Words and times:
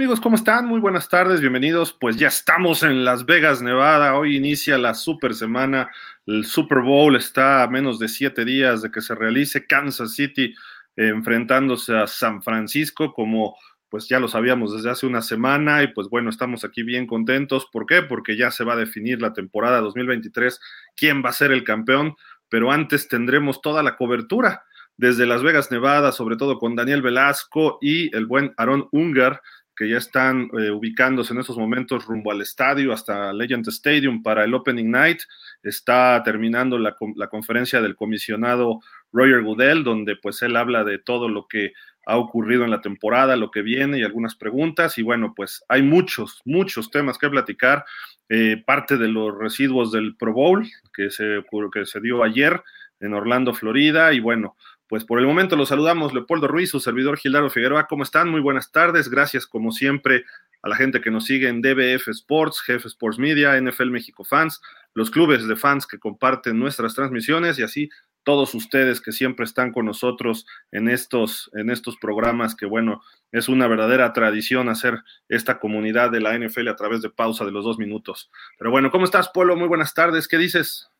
Amigos, 0.00 0.18
¿cómo 0.18 0.36
están? 0.36 0.64
Muy 0.64 0.80
buenas 0.80 1.10
tardes, 1.10 1.42
bienvenidos. 1.42 1.92
Pues 1.92 2.16
ya 2.16 2.28
estamos 2.28 2.82
en 2.82 3.04
Las 3.04 3.26
Vegas, 3.26 3.60
Nevada. 3.60 4.14
Hoy 4.14 4.34
inicia 4.34 4.78
la 4.78 4.94
super 4.94 5.34
semana. 5.34 5.90
El 6.24 6.46
Super 6.46 6.78
Bowl 6.78 7.16
está 7.16 7.62
a 7.62 7.68
menos 7.68 7.98
de 7.98 8.08
siete 8.08 8.46
días 8.46 8.80
de 8.80 8.90
que 8.90 9.02
se 9.02 9.14
realice. 9.14 9.66
Kansas 9.66 10.14
City 10.14 10.54
eh, 10.96 11.08
enfrentándose 11.08 11.94
a 11.94 12.06
San 12.06 12.40
Francisco 12.42 13.12
como 13.12 13.58
pues 13.90 14.08
ya 14.08 14.18
lo 14.18 14.28
sabíamos 14.28 14.72
desde 14.72 14.88
hace 14.88 15.04
una 15.04 15.20
semana 15.20 15.82
y 15.82 15.88
pues 15.88 16.08
bueno, 16.08 16.30
estamos 16.30 16.64
aquí 16.64 16.82
bien 16.82 17.06
contentos. 17.06 17.68
¿Por 17.70 17.84
qué? 17.84 18.00
Porque 18.00 18.38
ya 18.38 18.50
se 18.50 18.64
va 18.64 18.72
a 18.72 18.76
definir 18.76 19.20
la 19.20 19.34
temporada 19.34 19.82
2023, 19.82 20.60
quién 20.96 21.22
va 21.22 21.28
a 21.28 21.34
ser 21.34 21.52
el 21.52 21.62
campeón, 21.62 22.14
pero 22.48 22.72
antes 22.72 23.06
tendremos 23.06 23.60
toda 23.60 23.82
la 23.82 23.96
cobertura 23.98 24.64
desde 24.96 25.24
Las 25.24 25.42
Vegas, 25.42 25.70
Nevada, 25.70 26.12
sobre 26.12 26.36
todo 26.36 26.58
con 26.58 26.76
Daniel 26.76 27.02
Velasco 27.02 27.78
y 27.80 28.14
el 28.14 28.26
buen 28.26 28.52
Aaron 28.56 28.88
Ungar 28.92 29.40
que 29.80 29.88
ya 29.88 29.96
están 29.96 30.50
eh, 30.58 30.70
ubicándose 30.70 31.32
en 31.32 31.40
estos 31.40 31.56
momentos 31.56 32.04
rumbo 32.04 32.30
al 32.30 32.42
estadio, 32.42 32.92
hasta 32.92 33.32
Legend 33.32 33.66
Stadium 33.68 34.22
para 34.22 34.44
el 34.44 34.52
Opening 34.52 34.90
Night. 34.90 35.20
Está 35.62 36.22
terminando 36.22 36.76
la, 36.76 36.94
la, 37.16 37.28
conferencia 37.28 37.80
del 37.80 37.96
comisionado 37.96 38.80
Roger 39.10 39.40
Goodell, 39.40 39.82
donde 39.82 40.16
pues 40.16 40.42
él 40.42 40.56
habla 40.56 40.84
de 40.84 40.98
todo 40.98 41.30
lo 41.30 41.46
que 41.48 41.72
ha 42.04 42.18
ocurrido 42.18 42.64
en 42.64 42.70
la 42.70 42.82
temporada, 42.82 43.36
lo 43.36 43.50
que 43.50 43.62
viene 43.62 43.98
y 43.98 44.02
algunas 44.02 44.34
preguntas. 44.34 44.98
Y 44.98 45.02
bueno, 45.02 45.32
pues 45.34 45.64
hay 45.66 45.80
muchos, 45.80 46.42
muchos 46.44 46.90
temas 46.90 47.16
que 47.16 47.30
platicar. 47.30 47.86
Eh, 48.28 48.62
parte 48.66 48.98
de 48.98 49.08
los 49.08 49.34
residuos 49.34 49.92
del 49.92 50.14
Pro 50.14 50.34
Bowl 50.34 50.68
que 50.92 51.10
se, 51.10 51.42
que 51.72 51.86
se 51.86 52.00
dio 52.02 52.22
ayer 52.22 52.62
en 53.00 53.14
Orlando, 53.14 53.54
Florida. 53.54 54.12
Y 54.12 54.20
bueno, 54.20 54.56
pues 54.90 55.04
por 55.04 55.20
el 55.20 55.26
momento 55.26 55.54
los 55.54 55.68
saludamos, 55.68 56.12
Leopoldo 56.12 56.48
Ruiz, 56.48 56.68
su 56.68 56.80
servidor 56.80 57.16
Gildardo 57.16 57.48
Figueroa. 57.48 57.86
¿Cómo 57.86 58.02
están? 58.02 58.28
Muy 58.28 58.40
buenas 58.40 58.72
tardes. 58.72 59.08
Gracias, 59.08 59.46
como 59.46 59.70
siempre, 59.70 60.24
a 60.62 60.68
la 60.68 60.74
gente 60.74 61.00
que 61.00 61.12
nos 61.12 61.26
sigue 61.26 61.46
en 61.46 61.62
DBF 61.62 62.08
Sports, 62.08 62.60
Jefe 62.60 62.88
Sports 62.88 63.16
Media, 63.16 63.56
NFL 63.58 63.88
México 63.90 64.24
Fans, 64.24 64.60
los 64.92 65.12
clubes 65.12 65.46
de 65.46 65.54
fans 65.54 65.86
que 65.86 66.00
comparten 66.00 66.58
nuestras 66.58 66.96
transmisiones 66.96 67.56
y 67.60 67.62
así 67.62 67.88
todos 68.24 68.52
ustedes 68.52 69.00
que 69.00 69.12
siempre 69.12 69.44
están 69.44 69.70
con 69.70 69.86
nosotros 69.86 70.44
en 70.72 70.88
estos, 70.88 71.52
en 71.54 71.70
estos 71.70 71.96
programas, 71.96 72.56
que 72.56 72.66
bueno, 72.66 73.00
es 73.30 73.48
una 73.48 73.68
verdadera 73.68 74.12
tradición 74.12 74.68
hacer 74.68 74.98
esta 75.28 75.60
comunidad 75.60 76.10
de 76.10 76.18
la 76.18 76.36
NFL 76.36 76.66
a 76.66 76.74
través 76.74 77.00
de 77.00 77.10
pausa 77.10 77.44
de 77.44 77.52
los 77.52 77.64
dos 77.64 77.78
minutos. 77.78 78.28
Pero 78.58 78.72
bueno, 78.72 78.90
¿cómo 78.90 79.04
estás, 79.04 79.28
Polo? 79.28 79.54
Muy 79.54 79.68
buenas 79.68 79.94
tardes. 79.94 80.26
¿Qué 80.26 80.36
dices? 80.36 80.90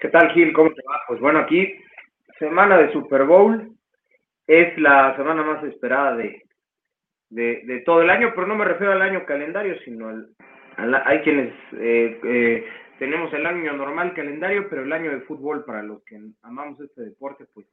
¿Qué 0.00 0.08
tal, 0.08 0.32
Gil? 0.32 0.54
¿Cómo 0.54 0.72
te 0.72 0.80
va? 0.88 0.98
Pues 1.06 1.20
bueno, 1.20 1.40
aquí 1.40 1.74
semana 2.38 2.78
de 2.78 2.92
Super 2.92 3.24
Bowl. 3.24 3.72
Es 4.46 4.78
la 4.78 5.14
semana 5.16 5.42
más 5.42 5.62
esperada 5.64 6.16
de, 6.16 6.42
de, 7.30 7.82
todo 7.84 8.02
el 8.02 8.10
año, 8.10 8.32
pero 8.34 8.46
no 8.46 8.54
me 8.54 8.64
refiero 8.64 8.92
al 8.92 9.02
año 9.02 9.26
calendario, 9.26 9.78
sino 9.84 10.08
al, 10.08 10.34
hay 11.04 11.20
quienes 11.20 11.52
eh, 11.72 12.18
eh, 12.24 12.66
tenemos 12.98 13.32
el 13.34 13.44
año 13.44 13.72
normal 13.74 14.14
calendario, 14.14 14.68
pero 14.70 14.82
el 14.82 14.92
año 14.92 15.10
de 15.10 15.20
fútbol 15.22 15.64
para 15.64 15.82
los 15.82 16.02
que 16.04 16.18
amamos 16.42 16.80
este 16.80 17.02
deporte, 17.02 17.44
pues 17.52 17.66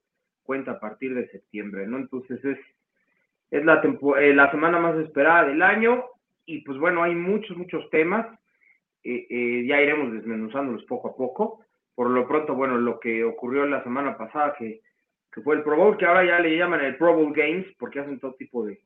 cuenta 0.43 0.71
a 0.71 0.79
partir 0.79 1.15
de 1.15 1.29
septiembre, 1.29 1.87
¿no? 1.87 1.97
Entonces 1.97 2.43
es, 2.43 2.59
es 3.51 3.63
la, 3.63 3.81
eh, 4.19 4.33
la 4.33 4.51
semana 4.51 4.79
más 4.79 4.97
esperada 4.97 5.47
del 5.47 5.61
año 5.61 6.03
y 6.45 6.61
pues 6.61 6.77
bueno, 6.77 7.03
hay 7.03 7.15
muchos, 7.15 7.55
muchos 7.57 7.89
temas, 7.89 8.27
ya 9.03 9.81
iremos 9.81 10.13
desmenuzándolos 10.13 10.83
poco 10.85 11.09
a 11.09 11.15
poco 11.15 11.65
por 11.95 12.09
lo 12.09 12.28
pronto, 12.28 12.53
bueno, 12.53 12.78
lo 12.78 13.00
que 13.00 13.23
ocurrió 13.23 13.66
la 13.66 13.81
semana 13.83 14.17
pasada, 14.17 14.53
que, 14.59 14.81
fue 15.44 15.56
el 15.56 15.63
Pro 15.63 15.75
Bowl, 15.75 15.97
que 15.97 16.06
ahora 16.06 16.23
ya 16.23 16.39
le 16.39 16.57
llaman 16.57 16.81
el 16.81 16.95
Pro 16.95 17.13
Bowl 17.13 17.33
Games, 17.33 17.66
porque 17.78 18.00
hacen 18.00 18.19
todo 18.19 18.35
tipo 18.35 18.66
de, 18.66 18.79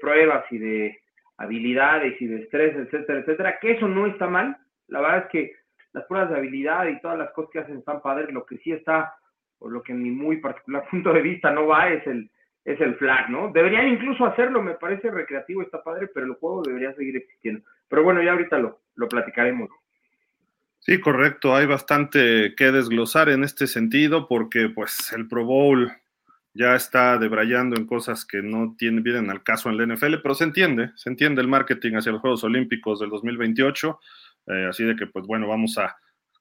pruebas 0.00 0.44
y 0.50 0.58
de 0.58 0.98
habilidades 1.38 2.20
y 2.20 2.26
de 2.26 2.42
estrés, 2.42 2.76
etcétera, 2.76 3.20
etcétera, 3.20 3.58
que 3.60 3.72
eso 3.72 3.88
no 3.88 4.06
está 4.06 4.26
mal. 4.26 4.56
La 4.88 5.00
verdad 5.00 5.24
es 5.24 5.30
que 5.30 5.56
las 5.92 6.04
pruebas 6.04 6.30
de 6.30 6.36
habilidad 6.36 6.86
y 6.86 7.00
todas 7.00 7.18
las 7.18 7.30
cosas 7.32 7.50
que 7.50 7.58
hacen 7.60 7.78
están 7.78 8.02
padres. 8.02 8.30
Lo 8.30 8.44
que 8.44 8.58
sí 8.58 8.72
está, 8.72 9.14
por 9.58 9.72
lo 9.72 9.82
que 9.82 9.92
en 9.92 10.02
mi 10.02 10.10
muy 10.10 10.38
particular 10.38 10.86
punto 10.90 11.12
de 11.12 11.22
vista 11.22 11.50
no 11.50 11.66
va, 11.66 11.88
es 11.90 12.06
el, 12.06 12.30
es 12.64 12.78
el 12.80 12.96
flag, 12.96 13.30
¿no? 13.30 13.50
Deberían 13.50 13.88
incluso 13.88 14.26
hacerlo, 14.26 14.62
me 14.62 14.74
parece 14.74 15.10
recreativo, 15.10 15.62
está 15.62 15.82
padre, 15.82 16.08
pero 16.12 16.26
el 16.26 16.34
juego 16.34 16.62
debería 16.62 16.92
seguir 16.94 17.16
existiendo. 17.16 17.62
Pero 17.88 18.02
bueno, 18.02 18.22
ya 18.22 18.32
ahorita 18.32 18.58
lo, 18.58 18.80
lo 18.96 19.08
platicaremos. 19.08 19.70
Sí, 20.80 21.00
correcto. 21.00 21.54
Hay 21.54 21.66
bastante 21.66 22.54
que 22.56 22.72
desglosar 22.72 23.28
en 23.28 23.44
este 23.44 23.66
sentido 23.66 24.26
porque 24.26 24.68
pues 24.68 25.12
el 25.12 25.28
Pro 25.28 25.44
Bowl 25.44 25.92
ya 26.54 26.74
está 26.74 27.18
debrayando 27.18 27.76
en 27.76 27.86
cosas 27.86 28.24
que 28.24 28.42
no 28.42 28.74
tienen, 28.76 29.02
vienen 29.02 29.30
al 29.30 29.42
caso 29.42 29.68
en 29.68 29.76
la 29.76 29.94
NFL, 29.94 30.16
pero 30.22 30.34
se 30.34 30.44
entiende, 30.44 30.90
se 30.96 31.10
entiende 31.10 31.40
el 31.42 31.48
marketing 31.48 31.94
hacia 31.94 32.12
los 32.12 32.20
Juegos 32.20 32.42
Olímpicos 32.42 33.00
del 33.00 33.10
2028. 33.10 34.00
Eh, 34.46 34.66
así 34.68 34.84
de 34.84 34.96
que 34.96 35.06
pues 35.06 35.26
bueno, 35.26 35.46
vamos 35.46 35.76
a 35.78 35.96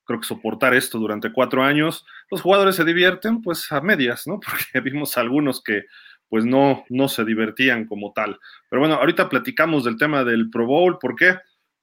creo 0.05 0.19
que 0.21 0.27
soportar 0.27 0.73
esto 0.73 0.97
durante 0.97 1.31
cuatro 1.31 1.63
años. 1.63 2.05
Los 2.31 2.41
jugadores 2.41 2.75
se 2.75 2.85
divierten 2.85 3.41
pues 3.41 3.71
a 3.71 3.81
medias, 3.81 4.25
¿no? 4.25 4.39
Porque 4.39 4.79
vimos 4.81 5.17
algunos 5.17 5.61
que 5.61 5.83
pues 6.29 6.45
no, 6.45 6.83
no 6.89 7.07
se 7.07 7.23
divertían 7.23 7.85
como 7.85 8.11
tal. 8.13 8.39
Pero 8.69 8.79
bueno, 8.81 8.95
ahorita 8.95 9.29
platicamos 9.29 9.83
del 9.83 9.97
tema 9.97 10.23
del 10.23 10.49
Pro 10.49 10.65
Bowl, 10.65 10.97
¿por 10.99 11.15
qué? 11.15 11.37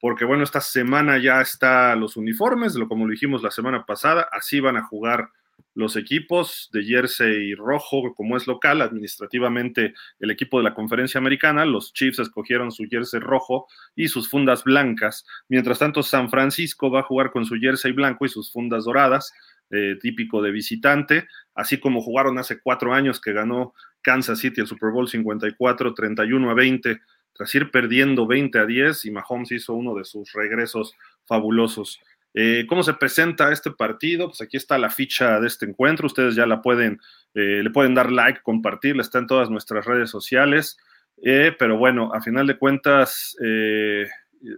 Porque 0.05 0.27
bueno, 0.27 0.45
esta 0.45 0.61
semana 0.61 1.17
ya 1.17 1.41
está 1.41 1.97
los 1.97 2.19
uniformes, 2.19 2.75
lo 2.75 2.89
como 2.89 3.07
lo 3.07 3.13
dijimos 3.13 3.43
la 3.43 3.51
semana 3.51 3.87
pasada, 3.87 4.29
así 4.33 4.61
van 4.61 4.77
a 4.77 4.85
jugar 4.85 5.31
los 5.73 5.97
equipos 5.97 6.69
de 6.75 6.85
jersey 6.85 7.55
rojo, 7.55 8.15
como 8.15 8.37
es 8.37 8.47
local, 8.47 8.83
administrativamente 8.83 9.95
el 10.19 10.31
equipo 10.31 10.59
de 10.59 10.65
la 10.65 10.75
conferencia 10.75 11.17
americana, 11.17 11.65
los 11.65 11.95
Chiefs 11.95 12.19
escogieron 12.19 12.71
su 12.71 12.85
jersey 12.85 13.19
rojo 13.19 13.67
y 13.97 14.09
sus 14.09 14.29
fundas 14.29 14.63
blancas, 14.65 15.25
mientras 15.49 15.79
tanto 15.79 16.03
San 16.03 16.29
Francisco 16.29 16.91
va 16.91 17.01
a 17.01 17.05
jugar 17.05 17.31
con 17.31 17.47
su 17.47 17.55
jersey 17.55 17.93
blanco 17.93 18.27
y 18.27 18.29
sus 18.29 18.53
fundas 18.53 18.85
doradas, 18.85 19.33
eh, 19.71 19.97
típico 20.03 20.43
de 20.43 20.51
visitante, 20.51 21.29
así 21.55 21.81
como 21.81 22.03
jugaron 22.03 22.37
hace 22.37 22.61
cuatro 22.61 22.93
años 22.93 23.23
que 23.23 23.33
ganó 23.33 23.73
Kansas 24.03 24.39
City 24.39 24.61
el 24.61 24.67
Super 24.67 24.91
Bowl 24.91 25.09
54, 25.09 25.95
31 25.95 26.51
a 26.51 26.55
20 26.55 27.01
tras 27.35 27.55
ir 27.55 27.71
perdiendo 27.71 28.27
20 28.27 28.59
a 28.59 28.67
10 28.67 29.05
y 29.05 29.11
Mahomes 29.11 29.53
hizo 29.53 29.75
uno 29.75 29.95
de 29.95 30.05
sus 30.05 30.33
regresos 30.33 30.95
fabulosos. 31.27 32.01
Eh, 32.33 32.65
¿Cómo 32.69 32.83
se 32.83 32.95
presenta 32.95 33.53
este 33.53 33.71
partido? 33.71 34.29
Pues 34.29 34.41
aquí 34.41 34.57
está 34.57 34.79
la 34.79 34.91
ficha 34.91 35.39
de 35.41 35.47
este 35.47 35.67
encuentro. 35.67 36.07
Ustedes 36.07 36.35
ya 36.35 36.47
la 36.47 36.63
pueden, 36.63 37.01
eh, 37.35 37.61
le 37.63 37.71
pueden 37.71 37.95
dar 37.95 38.11
like, 38.11 38.41
compartirla, 38.43 39.03
está 39.03 39.19
en 39.19 39.27
todas 39.27 39.51
nuestras 39.51 39.85
redes 39.85 40.11
sociales. 40.11 40.77
Eh, 41.23 41.55
pero 41.59 41.79
bueno, 41.79 42.13
a 42.13 42.21
final 42.21 42.47
de 42.47 42.59
cuentas, 42.59 43.37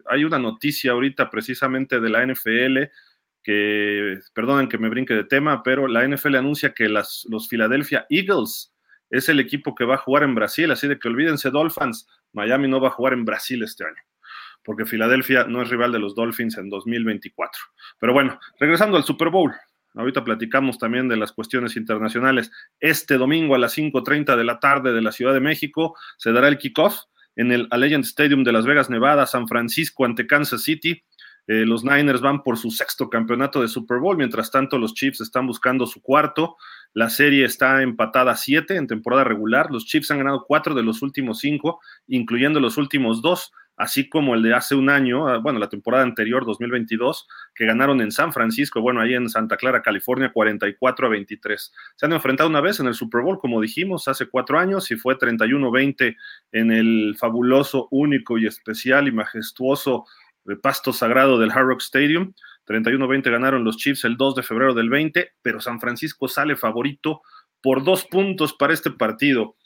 hay 0.07 0.25
una 0.25 0.39
noticia 0.39 0.93
ahorita 0.93 1.31
precisamente 1.31 2.01
de 2.01 2.09
la 2.09 2.27
NFL 2.27 2.91
que, 3.43 4.19
perdonen 4.33 4.69
que 4.69 4.79
me 4.79 4.89
brinque 4.89 5.15
de 5.15 5.25
tema, 5.25 5.63
pero 5.63 5.87
la 5.87 6.07
NFL 6.07 6.37
anuncia 6.37 6.73
que 6.73 6.89
las, 6.89 7.27
los 7.31 7.47
Philadelphia 7.47 8.07
Eagles 8.11 8.73
es 9.11 9.29
el 9.29 9.41
equipo 9.41 9.75
que 9.75 9.85
va 9.85 9.95
a 9.95 9.99
jugar 9.99 10.23
en 10.23 10.35
Brasil, 10.35 10.71
así 10.71 10.89
de 10.89 10.99
que 10.99 11.09
olvídense 11.09 11.51
Dolphins, 11.51 12.09
Miami 12.33 12.69
no 12.69 12.81
va 12.81 12.89
a 12.89 12.93
jugar 12.93 13.13
en 13.13 13.25
Brasil 13.25 13.63
este 13.63 13.85
año, 13.85 14.03
porque 14.65 14.87
Filadelfia 14.87 15.45
no 15.45 15.63
es 15.63 15.71
rival 15.71 15.93
de 15.93 15.99
los 15.99 16.15
Dolphins 16.15 16.59
en 16.59 16.69
2024. 16.69 17.61
Pero 17.99 18.13
bueno, 18.13 18.39
regresando 18.59 18.97
al 18.97 19.05
Super 19.05 19.31
Bowl, 19.31 19.55
ahorita 19.95 20.25
platicamos 20.25 20.79
también 20.79 21.09
de 21.09 21.17
las 21.17 21.33
cuestiones 21.33 21.77
internacionales. 21.77 22.51
Este 22.81 23.17
domingo 23.17 23.55
a 23.55 23.59
las 23.59 23.77
5.30 23.77 24.37
de 24.37 24.45
la 24.45 24.61
tarde 24.61 24.93
de 24.93 25.03
la 25.03 25.13
Ciudad 25.13 25.33
de 25.33 25.41
México 25.41 25.97
se 26.19 26.33
dará 26.33 26.49
el 26.49 26.59
kickoff 26.59 26.99
en 27.37 27.53
el 27.53 27.69
Allegiant 27.71 28.05
Stadium 28.05 28.45
de 28.45 28.53
Las 28.53 28.67
Vegas, 28.67 28.91
Nevada, 28.91 29.27
San 29.27 29.47
Francisco 29.47 30.05
ante 30.05 30.27
Kansas 30.27 30.63
City. 30.63 31.05
Eh, 31.47 31.65
los 31.65 31.85
Niners 31.85 32.21
van 32.21 32.43
por 32.43 32.59
su 32.59 32.71
sexto 32.71 33.09
campeonato 33.09 33.61
de 33.61 33.69
Super 33.69 33.99
Bowl, 33.99 34.17
mientras 34.17 34.51
tanto 34.51 34.79
los 34.79 34.95
Chiefs 34.95 35.21
están 35.21 35.47
buscando 35.47 35.87
su 35.87 36.03
cuarto. 36.03 36.57
La 36.93 37.11
serie 37.11 37.45
está 37.45 37.83
empatada 37.83 38.33
a 38.33 38.37
siete 38.37 38.77
en 38.77 38.87
temporada 38.87 39.25
regular. 39.25 39.71
Los 39.71 39.87
Chiefs 39.87 40.11
han 40.11 40.19
ganado 40.19 40.45
cuatro 40.47 40.75
de 40.75 40.83
los 40.83 41.03
últimos 41.03 41.39
cinco, 41.39 41.81
incluyendo 42.09 42.59
los 42.59 42.77
últimos 42.79 43.23
dos, 43.23 43.53
así 43.77 44.09
como 44.09 44.35
el 44.35 44.43
de 44.43 44.55
hace 44.55 44.75
un 44.75 44.89
año, 44.89 45.29
ah, 45.29 45.39
bueno, 45.39 45.59
la 45.59 45.69
temporada 45.69 46.03
anterior, 46.03 46.47
2022, 46.47 47.29
que 47.55 47.67
ganaron 47.67 48.01
en 48.01 48.11
San 48.11 48.33
Francisco, 48.33 48.81
bueno, 48.81 49.01
ahí 49.01 49.15
en 49.15 49.29
Santa 49.29 49.57
Clara, 49.57 49.83
California, 49.83 50.33
44 50.33 51.07
a 51.07 51.11
23. 51.11 51.73
Se 51.95 52.07
han 52.07 52.13
enfrentado 52.13 52.49
una 52.49 52.61
vez 52.61 52.81
en 52.81 52.87
el 52.87 52.95
Super 52.95 53.21
Bowl, 53.21 53.39
como 53.39 53.61
dijimos, 53.61 54.09
hace 54.09 54.27
cuatro 54.27 54.59
años, 54.59 54.91
y 54.91 54.97
fue 54.97 55.19
31-20 55.19 56.17
en 56.53 56.73
el 56.73 57.17
fabuloso, 57.19 57.89
único 57.91 58.39
y 58.39 58.47
especial 58.47 59.09
y 59.09 59.13
majestuoso 59.13 60.07
el 60.49 60.59
pasto 60.61 60.93
sagrado 60.93 61.39
del 61.39 61.51
Hard 61.51 61.67
Rock 61.67 61.81
Stadium. 61.81 62.33
31-20 62.67 63.31
ganaron 63.31 63.65
los 63.65 63.77
Chiefs 63.77 64.05
el 64.05 64.17
2 64.17 64.37
de 64.37 64.43
febrero 64.43 64.75
del 64.75 64.89
20, 64.89 65.33
pero 65.43 65.61
San 65.61 65.81
Francisco 65.81 66.29
sale 66.29 66.57
favorito 66.57 67.23
por 67.63 67.85
dos 67.85 68.05
puntos 68.05 68.53
para 68.53 68.75
este 68.75 68.91
partido. 68.91 69.57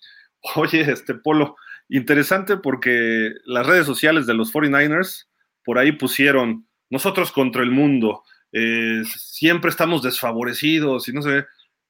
Oye, 0.56 0.80
este 0.80 1.14
Polo, 1.14 1.56
interesante 1.88 2.56
porque 2.56 3.32
las 3.44 3.66
redes 3.66 3.86
sociales 3.86 4.26
de 4.26 4.34
los 4.34 4.52
49ers 4.52 5.26
por 5.64 5.78
ahí 5.78 5.92
pusieron 5.92 6.66
nosotros 6.88 7.30
contra 7.30 7.62
el 7.62 7.70
mundo, 7.70 8.22
eh, 8.52 9.02
siempre 9.04 9.70
estamos 9.70 10.02
desfavorecidos 10.02 11.08
y 11.08 11.12
no 11.12 11.22
sé, 11.22 11.46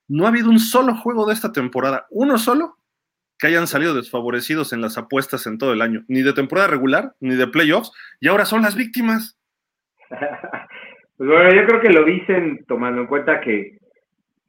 no 0.09 0.27
ha 0.27 0.29
habido 0.29 0.51
un 0.51 0.59
solo 0.59 0.95
juego 0.97 1.27
de 1.27 1.35
esta 1.35 1.53
temporada, 1.53 2.07
uno 2.11 2.37
solo, 2.37 2.77
que 3.41 3.47
hayan 3.47 3.67
salido 3.67 3.95
desfavorecidos 3.95 4.73
en 4.73 4.83
las 4.83 4.99
apuestas 4.99 5.47
en 5.47 5.57
todo 5.57 5.73
el 5.73 5.81
año, 5.81 6.03
ni 6.09 6.23
de 6.23 6.35
temporada 6.35 6.69
regular, 6.69 7.15
ni 7.21 7.35
de 7.35 7.47
playoffs, 7.47 7.91
y 8.21 8.29
ahora 8.29 8.45
son 8.45 8.63
las 8.63 8.77
víctimas. 8.77 9.41
pues 10.11 11.29
bueno, 11.29 11.51
yo 11.55 11.67
creo 11.67 11.81
que 11.81 11.91
lo 11.91 12.05
dicen 12.05 12.65
tomando 12.69 13.01
en 13.01 13.07
cuenta 13.07 13.41
que, 13.41 13.79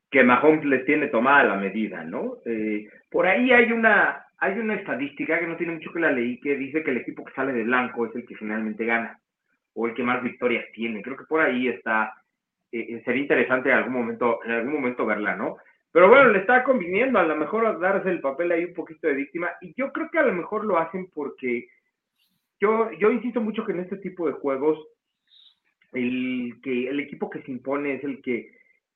que 0.09 0.23
Mahomes 0.23 0.65
les 0.65 0.85
tiene 0.85 1.07
tomada 1.07 1.43
la 1.43 1.55
medida, 1.55 2.03
¿no? 2.03 2.37
Eh, 2.45 2.89
por 3.09 3.27
ahí 3.27 3.51
hay 3.51 3.71
una, 3.71 4.25
hay 4.37 4.59
una 4.59 4.75
estadística 4.75 5.39
que 5.39 5.47
no 5.47 5.55
tiene 5.55 5.73
mucho 5.73 5.93
que 5.93 5.99
la 5.99 6.11
leí 6.11 6.39
que 6.41 6.57
dice 6.57 6.83
que 6.83 6.91
el 6.91 6.97
equipo 6.97 7.23
que 7.23 7.33
sale 7.33 7.53
de 7.53 7.63
blanco 7.63 8.07
es 8.07 8.15
el 8.15 8.25
que 8.25 8.35
finalmente 8.35 8.85
gana 8.85 9.17
o 9.73 9.87
el 9.87 9.93
que 9.93 10.03
más 10.03 10.21
victorias 10.21 10.65
tiene. 10.73 11.01
Creo 11.01 11.15
que 11.15 11.25
por 11.25 11.39
ahí 11.39 11.69
está, 11.69 12.13
eh, 12.73 12.87
eh, 12.89 13.01
sería 13.05 13.21
interesante 13.21 13.69
en 13.69 13.75
algún 13.77 13.93
momento, 13.93 14.39
en 14.43 14.51
algún 14.51 14.73
momento 14.73 15.05
verla, 15.05 15.35
¿no? 15.37 15.57
Pero 15.91 16.07
bueno, 16.07 16.29
le 16.29 16.39
está 16.39 16.63
conviniendo 16.63 17.19
a 17.19 17.23
lo 17.23 17.35
mejor 17.35 17.79
darse 17.79 18.09
el 18.09 18.21
papel 18.21 18.51
ahí 18.51 18.65
un 18.65 18.73
poquito 18.73 19.07
de 19.07 19.13
víctima 19.13 19.51
y 19.61 19.73
yo 19.75 19.91
creo 19.91 20.09
que 20.09 20.19
a 20.19 20.23
lo 20.23 20.33
mejor 20.33 20.65
lo 20.65 20.77
hacen 20.77 21.09
porque 21.13 21.67
yo, 22.59 22.91
yo 22.93 23.11
insisto 23.11 23.41
mucho 23.41 23.65
que 23.65 23.73
en 23.73 23.81
este 23.81 23.97
tipo 23.97 24.27
de 24.27 24.33
juegos 24.33 24.79
el, 25.93 26.59
que, 26.63 26.87
el 26.87 26.99
equipo 26.99 27.29
que 27.29 27.41
se 27.41 27.51
impone 27.51 27.95
es 27.95 28.03
el 28.03 28.21
que, 28.21 28.51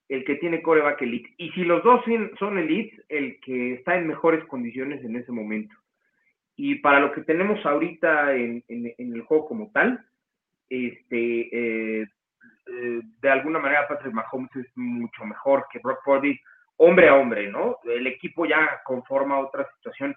el 0.07 0.23
que 0.23 0.35
tiene 0.35 0.61
coreback 0.61 1.01
elite. 1.01 1.33
Y 1.37 1.49
si 1.51 1.63
los 1.63 1.83
dos 1.83 2.01
son 2.39 2.57
elites, 2.57 3.03
el 3.09 3.39
que 3.41 3.73
está 3.73 3.97
en 3.97 4.07
mejores 4.07 4.45
condiciones 4.45 5.03
en 5.03 5.15
ese 5.15 5.31
momento. 5.31 5.75
Y 6.55 6.75
para 6.75 7.01
lo 7.01 7.11
que 7.11 7.21
tenemos 7.21 7.65
ahorita 7.65 8.33
en, 8.35 8.63
en, 8.69 8.93
el 8.97 9.21
juego 9.23 9.47
como 9.47 9.71
tal, 9.71 10.05
este, 10.69 11.49
eh, 12.01 12.07
eh, 12.67 13.01
de 13.21 13.29
alguna 13.29 13.59
manera 13.59 13.87
Patrick 13.87 14.13
Mahomes 14.13 14.55
es 14.55 14.67
mucho 14.75 15.25
mejor 15.25 15.65
que 15.71 15.79
Brock 15.79 15.99
Purdy 16.05 16.39
hombre 16.77 17.09
a 17.09 17.15
hombre, 17.15 17.49
¿no? 17.49 17.77
El 17.83 18.07
equipo 18.07 18.45
ya 18.45 18.81
conforma 18.83 19.39
otra 19.39 19.67
situación. 19.75 20.15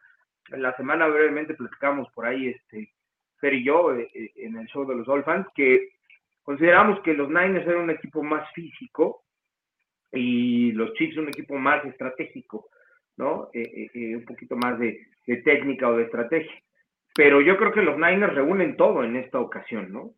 La 0.49 0.75
semana 0.77 1.07
brevemente 1.07 1.55
platicamos 1.55 2.11
por 2.13 2.27
ahí, 2.27 2.49
este, 2.49 2.93
Fer 3.39 3.55
y 3.55 3.65
yo, 3.65 3.95
eh, 3.95 4.11
eh, 4.15 4.33
en 4.37 4.57
el 4.57 4.67
show 4.67 4.87
de 4.87 4.97
los 4.97 5.07
Dolphins, 5.07 5.47
que 5.55 5.91
consideramos 6.43 7.01
que 7.01 7.15
los 7.15 7.29
Niners 7.29 7.67
eran 7.67 7.85
un 7.85 7.91
equipo 7.91 8.23
más 8.23 8.51
físico 8.53 9.25
y 10.13 10.73
los 10.73 10.95
Chiefs 10.95 11.19
un 11.19 11.29
equipo 11.29 11.55
más 11.57 11.85
estratégico, 11.85 12.71
¿no? 13.17 13.51
Eh, 13.53 14.17
un 14.17 14.25
poquito 14.25 14.57
más 14.57 14.79
de, 14.79 15.07
técnica 15.45 15.89
o 15.89 15.97
de 15.97 16.05
estrategia. 16.05 16.63
Pero 17.15 17.41
yo 17.41 17.57
creo 17.59 17.73
que 17.73 17.83
los 17.83 17.97
Niners 17.97 18.35
reúnen 18.35 18.77
todo 18.77 19.05
en 19.05 19.17
esta 19.17 19.41
ocasión, 19.41 19.93
¿no? 19.93 20.15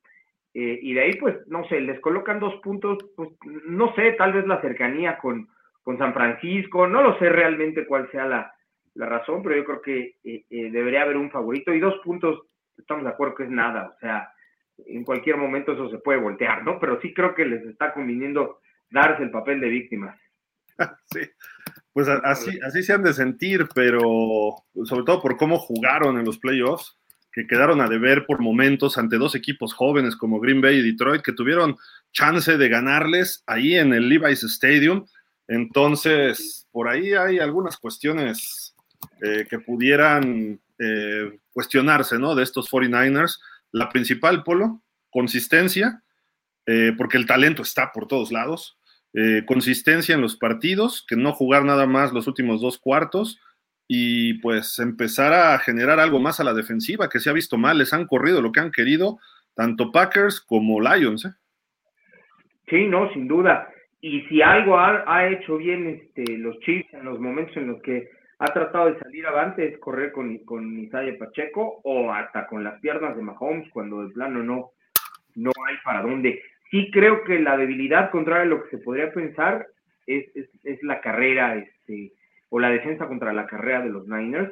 y 0.53 0.95
de 0.95 1.01
ahí, 1.01 1.13
pues, 1.15 1.47
no 1.47 1.65
sé, 1.69 1.81
les 1.81 2.01
colocan 2.01 2.41
dos 2.41 2.57
puntos, 2.57 2.99
pues, 3.15 3.31
no 3.67 3.95
sé, 3.95 4.15
tal 4.15 4.33
vez 4.33 4.45
la 4.49 4.61
cercanía 4.61 5.17
con, 5.19 5.49
con 5.83 5.99
San 5.99 6.13
Francisco, 6.13 6.87
no 6.87 7.03
lo 7.03 7.19
sé 7.19 7.29
realmente 7.29 7.87
cuál 7.87 8.11
sea 8.11 8.27
la, 8.27 8.55
razón, 8.95 9.43
pero 9.43 9.57
yo 9.57 9.65
creo 9.65 9.83
que 9.83 10.17
eh, 10.25 10.45
eh, 10.51 10.71
debería 10.71 11.03
haber 11.03 11.17
un 11.17 11.31
favorito. 11.31 11.73
Y 11.73 11.81
dos 11.81 11.95
puntos, 12.05 12.39
estamos 12.77 13.05
de 13.05 13.11
acuerdo 13.11 13.35
que 13.35 13.45
es 13.45 13.51
nada, 13.51 13.95
o 13.97 13.99
sea, 13.99 14.31
en 14.87 15.05
cualquier 15.05 15.37
momento 15.37 15.73
eso 15.73 15.89
se 15.91 15.99
puede 15.99 16.21
voltear, 16.21 16.65
¿no? 16.65 16.79
Pero 16.79 17.01
sí 17.01 17.15
creo 17.15 17.35
que 17.35 17.45
les 17.45 17.65
está 17.65 17.93
conviniendo 17.93 18.61
darse 18.91 19.23
el 19.23 19.31
papel 19.31 19.61
de 19.61 19.69
víctimas. 19.69 20.19
Sí, 21.13 21.21
pues 21.93 22.09
así, 22.09 22.59
así 22.65 22.83
se 22.83 22.95
han 22.95 23.03
de 23.03 23.13
sentir, 23.13 23.67
pero 23.75 24.01
sobre 24.85 25.05
todo 25.05 25.21
por 25.21 25.37
cómo 25.37 25.59
jugaron 25.59 26.19
en 26.19 26.25
los 26.25 26.39
playoffs, 26.39 26.99
que 27.33 27.47
quedaron 27.47 27.81
a 27.81 27.89
deber 27.89 28.27
por 28.27 28.41
momentos 28.41 28.99
ante 28.99 29.19
dos 29.19 29.35
equipos 29.35 29.75
jóvenes 29.75 30.17
como 30.17 30.41
Green 30.41 30.61
Bay 30.61 30.79
y 30.79 30.93
Detroit, 30.93 31.23
que 31.23 31.33
tuvieron 31.33 31.77
chance 32.13 32.57
de 32.57 32.69
ganarles 32.69 33.45
ahí 33.47 33.77
en 33.77 33.93
el 33.93 34.09
Levi's 34.09 34.43
Stadium 34.43 35.07
entonces, 35.51 36.69
por 36.71 36.89
ahí 36.89 37.13
hay 37.13 37.41
algunas 37.41 37.77
cuestiones 37.77 38.77
eh, 39.21 39.47
que 39.51 39.59
pudieran 39.59 40.61
eh, 40.79 41.39
cuestionarse, 41.53 42.21
¿no? 42.21 42.37
De 42.37 42.45
estos 42.45 42.71
49ers. 42.71 43.41
La 43.73 43.89
principal, 43.89 44.45
Polo, 44.45 44.81
consistencia, 45.11 46.05
eh, 46.67 46.93
porque 46.97 47.17
el 47.17 47.27
talento 47.27 47.63
está 47.63 47.91
por 47.93 48.07
todos 48.07 48.31
lados. 48.31 48.79
consistencia 49.49 50.15
en 50.15 50.21
los 50.21 50.37
partidos, 50.37 51.05
que 51.05 51.17
no 51.17 51.33
jugar 51.33 51.65
nada 51.65 51.85
más 51.85 52.13
los 52.13 52.29
últimos 52.29 52.61
dos 52.61 52.79
cuartos 52.79 53.41
y 53.89 54.35
pues 54.35 54.79
empezar 54.79 55.33
a 55.33 55.59
generar 55.59 55.99
algo 55.99 56.21
más 56.21 56.39
a 56.39 56.45
la 56.45 56.55
defensiva, 56.55 57.09
que 57.09 57.19
se 57.19 57.29
ha 57.29 57.33
visto 57.33 57.59
mal, 57.59 57.79
les 57.79 57.93
han 57.93 58.07
corrido 58.07 58.41
lo 58.41 58.53
que 58.53 58.61
han 58.61 58.71
querido, 58.71 59.19
tanto 59.57 59.91
Packers 59.91 60.41
como 60.41 60.81
Lions. 60.81 61.29
Sí, 62.69 62.87
no, 62.87 63.13
sin 63.13 63.27
duda 63.27 63.69
y 64.03 64.23
si 64.23 64.41
algo 64.41 64.79
ha, 64.79 65.29
hecho 65.29 65.59
bien 65.59 65.87
este, 65.87 66.39
los 66.39 66.59
Chiefs 66.61 66.93
en 66.95 67.05
los 67.05 67.21
momentos 67.21 67.57
en 67.57 67.69
los 67.69 67.83
que 67.83 68.09
ha 68.39 68.47
tratado 68.47 68.91
de 68.91 68.99
salir 68.99 69.27
avante 69.27 69.67
es 69.67 69.79
correr 69.79 70.13
con, 70.13 70.39
con 70.39 70.79
Isaiah 70.79 71.19
Pacheco 71.19 71.81
o 71.85 72.11
hasta 72.11 72.47
con 72.47 72.65
las 72.65 72.81
piernas 72.81 73.15
de 73.15 73.23
Mahomes 73.23 73.69
cuando 73.71 74.03
de 74.03 74.15
plano 74.15 74.43
no, 74.43 74.71
no 75.35 75.53
hay 75.67 75.77
para 75.85 76.01
dónde. 76.01 76.43
Sí 76.71 76.91
creo 76.91 77.23
que 77.25 77.39
la 77.39 77.59
debilidad 77.59 78.11
contraria 78.11 78.45
a 78.45 78.47
lo 78.47 78.63
que 78.63 78.71
se 78.71 78.83
podría 78.83 79.13
pensar 79.13 79.67
es, 80.07 80.25
es, 80.65 80.83
la 80.83 81.01
carrera 81.03 81.57
este, 81.57 82.13
o 82.49 82.59
la 82.59 82.71
defensa 82.71 83.07
contra 83.07 83.35
la 83.35 83.47
carrera 83.47 83.83
de 83.83 83.91
los 83.91 84.09
Niners. 84.09 84.51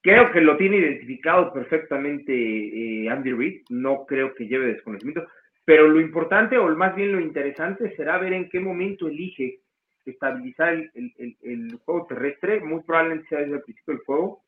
Creo 0.00 0.30
que 0.30 0.40
lo 0.40 0.56
tiene 0.56 0.76
identificado 0.76 1.52
perfectamente 1.52 2.32
eh, 2.32 3.08
Andy 3.08 3.32
Reid, 3.32 3.62
no 3.70 4.04
creo 4.06 4.34
que 4.34 4.46
lleve 4.46 4.66
desconocimiento. 4.66 5.26
Pero 5.64 5.88
lo 5.88 6.00
importante, 6.00 6.58
o 6.58 6.68
más 6.76 6.94
bien 6.94 7.12
lo 7.12 7.20
interesante, 7.20 7.94
será 7.96 8.18
ver 8.18 8.34
en 8.34 8.48
qué 8.48 8.60
momento 8.60 9.08
elige 9.08 9.60
estabilizar 10.04 10.74
el, 10.94 11.78
juego 11.84 12.06
terrestre. 12.06 12.60
Muy 12.60 12.82
probablemente 12.82 13.28
sea 13.28 13.40
desde 13.40 13.54
el 13.54 13.62
principio 13.62 13.94
del 13.94 14.04
juego, 14.04 14.42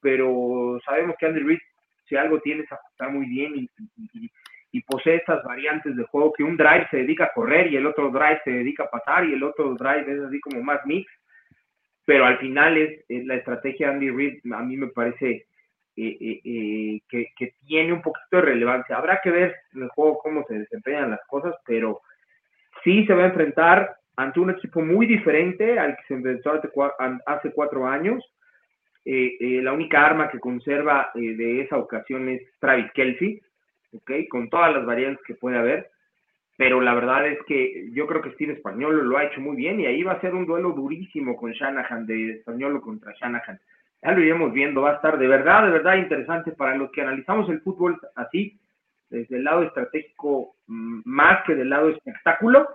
pero 0.00 0.78
sabemos 0.84 1.16
que 1.18 1.26
Andy 1.26 1.40
Reid, 1.40 1.58
si 2.08 2.16
algo 2.16 2.40
tiene, 2.40 2.62
es 2.62 2.72
ajustar 2.72 3.10
muy 3.10 3.26
bien 3.26 3.54
y, 3.56 3.68
posee 4.86 5.16
estas 5.16 5.44
variantes 5.44 5.94
de 5.96 6.04
juego 6.04 6.32
que 6.32 6.42
un 6.42 6.56
drive 6.56 6.88
se 6.90 6.98
dedica 6.98 7.24
a 7.24 7.32
correr 7.34 7.70
y 7.70 7.76
el 7.76 7.86
otro 7.86 8.10
drive 8.10 8.40
se 8.42 8.50
dedica 8.50 8.84
a 8.84 8.90
pasar 8.90 9.24
y 9.24 9.34
el 9.34 9.42
otro 9.42 9.74
drive 9.74 10.10
es 10.10 10.20
así 10.20 10.40
como 10.40 10.62
más 10.62 10.80
mix. 10.86 11.10
Pero 12.04 12.24
al 12.24 12.38
final 12.38 12.76
es, 12.78 13.04
la 13.08 13.36
estrategia 13.36 13.88
de 13.88 13.94
Andy 13.94 14.10
Reid, 14.10 14.52
a 14.52 14.62
mí 14.62 14.76
me 14.76 14.88
parece 14.88 15.46
eh, 15.94 16.16
eh, 16.20 16.40
eh, 16.42 17.00
que, 17.06 17.26
que, 17.36 17.54
tiene 17.66 17.92
un 17.92 18.00
poquito 18.00 18.36
de 18.36 18.42
relevancia. 18.42 18.96
Habrá 18.96 19.20
que 19.22 19.30
ver 19.30 19.54
en 19.74 19.82
el 19.82 19.88
juego 19.90 20.18
cómo 20.18 20.42
se 20.48 20.58
desempeñan 20.58 21.10
las 21.10 21.20
cosas, 21.26 21.54
pero 21.66 22.00
sí 22.82 23.04
se 23.04 23.12
va 23.12 23.24
a 23.24 23.26
enfrentar 23.26 23.96
ante 24.16 24.40
un 24.40 24.50
equipo 24.50 24.80
muy 24.80 25.04
diferente 25.04 25.78
al 25.78 25.96
que 25.96 26.02
se 26.08 26.14
enfrentó 26.14 26.52
hace 27.26 27.52
cuatro 27.52 27.86
años. 27.86 28.24
la 29.04 29.72
única 29.72 30.06
arma 30.06 30.30
que 30.30 30.40
conserva 30.40 31.10
de 31.14 31.60
esa 31.60 31.76
ocasión 31.76 32.28
es 32.30 32.40
Travis 32.58 32.90
Kelsey, 32.92 33.42
¿okay? 33.92 34.28
con 34.28 34.48
todas 34.48 34.72
las 34.74 34.86
variantes 34.86 35.22
que 35.26 35.34
puede 35.34 35.58
haber. 35.58 35.90
Pero 36.56 36.80
la 36.80 36.94
verdad 36.94 37.26
es 37.26 37.38
que 37.46 37.90
yo 37.92 38.06
creo 38.06 38.22
que 38.22 38.32
Steve 38.32 38.54
Españolo 38.54 39.02
lo 39.02 39.18
ha 39.18 39.24
hecho 39.24 39.42
muy 39.42 39.56
bien 39.56 39.80
y 39.80 39.86
ahí 39.86 40.02
va 40.02 40.12
a 40.12 40.20
ser 40.22 40.34
un 40.34 40.46
duelo 40.46 40.72
durísimo 40.72 41.36
con 41.36 41.52
Shanahan, 41.52 42.06
de 42.06 42.32
Españolo 42.32 42.80
contra 42.80 43.12
Shanahan 43.12 43.60
ya 44.02 44.12
lo 44.12 44.20
iremos 44.20 44.52
viendo, 44.52 44.82
va 44.82 44.92
a 44.92 44.94
estar 44.96 45.18
de 45.18 45.28
verdad, 45.28 45.64
de 45.64 45.70
verdad 45.70 45.96
interesante 45.96 46.52
para 46.52 46.76
los 46.76 46.90
que 46.90 47.02
analizamos 47.02 47.48
el 47.48 47.60
fútbol 47.60 48.00
así, 48.16 48.58
desde 49.10 49.36
el 49.36 49.44
lado 49.44 49.62
estratégico 49.62 50.56
mm, 50.66 51.02
más 51.04 51.44
que 51.46 51.54
del 51.54 51.70
lado 51.70 51.90
espectáculo, 51.90 52.68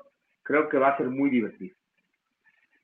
creo 0.43 0.69
que 0.69 0.77
va 0.77 0.89
a 0.89 0.97
ser 0.97 1.07
muy 1.07 1.29
divertido. 1.29 1.75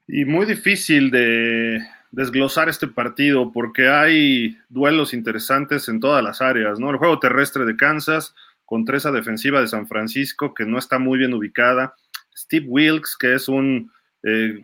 Y 0.07 0.25
muy 0.25 0.45
difícil 0.45 1.11
de 1.11 1.79
desglosar 2.11 2.67
este 2.67 2.87
partido 2.87 3.51
porque 3.51 3.87
hay 3.87 4.57
duelos 4.69 5.13
interesantes 5.13 5.87
en 5.87 5.99
todas 5.99 6.23
las 6.23 6.41
áreas, 6.41 6.79
¿no? 6.79 6.91
El 6.91 6.97
juego 6.97 7.19
terrestre 7.19 7.63
de 7.65 7.77
Kansas 7.77 8.35
contra 8.65 8.97
esa 8.97 9.11
defensiva 9.11 9.61
de 9.61 9.67
San 9.67 9.87
Francisco 9.87 10.53
que 10.53 10.65
no 10.65 10.77
está 10.77 10.99
muy 10.99 11.17
bien 11.17 11.33
ubicada. 11.33 11.95
Steve 12.35 12.65
Wilkes, 12.67 13.15
que 13.17 13.33
es 13.33 13.47
un 13.47 13.91
eh, 14.23 14.61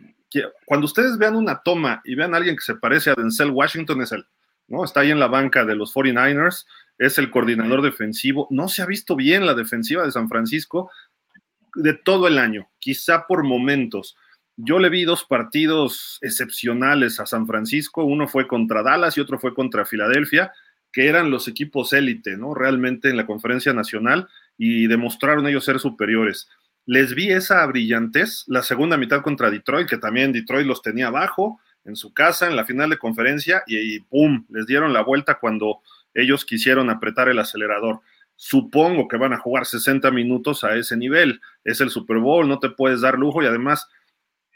cuando 0.64 0.86
ustedes 0.86 1.18
vean 1.18 1.36
una 1.36 1.62
toma 1.62 2.00
y 2.04 2.14
vean 2.14 2.34
a 2.34 2.36
alguien 2.36 2.56
que 2.56 2.62
se 2.62 2.76
parece 2.76 3.10
a 3.10 3.14
Denzel 3.14 3.50
Washington, 3.50 4.02
es 4.02 4.12
él, 4.12 4.26
¿no? 4.68 4.84
Está 4.84 5.00
ahí 5.00 5.10
en 5.10 5.20
la 5.20 5.26
banca 5.26 5.64
de 5.64 5.74
los 5.74 5.94
49ers, 5.94 6.66
es 6.98 7.18
el 7.18 7.30
coordinador 7.30 7.82
defensivo. 7.82 8.46
No 8.50 8.68
se 8.68 8.82
ha 8.82 8.86
visto 8.86 9.16
bien 9.16 9.46
la 9.46 9.54
defensiva 9.54 10.04
de 10.04 10.12
San 10.12 10.28
Francisco 10.28 10.90
de 11.74 11.94
todo 11.94 12.28
el 12.28 12.38
año, 12.38 12.68
quizá 12.78 13.26
por 13.26 13.42
momentos. 13.44 14.16
Yo 14.56 14.78
le 14.78 14.90
vi 14.90 15.04
dos 15.04 15.24
partidos 15.24 16.18
excepcionales 16.20 17.18
a 17.18 17.26
San 17.26 17.46
Francisco, 17.46 18.04
uno 18.04 18.28
fue 18.28 18.46
contra 18.46 18.82
Dallas 18.82 19.16
y 19.16 19.20
otro 19.20 19.38
fue 19.38 19.54
contra 19.54 19.86
Filadelfia, 19.86 20.52
que 20.92 21.08
eran 21.08 21.30
los 21.30 21.48
equipos 21.48 21.92
élite, 21.92 22.36
¿no? 22.36 22.54
Realmente 22.54 23.08
en 23.08 23.16
la 23.16 23.26
conferencia 23.26 23.72
nacional 23.72 24.28
y 24.58 24.86
demostraron 24.86 25.46
ellos 25.46 25.64
ser 25.64 25.78
superiores 25.78 26.48
les 26.90 27.14
vi 27.14 27.30
esa 27.30 27.64
brillantez 27.66 28.42
la 28.48 28.64
segunda 28.64 28.96
mitad 28.96 29.22
contra 29.22 29.48
Detroit, 29.48 29.88
que 29.88 29.96
también 29.96 30.32
Detroit 30.32 30.66
los 30.66 30.82
tenía 30.82 31.06
abajo 31.06 31.60
en 31.84 31.94
su 31.94 32.12
casa 32.12 32.48
en 32.48 32.56
la 32.56 32.64
final 32.64 32.90
de 32.90 32.98
conferencia 32.98 33.62
y, 33.68 34.00
¡pum! 34.00 34.44
les 34.48 34.66
dieron 34.66 34.92
la 34.92 35.02
vuelta 35.02 35.38
cuando 35.38 35.82
ellos 36.14 36.44
quisieron 36.44 36.90
apretar 36.90 37.28
el 37.28 37.38
acelerador. 37.38 38.00
Supongo 38.34 39.06
que 39.06 39.18
van 39.18 39.32
a 39.32 39.38
jugar 39.38 39.66
60 39.66 40.10
minutos 40.10 40.64
a 40.64 40.74
ese 40.74 40.96
nivel. 40.96 41.40
Es 41.62 41.80
el 41.80 41.90
Super 41.90 42.16
Bowl, 42.16 42.48
no 42.48 42.58
te 42.58 42.70
puedes 42.70 43.02
dar 43.02 43.16
lujo 43.16 43.40
y 43.40 43.46
además 43.46 43.88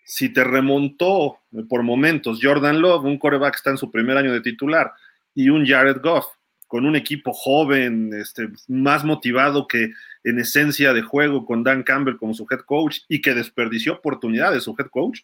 si 0.04 0.28
te 0.32 0.42
remontó 0.42 1.38
por 1.68 1.84
momentos 1.84 2.40
Jordan 2.42 2.80
Love, 2.80 3.04
un 3.04 3.18
coreback 3.20 3.54
está 3.54 3.70
en 3.70 3.78
su 3.78 3.92
primer 3.92 4.16
año 4.16 4.32
de 4.32 4.40
titular, 4.40 4.92
y 5.36 5.50
un 5.50 5.64
Jared 5.64 6.00
Goff, 6.02 6.26
con 6.66 6.86
un 6.86 6.96
equipo 6.96 7.32
joven, 7.32 8.10
este, 8.14 8.48
más 8.68 9.04
motivado 9.04 9.66
que 9.66 9.90
en 10.24 10.38
esencia 10.38 10.92
de 10.92 11.02
juego 11.02 11.44
con 11.44 11.62
Dan 11.62 11.82
Campbell 11.82 12.16
como 12.16 12.34
su 12.34 12.46
head 12.50 12.60
coach 12.60 13.00
y 13.08 13.20
que 13.20 13.34
desperdició 13.34 13.94
oportunidades 13.94 14.64
su 14.64 14.74
head 14.78 14.86
coach, 14.86 15.20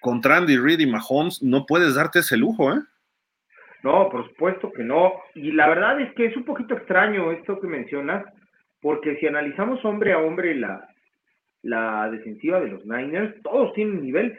contra 0.00 0.36
Andy 0.36 0.58
Reid 0.58 0.80
y 0.80 0.86
Mahomes, 0.86 1.42
no 1.42 1.64
puedes 1.64 1.94
darte 1.94 2.18
ese 2.18 2.36
lujo, 2.36 2.72
¿eh? 2.72 2.80
No, 3.82 4.08
por 4.10 4.26
supuesto 4.28 4.72
que 4.72 4.82
no. 4.82 5.12
Y 5.34 5.52
la 5.52 5.68
verdad 5.68 6.00
es 6.00 6.12
que 6.14 6.26
es 6.26 6.36
un 6.36 6.44
poquito 6.44 6.74
extraño 6.74 7.30
esto 7.32 7.60
que 7.60 7.66
mencionas, 7.66 8.24
porque 8.80 9.16
si 9.16 9.26
analizamos 9.26 9.84
hombre 9.84 10.12
a 10.12 10.18
hombre 10.18 10.54
la, 10.54 10.88
la 11.62 12.10
defensiva 12.10 12.60
de 12.60 12.68
los 12.68 12.84
Niners, 12.86 13.34
todos 13.42 13.72
tienen 13.74 14.02
nivel. 14.02 14.38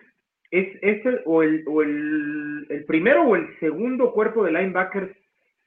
Es, 0.51 0.67
es 0.81 1.05
el, 1.05 1.21
o, 1.25 1.43
el, 1.43 1.63
o 1.67 1.81
el, 1.81 2.65
el, 2.69 2.85
primero 2.85 3.23
o 3.23 3.35
el 3.35 3.47
segundo 3.59 4.11
cuerpo 4.13 4.43
de 4.43 4.51
linebackers 4.51 5.15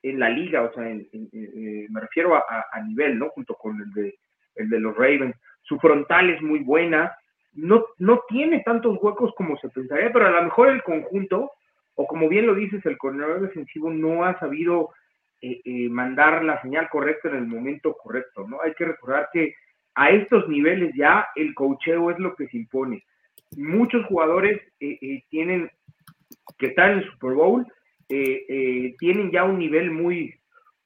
en 0.02 0.20
la 0.20 0.30
liga, 0.30 0.62
o 0.62 0.72
sea, 0.72 0.88
en, 0.88 1.08
eh, 1.12 1.86
me 1.90 2.00
refiero 2.00 2.34
a, 2.36 2.44
a, 2.72 2.82
nivel, 2.82 3.18
¿no? 3.18 3.28
Junto 3.30 3.54
con 3.54 3.80
el 3.80 3.92
de, 3.92 4.18
el 4.56 4.68
de 4.68 4.80
los 4.80 4.96
Ravens. 4.96 5.36
Su 5.62 5.78
frontal 5.78 6.30
es 6.30 6.40
muy 6.40 6.60
buena, 6.60 7.16
no, 7.52 7.84
no 7.98 8.22
tiene 8.28 8.60
tantos 8.60 8.98
huecos 9.02 9.34
como 9.36 9.56
se 9.58 9.68
pensaría, 9.68 10.12
pero 10.12 10.26
a 10.26 10.30
lo 10.30 10.42
mejor 10.44 10.68
el 10.68 10.82
conjunto, 10.82 11.50
o 11.94 12.06
como 12.06 12.28
bien 12.28 12.46
lo 12.46 12.54
dices, 12.54 12.84
el 12.86 12.96
corredor 12.96 13.40
defensivo 13.40 13.90
no 13.90 14.24
ha 14.24 14.38
sabido 14.38 14.90
eh, 15.42 15.60
eh, 15.64 15.88
mandar 15.88 16.44
la 16.44 16.60
señal 16.62 16.88
correcta 16.88 17.28
en 17.28 17.36
el 17.36 17.46
momento 17.46 17.94
correcto, 17.94 18.46
¿no? 18.48 18.60
Hay 18.62 18.74
que 18.74 18.84
recordar 18.84 19.28
que 19.32 19.54
a 19.98 20.10
estos 20.10 20.48
niveles 20.48 20.94
ya 20.96 21.26
el 21.34 21.54
cocheo 21.54 22.10
es 22.12 22.18
lo 22.20 22.36
que 22.36 22.46
se 22.46 22.56
impone. 22.56 23.04
Muchos 23.56 24.06
jugadores 24.06 24.60
eh, 24.78 24.96
eh, 25.00 25.24
tienen 25.28 25.68
que 26.56 26.66
estar 26.66 26.90
en 26.90 26.98
el 26.98 27.10
Super 27.10 27.32
Bowl, 27.32 27.66
eh, 28.08 28.94
tienen 28.98 29.30
ya 29.30 29.44
un 29.44 29.58
nivel 29.58 29.90
muy, 29.90 30.34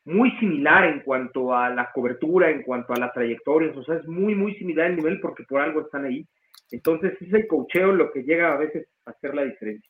muy 0.05 0.31
similar 0.39 0.85
en 0.85 1.01
cuanto 1.01 1.55
a 1.55 1.71
la 1.71 1.91
cobertura, 1.93 2.51
en 2.51 2.63
cuanto 2.63 2.93
a 2.93 2.99
las 2.99 3.13
trayectorias, 3.13 3.77
o 3.77 3.85
sea, 3.85 3.97
es 3.97 4.07
muy, 4.07 4.35
muy 4.35 4.55
similar 4.57 4.91
el 4.91 4.97
nivel 4.97 5.21
porque 5.21 5.45
por 5.45 5.61
algo 5.61 5.83
están 5.83 6.05
ahí. 6.05 6.27
Entonces 6.71 7.13
es 7.21 7.33
el 7.33 7.47
cocheo 7.47 7.93
lo 7.93 8.11
que 8.11 8.23
llega 8.23 8.53
a 8.53 8.57
veces 8.57 8.89
a 9.07 9.11
hacer 9.11 9.35
la 9.35 9.45
diferencia. 9.45 9.89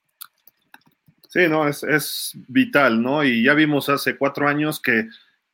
Sí, 1.29 1.49
no, 1.49 1.67
es, 1.67 1.83
es 1.83 2.37
vital, 2.49 3.01
¿no? 3.03 3.25
Y 3.25 3.43
ya 3.43 3.55
vimos 3.55 3.89
hace 3.89 4.19
cuatro 4.19 4.47
años 4.49 4.83
que 4.83 5.07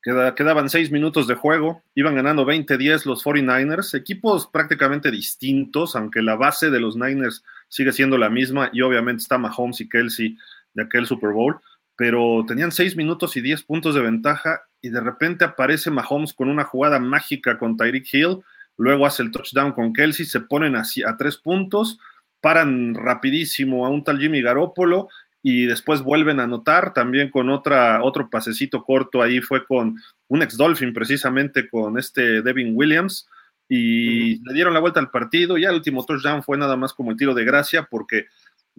quedaban 0.03 0.71
seis 0.71 0.91
minutos 0.91 1.27
de 1.27 1.35
juego, 1.35 1.83
iban 1.95 2.15
ganando 2.15 2.47
20-10 2.47 3.05
los 3.05 3.25
49ers, 3.25 3.97
equipos 3.97 4.47
prácticamente 4.47 5.11
distintos, 5.11 5.95
aunque 5.97 6.23
la 6.23 6.35
base 6.35 6.71
de 6.71 6.81
los 6.81 6.97
Niners 6.97 7.45
sigue 7.69 7.93
siendo 7.93 8.17
la 8.17 8.31
misma 8.31 8.71
y 8.73 8.81
obviamente 8.81 9.23
está 9.23 9.39
Mahomes 9.39 9.81
y 9.81 9.89
Kelsey 9.89 10.37
de 10.75 10.83
aquel 10.83 11.07
Super 11.07 11.31
Bowl, 11.33 11.61
pero 11.97 12.45
tenían 12.47 12.73
seis 12.73 12.97
minutos 12.97 13.37
y 13.37 13.41
10 13.41 13.65
puntos 13.65 13.95
de 13.95 14.03
ventaja 14.03 14.63
y 14.81 14.91
de 14.91 15.01
repente 15.01 15.45
aparece 15.45 15.91
Mahomes 15.91 16.33
con 16.33 16.49
una 16.49 16.65
jugada 16.65 16.99
mágica 17.01 17.59
con 17.59 17.77
Tyreek 17.77 18.07
Hill, 18.13 18.39
luego 18.77 19.07
hace 19.07 19.23
el 19.23 19.31
touchdown 19.31 19.73
con 19.73 19.93
Kelsey, 19.93 20.25
se 20.25 20.41
ponen 20.41 20.77
así 20.77 21.03
a 21.03 21.17
tres 21.17 21.37
puntos, 21.37 21.99
paran 22.41 22.95
rapidísimo 22.95 23.85
a 23.85 23.89
un 23.89 24.05
tal 24.05 24.19
Jimmy 24.19 24.43
Garoppolo 24.43 25.09
y 25.43 25.67
después 25.67 26.03
vuelven 26.03 26.41
a 26.41 26.45
anotar 26.45 26.93
también 26.93 27.31
con 27.31 27.51
otra, 27.51 28.03
otro 28.03 28.31
pasecito 28.31 28.85
corto, 28.85 29.23
ahí 29.23 29.41
fue 29.41 29.67
con 29.67 29.97
un 30.29 30.43
ex 30.43 30.57
Dolphin 30.57 30.93
precisamente 30.93 31.69
con 31.69 31.99
este 31.99 32.43
Devin 32.43 32.73
Williams 32.75 33.29
y 33.69 34.43
le 34.47 34.55
dieron 34.55 34.73
la 34.73 34.81
vuelta 34.81 34.99
al 35.01 35.11
partido, 35.11 35.59
y 35.59 35.65
el 35.65 35.75
último 35.75 36.05
touchdown 36.05 36.43
fue 36.43 36.57
nada 36.57 36.77
más 36.77 36.95
como 36.95 37.11
el 37.11 37.17
tiro 37.17 37.35
de 37.35 37.45
gracia 37.45 37.87
porque 37.91 38.27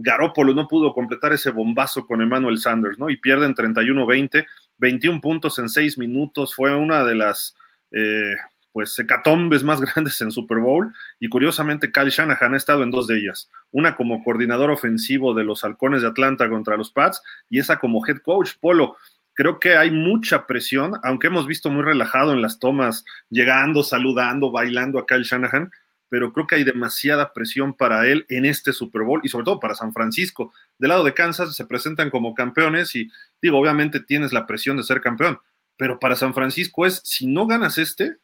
Garópolo 0.01 0.53
no 0.53 0.67
pudo 0.67 0.93
completar 0.93 1.33
ese 1.33 1.51
bombazo 1.51 2.07
con 2.07 2.21
Emmanuel 2.21 2.57
Sanders, 2.57 2.97
¿no? 2.97 3.09
Y 3.09 3.17
pierden 3.17 3.53
31-20, 3.53 4.45
21 4.77 5.19
puntos 5.19 5.59
en 5.59 5.67
6 5.67 5.97
minutos, 5.97 6.55
fue 6.55 6.73
una 6.73 7.03
de 7.03 7.15
las 7.15 7.53
eh, 7.91 8.35
pues 8.71 8.97
hecatombes 8.97 9.61
más 9.61 9.81
grandes 9.93 10.21
en 10.21 10.31
Super 10.31 10.59
Bowl 10.59 10.93
y 11.19 11.27
curiosamente 11.27 11.91
Kyle 11.91 12.09
Shanahan 12.09 12.53
ha 12.53 12.57
estado 12.57 12.83
en 12.83 12.91
dos 12.91 13.07
de 13.07 13.17
ellas, 13.17 13.49
una 13.71 13.97
como 13.97 14.23
coordinador 14.23 14.71
ofensivo 14.71 15.33
de 15.33 15.43
los 15.43 15.65
Halcones 15.65 16.01
de 16.01 16.07
Atlanta 16.07 16.47
contra 16.47 16.77
los 16.77 16.91
Pats 16.91 17.21
y 17.49 17.59
esa 17.59 17.77
como 17.77 18.05
head 18.07 18.19
coach. 18.19 18.51
Polo, 18.61 18.95
creo 19.33 19.59
que 19.59 19.75
hay 19.75 19.91
mucha 19.91 20.47
presión, 20.47 20.93
aunque 21.03 21.27
hemos 21.27 21.45
visto 21.45 21.69
muy 21.69 21.83
relajado 21.83 22.31
en 22.31 22.41
las 22.41 22.57
tomas, 22.57 23.03
llegando, 23.29 23.83
saludando, 23.83 24.49
bailando 24.49 24.97
a 24.97 25.05
Kyle 25.05 25.23
Shanahan, 25.23 25.71
pero 26.09 26.33
creo 26.33 26.47
que 26.47 26.55
hay 26.55 26.63
demasiada 26.63 27.33
presión 27.33 27.73
para 27.73 28.07
él 28.07 28.25
en 28.29 28.45
este 28.45 28.73
Super 28.73 29.03
Bowl 29.03 29.21
y 29.23 29.29
sobre 29.29 29.45
todo 29.45 29.59
para 29.59 29.75
San 29.75 29.93
Francisco. 29.93 30.53
Del 30.77 30.89
lado 30.89 31.03
de 31.03 31.13
Kansas 31.13 31.55
se 31.55 31.65
presentan 31.65 32.09
como 32.09 32.33
campeones 32.33 32.95
y 32.95 33.09
digo, 33.41 33.57
obviamente 33.57 33.99
tienes 33.99 34.33
la 34.33 34.47
presión 34.47 34.77
de 34.77 34.83
ser 34.83 35.01
campeón, 35.01 35.39
pero 35.77 35.99
para 35.99 36.15
San 36.15 36.33
Francisco 36.33 36.85
es, 36.85 37.01
si 37.03 37.27
no 37.27 37.47
ganas 37.47 37.77
este, 37.77 38.17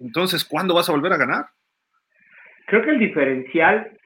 entonces, 0.00 0.44
¿cuándo 0.44 0.74
vas 0.74 0.88
a 0.88 0.92
volver 0.92 1.12
a 1.12 1.18
ganar? 1.18 1.46
Creo 2.66 2.82
que 2.82 2.90
el 2.90 2.98
diferencial, 2.98 3.96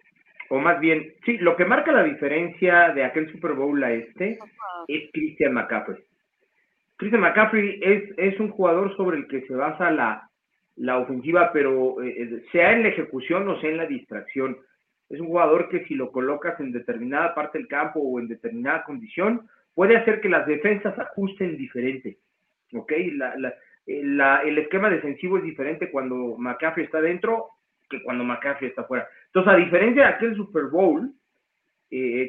o 0.51 0.59
más 0.59 0.81
bien, 0.81 1.15
sí, 1.25 1.39
lo 1.39 1.57
que 1.57 1.65
marca 1.65 1.93
la 1.93 2.05
diferencia 2.05 2.91
de 2.91 3.05
aquel 3.05 3.31
Super 3.33 3.53
Bowl 3.53 3.83
a 3.83 3.93
este 3.93 4.39
es 4.89 5.11
Christian 5.13 5.55
McCaffrey. 5.55 5.99
Christian 6.97 7.23
McCaffrey 7.23 7.79
es, 7.83 8.03
es 8.17 8.41
un 8.41 8.51
jugador 8.51 8.97
sobre 8.97 9.19
el 9.19 9.29
que 9.29 9.43
se 9.47 9.55
basa 9.55 9.91
la, 9.91 10.29
la 10.79 10.99
ofensiva, 10.99 11.51
pero 11.53 12.03
eh, 12.03 12.15
eh, 12.19 12.45
sea 12.53 12.73
en 12.73 12.83
la 12.83 12.89
ejecución 12.89 13.49
o 13.49 13.61
sea 13.61 13.71
en 13.71 13.77
la 13.77 13.87
distracción. 13.87 14.59
Es 15.09 15.21
un 15.21 15.29
jugador 15.29 15.69
que 15.69 15.85
si 15.85 15.95
lo 15.95 16.13
colocas 16.13 16.59
en 16.61 16.73
determinada 16.73 17.35
parte 17.35 17.59
del 17.59 17.69
campo 17.69 18.01
o 18.01 18.21
en 18.21 18.29
determinada 18.29 18.85
condición, 18.85 19.49
puede 19.75 19.97
hacer 19.97 20.21
que 20.21 20.29
las 20.29 20.47
defensas 20.47 20.99
ajusten 20.99 21.57
diferente. 21.57 22.19
¿Ok? 22.75 22.93
La, 23.15 23.55
el 23.87 24.59
esquema 24.59 24.91
defensivo 24.91 25.39
es 25.39 25.45
diferente 25.45 25.91
cuando 25.91 26.37
McCaffrey 26.37 26.85
está 26.85 27.01
dentro 27.01 27.49
que 27.89 28.03
cuando 28.03 28.25
McCaffrey 28.25 28.71
está 28.71 28.85
fuera. 28.85 29.09
Entonces, 29.27 29.53
a 29.53 29.57
diferencia 29.57 30.03
de 30.03 30.09
aquel 30.09 30.37
Super 30.37 30.65
Bowl, 30.65 31.13
eh, 31.91 32.29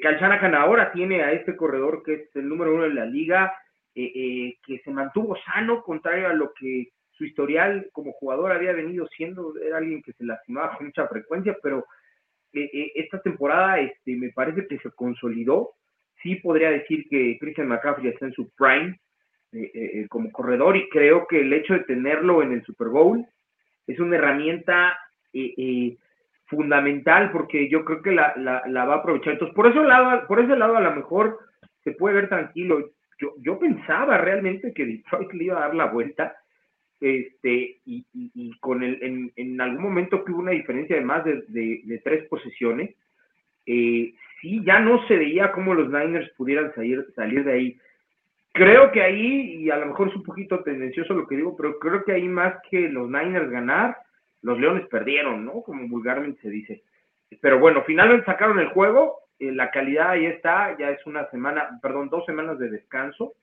ahora 0.55 0.91
tiene 0.91 1.21
a 1.21 1.31
este 1.33 1.55
corredor 1.55 2.03
que 2.03 2.13
es 2.13 2.35
el 2.35 2.47
número 2.47 2.73
uno 2.73 2.83
de 2.83 2.93
la 2.93 3.05
liga, 3.05 3.53
eh, 3.93 4.11
eh, 4.15 4.57
que 4.65 4.79
se 4.79 4.91
mantuvo 4.91 5.35
sano, 5.45 5.83
contrario 5.83 6.27
a 6.27 6.33
lo 6.33 6.53
que 6.53 6.89
su 7.19 7.25
historial 7.25 7.89
como 7.91 8.13
jugador 8.13 8.51
había 8.53 8.73
venido 8.73 9.05
siendo, 9.09 9.53
era 9.59 9.77
alguien 9.77 10.01
que 10.01 10.13
se 10.13 10.23
lastimaba 10.23 10.75
con 10.75 10.87
mucha 10.87 11.07
frecuencia, 11.07 11.55
pero 11.61 11.85
eh, 12.53 12.93
esta 12.95 13.21
temporada 13.21 13.79
este, 13.79 14.15
me 14.15 14.29
parece 14.29 14.65
que 14.65 14.79
se 14.79 14.89
consolidó. 14.91 15.73
Sí 16.23 16.35
podría 16.35 16.71
decir 16.71 17.07
que 17.09 17.37
Christian 17.39 17.67
McCaffrey 17.67 18.07
está 18.07 18.25
en 18.25 18.33
su 18.33 18.49
prime, 18.55 18.97
eh, 19.51 19.71
eh, 19.73 20.07
como 20.09 20.31
corredor 20.31 20.77
y 20.77 20.87
creo 20.89 21.25
que 21.25 21.41
el 21.41 21.51
hecho 21.51 21.73
de 21.73 21.79
tenerlo 21.79 22.43
en 22.43 22.51
el 22.51 22.63
Super 22.63 22.89
Bowl 22.89 23.25
es 23.87 23.99
una 23.99 24.15
herramienta 24.15 24.95
eh, 25.33 25.97
fundamental 26.45 27.31
porque 27.31 27.67
yo 27.67 27.83
creo 27.83 28.03
que 28.03 28.11
la, 28.11 28.35
la, 28.37 28.85
va 28.85 28.93
a 28.93 28.97
aprovechar. 28.97 29.33
Entonces, 29.33 29.55
por, 29.55 29.65
eso 29.65 29.83
lado, 29.83 30.27
por 30.27 30.39
ese 30.39 30.55
lado 30.55 30.77
a 30.77 30.81
lo 30.81 30.95
mejor 30.95 31.39
se 31.83 31.93
puede 31.93 32.13
ver 32.13 32.29
tranquilo. 32.29 32.91
Yo, 33.17 33.33
yo 33.39 33.57
pensaba 33.57 34.19
realmente 34.19 34.71
que 34.71 34.85
Detroit 34.85 35.33
le 35.33 35.45
iba 35.45 35.57
a 35.57 35.61
dar 35.61 35.75
la 35.75 35.85
vuelta 35.85 36.35
este 36.99 37.77
y, 37.85 38.57
con 38.59 38.83
el, 38.83 39.01
en, 39.01 39.31
en, 39.35 39.61
algún 39.61 39.83
momento 39.83 40.23
que 40.23 40.31
hubo 40.31 40.41
una 40.41 40.51
diferencia 40.51 40.95
de 40.95 41.01
más 41.01 41.23
de, 41.23 41.43
de, 41.47 42.01
tres 42.03 42.27
posiciones, 42.27 42.95
eh, 43.65 44.13
sí, 44.41 44.61
ya 44.65 44.79
no 44.79 45.05
se 45.07 45.15
veía 45.15 45.51
cómo 45.51 45.73
los 45.73 45.89
Niners 45.89 46.29
pudieran 46.37 46.73
salir, 46.75 47.05
salir 47.15 47.43
de 47.43 47.53
ahí 47.53 47.79
creo 48.59 48.91
que 48.91 49.01
ahí, 49.01 49.55
y 49.63 49.69
a 49.69 49.77
lo 49.77 49.87
mejor 49.87 50.09
es 50.09 50.15
un 50.15 50.23
poquito 50.23 50.61
tendencioso 50.63 51.13
lo 51.13 51.27
que 51.27 51.37
digo, 51.37 51.55
pero 51.55 51.79
creo 51.79 52.03
que 52.03 52.11
ahí 52.11 52.27
más 52.27 52.55
que 52.69 52.89
los 52.89 53.09
Niners 53.09 53.49
ganar, 53.49 53.97
los 54.41 54.59
Leones 54.59 54.87
perdieron, 54.87 55.45
¿no? 55.45 55.61
Como 55.61 55.87
vulgarmente 55.87 56.41
se 56.41 56.49
dice. 56.49 56.83
Pero 57.41 57.59
bueno, 57.59 57.83
finalmente 57.85 58.25
sacaron 58.25 58.59
el 58.59 58.67
juego, 58.69 59.19
eh, 59.39 59.51
la 59.51 59.69
calidad 59.71 60.11
ahí 60.11 60.25
está, 60.25 60.77
ya 60.77 60.89
es 60.89 61.05
una 61.05 61.29
semana, 61.29 61.79
perdón, 61.81 62.09
dos 62.09 62.25
semanas 62.25 62.57
de 62.59 62.69
descanso, 62.69 63.33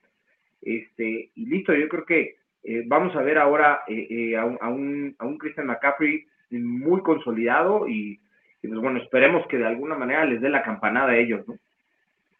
este, 0.60 1.30
y 1.34 1.46
listo, 1.46 1.72
yo 1.75 1.88
creo 1.88 2.04
que 2.04 2.36
eh, 2.68 2.82
vamos 2.85 3.14
a 3.14 3.23
ver 3.23 3.38
ahora 3.38 3.82
eh, 3.87 4.37
a, 4.37 4.44
un, 4.44 4.58
a, 4.61 4.68
un, 4.68 5.14
a 5.18 5.25
un 5.25 5.38
Christian 5.38 5.68
McCaffrey 5.68 6.26
muy 6.50 7.00
consolidado 7.02 7.88
y, 7.88 8.20
pues 8.61 8.80
bueno, 8.80 8.99
esperemos 8.99 9.46
que 9.46 9.58
de 9.58 9.66
alguna 9.66 9.96
manera 9.96 10.25
les 10.25 10.40
dé 10.40 10.49
la 10.49 10.64
campanada 10.64 11.12
a 11.12 11.16
ellos, 11.16 11.46
¿no? 11.46 11.56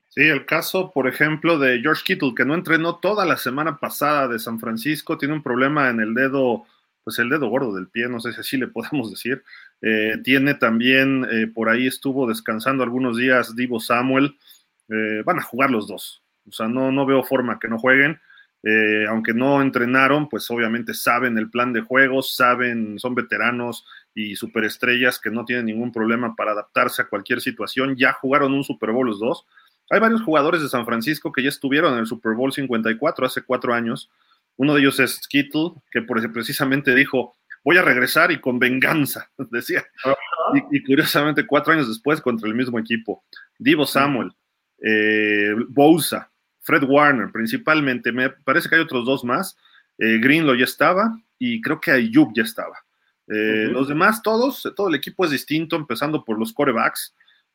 Sí, 0.09 0.23
el 0.23 0.47
caso, 0.47 0.93
por 0.93 1.07
ejemplo, 1.07 1.59
de 1.59 1.81
George 1.81 2.03
Kittle, 2.05 2.35
que 2.35 2.45
no 2.45 2.55
entrenó 2.55 2.97
toda 2.97 3.25
la 3.25 3.37
semana 3.37 3.77
pasada 3.77 4.27
de 4.29 4.39
San 4.39 4.59
Francisco, 4.59 5.19
tiene 5.19 5.35
un 5.35 5.43
problema 5.43 5.91
en 5.91 6.01
el 6.01 6.15
dedo, 6.15 6.65
pues 7.05 7.19
el 7.19 7.29
dedo 7.29 7.49
gordo 7.49 7.75
del 7.75 7.89
pie, 7.89 8.09
no 8.09 8.19
sé 8.19 8.33
si 8.33 8.41
así 8.41 8.57
le 8.57 8.67
podemos 8.69 9.11
decir. 9.11 9.45
Eh, 9.83 10.15
tiene 10.25 10.55
también, 10.55 11.27
eh, 11.31 11.47
por 11.47 11.69
ahí 11.69 11.87
estuvo 11.87 12.27
descansando 12.27 12.83
algunos 12.83 13.17
días 13.17 13.55
Divo 13.55 13.79
Samuel. 13.79 14.37
Eh, 14.89 15.23
van 15.25 15.39
a 15.39 15.43
jugar 15.43 15.71
los 15.71 15.87
dos. 15.87 16.23
O 16.49 16.53
sea, 16.53 16.67
no, 16.67 16.91
no 16.91 17.05
veo 17.05 17.23
forma 17.23 17.59
que 17.59 17.69
no 17.69 17.79
jueguen. 17.79 18.19
Aunque 19.09 19.33
no 19.33 19.63
entrenaron, 19.63 20.29
pues 20.29 20.51
obviamente 20.51 20.93
saben 20.93 21.39
el 21.39 21.51
plan 21.51 21.73
de 21.73 21.83
juegos, 21.83 22.35
saben, 22.35 22.99
son 22.99 23.15
veteranos 23.15 23.87
y 24.15 24.35
superestrellas 24.35 25.21
que 25.21 25.31
no 25.31 25.45
tienen 25.45 25.67
ningún 25.67 25.93
problema 25.93 26.35
para 26.35 26.53
adaptarse 26.53 27.03
a 27.03 27.09
cualquier 27.09 27.41
situación. 27.41 27.97
Ya 27.97 28.13
jugaron 28.15 28.55
un 28.55 28.65
Super 28.65 28.91
Bowl 28.91 29.07
los 29.07 29.21
dos. 29.21 29.47
Hay 29.91 30.01
varios 30.01 30.23
jugadores 30.23 30.63
de 30.63 30.69
San 30.69 30.85
Francisco 30.85 31.31
que 31.31 31.43
ya 31.43 31.49
estuvieron 31.49 31.93
en 31.93 32.01
el 32.01 32.07
Super 32.07 32.35
Bowl 32.35 32.53
54 32.53 33.27
hace 33.27 33.43
cuatro 33.43 33.73
años. 33.73 34.11
Uno 34.57 34.75
de 34.75 34.81
ellos 34.81 34.99
es 35.01 35.21
Skittle, 35.23 35.73
que 35.91 36.03
precisamente 36.03 36.95
dijo, 36.95 37.37
voy 37.63 37.77
a 37.77 37.83
regresar 37.83 38.33
y 38.33 38.41
con 38.41 38.59
venganza, 38.59 39.31
decía. 39.51 39.85
Y, 40.71 40.83
curiosamente, 40.83 41.47
cuatro 41.47 41.73
años 41.73 41.89
después, 41.89 42.21
contra 42.21 42.49
el 42.49 42.55
mismo 42.55 42.79
equipo. 42.79 43.25
Divo 43.59 43.85
Samuel, 43.85 44.33
eh, 44.81 45.55
Fred 46.67 46.83
Warner, 46.83 47.31
principalmente. 47.31 48.11
Me 48.11 48.29
parece 48.29 48.69
que 48.69 48.75
hay 48.75 48.81
otros 48.81 49.07
dos 49.07 49.25
más. 49.25 49.57
Eh, 49.99 50.19
Greenlow 50.21 50.57
ya 50.57 50.65
estaba 50.65 51.17
y 51.39 51.61
creo 51.61 51.81
que 51.81 51.93
Ayuk 51.93 52.35
ya 52.35 52.43
estaba. 52.43 52.77
Eh, 53.29 53.69
los 53.71 53.89
demás, 53.89 54.21
todos, 54.23 54.73
todo 54.77 54.89
el 54.89 54.97
equipo 54.97 55.25
es 55.25 55.31
distinto, 55.31 55.77
empezando 55.77 56.25
por 56.25 56.39
los 56.39 56.53
corebacks. 56.53 57.15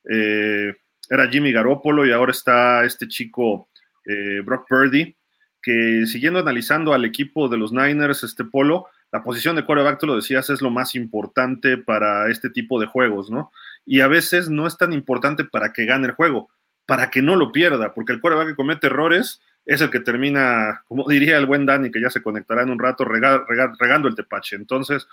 Eh, 0.09 0.73
era 1.09 1.27
Jimmy 1.27 1.51
Garoppolo 1.51 2.05
y 2.05 2.11
ahora 2.13 2.31
está 2.31 2.85
este 2.85 3.07
chico 3.07 3.67
eh, 4.05 4.41
Brock 4.45 4.65
Purdy, 4.67 5.15
que 5.61 6.05
siguiendo 6.05 6.39
analizando 6.39 6.93
al 6.93 7.03
equipo 7.03 7.49
de 7.49 7.57
los 7.57 7.73
Niners, 7.73 8.23
este 8.23 8.45
polo, 8.45 8.87
la 9.11 9.23
posición 9.23 9.57
de 9.57 9.65
coreback, 9.65 9.99
tú 9.99 10.07
lo 10.07 10.15
decías, 10.15 10.49
es 10.49 10.61
lo 10.61 10.69
más 10.69 10.95
importante 10.95 11.77
para 11.77 12.31
este 12.31 12.49
tipo 12.49 12.79
de 12.79 12.87
juegos, 12.87 13.29
¿no? 13.29 13.51
Y 13.85 13.99
a 13.99 14.07
veces 14.07 14.49
no 14.49 14.67
es 14.67 14.77
tan 14.77 14.93
importante 14.93 15.43
para 15.43 15.73
que 15.73 15.85
gane 15.85 16.07
el 16.07 16.13
juego, 16.13 16.49
para 16.85 17.09
que 17.09 17.21
no 17.21 17.35
lo 17.35 17.51
pierda, 17.51 17.93
porque 17.93 18.13
el 18.13 18.21
coreback 18.21 18.49
que 18.49 18.55
comete 18.55 18.87
errores 18.87 19.41
es 19.65 19.81
el 19.81 19.89
que 19.89 19.99
termina, 19.99 20.83
como 20.87 21.07
diría 21.07 21.37
el 21.37 21.45
buen 21.45 21.65
Danny, 21.65 21.91
que 21.91 22.01
ya 22.01 22.09
se 22.09 22.21
conectará 22.21 22.63
en 22.63 22.71
un 22.71 22.79
rato, 22.79 23.05
regando 23.05 24.07
el 24.07 24.15
tepache. 24.15 24.55
Entonces, 24.55 25.07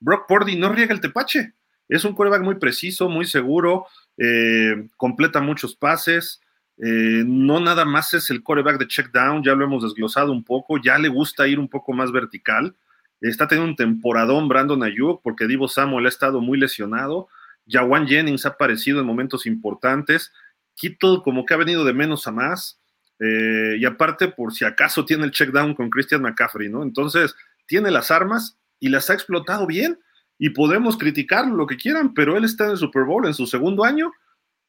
Brock 0.00 0.26
Purdy 0.28 0.56
no 0.56 0.70
riega 0.70 0.92
el 0.92 1.00
tepache. 1.00 1.54
Es 1.88 2.04
un 2.04 2.14
coreback 2.14 2.42
muy 2.42 2.56
preciso, 2.56 3.08
muy 3.08 3.26
seguro, 3.26 3.86
eh, 4.16 4.88
completa 4.96 5.40
muchos 5.40 5.76
pases. 5.76 6.40
Eh, 6.78 7.22
no 7.24 7.60
nada 7.60 7.84
más 7.84 8.14
es 8.14 8.30
el 8.30 8.42
coreback 8.42 8.78
de 8.78 8.88
check 8.88 9.12
down, 9.12 9.44
ya 9.44 9.54
lo 9.54 9.64
hemos 9.64 9.82
desglosado 9.84 10.32
un 10.32 10.42
poco, 10.42 10.80
ya 10.82 10.98
le 10.98 11.08
gusta 11.08 11.46
ir 11.46 11.58
un 11.58 11.68
poco 11.68 11.92
más 11.92 12.10
vertical. 12.10 12.74
Está 13.20 13.46
teniendo 13.46 13.70
un 13.70 13.76
temporadón 13.76 14.48
Brandon 14.48 14.82
Ayuk 14.82 15.22
porque 15.22 15.46
Divo 15.46 15.68
Samuel 15.68 16.06
ha 16.06 16.08
estado 16.08 16.40
muy 16.40 16.58
lesionado. 16.58 17.28
Jawan 17.66 18.06
Jennings 18.06 18.44
ha 18.44 18.50
aparecido 18.50 19.00
en 19.00 19.06
momentos 19.06 19.46
importantes. 19.46 20.32
Kittle 20.74 21.20
como 21.22 21.44
que 21.44 21.54
ha 21.54 21.58
venido 21.58 21.84
de 21.84 21.92
menos 21.92 22.26
a 22.26 22.32
más. 22.32 22.80
Eh, 23.20 23.76
y 23.78 23.84
aparte, 23.84 24.28
por 24.28 24.52
si 24.52 24.64
acaso 24.64 25.04
tiene 25.04 25.24
el 25.24 25.30
check 25.30 25.50
down 25.50 25.74
con 25.74 25.90
Christian 25.90 26.22
McCaffrey, 26.22 26.68
¿no? 26.68 26.82
Entonces, 26.82 27.34
tiene 27.66 27.90
las 27.90 28.10
armas 28.10 28.58
y 28.80 28.88
las 28.88 29.08
ha 29.10 29.14
explotado 29.14 29.66
bien 29.66 29.98
y 30.38 30.50
podemos 30.50 30.96
criticarlo 30.96 31.54
lo 31.54 31.66
que 31.66 31.76
quieran, 31.76 32.12
pero 32.12 32.36
él 32.36 32.44
está 32.44 32.64
en 32.64 32.72
el 32.72 32.76
Super 32.76 33.04
Bowl 33.04 33.26
en 33.26 33.34
su 33.34 33.46
segundo 33.46 33.84
año 33.84 34.12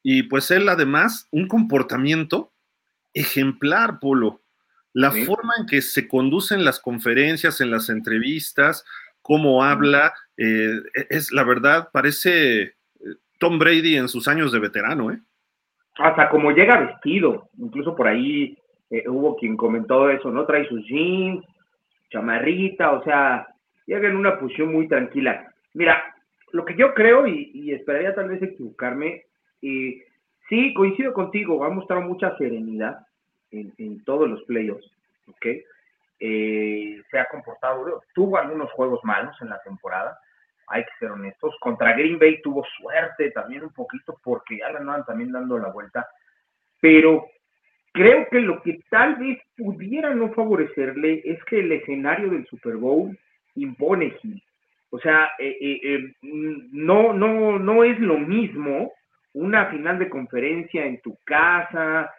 y 0.02 0.24
pues 0.24 0.50
él 0.50 0.68
además 0.68 1.26
un 1.32 1.48
comportamiento 1.48 2.52
ejemplar, 3.12 3.98
Polo. 3.98 4.42
La 4.92 5.10
forma 5.10 5.52
en 5.58 5.66
que 5.66 5.82
se 5.82 6.08
conducen 6.08 6.64
las 6.64 6.80
conferencias, 6.80 7.60
en 7.60 7.70
las 7.70 7.90
entrevistas, 7.90 8.84
cómo 9.20 9.62
habla, 9.62 10.14
eh, 10.38 10.80
es 11.10 11.32
la 11.32 11.44
verdad, 11.44 11.90
parece 11.92 12.62
eh, 12.62 12.74
Tom 13.38 13.58
Brady 13.58 13.96
en 13.96 14.08
sus 14.08 14.28
años 14.28 14.52
de 14.52 14.60
veterano, 14.60 15.10
¿eh? 15.10 15.20
Hasta 15.98 16.28
como 16.28 16.50
llega 16.50 16.80
vestido, 16.80 17.48
incluso 17.58 17.94
por 17.94 18.06
ahí 18.06 18.56
eh, 18.90 19.08
hubo 19.08 19.36
quien 19.36 19.56
comentó 19.56 20.10
eso, 20.10 20.30
¿no? 20.30 20.44
Trae 20.44 20.68
sus 20.68 20.84
jeans, 20.86 21.44
chamarrita, 22.10 22.92
o 22.92 23.02
sea, 23.02 23.48
llega 23.86 24.08
en 24.08 24.16
una 24.16 24.38
posición 24.38 24.72
muy 24.72 24.88
tranquila. 24.88 25.52
Mira, 25.74 26.14
lo 26.52 26.64
que 26.64 26.76
yo 26.76 26.94
creo, 26.94 27.26
y, 27.26 27.72
esperaría 27.72 28.14
tal 28.14 28.28
vez 28.28 28.42
equivocarme, 28.42 29.24
eh, 29.62 30.04
sí, 30.48 30.74
coincido 30.74 31.12
contigo, 31.12 31.64
ha 31.64 31.70
mostrado 31.70 32.02
mucha 32.02 32.36
serenidad 32.36 33.06
en, 33.50 34.04
todos 34.04 34.28
los 34.28 34.42
playoffs, 34.44 34.90
¿ok? 35.28 35.46
Eh, 36.18 37.02
se 37.10 37.18
ha 37.18 37.26
comportado, 37.26 38.02
tuvo 38.14 38.38
algunos 38.38 38.70
juegos 38.72 39.00
malos 39.02 39.36
en 39.40 39.48
la 39.48 39.60
temporada, 39.62 40.18
hay 40.68 40.84
que 40.84 40.90
ser 40.98 41.10
honestos. 41.10 41.54
Contra 41.60 41.92
Green 41.92 42.18
Bay 42.18 42.40
tuvo 42.42 42.64
suerte 42.78 43.30
también 43.30 43.64
un 43.64 43.72
poquito 43.72 44.18
porque 44.22 44.58
ya 44.58 44.70
le 44.70 44.78
andaban 44.78 45.04
también 45.04 45.32
dando 45.32 45.58
la 45.58 45.70
vuelta, 45.70 46.08
pero 46.80 47.26
creo 47.92 48.26
que 48.30 48.40
lo 48.40 48.62
que 48.62 48.80
tal 48.90 49.16
vez 49.16 49.38
pudiera 49.56 50.14
no 50.14 50.32
favorecerle 50.32 51.22
es 51.24 51.42
que 51.44 51.60
el 51.60 51.72
escenario 51.72 52.30
del 52.30 52.46
Super 52.46 52.76
Bowl 52.76 53.16
impone 53.54 54.10
Gil. 54.20 54.42
O 54.90 54.98
sea, 54.98 55.30
eh, 55.38 55.56
eh, 55.60 55.80
eh, 55.82 56.14
no, 56.22 57.12
no, 57.12 57.58
no 57.58 57.84
es 57.84 57.98
lo 57.98 58.18
mismo 58.18 58.92
una 59.32 59.66
final 59.66 59.98
de 59.98 60.08
conferencia 60.08 60.86
en 60.86 61.00
tu 61.02 61.18
casa, 61.24 62.10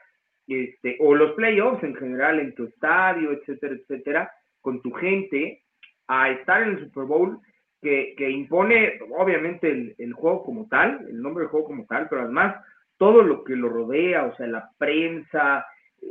este, 0.48 0.98
o 1.00 1.16
los 1.16 1.32
playoffs 1.34 1.84
en 1.84 1.96
general 1.96 2.40
en 2.40 2.54
tu 2.54 2.66
estadio, 2.66 3.32
etcétera, 3.32 3.74
etcétera, 3.74 4.32
con 4.62 4.82
tu 4.82 4.92
gente, 4.92 5.64
a 6.08 6.30
estar 6.30 6.62
en 6.62 6.70
el 6.70 6.80
Super 6.86 7.04
Bowl 7.06 7.40
que, 7.82 8.30
impone 8.30 9.00
obviamente 9.18 9.96
el, 9.98 10.14
juego 10.14 10.44
como 10.44 10.68
tal, 10.68 11.06
el 11.10 11.22
nombre 11.22 11.44
del 11.44 11.52
juego 11.52 11.68
como 11.68 11.86
tal, 11.86 12.08
pero 12.10 12.24
además 12.24 12.56
todo 12.98 13.22
lo 13.22 13.44
que 13.44 13.56
lo 13.56 13.70
rodea, 13.70 14.26
o 14.26 14.36
sea, 14.36 14.48
la 14.48 14.70
prensa, 14.78 15.66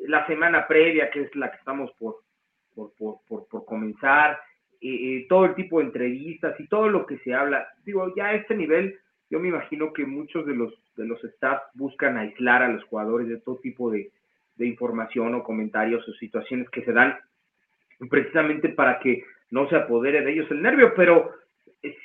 la 0.06 0.26
semana 0.26 0.66
previa, 0.66 1.10
que 1.10 1.22
es 1.22 1.34
la 1.34 1.50
que 1.50 1.58
estamos 1.58 1.90
por, 1.98 2.18
por, 2.74 2.92
por, 2.96 3.48
por 3.48 3.64
comenzar, 3.64 4.38
todo 5.28 5.46
el 5.46 5.54
tipo 5.54 5.78
de 5.78 5.86
entrevistas 5.86 6.58
y 6.60 6.68
todo 6.68 6.88
lo 6.88 7.06
que 7.06 7.18
se 7.18 7.34
habla. 7.34 7.66
Digo, 7.84 8.12
ya 8.14 8.26
a 8.26 8.34
este 8.34 8.54
nivel, 8.54 8.98
yo 9.30 9.40
me 9.40 9.48
imagino 9.48 9.92
que 9.92 10.04
muchos 10.04 10.46
de 10.46 10.54
los, 10.54 10.72
de 10.96 11.06
los 11.06 11.22
staff 11.24 11.62
buscan 11.74 12.16
aislar 12.16 12.62
a 12.62 12.68
los 12.68 12.84
jugadores 12.84 13.28
de 13.28 13.38
todo 13.38 13.56
tipo 13.58 13.90
de, 13.90 14.10
información 14.58 15.34
o 15.34 15.42
comentarios 15.42 16.08
o 16.08 16.14
situaciones 16.14 16.70
que 16.70 16.82
se 16.82 16.92
dan 16.92 17.18
precisamente 18.08 18.70
para 18.70 18.98
que 19.00 19.22
no 19.50 19.68
se 19.68 19.76
apodere 19.76 20.22
de 20.22 20.32
ellos 20.32 20.50
el 20.50 20.62
nervio, 20.62 20.94
pero 20.96 21.30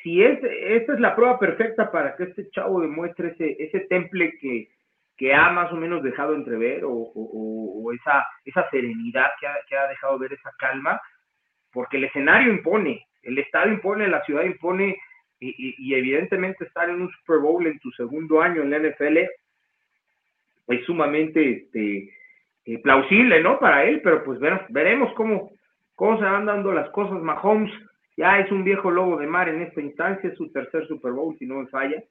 si 0.01 0.23
es, 0.23 0.39
esta 0.43 0.93
es 0.93 0.99
la 0.99 1.15
prueba 1.15 1.39
perfecta 1.39 1.91
para 1.91 2.15
que 2.15 2.23
este 2.23 2.49
chavo 2.51 2.81
demuestre 2.81 3.29
ese, 3.29 3.55
ese 3.59 3.81
temple 3.81 4.37
que, 4.39 4.69
que 5.17 5.33
ha 5.33 5.51
más 5.51 5.71
o 5.71 5.75
menos 5.75 6.03
dejado 6.03 6.33
entrever 6.33 6.83
o, 6.85 7.91
esa, 7.93 8.25
esa 8.45 8.69
serenidad 8.69 9.27
que 9.39 9.47
ha, 9.47 9.55
que 9.67 9.75
ha 9.75 9.87
dejado 9.87 10.17
ver 10.17 10.33
esa 10.33 10.51
calma, 10.57 11.01
porque 11.71 11.97
el 11.97 12.05
escenario 12.05 12.51
impone, 12.51 13.05
el 13.23 13.37
estadio 13.37 13.73
impone, 13.73 14.07
la 14.07 14.23
ciudad 14.23 14.43
impone, 14.43 14.97
y, 15.41 15.93
evidentemente 15.95 16.65
estar 16.65 16.89
en 16.89 17.01
un 17.01 17.11
Super 17.11 17.39
Bowl 17.39 17.65
en 17.65 17.79
tu 17.79 17.91
segundo 17.91 18.41
año 18.41 18.61
en 18.61 18.69
la 18.69 18.79
NFL 18.79 19.17
es 20.67 20.85
sumamente 20.85 21.51
este, 21.51 22.13
eh, 22.65 22.77
plausible, 22.79 23.41
¿no? 23.41 23.59
Para 23.59 23.83
él, 23.85 24.01
pero 24.03 24.23
pues 24.23 24.39
veremos 24.69 25.11
cómo, 25.15 25.51
cómo 25.95 26.17
se 26.19 26.25
van 26.25 26.45
dando 26.45 26.71
las 26.71 26.89
cosas. 26.91 27.21
Mahomes 27.21 27.71
ya 28.21 28.37
es 28.37 28.51
un 28.51 28.63
viejo 28.63 28.91
lobo 28.91 29.17
de 29.17 29.25
mar 29.25 29.49
en 29.49 29.63
esta 29.63 29.81
instancia, 29.81 30.29
es 30.29 30.37
su 30.37 30.51
tercer 30.51 30.87
Super 30.87 31.11
Bowl, 31.11 31.35
si 31.39 31.47
no 31.47 31.55
me 31.55 31.65
falla. 31.65 32.03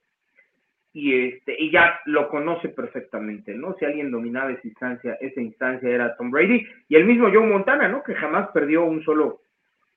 Y, 0.92 1.14
este, 1.14 1.55
y 1.57 1.70
ya 1.70 2.01
lo 2.05 2.29
conoce 2.29 2.68
perfectamente, 2.68 3.55
¿no? 3.55 3.77
Si 3.79 3.85
alguien 3.85 4.11
dominaba 4.11 4.51
esa 4.51 4.66
instancia, 4.66 5.16
esa 5.20 5.40
instancia 5.40 5.88
era 5.88 6.16
Tom 6.16 6.33
Brady 6.33 6.66
y 6.88 6.96
el 6.96 7.05
mismo 7.05 7.29
Joe 7.33 7.46
Montana, 7.46 7.87
¿no? 7.87 8.03
Que 8.03 8.16
jamás 8.16 8.49
perdió 8.49 8.85
un 8.87 9.05
solo, 9.05 9.42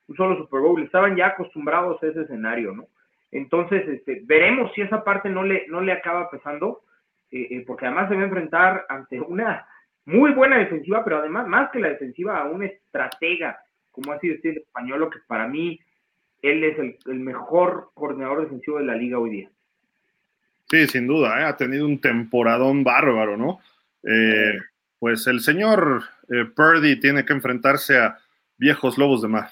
un 0.07 0.15
solo 0.15 0.37
Super 0.37 0.59
Bowl, 0.61 0.83
estaban 0.83 1.15
ya 1.15 1.29
acostumbrados 1.29 2.03
a 2.03 2.05
ese 2.05 2.21
escenario, 2.21 2.73
¿no? 2.73 2.85
Entonces, 3.31 3.87
este, 3.87 4.21
veremos 4.23 4.71
si 4.75 4.81
esa 4.81 5.03
parte 5.03 5.31
no 5.31 5.41
le, 5.41 5.65
no 5.67 5.81
le 5.81 5.93
acaba 5.93 6.29
pesando, 6.29 6.81
eh, 7.31 7.47
eh, 7.49 7.63
porque 7.65 7.87
además 7.87 8.07
se 8.09 8.15
va 8.15 8.21
a 8.21 8.25
enfrentar 8.25 8.85
ante 8.87 9.19
una 9.19 9.65
muy 10.05 10.31
buena 10.33 10.59
defensiva, 10.59 11.03
pero 11.03 11.17
además, 11.17 11.47
más 11.47 11.71
que 11.71 11.79
la 11.79 11.89
defensiva, 11.89 12.37
a 12.37 12.43
un 12.43 12.61
estratega, 12.61 13.57
como 13.89 14.11
ha 14.11 14.19
sido 14.19 14.35
este 14.35 14.59
español, 14.59 15.09
que 15.09 15.17
para 15.25 15.47
mí 15.47 15.79
él 16.43 16.63
es 16.63 16.77
el, 16.77 17.19
mejor 17.19 17.89
coordinador 17.95 18.43
defensivo 18.43 18.77
de 18.77 18.85
la 18.85 18.95
liga 18.95 19.17
hoy 19.17 19.31
día. 19.31 19.49
Sí, 20.69 20.87
sin 20.87 21.07
duda, 21.07 21.41
¿eh? 21.41 21.45
ha 21.45 21.57
tenido 21.57 21.85
un 21.87 21.99
temporadón 21.99 22.83
bárbaro, 22.83 23.37
¿no? 23.37 23.59
pues 24.99 25.27
el 25.27 25.39
señor 25.39 26.03
Purdy 26.55 26.99
tiene 26.99 27.23
que 27.23 27.31
enfrentarse 27.31 27.97
a 27.97 28.17
viejos 28.57 28.97
lobos 28.97 29.21
de 29.21 29.29
mar. 29.29 29.49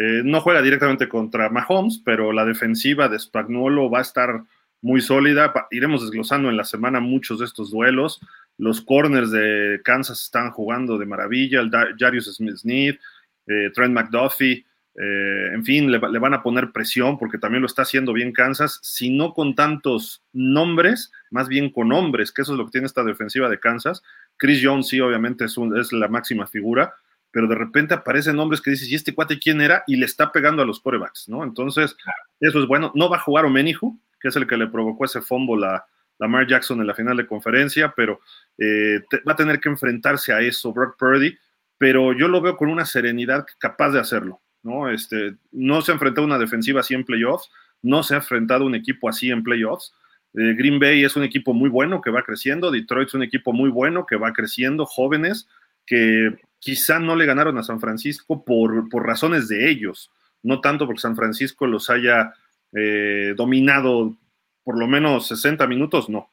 Eh, 0.00 0.22
no 0.24 0.40
juega 0.40 0.62
directamente 0.62 1.08
contra 1.08 1.48
Mahomes, 1.48 2.00
pero 2.04 2.32
la 2.32 2.44
defensiva 2.44 3.08
de 3.08 3.18
Spagnuolo 3.18 3.90
va 3.90 3.98
a 3.98 4.02
estar 4.02 4.44
muy 4.80 5.00
sólida. 5.00 5.52
Iremos 5.72 6.02
desglosando 6.02 6.48
en 6.48 6.56
la 6.56 6.62
semana 6.62 7.00
muchos 7.00 7.40
de 7.40 7.46
estos 7.46 7.72
duelos. 7.72 8.20
Los 8.58 8.80
corners 8.80 9.32
de 9.32 9.80
Kansas 9.82 10.22
están 10.22 10.52
jugando 10.52 10.98
de 10.98 11.06
maravilla. 11.06 11.60
El 11.60 11.70
Jarius 11.98 12.32
Smith, 12.32 13.00
eh, 13.48 13.70
Trent 13.74 13.92
McDuffie, 13.92 14.64
eh, 15.00 15.50
en 15.54 15.64
fin, 15.64 15.92
le, 15.92 15.98
van 15.98 16.34
a 16.34 16.42
poner 16.42 16.72
presión 16.72 17.18
porque 17.18 17.38
también 17.38 17.62
lo 17.62 17.66
está 17.66 17.82
haciendo 17.82 18.12
bien 18.12 18.32
Kansas, 18.32 18.80
si 18.82 19.10
no 19.10 19.32
con 19.32 19.54
tantos 19.54 20.24
nombres, 20.32 21.12
más 21.30 21.48
bien 21.48 21.70
con 21.70 21.92
hombres, 21.92 22.32
que 22.32 22.42
eso 22.42 22.52
es 22.52 22.58
lo 22.58 22.64
que 22.64 22.72
tiene 22.72 22.86
esta 22.86 23.04
defensiva 23.04 23.48
de 23.48 23.60
Kansas. 23.60 24.02
Chris 24.36 24.60
Jones 24.62 24.88
sí, 24.88 25.00
obviamente 25.00 25.44
es, 25.44 25.56
es 25.76 25.92
la 25.92 26.08
máxima 26.08 26.46
figura, 26.46 26.94
pero 27.30 27.46
de 27.46 27.54
repente 27.54 27.94
aparecen 27.94 28.36
nombres 28.36 28.60
que 28.60 28.70
dices, 28.70 28.88
¿y 28.88 28.96
este 28.96 29.14
cuate 29.14 29.38
quién 29.38 29.60
era? 29.60 29.84
Y 29.86 29.96
le 29.96 30.06
está 30.06 30.32
pegando 30.32 30.62
a 30.62 30.66
los 30.66 30.80
corebacks, 30.80 31.28
¿no? 31.28 31.44
Entonces, 31.44 31.96
eso 32.40 32.60
es 32.60 32.66
bueno. 32.66 32.90
No 32.94 33.08
va 33.08 33.18
a 33.18 33.20
jugar 33.20 33.44
Omenihu, 33.44 34.00
que 34.20 34.28
es 34.28 34.36
el 34.36 34.46
que 34.46 34.56
le 34.56 34.66
provocó 34.66 35.04
ese 35.04 35.20
fumble 35.20 35.66
a 35.66 35.84
Lamar 36.18 36.46
Jackson 36.46 36.80
en 36.80 36.86
la 36.86 36.94
final 36.94 37.16
de 37.16 37.26
conferencia, 37.26 37.92
pero 37.96 38.20
eh, 38.58 39.00
va 39.26 39.32
a 39.32 39.36
tener 39.36 39.60
que 39.60 39.68
enfrentarse 39.68 40.32
a 40.32 40.40
eso 40.40 40.72
Brock 40.72 40.96
Purdy, 40.98 41.36
pero 41.76 42.12
yo 42.12 42.26
lo 42.28 42.40
veo 42.40 42.56
con 42.56 42.68
una 42.68 42.84
serenidad 42.84 43.46
capaz 43.58 43.90
de 43.90 44.00
hacerlo, 44.00 44.40
¿no? 44.68 44.90
Este, 44.90 45.36
no 45.52 45.82
se 45.82 45.90
ha 45.90 45.94
enfrentado 45.94 46.26
una 46.26 46.38
defensiva 46.38 46.80
así 46.80 46.94
en 46.94 47.04
playoffs, 47.04 47.50
no 47.82 48.02
se 48.02 48.14
ha 48.14 48.18
enfrentado 48.18 48.66
un 48.66 48.74
equipo 48.74 49.08
así 49.08 49.30
en 49.30 49.42
playoffs. 49.42 49.94
Eh, 50.34 50.54
Green 50.54 50.78
Bay 50.78 51.04
es 51.04 51.16
un 51.16 51.24
equipo 51.24 51.54
muy 51.54 51.70
bueno 51.70 52.00
que 52.00 52.10
va 52.10 52.22
creciendo, 52.22 52.70
Detroit 52.70 53.08
es 53.08 53.14
un 53.14 53.22
equipo 53.22 53.52
muy 53.52 53.70
bueno 53.70 54.06
que 54.06 54.16
va 54.16 54.32
creciendo, 54.32 54.84
jóvenes 54.84 55.48
que 55.86 56.36
quizá 56.58 56.98
no 56.98 57.16
le 57.16 57.24
ganaron 57.24 57.56
a 57.56 57.62
San 57.62 57.80
Francisco 57.80 58.44
por, 58.44 58.88
por 58.90 59.06
razones 59.06 59.48
de 59.48 59.70
ellos, 59.70 60.10
no 60.42 60.60
tanto 60.60 60.86
porque 60.86 61.00
San 61.00 61.16
Francisco 61.16 61.66
los 61.66 61.88
haya 61.88 62.34
eh, 62.72 63.32
dominado 63.36 64.16
por 64.64 64.78
lo 64.78 64.86
menos 64.86 65.28
60 65.28 65.66
minutos, 65.66 66.10
no. 66.10 66.30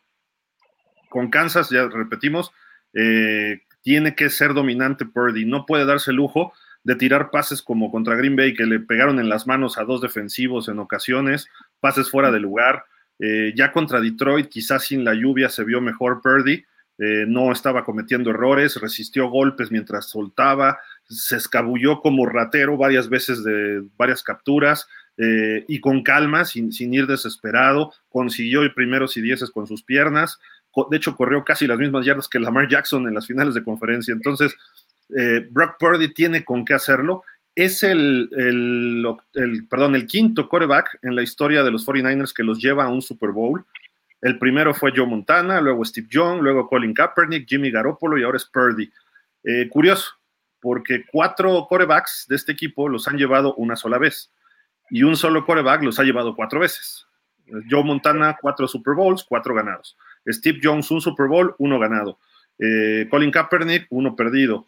Con 1.10 1.30
Kansas, 1.30 1.70
ya 1.70 1.88
repetimos, 1.88 2.52
eh, 2.94 3.62
tiene 3.82 4.16
que 4.16 4.30
ser 4.30 4.54
dominante 4.54 5.06
Purdy, 5.06 5.46
no 5.46 5.66
puede 5.66 5.86
darse 5.86 6.12
lujo 6.12 6.52
de 6.86 6.96
tirar 6.96 7.32
pases 7.32 7.62
como 7.62 7.92
contra 7.92 8.16
Green 8.16 8.36
Bay, 8.36 8.54
que 8.54 8.66
le 8.66 8.80
pegaron 8.80 9.20
en 9.20 9.28
las 9.28 9.48
manos 9.48 9.78
a 9.78 9.84
dos 9.84 10.02
defensivos 10.02 10.70
en 10.70 10.80
ocasiones, 10.80 11.48
pases 11.80 12.10
fuera 12.10 12.32
de 12.32 12.40
lugar. 12.40 12.86
Eh, 13.18 13.54
ya 13.56 13.72
contra 13.72 14.00
Detroit, 14.00 14.50
quizás 14.50 14.86
sin 14.86 15.04
la 15.04 15.16
lluvia 15.16 15.50
se 15.50 15.64
vio 15.64 15.82
mejor 15.82 16.22
Purdy, 16.22 16.64
eh, 16.98 17.26
no 17.28 17.52
estaba 17.52 17.84
cometiendo 17.84 18.30
errores, 18.30 18.80
resistió 18.80 19.30
golpes 19.30 19.72
mientras 19.72 20.06
soltaba, 20.06 20.78
se 21.10 21.38
escabulló 21.38 22.02
como 22.02 22.26
ratero 22.28 22.78
varias 22.78 23.10
veces 23.10 23.44
de 23.44 23.84
varias 23.98 24.22
capturas 24.22 24.88
eh, 25.18 25.66
y 25.68 25.80
con 25.80 26.04
calma, 26.04 26.46
sin, 26.46 26.72
ir 26.94 27.08
desesperado, 27.08 27.94
consiguió 28.10 28.62
primeros 28.76 29.18
y 29.18 29.22
dieces 29.22 29.50
con 29.50 29.66
sus 29.66 29.84
piernas, 29.84 30.40
de 30.92 30.98
hecho 30.98 31.16
corrió 31.16 31.44
casi 31.44 31.68
las 31.68 31.80
mismas 31.80 32.06
yardas 32.06 32.28
que 32.28 32.40
Lamar 32.40 32.70
Jackson 32.70 33.08
en 33.08 33.14
las 33.14 33.26
finales 33.26 33.56
de 33.56 33.64
conferencia, 33.64 34.14
entonces 34.14 34.56
eh, 35.18 35.48
Brock 35.50 35.78
Purdy 35.80 36.14
tiene 36.14 36.44
con 36.44 36.66
qué 36.66 36.74
hacerlo. 36.74 37.24
Es 37.54 37.84
el, 37.84 38.30
el, 38.34 39.68
perdón, 39.70 39.96
el 39.96 40.08
quinto 40.08 40.50
quarterback 40.50 41.00
en 41.02 41.16
la 41.16 41.24
historia 41.24 41.64
de 41.64 41.72
los 41.72 41.86
49ers 41.86 42.34
que 42.34 42.44
los 42.44 42.62
lleva 42.62 42.86
a 42.86 42.90
un 42.90 43.02
Super 43.02 43.32
Bowl. 43.32 43.66
El 44.22 44.40
primero 44.40 44.74
fue 44.74 44.92
Joe 44.94 45.06
Montana, 45.06 45.62
luego 45.62 45.86
Steve 45.86 46.08
Young, 46.10 46.42
luego 46.42 46.68
Colin 46.68 46.94
Kaepernick, 46.94 47.48
Jimmy 47.48 47.72
Garoppolo 47.72 48.18
y 48.18 48.24
ahora 48.24 48.38
es 48.38 48.46
Purdy. 48.46 48.92
Eh, 49.44 49.70
curioso, 49.70 50.14
porque 50.60 51.06
cuatro 51.12 51.66
corebacks 51.70 52.26
de 52.28 52.36
este 52.36 52.52
equipo 52.52 52.90
los 52.90 53.08
han 53.08 53.18
llevado 53.18 53.54
una 53.56 53.76
sola 53.76 54.00
vez 54.00 54.32
y 54.90 55.04
un 55.04 55.16
solo 55.16 55.46
coreback 55.46 55.84
los 55.84 56.00
ha 56.00 56.04
llevado 56.04 56.36
cuatro 56.36 56.60
veces. 56.60 57.06
Joe 57.70 57.84
Montana, 57.84 58.38
cuatro 58.42 58.68
Super 58.68 58.96
Bowls, 58.96 59.24
cuatro 59.24 59.54
ganados. 59.54 59.96
Steve 60.28 60.60
Jones, 60.62 60.90
un 60.92 61.02
Super 61.02 61.28
Bowl, 61.28 61.56
uno 61.60 61.78
ganado. 61.80 62.18
Eh, 62.58 63.08
Colin 63.10 63.32
Kaepernick, 63.32 63.88
uno 63.90 64.16
perdido. 64.16 64.66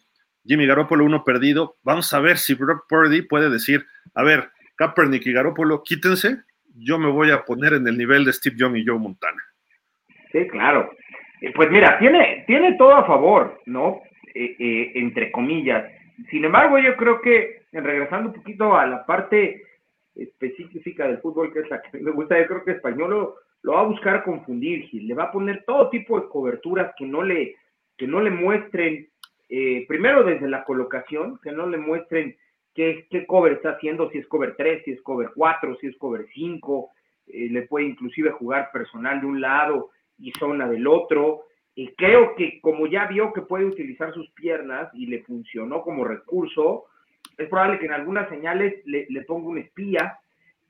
Jimmy 0.48 0.66
Garoppolo, 0.66 1.04
uno 1.04 1.24
perdido. 1.24 1.76
Vamos 1.82 2.12
a 2.14 2.20
ver 2.20 2.38
si 2.38 2.54
Brock 2.54 2.86
Purdy 2.88 3.20
puede 3.20 3.50
decir, 3.50 3.84
a 4.14 4.22
ver, 4.22 4.48
Kaepernick 4.76 5.26
y 5.26 5.32
Garoppolo, 5.32 5.82
quítense, 5.82 6.38
yo 6.74 6.98
me 6.98 7.10
voy 7.10 7.30
a 7.30 7.44
poner 7.44 7.74
en 7.74 7.86
el 7.86 7.98
nivel 7.98 8.24
de 8.24 8.32
Steve 8.32 8.56
Young 8.56 8.76
y 8.76 8.86
Joe 8.86 8.98
Montana. 8.98 9.42
Sí, 10.32 10.48
claro. 10.48 10.90
Eh, 11.42 11.52
pues 11.54 11.70
mira, 11.70 11.98
tiene, 11.98 12.44
tiene 12.46 12.76
todo 12.78 12.96
a 12.96 13.06
favor, 13.06 13.60
¿no? 13.66 14.00
Eh, 14.34 14.56
eh, 14.58 14.92
entre 14.94 15.30
comillas. 15.30 15.84
Sin 16.30 16.46
embargo, 16.46 16.78
yo 16.78 16.96
creo 16.96 17.20
que, 17.20 17.64
regresando 17.70 18.30
un 18.30 18.34
poquito 18.34 18.74
a 18.74 18.86
la 18.86 19.04
parte 19.04 19.62
específica 20.14 21.06
del 21.06 21.18
fútbol, 21.18 21.52
que 21.52 21.60
es 21.60 21.68
la 21.68 21.82
que 21.82 21.98
me 21.98 22.10
gusta, 22.10 22.38
yo 22.38 22.46
creo 22.46 22.64
que 22.64 22.72
Español 22.72 23.10
lo, 23.10 23.36
lo 23.64 23.72
va 23.72 23.80
a 23.80 23.86
buscar 23.86 24.24
confundir, 24.24 24.84
Gil. 24.84 25.06
Le 25.06 25.14
va 25.14 25.24
a 25.24 25.32
poner 25.32 25.64
todo 25.66 25.90
tipo 25.90 26.18
de 26.18 26.28
coberturas 26.28 26.92
que 26.96 27.04
no 27.04 27.22
le, 27.22 27.56
que 27.98 28.06
no 28.06 28.22
le 28.22 28.30
muestren, 28.30 29.08
primero 29.48 30.24
desde 30.24 30.48
la 30.48 30.64
colocación, 30.64 31.38
que 31.42 31.52
no 31.52 31.66
le 31.66 31.78
muestren 31.78 32.36
qué, 32.74 33.06
qué 33.10 33.26
cover 33.26 33.54
está 33.54 33.70
haciendo, 33.70 34.10
si 34.10 34.18
es 34.18 34.26
cover 34.26 34.54
3, 34.56 34.84
si 34.84 34.92
es 34.92 35.02
cover 35.02 35.30
4, 35.34 35.76
si 35.76 35.86
es 35.88 35.96
cover 35.96 36.26
5, 36.34 36.90
le 37.26 37.62
puede 37.62 37.86
inclusive 37.86 38.30
jugar 38.30 38.70
personal 38.72 39.20
de 39.20 39.26
un 39.26 39.40
lado, 39.40 39.90
y 40.18 40.32
zona 40.32 40.68
del 40.68 40.86
otro. 40.86 41.44
Y 41.74 41.94
creo 41.94 42.34
que 42.34 42.60
como 42.60 42.86
ya 42.86 43.06
vio 43.06 43.32
que 43.32 43.42
puede 43.42 43.64
utilizar 43.64 44.12
sus 44.12 44.28
piernas 44.32 44.90
y 44.94 45.06
le 45.06 45.22
funcionó 45.22 45.82
como 45.82 46.04
recurso, 46.04 46.86
es 47.36 47.48
probable 47.48 47.78
que 47.78 47.86
en 47.86 47.92
algunas 47.92 48.28
señales 48.28 48.82
le, 48.84 49.06
ponga 49.22 49.48
un 49.48 49.58
espía. 49.58 50.18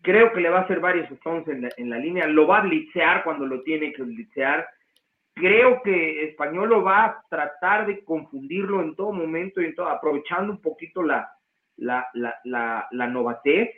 Creo 0.03 0.33
que 0.33 0.41
le 0.41 0.51
va 0.51 0.61
a 0.61 0.63
hacer 0.63 0.81
varios 0.81 1.11
stones 1.13 1.49
en 1.49 1.63
la, 1.63 1.69
en 1.77 1.91
la 1.91 1.99
línea. 1.99 2.27
Lo 2.27 2.47
va 2.47 2.59
a 2.59 2.63
blitzear 2.63 3.25
cuando 3.25 3.47
lo 3.47 3.63
tiene 3.63 3.93
que 3.93 4.03
blitzear. 4.03 4.69
Creo 5.39 5.83
que 5.83 6.25
Español 6.25 6.71
lo 6.71 6.83
va 6.83 7.05
a 7.05 7.23
tratar 7.29 7.87
de 7.87 8.05
confundirlo 8.05 8.83
en 8.83 8.95
todo 8.97 9.13
momento 9.13 9.61
y 9.61 9.67
en 9.67 9.75
todo, 9.75 9.89
aprovechando 9.89 10.53
un 10.53 10.61
poquito 10.61 11.03
la, 11.03 11.31
la, 11.77 12.07
la, 12.45 12.87
la 12.91 13.07
novatez 13.07 13.71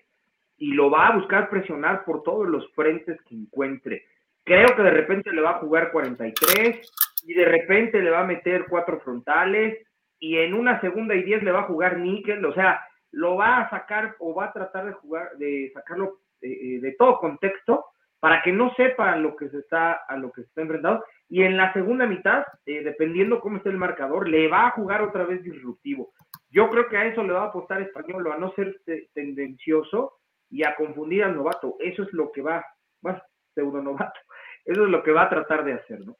y 0.56 0.72
lo 0.72 0.90
va 0.90 1.08
a 1.08 1.16
buscar 1.16 1.48
presionar 1.48 2.04
por 2.04 2.22
todos 2.22 2.46
los 2.46 2.70
frentes 2.74 3.20
que 3.22 3.34
encuentre. 3.34 4.04
Creo 4.44 4.68
que 4.76 4.82
de 4.82 4.90
repente 4.90 5.32
le 5.32 5.42
va 5.42 5.50
a 5.50 5.58
jugar 5.58 5.90
43 5.90 6.92
y 7.24 7.34
de 7.34 7.44
repente 7.44 8.00
le 8.00 8.10
va 8.10 8.20
a 8.20 8.26
meter 8.26 8.66
cuatro 8.68 9.00
frontales 9.00 9.78
y 10.18 10.36
en 10.36 10.54
una 10.54 10.80
segunda 10.80 11.14
y 11.14 11.22
10 11.22 11.42
le 11.42 11.52
va 11.52 11.60
a 11.60 11.66
jugar 11.66 11.98
níquel, 11.98 12.44
o 12.44 12.52
sea, 12.52 12.80
lo 13.12 13.36
va 13.36 13.58
a 13.58 13.70
sacar 13.70 14.16
o 14.18 14.34
va 14.34 14.46
a 14.46 14.52
tratar 14.52 14.86
de 14.86 14.92
jugar, 14.92 15.36
de 15.36 15.70
sacarlo 15.74 16.20
eh, 16.42 16.50
eh, 16.50 16.80
de, 16.80 16.92
todo 16.92 17.18
contexto 17.18 17.86
para 18.20 18.42
que 18.42 18.52
no 18.52 18.72
sepa 18.74 19.16
lo 19.16 19.34
que 19.34 19.48
se 19.48 19.58
está, 19.58 19.92
a 19.92 20.16
lo 20.16 20.30
que 20.30 20.42
se 20.42 20.48
está 20.48 20.60
enfrentando. 20.62 21.04
Y 21.30 21.44
en 21.44 21.56
la 21.56 21.72
segunda 21.72 22.06
mitad, 22.06 22.44
eh, 22.66 22.82
dependiendo 22.82 23.40
cómo 23.40 23.58
esté 23.58 23.70
el 23.70 23.76
marcador, 23.76 24.28
le 24.28 24.48
va 24.48 24.66
a 24.66 24.70
jugar 24.72 25.02
otra 25.02 25.24
vez 25.24 25.42
disruptivo. 25.44 26.12
Yo 26.50 26.68
creo 26.68 26.88
que 26.88 26.96
a 26.96 27.06
eso 27.06 27.22
le 27.22 27.32
va 27.32 27.44
a 27.44 27.46
apostar 27.46 27.80
español, 27.80 28.30
a 28.32 28.36
no 28.36 28.52
ser 28.54 28.80
tendencioso 29.14 30.14
y 30.50 30.64
a 30.64 30.74
confundir 30.74 31.22
al 31.22 31.36
novato. 31.36 31.76
Eso 31.78 32.02
es 32.02 32.12
lo 32.12 32.32
que 32.32 32.42
va, 32.42 32.66
va 33.06 33.24
pseudo 33.54 33.80
novato. 33.80 34.18
Eso 34.64 34.84
es 34.84 34.90
lo 34.90 35.02
que 35.02 35.10
va 35.10 35.22
a 35.22 35.30
tratar 35.30 35.64
de 35.64 35.72
hacer, 35.72 36.00
¿no? 36.00 36.18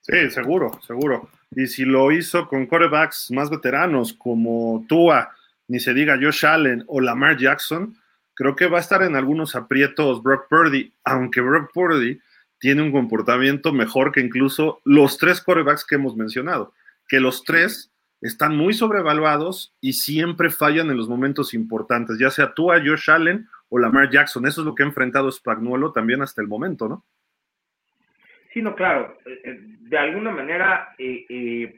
Sí, 0.00 0.30
seguro, 0.30 0.80
seguro. 0.80 1.28
Y 1.50 1.66
si 1.66 1.84
lo 1.84 2.10
hizo 2.10 2.48
con 2.48 2.66
quarterbacks 2.66 3.30
más 3.30 3.50
veteranos 3.50 4.12
como 4.12 4.84
Tua, 4.88 5.30
ni 5.68 5.78
se 5.78 5.94
diga 5.94 6.18
Josh 6.20 6.44
Allen 6.44 6.82
o 6.88 7.00
Lamar 7.00 7.36
Jackson, 7.36 7.94
creo 8.34 8.56
que 8.56 8.66
va 8.66 8.78
a 8.78 8.80
estar 8.80 9.02
en 9.02 9.14
algunos 9.14 9.54
aprietos 9.54 10.22
Brock 10.22 10.48
Purdy, 10.48 10.92
aunque 11.04 11.40
Brock 11.40 11.70
Purdy 11.72 12.18
tiene 12.58 12.82
un 12.82 12.92
comportamiento 12.92 13.72
mejor 13.72 14.12
que 14.12 14.20
incluso 14.20 14.80
los 14.84 15.18
tres 15.18 15.40
quarterbacks 15.40 15.84
que 15.84 15.94
hemos 15.94 16.16
mencionado, 16.16 16.72
que 17.08 17.20
los 17.20 17.44
tres 17.44 17.92
están 18.20 18.56
muy 18.56 18.74
sobrevaluados 18.74 19.74
y 19.80 19.92
siempre 19.92 20.50
fallan 20.50 20.90
en 20.90 20.96
los 20.96 21.08
momentos 21.08 21.54
importantes, 21.54 22.18
ya 22.18 22.30
sea 22.30 22.52
Tua, 22.54 22.80
Josh 22.84 23.10
Allen 23.10 23.48
o 23.68 23.78
Lamar 23.78 24.10
Jackson. 24.10 24.46
Eso 24.46 24.62
es 24.62 24.66
lo 24.66 24.74
que 24.74 24.82
ha 24.82 24.86
enfrentado 24.86 25.30
Spagnuolo 25.30 25.92
también 25.92 26.22
hasta 26.22 26.42
el 26.42 26.48
momento, 26.48 26.88
¿no? 26.88 27.04
Sí, 28.52 28.62
no, 28.62 28.74
claro. 28.74 29.18
Eh, 29.24 29.40
eh, 29.44 29.58
de 29.60 29.98
alguna 29.98 30.32
manera 30.32 30.94
eh, 30.98 31.74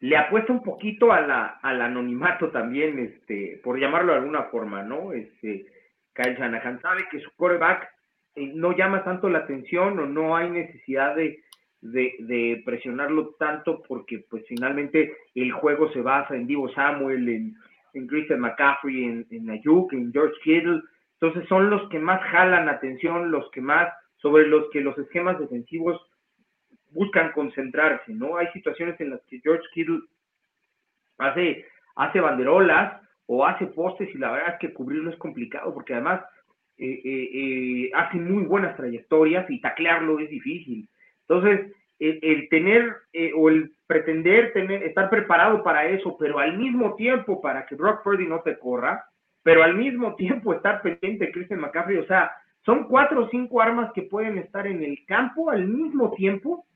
le 0.00 0.16
apuesta 0.16 0.52
un 0.52 0.62
poquito 0.62 1.12
a 1.12 1.58
al 1.62 1.80
anonimato 1.80 2.50
también, 2.50 2.98
este, 2.98 3.60
por 3.62 3.78
llamarlo 3.78 4.12
de 4.12 4.18
alguna 4.18 4.44
forma, 4.44 4.82
¿no? 4.82 5.12
Este, 5.12 5.66
Kyle 6.12 6.36
Shanahan 6.36 6.80
sabe 6.80 7.08
que 7.10 7.20
su 7.20 7.30
coreback 7.36 7.95
no 8.36 8.76
llama 8.76 9.02
tanto 9.04 9.28
la 9.28 9.40
atención 9.40 9.98
o 9.98 10.06
no 10.06 10.36
hay 10.36 10.50
necesidad 10.50 11.16
de, 11.16 11.42
de, 11.80 12.62
presionarlo 12.64 13.34
tanto 13.38 13.82
porque 13.82 14.24
pues 14.30 14.44
finalmente 14.48 15.16
el 15.34 15.52
juego 15.52 15.90
se 15.92 16.00
basa 16.00 16.34
en 16.34 16.46
Divo 16.46 16.68
Samuel, 16.72 17.28
en, 17.28 17.54
en 17.94 18.06
Christian 18.06 18.40
McCaffrey, 18.40 19.04
en, 19.04 19.26
en 19.30 19.50
Ayuk, 19.50 19.92
en 19.92 20.12
George 20.12 20.36
Kittle. 20.42 20.82
Entonces 21.20 21.48
son 21.48 21.70
los 21.70 21.88
que 21.88 21.98
más 21.98 22.22
jalan 22.30 22.68
atención, 22.68 23.30
los 23.30 23.50
que 23.50 23.60
más 23.60 23.92
sobre 24.16 24.46
los 24.46 24.68
que 24.70 24.80
los 24.80 24.96
esquemas 24.98 25.38
defensivos 25.38 26.00
buscan 26.90 27.32
concentrarse, 27.32 28.12
¿no? 28.12 28.36
Hay 28.36 28.48
situaciones 28.52 29.00
en 29.00 29.10
las 29.10 29.22
que 29.26 29.40
George 29.40 29.64
Kittle 29.72 30.00
hace, 31.18 31.64
hace 31.96 32.20
banderolas 32.20 33.00
o 33.26 33.44
hace 33.44 33.66
postes 33.66 34.14
y 34.14 34.18
la 34.18 34.32
verdad 34.32 34.54
es 34.54 34.58
que 34.60 34.72
cubrirlo 34.72 35.10
es 35.10 35.16
complicado 35.16 35.72
porque 35.74 35.94
además 35.94 36.22
eh, 36.78 37.00
eh, 37.04 37.30
eh, 37.32 37.90
hace 37.94 38.18
muy 38.18 38.44
buenas 38.44 38.76
trayectorias 38.76 39.48
y 39.50 39.60
taclearlo 39.60 40.18
es 40.18 40.28
difícil. 40.28 40.88
Entonces, 41.28 41.72
el, 41.98 42.48
tener 42.50 42.94
o 43.36 43.48
el 43.48 43.72
pretender 43.86 44.52
tener, 44.52 44.82
estar 44.82 45.08
preparado 45.08 45.62
para 45.62 45.86
eso, 45.86 46.16
pero 46.18 46.38
al 46.38 46.58
mismo 46.58 46.94
tiempo 46.94 47.40
para 47.40 47.64
que 47.64 47.74
Brock 47.74 48.02
Purdy 48.02 48.26
no 48.26 48.40
te 48.40 48.58
corra, 48.58 49.06
pero 49.42 49.62
al 49.62 49.74
mismo 49.74 50.14
tiempo 50.16 50.52
estar 50.52 50.82
pendiente 50.82 51.26
de 51.26 51.32
Christian 51.32 51.60
McCaffrey, 51.60 51.96
o 51.96 52.06
sea, 52.06 52.30
son 52.66 52.84
cuatro 52.88 53.22
o 53.22 53.28
cinco 53.30 53.62
armas 53.62 53.92
que 53.94 54.02
pueden 54.02 54.36
estar 54.36 54.66
en 54.66 54.82
el 54.82 55.06
campo 55.06 55.50
al 55.50 55.66
mismo 55.66 56.12
tiempo 56.12 56.66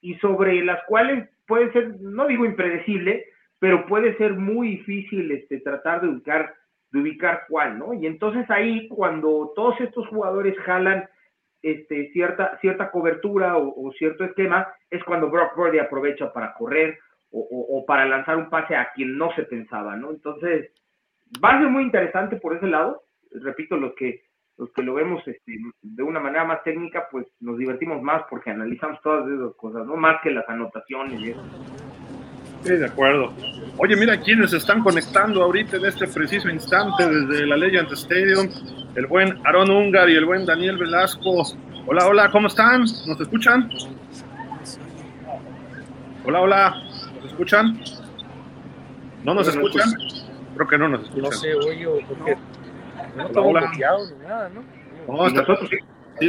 y 0.00 0.14
sobre 0.16 0.62
las 0.62 0.84
cuales 0.84 1.28
puede 1.46 1.72
ser, 1.72 2.00
no 2.00 2.28
digo 2.28 2.44
impredecible, 2.44 3.24
pero 3.58 3.86
puede 3.86 4.16
ser 4.18 4.34
muy 4.34 4.76
difícil 4.76 5.32
este, 5.32 5.58
tratar 5.60 6.02
de 6.02 6.08
ubicar, 6.08 6.54
de 6.90 7.00
ubicar 7.00 7.44
cuál, 7.48 7.78
¿no? 7.78 7.92
Y 7.94 8.06
entonces 8.06 8.48
ahí 8.50 8.88
cuando 8.88 9.52
todos 9.54 9.80
estos 9.80 10.06
jugadores 10.08 10.56
jalan 10.60 11.08
este, 11.62 12.10
cierta, 12.12 12.58
cierta 12.60 12.90
cobertura 12.90 13.56
o, 13.56 13.92
cierto 13.98 14.24
esquema, 14.24 14.68
es 14.90 15.02
cuando 15.04 15.28
Brock 15.28 15.54
Purdy 15.54 15.78
aprovecha 15.78 16.32
para 16.32 16.54
correr 16.54 16.98
o, 17.30 17.84
para 17.86 18.06
lanzar 18.06 18.36
un 18.36 18.48
pase 18.48 18.74
a 18.74 18.90
quien 18.92 19.18
no 19.18 19.30
se 19.34 19.42
pensaba, 19.42 19.96
¿no? 19.96 20.10
Entonces, 20.10 20.72
va 21.44 21.50
a 21.50 21.58
ser 21.58 21.68
muy 21.68 21.82
interesante 21.82 22.36
por 22.36 22.56
ese 22.56 22.66
lado. 22.66 23.02
Repito, 23.32 23.76
los 23.76 23.94
que, 23.94 24.22
los 24.56 24.72
que 24.72 24.82
lo 24.82 24.94
vemos 24.94 25.26
este, 25.28 25.58
de 25.82 26.02
una 26.02 26.20
manera 26.20 26.44
más 26.44 26.62
técnica, 26.62 27.08
pues 27.10 27.26
nos 27.40 27.58
divertimos 27.58 28.00
más 28.00 28.22
porque 28.30 28.50
analizamos 28.50 29.00
todas 29.02 29.28
esas 29.28 29.54
cosas, 29.56 29.86
no 29.86 29.96
más 29.96 30.22
que 30.22 30.30
las 30.30 30.48
anotaciones 30.48 31.20
y 31.20 31.30
eso. 31.32 31.77
Sí, 32.64 32.72
de 32.74 32.86
acuerdo. 32.86 33.32
Oye, 33.78 33.96
mira 33.96 34.18
quiénes 34.20 34.50
se 34.50 34.56
están 34.56 34.82
conectando 34.82 35.42
ahorita 35.42 35.76
en 35.76 35.86
este 35.86 36.08
preciso 36.08 36.48
instante 36.48 37.08
desde 37.08 37.46
la 37.46 37.56
Legend 37.56 37.92
Stadium. 37.92 38.48
El 38.94 39.06
buen 39.06 39.38
Aaron 39.46 39.70
Ungar 39.70 40.10
y 40.10 40.16
el 40.16 40.24
buen 40.24 40.44
Daniel 40.44 40.76
Velasco. 40.78 41.44
Hola, 41.86 42.06
hola, 42.06 42.30
¿cómo 42.30 42.48
están? 42.48 42.80
¿Nos 42.80 43.20
escuchan? 43.20 43.70
Hola, 46.24 46.40
hola, 46.40 46.82
¿nos 47.14 47.26
escuchan? 47.26 47.80
¿No 49.24 49.34
nos 49.34 49.48
escuchan? 49.48 49.94
Creo 50.54 50.68
que 50.68 50.78
no 50.78 50.88
nos 50.88 51.02
escuchan. 51.04 51.22
No 51.22 51.32
sé, 51.32 51.54
oye, 51.54 51.86
porque 52.08 52.36
no 53.16 53.26
estamos 53.26 53.52
bloqueados 53.52 54.12
ni 54.12 54.26
nada, 54.26 54.48
¿no? 54.48 54.62
No, 55.06 55.28
nosotros 55.28 55.70
sí. 55.70 55.78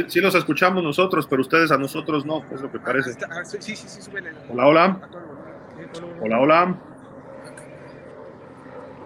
Sí, 0.06 0.20
nos 0.20 0.34
escuchamos 0.34 0.82
nosotros, 0.84 1.26
pero 1.28 1.42
ustedes 1.42 1.70
a 1.72 1.76
nosotros 1.76 2.24
no, 2.24 2.44
es 2.52 2.60
lo 2.60 2.70
que 2.70 2.78
parece. 2.78 3.10
Ah, 3.28 3.44
sí, 3.44 3.58
sí, 3.60 3.74
sí, 3.76 4.10
Hola, 4.48 4.66
hola. 4.66 5.00
Hola, 6.20 6.38
hola. 6.38 6.78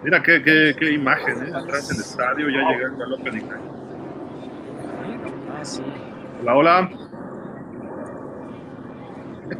Mira 0.03 0.21
qué, 0.21 0.43
qué, 0.43 0.75
qué 0.77 0.91
imagen, 0.91 1.47
¿eh? 1.47 1.51
Atrás 1.55 1.87
del 1.87 1.99
estadio, 1.99 2.49
ya 2.49 2.59
llegando 2.69 3.05
al 3.05 3.13
Opening 3.13 3.49
Hola, 6.41 6.55
hola. 6.55 6.77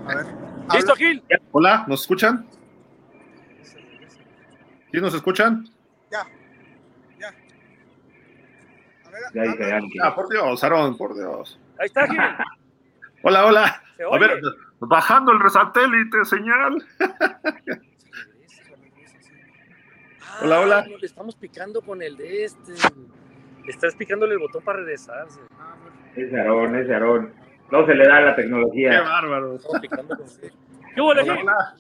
A 0.06 0.16
ver. 0.16 0.26
¿Listo, 0.74 0.96
Gil? 0.96 1.24
Hola, 1.52 1.86
¿nos 1.88 2.02
escuchan? 2.02 2.46
¿Sí 4.92 5.02
nos 5.02 5.14
escuchan? 5.16 5.68
Ya. 6.12 6.28
Ya. 7.20 7.28
A 9.06 9.12
ver, 9.12 9.58
ya, 9.60 9.80
ya, 9.80 9.80
ya. 9.96 10.16
por 10.16 10.30
Dios, 10.30 10.64
Aaron, 10.64 10.96
por 10.96 11.16
Dios. 11.16 11.60
Ahí 11.80 11.88
está, 11.88 12.08
Gil. 12.08 12.20
Hola, 13.24 13.46
hola. 13.46 13.82
A 14.12 14.18
ver, 14.20 14.40
bajando 14.88 15.32
el 15.32 15.40
resatélite, 15.40 16.26
señal. 16.26 16.84
hola, 20.42 20.60
hola. 20.60 20.86
Ah, 20.86 20.98
le 21.00 21.06
estamos 21.06 21.36
picando 21.36 21.82
con 21.82 22.02
el 22.02 22.18
de 22.18 22.46
este. 22.46 22.74
Estás 23.68 23.96
picándole 23.96 24.34
el 24.34 24.40
botón 24.40 24.64
para 24.64 24.80
regresarse. 24.80 25.40
Es 26.16 26.34
Aarón, 26.34 26.76
es 26.76 26.90
Aarón. 26.90 27.34
No 27.72 27.86
se 27.86 27.96
le 27.96 28.08
da 28.08 28.22
la 28.22 28.36
tecnología. 28.36 28.92
Qué 28.92 29.00
bárbaro. 29.00 29.58
¿Qué 30.94 31.02
hola, 31.02 31.76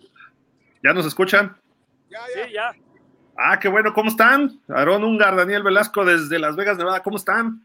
¿Ya 0.84 0.94
nos 0.94 1.06
escuchan? 1.06 1.56
Ya, 2.10 2.20
ya. 2.36 2.46
Sí, 2.46 2.54
ya. 2.54 2.76
Ah, 3.38 3.60
qué 3.60 3.68
bueno. 3.68 3.94
¿Cómo 3.94 4.10
están? 4.10 4.60
Aarón 4.68 5.04
Ungar, 5.04 5.36
Daniel 5.36 5.64
Velasco 5.64 6.06
desde 6.06 6.40
Las 6.40 6.56
Vegas, 6.56 6.78
Nevada. 6.78 7.04
¿Cómo 7.04 7.18
están? 7.18 7.62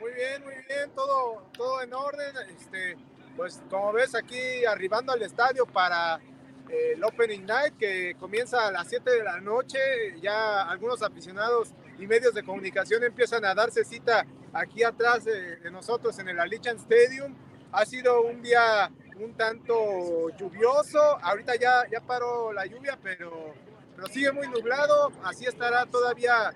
Muy 0.00 0.12
bien, 0.12 0.42
muy 0.44 0.54
bien. 0.54 0.90
Todo, 0.94 1.50
todo 1.56 1.82
en 1.82 1.94
orden. 1.94 2.34
Este, 2.48 2.96
pues 3.36 3.62
como 3.70 3.92
ves 3.92 4.14
aquí 4.14 4.64
arribando 4.64 5.12
al 5.12 5.22
estadio 5.22 5.66
para 5.66 6.20
eh, 6.68 6.92
el 6.94 7.04
Opening 7.04 7.44
Night 7.44 7.76
que 7.78 8.14
comienza 8.18 8.66
a 8.66 8.72
las 8.72 8.88
7 8.88 9.10
de 9.10 9.22
la 9.22 9.40
noche. 9.40 9.78
Ya 10.20 10.62
algunos 10.62 11.02
aficionados 11.02 11.74
y 11.98 12.06
medios 12.06 12.34
de 12.34 12.42
comunicación 12.42 13.02
empiezan 13.04 13.44
a 13.44 13.54
darse 13.54 13.84
cita 13.84 14.26
aquí 14.52 14.82
atrás 14.82 15.24
de, 15.24 15.70
nosotros 15.70 16.18
en 16.18 16.28
el 16.28 16.40
Allegiant 16.40 16.80
Stadium. 16.80 17.34
Ha 17.72 17.84
sido 17.84 18.22
un 18.22 18.42
día 18.42 18.90
un 19.18 19.34
tanto 19.34 20.30
lluvioso. 20.36 21.00
Ahorita 21.22 21.56
ya, 21.56 21.88
ya 21.90 22.00
paró 22.00 22.52
la 22.52 22.66
lluvia, 22.66 22.98
pero, 23.02 23.54
pero 23.94 24.08
sigue 24.08 24.32
muy 24.32 24.48
nublado. 24.48 25.12
Así 25.24 25.46
estará 25.46 25.86
todavía 25.86 26.52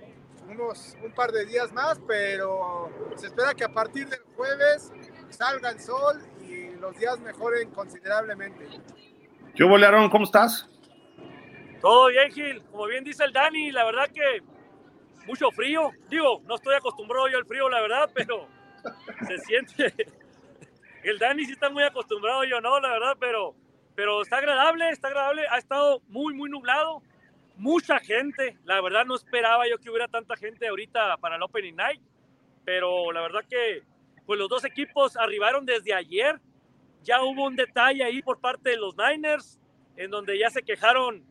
unos 0.49 0.97
un 1.05 1.13
par 1.13 1.33
de 1.33 1.45
días 1.45 1.73
más, 1.73 2.01
pero 2.07 2.91
se 3.17 3.27
espera 3.27 3.55
que 3.55 3.65
a 3.65 3.69
partir 3.69 4.09
del 4.09 4.21
jueves 4.37 4.93
salga 5.31 5.71
el 5.71 5.81
sol 5.81 6.23
los 6.81 6.97
días 6.99 7.19
mejoren 7.21 7.71
considerablemente. 7.71 8.69
¿Qué 9.55 9.65
bolearon? 9.65 10.11
¿Cómo 10.11 10.25
estás? 10.25 10.69
Todo 11.81 12.09
bien, 12.09 12.31
Gil. 12.33 12.63
Como 12.71 12.87
bien 12.87 13.05
dice 13.05 13.25
el 13.25 13.33
Dani, 13.33 13.71
la 13.73 13.85
verdad 13.85 14.09
que 14.13 14.43
mucho 15.27 15.51
frío. 15.51 15.91
Digo, 16.09 16.43
no 16.45 16.57
estoy 16.57 16.75
acostumbrado 16.75 17.29
yo 17.29 17.39
al 17.39 17.47
frío, 17.47 17.69
la 17.69 17.81
verdad, 17.81 18.11
pero 18.15 18.49
se 19.27 19.39
siente. 19.39 19.95
El 21.03 21.21
Dani 21.21 21.45
sí 21.45 21.53
está 21.53 21.71
muy 21.71 21.85
acostumbrado, 21.85 22.43
yo 22.43 22.61
no, 22.61 22.81
la 22.81 22.91
verdad, 22.91 23.17
pero, 23.21 23.55
pero 23.95 24.23
está 24.23 24.39
agradable, 24.39 24.91
está 24.91 25.07
agradable. 25.07 25.47
Ha 25.49 25.59
estado 25.59 26.03
muy, 26.09 26.35
muy 26.35 26.51
nublado. 26.51 27.01
Mucha 27.57 28.01
gente, 28.01 28.59
la 28.65 28.81
verdad 28.81 29.05
no 29.05 29.15
esperaba 29.15 29.69
yo 29.69 29.79
que 29.79 29.89
hubiera 29.89 30.09
tanta 30.09 30.37
gente 30.37 30.67
ahorita 30.67 31.17
para 31.19 31.37
el 31.37 31.43
Opening 31.43 31.77
Night, 31.77 32.03
pero 32.65 33.13
la 33.13 33.21
verdad 33.21 33.45
que 33.49 33.83
pues 34.27 34.39
los 34.39 34.49
dos 34.49 34.65
equipos 34.65 35.17
arribaron 35.17 35.65
desde 35.65 35.95
ayer 35.95 36.41
ya 37.07 37.23
hubo 37.23 37.47
un 37.47 37.57
detalle 37.57 38.05
ahí 38.05 38.21
por 38.21 38.41
parte 38.41 38.71
de 38.71 38.77
los 38.77 38.97
Niners, 38.97 39.59
en 39.97 40.11
donde 40.11 40.39
ya 40.39 40.51
se 40.51 40.63
quejaron 40.63 41.25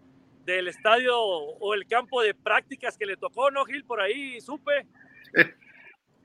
del 0.45 0.67
estadio 0.67 1.19
o 1.19 1.73
el 1.73 1.85
campo 1.87 2.21
de 2.21 2.33
prácticas 2.33 2.97
que 2.97 3.05
le 3.05 3.17
tocó, 3.17 3.51
¿no, 3.51 3.65
Gil? 3.65 3.83
Por 3.83 4.01
ahí 4.01 4.39
supe. 4.41 4.87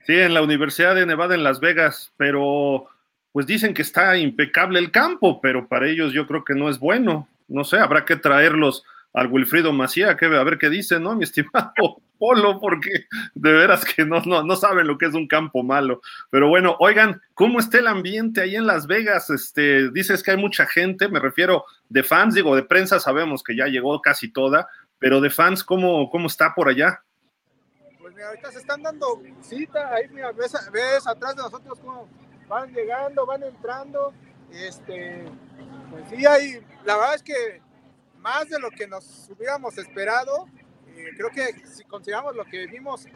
Sí, 0.06 0.18
en 0.18 0.32
la 0.32 0.42
Universidad 0.42 0.94
de 0.94 1.04
Nevada 1.04 1.34
en 1.34 1.44
Las 1.44 1.60
Vegas, 1.60 2.12
pero 2.16 2.88
pues 3.32 3.46
dicen 3.46 3.74
que 3.74 3.82
está 3.82 4.16
impecable 4.16 4.78
el 4.78 4.90
campo, 4.90 5.40
pero 5.40 5.68
para 5.68 5.86
ellos 5.86 6.14
yo 6.14 6.26
creo 6.26 6.42
que 6.42 6.54
no 6.54 6.70
es 6.70 6.78
bueno. 6.78 7.28
No 7.48 7.64
sé, 7.64 7.78
habrá 7.78 8.06
que 8.06 8.16
traerlos 8.16 8.82
al 9.12 9.26
Wilfrido 9.26 9.72
Macía, 9.72 10.16
que 10.16 10.26
a 10.26 10.44
ver 10.44 10.58
qué 10.58 10.70
dice, 10.70 11.00
¿no, 11.00 11.16
mi 11.16 11.24
estimado 11.24 11.72
Polo? 12.18 12.60
Porque 12.60 13.06
de 13.34 13.52
veras 13.52 13.84
que 13.84 14.04
no, 14.04 14.20
no, 14.20 14.42
no 14.42 14.56
saben 14.56 14.86
lo 14.86 14.98
que 14.98 15.06
es 15.06 15.14
un 15.14 15.26
campo 15.26 15.62
malo. 15.62 16.00
Pero 16.30 16.48
bueno, 16.48 16.76
oigan, 16.78 17.20
¿cómo 17.34 17.58
está 17.58 17.78
el 17.78 17.86
ambiente 17.86 18.40
ahí 18.40 18.56
en 18.56 18.66
Las 18.66 18.86
Vegas? 18.86 19.30
Este, 19.30 19.90
dices 19.90 20.22
que 20.22 20.32
hay 20.32 20.36
mucha 20.36 20.66
gente, 20.66 21.08
me 21.08 21.18
refiero 21.18 21.64
de 21.88 22.02
fans, 22.02 22.34
digo, 22.34 22.54
de 22.54 22.62
prensa 22.62 23.00
sabemos 23.00 23.42
que 23.42 23.56
ya 23.56 23.66
llegó 23.66 24.00
casi 24.00 24.30
toda, 24.32 24.68
pero 24.98 25.20
de 25.20 25.30
fans, 25.30 25.64
¿cómo, 25.64 26.10
cómo 26.10 26.26
está 26.26 26.54
por 26.54 26.68
allá? 26.68 27.02
Pues 27.98 28.14
mira, 28.14 28.28
ahorita 28.28 28.52
se 28.52 28.58
están 28.58 28.82
dando 28.82 29.22
cita, 29.40 29.92
ahí 29.94 30.08
mira, 30.10 30.30
ves, 30.32 30.54
ves 30.72 31.06
atrás 31.06 31.34
de 31.34 31.42
nosotros 31.42 31.80
cómo 31.80 32.08
van 32.48 32.72
llegando, 32.72 33.24
van 33.26 33.42
entrando, 33.42 34.12
este, 34.52 35.24
pues 35.90 36.04
sí, 36.10 36.26
hay, 36.26 36.60
la 36.84 36.96
verdad 36.96 37.14
es 37.14 37.22
que 37.22 37.62
más 38.20 38.48
de 38.48 38.58
lo 38.58 38.70
que 38.70 38.86
nos 38.86 39.28
hubiéramos 39.30 39.76
esperado. 39.78 40.46
Eh, 40.96 41.08
creo 41.16 41.30
que 41.30 41.66
si 41.66 41.84
consideramos 41.84 42.36
lo 42.36 42.44
que 42.44 42.66
vimos 42.66 43.06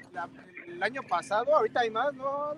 el 0.67 0.83
año 0.83 1.03
pasado, 1.03 1.55
ahorita 1.55 1.81
hay 1.81 1.91
más, 1.91 2.13
¿no? 2.15 2.55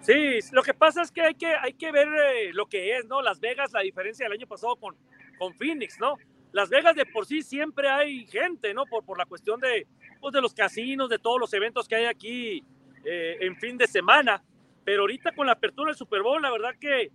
Sí, 0.00 0.38
lo 0.52 0.62
que 0.62 0.74
pasa 0.74 1.02
es 1.02 1.10
que 1.10 1.22
hay 1.22 1.34
que, 1.34 1.46
hay 1.46 1.72
que 1.72 1.90
ver 1.90 2.08
eh, 2.08 2.52
lo 2.52 2.66
que 2.66 2.96
es, 2.96 3.06
¿no? 3.06 3.22
Las 3.22 3.40
Vegas, 3.40 3.72
la 3.72 3.80
diferencia 3.80 4.24
del 4.26 4.34
año 4.34 4.46
pasado 4.46 4.76
con, 4.76 4.94
con 5.38 5.54
Phoenix, 5.54 5.98
¿no? 5.98 6.16
Las 6.52 6.68
Vegas 6.68 6.94
de 6.94 7.06
por 7.06 7.26
sí 7.26 7.42
siempre 7.42 7.88
hay 7.88 8.26
gente, 8.26 8.72
¿no? 8.72 8.84
Por, 8.86 9.04
por 9.04 9.18
la 9.18 9.26
cuestión 9.26 9.58
de, 9.60 9.86
pues, 10.20 10.32
de 10.32 10.40
los 10.40 10.54
casinos, 10.54 11.08
de 11.08 11.18
todos 11.18 11.40
los 11.40 11.52
eventos 11.54 11.88
que 11.88 11.96
hay 11.96 12.04
aquí 12.04 12.64
eh, 13.04 13.38
en 13.40 13.56
fin 13.56 13.76
de 13.76 13.86
semana. 13.86 14.42
Pero 14.84 15.02
ahorita 15.02 15.34
con 15.34 15.46
la 15.46 15.54
apertura 15.54 15.88
del 15.88 15.96
Super 15.96 16.22
Bowl, 16.22 16.40
la 16.40 16.50
verdad 16.50 16.74
que 16.80 17.10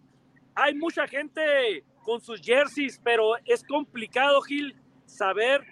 hay 0.56 0.76
mucha 0.76 1.08
gente 1.08 1.84
con 2.04 2.22
sus 2.22 2.42
jerseys, 2.42 3.00
pero 3.04 3.34
es 3.46 3.64
complicado, 3.64 4.42
Gil, 4.42 4.76
saber 5.06 5.66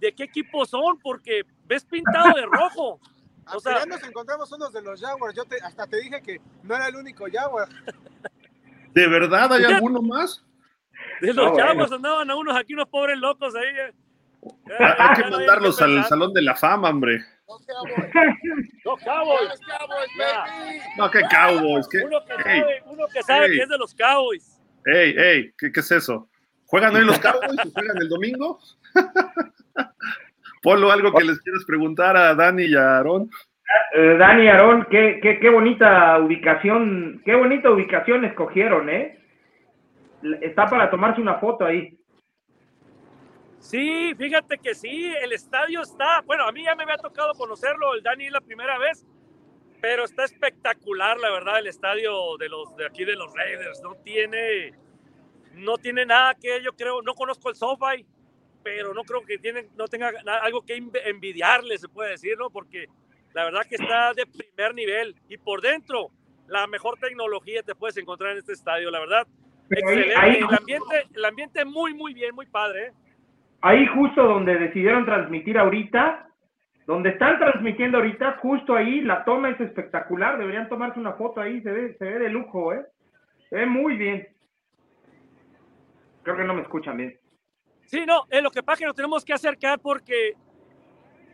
de 0.00 0.12
qué 0.12 0.24
equipo 0.24 0.64
son 0.66 0.98
porque 0.98 1.42
ves 1.66 1.84
pintado 1.84 2.32
de 2.34 2.46
rojo. 2.46 3.00
O 3.54 3.60
sea, 3.60 3.78
ya 3.78 3.86
nos 3.86 4.02
encontramos 4.02 4.50
unos 4.50 4.72
de 4.72 4.82
los 4.82 5.00
Jaguars. 5.00 5.32
Yo 5.36 5.44
hasta 5.62 5.86
te 5.86 5.98
dije 5.98 6.20
que 6.20 6.40
no 6.64 6.74
era 6.74 6.88
el 6.88 6.96
único 6.96 7.26
Jaguar. 7.32 7.68
¿De 8.92 9.06
verdad 9.06 9.52
hay 9.52 9.62
alguno 9.62 10.02
más? 10.02 10.44
De 11.20 11.32
los 11.32 11.56
Jaguars 11.56 11.92
andaban 11.92 12.28
a 12.28 12.34
unos 12.34 12.56
aquí, 12.56 12.74
unos 12.74 12.88
pobres 12.88 13.16
locos 13.18 13.54
ahí. 13.54 13.68
Eh. 13.68 13.94
hay 14.98 15.22
que 15.22 15.30
mandarlos 15.30 15.80
al 15.80 16.04
Salón 16.06 16.32
de 16.32 16.42
la 16.42 16.56
Fama, 16.56 16.90
hombre. 16.90 17.24
Los 17.46 17.64
Cowboys. 17.64 18.10
Los 18.84 19.00
Cowboys. 19.00 19.60
No, 20.96 21.10
qué 21.10 21.20
Cowboys. 21.30 21.86
Uno 22.04 22.24
que 22.24 22.42
sabe, 22.42 22.82
uno 22.86 23.06
que, 23.12 23.22
sabe 23.22 23.50
que 23.52 23.62
es 23.62 23.68
de 23.68 23.78
los 23.78 23.94
Cowboys. 23.94 24.55
Ey, 24.88 25.16
ey, 25.18 25.52
¿qué, 25.58 25.72
¿qué, 25.72 25.80
es 25.80 25.90
eso? 25.90 26.28
¿Juegan 26.66 26.94
hoy 26.94 27.04
los 27.04 27.18
Cowboys 27.18 27.58
o 27.66 27.70
juegan 27.72 27.96
el 28.00 28.08
domingo? 28.08 28.60
Polo, 30.62 30.92
algo 30.92 31.12
que 31.12 31.24
les 31.24 31.40
quieres 31.40 31.64
preguntar 31.64 32.16
a 32.16 32.36
Dani 32.36 32.66
y 32.66 32.76
a 32.76 32.98
Aarón. 32.98 33.28
Eh, 33.94 34.16
Dani 34.16 34.44
y 34.44 34.48
Aarón, 34.48 34.86
qué, 34.88 35.18
qué, 35.20 35.40
qué 35.40 35.50
bonita 35.50 36.16
ubicación, 36.20 37.20
qué 37.24 37.34
bonita 37.34 37.68
ubicación 37.68 38.24
escogieron, 38.26 38.88
¿eh? 38.88 39.18
Está 40.40 40.66
para 40.66 40.88
tomarse 40.88 41.20
una 41.20 41.34
foto 41.34 41.64
ahí. 41.64 41.98
Sí, 43.58 44.14
fíjate 44.16 44.58
que 44.58 44.72
sí, 44.72 45.12
el 45.20 45.32
estadio 45.32 45.82
está, 45.82 46.20
bueno, 46.24 46.44
a 46.44 46.52
mí 46.52 46.62
ya 46.62 46.76
me 46.76 46.84
había 46.84 46.98
tocado 46.98 47.32
conocerlo, 47.34 47.94
el 47.94 48.04
Dani 48.04 48.30
la 48.30 48.40
primera 48.40 48.78
vez, 48.78 49.04
pero 49.80 50.04
está 50.04 50.24
espectacular, 50.24 51.18
la 51.18 51.30
verdad, 51.30 51.58
el 51.58 51.66
estadio 51.66 52.36
de 52.38 52.48
los 52.48 52.76
de 52.76 52.86
aquí 52.86 53.04
de 53.04 53.16
los 53.16 53.32
Raiders, 53.34 53.80
no 53.82 53.94
tiene 53.96 54.72
no 55.54 55.78
tiene 55.78 56.04
nada 56.04 56.34
que 56.34 56.62
yo 56.62 56.72
creo, 56.72 57.02
no 57.02 57.14
conozco 57.14 57.48
el 57.48 57.56
SoFi, 57.56 58.04
pero 58.62 58.92
no 58.92 59.04
creo 59.04 59.22
que 59.22 59.38
tienen, 59.38 59.68
no 59.76 59.86
tenga 59.86 60.12
algo 60.42 60.62
que 60.62 60.76
envidiarle, 61.04 61.78
se 61.78 61.88
puede 61.88 62.10
decir, 62.10 62.36
¿no? 62.38 62.50
Porque 62.50 62.86
la 63.32 63.44
verdad 63.44 63.62
que 63.68 63.76
está 63.76 64.12
de 64.12 64.26
primer 64.26 64.74
nivel 64.74 65.14
y 65.28 65.38
por 65.38 65.60
dentro 65.60 66.10
la 66.48 66.66
mejor 66.66 66.98
tecnología 66.98 67.62
te 67.62 67.74
puedes 67.74 67.96
encontrar 67.96 68.32
en 68.32 68.38
este 68.38 68.52
estadio, 68.52 68.90
la 68.90 69.00
verdad. 69.00 69.26
excelente. 69.70 70.38
el 70.38 70.44
ambiente, 70.44 71.06
el 71.14 71.24
ambiente 71.24 71.64
muy, 71.64 71.94
muy 71.94 72.14
bien, 72.14 72.34
muy 72.34 72.46
padre. 72.46 72.86
¿eh? 72.86 72.92
Ahí 73.62 73.86
justo 73.86 74.22
donde 74.22 74.56
decidieron 74.58 75.04
transmitir 75.04 75.58
ahorita, 75.58 76.28
donde 76.86 77.10
están 77.10 77.38
transmitiendo 77.38 77.98
ahorita, 77.98 78.38
justo 78.40 78.74
ahí 78.74 79.00
la 79.00 79.24
toma 79.24 79.50
es 79.50 79.60
espectacular. 79.60 80.38
Deberían 80.38 80.68
tomarse 80.68 81.00
una 81.00 81.14
foto 81.14 81.40
ahí, 81.40 81.60
se 81.62 81.70
ve, 81.70 81.96
se 81.98 82.04
ve 82.04 82.18
de 82.20 82.28
lujo, 82.28 82.72
¿eh? 82.72 82.86
Se 83.50 83.56
ve 83.56 83.66
muy 83.66 83.96
bien. 83.96 84.28
Creo 86.22 86.36
que 86.36 86.44
no 86.44 86.54
me 86.54 86.62
escuchan 86.62 86.96
bien. 86.96 87.18
Sí, 87.86 88.04
no, 88.06 88.26
es 88.30 88.42
lo 88.42 88.50
que 88.50 88.62
pasa 88.62 88.80
que 88.80 88.86
nos 88.86 88.96
tenemos 88.96 89.24
que 89.24 89.32
acercar 89.32 89.80
porque 89.80 90.34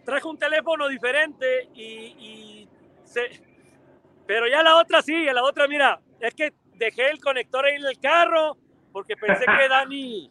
traje 0.05 0.27
un 0.27 0.39
teléfono 0.39 0.89
diferente 0.89 1.69
y, 1.75 2.69
se... 3.05 3.21
Pero 4.27 4.47
ya 4.47 4.63
la 4.63 4.77
otra 4.77 5.03
sí, 5.03 5.27
la 5.27 5.43
otra, 5.43 5.67
mira, 5.67 6.01
es 6.21 6.35
que 6.35 6.53
dejé 6.75 7.11
el 7.11 7.21
conector 7.21 7.65
ahí 7.65 7.77
en 7.77 7.85
el 7.85 7.99
carro 7.99 8.57
porque 8.93 9.17
pensé 9.17 9.45
que 9.45 9.69
Dani 9.69 10.31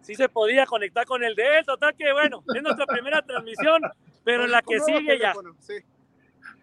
sí 0.00 0.14
se 0.14 0.28
podía 0.28 0.66
conectar 0.66 1.04
con 1.04 1.22
el 1.22 1.34
de 1.34 1.58
él. 1.58 1.66
Total 1.66 1.94
que, 1.96 2.12
bueno, 2.12 2.42
es 2.54 2.62
nuestra 2.62 2.86
primera 2.86 3.22
transmisión, 3.22 3.82
pero 4.26 4.44
en 4.44 4.50
la 4.50 4.60
que 4.60 4.80
sigue 4.80 5.20
ya. 5.20 5.32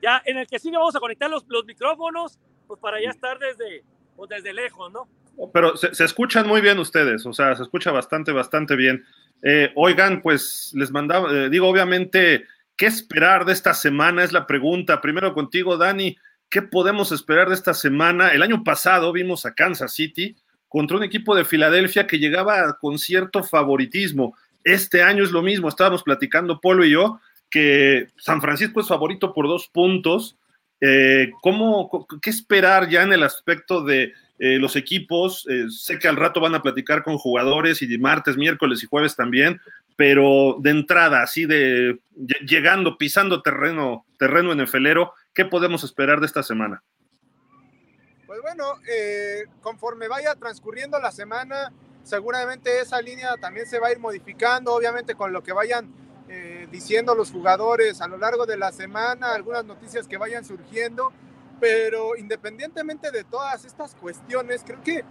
Ya, 0.02 0.21
en 0.26 0.38
el 0.38 0.47
que 0.47 0.60
sigue 0.60 0.76
vamos 0.76 0.97
a 0.97 0.99
conectar 0.99 1.30
los, 1.30 1.45
los 1.47 1.63
micrófonos, 1.63 2.38
pues 2.67 2.78
para 2.82 3.02
ya 3.02 3.10
estar 3.10 3.39
desde, 3.39 3.86
pues 4.17 4.30
desde 4.30 4.52
lejos, 4.52 4.91
¿no? 4.91 5.08
Pero 5.54 5.78
se, 5.78 6.04
escuchan 6.04 6.45
muy 6.45 6.60
bien 6.60 6.78
ustedes, 6.78 7.26
o 7.26 7.32
sea, 7.32 7.56
se 7.56 7.63
escucha 7.63 7.91
bastante, 7.91 8.34
bastante 8.34 8.76
bien. 8.76 9.06
Eh, 9.41 9.71
oigan, 9.76 10.21
pues 10.21 10.73
les 10.76 10.91
mandaba, 10.91 11.32
eh, 11.32 11.49
digo, 11.49 11.69
obviamente, 11.69 12.45
¿qué 12.76 12.86
esperar 12.86 13.45
de 13.45 13.54
esta 13.54 13.73
semana? 13.73 14.26
Es 14.26 14.34
la 14.34 14.45
pregunta. 14.45 14.99
Primero 14.99 15.34
contigo, 15.34 15.78
Dani, 15.78 16.17
¿qué 16.49 16.63
podemos 16.63 17.13
esperar 17.13 17.47
de 17.47 17.56
esta 17.56 17.73
semana? 17.73 18.34
El 18.34 18.43
año 18.43 18.62
pasado 18.65 19.13
vimos 19.13 19.45
a 19.45 19.56
Kansas 19.56 19.93
City 19.93 20.36
contra 20.67 20.97
un 20.97 21.04
equipo 21.04 21.34
de 21.34 21.45
Filadelfia 21.45 22.08
que 22.08 22.19
llegaba 22.19 22.78
con 22.78 22.99
cierto 22.99 23.41
favoritismo. 23.41 24.36
Este 24.65 25.02
año 25.02 25.23
es 25.23 25.32
lo 25.32 25.41
mismo, 25.41 25.69
estábamos 25.69 26.04
platicando 26.04 26.60
Polo 26.60 26.84
y 26.84 26.91
yo, 26.91 27.21
que 27.54 28.08
San 28.18 28.42
Francisco 28.42 28.82
es 28.82 28.88
favorito 28.88 29.32
por 29.32 29.48
dos 29.48 29.68
puntos. 29.68 30.39
Eh, 30.82 31.30
¿cómo, 31.44 32.08
¿Qué 32.20 32.32
esperar 32.32 32.89
ya 32.89 33.04
en 33.04 33.13
el 33.13 33.22
aspecto 33.22 33.84
de 33.84 34.12
eh, 34.39 34.58
los 34.58 34.76
equipos, 34.76 35.46
eh, 35.48 35.66
sé 35.70 36.00
que 36.00 36.08
al 36.08 36.16
rato 36.16 36.42
van 36.42 36.56
a 36.56 36.63
platicar 36.63 37.04
con 37.04 37.20
jugadores 37.20 37.84
y 37.84 37.86
de 37.86 38.00
martes, 38.00 38.38
miércoles 38.38 38.82
y 38.82 38.88
jueves 38.88 39.16
también, 39.16 39.62
pero 39.96 40.58
de 40.62 40.72
entrada, 40.72 41.22
así 41.22 41.46
de 41.46 42.00
llegando, 42.44 42.98
pisando 42.98 43.44
terreno, 43.44 44.08
terreno 44.18 44.56
NFLero, 44.56 45.13
¿qué 45.36 45.46
podemos 45.46 45.84
esperar 45.84 46.22
de 46.22 46.26
esta 46.26 46.42
semana? 46.42 46.82
Pues 48.26 48.42
bueno, 48.42 48.66
conforme 49.62 50.08
vaya 50.08 50.34
transcurriendo 50.34 51.00
la 51.00 51.12
semana, 51.12 51.72
seguramente 52.02 52.82
esa 52.82 53.00
línea 53.00 53.38
también 53.38 53.68
se 53.68 53.78
va 53.78 53.89
a 53.89 53.92
ir 53.92 54.00
modificando, 54.00 54.74
obviamente 54.74 55.13
con 55.13 55.32
lo 55.32 55.44
que 55.44 55.54
vayan 55.54 56.03
diciendo 56.71 57.13
los 57.13 57.31
jugadores 57.31 58.01
a 58.01 58.07
lo 58.07 58.17
largo 58.17 58.45
de 58.45 58.57
la 58.57 58.71
semana, 58.71 59.33
algunas 59.33 59.65
noticias 59.65 60.07
que 60.07 60.17
vayan 60.17 60.43
surgiendo 60.43 61.12
pero 61.63 62.17
independientemente 62.17 63.09
de 63.09 63.23
todas 63.23 63.63
estas 63.63 63.95
cuestiones, 63.95 64.63
creo 64.65 64.83
que 64.83 65.05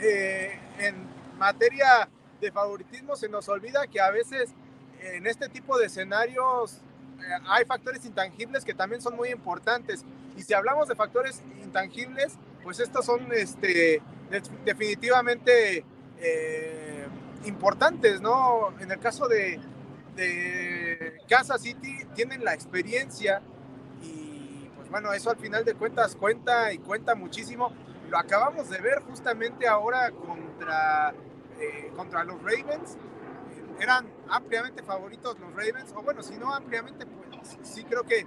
eh, 0.00 0.58
en 0.80 0.96
materia 1.38 2.08
de 2.40 2.50
favoritismo 2.50 3.14
se 3.14 3.28
nos 3.28 3.48
olvida 3.48 3.86
que 3.86 4.00
a 4.00 4.10
veces 4.10 4.52
en 5.00 5.28
este 5.28 5.48
tipo 5.48 5.78
de 5.78 5.86
escenarios 5.86 6.80
eh, 7.20 7.38
hay 7.46 7.64
factores 7.66 8.04
intangibles 8.04 8.64
que 8.64 8.74
también 8.74 9.00
son 9.00 9.14
muy 9.14 9.28
importantes. 9.28 10.04
Y 10.36 10.42
si 10.42 10.54
hablamos 10.54 10.88
de 10.88 10.96
factores 10.96 11.40
intangibles, 11.62 12.34
pues 12.64 12.80
estos 12.80 13.06
son 13.06 13.28
este, 13.32 14.02
definitivamente 14.64 15.84
eh, 16.18 17.06
importantes, 17.44 18.20
¿no? 18.20 18.74
En 18.80 18.90
el 18.90 18.98
caso 18.98 19.28
de, 19.28 19.60
de 20.16 21.20
Kansas 21.28 21.62
City, 21.62 22.04
tienen 22.14 22.44
la 22.44 22.54
experiencia 22.54 23.42
bueno, 24.94 25.12
eso 25.12 25.28
al 25.28 25.36
final 25.38 25.64
de 25.64 25.74
cuentas 25.74 26.14
cuenta 26.14 26.72
y 26.72 26.78
cuenta 26.78 27.16
muchísimo. 27.16 27.72
Lo 28.08 28.16
acabamos 28.16 28.70
de 28.70 28.80
ver 28.80 29.00
justamente 29.00 29.66
ahora 29.66 30.12
contra, 30.12 31.12
eh, 31.58 31.90
contra 31.96 32.22
los 32.22 32.40
Ravens. 32.40 32.96
Eran 33.80 34.08
ampliamente 34.28 34.84
favoritos 34.84 35.36
los 35.40 35.50
Ravens, 35.50 35.92
o 35.96 36.02
bueno, 36.02 36.22
si 36.22 36.36
no 36.36 36.54
ampliamente, 36.54 37.06
pues 37.06 37.58
sí 37.64 37.82
creo 37.82 38.04
que 38.04 38.24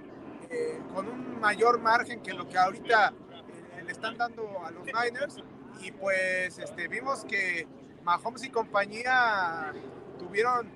eh, 0.50 0.82
con 0.94 1.08
un 1.08 1.40
mayor 1.40 1.80
margen 1.80 2.20
que 2.20 2.34
lo 2.34 2.46
que 2.46 2.58
ahorita 2.58 3.14
eh, 3.78 3.84
le 3.84 3.90
están 3.90 4.18
dando 4.18 4.62
a 4.62 4.70
los 4.70 4.84
Niners. 4.84 5.42
Y 5.80 5.92
pues 5.92 6.58
este, 6.58 6.86
vimos 6.88 7.24
que 7.24 7.66
Mahomes 8.04 8.44
y 8.44 8.50
compañía 8.50 9.72
tuvieron 10.18 10.70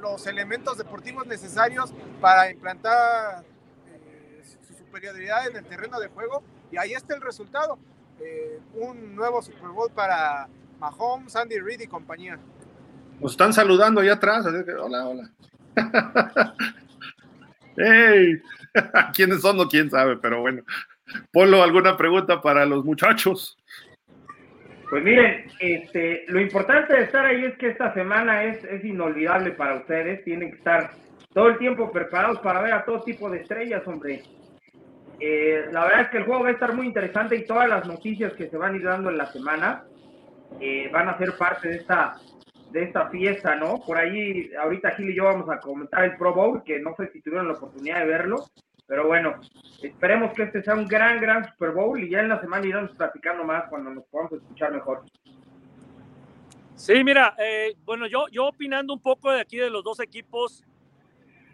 los 0.00 0.26
elementos 0.26 0.78
deportivos 0.78 1.26
necesarios 1.26 1.92
para 2.20 2.50
implantar 2.50 3.44
superioridad 4.94 5.48
en 5.48 5.56
el 5.56 5.64
terreno 5.64 5.98
de 5.98 6.08
juego 6.08 6.42
y 6.70 6.76
ahí 6.76 6.92
está 6.92 7.14
el 7.14 7.20
resultado. 7.20 7.78
Eh, 8.20 8.60
un 8.74 9.14
nuevo 9.16 9.42
Super 9.42 9.68
Bowl 9.68 9.90
para 9.90 10.48
Mahomes, 10.78 11.34
Andy 11.34 11.58
Reid 11.58 11.80
y 11.80 11.86
compañía. 11.86 12.38
Nos 13.20 13.32
están 13.32 13.52
saludando 13.52 14.00
allá 14.00 14.14
atrás. 14.14 14.46
hola, 14.80 15.08
hola. 15.08 15.30
hey, 17.76 18.40
¿quiénes 19.14 19.40
son? 19.40 19.56
No, 19.56 19.68
quién 19.68 19.90
sabe, 19.90 20.16
pero 20.16 20.40
bueno. 20.40 20.62
Polo, 21.32 21.62
¿alguna 21.62 21.96
pregunta 21.96 22.40
para 22.40 22.64
los 22.64 22.84
muchachos? 22.84 23.58
Pues 24.94 25.02
miren, 25.02 25.46
este, 25.58 26.22
lo 26.28 26.40
importante 26.40 26.94
de 26.94 27.02
estar 27.02 27.26
ahí 27.26 27.44
es 27.46 27.58
que 27.58 27.66
esta 27.66 27.92
semana 27.94 28.44
es, 28.44 28.62
es 28.62 28.84
inolvidable 28.84 29.50
para 29.50 29.74
ustedes. 29.74 30.22
Tienen 30.22 30.52
que 30.52 30.58
estar 30.58 30.92
todo 31.32 31.48
el 31.48 31.58
tiempo 31.58 31.90
preparados 31.90 32.38
para 32.38 32.62
ver 32.62 32.74
a 32.74 32.84
todo 32.84 33.02
tipo 33.02 33.28
de 33.28 33.38
estrellas, 33.38 33.82
hombre. 33.88 34.22
Eh, 35.18 35.64
la 35.72 35.86
verdad 35.86 36.02
es 36.02 36.08
que 36.10 36.18
el 36.18 36.24
juego 36.26 36.44
va 36.44 36.50
a 36.50 36.52
estar 36.52 36.74
muy 36.74 36.86
interesante 36.86 37.34
y 37.34 37.44
todas 37.44 37.68
las 37.68 37.88
noticias 37.88 38.34
que 38.34 38.48
se 38.48 38.56
van 38.56 38.74
a 38.74 38.76
ir 38.76 38.84
dando 38.84 39.10
en 39.10 39.18
la 39.18 39.26
semana 39.32 39.82
eh, 40.60 40.88
van 40.92 41.08
a 41.08 41.18
ser 41.18 41.36
parte 41.36 41.70
de 41.70 41.76
esta, 41.78 42.14
de 42.70 42.84
esta 42.84 43.10
fiesta, 43.10 43.56
¿no? 43.56 43.80
Por 43.84 43.98
ahí, 43.98 44.48
ahorita 44.62 44.92
Gil 44.92 45.10
y 45.10 45.16
yo 45.16 45.24
vamos 45.24 45.50
a 45.50 45.58
comentar 45.58 46.04
el 46.04 46.16
Pro 46.16 46.32
Bowl, 46.32 46.62
que 46.62 46.78
no 46.78 46.94
sé 46.94 47.08
si 47.08 47.20
tuvieron 47.20 47.48
la 47.48 47.54
oportunidad 47.54 47.98
de 47.98 48.06
verlo, 48.06 48.44
pero 48.86 49.06
bueno, 49.06 49.40
esperemos 49.82 50.32
que 50.34 50.44
este 50.44 50.62
sea 50.62 50.74
un 50.74 50.86
gran, 50.86 51.20
gran 51.20 51.48
Super 51.50 51.70
Bowl 51.70 52.02
y 52.02 52.10
ya 52.10 52.20
en 52.20 52.28
la 52.28 52.40
semana 52.40 52.66
iremos 52.66 52.90
platicando 52.92 53.44
más 53.44 53.68
cuando 53.68 53.90
nos 53.90 54.04
podamos 54.04 54.32
escuchar 54.32 54.72
mejor. 54.72 55.04
Sí, 56.74 57.02
mira, 57.04 57.34
eh, 57.38 57.74
bueno, 57.84 58.06
yo, 58.06 58.26
yo 58.30 58.46
opinando 58.46 58.92
un 58.92 59.00
poco 59.00 59.30
de 59.30 59.40
aquí 59.40 59.56
de 59.56 59.70
los 59.70 59.84
dos 59.84 60.00
equipos, 60.00 60.64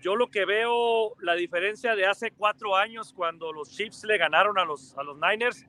yo 0.01 0.17
lo 0.17 0.29
que 0.29 0.45
veo, 0.45 1.15
la 1.21 1.35
diferencia 1.35 1.95
de 1.95 2.07
hace 2.07 2.31
cuatro 2.31 2.75
años 2.75 3.13
cuando 3.13 3.53
los 3.53 3.71
Chiefs 3.71 4.03
le 4.05 4.17
ganaron 4.17 4.59
a 4.59 4.65
los, 4.65 4.97
a 4.97 5.03
los 5.03 5.19
Niners, 5.19 5.67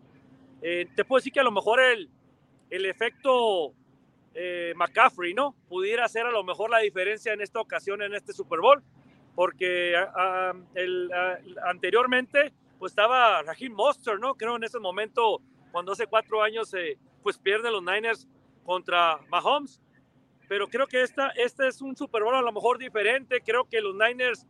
eh, 0.62 0.88
te 0.96 1.04
puedo 1.04 1.20
decir 1.20 1.34
que 1.34 1.42
a 1.42 1.44
lo 1.44 1.52
mejor 1.52 1.82
el, 1.82 2.10
el 2.70 2.86
efecto 2.86 3.74
eh, 4.34 4.74
McCaffrey, 4.78 5.34
¿no? 5.34 5.54
Pudiera 5.68 6.08
ser 6.08 6.26
a 6.26 6.32
lo 6.32 6.44
mejor 6.44 6.70
la 6.70 6.80
diferencia 6.80 7.34
en 7.34 7.42
esta 7.42 7.60
ocasión, 7.60 8.02
en 8.02 8.16
este 8.16 8.32
Super 8.32 8.62
Bowl, 8.62 8.82
porque 9.36 9.96
el, 10.76 11.12
anteriormente 11.66 12.54
pues 12.80 12.92
estaba 12.92 13.44
Raheem 13.44 13.74
Monster, 13.74 14.20
¿no? 14.20 14.36
Creo 14.36 14.56
en 14.56 14.64
ese 14.64 14.80
momento, 14.80 15.42
cuando 15.72 15.92
hace 15.92 16.08
cuatro 16.08 16.42
años 16.42 16.74
eh, 16.74 16.98
pues 17.22 17.38
pierden 17.38 17.74
los 17.74 17.84
Niners 17.84 18.28
contra 18.66 19.20
Mahomes 19.30 19.82
pero 20.52 20.68
creo 20.68 20.86
que 20.86 21.02
esta, 21.02 21.30
este 21.30 21.66
es 21.70 21.82
un 21.82 21.96
Super 21.96 22.24
Bowl 22.24 22.36
a 22.36 22.42
lo 22.42 22.52
mejor 22.52 22.78
diferente. 22.78 23.40
Creo 23.40 23.64
que 23.64 23.80
los 23.80 23.96
Niners, 23.96 24.46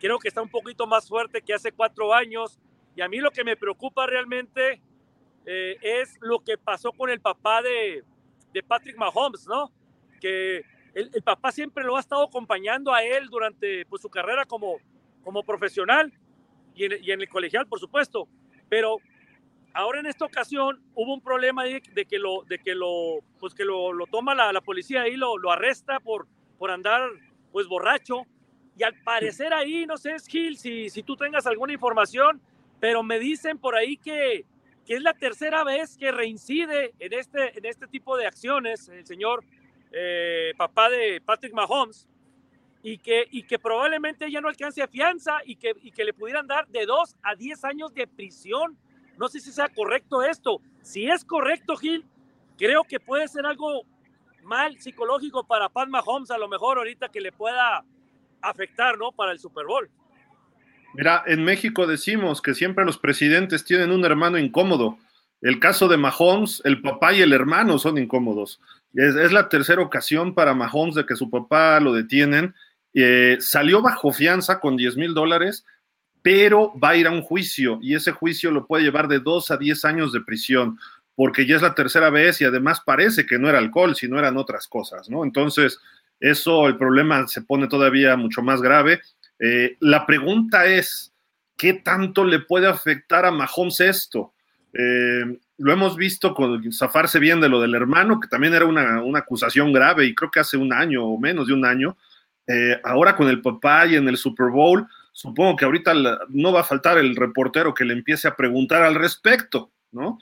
creo 0.00 0.18
que 0.18 0.28
está 0.28 0.40
un 0.40 0.48
poquito 0.48 0.86
más 0.86 1.06
fuerte 1.06 1.42
que 1.42 1.52
hace 1.52 1.70
cuatro 1.70 2.14
años. 2.14 2.58
Y 2.96 3.02
a 3.02 3.08
mí 3.08 3.18
lo 3.18 3.30
que 3.30 3.44
me 3.44 3.58
preocupa 3.58 4.06
realmente 4.06 4.80
eh, 5.44 5.76
es 5.82 6.16
lo 6.22 6.42
que 6.42 6.56
pasó 6.56 6.92
con 6.92 7.10
el 7.10 7.20
papá 7.20 7.60
de, 7.60 8.02
de 8.54 8.62
Patrick 8.62 8.96
Mahomes, 8.96 9.46
¿no? 9.46 9.70
Que 10.18 10.64
el, 10.94 11.10
el, 11.12 11.22
papá 11.22 11.52
siempre 11.52 11.84
lo 11.84 11.96
ha 11.96 12.00
estado 12.00 12.24
acompañando 12.24 12.92
a 12.92 13.02
él 13.02 13.28
durante 13.28 13.86
pues, 13.86 14.02
su 14.02 14.08
carrera 14.08 14.44
como, 14.44 14.76
como 15.22 15.42
profesional 15.42 16.12
y 16.74 16.84
en, 16.84 16.92
y 17.02 17.10
el 17.10 17.28
colegial, 17.28 17.66
por 17.66 17.78
supuesto. 17.78 18.28
Pero 18.68 18.98
ahora 19.72 20.00
en 20.00 20.06
esta 20.06 20.24
ocasión 20.24 20.80
hubo 20.94 21.14
un 21.14 21.20
problema 21.20 21.64
de, 21.64 21.80
que 21.80 22.18
lo, 22.18 22.42
de 22.44 22.58
que 22.58 22.74
lo, 22.74 23.18
pues 23.38 23.54
que 23.54 23.64
lo, 23.64 23.92
toma 24.10 24.34
la, 24.34 24.52
la, 24.52 24.60
policía 24.60 25.02
ahí, 25.02 25.16
lo, 25.16 25.38
lo 25.38 25.50
arresta 25.50 26.00
por, 26.00 26.26
por 26.58 26.70
andar 26.70 27.10
pues 27.52 27.66
borracho. 27.66 28.26
Y 28.76 28.82
al 28.82 28.94
parecer 29.02 29.52
ahí, 29.52 29.86
no 29.86 29.96
sé, 29.96 30.16
Gil, 30.26 30.56
si, 30.56 30.88
si 30.88 31.02
tú 31.02 31.16
tengas 31.16 31.46
alguna 31.46 31.72
información, 31.72 32.40
pero 32.78 33.02
me 33.02 33.18
dicen 33.18 33.58
por 33.58 33.74
ahí 33.74 33.96
que, 33.96 34.46
que 34.86 34.94
es 34.94 35.02
la 35.02 35.12
tercera 35.12 35.64
vez 35.64 35.96
que 35.98 36.10
reincide 36.10 36.94
en 36.98 37.12
este, 37.12 37.58
en 37.58 37.66
este 37.66 37.86
tipo 37.86 38.16
de 38.16 38.26
acciones 38.26 38.88
el 38.88 39.06
señor 39.06 39.44
eh, 39.92 40.52
papá 40.56 40.88
de 40.88 41.20
Patrick 41.20 41.52
Mahomes 41.52 42.08
y 42.82 42.98
que, 42.98 43.26
y 43.30 43.42
que 43.42 43.58
probablemente 43.58 44.30
ya 44.30 44.40
no 44.40 44.48
alcance 44.48 44.86
fianza 44.88 45.38
y 45.44 45.56
que, 45.56 45.74
y 45.82 45.90
que 45.90 46.04
le 46.04 46.12
pudieran 46.12 46.46
dar 46.46 46.66
de 46.68 46.86
2 46.86 47.16
a 47.22 47.34
10 47.34 47.64
años 47.64 47.94
de 47.94 48.06
prisión. 48.06 48.78
No 49.18 49.28
sé 49.28 49.40
si 49.40 49.52
sea 49.52 49.68
correcto 49.68 50.22
esto. 50.22 50.60
Si 50.82 51.08
es 51.08 51.24
correcto, 51.24 51.76
Gil, 51.76 52.06
creo 52.56 52.84
que 52.84 53.00
puede 53.00 53.28
ser 53.28 53.44
algo 53.44 53.84
mal 54.42 54.78
psicológico 54.78 55.44
para 55.44 55.68
Pat 55.68 55.88
Mahomes, 55.88 56.30
a 56.30 56.38
lo 56.38 56.48
mejor 56.48 56.78
ahorita 56.78 57.08
que 57.08 57.20
le 57.20 57.32
pueda 57.32 57.84
afectar, 58.40 58.96
¿no? 58.96 59.12
Para 59.12 59.32
el 59.32 59.38
Super 59.38 59.66
Bowl. 59.66 59.90
Mira, 60.94 61.22
en 61.26 61.44
México 61.44 61.86
decimos 61.86 62.42
que 62.42 62.54
siempre 62.54 62.84
los 62.84 62.98
presidentes 62.98 63.64
tienen 63.64 63.92
un 63.92 64.04
hermano 64.04 64.38
incómodo. 64.38 64.98
El 65.40 65.60
caso 65.60 65.88
de 65.88 65.96
Mahomes, 65.96 66.60
el 66.64 66.82
papá 66.82 67.12
y 67.12 67.22
el 67.22 67.32
hermano 67.32 67.78
son 67.78 67.98
incómodos. 67.98 68.60
Es, 68.94 69.32
la 69.32 69.48
tercera 69.48 69.82
ocasión 69.82 70.34
para 70.34 70.54
Mahomes 70.54 70.94
de 70.94 71.06
que 71.06 71.16
su 71.16 71.30
papá 71.30 71.78
lo 71.80 71.92
detienen. 71.92 72.54
Eh, 72.92 73.36
salió 73.40 73.82
bajo 73.82 74.12
fianza 74.12 74.58
con 74.58 74.76
10 74.76 74.96
mil 74.96 75.14
dólares, 75.14 75.64
pero 76.22 76.72
va 76.78 76.90
a 76.90 76.96
ir 76.96 77.06
a 77.06 77.12
un 77.12 77.22
juicio 77.22 77.78
y 77.80 77.94
ese 77.94 78.12
juicio 78.12 78.50
lo 78.50 78.66
puede 78.66 78.84
llevar 78.84 79.08
de 79.08 79.20
2 79.20 79.50
a 79.52 79.56
10 79.56 79.84
años 79.84 80.12
de 80.12 80.20
prisión, 80.20 80.78
porque 81.14 81.46
ya 81.46 81.56
es 81.56 81.62
la 81.62 81.74
tercera 81.74 82.10
vez 82.10 82.40
y 82.40 82.44
además 82.44 82.82
parece 82.84 83.26
que 83.26 83.38
no 83.38 83.48
era 83.48 83.58
alcohol, 83.58 83.94
sino 83.94 84.18
eran 84.18 84.36
otras 84.36 84.66
cosas, 84.66 85.08
¿no? 85.08 85.24
Entonces, 85.24 85.78
eso, 86.18 86.66
el 86.66 86.76
problema 86.76 87.26
se 87.28 87.42
pone 87.42 87.68
todavía 87.68 88.16
mucho 88.16 88.42
más 88.42 88.60
grave. 88.60 89.00
Eh, 89.38 89.76
la 89.80 90.04
pregunta 90.04 90.66
es, 90.66 91.12
¿qué 91.56 91.74
tanto 91.74 92.24
le 92.24 92.40
puede 92.40 92.66
afectar 92.66 93.24
a 93.24 93.30
Mahomes 93.30 93.80
esto? 93.80 94.34
Eh, 94.72 95.38
lo 95.60 95.72
hemos 95.72 95.96
visto 95.96 96.34
con 96.34 96.72
zafarse 96.72 97.18
bien 97.18 97.40
de 97.40 97.50
lo 97.50 97.60
del 97.60 97.74
hermano, 97.74 98.18
que 98.18 98.28
también 98.28 98.54
era 98.54 98.64
una, 98.64 99.02
una, 99.02 99.18
acusación 99.18 99.74
grave 99.74 100.06
y 100.06 100.14
creo 100.14 100.30
que 100.30 100.40
hace 100.40 100.56
un 100.56 100.72
año 100.72 101.04
o 101.04 101.18
menos 101.18 101.48
de 101.48 101.52
un 101.52 101.66
año. 101.66 101.98
Eh, 102.46 102.80
ahora 102.82 103.14
con 103.14 103.28
el 103.28 103.42
papá 103.42 103.86
y 103.86 103.96
en 103.96 104.08
el 104.08 104.16
Super 104.16 104.48
Bowl, 104.48 104.86
supongo 105.12 105.56
que 105.56 105.66
ahorita 105.66 105.92
no 106.30 106.52
va 106.52 106.60
a 106.60 106.64
faltar 106.64 106.96
el 106.96 107.14
reportero 107.14 107.74
que 107.74 107.84
le 107.84 107.92
empiece 107.92 108.26
a 108.26 108.36
preguntar 108.36 108.82
al 108.82 108.94
respecto, 108.94 109.70
¿no? 109.92 110.18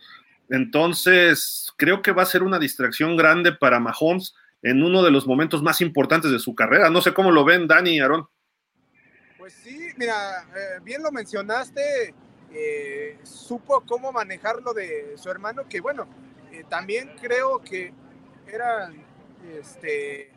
Entonces, 0.50 1.72
creo 1.76 2.02
que 2.02 2.12
va 2.12 2.22
a 2.22 2.26
ser 2.26 2.42
una 2.42 2.58
distracción 2.58 3.16
grande 3.16 3.52
para 3.52 3.78
Mahomes 3.78 4.34
en 4.62 4.82
uno 4.82 5.04
de 5.04 5.12
los 5.12 5.26
momentos 5.26 5.62
más 5.62 5.80
importantes 5.80 6.32
de 6.32 6.40
su 6.40 6.56
carrera. 6.56 6.90
No 6.90 7.00
sé 7.00 7.14
cómo 7.14 7.30
lo 7.30 7.44
ven, 7.44 7.68
Dani 7.68 7.96
y 7.96 8.00
Aarón. 8.00 8.26
Pues 9.38 9.54
sí, 9.62 9.90
mira, 9.96 10.42
eh, 10.56 10.80
bien 10.82 11.02
lo 11.02 11.12
mencionaste, 11.12 12.12
eh, 12.52 13.18
supo 13.22 13.82
cómo 13.86 14.12
manejarlo 14.12 14.72
de 14.72 15.16
su 15.16 15.30
hermano, 15.30 15.68
que 15.68 15.80
bueno, 15.80 16.06
eh, 16.52 16.64
también 16.68 17.14
creo 17.20 17.60
que 17.60 17.92
eran, 18.46 19.04
este, 19.58 20.30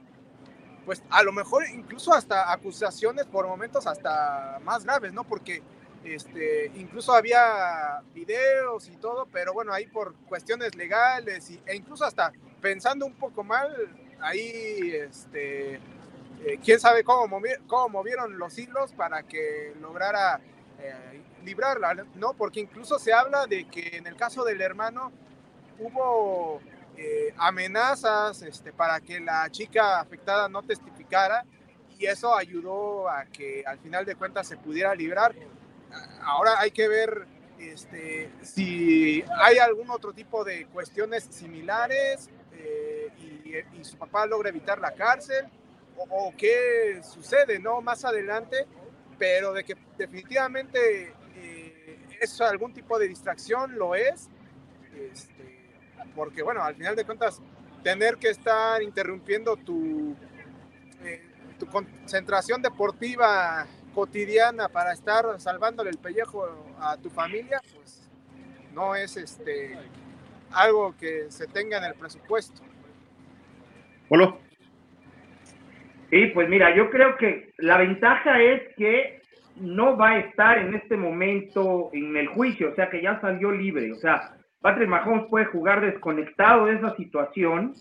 pues 0.86 1.04
a 1.10 1.24
lo 1.24 1.32
mejor 1.32 1.64
incluso 1.70 2.14
hasta 2.14 2.52
acusaciones 2.52 3.26
por 3.26 3.48
momentos 3.48 3.88
hasta 3.88 4.60
más 4.64 4.84
graves, 4.84 5.14
¿no? 5.14 5.24
Porque 5.24 5.62
este, 6.04 6.72
incluso 6.76 7.14
había 7.14 8.02
videos 8.14 8.90
y 8.90 8.96
todo, 8.98 9.28
pero 9.32 9.54
bueno, 9.54 9.72
ahí 9.72 9.88
por 9.88 10.16
cuestiones 10.28 10.76
legales 10.76 11.50
y, 11.52 11.62
e 11.66 11.76
incluso 11.76 12.06
hasta 12.06 12.32
pensando 12.60 13.06
un 13.06 13.14
poco 13.14 13.44
mal, 13.44 13.72
ahí, 14.20 14.92
este, 14.94 15.76
eh, 15.76 16.60
quién 16.64 16.80
sabe 16.80 17.04
cómo, 17.04 17.40
cómo, 17.68 17.90
movieron 17.90 18.38
los 18.38 18.58
hilos 18.58 18.94
para 18.94 19.24
que 19.24 19.74
lograra 19.80 20.42
eh, 20.82 21.22
librarla, 21.44 22.06
¿no? 22.16 22.34
Porque 22.34 22.60
incluso 22.60 22.98
se 22.98 23.14
habla 23.14 23.46
de 23.46 23.68
que 23.68 23.98
en 23.98 24.08
el 24.08 24.16
caso 24.16 24.44
del 24.44 24.62
hermano 24.62 25.12
hubo 25.80 26.60
eh, 26.98 27.34
amenazas 27.38 28.42
este, 28.42 28.74
para 28.74 29.00
que 29.00 29.20
la 29.20 29.50
chica 29.50 30.00
afectada 30.00 30.50
no 30.50 30.64
testificara 30.64 31.46
y 31.98 32.06
eso 32.06 32.36
ayudó 32.36 33.10
a 33.10 33.26
que 33.26 33.64
al 33.66 33.80
final 33.80 34.06
de 34.06 34.16
cuentas 34.16 34.48
se 34.48 34.58
pudiera 34.58 34.96
librar. 34.96 35.36
Ahora 36.24 36.60
hay 36.60 36.72
que 36.72 36.88
ver 36.88 37.28
este, 37.60 38.32
si 38.42 39.24
hay 39.38 39.58
algún 39.60 39.90
otro 39.92 40.14
tipo 40.14 40.44
de 40.44 40.66
cuestiones 40.68 41.28
similares 41.30 42.30
eh, 42.54 43.10
y, 43.20 43.80
y, 43.80 43.84
su 43.84 43.98
papá 43.98 44.26
logra 44.26 44.50
evitar 44.50 44.80
la 44.80 44.94
cárcel 44.94 45.46
o, 45.96 46.04
o, 46.10 46.34
qué 46.36 47.02
sucede 47.04 47.60
no 47.60 47.82
más 47.82 48.04
adelante, 48.04 48.66
pero 49.22 49.54
de 49.54 49.64
que 49.64 49.78
definitivamente 50.00 51.14
eh, 51.36 52.00
es 52.20 52.42
algún 52.42 52.74
tipo 52.74 52.98
de 52.98 53.08
distracción, 53.08 53.78
lo 53.78 53.94
es. 53.94 54.30
Este, 54.96 55.70
porque 56.16 56.42
bueno, 56.42 56.64
al 56.64 56.74
final 56.74 56.96
de 56.96 57.06
cuentas, 57.06 57.40
tener 57.84 58.18
que 58.18 58.30
estar 58.30 58.82
interrumpiendo 58.82 59.58
tu, 59.58 60.16
eh, 61.04 61.22
tu 61.60 61.68
concentración 61.68 62.64
deportiva 62.64 63.68
cotidiana 63.94 64.70
para 64.70 64.92
estar 64.92 65.40
salvándole 65.40 65.92
el 65.92 66.00
pellejo 66.00 66.48
a 66.80 66.98
tu 66.98 67.12
familia, 67.12 67.62
pues 67.76 68.10
no 68.74 68.96
es 68.96 69.18
este 69.18 69.78
algo 70.52 70.98
que 70.98 71.30
se 71.30 71.46
tenga 71.46 71.78
en 71.78 71.84
el 71.84 71.94
presupuesto. 71.94 72.64
Polo. 74.10 74.40
Sí, 76.12 76.28
pues 76.34 76.50
mira, 76.50 76.76
yo 76.76 76.90
creo 76.90 77.16
que 77.16 77.52
la 77.58 77.78
ventaja 77.78 78.42
es 78.42 78.76
que 78.76 79.22
no 79.56 79.96
va 79.96 80.10
a 80.10 80.20
estar 80.20 80.58
en 80.58 80.76
este 80.76 80.98
momento 80.98 81.90
en 81.94 82.18
el 82.18 82.28
juicio, 82.28 82.72
o 82.72 82.76
sea 82.76 82.90
que 82.90 83.02
ya 83.02 83.20
salió 83.22 83.50
libre, 83.52 83.92
o 83.94 83.96
sea, 83.96 84.34
Patrick 84.60 84.90
Mahomes 84.90 85.28
puede 85.30 85.46
jugar 85.46 85.80
desconectado 85.80 86.66
de 86.66 86.76
esa 86.76 86.96
situación 86.96 87.74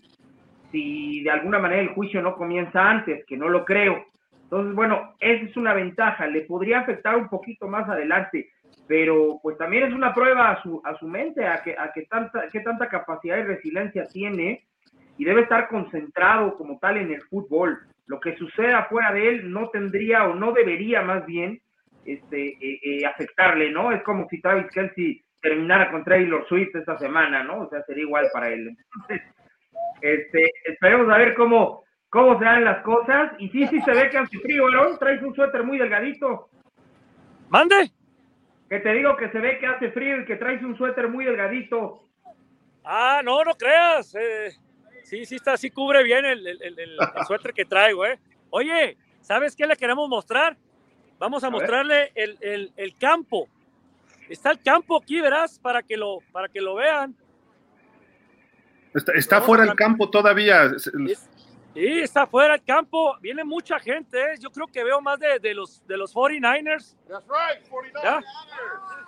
si 0.71 1.21
de 1.23 1.29
alguna 1.29 1.59
manera 1.59 1.81
el 1.81 1.89
juicio 1.89 2.21
no 2.21 2.35
comienza 2.35 2.89
antes, 2.89 3.25
que 3.25 3.35
no 3.35 3.49
lo 3.49 3.65
creo. 3.65 4.05
Entonces, 4.43 4.73
bueno, 4.75 5.13
esa 5.19 5.45
es 5.45 5.57
una 5.57 5.73
ventaja, 5.73 6.25
le 6.27 6.41
podría 6.41 6.79
afectar 6.79 7.17
un 7.17 7.27
poquito 7.27 7.67
más 7.67 7.87
adelante, 7.89 8.49
pero 8.87 9.39
pues 9.43 9.57
también 9.57 9.83
es 9.83 9.93
una 9.93 10.13
prueba 10.13 10.51
a 10.51 10.63
su, 10.63 10.81
a 10.85 10.97
su 10.97 11.07
mente, 11.07 11.45
a 11.45 11.61
que, 11.61 11.75
a 11.77 11.91
que 11.93 12.03
tanta, 12.03 12.49
qué 12.49 12.61
tanta 12.61 12.87
capacidad 12.87 13.37
y 13.37 13.43
resiliencia 13.43 14.05
tiene 14.07 14.65
y 15.17 15.25
debe 15.25 15.41
estar 15.41 15.67
concentrado 15.67 16.55
como 16.55 16.79
tal 16.79 16.97
en 16.97 17.11
el 17.11 17.21
fútbol. 17.23 17.77
Lo 18.11 18.19
que 18.19 18.35
suceda 18.35 18.87
fuera 18.89 19.13
de 19.13 19.25
él 19.25 19.53
no 19.53 19.69
tendría 19.69 20.25
o 20.25 20.35
no 20.35 20.51
debería 20.51 21.01
más 21.01 21.25
bien 21.25 21.61
este, 22.05 22.57
eh, 22.59 22.79
eh, 22.83 23.05
afectarle, 23.05 23.71
¿no? 23.71 23.93
Es 23.93 24.03
como 24.03 24.27
si 24.27 24.41
Travis 24.41 24.69
Kelsey 24.69 25.23
terminara 25.41 25.89
con 25.89 26.03
Taylor 26.03 26.45
Swift 26.49 26.75
esta 26.75 26.97
semana, 26.97 27.41
¿no? 27.45 27.61
O 27.61 27.69
sea, 27.69 27.81
sería 27.83 28.03
igual 28.03 28.27
para 28.33 28.49
él. 28.49 28.67
Entonces, 28.67 29.21
este, 30.01 30.51
esperemos 30.65 31.09
a 31.09 31.19
ver 31.19 31.35
cómo, 31.35 31.85
cómo 32.09 32.37
se 32.37 32.43
dan 32.43 32.65
las 32.65 32.83
cosas. 32.83 33.31
Y 33.39 33.47
sí, 33.47 33.65
sí 33.67 33.79
se 33.79 33.91
ve 33.93 34.09
que 34.09 34.17
hace 34.17 34.39
frío, 34.39 34.67
Aaron. 34.67 34.99
Traes 34.99 35.23
un 35.23 35.33
suéter 35.33 35.63
muy 35.63 35.77
delgadito. 35.77 36.49
¿Mande? 37.47 37.91
Que 38.67 38.81
te 38.81 38.91
digo 38.91 39.15
que 39.15 39.29
se 39.29 39.39
ve 39.39 39.57
que 39.57 39.67
hace 39.67 39.89
frío 39.91 40.19
y 40.19 40.25
que 40.25 40.35
traes 40.35 40.61
un 40.63 40.75
suéter 40.75 41.07
muy 41.07 41.23
delgadito. 41.23 42.09
Ah, 42.83 43.21
no, 43.23 43.41
no 43.45 43.53
creas. 43.53 44.13
Eh, 44.15 44.51
sí, 45.11 45.25
sí 45.25 45.35
está, 45.35 45.57
sí 45.57 45.69
cubre 45.69 46.03
bien 46.03 46.23
el, 46.23 46.47
el, 46.47 46.61
el, 46.61 46.79
el 46.79 46.97
suéter 47.27 47.53
que 47.53 47.65
traigo, 47.65 48.05
¿eh? 48.05 48.17
Oye, 48.49 48.97
¿sabes 49.19 49.57
qué 49.57 49.67
le 49.67 49.75
queremos 49.75 50.07
mostrar? 50.07 50.57
Vamos 51.19 51.43
a, 51.43 51.47
a 51.47 51.49
mostrarle 51.49 52.13
el, 52.15 52.37
el, 52.39 52.71
el, 52.77 52.95
campo. 52.97 53.49
Está 54.29 54.51
el 54.51 54.61
campo 54.61 54.97
aquí, 54.97 55.19
verás, 55.19 55.59
para 55.59 55.83
que 55.83 55.97
lo, 55.97 56.19
para 56.31 56.47
que 56.47 56.61
lo 56.61 56.75
vean. 56.75 57.13
Está, 58.93 59.11
está 59.11 59.41
fuera 59.41 59.65
el 59.65 59.75
campo 59.75 60.09
todavía. 60.09 60.71
Sí, 60.79 61.99
está 61.99 62.25
fuera 62.25 62.55
el 62.55 62.63
campo. 62.63 63.17
Viene 63.19 63.43
mucha 63.43 63.79
gente. 63.79 64.17
¿eh? 64.17 64.35
Yo 64.39 64.49
creo 64.49 64.67
que 64.67 64.81
veo 64.81 65.01
más 65.01 65.19
de, 65.19 65.39
de, 65.39 65.53
los, 65.53 65.85
de 65.87 65.97
los 65.97 66.15
49ers. 66.15 66.95
That's 67.09 67.27
right, 67.27 67.69
49ers. 67.69 68.01
¿Ya? 68.01 68.21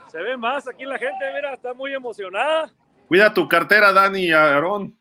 Se 0.10 0.18
ve 0.20 0.36
más 0.36 0.68
aquí 0.68 0.84
la 0.84 1.00
gente, 1.00 1.34
mira, 1.34 1.54
está 1.54 1.74
muy 1.74 1.94
emocionada. 1.94 2.70
Cuida 3.08 3.34
tu 3.34 3.48
cartera, 3.48 3.94
Dani 3.94 4.26
y 4.26 4.32
Aarón. 4.32 4.98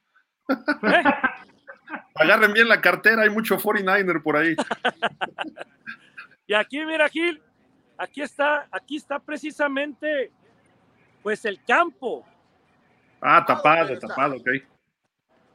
¿Eh? 0.53 1.03
Agarren 2.15 2.53
bien 2.53 2.69
la 2.69 2.81
cartera, 2.81 3.23
hay 3.23 3.31
mucho 3.31 3.59
49er 3.59 4.23
por 4.23 4.37
ahí. 4.37 4.55
y 6.47 6.55
aquí, 6.55 6.85
mira, 6.85 7.09
Gil, 7.09 7.43
aquí 7.99 8.23
está, 8.23 8.69
aquí 8.71 8.97
está 8.97 9.19
precisamente, 9.19 10.31
pues 11.23 11.45
el 11.45 11.63
campo. 11.65 12.27
Ah, 13.21 13.45
tapado, 13.47 13.99
tapado, 13.99 14.37
ok. 14.37 14.49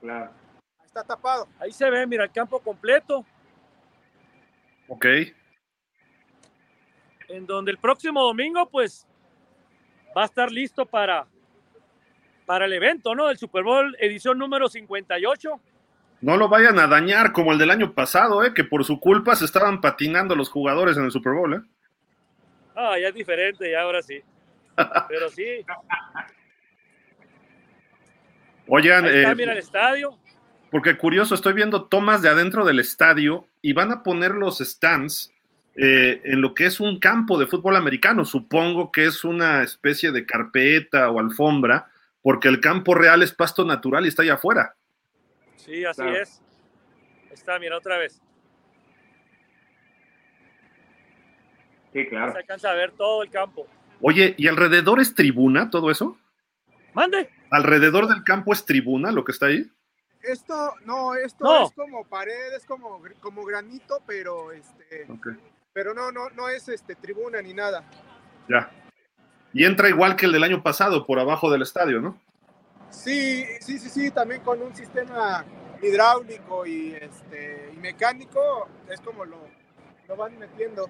Claro. 0.02 0.32
Está 0.86 1.04
tapado. 1.04 1.48
Ahí 1.60 1.72
se 1.72 1.90
ve, 1.90 2.08
mira, 2.08 2.24
el 2.24 2.32
campo 2.32 2.60
completo. 2.60 3.26
Ok. 4.88 5.06
En 7.28 7.46
donde 7.46 7.72
el 7.72 7.78
próximo 7.78 8.24
domingo, 8.24 8.70
pues, 8.70 9.06
va 10.16 10.24
a 10.24 10.26
estar 10.26 10.52
listo 10.52 10.86
para, 10.86 11.28
para 12.48 12.66
el 12.66 12.72
evento, 12.72 13.14
¿no? 13.14 13.30
El 13.30 13.38
Super 13.38 13.62
Bowl 13.64 13.96
edición 14.00 14.40
número 14.40 14.70
58. 14.70 15.60
No 16.22 16.38
lo 16.38 16.48
vayan 16.48 16.80
a 16.80 16.88
dañar 16.88 17.34
como 17.34 17.52
el 17.52 17.60
del 17.60 17.70
año 17.70 17.94
pasado, 17.94 18.44
¿eh? 18.44 18.54
que 18.56 18.64
por 18.64 18.86
su 18.86 19.02
culpa 19.02 19.36
se 19.36 19.44
estaban 19.44 19.82
patinando 19.82 20.34
los 20.34 20.50
jugadores 20.50 20.96
en 20.98 21.04
el 21.04 21.12
Super 21.12 21.34
Bowl. 21.34 21.54
¿eh? 21.56 21.62
Ah, 22.74 22.98
ya 23.00 23.10
es 23.10 23.14
diferente, 23.14 23.70
ya 23.70 23.82
ahora 23.82 24.02
sí. 24.02 24.22
Pero 25.10 25.30
sí. 25.30 25.66
Oigan, 28.68 29.06
Ahí 29.06 29.18
está, 29.18 29.32
eh, 29.32 29.36
mira 29.36 29.52
el 29.52 29.58
estadio. 29.58 30.18
porque 30.72 30.98
curioso, 30.98 31.36
estoy 31.36 31.52
viendo 31.52 31.84
tomas 31.84 32.22
de 32.22 32.30
adentro 32.30 32.64
del 32.64 32.80
estadio 32.80 33.46
y 33.62 33.74
van 33.74 33.92
a 33.92 34.04
poner 34.04 34.32
los 34.32 34.60
stands 34.60 35.34
eh, 35.76 36.22
en 36.24 36.40
lo 36.40 36.54
que 36.54 36.66
es 36.66 36.80
un 36.80 36.98
campo 37.00 37.38
de 37.38 37.48
fútbol 37.48 37.76
americano. 37.76 38.24
Supongo 38.24 38.90
que 38.90 39.06
es 39.06 39.26
una 39.26 39.64
especie 39.64 40.14
de 40.14 40.26
carpeta 40.26 41.12
o 41.12 41.20
alfombra, 41.20 41.88
porque 42.28 42.50
el 42.50 42.60
campo 42.60 42.94
real 42.94 43.24
es 43.24 43.32
pasto 43.34 43.64
natural 43.64 44.04
y 44.04 44.10
está 44.10 44.22
allá 44.22 44.34
afuera. 44.34 44.76
Sí, 45.56 45.86
así 45.86 46.02
Claro. 46.02 46.18
es. 46.18 46.42
Ahí 47.28 47.32
está, 47.32 47.58
mira 47.58 47.78
otra 47.78 47.98
vez. 47.98 48.22
Sí, 51.94 52.06
claro. 52.10 52.34
Se 52.34 52.40
alcanza 52.40 52.70
a 52.72 52.74
ver 52.74 52.92
todo 52.92 53.24
el 53.24 53.30
campo. 53.30 53.66
Oye, 54.02 54.36
¿y 54.38 54.50
alrededor 54.50 55.00
es 55.00 55.16
tribuna 55.16 55.70
todo 55.70 55.90
eso? 55.90 56.18
Mande. 56.94 57.30
¿Alrededor 57.50 58.10
del 58.10 58.26
campo 58.26 58.52
es 58.52 58.66
tribuna 58.66 59.14
lo 59.14 59.24
que 59.24 59.32
está 59.32 59.46
ahí? 59.46 59.66
Esto, 60.22 60.74
no, 60.84 61.16
esto 61.16 61.46
No. 61.46 61.64
es 61.68 61.72
como 61.72 62.04
pared, 62.10 62.54
es 62.58 62.66
como, 62.66 63.02
como 63.22 63.46
granito, 63.46 64.04
pero 64.06 64.52
este, 64.52 65.06
Ok, 65.10 65.28
pero 65.72 65.94
no, 65.94 66.12
no, 66.12 66.30
no 66.32 66.50
es 66.50 66.68
este 66.68 66.94
tribuna 66.96 67.42
ni 67.42 67.54
nada. 67.54 67.86
ya. 68.50 68.70
Y 69.58 69.66
entra 69.66 69.90
igual 69.90 70.16
que 70.16 70.28
el 70.28 70.32
del 70.34 70.44
año 70.44 70.62
pasado, 70.62 71.04
por 71.08 71.20
abajo 71.20 71.50
del 71.50 71.64
estadio, 71.64 72.00
¿no? 72.00 72.16
Sí, 72.92 73.44
sí, 73.60 73.80
sí, 73.80 73.90
sí, 73.90 74.12
también 74.12 74.42
con 74.42 74.62
un 74.62 74.76
sistema 74.76 75.44
hidráulico 75.82 76.64
y 76.68 76.94
este 76.94 77.72
y 77.74 77.78
mecánico 77.78 78.70
es 78.88 79.02
como 79.02 79.26
lo, 79.26 79.38
lo 80.08 80.16
van 80.16 80.38
metiendo. 80.38 80.88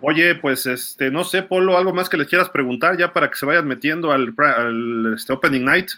Oye, 0.00 0.34
pues 0.36 0.64
este, 0.64 1.10
no 1.10 1.24
sé, 1.24 1.42
Polo, 1.42 1.76
algo 1.76 1.92
más 1.92 2.08
que 2.08 2.16
les 2.16 2.26
quieras 2.26 2.48
preguntar 2.48 2.96
ya 2.96 3.12
para 3.12 3.28
que 3.28 3.36
se 3.36 3.44
vayan 3.44 3.68
metiendo 3.68 4.12
al, 4.12 4.34
pra- 4.34 4.56
al, 4.56 5.14
este, 5.14 5.34
Opening 5.34 5.64
Night. 5.66 5.90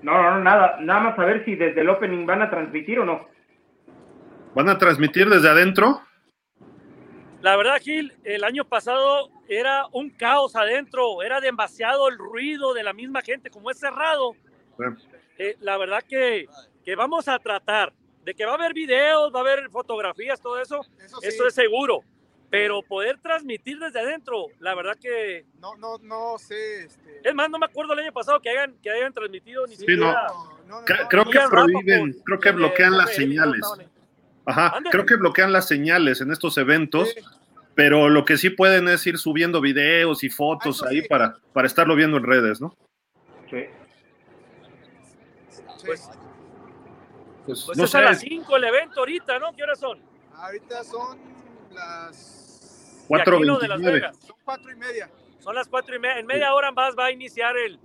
No, 0.00 0.22
no, 0.22 0.30
no, 0.32 0.40
nada. 0.40 0.78
Nada 0.80 1.00
más 1.00 1.18
a 1.18 1.24
ver 1.26 1.44
si 1.44 1.54
desde 1.54 1.82
el 1.82 1.90
opening 1.90 2.24
van 2.24 2.40
a 2.40 2.48
transmitir 2.48 2.98
o 2.98 3.04
no. 3.04 3.28
¿Van 4.54 4.70
a 4.70 4.78
transmitir 4.78 5.28
desde 5.28 5.50
adentro? 5.50 6.00
La 7.42 7.56
verdad, 7.56 7.80
Gil, 7.80 8.14
el 8.24 8.44
año 8.44 8.64
pasado 8.64 9.28
era 9.58 9.86
un 9.92 10.10
caos 10.10 10.56
adentro, 10.56 11.22
era 11.22 11.40
demasiado 11.40 12.08
el 12.08 12.18
ruido 12.18 12.74
de 12.74 12.82
la 12.82 12.92
misma 12.92 13.22
gente, 13.22 13.50
como 13.50 13.70
es 13.70 13.78
cerrado. 13.78 14.34
Eh, 15.38 15.56
la 15.60 15.76
verdad 15.78 16.02
que, 16.08 16.46
que 16.84 16.94
vamos 16.94 17.28
a 17.28 17.38
tratar 17.38 17.92
de 18.24 18.34
que 18.34 18.44
va 18.44 18.52
a 18.52 18.54
haber 18.54 18.72
videos, 18.74 19.32
va 19.34 19.38
a 19.38 19.42
haber 19.42 19.68
fotografías, 19.70 20.40
todo 20.40 20.60
eso, 20.60 20.80
Eso 21.04 21.20
sí, 21.20 21.28
eso 21.28 21.46
es 21.46 21.54
seguro. 21.54 22.02
Pero 22.50 22.82
poder 22.82 23.18
transmitir 23.18 23.78
desde 23.78 23.98
adentro, 24.00 24.48
la 24.60 24.74
verdad 24.74 24.94
que... 25.00 25.46
no, 25.58 25.74
no, 25.76 25.96
no 26.02 26.36
sé, 26.38 26.84
este. 26.84 27.20
Es 27.24 27.34
más, 27.34 27.48
no 27.48 27.58
me 27.58 27.64
acuerdo 27.64 27.94
el 27.94 28.00
año 28.00 28.12
pasado 28.12 28.40
que 28.40 28.50
hayan, 28.50 28.74
que 28.82 28.90
hayan 28.90 29.12
transmitido 29.14 29.66
ni 29.66 29.74
Sí, 29.74 29.80
siquiera... 29.80 30.26
no, 30.28 30.58
no, 30.68 30.80
no, 30.80 30.86
Cre- 30.86 31.02
no, 31.02 31.08
creo 31.08 31.24
no, 31.24 31.30
que 31.30 31.38
prohíben, 31.50 32.12
creo 32.24 32.40
que 32.40 32.48
eh, 32.50 32.52
bloquean 32.52 32.98
las 32.98 33.14
señales. 33.14 33.62
Ajá, 34.44 34.68
Ande. 34.76 34.90
creo 34.90 35.06
que 35.06 35.16
bloquean 35.16 35.50
las 35.50 35.66
señales 35.66 36.20
en 36.20 36.30
estos 36.30 36.58
eventos, 36.58 37.08
Sí. 37.10 37.20
Pero 37.74 38.08
lo 38.08 38.24
que 38.24 38.36
sí 38.36 38.50
pueden 38.50 38.88
es 38.88 39.06
ir 39.06 39.18
subiendo 39.18 39.60
videos 39.60 40.22
y 40.24 40.30
fotos 40.30 40.82
Ah, 40.82 40.88
ahí 40.90 41.02
sí. 41.02 41.08
para, 41.08 41.34
para 41.52 41.66
estarlo 41.66 41.94
viendo 41.94 42.16
en 42.18 42.24
redes, 42.24 42.60
¿no? 42.60 42.76
Sí. 43.50 43.64
Pues, 45.84 46.10
Pues, 47.46 47.62
pues 47.66 47.76
no 47.78 47.84
es 47.84 47.94
a 47.94 48.00
las 48.02 48.20
sé, 48.20 48.28
5 48.28 48.56
el 48.56 48.64
evento 48.64 49.00
ahorita, 49.00 49.38
¿no? 49.38 49.52
¿Qué 49.56 49.62
horas 49.64 49.80
son? 49.80 49.98
Ahorita 50.34 50.84
son 50.84 51.18
las 51.74 53.06
De 53.08 53.20
aquí, 53.20 53.30
¿no? 53.44 53.58
De 53.58 53.68
Las 53.68 53.80
4.29. 53.80 53.92
Vegas. 53.92 54.16
son 54.18 54.36
cuatro 54.44 54.72
y 54.72 54.76
media. 54.76 55.10
Son 55.40 55.54
las 55.54 55.68
cuatro 55.68 55.96
y 55.96 55.98
media. 55.98 56.18
En 56.18 56.26
media 56.26 56.54
hora 56.54 56.70
más 56.70 56.94
va 56.96 57.06
a 57.06 57.10
iniciar 57.10 57.56
el, 57.56 57.78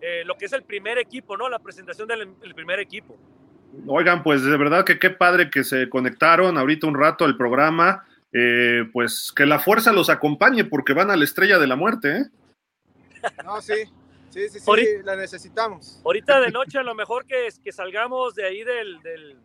eh, 0.00 0.22
lo 0.26 0.36
que 0.36 0.44
es 0.44 0.52
el 0.52 0.62
primer 0.62 0.98
equipo, 0.98 1.36
¿no? 1.36 1.48
La 1.48 1.58
presentación 1.58 2.06
del 2.06 2.28
el 2.42 2.54
primer 2.54 2.80
equipo. 2.80 3.16
Oigan, 3.86 4.22
pues 4.22 4.42
de 4.44 4.56
verdad 4.56 4.84
que 4.84 4.98
qué 4.98 5.10
padre 5.10 5.50
que 5.50 5.64
se 5.64 5.88
conectaron 5.88 6.56
ahorita 6.58 6.86
un 6.86 6.94
rato 6.98 7.24
al 7.24 7.36
programa. 7.36 8.04
Eh, 8.32 8.84
pues 8.92 9.32
que 9.34 9.46
la 9.46 9.58
fuerza 9.58 9.92
los 9.92 10.10
acompañe 10.10 10.64
porque 10.64 10.92
van 10.92 11.10
a 11.10 11.16
la 11.16 11.24
estrella 11.24 11.58
de 11.58 11.66
la 11.66 11.76
muerte, 11.76 12.16
¿eh? 12.18 12.24
No, 13.44 13.60
sí, 13.62 13.72
sí, 14.30 14.48
sí, 14.50 14.60
sí, 14.60 14.64
Ahorita- 14.66 15.02
la 15.04 15.16
necesitamos. 15.16 16.00
Ahorita 16.04 16.40
de 16.40 16.50
noche 16.50 16.78
a 16.78 16.82
lo 16.82 16.94
mejor 16.94 17.24
que, 17.26 17.48
que 17.64 17.72
salgamos 17.72 18.34
de 18.34 18.44
ahí 18.44 18.62
del, 18.64 19.00
del, 19.02 19.36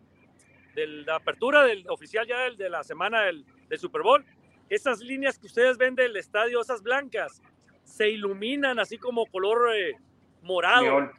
de 0.74 0.86
la 0.86 1.16
apertura 1.16 1.64
del 1.64 1.84
oficial 1.88 2.26
ya 2.26 2.40
del- 2.40 2.56
de 2.58 2.68
la 2.68 2.84
semana 2.84 3.22
del, 3.22 3.44
del 3.68 3.78
Super 3.78 4.02
Bowl. 4.02 4.24
Esas 4.68 5.00
líneas 5.00 5.38
que 5.38 5.46
ustedes 5.46 5.76
ven 5.78 5.94
del 5.94 6.16
estadio, 6.16 6.60
esas 6.60 6.82
blancas, 6.82 7.42
se 7.84 8.08
iluminan 8.10 8.78
así 8.78 8.98
como 8.98 9.26
color 9.26 9.74
eh, 9.74 9.96
morado. 10.42 11.10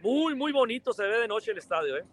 Muy, 0.00 0.34
muy 0.34 0.52
bonito 0.52 0.92
se 0.92 1.02
ve 1.04 1.18
de 1.20 1.28
noche 1.28 1.50
el 1.52 1.58
estadio, 1.58 1.96
¿eh? 1.96 2.04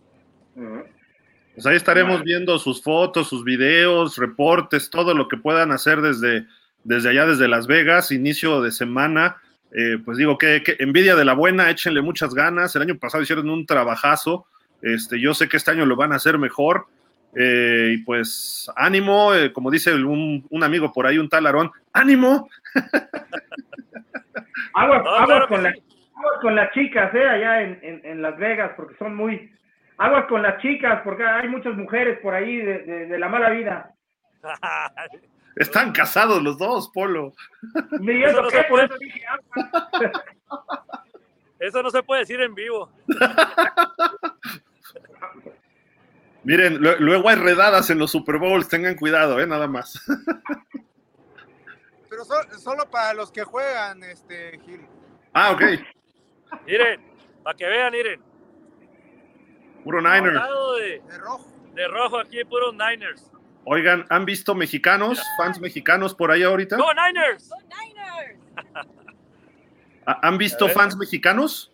Pues 1.55 1.65
ahí 1.65 1.75
estaremos 1.77 2.19
Vale. 2.19 2.25
viendo 2.25 2.59
sus 2.59 2.83
fotos, 2.83 3.27
sus 3.29 3.43
videos, 3.43 4.17
reportes, 4.17 4.89
todo 4.89 5.13
lo 5.13 5.27
que 5.27 5.37
puedan 5.37 5.71
hacer 5.71 6.01
desde, 6.01 6.45
desde 6.83 7.09
allá, 7.09 7.25
desde 7.25 7.47
Las 7.47 7.65
Vegas, 7.67 8.11
inicio 8.11 8.61
de 8.61 8.71
semana. 8.71 9.37
Eh, 9.71 9.97
pues 10.03 10.17
digo 10.17 10.37
que, 10.37 10.61
que 10.63 10.75
envidia 10.79 11.15
de 11.15 11.25
la 11.25 11.33
buena, 11.33 11.69
échenle 11.69 12.01
muchas 12.01 12.33
ganas. 12.33 12.75
El 12.75 12.81
año 12.81 12.97
pasado 12.97 13.23
hicieron 13.23 13.49
un 13.49 13.65
trabajazo. 13.65 14.45
Este, 14.81 15.19
yo 15.19 15.33
sé 15.33 15.47
que 15.47 15.57
este 15.57 15.71
año 15.71 15.85
lo 15.85 15.95
van 15.95 16.11
a 16.13 16.17
hacer 16.17 16.37
mejor. 16.37 16.87
Eh, 17.37 17.95
y 17.95 17.97
pues 17.99 18.69
ánimo, 18.77 19.33
eh, 19.33 19.51
como 19.51 19.69
dice 19.71 19.93
un, 19.93 20.45
un 20.49 20.63
amigo 20.63 20.91
por 20.93 21.07
ahí, 21.07 21.17
un 21.17 21.27
tal 21.29 21.45
Aarón, 21.45 21.71
ánimo. 21.93 22.47
Aguas, 24.73 25.03
No, 25.03 25.09
aguas 25.09 25.47
con, 25.47 25.63
la- 25.63 25.69
aguas 25.69 26.39
con 26.41 26.55
las 26.55 26.71
chicas, 26.73 27.13
¿eh? 27.15 27.27
Allá 27.27 27.61
en, 27.61 27.79
en, 27.81 28.01
en 28.05 28.21
Las 28.21 28.37
Vegas, 28.37 28.71
porque 28.75 28.95
son 28.97 29.15
muy... 29.15 29.51
Aguas 29.97 30.25
con 30.27 30.41
las 30.41 30.61
chicas, 30.61 31.01
porque 31.03 31.23
hay 31.25 31.47
muchas 31.47 31.75
mujeres 31.75 32.19
por 32.21 32.33
ahí 32.33 32.57
de, 32.57 32.79
de- 32.83 33.05
de 33.07 33.19
la 33.19 33.29
mala 33.29 33.49
vida. 33.49 33.91
Están 35.55 35.93
casados 35.93 36.41
los 36.43 36.57
dos, 36.57 36.89
Polo. 36.93 37.31
Y 38.01 38.23
Eso 38.23 38.41
no 38.41 38.49
qué, 38.49 38.57
se 38.57 38.63
por 38.63 38.69
puede. 38.69 38.85
eso 38.85 38.97
dije 38.99 39.21
aguas. 39.25 40.11
Eso 41.59 41.81
no 41.81 41.89
se 41.89 42.03
puede 42.03 42.19
decir 42.21 42.41
en 42.41 42.53
vivo. 42.53 42.91
Miren, 46.43 46.79
lue- 46.79 46.97
luego 46.99 47.29
hay 47.29 47.37
redadas 47.37 47.89
en 47.89 47.97
los 47.97 48.11
Super 48.11 48.37
Bowls, 48.37 48.67
tengan 48.69 48.95
cuidado, 48.95 49.39
eh, 49.39 49.47
nada 49.47 49.67
más. 49.67 49.99
Pero 52.09 52.23
so- 52.23 52.59
solo 52.59 52.83
para 52.91 53.13
los 53.13 53.31
que 53.31 53.43
juegan, 53.43 54.03
este 54.03 54.59
Gil. 54.63 54.81
Ah, 55.33 55.51
ok. 55.51 55.61
Miren, 56.67 57.01
para 57.43 57.57
que 57.57 57.65
vean, 57.65 57.91
miren. 57.91 58.21
Puro 59.85 60.01
Niner. 60.01 60.33
Lado 60.33 60.73
de, 60.75 60.99
De 61.07 61.17
rojo. 61.19 61.45
de 61.75 61.87
rojo 61.87 62.17
aquí, 62.19 62.43
puros 62.43 62.73
Niners. 62.73 63.31
Oigan, 63.65 64.05
¿han 64.09 64.25
visto 64.25 64.53
mexicanos, 64.55 65.21
fans 65.37 65.59
mexicanos 65.61 66.13
por 66.13 66.31
ahí 66.31 66.43
ahorita? 66.43 66.75
¡Go 66.75 66.87
Niners! 66.93 67.49
¿Ha- 70.05 70.19
¿Han 70.27 70.37
visto 70.37 70.67
fans 70.69 70.95
mexicanos? 70.97 71.71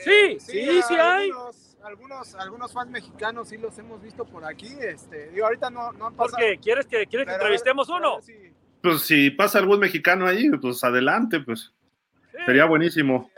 Sí, 0.00 0.38
sí, 0.40 0.82
sí 0.82 0.94
hay. 0.94 1.30
algunos, 1.30 1.76
Algunos, 1.84 2.34
algunos 2.36 2.72
fans 2.72 2.90
mexicanos 2.90 3.48
sí 3.48 3.56
los 3.58 3.76
hemos 3.78 4.00
visto 4.02 4.24
por 4.24 4.44
aquí. 4.44 4.74
Este, 4.80 5.30
digo, 5.30 5.46
ahorita 5.46 5.70
no, 5.70 5.92
no 5.92 6.06
han 6.06 6.14
¿Por 6.14 6.30
pasado. 6.30 6.38
qué? 6.46 6.58
¿Quieres 6.58 6.86
que, 6.86 7.06
¿quieres 7.06 7.26
que 7.26 7.32
ver- 7.32 7.40
entrevistemos 7.40 7.88
uno? 7.88 8.20
si- 8.22 8.52
Pues 8.82 9.02
si 9.02 9.30
pasa 9.30 9.58
algún 9.58 9.80
mexicano 9.80 10.26
ahí, 10.26 10.50
pues 10.50 10.82
adelante, 10.84 11.40
pues 11.40 11.72
Sí. 12.32 12.38
sería 12.46 12.64
buenísimo. 12.64 13.30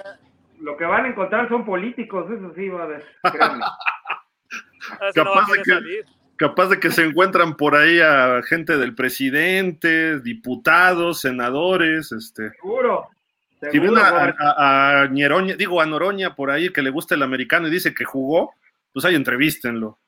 Lo 0.61 0.77
que 0.77 0.85
van 0.85 1.05
a 1.05 1.09
encontrar 1.09 1.49
son 1.49 1.65
políticos, 1.65 2.31
eso 2.31 2.53
sí, 2.55 2.69
va 2.69 2.85
a 2.85 2.87
ver. 2.87 3.05
créanme. 3.33 3.65
Ese 5.09 5.25
no 5.25 5.31
va 5.33 5.37
a 5.39 5.41
capaz 5.41 5.53
de 5.53 5.63
que- 5.63 5.71
salir. 5.71 6.05
Capaz 6.39 6.67
de 6.69 6.79
que 6.79 6.91
se 6.91 7.03
encuentran 7.03 7.57
por 7.57 7.75
ahí 7.75 7.99
a 7.99 8.43
gente 8.47 8.77
del 8.77 8.95
presidente, 8.95 10.21
diputados, 10.21 11.23
senadores, 11.23 12.13
este. 12.13 12.51
Seguro. 12.51 13.09
Si 13.73 13.79
ven 13.79 13.95
seguro, 13.95 14.03
a, 14.03 14.35
a- 14.39 15.01
a 15.03 15.07
Ñeroña- 15.09 15.57
digo 15.57 15.81
a 15.81 15.87
Noroña 15.87 16.35
por 16.37 16.51
ahí 16.51 16.71
que 16.71 16.83
le 16.83 16.91
gusta 16.91 17.15
el 17.15 17.23
americano 17.23 17.69
y 17.69 17.71
dice 17.71 17.95
que 17.95 18.05
jugó, 18.05 18.53
pues 18.93 19.07
ahí 19.07 19.15
entrevístenlo. 19.15 19.99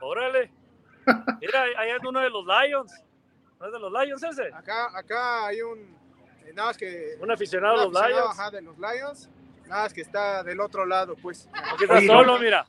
Órale. 0.00 0.50
Mira, 1.40 1.62
ahí 1.78 1.90
hay 1.90 1.98
uno 2.08 2.18
de 2.20 2.30
los 2.30 2.44
Lions. 2.44 2.92
¿No 3.60 3.66
es 3.66 3.72
de 3.72 3.78
los 3.78 3.92
Lions 3.92 4.22
ese? 4.24 4.52
Acá, 4.52 4.98
acá 4.98 5.46
hay 5.46 5.60
un. 5.62 5.78
Eh, 6.44 6.52
Nada 6.54 6.68
más 6.68 6.76
que. 6.78 7.16
Un 7.20 7.30
aficionado 7.30 7.88
los 7.90 7.92
Lions. 7.92 8.26
ajá, 8.38 8.50
de 8.50 8.62
los 8.62 8.76
Lions. 8.78 9.30
Nada 9.68 9.82
más 9.84 9.94
que 9.94 10.00
está 10.02 10.42
del 10.42 10.60
otro 10.60 10.84
lado, 10.86 11.16
pues. 11.16 11.48
Aquí 11.52 11.84
está 11.84 11.94
Oye, 11.98 12.06
solo, 12.06 12.34
no. 12.34 12.38
mira. 12.38 12.66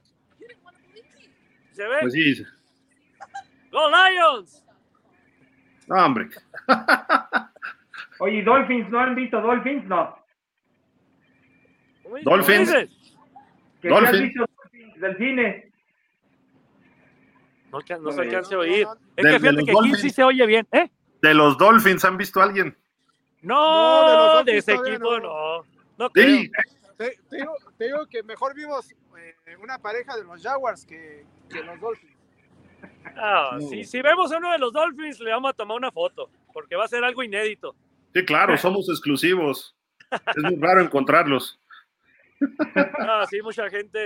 ¿Se 1.71 1.84
ve? 1.88 1.97
Pues 2.01 2.13
sí, 2.13 2.45
¡Los 3.71 3.91
Lions! 3.91 4.63
no, 5.88 6.05
hombre. 6.05 6.30
Oye, 8.19 8.36
¿y 8.38 8.41
Dolphins, 8.43 8.89
¿no 8.89 8.99
han 8.99 9.13
visto 9.13 9.41
Dolphins? 9.41 9.86
No. 9.88 10.17
Dolphins. 12.23 12.71
Que 13.82 13.89
Dolphins. 13.89 14.11
ya 14.11 14.17
has 14.17 14.21
visto 14.21 14.45
Dolphins 14.63 15.01
del 15.01 15.17
cine. 15.17 15.71
No, 17.71 17.80
no 17.99 18.11
se 18.13 18.21
alcance 18.21 18.53
a 18.53 18.57
no, 18.57 18.61
oír. 18.63 18.86
no. 18.86 18.93
Es 19.17 19.26
De- 19.26 19.32
que 19.32 19.39
fíjate 19.39 19.55
que 19.57 19.61
aquí 19.63 19.71
Dolphins. 19.73 19.99
sí 20.01 20.09
se 20.11 20.23
oye 20.23 20.45
bien. 20.45 20.65
¿Eh? 20.71 20.89
De 21.21 21.34
los 21.34 21.57
Dolphins, 21.57 22.05
¿han 22.05 22.15
visto 22.17 22.39
a 22.39 22.45
alguien? 22.45 22.78
No, 23.46 24.02
No, 24.02 24.10
de 24.10 24.36
los 24.38 24.46
de, 24.46 24.58
ese 24.58 24.74
equipo 24.74 25.20
no. 25.20 25.60
no. 25.60 25.66
No 25.98 26.10
creo. 26.10 26.28
Sí. 26.41 26.52
Te, 26.98 27.18
te 27.30 27.36
digo, 27.38 27.56
te 27.78 27.86
digo 27.86 28.06
que 28.08 28.24
mejor 28.24 28.54
vimos 28.56 28.89
eh, 28.91 29.56
una 29.62 29.78
pareja 29.80 30.16
de 30.16 30.24
los 30.24 30.41
Jaguars 30.41 30.86
que, 30.86 31.26
que 31.50 31.62
los 31.64 31.80
Dolphins. 31.80 32.16
Ah, 33.18 33.58
No. 33.60 33.68
si, 33.70 33.84
si 33.84 34.02
vemos 34.02 34.32
a 34.32 34.38
uno 34.38 34.52
de 34.52 34.58
los 34.60 34.72
Dolphins, 34.74 35.20
le 35.20 35.32
vamos 35.32 35.52
a 35.52 35.54
tomar 35.54 35.78
una 35.78 35.91
foto, 35.91 36.30
porque 36.54 36.76
va 36.76 36.86
a 36.86 36.88
ser 36.88 37.04
algo 37.04 37.24
inédito. 37.24 37.76
Sí, 38.14 38.24
claro, 38.26 38.58
somos 38.58 38.89
exclusivos. 38.89 39.76
Es 40.12 40.43
muy 40.43 40.56
raro 40.58 40.82
encontrarlos. 40.82 41.60
Ah, 43.00 43.26
sí, 43.30 43.41
mucha 43.41 43.70
gente 43.70 43.98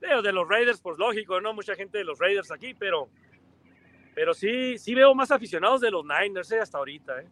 de, 0.00 0.22
de 0.22 0.32
los 0.32 0.48
Raiders, 0.48 0.80
pues 0.80 0.98
lógico, 0.98 1.40
¿no? 1.40 1.52
Mucha 1.54 1.74
gente 1.74 1.98
de 1.98 2.04
los 2.04 2.18
Raiders 2.18 2.50
aquí, 2.50 2.74
pero, 2.74 3.08
pero 4.14 4.34
sí, 4.34 4.78
sí 4.78 4.94
veo 4.94 5.14
más 5.14 5.30
aficionados 5.30 5.80
de 5.80 5.90
los 5.90 6.04
Niners 6.04 6.50
eh, 6.52 6.60
hasta 6.60 6.78
ahorita, 6.78 7.20
¿eh? 7.20 7.26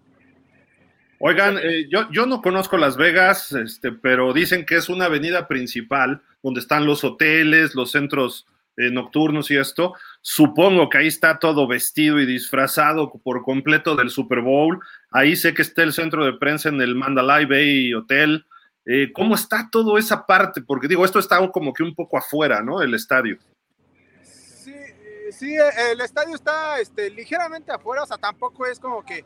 Oigan, 1.19 1.59
eh, 1.59 1.89
yo, 1.89 2.11
yo 2.11 2.27
no 2.27 2.43
conozco 2.43 2.77
Las 2.77 2.97
Vegas, 2.97 3.53
este, 3.53 3.93
pero 3.93 4.33
dicen 4.33 4.67
que 4.67 4.77
es 4.77 4.89
una 4.89 5.07
avenida 5.07 5.49
principal 5.49 6.21
donde 6.43 6.61
están 6.61 6.85
los 6.85 7.05
hoteles, 7.05 7.75
los 7.75 7.91
centros 7.91 8.47
eh, 8.77 8.91
nocturnos 8.91 9.51
y 9.51 9.57
esto. 9.57 9.95
Supongo 10.21 10.91
que 10.91 10.99
ahí 10.99 11.07
está 11.07 11.39
todo 11.39 11.67
vestido 11.67 12.21
y 12.21 12.27
disfrazado 12.27 13.11
por 13.11 13.43
completo 13.43 13.97
del 13.97 14.11
Super 14.11 14.43
Bowl. 14.43 14.79
Ahí 15.11 15.35
sé 15.37 15.55
que 15.55 15.62
está 15.62 15.83
el 15.83 15.95
centro 15.95 16.27
de 16.27 16.35
prensa 16.35 16.69
en 16.69 16.83
el 16.83 16.95
Mandalay 16.95 17.47
Bay 17.47 17.95
Hotel. 17.95 18.45
Eh, 18.85 19.11
¿Cómo 19.14 19.35
está 19.35 19.71
toda 19.73 19.99
esa 19.99 20.27
parte? 20.27 20.61
Porque 20.61 20.89
digo, 20.89 21.07
esto 21.07 21.19
está 21.19 21.39
como 21.51 21.73
que 21.73 21.83
un 21.83 21.95
poco 21.95 22.19
afuera, 22.19 22.61
¿no? 22.61 22.83
El 22.83 22.93
estadio. 22.93 23.39
Sí, 24.23 24.75
sí, 25.33 25.57
el 25.91 26.01
estadio 26.03 26.35
está 26.35 26.79
este, 26.79 27.09
ligeramente 27.09 27.73
afuera, 27.73 28.03
o 28.03 28.07
sea, 28.07 28.19
tampoco 28.19 28.67
es 28.67 28.79
como 28.79 29.03
que 29.05 29.25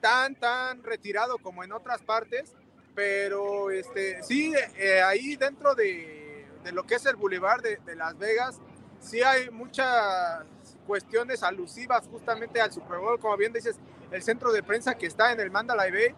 tan, 0.00 0.34
tan 0.34 0.82
retirado 0.82 1.38
como 1.38 1.64
en 1.64 1.72
otras 1.72 2.02
partes, 2.02 2.54
pero 2.94 3.70
este, 3.70 4.22
sí, 4.22 4.52
eh, 4.76 5.02
ahí 5.02 5.36
dentro 5.36 5.74
de, 5.74 6.46
de 6.64 6.72
lo 6.72 6.84
que 6.84 6.96
es 6.96 7.06
el 7.06 7.16
Boulevard 7.16 7.62
de, 7.62 7.76
de 7.78 7.96
Las 7.96 8.18
Vegas, 8.18 8.60
sí 9.00 9.22
hay 9.22 9.50
muchas 9.50 10.44
cuestiones 10.86 11.42
alusivas 11.42 12.06
justamente 12.08 12.60
al 12.60 12.72
Super 12.72 12.98
Bowl, 12.98 13.18
como 13.20 13.36
bien 13.36 13.52
dices, 13.52 13.76
el 14.10 14.22
centro 14.22 14.52
de 14.52 14.62
prensa 14.62 14.96
que 14.96 15.06
está 15.06 15.32
en 15.32 15.40
el 15.40 15.50
Mandalay 15.50 15.90
Bay, 15.92 16.14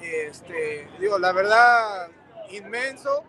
este, 0.00 0.88
digo, 1.00 1.18
la 1.18 1.32
verdad, 1.32 2.08
inmenso, 2.50 3.24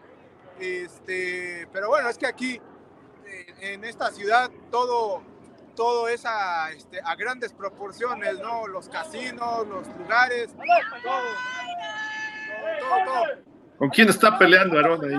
este, 0.59 1.67
pero 1.73 1.89
bueno, 1.89 2.09
es 2.09 2.17
que 2.17 2.27
aquí 2.27 2.61
en- 3.25 3.63
en 3.63 3.83
esta 3.85 4.11
ciudad 4.11 4.49
todo 4.71 5.23
todo 5.75 6.07
es 6.07 6.25
a, 6.25 6.71
este, 6.71 6.99
a 7.03 7.15
grandes 7.15 7.53
proporciones, 7.53 8.39
¿no? 8.39 8.67
Los 8.67 8.89
casinos, 8.89 9.67
los 9.67 9.87
lugares, 9.97 10.53
todo, 10.55 10.65
todo, 11.03 11.21
todo, 12.79 13.05
todo. 13.05 13.25
¿Con 13.77 13.89
quién 13.89 14.09
está 14.09 14.37
peleando 14.37 14.77
Aaron 14.77 15.03
ahí? 15.03 15.17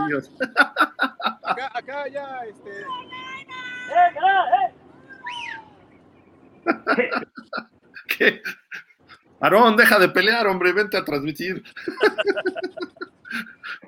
Acá, 1.43 1.71
acá 1.75 2.09
ya, 2.09 2.41
este, 2.47 2.87
¿Qué? 8.07 8.43
Aarón, 9.41 9.77
deja 9.77 9.99
de 9.99 10.09
pelear, 10.09 10.47
hombre, 10.47 10.73
vente 10.73 10.97
a 10.97 11.05
transmitir. 11.05 11.63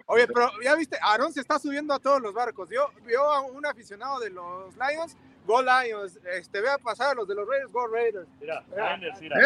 oye, 0.06 0.26
pero 0.26 0.50
ya 0.62 0.74
viste, 0.74 0.98
Aarón 1.00 1.32
se 1.32 1.40
está 1.40 1.58
subiendo 1.58 1.94
a 1.94 1.98
todos 1.98 2.20
los 2.20 2.34
barcos. 2.34 2.68
Vio, 2.68 2.90
vio 3.04 3.22
a 3.22 3.40
un 3.40 3.64
aficionado 3.64 4.20
de 4.20 4.28
los 4.30 4.74
Lions, 4.76 5.16
Go 5.46 5.62
Lions, 5.62 6.18
este, 6.32 6.60
ve 6.60 6.68
a 6.68 6.78
pasar 6.78 7.10
a 7.12 7.14
los 7.14 7.28
de 7.28 7.34
los 7.34 7.48
Raiders, 7.48 7.72
Go 7.72 7.86
Raiders. 7.86 8.26
Mira, 8.40 8.62
Niners, 8.76 9.20
mira. 9.20 9.36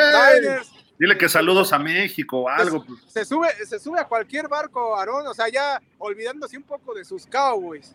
Dile 0.98 1.16
que 1.16 1.28
saludos 1.28 1.72
a 1.72 1.78
México 1.78 2.40
o 2.40 2.48
algo. 2.48 2.84
pues. 2.84 3.00
se 3.06 3.24
sube, 3.24 3.48
se 3.66 3.78
sube 3.78 4.00
a 4.00 4.04
cualquier 4.04 4.48
barco, 4.48 4.96
Aarón, 4.96 5.26
o 5.26 5.34
sea, 5.34 5.48
ya 5.48 5.80
olvidándose 5.98 6.56
un 6.56 6.62
poco 6.64 6.94
de 6.94 7.04
sus 7.04 7.26
Cowboys. 7.26 7.94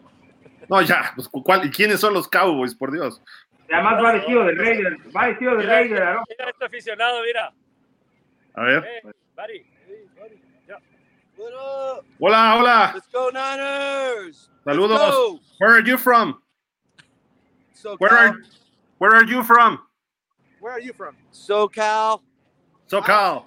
No, 0.70 0.82
ya, 0.82 1.12
pues, 1.16 1.28
¿cuál- 1.30 1.66
¿y 1.66 1.70
quiénes 1.70 2.00
son 2.00 2.14
los 2.14 2.28
Cowboys, 2.28 2.74
por 2.74 2.92
Dios? 2.92 3.22
Además 3.72 4.04
va 4.04 4.14
vestido 4.14 4.44
de 4.46 4.54
Raider, 4.56 4.98
va 5.16 5.28
vestido 5.28 5.52
de 5.52 5.58
Mira, 5.58 5.70
Raider, 5.74 6.00
¿no? 6.16 6.24
mira 6.30 6.50
este 6.50 6.66
aficionado, 6.66 7.22
mira. 7.24 7.54
A 8.56 8.64
ver. 8.64 8.84
Eh, 8.86 9.02
buddy. 9.36 9.66
Hey, 9.88 10.08
buddy. 10.18 10.42
Up? 10.74 12.06
Hola, 12.20 12.56
hola. 12.58 12.92
Let's 12.96 13.10
go 13.12 13.30
Niners! 13.32 14.50
Saludos. 14.64 15.00
Go! 15.00 15.40
Where 15.60 15.74
are 15.76 15.84
you 15.84 15.98
from? 15.98 16.42
SoCal. 17.86 18.00
Where 18.00 18.12
are, 18.18 18.38
where 18.98 19.16
are 19.16 19.26
you 19.26 19.44
from? 19.44 19.80
Where 20.60 20.74
are 20.74 20.80
you 20.80 20.94
from? 20.94 21.16
SoCal. 21.32 22.22
SoCal. 22.90 23.46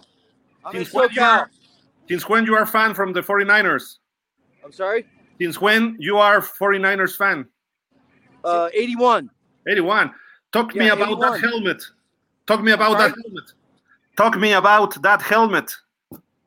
I'm 0.64 0.76
in 0.76 0.84
Since 0.84 0.94
when, 0.94 1.08
you 1.12 1.22
are, 1.22 1.46
SoCal. 1.46 1.50
since 2.08 2.28
when 2.28 2.44
you 2.46 2.54
are 2.54 2.66
fan 2.66 2.94
from 2.94 3.12
the 3.12 3.20
49ers? 3.20 3.98
I'm 4.64 4.72
sorry? 4.72 5.06
Since 5.40 5.60
when 5.60 5.96
you 5.98 6.18
are 6.18 6.40
49ers 6.40 7.16
fan? 7.16 7.46
Uh, 8.44 8.68
81. 8.72 9.28
81. 9.66 10.14
Talk 10.52 10.74
me 10.74 10.86
Yeah, 10.86 10.92
about 10.92 11.20
that 11.20 11.40
helmet. 11.40 11.82
Talk 12.46 12.62
me 12.62 12.72
about 12.72 12.98
that 12.98 13.14
helmet. 13.22 13.52
Talk 14.16 14.38
me 14.38 14.52
about 14.52 15.02
that 15.02 15.20
helmet. 15.22 15.74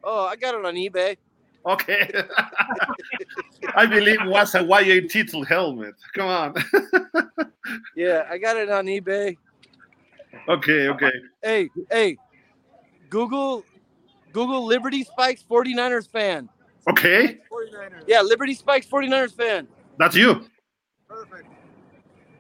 Oh, 0.04 0.26
I 0.26 0.36
got 0.36 0.56
it 0.56 0.66
on 0.66 0.76
eBay. 0.76 1.18
Okay. 1.66 2.10
I 3.76 3.86
believe 3.86 4.20
was 4.26 4.56
a 4.56 4.64
YA 4.64 5.08
title 5.08 5.44
helmet. 5.44 5.96
Come 6.14 6.28
on. 6.28 6.56
Yeah, 7.96 8.28
I 8.30 8.38
got 8.38 8.58
it 8.58 8.70
on 8.70 8.86
eBay. 8.86 9.38
okay, 10.50 10.88
okay. 10.90 11.12
Hey, 11.42 11.70
hey, 11.90 12.18
Google, 13.10 13.64
Google 14.34 14.66
Liberty 14.66 15.04
Spikes 15.04 15.44
49ers 15.50 16.10
fan. 16.10 16.50
Okay. 16.90 17.40
49ers. 17.52 18.04
Yeah, 18.08 18.22
Liberty 18.22 18.54
Spikes 18.56 18.88
49ers 18.88 19.36
fan. 19.36 19.68
That's 19.98 20.16
you. 20.16 20.46
Perfect. 21.08 21.48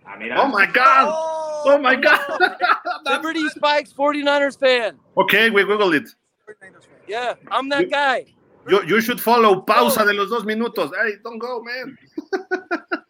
I 0.05 0.17
mean, 0.17 0.32
Oh 0.36 0.47
my 0.47 0.65
God. 0.65 1.09
Oh, 1.13 1.63
oh 1.65 1.78
my 1.78 1.95
oh, 1.95 2.01
God. 2.01 2.19
Oh. 2.30 2.99
Liberty 3.05 3.47
Spikes 3.49 3.93
49ers 3.93 4.59
fan. 4.59 4.97
okay, 5.17 5.49
we 5.49 5.63
Google 5.63 5.93
it. 5.93 6.03
49ers 6.49 6.84
fan. 6.84 6.99
Yeah, 7.07 7.34
I'm 7.51 7.69
that 7.69 7.89
guy. 7.89 8.26
You, 8.68 8.84
you 8.86 9.01
should 9.01 9.20
follow 9.20 9.66
pausa 9.66 10.05
de 10.05 10.14
los 10.14 10.30
dos 10.30 10.45
minutos. 10.45 10.91
Hey, 11.03 11.16
don't 11.24 11.39
go, 11.41 11.64
man. 11.64 11.97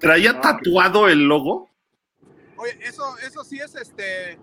¿Traía 0.00 0.40
tatuado 0.40 1.08
el 1.08 1.26
logo? 1.28 1.70
Oye, 2.56 2.78
eso, 2.82 3.16
eso 3.18 3.44
sí 3.44 3.58
es 3.58 3.74
este 3.74 4.38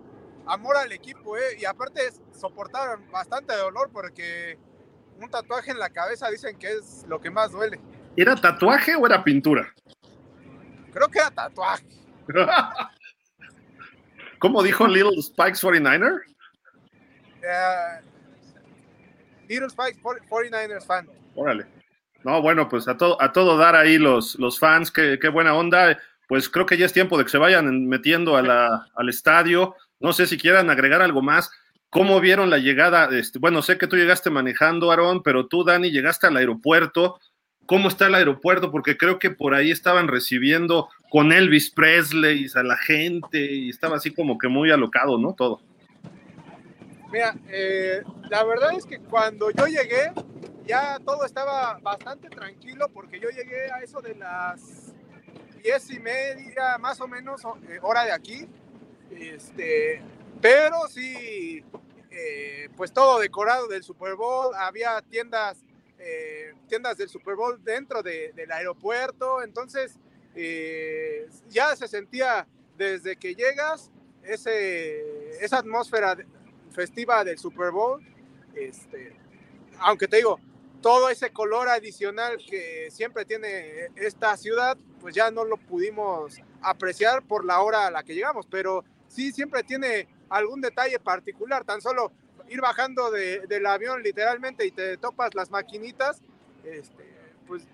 amor 0.46 0.76
al 0.76 0.92
equipo, 0.92 1.36
¿eh? 1.36 1.56
Y 1.58 1.64
aparte 1.64 2.06
es- 2.06 2.20
soportaron 2.38 3.10
bastante 3.10 3.54
dolor 3.56 3.90
porque 3.92 4.58
un 5.20 5.30
tatuaje 5.30 5.70
en 5.70 5.78
la 5.78 5.90
cabeza 5.90 6.28
dicen 6.30 6.58
que 6.58 6.72
es 6.72 7.04
lo 7.08 7.20
que 7.20 7.30
más 7.30 7.52
duele. 7.52 7.80
¿Era 8.16 8.34
tatuaje 8.36 8.94
o 8.96 9.06
era 9.06 9.22
pintura? 9.22 9.72
Creo 10.92 11.08
que 11.08 11.18
era 11.20 11.30
tatuaje. 11.30 11.86
¿Cómo 14.38 14.62
dijo 14.62 14.86
Little 14.86 15.22
Spikes 15.22 15.62
49er? 15.62 16.20
Eh, 17.42 18.00
Little 19.48 19.70
Spikes 19.70 20.00
49ers 20.02 20.86
fan. 20.86 21.08
Órale. 21.34 21.66
No, 22.24 22.40
bueno, 22.40 22.68
pues 22.68 22.86
a 22.88 22.96
todo, 22.96 23.20
a 23.20 23.32
todo 23.32 23.56
dar 23.56 23.74
ahí 23.74 23.98
los, 23.98 24.38
los 24.38 24.58
fans, 24.58 24.90
qué, 24.90 25.18
qué 25.20 25.28
buena 25.28 25.54
onda. 25.54 25.98
Pues 26.28 26.48
creo 26.48 26.66
que 26.66 26.78
ya 26.78 26.86
es 26.86 26.92
tiempo 26.92 27.18
de 27.18 27.24
que 27.24 27.30
se 27.30 27.38
vayan 27.38 27.86
metiendo 27.86 28.36
al 28.36 29.08
estadio. 29.08 29.74
No 30.00 30.12
sé 30.12 30.26
si 30.26 30.38
quieran 30.38 30.70
agregar 30.70 31.02
algo 31.02 31.20
más. 31.20 31.50
¿Cómo 31.90 32.20
vieron 32.20 32.48
la 32.48 32.56
llegada? 32.56 33.08
Este, 33.12 33.38
bueno, 33.38 33.60
sé 33.60 33.76
que 33.76 33.86
tú 33.86 33.96
llegaste 33.96 34.30
manejando, 34.30 34.90
Aarón, 34.90 35.22
pero 35.22 35.46
tú, 35.46 35.62
Dani, 35.62 35.90
llegaste 35.90 36.26
al 36.26 36.38
aeropuerto. 36.38 37.20
¿Cómo 37.66 37.88
está 37.88 38.06
el 38.06 38.14
aeropuerto? 38.14 38.70
Porque 38.70 38.96
creo 38.96 39.18
que 39.18 39.30
por 39.30 39.54
ahí 39.54 39.70
estaban 39.70 40.08
recibiendo 40.08 40.88
con 41.10 41.32
Elvis 41.32 41.70
Presley 41.70 42.46
a 42.54 42.62
la 42.62 42.78
gente 42.78 43.38
y 43.52 43.68
estaba 43.68 43.96
así 43.96 44.10
como 44.12 44.38
que 44.38 44.48
muy 44.48 44.70
alocado, 44.70 45.18
¿no? 45.18 45.34
Todo. 45.34 45.60
Mira, 47.12 47.34
eh, 47.48 48.02
la 48.30 48.42
verdad 48.44 48.72
es 48.72 48.86
que 48.86 48.98
cuando 48.98 49.50
yo 49.50 49.66
llegué, 49.66 50.12
ya 50.66 50.98
todo 51.04 51.26
estaba 51.26 51.78
bastante 51.80 52.30
tranquilo 52.30 52.88
porque 52.88 53.20
yo 53.20 53.28
llegué 53.28 53.70
a 53.70 53.80
eso 53.80 54.00
de 54.00 54.14
las 54.14 54.94
diez 55.62 55.90
y 55.90 56.00
media, 56.00 56.78
más 56.78 57.00
o 57.02 57.06
menos, 57.06 57.42
eh, 57.68 57.78
hora 57.82 58.04
de 58.06 58.12
aquí. 58.12 58.48
Este, 59.10 60.02
pero 60.40 60.88
sí, 60.88 61.62
eh, 62.10 62.70
pues 62.76 62.92
todo 62.94 63.20
decorado 63.20 63.68
del 63.68 63.82
Super 63.82 64.14
Bowl, 64.14 64.54
había 64.56 65.02
tiendas, 65.02 65.62
tiendas 66.66 66.96
del 66.96 67.08
Super 67.08 67.36
Bowl 67.36 67.62
dentro 67.62 68.02
de- 68.02 68.32
del 68.34 68.50
aeropuerto, 68.50 69.40
entonces 69.42 69.98
ya 71.48 71.76
se 71.76 71.86
sentía 71.86 72.48
desde 72.76 73.14
que 73.16 73.34
llegas 73.36 73.92
ese, 74.24 75.44
esa 75.44 75.58
atmósfera 75.58 76.16
festiva 76.72 77.24
del 77.24 77.38
Super 77.38 77.70
Bowl. 77.70 78.02
Este, 78.54 79.16
aunque 79.78 80.08
te 80.08 80.16
digo, 80.16 80.40
todo 80.80 81.08
ese 81.08 81.30
color 81.30 81.68
adicional 81.68 82.38
que 82.38 82.88
siempre 82.90 83.24
tiene 83.24 83.88
esta 83.96 84.36
ciudad, 84.36 84.76
pues 85.00 85.14
ya 85.14 85.30
no 85.30 85.44
lo 85.44 85.56
pudimos 85.56 86.40
apreciar 86.60 87.22
por 87.22 87.44
la 87.44 87.60
hora 87.60 87.86
a 87.86 87.90
la 87.90 88.02
que 88.02 88.14
llegamos, 88.14 88.46
pero 88.46 88.84
sí 89.08 89.32
siempre 89.32 89.62
tiene 89.62 90.08
algún 90.28 90.60
detalle 90.60 90.98
particular, 90.98 91.64
tan 91.64 91.80
solo 91.80 92.12
ir 92.48 92.60
bajando 92.60 93.10
de, 93.10 93.46
del 93.46 93.66
avión 93.66 94.02
literalmente 94.02 94.66
y 94.66 94.72
te 94.72 94.96
topas 94.96 95.34
las 95.34 95.50
maquinitas, 95.50 96.20
este, 96.64 97.04
pues 97.46 97.66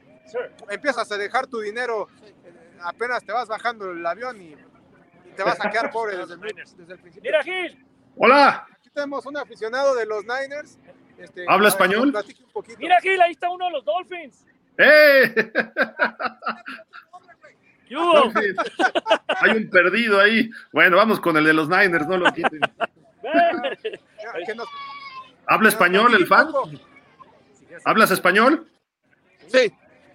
empiezas 0.69 1.11
a 1.11 1.17
dejar 1.17 1.47
tu 1.47 1.61
dinero, 1.61 2.09
eh, 2.25 2.35
apenas 2.83 3.25
te 3.25 3.33
vas 3.33 3.49
bajando 3.49 3.91
el 3.91 4.05
avión 4.05 4.41
y, 4.41 4.51
y 4.51 5.33
te 5.35 5.43
vas 5.43 5.59
a 5.65 5.71
quedar 5.71 5.91
pobre 5.91 6.17
desde 6.17 6.37
desde 6.37 6.93
el 6.93 6.99
principio. 6.99 7.31
Mira, 7.31 7.43
Gil. 7.43 7.85
Hola, 8.17 8.67
Aquí 8.89 8.95
tenemos 8.95 9.27
un 9.27 9.37
aficionado 9.37 9.95
de 9.95 10.07
los 10.07 10.23
Niners. 10.25 10.79
Este, 11.19 11.45
¿Habla 11.47 11.69
español? 11.69 12.11
platique 12.11 12.43
un 12.43 12.51
poquito. 12.51 12.79
Mira, 12.79 12.99
Gil, 13.03 13.21
ahí 13.21 13.33
está 13.33 13.51
uno 13.51 13.67
de 13.67 13.71
los 13.73 13.85
Dolphins. 13.85 14.47
¡eh! 14.79 15.53
¿Qué 17.87 17.97
hubo? 17.97 18.33
Hay 19.43 19.51
un 19.57 19.69
perdido 19.69 20.21
ahí. 20.21 20.51
Bueno, 20.73 20.97
vamos 20.97 21.21
con 21.21 21.37
el 21.37 21.45
de 21.45 21.53
los 21.53 21.69
Niners, 21.69 22.07
no 22.07 22.17
lo 22.17 22.33
quiten. 22.33 22.61
Nos- 24.57 24.69
¿Habla 25.47 25.69
español 25.69 26.15
el 26.15 26.27
fan? 26.27 26.49
¿Hablas 27.85 28.11
español? 28.11 28.71
Sí, 29.49 29.73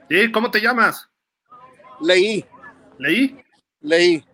Sí, 0.09 0.31
¿cómo 0.31 0.49
te 0.51 0.61
llamas? 0.61 1.09
leí, 2.01 2.45
Leí. 2.97 3.39
leí. 3.81 4.25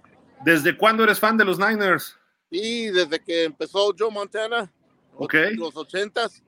¿Desde 0.43 0.75
cuándo 0.77 1.03
eres 1.03 1.19
fan 1.19 1.37
de 1.37 1.45
los 1.45 1.59
Niners? 1.59 2.17
Y 2.49 2.87
desde 2.87 3.19
que 3.19 3.43
empezó 3.45 3.93
Joe 3.97 4.11
Montana, 4.11 4.71
Ok. 5.15 5.33
los 5.55 5.75
ochentas, 5.75 6.41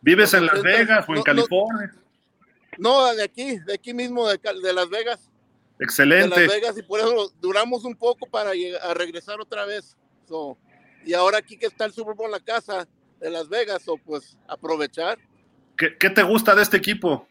¿Vives 0.00 0.34
en 0.34 0.46
Las 0.46 0.62
Vegas 0.62 1.04
o 1.08 1.12
en 1.12 1.18
no. 1.18 1.24
California? 1.24 1.94
no, 2.78 3.14
de 3.14 3.22
aquí, 3.24 3.58
de 3.58 3.74
aquí 3.74 3.92
mismo, 3.94 4.28
de, 4.28 4.38
de 4.62 4.72
Las 4.72 4.88
Vegas, 4.88 5.20
de 5.24 5.84
Las 5.84 5.88
Excelente. 5.88 6.46
Vegas, 6.46 6.76
y 6.78 6.82
por 6.82 7.00
eso 7.00 7.32
duramos 7.40 7.84
un 7.84 7.96
poco 7.96 8.26
para 8.28 8.54
llegar, 8.54 8.80
a 8.82 8.94
regresar 8.94 9.40
otra 9.40 9.64
vez. 9.64 9.96
So, 10.28 10.56
y 11.04 11.12
ahora 11.14 11.38
aquí 11.38 11.56
que 11.58 11.66
está 11.66 11.84
el 11.86 11.92
Super 11.92 12.14
Bowl 12.14 12.26
en 12.26 12.32
la 12.32 12.40
casa 12.40 12.86
de 13.20 13.30
Las 13.30 13.48
Vegas, 13.48 13.86
o 13.88 13.96
pues 13.96 14.36
aprovechar. 14.48 15.18
¿Qué, 15.76 15.96
qué 15.98 16.10
te 16.10 16.22
gusta 16.22 16.54
de 16.54 16.62
este 16.62 16.76
equipo? 16.76 17.26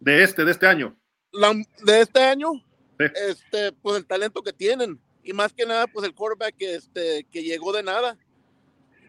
De 0.00 0.22
este, 0.22 0.44
de 0.44 0.50
este 0.52 0.66
año. 0.66 0.96
La- 1.32 1.54
de 1.84 2.00
este 2.00 2.22
año, 2.22 2.52
Sí. 2.98 3.06
este, 3.28 3.72
pues 3.72 3.96
el 3.96 4.06
talento 4.06 4.42
que 4.42 4.52
tienen 4.52 5.00
y 5.24 5.32
más 5.32 5.52
que 5.52 5.66
nada, 5.66 5.86
pues 5.86 6.06
el 6.06 6.14
quarterback 6.14 6.56
que, 6.56 6.74
este, 6.74 7.24
que 7.30 7.42
llegó 7.42 7.72
de 7.72 7.82
nada, 7.82 8.16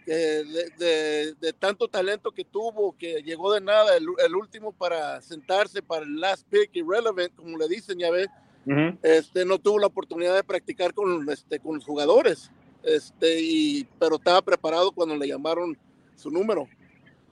que 0.06 0.14
de, 0.14 0.70
de- 0.78 1.34
de 1.40 1.54
tanto 1.54 1.88
talento 1.88 2.32
que 2.32 2.44
tuvo, 2.44 2.96
que 2.98 3.22
llegó 3.24 3.54
de 3.54 3.62
nada, 3.62 3.96
el, 3.98 4.06
el 4.26 4.36
último 4.36 4.72
para 4.74 5.22
sentarse 5.22 5.82
para 5.82 6.06
el 6.06 6.20
last 6.20 6.46
pick 6.50 6.70
irrelevant, 6.76 7.34
como 7.36 7.58
le 7.58 7.68
dicen, 7.68 7.98
ya 7.98 8.12
ves, 8.12 8.28
Ujú. 8.66 8.98
este, 9.02 9.46
no 9.46 9.58
tuvo 9.60 9.80
la 9.80 9.88
oportunidad 9.88 10.36
de 10.36 10.44
practicar 10.44 10.94
con, 10.94 11.30
este, 11.30 11.60
con 11.60 11.76
los 11.76 11.86
jugadores, 11.86 12.52
este, 12.84 13.40
y, 13.42 13.88
pero 14.00 14.18
estaba 14.18 14.42
preparado 14.42 14.92
cuando 14.92 15.16
le 15.16 15.28
llamaron 15.28 15.78
su 16.16 16.30
número. 16.30 16.68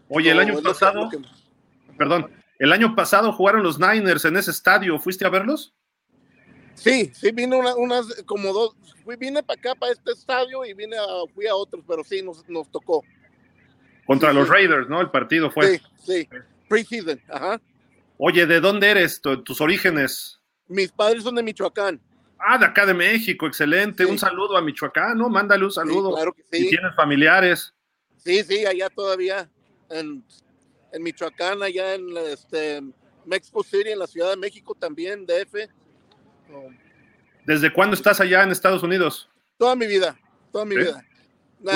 Oye, 0.10 0.32
el 0.32 0.40
año 0.40 0.62
pasado, 0.62 1.10
que- 1.10 1.20
perdón, 1.98 2.32
el 2.58 2.72
año 2.72 2.96
pasado 2.96 3.34
jugaron 3.34 3.64
los 3.64 3.80
Niners 3.80 4.24
en 4.26 4.38
ese 4.38 4.52
estadio. 4.52 4.98
¿Fuiste 5.00 5.26
a 5.26 5.30
verlos? 5.30 5.74
Sí, 6.76 7.12
sí, 7.14 7.32
vine 7.32 7.56
una- 7.56 7.76
unas 7.76 8.24
como 8.26 8.52
dos, 8.54 8.76
fui, 9.04 9.16
vine 9.16 9.44
para 9.44 9.60
acá, 9.60 9.76
para 9.76 9.92
este 9.92 10.12
estadio 10.12 10.66
y 10.66 10.74
vine 10.74 10.98
a, 10.98 11.06
fui 11.34 11.48
a 11.48 11.56
otros, 11.56 11.84
pero 11.88 12.04
sí, 12.04 12.22
nos, 12.22 12.48
nos 12.50 12.70
tocó. 12.72 13.04
Contra 14.06 14.30
Sí, 14.32 14.36
los 14.36 14.48
sí. 14.48 14.54
Raiders, 14.54 14.90
¿no? 14.90 15.00
El 15.02 15.12
partido 15.12 15.52
fue. 15.52 15.78
Sí, 15.78 15.82
sí, 16.04 16.30
preseason, 16.68 17.22
ajá. 17.30 17.62
Oye, 18.18 18.46
¿de 18.46 18.60
dónde 18.60 18.90
eres? 18.90 19.22
Tu- 19.22 19.44
tus 19.44 19.62
orígenes. 19.62 20.40
Mis 20.68 20.92
padres 20.92 21.24
son 21.24 21.36
de 21.36 21.44
Michoacán. 21.44 22.00
Ah, 22.40 22.58
de 22.58 22.66
acá 22.66 22.86
de 22.86 22.94
México, 22.94 23.46
excelente. 23.46 24.04
Sí. 24.06 24.10
Un 24.12 24.18
saludo 24.18 24.58
a 24.58 24.62
Michoacán, 24.62 25.18
¿no? 25.18 25.30
Mándale 25.30 25.64
un 25.66 25.72
saludo. 25.72 26.14
claro 26.16 26.34
que 26.34 26.44
Si 26.52 26.64
sí. 26.64 26.70
tienes 26.70 26.96
familiares. 26.96 27.74
Sí, 28.18 28.44
sí, 28.44 28.66
allá 28.66 28.90
todavía, 28.90 29.50
en, 29.90 30.24
en 30.92 31.04
Michoacán, 31.04 31.62
allá 31.62 31.94
en 31.96 32.16
este, 32.18 32.82
Mexico 33.26 33.64
City, 33.64 33.90
en 33.90 34.00
la 34.00 34.08
Ciudad 34.08 34.32
de 34.32 34.38
México 34.38 34.76
también, 34.76 35.26
DF. 35.26 35.70
¿Desde 37.46 37.72
cuándo 37.74 37.96
estás 37.96 38.20
allá 38.22 38.44
en 38.44 38.52
Estados 38.52 38.84
Unidos? 38.84 39.30
toda 39.58 39.76
mi 39.76 39.86
vida, 39.86 40.18
toda 40.52 40.66
mi 40.66 40.76
¿Sí? 40.76 40.82
vida. 40.82 41.06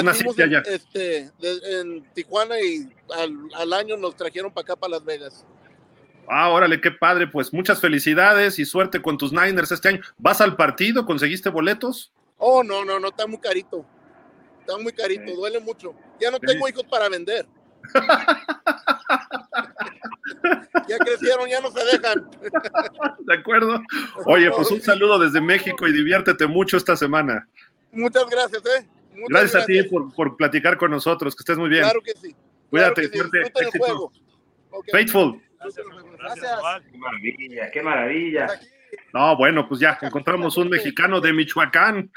Nacimos 0.03 0.37
allá. 0.39 0.63
este, 0.65 1.29
de- 1.39 1.79
en 1.81 2.03
Tijuana 2.13 2.59
y 2.59 2.91
al, 3.15 3.37
al 3.53 3.73
año 3.73 3.95
nos 3.97 4.15
trajeron 4.15 4.51
para 4.51 4.63
acá, 4.63 4.75
para 4.75 4.91
Las 4.91 5.05
Vegas. 5.05 5.45
Ah, 6.27 6.49
órale, 6.49 6.81
qué 6.81 6.89
padre. 6.89 7.27
Pues 7.27 7.53
muchas 7.53 7.79
felicidades 7.79 8.57
y 8.57 8.65
suerte 8.65 8.99
con 8.99 9.17
tus 9.19 9.31
Niners 9.31 9.71
este 9.71 9.89
año. 9.89 10.01
¿Vas 10.17 10.41
al 10.41 10.55
partido? 10.55 11.05
¿Conseguiste 11.05 11.49
boletos? 11.49 12.11
Oh, 12.39 12.63
no, 12.63 12.83
no, 12.83 12.99
no, 12.99 13.09
está 13.09 13.27
muy 13.27 13.37
carito. 13.37 13.85
Está 14.61 14.79
muy 14.79 14.91
carito, 14.91 15.31
duele 15.35 15.59
mucho. 15.59 15.93
Ya 16.19 16.31
no 16.31 16.39
tengo 16.39 16.67
hijos 16.67 16.83
para 16.89 17.07
vender. 17.07 17.45
ya 20.87 20.97
crecieron, 20.97 21.47
ya 21.49 21.61
no 21.61 21.71
se 21.71 21.83
dejan. 21.85 22.29
¿De 23.19 23.33
acuerdo? 23.33 23.81
Oye, 24.25 24.49
pues 24.51 24.71
un 24.71 24.81
saludo 24.81 25.19
desde 25.19 25.39
México 25.41 25.87
y 25.87 25.93
diviértete 25.93 26.47
mucho 26.47 26.77
esta 26.77 26.95
semana. 26.95 27.47
Muchas 27.91 28.25
gracias, 28.29 28.63
¿eh? 28.65 28.87
Muchas 29.13 29.29
Gracias, 29.29 29.63
a 29.63 29.65
ti 29.65 29.83
por, 29.83 30.13
por 30.13 30.35
platicar 30.35 30.77
con 30.77 30.91
nosotros. 30.91 31.35
Que 31.35 31.41
estés 31.41 31.57
muy 31.57 31.69
bien. 31.69 31.83
Claro 31.83 32.01
que 32.01 32.11
sí. 32.13 32.35
Cuídate, 32.69 33.09
claro 33.09 33.09
que 33.09 33.11
sí. 33.11 33.17
suerte, 33.17 33.37
Disfruten 33.39 33.61
el 33.63 33.67
éxito. 33.67 33.85
juego. 33.85 34.11
Ok. 34.71 34.85
Faithful. 34.91 35.41
Gracias, 35.59 35.85
Gracias. 36.17 36.51
Qué 36.91 36.97
maravilla, 36.97 37.71
qué 37.71 37.81
maravilla. 37.81 38.47
No, 39.13 39.37
bueno, 39.37 39.67
pues 39.67 39.79
ya 39.79 39.97
encontramos 40.01 40.57
un 40.57 40.69
mexicano 40.69 41.21
de 41.21 41.33
Michoacán. 41.33 42.11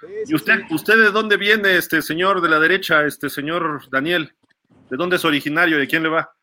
sí, 0.00 0.06
¿Y 0.26 0.34
usted, 0.34 0.58
sí. 0.68 0.74
usted 0.74 0.96
de 0.96 1.10
dónde 1.10 1.36
viene, 1.36 1.76
este 1.76 2.02
señor 2.02 2.40
de 2.40 2.48
la 2.48 2.58
derecha, 2.58 3.04
este 3.06 3.30
señor 3.30 3.88
Daniel? 3.90 4.34
¿De 4.90 4.96
dónde 4.96 5.16
es 5.16 5.24
originario? 5.24 5.78
¿De 5.78 5.86
quién 5.86 6.02
le 6.02 6.10
va? 6.10 6.34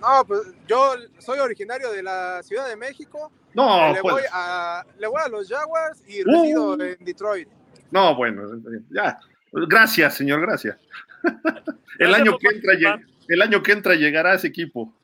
No, 0.00 0.24
pues 0.26 0.40
yo 0.66 0.94
soy 1.18 1.38
originario 1.38 1.90
de 1.90 2.02
la 2.02 2.42
Ciudad 2.42 2.68
de 2.68 2.76
México. 2.76 3.32
No, 3.54 3.92
le, 3.92 4.00
pues, 4.00 4.14
voy 4.14 4.22
a, 4.32 4.84
le 4.98 5.06
voy 5.06 5.20
a 5.24 5.28
los 5.28 5.48
Jaguars 5.48 6.02
y 6.06 6.22
Uh. 6.22 6.26
resido 6.26 6.80
en 6.80 7.04
Detroit. 7.04 7.48
no, 7.90 8.14
bueno, 8.14 8.42
ya. 8.90 9.18
Gracias, 9.52 10.14
señor, 10.16 10.40
gracias. 10.42 10.76
El 11.98 12.14
año 12.14 12.38
que 12.38 12.48
entra, 12.48 13.00
el 13.28 13.42
año 13.42 13.62
que 13.62 13.72
entra 13.72 13.94
llegará 13.96 14.34
ese 14.34 14.46
equipo. 14.46 14.94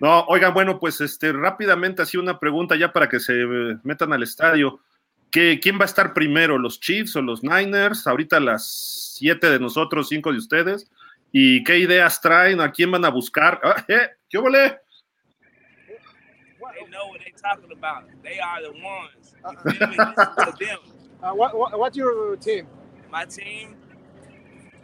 No, 0.00 0.24
oigan, 0.24 0.52
bueno, 0.52 0.80
pues 0.80 1.00
este 1.00 1.32
rápidamente 1.32 2.02
así 2.02 2.16
una 2.16 2.40
pregunta 2.40 2.74
ya 2.74 2.92
para 2.92 3.08
que 3.08 3.20
se 3.20 3.32
eh, 3.42 3.78
metan 3.84 4.12
al 4.12 4.22
estadio. 4.24 4.80
¿Qué, 5.30 5.60
¿Quién 5.62 5.78
va 5.78 5.82
a 5.82 5.86
estar 5.86 6.14
primero, 6.14 6.58
los 6.58 6.80
Chiefs 6.80 7.14
o 7.16 7.22
los 7.22 7.42
Niners? 7.44 8.06
Ahorita 8.06 8.40
las 8.40 9.14
siete 9.16 9.48
de 9.50 9.60
nosotros, 9.60 10.08
cinco 10.08 10.32
de 10.32 10.38
ustedes. 10.38 10.90
¿Y 11.36 11.64
qué 11.64 11.78
ideas 11.78 12.20
traen? 12.20 12.60
¿A 12.60 12.70
quién 12.70 12.92
van 12.92 13.04
a 13.04 13.08
buscar? 13.10 13.60
Ah, 13.64 13.84
eh, 13.88 14.08
¿Qué 14.30 14.38
ole? 14.38 14.78
They 16.78 16.86
know 16.90 17.08
what 17.08 17.18
they 17.18 17.32
talking 17.32 17.72
about. 17.76 18.04
They 18.22 18.38
are 18.38 18.62
the 18.62 18.70
ones. 18.70 19.34
Uh, 19.44 19.50
You 19.64 19.72
feel 19.72 19.88
me? 19.88 19.96
Listen 19.96 20.46
to 20.46 20.64
them. 20.64 20.78
Uh, 21.20 21.32
what, 21.34 21.56
what, 21.56 21.76
what's 21.76 21.96
your 21.96 22.36
team? 22.36 22.68
My 23.10 23.24
team, 23.24 23.74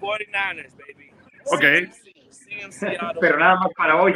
49ers, 0.03 0.75
baby. 0.77 1.13
Okay. 1.55 1.87
CMC, 1.87 2.73
CMC 2.73 3.21
Pero 3.21 3.39
nada 3.39 3.57
más 3.61 3.71
para 3.77 4.03
hoy. 4.03 4.13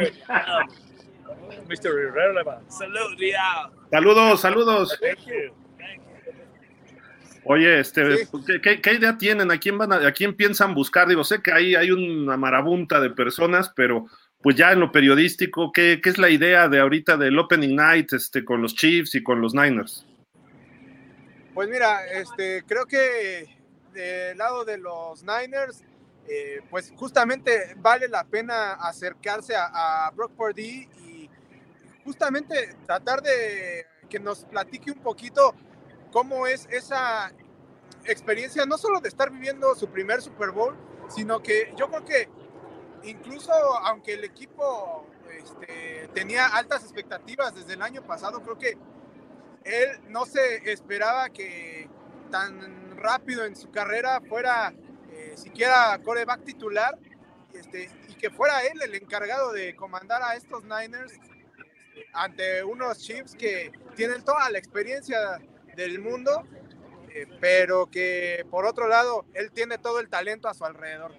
Mr. 1.69 2.03
Irrelevant. 2.03 2.67
y'all. 3.19 3.71
Saludos, 3.91 4.41
saludos. 4.41 4.99
Thank 4.99 5.25
you. 5.25 5.55
Oye, 7.45 7.79
este, 7.79 8.17
Sí. 8.17 8.27
¿qué, 8.45 8.59
qué, 8.61 8.81
qué 8.81 8.93
idea 8.93 9.17
tienen? 9.17 9.51
¿A 9.51 9.59
quién 9.59 9.77
van 9.77 9.93
a, 9.93 10.07
a 10.07 10.11
quién 10.11 10.35
piensan 10.35 10.73
buscar? 10.73 11.07
Digo, 11.07 11.23
sé 11.23 11.41
que 11.41 11.53
ahí 11.53 11.75
hay 11.75 11.91
una 11.91 12.37
marabunta 12.37 12.99
de 12.99 13.11
personas, 13.11 13.71
pero 13.75 14.07
pues 14.41 14.55
ya 14.55 14.71
en 14.71 14.79
lo 14.79 14.91
periodístico, 14.91 15.71
¿qué, 15.71 15.99
qué 16.03 16.09
es 16.09 16.17
la 16.17 16.29
idea 16.29 16.67
de 16.67 16.79
ahorita 16.79 17.17
del 17.17 17.37
Opening 17.37 17.75
Night 17.75 18.13
este, 18.13 18.43
con 18.43 18.61
los 18.61 18.75
Chiefs 18.75 19.15
y 19.15 19.23
con 19.23 19.41
los 19.41 19.53
Niners? 19.53 20.05
Pues 21.53 21.69
mira, 21.69 22.05
este, 22.07 22.63
creo 22.67 22.85
que 22.85 23.47
del 23.93 24.37
lado 24.37 24.65
de 24.65 24.77
los 24.77 25.23
Niners, 25.23 25.83
eh, 26.27 26.61
pues 26.69 26.91
justamente 26.95 27.75
vale 27.77 28.07
la 28.07 28.23
pena 28.25 28.73
acercarse 28.73 29.55
a, 29.55 30.07
a 30.07 30.11
Brock 30.11 30.33
Purdy 30.33 30.89
y 30.99 31.29
justamente 32.03 32.75
tratar 32.85 33.21
de 33.21 33.85
que 34.09 34.19
nos 34.19 34.43
platique 34.45 34.91
un 34.91 34.99
poquito 34.99 35.55
cómo 36.15 36.47
es 36.47 36.65
esa 36.71 37.29
experiencia, 38.05 38.65
no 38.65 38.77
solo 38.77 39.01
de 39.01 39.09
estar 39.09 39.29
viviendo 39.29 39.75
su 39.75 39.89
primer 39.89 40.21
Super 40.21 40.51
Bowl, 40.51 40.73
sino 41.09 41.43
que 41.43 41.73
yo 41.75 41.89
creo 41.89 42.05
que 42.05 42.29
incluso 43.03 43.51
aunque 43.51 44.13
el 44.13 44.23
equipo 44.23 45.05
este, 45.37 46.07
tenía 46.13 46.47
altas 46.47 46.83
expectativas 46.83 47.53
desde 47.53 47.73
el 47.73 47.81
año 47.81 48.01
pasado, 48.01 48.41
creo 48.43 48.57
que 48.57 48.77
él 49.65 49.89
no 50.07 50.25
se 50.25 50.71
esperaba 50.71 51.31
que 51.31 51.89
tan 52.31 52.95
rápido 52.95 53.43
en 53.43 53.57
su 53.57 53.69
carrera 53.69 54.21
fuera 54.21 54.73
eh, 55.11 55.33
siquiera 55.35 55.99
coreback 56.01 56.45
titular 56.45 56.97
este, 57.53 57.89
y 58.07 58.13
que 58.13 58.29
fuera 58.29 58.61
él 58.61 58.81
el 58.81 58.95
encargado 58.95 59.51
de 59.51 59.75
comandar 59.75 60.23
a 60.23 60.37
estos 60.37 60.63
Niners 60.63 61.11
ante 62.13 62.63
unos 62.63 62.99
Chiefs 62.99 63.35
que 63.35 63.73
tienen 63.97 64.23
toda 64.23 64.49
la 64.49 64.59
experiencia 64.59 65.41
del 65.75 65.99
mundo, 65.99 66.43
eh, 67.13 67.27
pero 67.39 67.89
que 67.91 68.45
por 68.49 68.65
otro 68.65 68.87
lado 68.87 69.25
él 69.33 69.51
tiene 69.51 69.77
todo 69.77 69.99
el 69.99 70.09
talento 70.09 70.47
a 70.47 70.53
su 70.53 70.65
alrededor. 70.65 71.13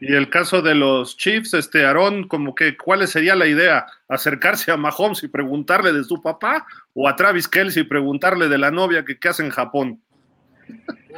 Y 0.00 0.14
el 0.14 0.28
caso 0.28 0.60
de 0.60 0.74
los 0.74 1.16
Chiefs, 1.16 1.54
este 1.54 1.86
Aarón, 1.86 2.28
como 2.28 2.54
que, 2.54 2.76
¿cuál 2.76 3.06
sería 3.08 3.34
la 3.34 3.46
idea? 3.46 3.86
¿Acercarse 4.08 4.70
a 4.70 4.76
Mahomes 4.76 5.22
y 5.22 5.28
preguntarle 5.28 5.92
de 5.92 6.04
su 6.04 6.20
papá? 6.20 6.66
¿O 6.92 7.08
a 7.08 7.16
Travis 7.16 7.48
Kelsey 7.48 7.84
y 7.84 7.86
preguntarle 7.86 8.48
de 8.48 8.58
la 8.58 8.70
novia 8.70 9.04
que 9.04 9.18
qué 9.18 9.28
hace 9.28 9.44
en 9.44 9.50
Japón? 9.50 10.02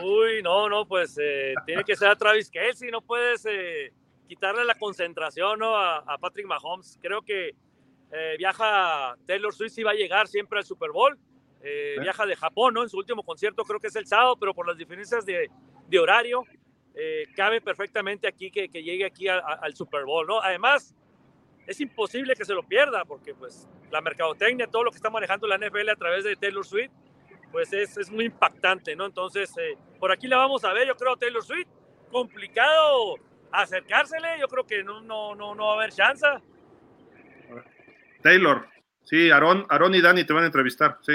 Uy, 0.03 0.43
no, 0.43 0.68
no, 0.68 0.87
pues 0.87 1.18
eh, 1.20 1.55
tiene 1.64 1.82
que 1.84 1.97
ser 1.97 2.09
a 2.09 2.16
Travis 2.16 2.51
Kelsey, 2.51 2.91
no 2.91 3.01
puedes 3.01 3.47
eh, 3.47 3.93
quitarle 4.28 4.64
la 4.64 4.74
concentración 4.74 5.59
¿no? 5.59 5.74
a, 5.74 5.99
a, 5.99 6.18
Patrick 6.18 6.47
Mahomes. 6.47 6.99
Creo 7.01 7.22
que 7.22 7.55
eh, 8.12 8.34
viaja 8.39 9.16
Taylor 9.26 9.55
Swift 9.55 9.78
y 9.78 9.82
va 9.82 9.93
a 9.93 9.95
llegar 9.95 10.28
siempre 10.28 10.59
al 10.59 10.64
Super 10.64 10.91
Bowl. 10.91 11.18
Eh, 11.63 11.97
viaja 12.01 12.27
de 12.27 12.37
Japón, 12.37 12.75
¿no? 12.75 12.83
En 12.83 12.89
su 12.89 12.97
último 12.97 13.23
concierto 13.23 13.65
creo 13.65 13.81
que 13.81 13.89
es 13.89 13.97
el 13.97 14.07
sábado, 14.07 14.37
pero 14.39 14.55
por 14.55 14.67
las 14.67 14.77
diferencias 14.77 15.27
de, 15.27 15.51
de 15.89 15.99
horario, 15.99 16.45
eh, 16.95 17.27
cabe 17.35 17.61
perfectamente 17.61 18.29
aquí 18.29 18.51
que, 18.51 18.69
que 18.69 18.83
llegue 18.83 19.05
aquí 19.05 19.29
a, 19.29 19.39
a, 19.39 19.59
al 19.63 19.75
Super 19.75 20.05
Bowl, 20.05 20.27
¿no? 20.27 20.41
Además, 20.41 20.95
es 21.67 21.81
imposible 21.81 22.35
que 22.35 22.45
se 22.45 22.55
lo 22.55 22.63
pierda, 22.63 23.05
porque 23.05 23.35
pues 23.35 23.69
la 23.91 24.01
mercadotecnia, 24.01 24.67
todo 24.67 24.85
lo 24.85 24.91
que 24.91 24.97
está 24.97 25.11
manejando 25.11 25.47
la 25.47 25.59
NFL 25.59 25.89
a 25.89 25.97
través 25.97 26.25
de 26.25 26.37
Taylor 26.37 26.65
Swift, 26.65 26.93
pues 27.51 27.73
es, 27.73 27.97
es 27.97 28.11
muy 28.11 28.27
impactante, 28.27 28.95
¿no? 28.95 29.07
Entonces, 29.07 29.51
eh, 29.59 29.77
por 29.99 30.13
aquí 30.13 30.27
la 30.29 30.37
vamos 30.37 30.65
a 30.65 30.73
ver, 30.73 30.87
yo 30.87 30.97
creo, 30.97 31.17
Taylor 31.17 31.43
Swift. 31.43 31.69
Complicado 32.11 33.17
acercársele, 33.51 34.39
yo 34.41 34.49
creo 34.49 34.67
que 34.67 34.83
no, 34.83 35.01
no, 35.01 35.35
no, 35.35 35.55
no 35.55 35.67
va 35.67 35.73
a 35.73 35.77
haber 35.77 35.93
chance. 35.93 36.27
Taylor, 38.23 38.69
sí, 39.05 39.31
Aaron, 39.31 39.67
Aaron 39.69 39.95
y 39.95 40.01
Dani 40.01 40.25
te 40.25 40.33
van 40.33 40.45
a 40.45 40.47
entrevistar, 40.47 40.99
sí. 41.03 41.15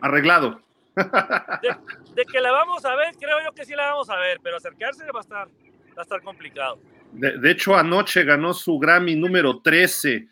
Arreglado. 0.00 0.60
De, 0.96 1.76
de, 2.14 2.24
que 2.24 2.40
la 2.40 2.50
vamos 2.50 2.84
a 2.84 2.96
ver, 2.96 3.14
creo 3.20 3.38
yo 3.44 3.52
que 3.52 3.64
sí 3.64 3.74
la 3.74 3.92
vamos 3.92 4.10
a 4.10 4.16
ver, 4.16 4.40
pero 4.42 4.56
acercarse 4.56 5.04
va 5.12 5.20
a 5.20 5.22
estar, 5.22 5.46
va 5.46 5.98
a 5.98 6.02
estar 6.02 6.20
complicado. 6.22 6.80
De, 7.12 7.38
de 7.38 7.50
hecho, 7.50 7.76
anoche 7.76 8.24
ganó 8.24 8.52
su 8.52 8.78
Grammy 8.78 9.14
número 9.14 9.60
13 9.60 10.28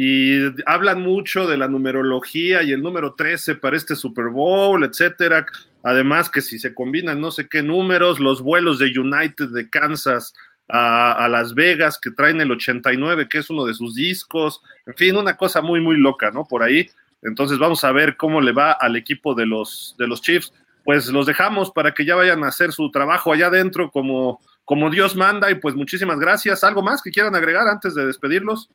y 0.00 0.38
hablan 0.66 1.02
mucho 1.02 1.48
de 1.48 1.56
la 1.56 1.66
numerología 1.66 2.62
y 2.62 2.70
el 2.70 2.82
número 2.82 3.14
13 3.14 3.56
para 3.56 3.76
este 3.76 3.96
Super 3.96 4.26
Bowl, 4.26 4.84
etcétera. 4.84 5.44
Además 5.82 6.30
que 6.30 6.40
si 6.40 6.60
se 6.60 6.72
combinan 6.72 7.20
no 7.20 7.32
sé 7.32 7.48
qué 7.48 7.64
números, 7.64 8.20
los 8.20 8.40
vuelos 8.40 8.78
de 8.78 8.96
United 8.96 9.48
de 9.48 9.68
Kansas 9.68 10.34
a, 10.68 11.24
a, 11.24 11.28
Las 11.28 11.52
Vegas 11.52 11.98
que 11.98 12.12
traen 12.12 12.40
el 12.40 12.52
89, 12.52 13.28
que 13.28 13.38
es 13.38 13.50
uno 13.50 13.64
de 13.64 13.74
sus 13.74 13.96
discos, 13.96 14.62
en 14.86 14.94
fin, 14.94 15.16
una 15.16 15.36
cosa 15.36 15.62
muy, 15.62 15.80
muy 15.80 15.96
loca, 15.96 16.30
¿no? 16.30 16.44
Por 16.44 16.62
ahí. 16.62 16.88
Entonces 17.22 17.58
vamos 17.58 17.82
a 17.84 17.92
ver 17.92 18.16
cómo 18.16 18.40
le 18.40 18.52
va 18.52 18.72
al 18.72 18.96
equipo 18.96 19.34
de 19.34 19.46
los, 19.46 19.94
de 19.98 20.06
los 20.06 20.20
Chiefs. 20.20 20.52
Pues 20.84 21.08
los 21.08 21.26
dejamos 21.26 21.70
para 21.70 21.92
que 21.92 22.04
ya 22.04 22.14
vayan 22.14 22.44
a 22.44 22.48
hacer 22.48 22.72
su 22.72 22.90
trabajo 22.90 23.32
allá 23.32 23.48
adentro 23.48 23.90
como, 23.90 24.40
como 24.64 24.90
Dios 24.90 25.16
manda 25.16 25.50
y 25.50 25.56
pues 25.56 25.74
muchísimas 25.74 26.18
gracias. 26.18 26.64
¿Algo 26.64 26.82
más 26.82 27.02
que 27.02 27.10
quieran 27.10 27.34
agregar 27.34 27.68
antes 27.68 27.94
de 27.94 28.06
despedirlos? 28.06 28.70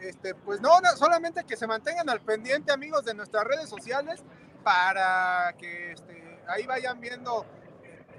Este, 0.00 0.34
pues 0.34 0.60
no, 0.60 0.80
no, 0.80 0.90
solamente 0.96 1.44
que 1.44 1.56
se 1.56 1.66
mantengan 1.66 2.08
al 2.08 2.20
pendiente, 2.20 2.72
amigos, 2.72 3.04
de 3.04 3.14
nuestras 3.14 3.44
redes 3.44 3.68
sociales 3.68 4.22
para 4.62 5.54
que 5.58 5.92
este, 5.92 6.40
ahí 6.46 6.66
vayan 6.66 7.00
viendo 7.00 7.44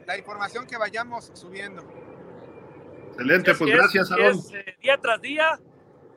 la 0.06 0.18
información 0.18 0.66
que 0.66 0.78
vayamos 0.78 1.32
subiendo. 1.34 1.84
Excelente, 3.12 3.54
pues 3.54 3.72
gracias, 3.72 4.12
Aaron. 4.12 4.38
Es, 4.38 4.52
eh, 4.54 4.78
día 4.82 4.98
tras 4.98 5.22
día, 5.22 5.60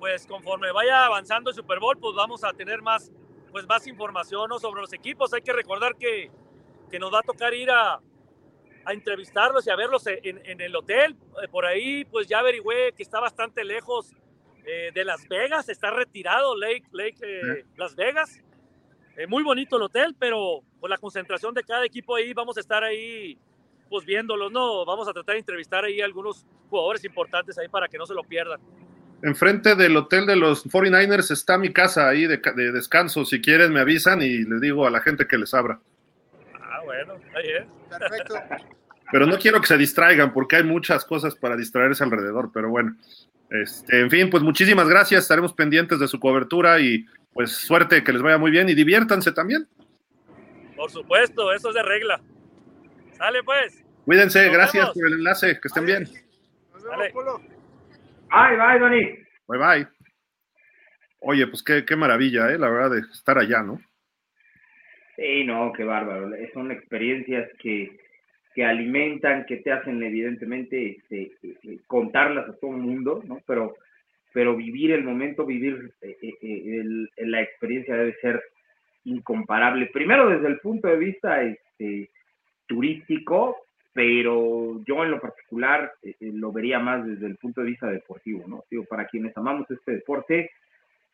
pues 0.03 0.27
conforme 0.27 0.73
vaya 0.73 1.07
avanzando 1.07 1.51
el 1.51 1.55
Super 1.55 1.79
Bowl, 1.79 1.97
pues 1.97 2.17
vamos 2.17 2.43
a 2.43 2.53
tener 2.53 2.83
más, 2.83 3.13
pues 3.53 3.69
más 3.69 3.87
información 3.87 4.49
¿no? 4.49 4.59
sobre 4.59 4.81
los 4.81 4.93
equipos. 4.93 5.33
Hay 5.33 5.43
que 5.43 5.53
recordar 5.53 5.95
que, 5.95 6.29
que 6.91 6.99
nos 6.99 7.15
va 7.15 7.21
a 7.21 7.23
tocar 7.23 7.55
ir 7.55 7.71
a, 7.71 8.01
a 8.85 8.93
entrevistarlos 8.93 9.65
y 9.65 9.71
a 9.71 9.77
verlos 9.77 10.05
en, 10.09 10.45
en, 10.45 10.61
el 10.61 10.75
hotel. 10.75 11.15
Eh, 11.41 11.47
Por 11.47 11.65
ahí, 11.65 12.05
pues 12.07 12.27
ya 12.27 12.41
averigüé 12.41 12.93
que 12.97 13.05
está 13.05 13.21
bastante 13.21 13.63
lejos 13.63 14.11
eh, 14.67 14.91
de 14.93 15.05
Las 15.05 15.29
Vegas, 15.29 15.69
está 15.69 15.91
retirado 15.93 16.57
Lake, 16.57 16.83
Lake 16.91 17.19
eh, 17.23 17.65
Las 17.77 17.95
Vegas. 17.95 18.43
Eh, 19.17 19.29
muy 19.29 19.45
bonito 19.45 19.77
el 19.77 19.83
hotel, 19.83 20.17
pero 20.19 20.63
por 20.81 20.91
la 20.91 20.99
concentración 20.99 21.55
de 21.55 21.63
cada 21.63 21.87
equipo 21.87 22.17
ahí 22.17 22.33
vamos 22.33 22.57
a 22.57 22.61
estar 22.61 22.83
ahí 22.83 23.39
pues 23.89 24.05
viéndolos, 24.05 24.51
¿no? 24.51 24.85
Vamos 24.85 25.07
a 25.07 25.13
tratar 25.13 25.35
de 25.35 25.39
entrevistar 25.39 25.85
ahí 25.85 26.01
a 26.01 26.07
algunos 26.07 26.45
jugadores 26.69 27.05
importantes 27.05 27.57
ahí 27.57 27.69
para 27.69 27.87
que 27.87 27.99
no 27.99 28.05
se 28.05 28.15
lo 28.15 28.25
pierdan. 28.25 28.61
Enfrente 29.23 29.77
del 29.77 29.97
hotel 29.97 30.27
de 30.27 30.37
los 30.37 30.67
49ers 30.67 31.31
está 31.31 31.57
mi 31.57 31.73
casa 31.73 32.09
ahí 32.09 32.27
de, 32.27 32.39
de 32.39 32.73
descanso. 32.73 33.25
Si 33.25 33.41
quieren 33.41 33.73
me 33.73 33.81
avisan 33.81 34.21
y 34.21 34.39
les 34.43 34.61
digo 34.61 34.87
a 34.87 34.91
la 34.91 35.01
gente 35.01 35.27
que 35.27 35.39
les 35.39 35.55
abra. 35.55 35.79
Ah, 36.61 36.81
bueno, 36.85 37.15
ahí 37.37 37.49
es. 37.61 37.99
Perfecto. 37.99 38.35
Pero 39.13 39.27
no 39.27 39.39
quiero 39.39 39.61
que 39.61 39.67
se 39.67 39.77
distraigan 39.77 40.33
porque 40.33 40.57
hay 40.57 40.65
muchas 40.65 41.05
cosas 41.05 41.37
para 41.37 41.57
distraerse 41.57 42.03
alrededor, 42.03 42.51
pero 42.53 42.71
bueno. 42.71 42.97
Este, 43.51 44.01
en 44.01 44.11
fin, 44.11 44.31
pues 44.31 44.43
muchísimas 44.43 44.89
gracias, 44.89 45.23
estaremos 45.23 45.53
pendientes 45.53 45.99
de 46.01 46.09
su 46.09 46.19
cobertura 46.19 46.81
y 46.81 47.05
pues 47.35 47.53
suerte, 47.53 48.03
que 48.03 48.13
les 48.13 48.23
vaya 48.23 48.39
muy 48.39 48.51
bien 48.51 48.69
y 48.71 48.75
diviértanse 48.75 49.31
también. 49.33 49.69
Por 50.75 50.91
supuesto, 50.91 51.53
eso 51.53 51.69
es 51.69 51.75
de 51.75 51.83
regla. 51.83 52.21
Sale 53.17 53.43
pues. 53.45 53.85
Cuídense, 54.05 54.47
Nos 54.47 54.55
gracias 54.55 54.83
vemos. 54.85 54.95
por 54.95 55.07
el 55.07 55.13
enlace, 55.13 55.61
que 55.61 55.69
estén 55.69 55.85
Ay, 55.85 55.87
bien. 55.87 56.03
Nos 56.73 56.83
vemos, 56.83 57.09
Polo. 57.13 57.52
Bye, 58.33 58.57
bye, 58.57 58.79
Dani. 58.79 59.19
Bye 59.47 59.59
bye. 59.59 59.87
Oye, 61.21 61.47
pues 61.49 61.63
qué, 61.63 61.85
qué 61.85 61.97
maravilla, 61.97 62.51
¿eh? 62.51 62.59
la 62.59 62.71
verdad, 62.71 62.93
de 62.93 63.01
estar 63.13 63.37
allá, 63.37 63.63
¿no? 63.63 63.79
Sí, 65.17 65.45
no, 65.45 65.71
qué 65.77 65.85
bárbaro. 65.85 66.31
Son 66.55 66.73
experiencias 66.73 67.47
que, 67.59 68.01
que 68.55 68.65
alimentan, 68.65 69.45
que 69.45 69.59
te 69.59 69.71
hacen 69.71 70.03
evidentemente 70.03 70.97
este, 70.97 71.33
eh, 71.43 71.79
contarlas 71.87 72.49
a 72.49 72.57
todo 72.57 72.71
el 72.71 72.79
mundo, 72.79 73.23
¿no? 73.27 73.41
Pero, 73.47 73.77
pero 74.33 74.57
vivir 74.57 74.93
el 74.93 75.05
momento, 75.05 75.45
vivir 75.45 75.93
eh, 76.01 76.17
eh, 76.23 76.39
el, 76.41 77.11
la 77.31 77.43
experiencia 77.43 77.95
debe 77.95 78.15
ser 78.21 78.43
incomparable. 79.05 79.91
Primero 79.93 80.31
desde 80.31 80.49
el 80.49 80.59
punto 80.61 80.89
de 80.89 80.97
vista 80.97 81.43
este, 81.43 82.11
turístico, 82.67 83.59
pero 83.93 84.81
yo 84.87 85.05
en 85.05 85.11
lo 85.11 85.21
particular 85.21 85.93
eh, 86.03 86.15
lo 86.21 86.51
vería 86.53 86.79
más 86.79 87.07
desde 87.07 87.27
el 87.27 87.37
punto 87.37 87.61
de 87.61 87.69
vista 87.69 87.89
deportivo, 87.89 88.45
¿no? 88.47 88.65
Digo, 88.71 88.85
para 88.85 89.07
quienes 89.07 89.37
amamos 89.37 89.71
este 89.71 89.93
deporte, 89.93 90.51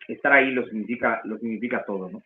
estar 0.07 0.33
ahí 0.33 0.53
lo 0.53 0.65
significa, 0.65 1.21
lo 1.25 1.39
significa 1.39 1.85
todo, 1.85 2.09
¿no? 2.11 2.23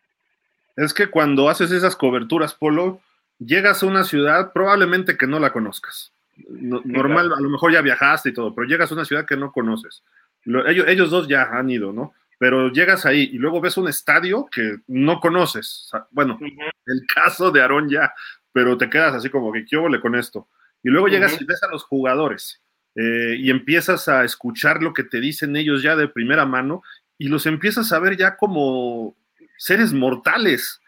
Es 0.75 0.93
que 0.93 1.07
cuando 1.07 1.49
haces 1.49 1.71
esas 1.71 1.95
coberturas, 1.95 2.53
Polo, 2.53 2.99
llegas 3.39 3.83
a 3.83 3.85
una 3.85 4.03
ciudad 4.03 4.51
probablemente 4.53 5.17
que 5.17 5.27
no 5.27 5.39
la 5.39 5.51
conozcas. 5.51 6.11
No, 6.47 6.81
sí, 6.81 6.89
normal, 6.89 7.27
claro. 7.27 7.39
a 7.39 7.41
lo 7.41 7.49
mejor 7.49 7.71
ya 7.71 7.81
viajaste 7.81 8.29
y 8.29 8.33
todo, 8.33 8.53
pero 8.53 8.67
llegas 8.67 8.91
a 8.91 8.95
una 8.95 9.05
ciudad 9.05 9.25
que 9.25 9.37
no 9.37 9.51
conoces. 9.51 10.03
Lo, 10.45 10.67
ellos, 10.67 10.87
ellos, 10.87 11.09
dos 11.09 11.27
ya 11.27 11.43
han 11.43 11.69
ido, 11.69 11.93
¿no? 11.93 12.13
Pero 12.39 12.69
llegas 12.69 13.05
ahí 13.05 13.29
y 13.31 13.37
luego 13.37 13.61
ves 13.61 13.77
un 13.77 13.87
estadio 13.87 14.47
que 14.51 14.77
no 14.87 15.19
conoces. 15.19 15.89
Bueno, 16.11 16.37
uh 16.41 16.43
-huh. 16.43 16.71
el 16.87 17.01
caso 17.13 17.51
de 17.51 17.61
Aarón 17.61 17.87
ya, 17.87 18.13
pero 18.53 18.77
te 18.77 18.89
quedas 18.89 19.13
así 19.15 19.29
como 19.29 19.51
que, 19.51 19.65
¿qué 19.65 19.77
con 20.01 20.15
esto? 20.15 20.47
Y 20.83 20.89
luego 20.89 21.07
llegas 21.07 21.33
uh 21.33 21.37
-huh. 21.37 21.41
y 21.41 21.45
ves 21.45 21.63
a 21.63 21.71
los 21.71 21.83
jugadores 21.83 22.61
eh, 22.95 23.35
y 23.39 23.49
empiezas 23.49 24.07
a 24.07 24.23
escuchar 24.23 24.81
lo 24.81 24.93
que 24.93 25.03
te 25.03 25.19
dicen 25.19 25.55
ellos 25.55 25.81
ya 25.81 25.95
de 25.95 26.07
primera 26.07 26.45
mano 26.45 26.83
y 27.17 27.27
los 27.27 27.45
empiezas 27.45 27.91
a 27.91 27.99
ver 27.99 28.15
ya 28.15 28.37
como 28.37 29.15
seres 29.57 29.93
mortales. 29.93 30.79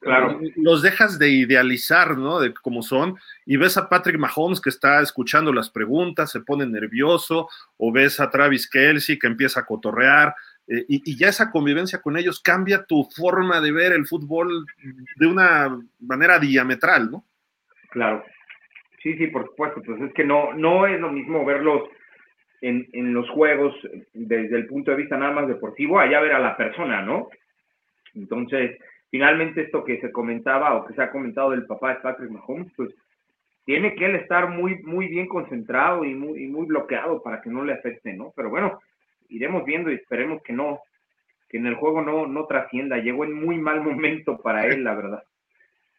Claro. 0.00 0.40
Los 0.56 0.80
dejas 0.80 1.18
de 1.18 1.28
idealizar, 1.28 2.16
¿no? 2.16 2.40
De 2.40 2.54
cómo 2.54 2.82
son, 2.82 3.16
y 3.44 3.58
ves 3.58 3.76
a 3.76 3.90
Patrick 3.90 4.18
Mahomes 4.18 4.58
que 4.58 4.70
está 4.70 5.02
escuchando 5.02 5.52
las 5.52 5.68
preguntas, 5.68 6.30
se 6.30 6.40
pone 6.40 6.64
nervioso, 6.64 7.48
o 7.76 7.92
ves 7.92 8.18
a 8.18 8.30
Travis 8.30 8.66
Kelsey 8.66 9.18
que 9.18 9.26
empieza 9.26 9.60
a 9.60 9.66
cotorrear, 9.66 10.34
eh, 10.72 10.86
y, 10.88 11.16
ya 11.18 11.28
esa 11.28 11.50
convivencia 11.50 12.00
con 12.00 12.16
ellos 12.16 12.40
cambia 12.40 12.84
tu 12.84 13.04
forma 13.14 13.60
de 13.60 13.72
ver 13.72 13.92
el 13.92 14.06
fútbol 14.06 14.64
de 15.16 15.26
una 15.26 15.78
manera 16.00 16.38
diametral, 16.38 17.10
¿no? 17.10 17.24
Claro. 17.90 18.24
Sí, 19.02 19.14
sí, 19.18 19.26
por 19.26 19.46
supuesto. 19.46 19.82
Pues 19.84 20.00
es 20.00 20.14
que 20.14 20.24
no, 20.24 20.54
no 20.54 20.86
es 20.86 20.98
lo 20.98 21.12
mismo 21.12 21.44
verlos 21.44 21.90
en, 22.62 22.88
en 22.92 23.12
los 23.12 23.28
juegos 23.30 23.74
desde 24.14 24.56
el 24.56 24.66
punto 24.66 24.92
de 24.92 24.96
vista 24.96 25.18
nada 25.18 25.32
más 25.32 25.48
deportivo, 25.48 25.98
allá 25.98 26.20
ver 26.20 26.32
a 26.32 26.38
la 26.38 26.56
persona, 26.56 27.02
¿no? 27.02 27.28
Entonces, 28.14 28.78
finalmente 29.10 29.62
esto 29.62 29.84
que 29.84 30.00
se 30.00 30.10
comentaba 30.10 30.74
o 30.74 30.86
que 30.86 30.94
se 30.94 31.02
ha 31.02 31.10
comentado 31.10 31.50
del 31.50 31.66
papá 31.66 31.90
de 31.90 32.00
Patrick 32.00 32.30
Mahomes, 32.30 32.72
pues 32.76 32.94
tiene 33.66 33.94
que 33.94 34.06
él 34.06 34.16
estar 34.16 34.48
muy, 34.48 34.82
muy 34.84 35.08
bien 35.08 35.28
concentrado 35.28 36.04
y 36.04 36.14
muy, 36.14 36.44
y 36.44 36.46
muy 36.46 36.66
bloqueado 36.66 37.22
para 37.22 37.42
que 37.42 37.50
no 37.50 37.62
le 37.62 37.74
afecte, 37.74 38.14
¿no? 38.14 38.32
Pero 38.34 38.48
bueno, 38.48 38.80
iremos 39.34 39.64
viendo 39.64 39.90
y 39.90 39.94
esperemos 39.94 40.42
que 40.42 40.52
no, 40.52 40.80
que 41.48 41.58
en 41.58 41.66
el 41.66 41.74
juego 41.74 42.02
no, 42.02 42.26
no 42.26 42.46
trascienda. 42.46 42.98
Llegó 42.98 43.24
en 43.24 43.34
muy 43.34 43.58
mal 43.58 43.80
momento 43.80 44.38
para 44.38 44.66
él, 44.66 44.84
la 44.84 44.94
verdad. 44.94 45.22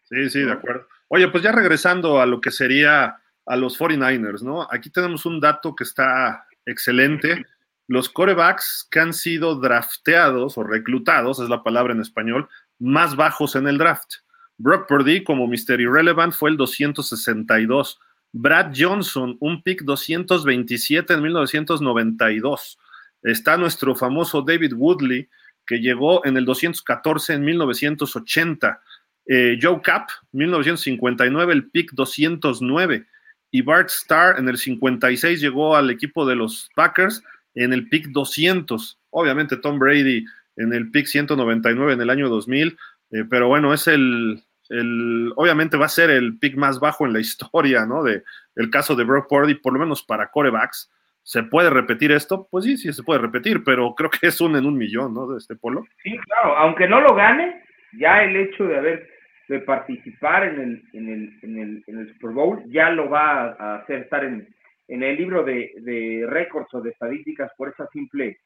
Sí, 0.04 0.30
sí, 0.30 0.42
de 0.42 0.52
acuerdo. 0.52 0.88
Oye, 1.08 1.28
pues 1.30 1.44
ya 1.44 1.52
regresando 1.52 2.22
a 2.22 2.26
lo 2.26 2.42
que 2.42 2.52
sería 2.52 3.18
a 3.46 3.56
los 3.56 3.80
49ers, 3.80 4.42
¿no? 4.42 4.68
Aquí 4.72 4.90
tenemos 4.90 5.26
un 5.26 5.40
dato 5.40 5.76
que 5.76 5.84
está 5.84 6.48
excelente. 6.66 7.46
Los 7.88 8.10
corebacks 8.10 8.88
que 8.90 9.00
han 9.00 9.14
sido 9.14 9.56
drafteados 9.56 10.58
o 10.58 10.64
reclutados, 10.64 11.40
es 11.40 11.50
la 11.50 11.64
palabra 11.64 11.94
en 11.94 12.02
español, 12.02 12.48
más 12.80 13.16
bajos 13.16 13.56
en 13.56 13.68
el 13.68 13.78
draft. 13.78 14.16
Brock 14.58 14.88
Purdy 14.88 15.24
como 15.24 15.48
Mr. 15.48 15.82
Irrelevant 15.82 16.34
fue 16.34 16.50
el 16.50 16.58
262. 16.58 18.00
Brad 18.32 18.74
Johnson, 18.76 19.38
un 19.40 19.62
pick 19.62 19.84
227 19.84 21.14
en 21.14 21.22
1992. 21.22 22.80
Está 23.24 23.58
nuestro 23.58 23.96
famoso 23.96 24.42
David 24.42 24.74
Woodley, 24.74 25.30
que 25.66 25.80
llegó 25.80 26.26
en 26.26 26.38
el 26.38 26.46
214 26.46 27.34
en 27.34 27.46
1980. 27.46 28.82
Eh, 29.26 29.58
Joe 29.62 29.82
Cap, 29.82 30.10
1959, 30.34 31.54
el 31.54 31.70
pick 31.70 31.92
209. 31.94 33.06
Y 33.52 33.62
Bart 33.62 33.90
Starr 33.90 34.40
en 34.40 34.50
el 34.50 34.58
56 34.58 35.40
llegó 35.40 35.76
al 35.76 35.90
equipo 35.90 36.26
de 36.26 36.36
los 36.36 36.70
Packers 36.76 37.24
en 37.56 37.72
el 37.72 37.88
pick 37.88 38.08
200. 38.08 39.00
Obviamente 39.12 39.58
Tom 39.58 39.80
Brady 39.80 40.26
en 40.56 40.74
el 40.74 40.92
pick 40.92 41.06
199 41.06 41.94
en 41.94 42.02
el 42.02 42.10
año 42.10 42.30
2000, 42.30 42.78
eh, 43.12 43.26
pero 43.30 43.48
bueno, 43.48 43.74
es 43.74 43.88
el, 43.88 44.44
el, 44.70 45.32
obviamente 45.36 45.78
va 45.78 45.86
a 45.86 45.90
ser 45.90 46.10
el 46.10 46.38
pick 46.38 46.56
más 46.56 46.80
bajo 46.80 47.06
en 47.06 47.14
la 47.14 47.20
historia, 47.20 47.86
¿no? 47.86 48.04
De 48.04 48.24
el 48.56 48.70
caso 48.70 48.96
de 48.96 49.04
Brock 49.04 49.28
Purdy, 49.30 49.56
por 49.56 49.74
lo 49.74 49.80
menos 49.80 50.04
para 50.04 50.30
corebacks. 50.30 50.92
¿Se 51.24 51.44
puede 51.44 51.70
repetir 51.70 52.12
esto? 52.12 52.48
Pues 52.52 52.66
sí, 52.66 52.78
sí 52.78 52.92
se 52.92 53.04
puede 53.04 53.22
repetir, 53.22 53.64
pero 53.64 53.96
creo 53.96 54.10
que 54.10 54.28
es 54.28 54.40
un 54.42 54.56
en 54.56 54.66
un 54.66 54.78
millón, 54.78 55.14
¿no? 55.14 55.28
De 55.28 55.38
este 55.38 55.56
polo. 55.56 55.86
Sí, 56.04 56.18
claro, 56.18 56.58
aunque 56.58 56.88
no 56.88 57.00
lo 57.02 57.16
gane, 57.16 57.64
ya 57.94 58.24
el 58.24 58.36
hecho 58.36 58.66
de 58.66 58.78
haber 58.78 59.10
de 59.48 59.60
participar 59.60 60.46
en 60.46 60.60
el, 60.60 60.84
en 60.94 61.10
el, 61.10 61.40
en 61.42 61.60
el, 61.60 61.84
en 61.88 62.00
el 62.00 62.14
Super 62.14 62.32
Bowl 62.32 62.64
ya 62.68 62.90
lo 62.90 63.10
va 63.10 63.56
a 63.60 63.76
hacer 63.76 64.00
estar 64.00 64.24
en, 64.24 64.48
en 64.88 65.04
el 65.04 65.18
libro 65.18 65.44
de, 65.44 65.72
de 65.82 66.26
récords 66.28 66.74
o 66.74 66.82
de 66.82 66.92
estadísticas 66.92 67.52
por 67.58 67.70
esa 67.70 67.88
simple, 67.88 68.38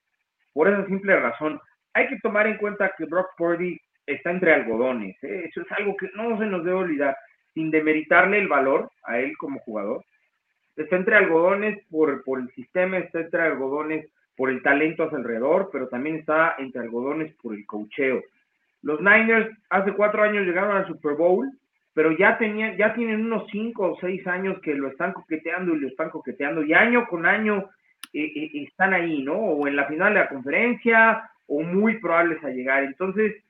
por 0.53 0.67
esa 0.67 0.85
simple 0.87 1.15
razón. 1.19 1.59
Hay 1.93 2.07
que 2.07 2.19
tomar 2.19 2.47
en 2.47 2.57
cuenta 2.57 2.93
que 2.97 3.05
Brock 3.05 3.29
Purdy 3.37 3.79
está 4.05 4.31
entre 4.31 4.53
algodones. 4.53 5.15
¿eh? 5.23 5.45
Eso 5.49 5.61
es 5.61 5.71
algo 5.71 5.95
que 5.97 6.09
no 6.15 6.37
se 6.37 6.45
nos 6.45 6.63
debe 6.63 6.77
olvidar, 6.77 7.15
sin 7.53 7.71
demeritarle 7.71 8.39
el 8.39 8.47
valor 8.47 8.89
a 9.03 9.19
él 9.19 9.35
como 9.37 9.59
jugador. 9.59 10.03
Está 10.77 10.95
entre 10.95 11.15
algodones 11.15 11.83
por, 11.89 12.23
por 12.23 12.39
el 12.39 12.49
sistema, 12.51 12.99
está 12.99 13.19
entre 13.19 13.41
algodones 13.41 14.07
por 14.37 14.51
el 14.51 14.61
talento 14.61 15.03
a 15.03 15.09
su 15.09 15.15
alrededor, 15.15 15.69
pero 15.71 15.87
también 15.87 16.17
está 16.17 16.55
entre 16.59 16.81
algodones 16.81 17.33
por 17.41 17.55
el 17.55 17.65
cocheo. 17.65 18.21
Los 18.83 19.01
Niners 19.01 19.49
hace 19.69 19.91
cuatro 19.93 20.21
años 20.21 20.45
llegaron 20.45 20.77
al 20.77 20.87
Super 20.87 21.15
Bowl, 21.15 21.51
pero 21.95 22.11
ya 22.11 22.37
tenían, 22.37 22.77
ya 22.77 22.93
tienen 22.93 23.25
unos 23.25 23.49
cinco 23.51 23.91
o 23.91 23.97
seis 23.99 24.25
años 24.27 24.59
que 24.61 24.75
lo 24.75 24.87
están 24.89 25.13
coqueteando 25.13 25.73
y 25.73 25.79
lo 25.79 25.87
están 25.87 26.11
coqueteando, 26.11 26.63
y 26.63 26.73
año 26.73 27.07
con 27.07 27.25
año 27.25 27.69
eh, 28.13 28.31
eh, 28.35 28.63
están 28.69 28.93
ahí, 28.93 29.23
¿no? 29.23 29.33
O 29.33 29.67
en 29.67 29.75
la 29.75 29.85
final 29.85 30.13
de 30.13 30.19
la 30.19 30.29
conferencia, 30.29 31.31
o 31.47 31.63
muy 31.63 31.99
probables 31.99 32.43
a 32.43 32.49
llegar. 32.49 32.83
Entonces, 32.83 33.43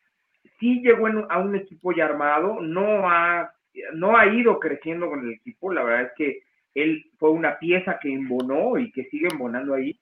sí 0.60 0.82
llegó 0.82 1.08
a 1.30 1.40
un 1.40 1.56
equipo 1.58 1.92
ya 1.92 2.06
armado, 2.06 2.62
no 2.62 3.10
ha, 3.10 3.52
no 3.94 4.16
ha 4.16 4.26
ido 4.28 4.60
creciendo 4.60 5.10
con 5.10 5.26
el 5.26 5.34
equipo, 5.34 5.74
la 5.74 5.84
verdad 5.84 6.04
es 6.04 6.12
que 6.16 6.47
él 6.78 7.06
fue 7.18 7.32
una 7.32 7.58
pieza 7.58 7.98
que 8.00 8.14
embonó 8.14 8.78
y 8.78 8.92
que 8.92 9.06
sigue 9.06 9.28
embonando 9.32 9.74
ahí. 9.74 10.00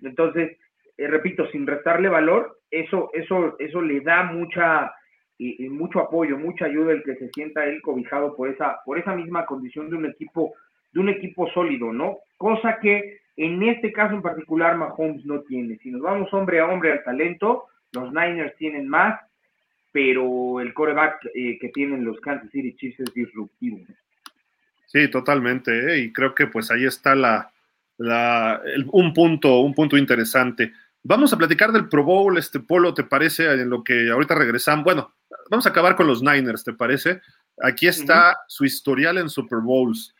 Entonces, 0.00 0.56
eh, 0.96 1.08
repito, 1.08 1.46
sin 1.50 1.66
restarle 1.66 2.08
valor, 2.08 2.60
eso, 2.70 3.10
eso, 3.14 3.56
eso 3.58 3.82
le 3.82 4.00
da 4.00 4.22
mucha, 4.22 4.92
y, 5.38 5.68
mucho 5.68 6.00
apoyo, 6.00 6.38
mucha 6.38 6.66
ayuda 6.66 6.92
el 6.92 7.02
que 7.02 7.16
se 7.16 7.30
sienta 7.30 7.64
él 7.64 7.82
cobijado 7.82 8.36
por 8.36 8.48
esa, 8.48 8.78
por 8.84 8.98
esa 8.98 9.14
misma 9.16 9.44
condición 9.44 9.90
de 9.90 9.96
un 9.96 10.06
equipo, 10.06 10.54
de 10.92 11.00
un 11.00 11.08
equipo 11.08 11.50
sólido, 11.50 11.92
¿no? 11.92 12.18
Cosa 12.36 12.78
que 12.80 13.18
en 13.36 13.62
este 13.64 13.92
caso 13.92 14.14
en 14.14 14.22
particular 14.22 14.76
Mahomes 14.76 15.24
no 15.26 15.40
tiene. 15.40 15.78
Si 15.78 15.90
nos 15.90 16.02
vamos 16.02 16.32
hombre 16.32 16.60
a 16.60 16.68
hombre 16.68 16.92
al 16.92 17.02
talento, 17.02 17.64
los 17.92 18.12
Niners 18.12 18.54
tienen 18.56 18.88
más, 18.88 19.20
pero 19.90 20.60
el 20.60 20.72
coreback 20.74 21.26
eh, 21.34 21.58
que 21.60 21.68
tienen 21.70 22.04
los 22.04 22.20
Kansas 22.20 22.50
City 22.50 22.74
Chiefs 22.76 23.00
es 23.00 23.14
disruptivo. 23.14 23.78
Sí, 24.86 25.08
totalmente, 25.08 25.94
¿eh? 25.94 25.98
y 25.98 26.12
creo 26.12 26.34
que 26.34 26.46
pues 26.46 26.70
ahí 26.70 26.84
está 26.84 27.14
la, 27.14 27.52
la 27.98 28.60
un 28.92 29.12
punto, 29.12 29.60
un 29.60 29.74
punto 29.74 29.96
interesante. 29.96 30.72
Vamos 31.02 31.32
a 31.32 31.38
platicar 31.38 31.72
del 31.72 31.88
Pro 31.88 32.04
Bowl, 32.04 32.38
este 32.38 32.60
Polo, 32.60 32.94
¿te 32.94 33.04
parece? 33.04 33.50
En 33.52 33.68
lo 33.68 33.84
que 33.84 34.10
ahorita 34.10 34.34
regresamos. 34.34 34.84
Bueno, 34.84 35.14
vamos 35.50 35.66
a 35.66 35.70
acabar 35.70 35.96
con 35.96 36.06
los 36.06 36.22
Niners, 36.22 36.64
¿te 36.64 36.72
parece? 36.72 37.20
Aquí 37.62 37.86
está 37.86 38.38
su 38.48 38.64
historial 38.64 39.18
en 39.18 39.28
Super 39.28 39.58
Bowls. 39.58 40.14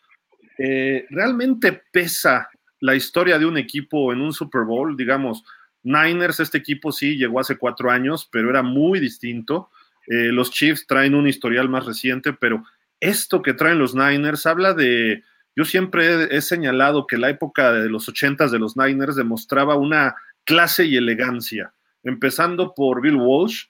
Eh, 0.59 1.07
¿Realmente 1.11 1.83
pesa 1.91 2.49
la 2.81 2.95
historia 2.95 3.39
de 3.39 3.47
un 3.47 3.57
equipo 3.57 4.13
en 4.13 4.21
un 4.21 4.33
Super 4.33 4.63
Bowl? 4.63 4.97
Digamos, 4.97 5.45
Niners, 5.83 6.41
este 6.41 6.59
equipo 6.59 6.93
sí 6.93 7.17
llegó 7.17 7.41
hace 7.41 7.57
cuatro 7.57 7.91
años, 7.91 8.29
pero 8.31 8.51
era 8.51 8.63
muy 8.63 9.01
distinto. 9.01 9.71
Eh, 10.07 10.33
los 10.33 10.51
Chiefs 10.51 10.87
traen 10.87 11.15
un 11.15 11.27
historial 11.27 11.69
más 11.69 11.87
reciente, 11.87 12.33
pero 12.33 12.65
esto 13.01 13.43
que 13.43 13.55
traen 13.55 13.79
los 13.79 13.95
Niners 13.95 14.47
habla 14.47 14.75
de. 14.75 15.23
Yo 15.57 15.65
siempre 15.65 16.37
he, 16.37 16.41
señalado 16.41 17.07
que 17.07 17.17
la 17.17 17.29
época 17.29 17.73
de 17.73 17.89
los 17.89 18.09
ochentas 18.09 18.51
de 18.51 18.59
los 18.59 18.77
Niners 18.77 19.15
demostraba 19.15 19.77
una 19.77 20.17
clase 20.45 20.85
y 20.85 20.97
elegancia, 20.97 21.73
empezando 22.03 22.75
por 22.75 23.01
Bill 23.01 23.17
Walsh, 23.17 23.67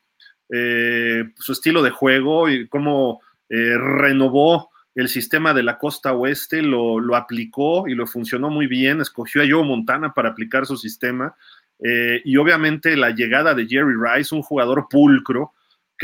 eh, 0.51 1.25
su 1.37 1.53
estilo 1.53 1.83
de 1.83 1.91
juego 1.91 2.49
y 2.49 2.69
cómo 2.69 3.21
eh, 3.51 3.77
renovó 3.77 4.71
el 4.95 5.09
sistema 5.09 5.53
de 5.53 5.63
la 5.63 5.77
costa 5.77 6.15
oeste, 6.15 6.63
lo, 6.63 7.01
lo, 7.01 7.17
aplicó 7.17 7.87
y 7.87 7.95
lo 7.95 8.07
funcionó 8.07 8.49
muy 8.49 8.67
bien, 8.67 9.01
escogió 9.01 9.43
a 9.43 9.47
Joe 9.47 9.65
Montana 9.65 10.15
para 10.15 10.31
aplicar 10.31 10.65
su 10.65 10.77
sistema 10.77 11.35
eh, 11.81 12.23
y 12.25 12.37
obviamente 12.37 12.97
la 12.97 13.11
llegada 13.11 13.55
de 13.55 13.67
Jerry 13.67 13.95
Rice, 13.95 14.35
un 14.35 14.43
jugador 14.43 14.87
pulcro, 14.89 15.53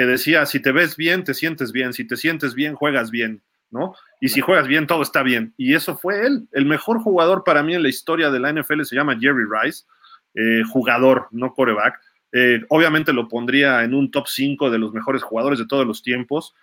que 0.01 0.07
decía, 0.07 0.47
si 0.47 0.61
te 0.61 0.73
ves 0.73 0.97
bien, 0.97 1.25
te 1.25 1.35
sientes 1.35 1.73
bien, 1.73 1.93
si 1.93 2.07
te 2.07 2.17
sientes 2.17 2.55
bien, 2.55 2.75
juegas 2.75 3.11
bien, 3.11 3.43
¿no? 3.71 3.95
Y 4.19 4.31
si 4.31 4.41
juegas 4.41 4.67
bien, 4.67 4.87
todo 4.87 5.03
está 5.03 5.23
bien. 5.23 5.53
Y 5.59 5.75
eso 5.75 5.95
fue 5.95 6.27
él. 6.27 6.49
El 6.53 6.65
mejor 6.65 7.01
jugador 7.01 7.45
para 7.45 7.63
mí 7.63 7.75
en 7.75 7.83
la 7.83 7.91
historia 7.91 8.31
de 8.31 8.41
la 8.41 8.51
NFL 8.51 8.85
se 8.85 8.97
llama 8.97 9.19
Jerry 9.21 9.45
Rice 9.45 9.85
eh, 10.35 10.63
jugador, 10.73 11.29
no 11.33 11.53
coreback. 11.53 12.01
Eh, 12.33 12.63
obviamente 12.71 13.13
lo 13.13 13.29
pondría 13.29 13.85
en 13.85 13.93
un 13.93 14.11
top 14.11 14.27
5 14.27 14.71
de 14.71 14.79
los 14.79 14.95
mejores 14.95 15.23
jugadores 15.23 15.59
de 15.59 15.67
todos 15.67 15.87
los 15.87 16.03
tiempos, 16.03 16.55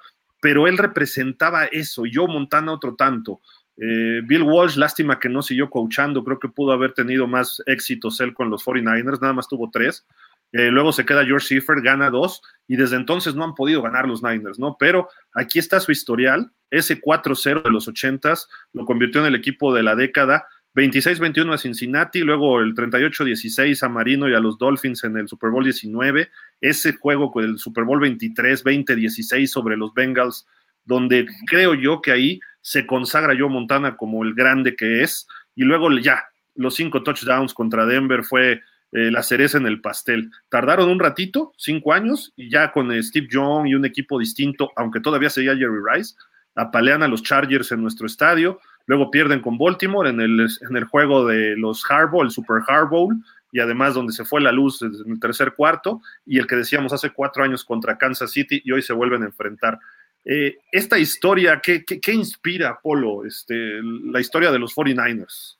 pero 0.41 0.65
él 0.65 0.79
representaba 0.79 1.65
eso, 1.65 2.07
yo 2.07 2.25
Montana 2.25 2.71
otro 2.71 2.95
tanto. 2.95 3.39
Eh, 3.77 4.21
Bill 4.25 4.41
Walsh, 4.41 4.77
lástima 4.77 5.19
que 5.19 5.29
no 5.29 5.43
siguió 5.43 5.69
coachando, 5.69 6.23
creo 6.23 6.39
que 6.39 6.49
pudo 6.49 6.71
haber 6.71 6.93
tenido 6.93 7.27
más 7.27 7.61
éxitos 7.67 8.19
él 8.19 8.33
con 8.33 8.49
los 8.49 8.65
49ers, 8.65 9.21
nada 9.21 9.33
más 9.33 9.47
tuvo 9.47 9.69
tres. 9.69 10.07
Luego 10.51 10.91
se 10.91 11.05
queda 11.05 11.25
George 11.25 11.47
Seifert, 11.47 11.83
gana 11.83 12.09
dos, 12.09 12.41
y 12.67 12.75
desde 12.75 12.95
entonces 12.95 13.35
no 13.35 13.43
han 13.43 13.55
podido 13.55 13.81
ganar 13.81 14.07
los 14.07 14.23
Niners, 14.23 14.59
¿no? 14.59 14.77
Pero 14.79 15.09
aquí 15.33 15.59
está 15.59 15.79
su 15.79 15.91
historial, 15.91 16.51
ese 16.69 17.01
4-0 17.01 17.63
de 17.63 17.71
los 17.71 17.87
80s 17.87 18.47
lo 18.73 18.85
convirtió 18.85 19.21
en 19.21 19.27
el 19.27 19.35
equipo 19.35 19.73
de 19.73 19.83
la 19.83 19.95
década, 19.95 20.47
26-21 20.75 21.53
a 21.53 21.57
Cincinnati, 21.57 22.19
luego 22.21 22.59
el 22.59 22.75
38-16 22.75 23.81
a 23.81 23.89
Marino 23.89 24.29
y 24.29 24.35
a 24.35 24.39
los 24.39 24.59
Dolphins 24.59 25.03
en 25.03 25.17
el 25.17 25.27
Super 25.27 25.49
Bowl 25.49 25.63
19, 25.63 26.29
ese 26.61 26.93
juego 26.93 27.31
con 27.31 27.43
el 27.43 27.57
Super 27.57 27.83
Bowl 27.83 27.99
23, 27.99 28.63
20-16 28.63 29.47
sobre 29.47 29.75
los 29.75 29.93
Bengals, 29.93 30.45
donde 30.85 31.25
creo 31.47 31.73
yo 31.73 32.01
que 32.01 32.11
ahí 32.11 32.39
se 32.61 32.85
consagra 32.85 33.35
Joe 33.37 33.49
Montana 33.49 33.97
como 33.97 34.23
el 34.23 34.35
grande 34.35 34.75
que 34.75 35.01
es, 35.01 35.27
y 35.55 35.63
luego 35.63 35.89
ya, 35.97 36.25
los 36.53 36.75
cinco 36.75 37.01
touchdowns 37.01 37.53
contra 37.53 37.85
Denver 37.85 38.23
fue 38.23 38.61
eh, 38.91 39.11
la 39.11 39.23
cereza 39.23 39.57
en 39.57 39.67
el 39.67 39.81
pastel. 39.81 40.31
Tardaron 40.49 40.89
un 40.89 40.99
ratito, 40.99 41.53
cinco 41.57 41.93
años, 41.93 42.33
y 42.35 42.49
ya 42.49 42.71
con 42.71 42.91
Steve 43.03 43.27
Young 43.29 43.67
y 43.67 43.75
un 43.75 43.85
equipo 43.85 44.19
distinto, 44.19 44.71
aunque 44.75 44.99
todavía 44.99 45.29
seguía 45.29 45.55
Jerry 45.55 45.81
Rice, 45.93 46.15
apalean 46.55 47.03
a 47.03 47.07
los 47.07 47.23
Chargers 47.23 47.71
en 47.71 47.81
nuestro 47.81 48.07
estadio, 48.07 48.59
Luego 48.87 49.11
pierden 49.11 49.41
con 49.41 49.57
Baltimore 49.57 50.09
en 50.09 50.21
el, 50.21 50.47
en 50.67 50.77
el 50.77 50.85
juego 50.85 51.27
de 51.27 51.55
los 51.57 51.83
Harbaugh, 51.89 52.23
el 52.23 52.31
Super 52.31 52.61
Harbaugh, 52.65 53.11
y 53.51 53.59
además 53.59 53.93
donde 53.93 54.13
se 54.13 54.23
fue 54.23 54.41
la 54.41 54.51
luz 54.51 54.81
en 54.81 55.11
el 55.11 55.19
tercer 55.19 55.53
cuarto, 55.53 56.01
y 56.25 56.39
el 56.39 56.47
que 56.47 56.55
decíamos 56.55 56.93
hace 56.93 57.11
cuatro 57.11 57.43
años 57.43 57.65
contra 57.65 57.97
Kansas 57.97 58.31
City, 58.31 58.61
y 58.63 58.71
hoy 58.71 58.81
se 58.81 58.93
vuelven 58.93 59.23
a 59.23 59.27
enfrentar. 59.27 59.77
Eh, 60.23 60.57
esta 60.71 60.97
historia, 60.97 61.59
¿qué, 61.61 61.83
qué, 61.83 62.13
inspira, 62.13 62.79
Polo, 62.81 63.25
este, 63.25 63.81
la 63.83 64.21
historia 64.21 64.51
de 64.51 64.59
los 64.59 64.73
49ers? 64.73 65.57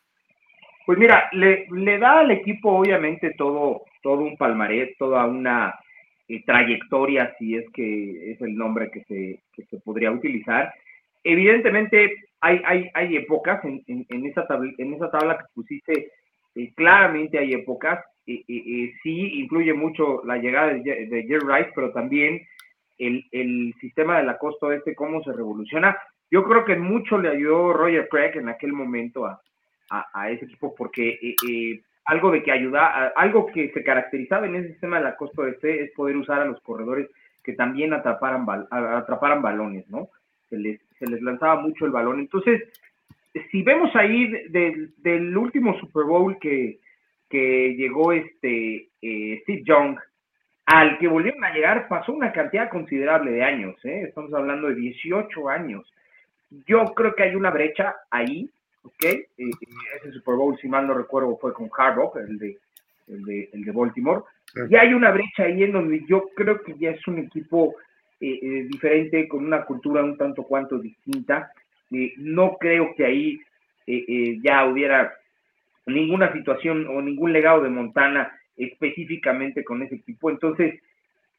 Pues 0.87 0.97
mira, 0.97 1.27
le, 1.33 1.67
le, 1.69 1.97
da 1.97 2.21
al 2.21 2.31
equipo 2.31 2.71
obviamente 2.71 3.31
todo, 3.37 3.81
todo 4.01 4.21
un 4.21 4.37
palmarés, 4.37 4.97
toda 4.97 5.25
una 5.25 5.75
eh, 6.29 6.41
trayectoria, 6.45 7.35
si 7.37 7.55
es 7.57 7.65
que 7.73 8.31
es 8.31 8.39
el 8.39 8.55
nombre 8.55 8.89
que 8.89 9.03
se, 9.03 9.65
se 9.65 9.77
podría 9.81 10.11
utilizar. 10.11 10.73
Evidentemente, 11.25 12.29
hay, 12.39 12.61
hay, 12.63 12.89
hay 12.93 13.17
épocas 13.17 13.61
en, 13.65 13.83
en, 13.85 14.25
esa 14.27 14.47
tabla, 14.47 14.71
en 14.77 14.93
esa 14.93 15.11
tabla 15.11 15.37
que 15.39 15.43
pusiste, 15.53 16.11
eh, 16.55 16.71
claramente 16.73 17.37
hay 17.37 17.53
épocas, 17.53 17.99
eh, 18.25 18.45
eh, 18.47 18.93
sí 19.03 19.41
influye 19.41 19.73
mucho 19.73 20.21
la 20.23 20.37
llegada 20.37 20.67
de, 20.73 21.07
de 21.07 21.23
Jerry 21.23 21.47
Rice, 21.53 21.71
pero 21.75 21.91
también 21.91 22.47
el, 22.97 23.25
el, 23.33 23.75
sistema 23.81 24.19
de 24.19 24.23
la 24.23 24.37
costa 24.37 24.67
oeste, 24.67 24.95
cómo 24.95 25.21
se 25.21 25.33
revoluciona, 25.33 25.97
yo 26.31 26.45
creo 26.45 26.63
que 26.63 26.77
mucho 26.77 27.17
le 27.17 27.27
ayudó 27.27 27.73
Roger 27.73 28.07
Craig 28.07 28.37
en 28.37 28.47
aquel 28.47 28.71
momento 28.71 29.25
a, 29.25 29.41
a, 29.89 30.29
ese 30.31 30.45
equipo 30.45 30.75
porque 30.75 31.09
eh, 31.21 31.35
eh, 31.49 31.81
algo 32.05 32.31
de 32.31 32.43
que 32.43 32.51
ayuda, 32.51 33.07
algo 33.15 33.47
que 33.47 33.71
se 33.71 33.83
caracterizaba 33.83 34.45
en 34.47 34.55
ese 34.55 34.69
sistema 34.69 34.97
de 34.97 35.03
la 35.05 35.15
costa 35.15 35.41
oeste 35.41 35.83
es 35.83 35.91
poder 35.91 36.15
usar 36.17 36.41
a 36.41 36.45
los 36.45 36.61
corredores 36.61 37.09
que 37.43 37.53
también 37.53 37.93
atraparan, 37.93 38.45
atraparan 38.71 39.41
balones, 39.41 39.87
¿no? 39.89 40.09
Se 40.49 40.57
les, 40.57 40.79
se 40.99 41.05
les 41.07 41.21
lanzaba 41.21 41.61
mucho 41.61 41.85
el 41.85 41.91
balón. 41.91 42.19
Entonces, 42.19 42.63
si 43.51 43.61
vemos 43.63 43.95
ahí 43.95 44.27
de- 44.27 44.49
del- 44.49 44.93
del 44.97 45.37
último 45.37 45.77
Super 45.79 46.03
Bowl 46.05 46.37
que, 46.39 46.79
que 47.29 47.75
llegó 47.75 48.11
este 48.13 48.87
eh, 49.01 49.39
Steve 49.43 49.63
Young, 49.65 49.97
al 50.65 50.97
que 50.97 51.07
volvieron 51.07 51.43
a 51.45 51.53
llegar, 51.53 51.87
pasó 51.87 52.11
una 52.13 52.31
cantidad 52.33 52.69
considerable 52.69 53.31
de 53.31 53.43
años, 53.43 53.75
¿eh? 53.85 54.03
estamos 54.07 54.33
hablando 54.33 54.67
de 54.67 54.75
18 54.75 55.49
años. 55.49 55.89
Yo 56.65 56.83
creo 56.95 57.13
que 57.15 57.23
hay 57.23 57.35
una 57.35 57.51
brecha 57.51 57.95
ahí, 58.11 58.49
¿ok? 58.87 59.05
Ese 59.37 60.11
Super 60.11 60.35
Bowl, 60.35 60.57
si 60.57 60.67
mal 60.67 60.87
no 60.87 60.93
recuerdo, 60.93 61.37
fue 61.37 61.53
con 61.53 61.69
Harbaugh, 61.75 62.17
el 62.17 62.37
de, 62.37 62.57
el 63.07 63.23
de, 63.23 63.49
el 63.53 63.63
de 63.63 63.71
Baltimore. 63.71 64.21
Sí. 64.53 64.61
Y 64.69 64.75
hay 64.75 64.93
una 64.93 65.11
brecha 65.11 65.43
ahí 65.43 65.63
en 65.63 65.73
donde 65.73 66.03
yo 66.07 66.29
creo 66.35 66.61
que 66.61 66.75
ya 66.77 66.91
es 66.91 67.07
un 67.07 67.19
equipo 67.19 67.75
eh, 68.19 68.39
eh, 68.41 68.67
diferente, 68.69 69.27
con 69.27 69.45
una 69.45 69.63
cultura 69.65 70.03
un 70.03 70.17
tanto 70.17 70.43
cuanto 70.43 70.79
distinta. 70.79 71.51
Eh, 71.91 72.13
no 72.17 72.57
creo 72.59 72.93
que 72.95 73.05
ahí 73.05 73.39
eh, 73.85 74.05
eh, 74.07 74.39
ya 74.43 74.65
hubiera 74.65 75.13
ninguna 75.85 76.33
situación 76.33 76.87
o 76.87 77.01
ningún 77.01 77.31
legado 77.31 77.61
de 77.63 77.69
Montana 77.69 78.31
específicamente 78.57 79.63
con 79.63 79.81
ese 79.83 79.95
equipo. 79.95 80.29
Entonces, 80.29 80.81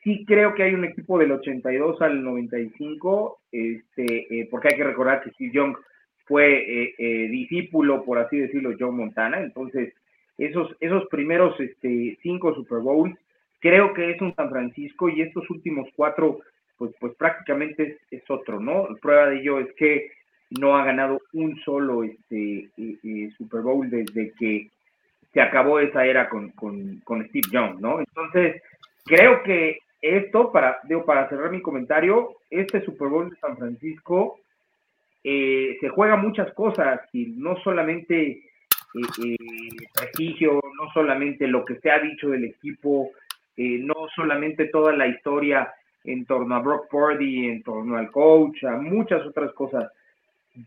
sí 0.02 0.24
creo 0.26 0.54
que 0.54 0.62
hay 0.62 0.74
un 0.74 0.84
equipo 0.84 1.18
del 1.18 1.32
82 1.32 2.00
al 2.00 2.22
95, 2.22 3.40
este, 3.52 4.48
porque 4.50 4.68
hay 4.68 4.76
que 4.76 4.84
recordar 4.84 5.22
que 5.22 5.30
Steve 5.32 5.52
Young 5.52 5.76
fue 6.28 6.58
eh, 6.58 6.94
eh, 6.98 7.28
discípulo, 7.28 8.04
por 8.04 8.18
así 8.18 8.38
decirlo, 8.38 8.76
John 8.78 8.96
Montana. 8.96 9.40
Entonces, 9.40 9.94
esos, 10.36 10.76
esos 10.80 11.06
primeros 11.08 11.58
este, 11.58 12.16
cinco 12.22 12.54
Super 12.54 12.78
Bowls, 12.78 13.16
creo 13.60 13.92
que 13.94 14.10
es 14.10 14.20
un 14.20 14.34
San 14.34 14.50
Francisco 14.50 15.08
y 15.08 15.22
estos 15.22 15.48
últimos 15.50 15.88
cuatro, 15.96 16.40
pues, 16.76 16.92
pues 17.00 17.14
prácticamente 17.16 17.82
es, 17.82 18.22
es 18.22 18.30
otro, 18.30 18.60
¿no? 18.60 18.88
Prueba 19.00 19.26
de 19.26 19.40
ello 19.40 19.58
es 19.58 19.72
que 19.74 20.12
no 20.50 20.76
ha 20.76 20.84
ganado 20.84 21.20
un 21.32 21.56
solo 21.60 22.04
este, 22.04 22.70
eh, 22.76 22.98
eh, 23.02 23.30
Super 23.36 23.62
Bowl 23.62 23.88
desde 23.90 24.32
que 24.38 24.70
se 25.32 25.40
acabó 25.40 25.78
esa 25.80 26.06
era 26.06 26.28
con, 26.28 26.50
con, 26.50 27.00
con 27.00 27.26
Steve 27.28 27.48
Young, 27.52 27.80
¿no? 27.80 27.98
Entonces, 28.00 28.62
creo 29.04 29.42
que 29.42 29.78
esto, 30.00 30.52
para, 30.52 30.78
digo, 30.84 31.04
para 31.04 31.28
cerrar 31.28 31.50
mi 31.50 31.60
comentario, 31.60 32.36
este 32.50 32.82
Super 32.84 33.08
Bowl 33.08 33.28
de 33.28 33.36
San 33.36 33.56
Francisco 33.58 34.38
eh, 35.24 35.76
se 35.80 35.88
juega 35.88 36.16
muchas 36.16 36.52
cosas 36.54 37.00
y 37.12 37.26
no 37.26 37.56
solamente 37.62 38.48
eh, 38.94 39.00
eh, 39.24 39.36
prestigio, 39.94 40.60
no 40.80 40.90
solamente 40.92 41.46
lo 41.46 41.64
que 41.64 41.76
se 41.76 41.90
ha 41.90 41.98
dicho 41.98 42.30
del 42.30 42.44
equipo, 42.44 43.10
eh, 43.56 43.78
no 43.80 43.94
solamente 44.14 44.66
toda 44.66 44.92
la 44.92 45.06
historia 45.06 45.72
en 46.04 46.24
torno 46.24 46.54
a 46.54 46.60
Brock 46.60 46.88
Purdy, 46.88 47.48
en 47.48 47.62
torno 47.62 47.96
al 47.96 48.10
coach, 48.10 48.64
a 48.64 48.76
muchas 48.76 49.26
otras 49.26 49.52
cosas. 49.52 49.90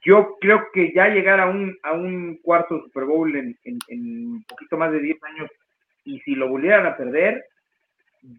Yo 0.04 0.38
creo 0.40 0.68
que 0.72 0.94
ya 0.94 1.08
llegar 1.08 1.40
a 1.40 1.48
un, 1.48 1.78
a 1.84 1.94
un 1.94 2.38
cuarto 2.44 2.84
Super 2.84 3.06
Bowl 3.06 3.36
en, 3.36 3.58
un 3.90 4.46
poquito 4.48 4.78
más 4.78 4.92
de 4.92 5.00
10 5.00 5.24
años 5.24 5.50
y 6.06 6.20
si 6.22 6.36
lo 6.36 6.48
volvieran 6.48 6.86
a 6.86 6.96
perder, 6.96 7.46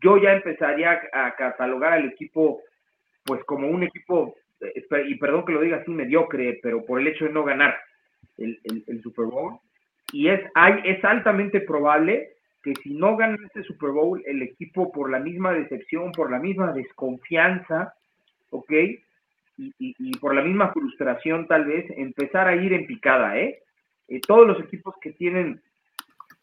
yo 0.01 0.17
ya 0.17 0.33
empezaría 0.33 1.01
a 1.13 1.35
catalogar 1.35 1.95
al 1.95 2.05
equipo 2.07 2.61
pues 3.25 3.45
como 3.45 3.69
un 3.69 3.83
equipo, 3.83 4.35
y 5.07 5.15
perdón 5.17 5.45
que 5.45 5.53
lo 5.53 5.61
diga 5.61 5.79
así, 5.79 5.91
mediocre, 5.91 6.61
pero 6.63 6.85
por 6.85 7.01
el 7.01 7.09
hecho 7.09 7.25
de 7.25 7.33
no 7.33 7.45
ganar 7.45 7.77
el, 8.39 8.59
el, 8.87 9.03
Super 9.03 9.27
Bowl. 9.27 9.59
Y 10.13 10.29
es, 10.29 10.41
hay, 10.55 10.81
es 10.85 11.05
altamente 11.05 11.61
probable 11.61 12.35
que 12.63 12.75
si 12.83 12.95
no 12.95 13.17
ganan 13.17 13.43
este 13.45 13.65
Super 13.65 13.91
Bowl, 13.91 14.23
el 14.27 14.43
equipo 14.43 14.93
por 14.93 15.11
la 15.11 15.19
misma 15.19 15.53
decepción, 15.53 16.13
por 16.13 16.31
la 16.31 16.39
misma 16.39 16.73
desconfianza, 16.73 17.95
¿ok? 18.51 18.73
Y, 19.59 19.75
y, 19.79 20.17
por 20.19 20.35
la 20.35 20.43
misma 20.43 20.73
frustración 20.73 21.47
tal 21.47 21.67
vez, 21.67 21.87
empezar 21.97 22.49
a 22.49 22.57
ir 22.57 22.73
en 22.73 22.87
picada, 22.87 23.39
¿eh? 23.39 23.63
eh 24.09 24.21
todos 24.21 24.47
los 24.47 24.61
equipos 24.61 24.95
que 25.01 25.13
tienen 25.13 25.61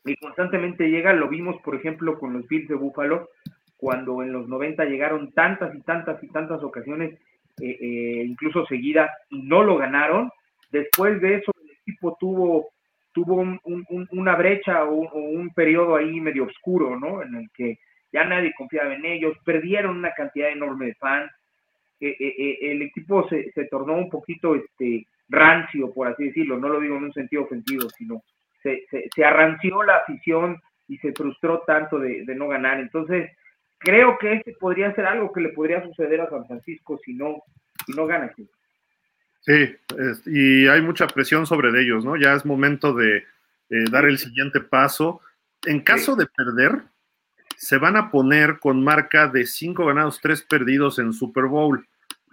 y 0.05 0.15
constantemente 0.15 0.89
llegan, 0.89 1.19
lo 1.19 1.27
vimos 1.27 1.61
por 1.61 1.75
ejemplo 1.75 2.17
con 2.19 2.33
los 2.33 2.47
Bills 2.47 2.67
de 2.67 2.75
Buffalo, 2.75 3.29
cuando 3.77 4.21
en 4.23 4.31
los 4.31 4.47
90 4.47 4.85
llegaron 4.85 5.31
tantas 5.31 5.73
y 5.75 5.81
tantas 5.81 6.21
y 6.23 6.27
tantas 6.27 6.63
ocasiones, 6.63 7.19
eh, 7.61 7.77
eh, 7.79 8.23
incluso 8.25 8.65
seguidas, 8.65 9.09
y 9.29 9.41
no 9.41 9.63
lo 9.63 9.77
ganaron. 9.77 10.29
Después 10.71 11.19
de 11.21 11.35
eso, 11.35 11.51
el 11.63 11.71
equipo 11.71 12.17
tuvo, 12.19 12.69
tuvo 13.13 13.35
un, 13.35 13.59
un, 13.63 14.07
una 14.11 14.35
brecha 14.35 14.83
o, 14.85 15.13
un 15.13 15.49
periodo 15.53 15.95
ahí 15.95 16.19
medio 16.19 16.45
oscuro, 16.45 16.99
¿no? 16.99 17.21
En 17.23 17.35
el 17.35 17.49
que 17.53 17.79
ya 18.11 18.23
nadie 18.23 18.53
confiaba 18.57 18.93
en 18.93 19.05
ellos, 19.05 19.37
perdieron 19.45 19.97
una 19.97 20.13
cantidad 20.13 20.49
enorme 20.49 20.87
de 20.87 20.95
fans. 20.95 21.31
Eh, 22.01 22.57
el 22.61 22.81
equipo 22.81 23.27
se, 23.27 23.51
se, 23.51 23.65
tornó 23.65 23.95
un 23.95 24.09
poquito 24.09 24.55
este, 24.55 25.05
rancio, 25.27 25.93
por 25.93 26.07
así 26.07 26.25
decirlo, 26.25 26.57
no 26.57 26.69
lo 26.69 26.79
digo 26.79 26.95
en 26.97 27.03
un 27.05 27.13
sentido 27.13 27.43
ofensivo, 27.43 27.89
sino 27.89 28.23
se, 28.63 28.85
se, 28.89 29.09
se 29.13 29.25
arranció 29.25 29.83
la 29.83 29.97
afición 29.97 30.59
y 30.87 30.97
se 30.97 31.13
frustró 31.13 31.63
tanto 31.67 31.99
de, 31.99 32.25
de 32.25 32.35
no 32.35 32.47
ganar. 32.47 32.79
Entonces, 32.79 33.31
creo 33.79 34.17
que 34.19 34.33
este 34.33 34.53
podría 34.59 34.93
ser 34.93 35.05
algo 35.05 35.31
que 35.31 35.41
le 35.41 35.49
podría 35.49 35.83
suceder 35.83 36.21
a 36.21 36.29
San 36.29 36.45
Francisco 36.45 36.99
si 37.03 37.13
no, 37.13 37.41
si 37.85 37.93
no 37.93 38.05
gana 38.05 38.25
aquí. 38.25 38.47
Sí, 39.41 39.75
es, 39.97 40.21
y 40.27 40.67
hay 40.67 40.81
mucha 40.81 41.07
presión 41.07 41.45
sobre 41.47 41.69
ellos, 41.81 42.03
¿no? 42.05 42.17
Ya 42.17 42.33
es 42.33 42.45
momento 42.45 42.93
de 42.93 43.17
eh, 43.17 43.85
dar 43.89 44.05
el 44.05 44.17
siguiente 44.17 44.59
paso. 44.59 45.21
En 45.65 45.81
caso 45.81 46.13
sí. 46.13 46.19
de 46.19 46.27
perder, 46.27 46.83
se 47.57 47.77
van 47.77 47.95
a 47.95 48.11
poner 48.11 48.59
con 48.59 48.83
marca 48.83 49.27
de 49.27 49.45
cinco 49.45 49.85
ganados, 49.85 50.19
tres 50.21 50.41
perdidos 50.41 50.99
en 50.99 51.13
Super 51.13 51.45
Bowl, 51.45 51.87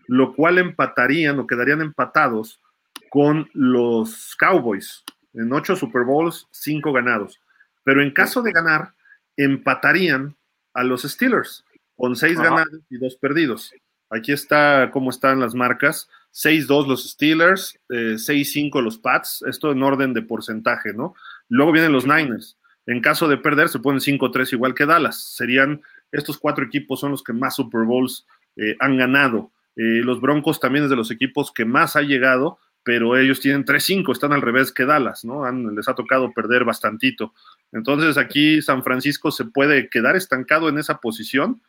lo 0.09 0.35
cual 0.35 0.59
empatarían 0.59 1.39
o 1.39 1.47
quedarían 1.47 1.81
empatados 1.81 2.61
con 3.09 3.49
los 3.55 4.37
Cowboys. 4.37 5.05
En 5.35 5.53
ocho 5.53 5.77
Super 5.77 6.03
Bowls, 6.03 6.49
cinco 6.51 6.93
ganados. 6.93 7.41
Pero 7.85 8.03
en 8.03 8.11
caso 8.11 8.43
de 8.43 8.53
ganar, 8.53 8.93
empatarían 9.37 10.35
a 10.77 10.85
los 10.85 11.03
Steelers, 11.03 11.65
con 11.97 12.15
seis 12.15 12.39
Ajá. 12.39 12.51
ganados 12.51 12.81
y 12.91 12.99
dos 12.99 13.17
perdidos. 13.17 13.73
Aquí 14.11 14.33
está 14.33 14.91
cómo 14.93 15.11
están 15.11 15.41
las 15.41 15.55
marcas. 15.55 16.09
6-2 16.37 16.87
los 16.87 17.11
Steelers, 17.11 17.79
eh, 17.89 18.19
6-5 18.19 18.83
los 18.83 18.99
Pats, 18.99 19.43
esto 19.49 19.73
en 19.73 19.83
orden 19.83 20.13
de 20.13 20.21
porcentaje, 20.21 20.93
¿no? 20.93 21.15
Luego 21.49 21.73
vienen 21.73 21.93
los 21.93 22.07
Niners. 22.07 22.59
En 22.85 23.01
caso 23.01 23.27
de 23.27 23.39
perder, 23.39 23.71
se 23.71 23.79
ponen 23.79 24.01
5-3 24.01 24.53
igual 24.53 24.75
que 24.75 24.85
Dallas. 24.85 25.35
Serían, 25.35 25.81
estos 26.13 26.37
cuatro 26.37 26.65
equipos 26.65 27.01
son 27.01 27.13
los 27.13 27.25
que 27.25 27.33
más 27.33 27.57
Super 27.57 27.85
Bowls 27.85 28.27
eh, 28.57 28.77
han 28.81 28.99
ganado. 28.99 29.51
Eh, 29.77 30.03
los 30.05 30.21
Broncos 30.21 30.61
también 30.61 30.85
es 30.85 30.91
de 30.91 30.97
los 30.97 31.11
equipos 31.11 31.51
que 31.53 31.65
más 31.65 31.97
ha 31.97 32.03
llegado, 32.03 32.59
pero 32.87 33.17
ellos 33.17 33.41
tienen 33.41 33.65
3-5, 33.65 34.13
están 34.13 34.33
al 34.33 34.43
revés 34.43 34.71
que 34.71 34.85
Dallas, 34.85 35.25
¿no? 35.25 35.45
Han, 35.45 35.75
les 35.75 35.89
ha 35.89 35.97
tocado 35.97 36.33
perder 36.33 36.63
bastantito. 36.63 37.35
Entonces 37.73 38.17
aquí 38.17 38.63
San 38.63 38.85
Francisco 38.85 39.33
se 39.33 39.45
puede 39.45 39.89
quedar 39.89 40.15
estancado 40.15 40.69
en 40.69 40.79
esa 40.79 40.99
posición 40.99 41.61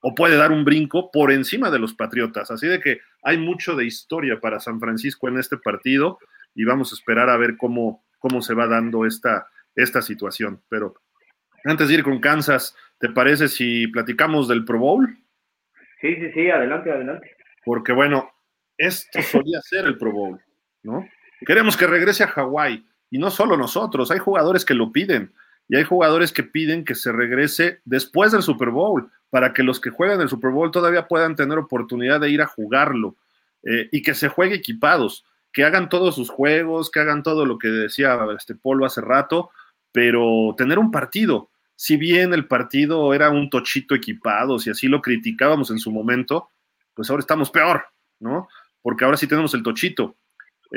o 0.00 0.16
puede 0.16 0.36
dar 0.36 0.50
un 0.50 0.64
brinco 0.64 1.12
por 1.12 1.30
encima 1.30 1.70
de 1.70 1.78
los 1.78 1.94
Patriotas. 1.94 2.50
Así 2.50 2.66
de 2.66 2.80
que 2.80 2.98
hay 3.22 3.38
mucho 3.38 3.76
de 3.76 3.84
historia 3.84 4.40
para 4.40 4.58
San 4.58 4.80
Francisco 4.80 5.28
en 5.28 5.38
este 5.38 5.58
partido 5.58 6.18
y 6.56 6.64
vamos 6.64 6.90
a 6.90 6.96
esperar 6.96 7.30
a 7.30 7.36
ver 7.36 7.56
cómo, 7.56 8.04
cómo 8.18 8.42
se 8.42 8.54
va 8.54 8.66
dando 8.66 9.06
esta, 9.06 9.46
esta 9.76 10.02
situación. 10.02 10.60
Pero 10.68 10.96
antes 11.62 11.86
de 11.86 11.94
ir 11.94 12.02
con 12.02 12.18
Kansas, 12.18 12.76
¿te 12.98 13.10
parece 13.10 13.46
si 13.46 13.86
platicamos 13.86 14.48
del 14.48 14.64
Pro 14.64 14.80
Bowl? 14.80 15.18
Sí, 16.00 16.16
sí, 16.16 16.32
sí, 16.32 16.50
adelante, 16.50 16.90
adelante. 16.90 17.30
Porque 17.64 17.92
bueno, 17.92 18.28
esto 18.76 19.22
solía 19.22 19.60
ser 19.60 19.84
el 19.84 19.96
Pro 19.96 20.10
Bowl, 20.10 20.40
¿no? 20.84 21.06
Queremos 21.44 21.76
que 21.76 21.86
regrese 21.86 22.22
a 22.24 22.28
Hawái 22.28 22.86
y 23.10 23.18
no 23.18 23.30
solo 23.30 23.56
nosotros, 23.56 24.10
hay 24.10 24.18
jugadores 24.18 24.64
que 24.64 24.74
lo 24.74 24.92
piden 24.92 25.32
y 25.68 25.76
hay 25.76 25.84
jugadores 25.84 26.32
que 26.32 26.42
piden 26.42 26.84
que 26.84 26.94
se 26.94 27.10
regrese 27.10 27.80
después 27.84 28.32
del 28.32 28.42
Super 28.42 28.70
Bowl 28.70 29.10
para 29.30 29.52
que 29.52 29.62
los 29.62 29.80
que 29.80 29.90
juegan 29.90 30.20
el 30.20 30.28
Super 30.28 30.50
Bowl 30.50 30.70
todavía 30.70 31.08
puedan 31.08 31.34
tener 31.34 31.58
oportunidad 31.58 32.20
de 32.20 32.30
ir 32.30 32.42
a 32.42 32.46
jugarlo 32.46 33.16
eh, 33.64 33.88
y 33.90 34.02
que 34.02 34.14
se 34.14 34.28
juegue 34.28 34.54
equipados, 34.56 35.24
que 35.52 35.64
hagan 35.64 35.88
todos 35.88 36.14
sus 36.14 36.30
juegos, 36.30 36.90
que 36.90 37.00
hagan 37.00 37.22
todo 37.22 37.46
lo 37.46 37.58
que 37.58 37.68
decía 37.68 38.18
este 38.36 38.54
Polo 38.54 38.84
hace 38.86 39.00
rato, 39.00 39.50
pero 39.90 40.54
tener 40.56 40.78
un 40.78 40.90
partido. 40.90 41.50
Si 41.76 41.96
bien 41.96 42.34
el 42.34 42.46
partido 42.46 43.14
era 43.14 43.30
un 43.30 43.50
tochito 43.50 43.94
equipado, 43.94 44.58
si 44.58 44.70
así 44.70 44.86
lo 44.86 45.00
criticábamos 45.00 45.70
en 45.70 45.78
su 45.78 45.90
momento, 45.90 46.50
pues 46.94 47.10
ahora 47.10 47.20
estamos 47.20 47.50
peor, 47.50 47.84
¿no? 48.20 48.48
Porque 48.82 49.04
ahora 49.04 49.16
sí 49.16 49.26
tenemos 49.26 49.54
el 49.54 49.62
tochito. 49.62 50.14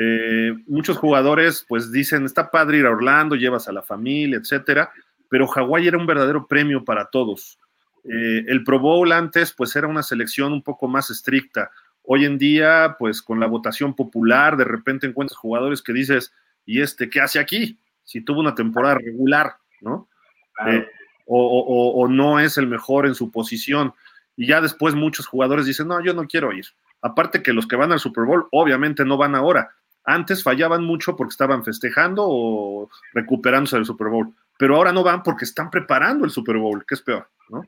Eh, 0.00 0.54
muchos 0.68 0.96
jugadores 0.96 1.64
pues 1.68 1.90
dicen, 1.90 2.24
está 2.24 2.50
padre 2.52 2.78
ir 2.78 2.86
a 2.86 2.90
Orlando, 2.90 3.34
llevas 3.34 3.66
a 3.68 3.72
la 3.72 3.82
familia, 3.82 4.38
etcétera, 4.38 4.90
pero 5.28 5.46
Hawái 5.48 5.88
era 5.88 5.98
un 5.98 6.06
verdadero 6.06 6.46
premio 6.46 6.84
para 6.84 7.06
todos. 7.06 7.58
Eh, 8.04 8.44
el 8.46 8.62
Pro 8.62 8.78
Bowl 8.78 9.10
antes 9.10 9.52
pues 9.52 9.74
era 9.74 9.88
una 9.88 10.02
selección 10.04 10.52
un 10.52 10.62
poco 10.62 10.86
más 10.86 11.10
estricta. 11.10 11.70
Hoy 12.04 12.24
en 12.24 12.38
día, 12.38 12.94
pues 12.98 13.20
con 13.22 13.40
la 13.40 13.46
votación 13.48 13.94
popular, 13.94 14.56
de 14.56 14.64
repente 14.64 15.06
encuentras 15.06 15.36
jugadores 15.36 15.82
que 15.82 15.92
dices, 15.92 16.32
¿y 16.64 16.80
este 16.80 17.10
qué 17.10 17.20
hace 17.20 17.38
aquí? 17.40 17.78
Si 18.04 18.20
tuvo 18.20 18.40
una 18.40 18.54
temporada 18.54 18.94
regular, 18.94 19.56
¿no? 19.80 20.08
Claro. 20.54 20.72
Eh, 20.78 20.86
o, 21.26 21.44
o- 21.44 22.02
o 22.02 22.08
no 22.08 22.38
es 22.40 22.56
el 22.56 22.66
mejor 22.68 23.04
en 23.06 23.14
su 23.14 23.30
posición. 23.30 23.92
Y 24.36 24.46
ya 24.46 24.60
después 24.60 24.94
muchos 24.94 25.26
jugadores 25.26 25.66
dicen, 25.66 25.88
no, 25.88 26.00
yo 26.02 26.14
no 26.14 26.26
quiero 26.26 26.52
ir. 26.52 26.64
Aparte 27.02 27.42
que 27.42 27.52
los 27.52 27.66
que 27.66 27.76
van 27.76 27.92
al 27.92 27.98
Super 28.00 28.24
Bowl, 28.24 28.46
obviamente 28.52 29.04
no 29.04 29.16
van 29.18 29.34
ahora. 29.34 29.74
Antes 30.10 30.42
fallaban 30.42 30.84
mucho 30.84 31.14
porque 31.14 31.32
estaban 31.32 31.62
festejando 31.62 32.24
o 32.26 32.88
recuperándose 33.12 33.76
del 33.76 33.84
Super 33.84 34.08
Bowl. 34.08 34.32
Pero 34.58 34.76
ahora 34.76 34.90
no 34.90 35.04
van 35.04 35.22
porque 35.22 35.44
están 35.44 35.70
preparando 35.70 36.24
el 36.24 36.30
Super 36.30 36.56
Bowl, 36.56 36.82
que 36.86 36.94
es 36.94 37.02
peor, 37.02 37.28
¿no? 37.50 37.62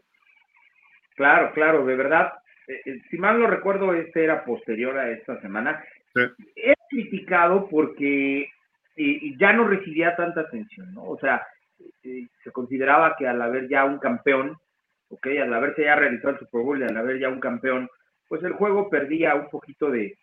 Claro, 1.16 1.52
claro, 1.52 1.84
de 1.84 1.96
verdad. 1.96 2.32
eh, 2.66 2.80
eh, 2.86 3.02
si 3.10 3.18
mal 3.18 3.38
no 3.38 3.46
recuerdo, 3.46 3.92
este 3.92 4.24
era 4.24 4.42
posterior 4.42 4.96
a 4.96 5.10
esta 5.10 5.38
semana. 5.42 5.84
Sí. 6.14 6.22
He 6.56 6.74
criticado 6.88 7.68
porque 7.68 8.48
eh, 8.96 9.36
ya 9.38 9.52
no 9.52 9.68
recibía 9.68 10.16
tanta 10.16 10.40
atención, 10.40 10.94
¿no? 10.94 11.02
O 11.02 11.18
sea, 11.18 11.46
eh, 12.02 12.26
se 12.42 12.52
consideraba 12.52 13.16
que 13.18 13.28
al 13.28 13.42
haber 13.42 13.68
ya 13.68 13.84
un 13.84 13.98
campeón, 13.98 14.56
ok, 15.10 15.26
al 15.42 15.52
haberse 15.52 15.84
ya 15.84 15.94
realizado 15.94 16.30
el 16.30 16.38
Super 16.38 16.62
Bowl 16.62 16.80
y 16.80 16.84
al 16.84 16.96
haber 16.96 17.18
ya 17.18 17.28
un 17.28 17.40
campeón, 17.40 17.86
pues 18.28 18.42
el 18.44 18.54
juego 18.54 18.88
perdía 18.88 19.34
un 19.34 19.50
poquito 19.50 19.90
de, 19.90 20.16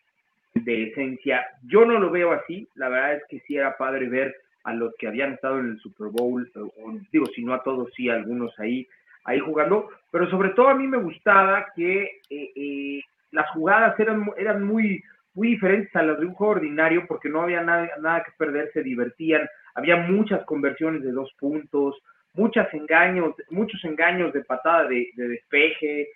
de 0.64 0.84
esencia. 0.84 1.46
Yo 1.64 1.86
no 1.86 2.00
lo 2.00 2.10
veo 2.10 2.32
así, 2.32 2.68
la 2.76 2.90
verdad 2.90 3.16
es 3.16 3.24
que 3.30 3.40
sí 3.42 3.58
era 3.58 3.78
padre 3.78 4.08
ver 4.08 4.36
a 4.64 4.74
los 4.74 4.94
que 4.98 5.08
habían 5.08 5.34
estado 5.34 5.60
en 5.60 5.70
el 5.72 5.80
Super 5.80 6.08
Bowl, 6.08 6.50
o, 6.56 6.94
digo, 7.12 7.26
si 7.28 7.44
no 7.44 7.54
a 7.54 7.64
todos, 7.64 7.90
sí 7.96 8.10
a 8.10 8.16
algunos 8.16 8.58
ahí, 8.60 8.88
ahí 9.24 9.40
jugando, 9.40 9.90
pero 10.12 10.30
sobre 10.30 10.50
todo 10.50 10.70
a 10.70 10.76
mí 10.76 10.88
me 10.88 10.98
gustaba 10.98 11.68
que 11.76 12.04
eh, 12.30 12.52
eh, 12.56 13.02
las 13.32 13.50
jugadas 13.52 13.98
eran, 14.00 14.30
eran 14.38 14.64
muy, 14.64 15.04
muy 15.34 15.50
diferentes 15.50 15.96
a 15.96 16.04
las 16.04 16.20
de 16.20 16.26
un 16.26 16.34
juego 16.34 16.54
ordinario 16.54 17.06
porque 17.08 17.30
no 17.30 17.42
había 17.42 17.62
nada, 17.62 17.90
nada 18.02 18.24
que 18.24 18.32
perder, 18.38 18.72
se 18.74 18.84
divertían, 18.84 19.48
había 19.76 19.98
muchas 19.98 20.44
conversiones 20.46 21.04
de 21.04 21.12
dos 21.12 21.32
puntos, 21.40 21.96
muchos 22.34 22.68
engaños, 22.74 23.36
muchos 23.50 23.84
engaños 23.86 24.34
de 24.34 24.44
patada 24.44 24.88
de, 24.88 25.10
de 25.16 25.28
despeje, 25.30 26.10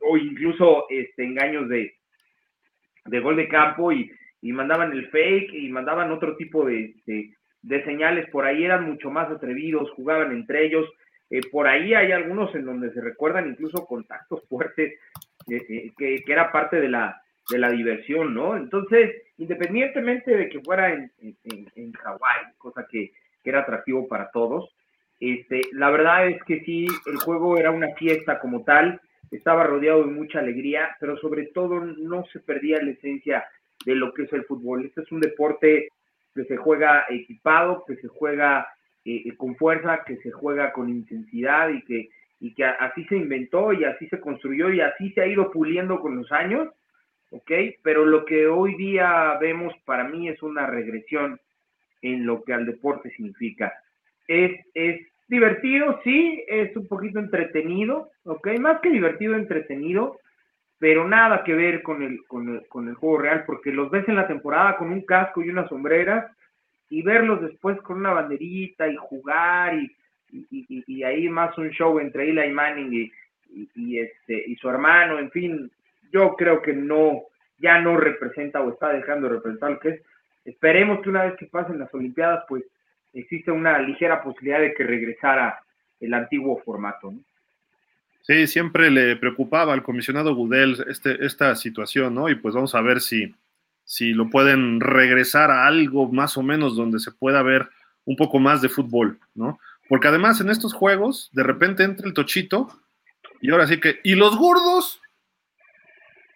o 0.00 0.16
incluso 0.16 0.86
este, 0.90 1.24
engaños 1.24 1.68
de, 1.68 1.97
de 3.08 3.20
gol 3.20 3.36
de 3.36 3.48
campo 3.48 3.92
y, 3.92 4.10
y 4.40 4.52
mandaban 4.52 4.92
el 4.92 5.08
fake 5.08 5.52
y 5.54 5.68
mandaban 5.68 6.12
otro 6.12 6.36
tipo 6.36 6.64
de, 6.64 6.94
de, 7.62 7.84
señales 7.84 8.28
por 8.30 8.44
ahí, 8.44 8.64
eran 8.64 8.88
mucho 8.88 9.10
más 9.10 9.30
atrevidos, 9.30 9.90
jugaban 9.92 10.32
entre 10.32 10.66
ellos. 10.66 10.88
Eh, 11.30 11.40
por 11.50 11.66
ahí 11.66 11.94
hay 11.94 12.12
algunos 12.12 12.54
en 12.54 12.64
donde 12.64 12.92
se 12.92 13.00
recuerdan 13.00 13.48
incluso 13.48 13.84
contactos 13.84 14.42
fuertes, 14.48 14.94
eh, 15.48 15.62
eh, 15.68 15.90
que, 15.96 16.22
que 16.24 16.32
era 16.32 16.50
parte 16.50 16.80
de 16.80 16.88
la, 16.88 17.20
de 17.50 17.58
la 17.58 17.70
diversión, 17.70 18.34
¿no? 18.34 18.56
Entonces, 18.56 19.14
independientemente 19.36 20.34
de 20.34 20.48
que 20.48 20.60
fuera 20.60 20.92
en, 20.92 21.10
en, 21.20 21.66
en 21.74 21.92
Hawái, 21.92 22.52
cosa 22.56 22.86
que, 22.90 23.12
que 23.42 23.50
era 23.50 23.60
atractivo 23.60 24.08
para 24.08 24.30
todos, 24.30 24.74
este, 25.20 25.62
la 25.72 25.90
verdad 25.90 26.28
es 26.28 26.42
que 26.44 26.60
sí, 26.60 26.86
el 27.06 27.16
juego 27.16 27.58
era 27.58 27.70
una 27.70 27.88
fiesta 27.94 28.38
como 28.38 28.62
tal, 28.62 29.00
estaba 29.30 29.64
rodeado 29.64 30.04
de 30.04 30.12
mucha 30.12 30.38
alegría, 30.40 30.96
pero 31.00 31.16
sobre 31.18 31.46
todo 31.46 31.80
no 31.80 32.24
se 32.32 32.40
perdía 32.40 32.82
la 32.82 32.92
esencia 32.92 33.44
de 33.84 33.94
lo 33.94 34.12
que 34.12 34.22
es 34.22 34.32
el 34.32 34.44
fútbol. 34.44 34.86
Este 34.86 35.02
es 35.02 35.12
un 35.12 35.20
deporte 35.20 35.88
que 36.34 36.44
se 36.44 36.56
juega 36.56 37.04
equipado, 37.08 37.84
que 37.86 37.96
se 37.96 38.08
juega 38.08 38.68
eh, 39.04 39.34
con 39.36 39.56
fuerza, 39.56 40.04
que 40.04 40.16
se 40.18 40.30
juega 40.30 40.72
con 40.72 40.88
intensidad 40.88 41.70
y 41.70 41.82
que, 41.82 42.08
y 42.40 42.54
que 42.54 42.64
así 42.64 43.04
se 43.04 43.16
inventó 43.16 43.72
y 43.72 43.84
así 43.84 44.06
se 44.08 44.20
construyó 44.20 44.72
y 44.72 44.80
así 44.80 45.10
se 45.12 45.22
ha 45.22 45.26
ido 45.26 45.50
puliendo 45.50 46.00
con 46.00 46.16
los 46.16 46.30
años, 46.32 46.68
¿ok? 47.30 47.50
Pero 47.82 48.04
lo 48.04 48.24
que 48.24 48.46
hoy 48.46 48.76
día 48.76 49.36
vemos 49.40 49.74
para 49.84 50.04
mí 50.04 50.28
es 50.28 50.42
una 50.42 50.66
regresión 50.66 51.40
en 52.02 52.26
lo 52.26 52.44
que 52.44 52.52
al 52.52 52.66
deporte 52.66 53.10
significa. 53.10 53.72
Es, 54.26 54.60
es 54.74 55.00
divertido, 55.28 56.00
sí, 56.02 56.44
es 56.48 56.74
un 56.76 56.88
poquito 56.88 57.18
entretenido, 57.18 58.10
¿ok? 58.24 58.58
Más 58.58 58.80
que 58.80 58.90
divertido, 58.90 59.34
entretenido, 59.34 60.18
pero 60.78 61.06
nada 61.06 61.44
que 61.44 61.54
ver 61.54 61.82
con 61.82 62.02
el, 62.02 62.24
con 62.26 62.48
el, 62.48 62.66
con 62.68 62.88
el 62.88 62.94
juego 62.94 63.18
real, 63.18 63.44
porque 63.46 63.70
los 63.70 63.90
ves 63.90 64.08
en 64.08 64.16
la 64.16 64.26
temporada 64.26 64.76
con 64.76 64.90
un 64.90 65.02
casco 65.02 65.42
y 65.42 65.50
unas 65.50 65.68
sombreras, 65.68 66.34
y 66.90 67.02
verlos 67.02 67.42
después 67.42 67.80
con 67.82 67.98
una 67.98 68.12
banderita 68.12 68.88
y 68.88 68.96
jugar, 68.96 69.74
y, 69.74 69.94
y, 70.30 70.84
y, 70.86 71.02
ahí 71.02 71.28
más 71.28 71.56
un 71.58 71.70
show 71.70 71.98
entre 71.98 72.28
Eli 72.28 72.52
Manning 72.52 73.10
y, 73.50 73.98
este, 73.98 74.44
y 74.46 74.56
su 74.56 74.68
hermano, 74.68 75.18
en 75.18 75.30
fin, 75.30 75.70
yo 76.12 76.34
creo 76.36 76.60
que 76.62 76.72
no, 76.72 77.22
ya 77.58 77.80
no 77.80 77.96
representa 77.96 78.60
o 78.60 78.70
está 78.70 78.92
dejando 78.92 79.28
de 79.28 79.34
representar 79.34 79.72
lo 79.72 79.80
que 79.80 79.88
es. 79.88 80.02
Esperemos 80.44 81.00
que 81.00 81.10
una 81.10 81.24
vez 81.24 81.36
que 81.36 81.46
pasen 81.46 81.78
las 81.78 81.92
Olimpiadas, 81.92 82.44
pues 82.48 82.64
existe 83.20 83.50
una 83.50 83.78
ligera 83.78 84.22
posibilidad 84.22 84.60
de 84.60 84.74
que 84.74 84.84
regresara 84.84 85.60
el 86.00 86.14
antiguo 86.14 86.60
formato. 86.64 87.10
¿no? 87.10 87.20
Sí, 88.22 88.46
siempre 88.46 88.90
le 88.90 89.16
preocupaba 89.16 89.72
al 89.72 89.82
comisionado 89.82 90.34
Gudel 90.34 90.84
este, 90.88 91.24
esta 91.24 91.54
situación, 91.56 92.14
¿no? 92.14 92.28
Y 92.28 92.34
pues 92.34 92.54
vamos 92.54 92.74
a 92.74 92.82
ver 92.82 93.00
si, 93.00 93.34
si 93.84 94.12
lo 94.12 94.28
pueden 94.28 94.80
regresar 94.80 95.50
a 95.50 95.66
algo 95.66 96.12
más 96.12 96.36
o 96.36 96.42
menos 96.42 96.76
donde 96.76 96.98
se 96.98 97.10
pueda 97.10 97.42
ver 97.42 97.68
un 98.04 98.16
poco 98.16 98.38
más 98.38 98.60
de 98.60 98.68
fútbol, 98.68 99.18
¿no? 99.34 99.58
Porque 99.88 100.08
además 100.08 100.40
en 100.40 100.50
estos 100.50 100.74
juegos, 100.74 101.30
de 101.32 101.42
repente 101.42 101.84
entra 101.84 102.06
el 102.06 102.12
tochito 102.12 102.68
y 103.40 103.50
ahora 103.50 103.66
sí 103.66 103.80
que, 103.80 104.00
¿y 104.04 104.14
los 104.14 104.36
gordos? 104.36 105.00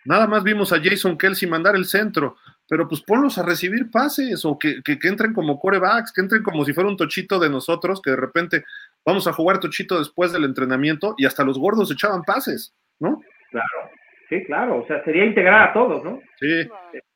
Nada 0.05 0.27
más 0.27 0.43
vimos 0.43 0.73
a 0.73 0.81
Jason 0.83 1.19
Kelsey 1.19 1.49
mandar 1.49 1.77
el 1.77 1.85
centro, 1.85 2.37
pero 2.69 2.89
pues 2.89 3.03
ponlos 3.03 3.39
a 3.39 3.45
recibir 3.45 3.91
pases 3.91 4.45
o 4.45 4.59
que, 4.59 4.83
que, 4.83 4.99
que, 4.99 5.09
entren 5.09 5.33
como 5.33 5.59
corebacks, 5.59 6.13
que 6.13 6.21
entren 6.21 6.43
como 6.43 6.65
si 6.65 6.73
fuera 6.73 6.89
un 6.89 6.97
tochito 6.97 7.39
de 7.39 7.51
nosotros, 7.51 8.01
que 8.01 8.11
de 8.11 8.17
repente 8.17 8.65
vamos 9.05 9.27
a 9.27 9.33
jugar 9.33 9.61
tochito 9.61 9.99
después 9.99 10.33
del 10.33 10.45
entrenamiento 10.45 11.15
y 11.19 11.27
hasta 11.27 11.45
los 11.45 11.59
gordos 11.59 11.91
echaban 11.91 12.23
pases, 12.23 12.75
¿no? 12.99 13.21
Claro, 13.51 13.91
sí, 14.29 14.45
claro, 14.45 14.83
o 14.83 14.87
sea, 14.87 15.05
sería 15.05 15.25
integrar 15.25 15.69
a 15.69 15.73
todos, 15.73 16.03
¿no? 16.03 16.21
Sí, 16.41 16.69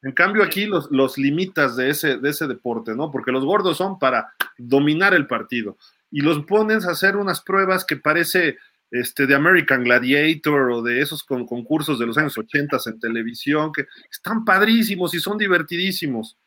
en 0.02 0.12
cambio 0.12 0.42
aquí 0.42 0.66
los, 0.66 0.90
los 0.90 1.16
limitas 1.16 1.76
de 1.76 1.90
ese, 1.90 2.18
de 2.18 2.30
ese 2.30 2.46
deporte, 2.46 2.94
¿no? 2.94 3.10
Porque 3.10 3.32
los 3.32 3.44
gordos 3.44 3.76
son 3.76 3.98
para 3.98 4.32
dominar 4.58 5.14
el 5.14 5.26
partido 5.26 5.76
y 6.10 6.20
los 6.20 6.44
pones 6.44 6.86
a 6.86 6.92
hacer 6.92 7.16
unas 7.16 7.42
pruebas 7.42 7.84
que 7.84 7.96
parece 7.96 8.58
este, 8.90 9.26
de 9.26 9.34
American 9.34 9.84
Gladiator 9.84 10.70
o 10.70 10.82
de 10.82 11.00
esos 11.00 11.24
con, 11.24 11.46
concursos 11.46 11.98
de 11.98 12.06
los 12.06 12.16
años 12.18 12.38
80 12.38 12.78
en 12.86 13.00
televisión, 13.00 13.72
que 13.72 13.86
están 14.10 14.44
padrísimos 14.44 15.14
y 15.14 15.20
son 15.20 15.38
divertidísimos, 15.38 16.38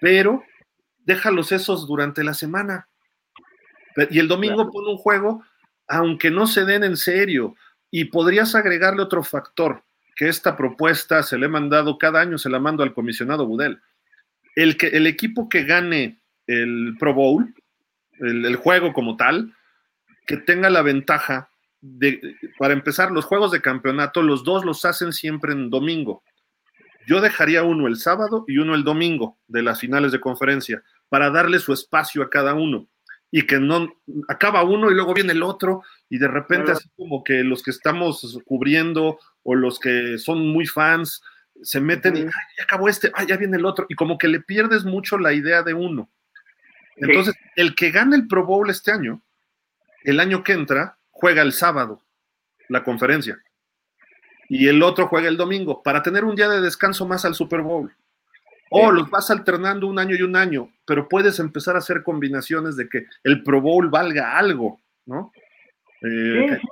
pero 0.00 0.42
déjalos 1.04 1.52
esos 1.52 1.86
durante 1.86 2.24
la 2.24 2.34
semana. 2.34 2.88
Y 4.10 4.18
el 4.18 4.28
domingo 4.28 4.56
claro. 4.56 4.70
pone 4.70 4.90
un 4.90 4.96
juego, 4.96 5.44
aunque 5.86 6.30
no 6.30 6.46
se 6.46 6.64
den 6.64 6.84
en 6.84 6.96
serio, 6.96 7.54
y 7.90 8.06
podrías 8.06 8.54
agregarle 8.54 9.02
otro 9.02 9.22
factor, 9.22 9.84
que 10.16 10.28
esta 10.28 10.56
propuesta 10.56 11.22
se 11.22 11.38
le 11.38 11.46
he 11.46 11.48
mandado 11.48 11.98
cada 11.98 12.20
año, 12.20 12.38
se 12.38 12.48
la 12.48 12.58
mando 12.58 12.82
al 12.82 12.94
comisionado 12.94 13.46
Budel. 13.46 13.80
El, 14.54 14.76
que, 14.76 14.88
el 14.88 15.06
equipo 15.06 15.48
que 15.48 15.64
gane 15.64 16.20
el 16.46 16.96
Pro 16.98 17.14
Bowl, 17.14 17.54
el, 18.18 18.44
el 18.44 18.56
juego 18.56 18.92
como 18.92 19.16
tal, 19.16 19.54
que 20.26 20.36
tenga 20.36 20.70
la 20.70 20.82
ventaja 20.82 21.51
de, 21.82 22.36
para 22.58 22.72
empezar, 22.72 23.10
los 23.10 23.26
juegos 23.26 23.50
de 23.50 23.60
campeonato, 23.60 24.22
los 24.22 24.44
dos 24.44 24.64
los 24.64 24.84
hacen 24.84 25.12
siempre 25.12 25.52
en 25.52 25.68
domingo. 25.68 26.22
Yo 27.06 27.20
dejaría 27.20 27.64
uno 27.64 27.88
el 27.88 27.96
sábado 27.96 28.44
y 28.46 28.58
uno 28.58 28.74
el 28.74 28.84
domingo 28.84 29.36
de 29.48 29.62
las 29.62 29.80
finales 29.80 30.12
de 30.12 30.20
conferencia 30.20 30.82
para 31.08 31.30
darle 31.30 31.58
su 31.58 31.72
espacio 31.72 32.22
a 32.22 32.30
cada 32.30 32.54
uno 32.54 32.88
y 33.30 33.46
que 33.46 33.58
no 33.58 33.88
acaba 34.28 34.62
uno 34.62 34.90
y 34.90 34.94
luego 34.94 35.14
viene 35.14 35.32
el 35.32 35.42
otro 35.42 35.82
y 36.08 36.18
de 36.18 36.28
repente 36.28 36.72
así 36.72 36.88
como 36.96 37.24
que 37.24 37.42
los 37.42 37.62
que 37.62 37.70
estamos 37.70 38.38
cubriendo 38.44 39.18
o 39.42 39.54
los 39.54 39.80
que 39.80 40.18
son 40.18 40.46
muy 40.48 40.66
fans 40.66 41.22
se 41.62 41.80
meten 41.80 42.16
y 42.16 42.20
ay, 42.20 42.30
ya 42.58 42.64
acabó 42.64 42.88
este, 42.88 43.10
ay, 43.14 43.26
ya 43.26 43.36
viene 43.36 43.56
el 43.56 43.64
otro 43.64 43.86
y 43.88 43.94
como 43.94 44.18
que 44.18 44.28
le 44.28 44.40
pierdes 44.40 44.84
mucho 44.84 45.18
la 45.18 45.32
idea 45.32 45.62
de 45.62 45.74
uno. 45.74 46.10
Entonces, 46.96 47.34
sí. 47.34 47.48
el 47.56 47.74
que 47.74 47.90
gane 47.90 48.16
el 48.16 48.28
Pro 48.28 48.44
Bowl 48.44 48.68
este 48.70 48.92
año, 48.92 49.22
el 50.04 50.20
año 50.20 50.44
que 50.44 50.52
entra, 50.52 50.98
juega 51.12 51.42
el 51.42 51.52
sábado 51.52 52.02
la 52.68 52.82
conferencia 52.82 53.38
y 54.48 54.68
el 54.68 54.82
otro 54.82 55.06
juega 55.06 55.28
el 55.28 55.36
domingo 55.36 55.82
para 55.82 56.02
tener 56.02 56.24
un 56.24 56.34
día 56.34 56.48
de 56.48 56.60
descanso 56.60 57.06
más 57.06 57.24
al 57.24 57.34
Super 57.34 57.62
Bowl. 57.62 57.90
O 58.74 58.90
los 58.90 59.08
vas 59.10 59.30
alternando 59.30 59.86
un 59.86 59.98
año 59.98 60.16
y 60.16 60.22
un 60.22 60.34
año, 60.34 60.70
pero 60.86 61.08
puedes 61.08 61.38
empezar 61.38 61.74
a 61.74 61.78
hacer 61.78 62.02
combinaciones 62.02 62.74
de 62.76 62.88
que 62.88 63.04
el 63.22 63.42
Pro 63.42 63.60
Bowl 63.60 63.90
valga 63.90 64.38
algo, 64.38 64.80
¿no? 65.04 65.30
Eh, 66.00 66.58
sí. 66.60 66.68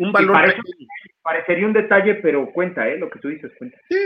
Un 0.00 0.12
valor. 0.12 0.32
Parece, 0.32 0.58
parecería 1.22 1.66
un 1.66 1.72
detalle, 1.72 2.16
pero 2.16 2.52
cuenta, 2.52 2.88
¿eh? 2.88 2.98
Lo 2.98 3.08
que 3.08 3.20
tú 3.20 3.28
dices, 3.28 3.52
cuenta. 3.56 3.78
Sí. 3.88 3.96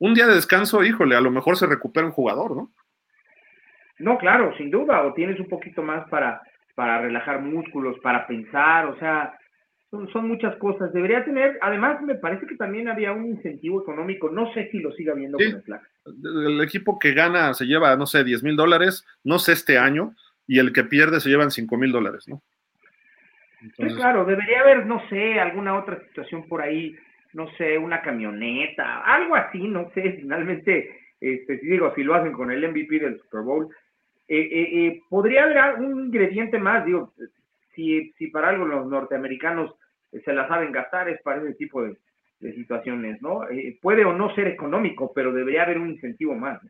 Un 0.00 0.14
día 0.14 0.26
de 0.26 0.34
descanso, 0.34 0.82
híjole, 0.82 1.14
a 1.14 1.20
lo 1.20 1.30
mejor 1.30 1.56
se 1.56 1.66
recupera 1.66 2.06
un 2.06 2.12
jugador, 2.12 2.56
¿no? 2.56 2.72
No, 3.98 4.18
claro, 4.18 4.56
sin 4.56 4.70
duda, 4.70 5.02
o 5.02 5.14
tienes 5.14 5.38
un 5.38 5.48
poquito 5.48 5.82
más 5.82 6.08
para, 6.08 6.42
para 6.74 7.00
relajar 7.00 7.40
músculos, 7.40 7.98
para 8.00 8.26
pensar, 8.26 8.86
o 8.86 8.98
sea, 8.98 9.38
son, 9.90 10.08
son 10.10 10.26
muchas 10.28 10.56
cosas. 10.56 10.92
Debería 10.92 11.24
tener, 11.24 11.58
además 11.60 12.00
me 12.02 12.14
parece 12.14 12.46
que 12.46 12.56
también 12.56 12.88
había 12.88 13.12
un 13.12 13.26
incentivo 13.26 13.82
económico, 13.82 14.30
no 14.30 14.52
sé 14.54 14.68
si 14.70 14.80
lo 14.80 14.90
siga 14.92 15.14
viendo 15.14 15.38
Sí. 15.38 15.46
con 15.50 15.56
el 15.56 15.62
flag. 15.62 15.82
El 16.46 16.60
equipo 16.62 16.98
que 16.98 17.12
gana 17.12 17.52
se 17.54 17.66
lleva, 17.66 17.94
no 17.96 18.06
sé, 18.06 18.24
10 18.24 18.42
mil 18.42 18.56
dólares, 18.56 19.06
no 19.22 19.38
sé 19.38 19.52
este 19.52 19.78
año, 19.78 20.14
y 20.46 20.58
el 20.58 20.72
que 20.72 20.84
pierde 20.84 21.20
se 21.20 21.28
llevan 21.28 21.50
5 21.50 21.76
mil 21.76 21.92
dólares, 21.92 22.26
¿no? 22.26 22.42
Sí, 23.60 23.66
Entonces, 23.68 23.96
claro, 23.96 24.24
debería 24.24 24.60
haber, 24.60 24.86
no 24.86 25.06
sé, 25.08 25.38
alguna 25.38 25.78
otra 25.78 26.00
situación 26.08 26.48
por 26.48 26.62
ahí, 26.62 26.96
no 27.32 27.48
sé, 27.56 27.78
una 27.78 28.02
camioneta, 28.02 29.02
algo 29.02 29.36
así, 29.36 29.58
no 29.68 29.90
sé, 29.94 30.02
finalmente, 30.20 30.98
este, 31.20 31.58
digo, 31.58 31.92
si 31.94 32.02
lo 32.02 32.14
hacen 32.14 32.32
con 32.32 32.50
el 32.50 32.68
MVP 32.68 32.98
del 32.98 33.20
Super 33.20 33.42
Bowl, 33.42 33.68
eh, 34.28 34.38
eh, 34.38 34.86
eh, 34.86 35.02
podría 35.08 35.44
haber 35.44 35.80
un 35.80 36.06
ingrediente 36.06 36.58
más, 36.58 36.84
digo, 36.84 37.12
si, 37.74 38.12
si 38.18 38.28
para 38.28 38.50
algo 38.50 38.64
los 38.64 38.86
norteamericanos 38.86 39.74
se 40.24 40.32
la 40.32 40.46
saben 40.48 40.72
gastar 40.72 41.08
es 41.08 41.20
para 41.22 41.42
ese 41.42 41.54
tipo 41.54 41.82
de, 41.82 41.96
de 42.40 42.54
situaciones, 42.54 43.20
¿no? 43.22 43.42
Puede 43.80 44.04
o 44.04 44.12
no 44.12 44.34
ser 44.34 44.46
económico, 44.46 45.12
pero 45.14 45.32
debería 45.32 45.62
haber 45.62 45.78
un 45.78 45.90
incentivo 45.90 46.34
más. 46.34 46.60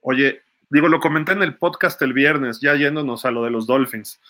Oye, 0.00 0.40
digo, 0.70 0.88
lo 0.88 1.00
comenté 1.00 1.32
en 1.32 1.42
el 1.42 1.56
podcast 1.56 2.00
el 2.02 2.12
viernes, 2.12 2.60
ya 2.60 2.74
yéndonos 2.74 3.24
a 3.24 3.30
lo 3.30 3.44
de 3.44 3.50
los 3.50 3.66
Dolphins, 3.66 4.20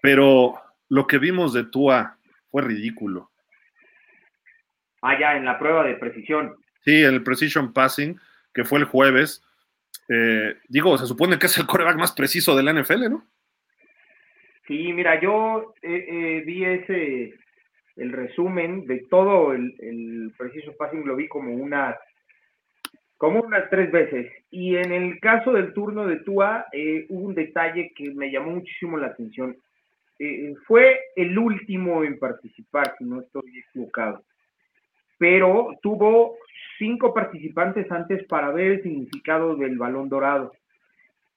pero 0.00 0.54
lo 0.88 1.06
que 1.06 1.18
vimos 1.18 1.52
de 1.52 1.64
Tua 1.64 2.16
fue 2.50 2.62
ridículo. 2.62 3.30
Allá 5.02 5.36
en 5.36 5.44
la 5.44 5.58
prueba 5.58 5.84
de 5.84 5.94
precisión. 5.94 6.56
Sí, 6.84 7.02
el 7.02 7.22
Precision 7.22 7.72
Passing, 7.72 8.18
que 8.54 8.64
fue 8.64 8.78
el 8.78 8.86
jueves, 8.86 9.44
eh, 10.08 10.56
digo, 10.68 10.96
se 10.98 11.06
supone 11.06 11.38
que 11.38 11.46
es 11.46 11.58
el 11.58 11.66
coreback 11.66 11.96
más 11.96 12.12
preciso 12.12 12.56
de 12.56 12.62
la 12.62 12.72
NFL, 12.72 13.10
¿no? 13.10 13.26
Sí, 14.66 14.92
mira, 14.92 15.20
yo 15.20 15.74
eh, 15.82 16.06
eh, 16.08 16.42
vi 16.44 16.64
ese, 16.64 17.34
el 17.96 18.12
resumen 18.12 18.86
de 18.86 19.06
todo 19.10 19.52
el, 19.52 19.74
el 19.78 20.32
preciso 20.36 20.76
passing, 20.76 21.06
lo 21.06 21.16
vi 21.16 21.26
como 21.26 21.54
unas, 21.54 21.96
como 23.16 23.40
unas 23.40 23.68
tres 23.70 23.90
veces. 23.90 24.30
Y 24.50 24.76
en 24.76 24.92
el 24.92 25.20
caso 25.20 25.52
del 25.52 25.72
turno 25.72 26.06
de 26.06 26.16
Tua, 26.20 26.66
eh, 26.72 27.06
hubo 27.08 27.26
un 27.26 27.34
detalle 27.34 27.92
que 27.94 28.10
me 28.14 28.30
llamó 28.30 28.52
muchísimo 28.52 28.96
la 28.96 29.08
atención. 29.08 29.56
Eh, 30.18 30.54
fue 30.66 31.00
el 31.16 31.38
último 31.38 32.04
en 32.04 32.18
participar, 32.18 32.94
si 32.98 33.04
no 33.04 33.20
estoy 33.20 33.58
equivocado. 33.58 34.24
Pero 35.18 35.70
tuvo 35.82 36.36
cinco 36.78 37.12
participantes 37.12 37.90
antes 37.90 38.24
para 38.26 38.50
ver 38.50 38.72
el 38.72 38.82
significado 38.82 39.56
del 39.56 39.76
balón 39.76 40.08
dorado. 40.08 40.52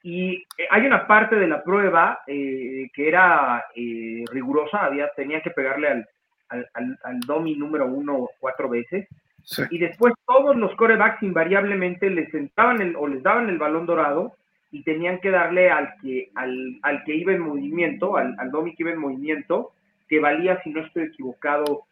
Y 0.03 0.35
eh, 0.57 0.67
hay 0.69 0.85
una 0.85 1.05
parte 1.07 1.35
de 1.35 1.47
la 1.47 1.63
prueba 1.63 2.21
eh, 2.27 2.89
que 2.93 3.07
era 3.07 3.65
eh, 3.75 4.23
rigurosa, 4.31 4.85
había, 4.85 5.09
tenía 5.15 5.41
que 5.41 5.51
pegarle 5.51 5.87
al, 5.89 6.07
al, 6.49 6.69
al, 6.73 6.99
al 7.03 7.19
domi 7.21 7.55
número 7.55 7.85
uno 7.85 8.29
cuatro 8.39 8.69
veces, 8.69 9.07
Sí. 9.43 9.63
y 9.71 9.79
después 9.79 10.13
todos 10.27 10.55
los 10.55 10.75
corebacks 10.75 11.23
invariablemente 11.23 12.11
les 12.11 12.29
sentaban 12.29 12.79
el, 12.79 12.95
o 12.95 13.07
les 13.07 13.23
daban 13.23 13.49
el 13.49 13.57
balón 13.57 13.87
dorado 13.87 14.35
y 14.71 14.83
tenían 14.83 15.19
que 15.19 15.31
darle 15.31 15.71
al 15.71 15.95
que, 15.99 16.29
al, 16.35 16.77
al 16.83 17.03
que 17.05 17.15
iba 17.15 17.33
en 17.33 17.41
movimiento, 17.41 18.17
al, 18.17 18.35
al 18.37 18.51
domi 18.51 18.75
que 18.75 18.83
iba 18.83 18.91
en 18.91 18.99
movimiento, 18.99 19.71
que 20.07 20.19
valía, 20.19 20.61
si 20.61 20.69
no 20.69 20.81
estoy 20.81 21.05
equivocado, 21.05 21.85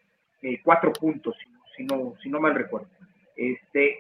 eh, 0.44 0.62
cuatro 0.64 0.94
puntos, 0.94 1.36
si, 1.40 1.50
si, 1.80 1.86
no, 1.86 2.14
si 2.22 2.30
no 2.30 2.40
mal 2.42 2.56
recuerdo. 2.56 2.88
Este, 3.38 4.00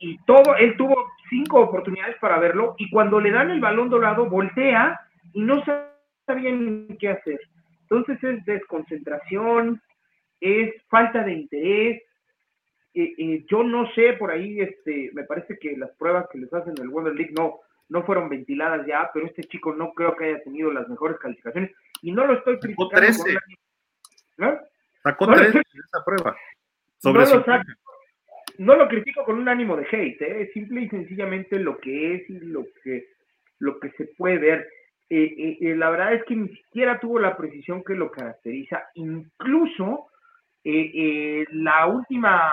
y 0.00 0.18
todo, 0.24 0.56
él 0.56 0.76
tuvo 0.76 1.06
cinco 1.28 1.60
oportunidades 1.60 2.16
para 2.20 2.38
verlo, 2.40 2.74
y 2.78 2.90
cuando 2.90 3.20
le 3.20 3.30
dan 3.30 3.50
el 3.50 3.60
balón 3.60 3.88
dorado, 3.88 4.26
voltea 4.28 5.00
y 5.32 5.42
no 5.42 5.62
sabía 5.64 6.50
ni 6.52 6.96
qué 6.98 7.10
hacer. 7.10 7.40
Entonces 7.82 8.22
es 8.24 8.44
desconcentración, 8.44 9.80
es 10.40 10.74
falta 10.88 11.22
de 11.22 11.32
interés. 11.34 12.02
Eh, 12.94 13.14
eh, 13.18 13.44
yo 13.48 13.62
no 13.62 13.88
sé, 13.92 14.14
por 14.14 14.32
ahí, 14.32 14.60
este, 14.60 15.10
me 15.12 15.22
parece 15.22 15.56
que 15.58 15.76
las 15.76 15.90
pruebas 15.92 16.26
que 16.32 16.38
les 16.38 16.52
hacen 16.52 16.74
en 16.76 16.82
el 16.82 16.88
Wonder 16.88 17.14
League 17.14 17.34
no, 17.38 17.60
no 17.88 18.02
fueron 18.02 18.28
ventiladas 18.28 18.84
ya, 18.86 19.08
pero 19.14 19.26
este 19.26 19.44
chico 19.44 19.72
no 19.72 19.92
creo 19.92 20.16
que 20.16 20.24
haya 20.24 20.42
tenido 20.42 20.72
las 20.72 20.88
mejores 20.88 21.18
calificaciones, 21.18 21.70
y 22.02 22.10
no 22.10 22.26
lo 22.26 22.34
estoy 22.34 22.54
Sacó 22.56 22.88
criticando. 22.88 23.22
13. 23.22 23.34
con 24.36 24.48
¿no? 24.48 24.58
Sacó 25.04 25.26
No, 25.26 25.34
tres 25.34 25.54
no. 25.54 25.60
en 25.60 25.80
esa 25.84 26.04
prueba. 26.04 26.36
No 27.04 27.12
lo 27.12 27.26
50. 27.26 27.44
saco. 27.44 27.70
no 28.58 28.76
lo 28.76 28.88
critico 28.88 29.24
con 29.24 29.38
un 29.38 29.48
ánimo 29.48 29.76
de 29.76 29.86
hate, 29.90 30.22
¿eh? 30.22 30.42
es 30.42 30.52
simple 30.52 30.82
y 30.82 30.88
sencillamente 30.88 31.58
lo 31.58 31.78
que 31.78 32.14
es 32.14 32.30
y 32.30 32.40
lo 32.40 32.66
que, 32.82 33.06
lo 33.58 33.78
que 33.80 33.90
se 33.92 34.06
puede 34.16 34.38
ver. 34.38 34.68
Eh, 35.08 35.24
eh, 35.24 35.58
eh, 35.60 35.76
la 35.76 35.90
verdad 35.90 36.14
es 36.14 36.24
que 36.24 36.36
ni 36.36 36.48
siquiera 36.48 37.00
tuvo 37.00 37.18
la 37.18 37.36
precisión 37.36 37.82
que 37.82 37.94
lo 37.94 38.10
caracteriza, 38.12 38.84
incluso 38.94 40.10
eh, 40.62 40.90
eh, 40.94 41.46
la 41.52 41.86
última, 41.86 42.52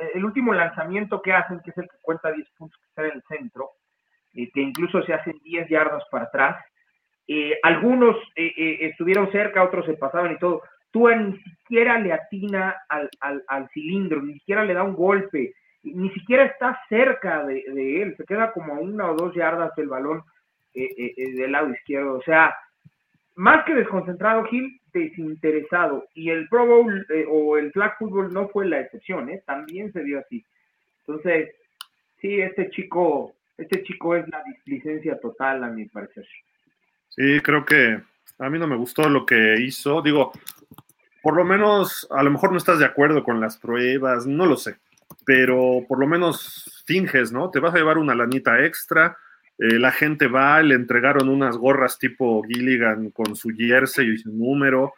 eh, 0.00 0.10
el 0.14 0.24
último 0.24 0.52
lanzamiento 0.52 1.22
que 1.22 1.32
hacen, 1.32 1.60
que 1.60 1.70
es 1.70 1.78
el 1.78 1.88
que 1.88 1.96
cuenta 2.02 2.32
10 2.32 2.48
puntos 2.58 2.78
que 2.78 2.88
está 2.88 3.06
en 3.06 3.12
el 3.12 3.22
centro, 3.28 3.70
eh, 4.34 4.50
que 4.52 4.60
incluso 4.60 5.02
se 5.04 5.14
hacen 5.14 5.38
10 5.42 5.68
yardas 5.68 6.04
para 6.10 6.24
atrás, 6.24 6.56
eh, 7.28 7.58
algunos 7.62 8.16
eh, 8.36 8.52
eh, 8.56 8.78
estuvieron 8.82 9.30
cerca, 9.32 9.64
otros 9.64 9.84
se 9.86 9.94
pasaban 9.94 10.32
y 10.32 10.38
todo. 10.38 10.62
Tua 10.90 11.16
ni 11.16 11.38
siquiera 11.40 11.98
le 11.98 12.12
atina 12.12 12.74
al, 12.88 13.10
al, 13.20 13.44
al 13.48 13.68
cilindro, 13.70 14.22
ni 14.22 14.34
siquiera 14.34 14.64
le 14.64 14.74
da 14.74 14.82
un 14.82 14.94
golpe, 14.94 15.54
ni 15.82 16.10
siquiera 16.10 16.44
está 16.44 16.80
cerca 16.88 17.44
de, 17.44 17.64
de 17.68 18.02
él, 18.02 18.16
se 18.16 18.24
queda 18.24 18.52
como 18.52 18.74
a 18.74 18.80
una 18.80 19.10
o 19.10 19.14
dos 19.14 19.34
yardas 19.34 19.74
del 19.76 19.88
balón 19.88 20.22
eh, 20.74 20.90
eh, 20.96 21.14
eh, 21.16 21.32
del 21.32 21.52
lado 21.52 21.70
izquierdo. 21.70 22.14
O 22.18 22.22
sea, 22.22 22.54
más 23.34 23.64
que 23.64 23.74
desconcentrado, 23.74 24.44
Gil, 24.44 24.80
desinteresado. 24.92 26.06
Y 26.14 26.30
el 26.30 26.48
Pro 26.48 26.66
Bowl 26.66 27.06
o 27.28 27.56
el 27.56 27.72
flag 27.72 27.96
football 27.98 28.32
no 28.32 28.48
fue 28.48 28.66
la 28.66 28.80
excepción, 28.80 29.28
¿eh? 29.28 29.42
también 29.46 29.92
se 29.92 30.02
dio 30.02 30.18
así. 30.18 30.44
Entonces, 31.00 31.54
sí, 32.20 32.40
este 32.40 32.68
chico, 32.70 33.32
este 33.56 33.82
chico 33.84 34.16
es 34.16 34.28
la 34.28 34.42
displicencia 34.42 35.18
total, 35.18 35.64
a 35.64 35.68
mi 35.68 35.86
parecer. 35.86 36.26
Sí, 37.08 37.40
creo 37.40 37.64
que 37.64 38.00
a 38.38 38.50
mí 38.50 38.58
no 38.58 38.66
me 38.66 38.76
gustó 38.76 39.08
lo 39.08 39.24
que 39.24 39.60
hizo. 39.60 40.02
Digo, 40.02 40.32
por 41.22 41.36
lo 41.36 41.44
menos, 41.44 42.06
a 42.10 42.22
lo 42.22 42.30
mejor 42.30 42.52
no 42.52 42.58
estás 42.58 42.78
de 42.78 42.84
acuerdo 42.84 43.24
con 43.24 43.40
las 43.40 43.58
pruebas, 43.58 44.26
no 44.26 44.46
lo 44.46 44.56
sé, 44.56 44.76
pero 45.24 45.84
por 45.88 45.98
lo 45.98 46.06
menos 46.06 46.82
finges, 46.86 47.32
¿no? 47.32 47.50
Te 47.50 47.60
vas 47.60 47.74
a 47.74 47.78
llevar 47.78 47.98
una 47.98 48.14
lanita 48.14 48.64
extra. 48.64 49.16
eh, 49.58 49.78
la 49.78 49.90
gente 49.90 50.28
va, 50.28 50.62
le 50.62 50.74
entregaron 50.74 51.28
unas 51.28 51.56
gorras 51.56 51.98
tipo 51.98 52.42
Gilligan 52.42 53.10
con 53.10 53.34
su 53.36 53.50
jersey 53.50 54.10
y 54.10 54.18
su 54.18 54.30
número. 54.30 54.94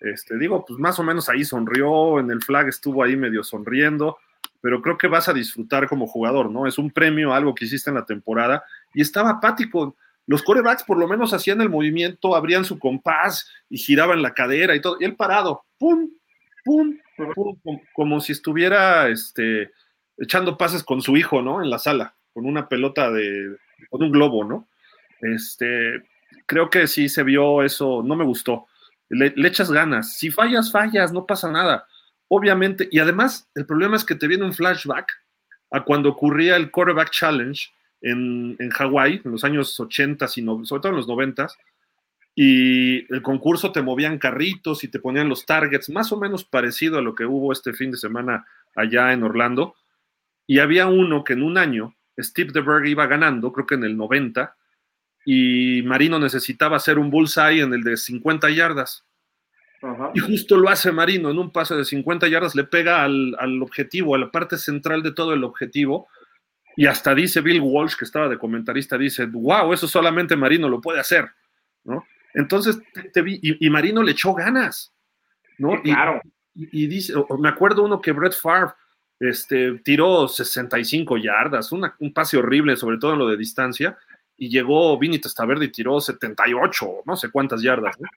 Este, 0.00 0.38
digo, 0.38 0.64
pues 0.66 0.78
más 0.78 0.98
o 0.98 1.02
menos 1.02 1.28
ahí 1.28 1.44
sonrió, 1.44 2.20
en 2.20 2.30
el 2.30 2.42
flag 2.42 2.68
estuvo 2.68 3.02
ahí 3.02 3.16
medio 3.16 3.42
sonriendo, 3.42 4.16
pero 4.60 4.80
creo 4.80 4.96
que 4.96 5.08
vas 5.08 5.28
a 5.28 5.34
disfrutar 5.34 5.88
como 5.88 6.06
jugador, 6.06 6.50
¿no? 6.50 6.66
Es 6.66 6.78
un 6.78 6.90
premio, 6.90 7.34
algo 7.34 7.54
que 7.54 7.64
hiciste 7.64 7.90
en 7.90 7.96
la 7.96 8.06
temporada, 8.06 8.64
y 8.94 9.02
estaba 9.02 9.30
apático. 9.30 9.96
Los 10.28 10.42
corebacks 10.42 10.84
por 10.84 10.98
lo 10.98 11.08
menos 11.08 11.32
hacían 11.32 11.62
el 11.62 11.70
movimiento, 11.70 12.36
abrían 12.36 12.66
su 12.66 12.78
compás 12.78 13.50
y 13.70 13.78
giraban 13.78 14.20
la 14.20 14.34
cadera 14.34 14.76
y 14.76 14.80
todo, 14.82 14.98
y 15.00 15.04
él 15.06 15.16
parado, 15.16 15.64
pum, 15.78 16.10
pum, 16.66 16.98
pum, 17.34 17.80
como, 17.94 18.20
si 18.20 18.32
estuviera 18.32 19.08
este, 19.08 19.70
echando 20.18 20.58
pases 20.58 20.84
con 20.84 21.00
su 21.00 21.16
hijo, 21.16 21.40
¿no? 21.40 21.62
En 21.62 21.70
la 21.70 21.78
sala, 21.78 22.14
con 22.34 22.44
una 22.44 22.68
pelota 22.68 23.10
de, 23.10 23.56
con 23.88 24.02
un 24.02 24.12
globo, 24.12 24.44
¿no? 24.44 24.68
Este, 25.22 26.02
creo 26.44 26.68
que 26.68 26.86
sí 26.88 27.08
se 27.08 27.22
vio 27.22 27.62
eso, 27.62 28.02
no 28.04 28.14
me 28.14 28.24
gustó. 28.24 28.66
Le, 29.08 29.32
le 29.34 29.48
echas 29.48 29.70
ganas, 29.72 30.18
si 30.18 30.30
fallas, 30.30 30.70
fallas, 30.70 31.10
no 31.10 31.24
pasa 31.24 31.50
nada. 31.50 31.86
Obviamente, 32.28 32.86
y 32.92 32.98
además 32.98 33.48
el 33.54 33.64
problema 33.64 33.96
es 33.96 34.04
que 34.04 34.14
te 34.14 34.26
viene 34.26 34.44
un 34.44 34.52
flashback 34.52 35.10
a 35.70 35.84
cuando 35.84 36.10
ocurría 36.10 36.56
el 36.56 36.70
Quarterback 36.70 37.12
Challenge 37.12 37.70
en, 38.00 38.56
en 38.58 38.70
Hawái, 38.70 39.22
en 39.24 39.32
los 39.32 39.44
años 39.44 39.78
80 39.78 40.26
y 40.36 40.42
no, 40.42 40.64
sobre 40.64 40.82
todo 40.82 40.92
en 40.92 40.96
los 40.96 41.08
90 41.08 41.48
y 42.40 43.12
el 43.12 43.20
concurso 43.20 43.72
te 43.72 43.82
movían 43.82 44.16
carritos 44.16 44.84
y 44.84 44.88
te 44.88 45.00
ponían 45.00 45.28
los 45.28 45.44
targets, 45.44 45.90
más 45.90 46.12
o 46.12 46.16
menos 46.16 46.44
parecido 46.44 46.96
a 46.96 47.02
lo 47.02 47.16
que 47.16 47.24
hubo 47.24 47.50
este 47.52 47.72
fin 47.72 47.90
de 47.90 47.96
semana 47.96 48.46
allá 48.76 49.12
en 49.12 49.24
Orlando. 49.24 49.74
Y 50.46 50.60
había 50.60 50.86
uno 50.86 51.24
que 51.24 51.32
en 51.32 51.42
un 51.42 51.58
año, 51.58 51.96
Steve 52.16 52.52
DeBerg 52.52 52.86
iba 52.86 53.08
ganando, 53.08 53.52
creo 53.52 53.66
que 53.66 53.74
en 53.74 53.82
el 53.82 53.96
90, 53.96 54.54
y 55.26 55.82
Marino 55.82 56.20
necesitaba 56.20 56.76
hacer 56.76 57.00
un 57.00 57.10
bullseye 57.10 57.60
en 57.60 57.74
el 57.74 57.82
de 57.82 57.96
50 57.96 58.50
yardas. 58.50 59.04
Ajá. 59.82 60.12
Y 60.14 60.20
justo 60.20 60.56
lo 60.56 60.68
hace 60.68 60.92
Marino 60.92 61.32
en 61.32 61.40
un 61.40 61.50
pase 61.50 61.74
de 61.74 61.84
50 61.84 62.28
yardas, 62.28 62.54
le 62.54 62.62
pega 62.62 63.02
al, 63.02 63.34
al, 63.40 63.60
objetivo, 63.60 64.14
a 64.14 64.18
la 64.18 64.30
parte 64.30 64.58
central 64.58 65.02
de 65.02 65.10
todo 65.10 65.34
el 65.34 65.42
objetivo. 65.42 66.06
Y 66.78 66.86
hasta 66.86 67.12
dice 67.12 67.40
Bill 67.40 67.60
Walsh, 67.60 67.96
que 67.96 68.04
estaba 68.04 68.28
de 68.28 68.38
comentarista, 68.38 68.96
dice, 68.96 69.26
wow, 69.26 69.72
eso 69.72 69.88
solamente 69.88 70.36
Marino 70.36 70.68
lo 70.68 70.80
puede 70.80 71.00
hacer, 71.00 71.28
¿no? 71.82 72.06
Entonces, 72.34 72.78
te, 72.94 73.10
te 73.10 73.20
vi, 73.20 73.40
y, 73.42 73.66
y, 73.66 73.68
Marino 73.68 74.00
le 74.00 74.12
echó 74.12 74.32
ganas, 74.32 74.92
¿no? 75.58 75.72
Sí, 75.82 75.90
claro. 75.92 76.20
Y, 76.54 76.84
y, 76.84 76.86
dice, 76.86 77.14
me 77.40 77.48
acuerdo 77.48 77.82
uno 77.82 78.00
que 78.00 78.12
Brett 78.12 78.34
Favre 78.40 78.74
este, 79.18 79.80
tiró 79.80 80.28
65 80.28 81.16
yardas, 81.16 81.72
una, 81.72 81.96
un 81.98 82.14
pase 82.14 82.36
horrible, 82.36 82.76
sobre 82.76 82.98
todo 82.98 83.14
en 83.14 83.18
lo 83.18 83.28
de 83.28 83.36
distancia, 83.36 83.98
y 84.36 84.48
llegó 84.48 84.96
Vinny 85.00 85.18
Testaverde 85.18 85.64
y 85.64 85.72
tiró 85.72 86.00
78, 86.00 87.02
no 87.04 87.16
sé 87.16 87.28
cuántas 87.32 87.60
yardas, 87.60 87.98
¿no? 87.98 88.08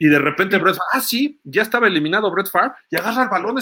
Y 0.00 0.08
de 0.08 0.18
repente 0.18 0.58
Brett 0.58 0.74
Favre, 0.74 0.90
ah, 0.94 1.00
sí, 1.00 1.40
ya 1.44 1.62
estaba 1.62 1.86
eliminado 1.86 2.28
Brett 2.32 2.50
Favre, 2.50 2.72
y 2.90 2.96
agarra 2.96 3.22
el 3.22 3.28
balón 3.28 3.54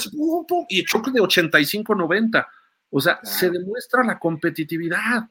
pum, 0.48 0.64
y 0.70 0.86
choque 0.86 1.10
de 1.10 1.20
85-90. 1.20 2.46
O 2.90 3.00
sea, 3.00 3.20
se 3.22 3.50
demuestra 3.50 4.02
la 4.04 4.18
competitividad. 4.18 5.28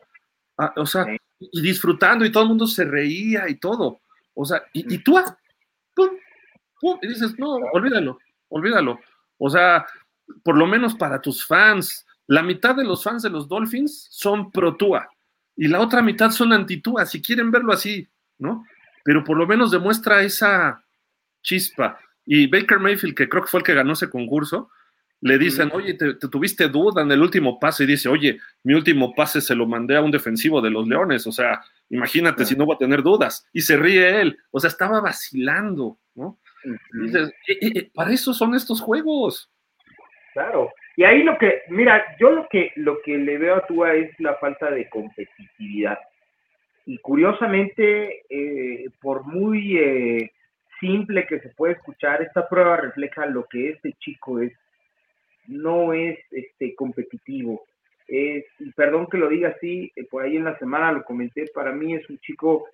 Ah, 0.58 0.74
o 0.76 0.86
sea, 0.86 1.06
y 1.40 1.62
disfrutando, 1.62 2.26
y 2.26 2.32
todo 2.32 2.44
el 2.44 2.50
mundo 2.50 2.68
se 2.68 2.86
reía 2.86 3.48
y 3.50 3.56
todo. 3.56 4.02
O 4.34 4.46
sea, 4.46 4.64
y, 4.74 4.96
y 4.96 4.98
tú, 5.00 5.18
ah, 5.18 5.38
pum, 5.96 6.10
pum, 6.80 7.00
y 7.02 7.08
dices, 7.08 7.38
no, 7.38 7.56
olvídalo, 7.74 8.20
olvídalo. 8.50 9.00
O 9.38 9.50
sea, 9.50 9.86
por 10.44 10.58
lo 10.58 10.68
menos 10.68 10.96
para 10.96 11.22
tus 11.22 11.46
fans, 11.46 12.06
la 12.28 12.44
mitad 12.44 12.76
de 12.76 12.84
los 12.84 13.04
fans 13.04 13.24
de 13.24 13.30
los 13.30 13.48
Dolphins 13.48 14.08
son 14.12 14.52
pro 14.52 14.76
Tua 14.76 15.10
y 15.56 15.68
la 15.68 15.80
otra 15.80 16.02
mitad 16.02 16.30
son 16.32 16.54
anti 16.54 16.82
Tua, 16.82 17.06
si 17.06 17.22
quieren 17.22 17.50
verlo 17.52 17.74
así, 17.74 18.08
¿no? 18.38 18.66
Pero 19.04 19.24
por 19.24 19.38
lo 19.38 19.48
menos 19.48 19.72
demuestra 19.72 20.22
esa 20.22 20.84
chispa. 21.42 22.00
Y 22.26 22.48
Baker 22.48 22.80
Mayfield, 22.80 23.16
que 23.16 23.30
creo 23.30 23.44
que 23.44 23.50
fue 23.50 23.62
el 23.62 23.66
que 23.66 23.74
ganó 23.74 23.94
ese 23.94 24.10
concurso, 24.10 24.70
le 25.22 25.38
dicen, 25.38 25.72
oye, 25.74 25.96
te, 25.96 26.14
tuviste 26.16 26.68
duda 26.68 27.02
en 27.02 27.12
el 27.12 27.22
último 27.22 27.60
pase 27.60 27.84
y 27.84 27.88
dice, 27.88 28.08
oye, 28.10 28.40
mi 28.64 28.74
último 28.74 29.14
pase 29.16 29.42
se 29.42 29.56
lo 29.56 29.66
mandé 29.66 29.96
a 29.96 30.02
un 30.02 30.12
defensivo 30.12 30.62
de 30.62 30.70
los 30.70 30.88
Leones, 30.88 31.26
o 31.26 31.32
sea, 31.32 31.62
imagínate 31.90 32.46
si 32.46 32.56
no 32.56 32.68
va 32.68 32.76
a 32.76 32.80
tener 32.80 33.02
dudas. 33.02 33.48
Y 33.52 33.62
se 33.62 33.78
ríe 33.78 34.22
él, 34.22 34.38
o 34.52 34.60
sea, 34.60 34.70
estaba 34.70 35.02
vacilando, 35.02 35.98
¿no? 36.16 36.38
dices, 36.94 37.30
eh, 37.48 37.58
eh, 37.62 37.72
eh, 37.76 37.90
para 37.94 38.12
eso 38.12 38.34
son 38.34 38.56
estos 38.56 38.82
juegos. 38.82 39.50
Claro. 40.34 40.72
Y 40.96 41.04
ahí 41.04 41.24
lo 41.24 41.38
que, 41.38 41.62
mira, 41.70 42.04
yo 42.20 42.32
lo 42.32 42.48
que, 42.50 42.72
lo 42.76 43.02
que 43.02 43.18
le 43.18 43.38
veo 43.38 43.56
a 43.56 43.66
Tua 43.66 43.94
es 43.94 44.12
la 44.20 44.36
falta 44.36 44.70
de 44.72 44.90
competitividad. 44.90 45.98
Y 46.86 46.98
curiosamente, 47.00 48.24
por 49.02 49.24
muy 49.24 50.32
simple 50.80 51.28
que 51.28 51.40
se 51.40 51.50
puede 51.50 51.74
escuchar, 51.74 52.22
esta 52.22 52.48
prueba 52.48 52.78
refleja 52.78 53.26
lo 53.26 53.46
que 53.46 53.72
este 53.72 53.94
chico 54.00 54.40
es. 54.40 54.54
No 55.48 55.94
es 55.94 56.20
este 56.32 56.76
competitivo. 56.76 57.66
Es, 58.08 58.46
y 58.60 58.72
perdón 58.72 59.08
que 59.08 59.18
lo 59.18 59.28
diga 59.28 59.50
así, 59.50 59.92
por 60.10 60.24
ahí 60.24 60.38
en 60.38 60.46
la 60.46 60.58
semana 60.60 60.92
lo 60.92 61.04
comenté, 61.04 61.46
para 61.54 61.74
mí 61.74 61.94
es 61.94 62.10
un 62.10 62.18
chico 62.20 62.68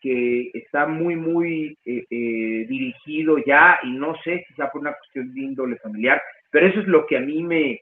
que 0.00 0.50
está 0.54 0.86
muy, 0.86 1.16
muy 1.16 1.76
eh, 1.84 2.04
eh, 2.10 2.66
dirigido 2.68 3.38
ya, 3.44 3.80
y 3.82 3.90
no 3.90 4.14
sé 4.22 4.44
si 4.46 4.54
por 4.54 4.80
una 4.80 4.92
cuestión 4.92 5.34
de 5.34 5.40
índole 5.40 5.76
familiar, 5.76 6.22
pero 6.50 6.68
eso 6.68 6.80
es 6.80 6.86
lo 6.86 7.06
que 7.06 7.16
a 7.16 7.20
mí 7.20 7.42
me, 7.42 7.72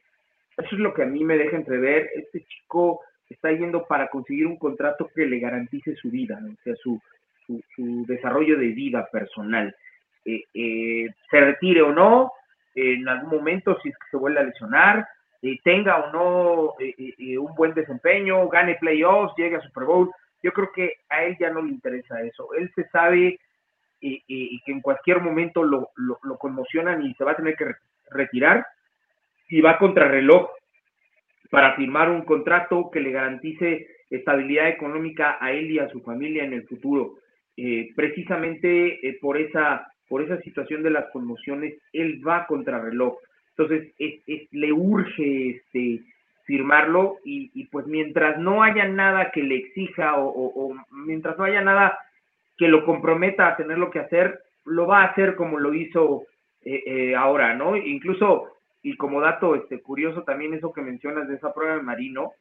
eso 0.56 0.68
es 0.72 0.78
lo 0.78 0.94
que 0.94 1.02
a 1.02 1.06
mí 1.06 1.24
me 1.24 1.36
deja 1.36 1.56
entrever. 1.56 2.08
Este 2.14 2.44
chico 2.44 3.00
está 3.28 3.52
yendo 3.52 3.84
para 3.86 4.08
conseguir 4.08 4.46
un 4.46 4.56
contrato 4.56 5.10
que 5.14 5.26
le 5.26 5.38
garantice 5.38 5.94
su 5.96 6.10
vida, 6.10 6.40
o 6.42 6.62
sea, 6.62 6.74
su, 6.76 7.00
su, 7.46 8.04
desarrollo 8.06 8.58
de 8.58 8.68
vida 8.68 9.06
personal. 9.10 9.74
Eh, 10.24 11.08
se 11.30 11.40
retire 11.40 11.82
o 11.82 11.92
no, 11.92 12.32
en 12.74 13.08
algún 13.08 13.30
momento, 13.30 13.78
si 13.82 13.88
es 13.88 13.98
que 13.98 14.10
se 14.10 14.16
vuelve 14.16 14.40
a 14.40 14.44
lesionar, 14.44 15.06
tenga 15.62 15.98
o 15.98 16.12
no 16.12 16.74
un 17.40 17.54
buen 17.54 17.74
desempeño, 17.74 18.48
gane 18.48 18.76
playoffs, 18.76 19.34
llegue 19.36 19.56
a 19.56 19.60
Super 19.60 19.84
Bowl, 19.84 20.10
yo 20.42 20.52
creo 20.52 20.70
que 20.72 20.92
a 21.08 21.24
él 21.24 21.36
ya 21.38 21.50
no 21.50 21.62
le 21.62 21.70
interesa 21.70 22.20
eso. 22.22 22.52
Él 22.54 22.70
se 22.74 22.86
sabe 22.88 23.38
y, 24.00 24.60
que 24.60 24.72
en 24.72 24.82
cualquier 24.82 25.20
momento 25.20 25.62
lo, 25.62 25.90
lo, 25.96 26.38
conmocionan 26.38 27.02
y 27.02 27.14
se 27.14 27.24
va 27.24 27.32
a 27.32 27.36
tener 27.36 27.56
que 27.56 27.72
retirar 28.10 28.66
y 29.48 29.62
va 29.62 29.78
contra 29.78 30.08
reloj 30.08 30.50
para 31.50 31.74
firmar 31.76 32.10
un 32.10 32.22
contrato 32.22 32.90
que 32.90 33.00
le 33.00 33.10
garantice 33.10 33.86
estabilidad 34.10 34.68
económica 34.68 35.38
a 35.40 35.52
él 35.52 35.70
y 35.70 35.78
a 35.78 35.88
su 35.88 36.02
familia 36.02 36.44
en 36.44 36.52
el 36.52 36.66
futuro. 36.66 37.14
Eh, 37.56 37.90
precisamente 37.96 39.08
eh, 39.08 39.18
por 39.20 39.38
esa 39.38 39.86
por 40.08 40.22
esa 40.22 40.40
situación 40.42 40.82
de 40.82 40.90
las 40.90 41.10
conmociones, 41.10 41.74
él 41.92 42.22
va 42.26 42.46
contra 42.46 42.80
reloj. 42.80 43.18
Entonces, 43.56 43.92
le 44.50 44.72
urge 44.72 45.50
este, 45.50 46.02
firmarlo 46.44 47.18
y, 47.24 47.66
pues 47.66 47.86
mientras 47.86 48.38
no 48.38 48.62
haya 48.62 48.86
nada 48.86 49.30
que 49.30 49.42
le 49.42 49.56
exija 49.56 50.14
o, 50.16 50.74
mientras 50.90 51.38
no 51.38 51.44
haya 51.44 51.62
nada 51.62 51.98
que 52.56 52.68
lo 52.68 52.84
comprometa 52.84 53.48
a 53.48 53.56
tener 53.56 53.78
lo 53.78 53.90
que 53.90 54.00
hacer, 54.00 54.40
lo 54.64 54.86
va 54.86 55.02
a 55.02 55.06
hacer 55.06 55.34
como 55.34 55.58
lo 55.58 55.74
hizo 55.74 56.24
eh, 56.62 56.82
eh, 56.86 57.14
ahora, 57.16 57.54
¿no? 57.54 57.76
Incluso, 57.76 58.52
y 58.82 58.96
como 58.96 59.20
dato 59.20 59.54
este, 59.54 59.80
curioso 59.80 60.22
también 60.22 60.54
eso 60.54 60.72
que 60.72 60.80
mencionas 60.80 61.28
de 61.28 61.34
esa 61.34 61.52
prueba 61.52 61.76
de 61.76 61.82
Marino, 61.82 62.32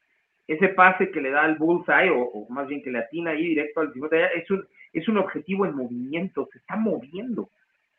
ese 0.47 0.69
pase 0.69 1.09
que 1.09 1.21
le 1.21 1.31
da 1.31 1.43
al 1.43 1.55
bullseye, 1.55 2.11
o, 2.11 2.45
más 2.49 2.67
bien 2.67 2.83
que 2.83 2.91
le 2.91 2.99
atina 2.99 3.31
ahí 3.31 3.47
directo 3.47 3.81
al 3.81 3.93
50, 3.93 4.27
es 4.27 4.51
un, 4.51 4.65
es 4.93 5.07
un 5.07 5.17
objetivo 5.17 5.65
en 5.65 5.75
movimiento, 5.75 6.47
se 6.51 6.59
está 6.59 6.75
moviendo, 6.75 7.49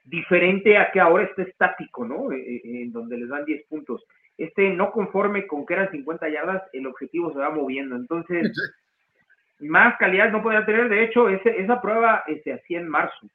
diferente 0.05 0.79
a 0.79 0.91
que 0.91 1.01
ahora 1.01 1.25
esté 1.25 1.43
estático, 1.43 2.07
¿no? 2.07 2.33
Eh, 2.33 2.61
en 2.65 2.93
donde 2.93 3.19
les 3.19 3.29
dan 3.29 3.45
10 3.45 3.67
puntos 3.67 4.05
este 4.37 4.71
no 4.71 4.91
conforme 4.91 5.47
con 5.47 5.65
que 5.65 5.75
eran 5.75 5.91
50 5.91 6.29
yardas, 6.29 6.63
el 6.73 6.87
objetivo 6.87 7.33
se 7.33 7.39
va 7.39 7.51
moviendo. 7.51 7.97
Entonces, 7.97 8.53
más 9.61 9.97
calidad 9.99 10.31
no 10.31 10.43
podía 10.43 10.67
tener. 10.67 10.89
De 10.89 11.05
hecho, 11.05 11.29
ese, 11.29 11.61
esa 11.61 11.81
prueba 11.81 12.25
se 12.43 12.53
hacía 12.53 12.81
en 12.81 12.89
marzo. 12.89 13.29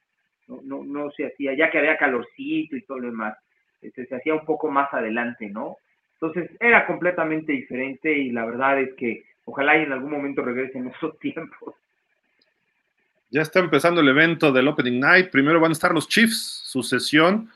No, 0.46 0.60
no, 0.62 0.84
no 0.84 1.10
se 1.12 1.26
hacía, 1.26 1.54
ya 1.54 1.70
que 1.70 1.78
había 1.78 1.96
calorcito 1.96 2.76
y 2.76 2.82
todo 2.82 2.98
lo 2.98 3.06
demás. 3.08 3.36
Este, 3.80 4.06
se 4.06 4.16
hacía 4.16 4.34
un 4.34 4.44
poco 4.44 4.70
más 4.70 4.92
adelante, 4.92 5.48
¿no? 5.48 5.76
Entonces, 6.14 6.50
era 6.60 6.86
completamente 6.86 7.52
diferente 7.52 8.12
y 8.12 8.30
la 8.30 8.44
verdad 8.44 8.80
es 8.80 8.92
que 8.94 9.24
ojalá 9.44 9.78
y 9.78 9.84
en 9.84 9.92
algún 9.92 10.10
momento 10.10 10.42
regresen 10.42 10.88
esos 10.96 11.18
tiempos. 11.18 11.74
Ya 13.30 13.42
está 13.42 13.60
empezando 13.60 14.00
el 14.00 14.08
evento 14.08 14.52
del 14.52 14.68
Opening 14.68 15.00
Night. 15.00 15.30
Primero 15.30 15.60
van 15.60 15.70
a 15.70 15.72
estar 15.72 15.92
los 15.92 16.08
Chiefs, 16.08 16.62
su 16.64 16.82
sesión 16.82 17.50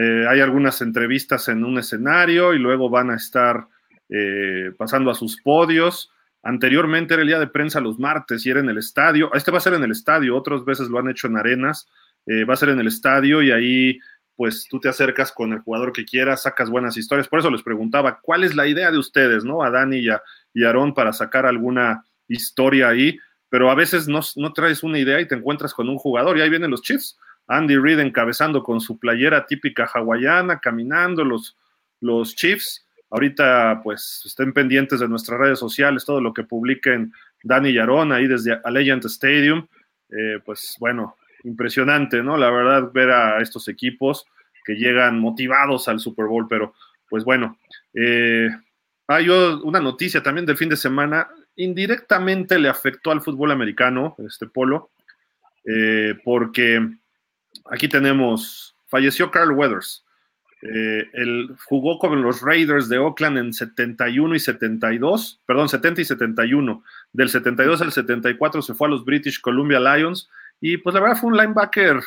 eh, 0.00 0.26
hay 0.28 0.40
algunas 0.40 0.80
entrevistas 0.80 1.48
en 1.48 1.64
un 1.64 1.76
escenario 1.76 2.54
y 2.54 2.58
luego 2.60 2.88
van 2.88 3.10
a 3.10 3.16
estar 3.16 3.66
eh, 4.08 4.70
pasando 4.78 5.10
a 5.10 5.14
sus 5.14 5.42
podios. 5.42 6.12
Anteriormente 6.44 7.14
era 7.14 7.22
el 7.22 7.28
día 7.28 7.40
de 7.40 7.48
prensa 7.48 7.80
los 7.80 7.98
martes 7.98 8.46
y 8.46 8.50
era 8.50 8.60
en 8.60 8.68
el 8.68 8.78
estadio. 8.78 9.34
Este 9.34 9.50
va 9.50 9.58
a 9.58 9.60
ser 9.60 9.74
en 9.74 9.82
el 9.82 9.90
estadio, 9.90 10.36
otras 10.36 10.64
veces 10.64 10.88
lo 10.88 11.00
han 11.00 11.10
hecho 11.10 11.26
en 11.26 11.36
arenas. 11.36 11.88
Eh, 12.26 12.44
va 12.44 12.54
a 12.54 12.58
ser 12.58 12.68
en 12.68 12.78
el 12.78 12.86
estadio 12.86 13.42
y 13.42 13.50
ahí 13.50 13.98
pues 14.36 14.68
tú 14.70 14.78
te 14.78 14.88
acercas 14.88 15.32
con 15.32 15.52
el 15.52 15.58
jugador 15.58 15.92
que 15.92 16.04
quieras, 16.04 16.42
sacas 16.42 16.70
buenas 16.70 16.96
historias. 16.96 17.26
Por 17.26 17.40
eso 17.40 17.50
les 17.50 17.64
preguntaba, 17.64 18.20
¿cuál 18.22 18.44
es 18.44 18.54
la 18.54 18.68
idea 18.68 18.92
de 18.92 18.98
ustedes, 18.98 19.42
no? 19.42 19.64
A 19.64 19.70
Dani 19.70 19.98
y 19.98 20.10
a, 20.10 20.22
y 20.54 20.62
para 20.94 21.12
sacar 21.12 21.44
alguna 21.44 22.04
historia 22.28 22.90
ahí, 22.90 23.18
pero 23.48 23.70
a 23.70 23.74
veces 23.74 24.08
no, 24.08 24.20
no 24.36 24.52
traes 24.52 24.82
una 24.82 24.98
idea 24.98 25.20
y 25.20 25.28
te 25.28 25.34
encuentras 25.34 25.74
con 25.74 25.88
un 25.88 25.98
jugador 25.98 26.36
y 26.36 26.42
ahí 26.42 26.50
vienen 26.50 26.70
los 26.70 26.82
Chiefs 26.82 27.18
Andy 27.48 27.76
Reid 27.78 27.98
encabezando 27.98 28.62
con 28.62 28.80
su 28.80 28.98
playera 28.98 29.46
típica 29.46 29.90
hawaiana, 29.92 30.60
caminando 30.60 31.24
los, 31.24 31.56
los 32.00 32.36
Chiefs. 32.36 32.86
Ahorita, 33.10 33.80
pues, 33.82 34.22
estén 34.26 34.52
pendientes 34.52 35.00
de 35.00 35.08
nuestras 35.08 35.40
redes 35.40 35.58
sociales, 35.58 36.04
todo 36.04 36.20
lo 36.20 36.34
que 36.34 36.44
publiquen 36.44 37.12
Dani 37.42 37.72
Yarón 37.72 38.12
ahí 38.12 38.26
desde 38.26 38.60
Allegiant 38.64 39.06
Stadium. 39.06 39.66
Eh, 40.10 40.40
pues, 40.44 40.76
bueno, 40.78 41.16
impresionante, 41.44 42.22
¿no? 42.22 42.36
La 42.36 42.50
verdad, 42.50 42.92
ver 42.92 43.10
a 43.10 43.40
estos 43.40 43.66
equipos 43.68 44.26
que 44.64 44.74
llegan 44.74 45.18
motivados 45.18 45.88
al 45.88 46.00
Super 46.00 46.26
Bowl, 46.26 46.46
pero, 46.48 46.74
pues, 47.08 47.24
bueno. 47.24 47.58
Eh, 47.94 48.50
hay 49.06 49.30
una 49.30 49.80
noticia 49.80 50.22
también 50.22 50.44
del 50.44 50.58
fin 50.58 50.68
de 50.68 50.76
semana, 50.76 51.28
indirectamente 51.58 52.58
le 52.58 52.68
afectó 52.68 53.10
al 53.10 53.20
fútbol 53.20 53.50
americano, 53.50 54.14
este 54.26 54.46
polo, 54.46 54.90
eh, 55.64 56.14
porque 56.24 56.88
aquí 57.70 57.88
tenemos, 57.88 58.76
falleció 58.86 59.30
Carl 59.30 59.52
Weathers. 59.52 60.04
Eh, 60.62 61.08
él 61.12 61.54
jugó 61.66 61.98
con 61.98 62.22
los 62.22 62.42
Raiders 62.42 62.88
de 62.88 62.98
Oakland 62.98 63.38
en 63.38 63.52
71 63.52 64.34
y 64.36 64.38
72, 64.38 65.40
perdón, 65.46 65.68
70 65.68 66.00
y 66.00 66.04
71. 66.04 66.82
Del 67.12 67.28
72 67.28 67.82
al 67.82 67.92
74 67.92 68.62
se 68.62 68.74
fue 68.74 68.86
a 68.86 68.90
los 68.90 69.04
British 69.04 69.40
Columbia 69.40 69.80
Lions 69.80 70.28
y 70.60 70.76
pues 70.78 70.94
la 70.94 71.00
verdad 71.00 71.16
fue 71.16 71.30
un 71.30 71.36
linebacker 71.36 72.00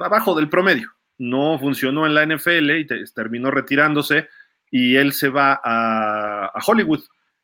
abajo 0.00 0.34
del 0.34 0.48
promedio. 0.48 0.90
No 1.18 1.58
funcionó 1.58 2.06
en 2.06 2.14
la 2.14 2.24
NFL 2.26 2.70
y 2.78 2.86
terminó 3.14 3.50
retirándose 3.50 4.28
y 4.70 4.96
él 4.96 5.12
se 5.12 5.28
va 5.28 5.60
a, 5.62 6.46
a 6.46 6.60
Hollywood. 6.66 7.02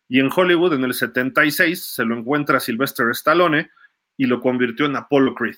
Y 0.08 0.20
en 0.20 0.30
Hollywood 0.34 0.74
en 0.74 0.84
el 0.84 0.94
76 0.94 1.84
se 1.84 2.04
lo 2.04 2.16
encuentra 2.16 2.60
Sylvester 2.60 3.08
Stallone 3.10 3.70
y 4.16 4.26
lo 4.26 4.40
convirtió 4.40 4.86
en 4.86 4.96
Apollo 4.96 5.34
Creed 5.34 5.56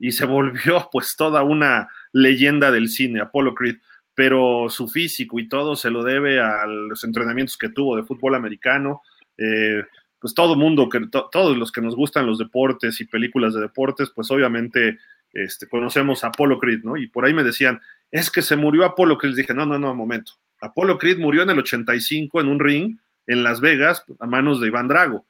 y 0.00 0.12
se 0.12 0.24
volvió 0.26 0.88
pues 0.90 1.14
toda 1.16 1.44
una 1.44 1.88
leyenda 2.12 2.72
del 2.72 2.88
cine, 2.88 3.20
Apollo 3.20 3.54
Creed, 3.54 3.76
pero 4.14 4.68
su 4.68 4.88
físico 4.88 5.38
y 5.38 5.48
todo 5.48 5.76
se 5.76 5.90
lo 5.90 6.02
debe 6.02 6.40
a 6.40 6.66
los 6.66 7.04
entrenamientos 7.04 7.56
que 7.56 7.68
tuvo 7.68 7.96
de 7.96 8.02
fútbol 8.02 8.34
americano. 8.34 9.02
Eh, 9.38 9.84
pues 10.18 10.34
todo 10.34 10.56
mundo, 10.56 10.88
que, 10.88 11.00
todos 11.10 11.56
los 11.56 11.72
que 11.72 11.80
nos 11.80 11.96
gustan 11.96 12.26
los 12.26 12.36
deportes 12.38 13.00
y 13.00 13.06
películas 13.06 13.54
de 13.54 13.60
deportes, 13.60 14.10
pues 14.14 14.30
obviamente 14.30 14.98
este, 15.32 15.66
conocemos 15.66 16.24
a 16.24 16.26
Apollo 16.26 16.58
Creed, 16.58 16.80
¿no? 16.82 16.98
Y 16.98 17.06
por 17.06 17.24
ahí 17.24 17.32
me 17.32 17.44
decían, 17.44 17.80
es 18.10 18.30
que 18.30 18.42
se 18.42 18.56
murió 18.56 18.84
Apollo 18.84 19.16
Creed. 19.16 19.36
Dije, 19.36 19.54
no, 19.54 19.64
no, 19.64 19.78
no, 19.78 19.94
momento. 19.94 20.32
Apollo 20.60 20.98
Creed 20.98 21.18
murió 21.18 21.42
en 21.42 21.50
el 21.50 21.58
85 21.60 22.40
en 22.40 22.48
un 22.48 22.60
ring 22.60 22.98
en 23.30 23.42
Las 23.42 23.60
Vegas 23.60 24.04
a 24.18 24.26
manos 24.26 24.60
de 24.60 24.68
Iván 24.68 24.88
Drago. 24.88 25.24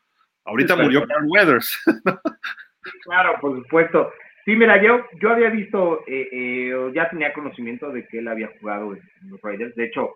Ahorita 0.45 0.77
murió 0.77 1.07
Carl 1.07 1.27
Weathers. 1.29 1.79
claro, 3.05 3.39
por 3.41 3.57
supuesto. 3.63 4.11
Sí, 4.45 4.57
mira, 4.57 4.83
yo, 4.83 5.05
yo 5.21 5.31
había 5.31 5.51
visto, 5.51 6.01
eh, 6.07 6.29
eh, 6.33 6.93
ya 6.95 7.11
tenía 7.11 7.33
conocimiento 7.33 7.91
de 7.91 8.07
que 8.07 8.19
él 8.19 8.29
había 8.29 8.51
jugado 8.59 8.95
en, 8.95 9.03
en 9.23 9.31
los 9.31 9.41
Raiders. 9.43 9.75
De 9.77 9.85
hecho, 9.85 10.15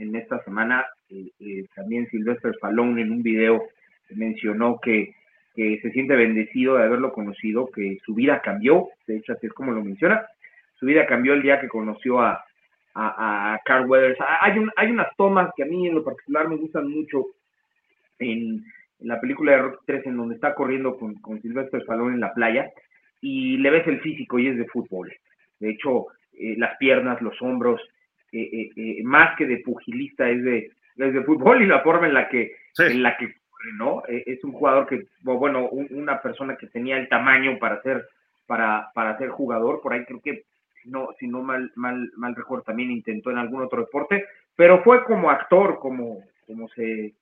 en 0.00 0.16
esta 0.16 0.42
semana 0.44 0.86
eh, 1.10 1.30
eh, 1.40 1.66
también 1.74 2.08
Sylvester 2.10 2.52
Stallone 2.54 3.02
en 3.02 3.12
un 3.12 3.22
video 3.22 3.62
mencionó 4.10 4.80
que, 4.82 5.14
que 5.54 5.78
se 5.82 5.90
siente 5.92 6.16
bendecido 6.16 6.76
de 6.76 6.84
haberlo 6.84 7.12
conocido, 7.12 7.70
que 7.70 7.98
su 8.04 8.14
vida 8.14 8.40
cambió, 8.40 8.88
de 9.06 9.18
hecho 9.18 9.34
así 9.34 9.46
es 9.46 9.52
como 9.52 9.72
lo 9.72 9.84
menciona, 9.84 10.26
su 10.74 10.86
vida 10.86 11.06
cambió 11.06 11.34
el 11.34 11.42
día 11.42 11.60
que 11.60 11.68
conoció 11.68 12.20
a, 12.20 12.44
a, 12.94 13.54
a 13.54 13.58
Carl 13.64 13.86
Weathers. 13.88 14.18
Hay, 14.40 14.58
un, 14.58 14.70
hay 14.76 14.90
unas 14.90 15.08
tomas 15.16 15.50
que 15.56 15.62
a 15.62 15.66
mí 15.66 15.86
en 15.88 15.94
lo 15.94 16.04
particular 16.04 16.48
me 16.48 16.56
gustan 16.56 16.88
mucho 16.90 17.26
en, 18.18 18.64
en 19.00 19.08
la 19.08 19.20
película 19.20 19.52
de 19.52 19.58
Rock 19.58 19.82
3 19.86 20.06
en 20.06 20.16
donde 20.16 20.34
está 20.34 20.54
corriendo 20.54 20.96
con, 20.96 21.14
con 21.16 21.40
Sylvester 21.40 21.80
Stallone 21.80 22.14
en 22.14 22.20
la 22.20 22.34
playa 22.34 22.70
y 23.20 23.56
le 23.58 23.70
ves 23.70 23.86
el 23.86 24.00
físico 24.00 24.38
y 24.38 24.48
es 24.48 24.56
de 24.58 24.66
fútbol. 24.66 25.12
De 25.58 25.70
hecho, 25.70 26.06
eh, 26.34 26.54
las 26.58 26.76
piernas, 26.78 27.20
los 27.22 27.40
hombros, 27.42 27.80
eh, 28.32 28.70
eh, 28.76 29.00
más 29.04 29.36
que 29.36 29.46
de 29.46 29.58
pugilista 29.58 30.28
es 30.28 30.42
de, 30.42 30.70
es 30.96 31.12
de 31.14 31.22
fútbol 31.24 31.62
y 31.62 31.66
la 31.66 31.80
forma 31.80 32.06
en 32.06 32.14
la 32.14 32.28
que, 32.28 32.54
Sí. 32.72 32.84
en 32.84 33.02
la 33.02 33.16
que 33.16 33.26
corre, 33.26 33.72
¿no? 33.76 34.02
Eh, 34.08 34.22
es 34.26 34.44
un 34.44 34.52
jugador 34.52 34.86
que, 34.86 35.04
bueno, 35.22 35.68
un- 35.68 35.88
una 35.90 36.22
persona 36.22 36.56
que 36.56 36.68
tenía 36.68 36.96
el 36.98 37.08
tamaño 37.08 37.58
para 37.58 37.82
ser, 37.82 38.06
para, 38.46 38.90
para 38.94 39.18
ser 39.18 39.28
jugador, 39.30 39.80
por 39.82 39.92
ahí 39.92 40.04
creo 40.04 40.20
que, 40.20 40.44
si 40.82 40.90
no, 40.90 41.08
si 41.18 41.26
no 41.26 41.42
mal, 41.42 41.70
mal, 41.74 42.10
mal 42.16 42.34
recuerdo, 42.34 42.64
también 42.64 42.90
intentó 42.90 43.30
en 43.30 43.38
algún 43.38 43.62
otro 43.62 43.80
deporte, 43.80 44.24
pero 44.56 44.82
fue 44.82 45.04
como 45.04 45.30
actor, 45.30 45.78
como, 45.78 46.24
como 46.46 46.68
se, 46.70 47.14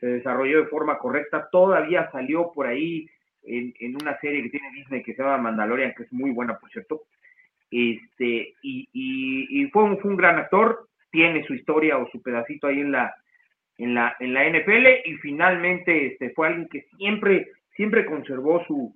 se 0.00 0.06
desarrolló 0.06 0.62
de 0.62 0.68
forma 0.68 0.98
correcta, 0.98 1.48
todavía 1.50 2.10
salió 2.10 2.52
por 2.52 2.66
ahí 2.66 3.08
en, 3.44 3.74
en 3.80 3.96
una 3.96 4.18
serie 4.20 4.42
que 4.42 4.50
tiene 4.50 4.72
Disney 4.72 5.02
que 5.02 5.14
se 5.14 5.22
llama 5.22 5.38
Mandalorian, 5.38 5.94
que 5.96 6.04
es 6.04 6.12
muy 6.12 6.30
buena, 6.30 6.58
por 6.58 6.70
cierto, 6.70 7.02
este, 7.70 8.54
y, 8.62 8.88
y, 8.92 9.62
y 9.62 9.70
fue, 9.70 9.84
un, 9.84 9.98
fue 9.98 10.10
un 10.10 10.16
gran 10.16 10.38
actor, 10.38 10.88
tiene 11.10 11.44
su 11.44 11.54
historia 11.54 11.98
o 11.98 12.08
su 12.10 12.20
pedacito 12.22 12.66
ahí 12.66 12.80
en 12.80 12.92
la, 12.92 13.14
en 13.78 13.94
la, 13.94 14.14
en 14.20 14.34
la 14.34 14.48
NFL 14.48 14.86
y 15.06 15.14
finalmente 15.16 16.06
este, 16.06 16.30
fue 16.30 16.48
alguien 16.48 16.68
que 16.68 16.86
siempre, 16.96 17.48
siempre 17.74 18.04
conservó 18.06 18.64
su, 18.66 18.94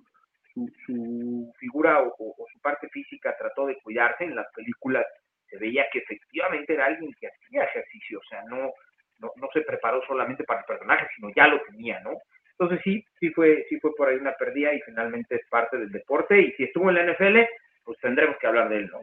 su, 0.85 1.53
figura 1.59 2.01
o, 2.01 2.07
o- 2.17 2.35
o 2.37 2.45
su 2.51 2.59
parte 2.61 2.87
física, 2.89 3.35
trató 3.37 3.65
de 3.67 3.77
cuidarse 3.83 4.23
en 4.23 4.35
las 4.35 4.47
películas, 4.55 5.05
se 5.49 5.57
veía 5.57 5.85
que 5.91 5.99
efectivamente 5.99 6.73
era 6.73 6.85
alguien 6.85 7.11
que 7.19 7.27
hacía 7.27 7.63
ejercicio, 7.63 8.19
o 8.19 8.23
sea, 8.29 8.43
no, 8.49 8.71
no, 9.19 9.31
no 9.35 9.47
se 9.53 9.61
preparó 9.61 10.01
solamente 10.07 10.43
para 10.43 10.59
el 10.61 10.65
personaje, 10.65 11.07
sino 11.15 11.29
ya 11.35 11.47
lo 11.47 11.61
tenía, 11.63 11.99
¿no? 12.01 12.11
Entonces 12.51 12.79
sí, 12.83 13.05
sí 13.19 13.29
fue, 13.31 13.65
sí 13.69 13.79
fue 13.79 13.91
por 13.95 14.09
ahí 14.09 14.15
una 14.17 14.33
pérdida 14.33 14.73
y 14.73 14.81
finalmente 14.81 15.35
es 15.35 15.47
parte 15.49 15.77
del 15.77 15.91
deporte 15.91 16.39
y 16.41 16.51
si 16.53 16.63
estuvo 16.63 16.89
en 16.89 16.95
la 16.95 17.13
NFL, 17.13 17.37
pues 17.83 17.97
tendremos 17.99 18.35
que 18.39 18.47
hablar 18.47 18.69
de 18.69 18.77
él, 18.77 18.89
¿no? 18.91 19.01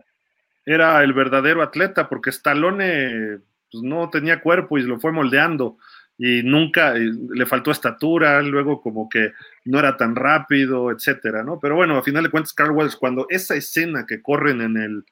Era 0.67 1.03
el 1.05 1.13
verdadero 1.13 1.63
atleta 1.63 2.09
porque 2.09 2.31
Stallone 2.31 3.39
pues, 3.71 3.83
no 3.83 4.11
tenía 4.11 4.41
cuerpo 4.41 4.79
y 4.79 4.83
lo 4.83 4.99
fue 4.99 5.13
moldeando 5.13 5.77
y 6.17 6.43
nunca 6.43 6.97
y 6.97 7.11
le 7.35 7.47
faltó 7.47 7.71
estatura, 7.71 8.41
luego 8.43 8.81
como 8.81 9.09
que 9.09 9.33
no 9.65 9.79
era 9.79 9.97
tan 9.97 10.15
rápido, 10.15 10.91
etcétera, 10.91 11.43
¿no? 11.43 11.59
Pero 11.61 11.75
bueno, 11.77 11.97
a 11.99 12.03
final 12.03 12.23
de 12.25 12.31
cuentas, 12.31 12.53
Carl 12.53 12.71
Weathers, 12.71 12.97
cuando 12.97 13.27
esa 13.31 13.55
escena 13.57 14.07
que 14.07 14.23
corren 14.23 14.61
en, 14.61 14.77
el, 14.77 15.05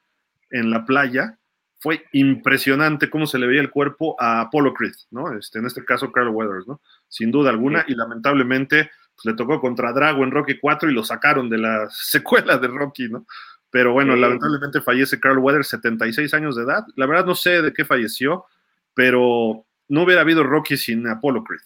en 0.49 0.69
la 0.71 0.85
playa, 0.85 1.37
fue 1.79 2.05
impresionante 2.13 3.09
cómo 3.09 3.27
se 3.27 3.37
le 3.37 3.47
veía 3.47 3.59
el 3.59 3.69
cuerpo 3.69 4.15
a 4.17 4.39
Apollo 4.41 4.73
Creed, 4.73 4.93
¿no? 5.11 5.37
Este, 5.37 5.59
en 5.59 5.65
este 5.65 5.83
caso, 5.83 6.11
Carl 6.13 6.29
Weathers, 6.29 6.65
¿no? 6.67 6.79
Sin 7.09 7.29
duda 7.31 7.49
alguna, 7.49 7.83
y 7.87 7.95
lamentablemente 7.95 8.89
pues, 9.15 9.25
le 9.25 9.33
tocó 9.33 9.59
contra 9.59 9.91
Drago 9.91 10.23
en 10.23 10.31
Rocky 10.31 10.57
4 10.59 10.89
y 10.89 10.93
lo 10.93 11.03
sacaron 11.03 11.49
de 11.49 11.57
la 11.57 11.87
secuela 11.91 12.57
de 12.57 12.69
Rocky, 12.69 13.09
¿no? 13.09 13.25
Pero 13.69 13.91
bueno, 13.91 14.13
Sí. 14.13 14.21
lamentablemente 14.21 14.79
fallece 14.79 15.19
Carl 15.19 15.39
Weathers, 15.39 15.67
76 15.67 16.33
años 16.33 16.55
de 16.55 16.63
edad. 16.63 16.85
La 16.95 17.05
verdad 17.07 17.25
no 17.25 17.35
sé 17.35 17.61
de 17.61 17.73
qué 17.73 17.83
falleció, 17.83 18.45
pero 18.93 19.65
no 19.89 20.03
hubiera 20.03 20.21
habido 20.21 20.43
Rocky 20.43 20.77
sin 20.77 21.07
Apollo 21.07 21.43
Creed. 21.43 21.61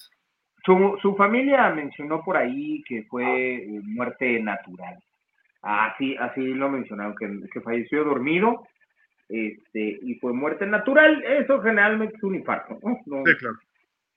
Su, 0.65 0.98
su 1.02 1.15
familia 1.15 1.69
mencionó 1.69 2.23
por 2.23 2.35
ahí 2.38 2.84
que 2.88 3.03
fue 3.03 3.56
eh, 3.56 3.81
muerte 3.84 4.39
natural. 4.41 4.98
Así, 5.61 6.15
así 6.18 6.41
lo 6.53 6.69
mencionaron, 6.69 7.15
que, 7.15 7.30
que 7.52 7.61
falleció 7.61 8.03
dormido 8.03 8.68
este, 9.30 9.99
y 10.02 10.15
fue 10.15 10.34
muerte 10.34 10.65
natural. 10.65 11.23
Eso 11.23 11.61
generalmente 11.61 12.15
es 12.15 12.23
un 12.23 12.35
infarto, 12.35 12.77
¿no? 12.84 12.99
No, 13.06 13.23
Sí, 13.26 13.35
claro. 13.38 13.56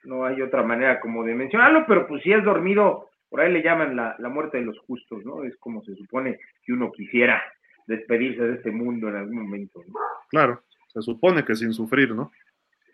no 0.04 0.24
hay 0.24 0.40
otra 0.42 0.62
manera 0.62 1.00
como 1.00 1.24
de 1.24 1.34
mencionarlo, 1.34 1.84
pero 1.86 2.06
pues 2.06 2.22
si 2.22 2.32
es 2.32 2.42
dormido, 2.44 3.08
por 3.28 3.40
ahí 3.40 3.52
le 3.52 3.62
llaman 3.62 3.96
la, 3.96 4.16
la 4.18 4.28
muerte 4.28 4.58
de 4.58 4.64
los 4.64 4.78
justos, 4.80 5.24
¿no? 5.24 5.44
Es 5.44 5.56
como 5.58 5.82
se 5.82 5.94
supone 5.94 6.38
que 6.64 6.72
uno 6.72 6.90
quisiera 6.92 7.42
despedirse 7.86 8.42
de 8.42 8.54
este 8.56 8.70
mundo 8.70 9.08
en 9.08 9.16
algún 9.16 9.42
momento. 9.42 9.80
¿no? 9.86 9.94
Claro, 10.28 10.62
se 10.88 11.02
supone 11.02 11.44
que 11.44 11.56
sin 11.56 11.72
sufrir, 11.72 12.14
¿no? 12.14 12.30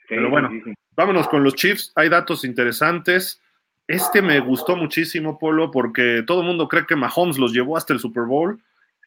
Pero 0.08 0.30
bueno. 0.30 0.50
Vámonos 0.96 1.28
con 1.28 1.44
los 1.44 1.54
Chiefs. 1.54 1.92
Hay 1.94 2.08
datos 2.08 2.44
interesantes. 2.44 3.40
Este 3.86 4.22
me 4.22 4.40
gustó 4.40 4.76
muchísimo, 4.76 5.38
Polo, 5.38 5.70
porque 5.70 6.24
todo 6.26 6.40
el 6.40 6.46
mundo 6.46 6.68
cree 6.68 6.86
que 6.86 6.96
Mahomes 6.96 7.38
los 7.38 7.52
llevó 7.52 7.76
hasta 7.76 7.92
el 7.92 8.00
Super 8.00 8.24
Bowl. 8.24 8.60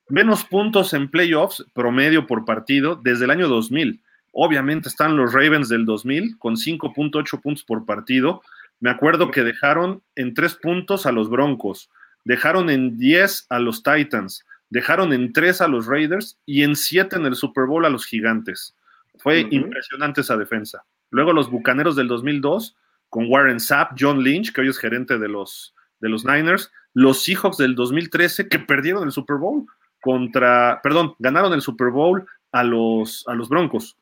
Menos 0.07 0.43
puntos 0.45 0.93
en 0.93 1.09
playoffs 1.09 1.65
promedio 1.73 2.25
por 2.25 2.45
partido 2.45 2.95
desde 2.95 3.25
el 3.25 3.31
año 3.31 3.47
2000. 3.47 3.99
Obviamente 4.31 4.89
están 4.89 5.17
los 5.17 5.33
Ravens 5.33 5.69
del 5.69 5.85
2000 5.85 6.37
con 6.37 6.55
5.8 6.55 7.41
puntos 7.41 7.63
por 7.63 7.85
partido. 7.85 8.41
Me 8.79 8.89
acuerdo 8.89 9.31
que 9.31 9.43
dejaron 9.43 10.01
en 10.15 10.33
3 10.33 10.55
puntos 10.55 11.05
a 11.05 11.11
los 11.11 11.29
Broncos, 11.29 11.89
dejaron 12.23 12.69
en 12.69 12.97
10 12.97 13.47
a 13.49 13.59
los 13.59 13.83
Titans, 13.83 14.45
dejaron 14.69 15.11
en 15.11 15.33
3 15.33 15.61
a 15.61 15.67
los 15.67 15.87
Raiders 15.87 16.37
y 16.45 16.63
en 16.63 16.75
7 16.75 17.17
en 17.17 17.25
el 17.25 17.35
Super 17.35 17.65
Bowl 17.65 17.85
a 17.85 17.89
los 17.89 18.05
Gigantes. 18.05 18.75
Fue 19.19 19.47
impresionante 19.51 20.21
esa 20.21 20.37
defensa. 20.37 20.85
Luego 21.11 21.33
los 21.33 21.49
Bucaneros 21.49 21.95
del 21.95 22.07
2002 22.07 22.75
con 23.09 23.25
Warren 23.27 23.59
Sapp, 23.59 23.93
John 23.99 24.23
Lynch, 24.23 24.53
que 24.53 24.61
hoy 24.61 24.69
es 24.69 24.77
gerente 24.77 25.17
de 25.17 25.27
los, 25.27 25.75
de 25.99 26.09
los 26.09 26.25
Niners, 26.25 26.71
los 26.93 27.23
Seahawks 27.23 27.57
del 27.57 27.75
2013 27.75 28.47
que 28.47 28.59
perdieron 28.59 29.03
el 29.03 29.11
Super 29.11 29.37
Bowl 29.37 29.65
contra, 30.01 30.79
perdón, 30.81 31.15
ganaron 31.19 31.53
el 31.53 31.61
Super 31.61 31.89
Bowl 31.89 32.25
a 32.51 32.63
los, 32.63 33.25
a 33.27 33.33
los 33.33 33.49
Broncos. 33.49 33.97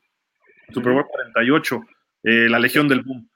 Super 0.72 0.92
Bowl 0.92 1.06
48, 1.06 1.80
eh, 2.24 2.48
la 2.48 2.58
Legión 2.58 2.88
del 2.88 3.02
Boom. 3.02 3.28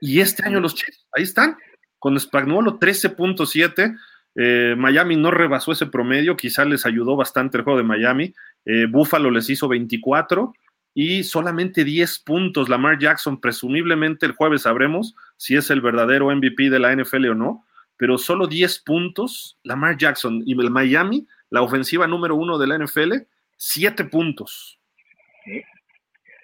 Y 0.00 0.20
este 0.20 0.46
año 0.46 0.60
los 0.60 0.74
Chiefs, 0.74 1.06
ahí 1.12 1.22
están, 1.22 1.56
con 1.98 2.18
Spagnuolo 2.18 2.78
13.7. 2.78 3.96
Eh, 4.34 4.74
Miami 4.76 5.16
no 5.16 5.30
rebasó 5.30 5.72
ese 5.72 5.86
promedio, 5.86 6.36
quizá 6.36 6.64
les 6.64 6.86
ayudó 6.86 7.16
bastante 7.16 7.58
el 7.58 7.64
juego 7.64 7.78
de 7.78 7.84
Miami. 7.84 8.34
Eh, 8.64 8.86
Buffalo 8.86 9.30
les 9.30 9.48
hizo 9.50 9.68
24 9.68 10.52
y 10.94 11.22
solamente 11.22 11.84
10 11.84 12.20
puntos. 12.20 12.68
Lamar 12.68 12.98
Jackson, 12.98 13.40
presumiblemente 13.40 14.26
el 14.26 14.32
jueves 14.32 14.62
sabremos 14.62 15.14
si 15.36 15.56
es 15.56 15.70
el 15.70 15.80
verdadero 15.80 16.34
MVP 16.34 16.70
de 16.70 16.78
la 16.78 16.94
NFL 16.94 17.30
o 17.30 17.34
no, 17.34 17.66
pero 17.96 18.18
solo 18.18 18.46
10 18.46 18.80
puntos. 18.80 19.58
Lamar 19.62 19.96
Jackson 19.96 20.42
y 20.44 20.58
el 20.60 20.70
Miami, 20.70 21.26
la 21.50 21.62
ofensiva 21.62 22.06
número 22.06 22.34
uno 22.34 22.58
de 22.58 22.66
la 22.66 22.78
NFL, 22.78 23.12
7 23.56 24.04
puntos. 24.04 24.80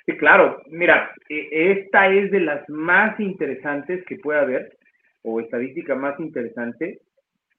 Sí, 0.06 0.16
claro. 0.18 0.62
Mira, 0.68 1.12
eh, 1.28 1.48
esta 1.50 2.08
es 2.08 2.30
de 2.30 2.40
las 2.40 2.68
más 2.68 3.18
interesantes 3.18 4.04
que 4.06 4.16
puede 4.16 4.40
haber, 4.40 4.78
o 5.22 5.40
estadística 5.40 5.96
más 5.96 6.18
interesante, 6.20 7.00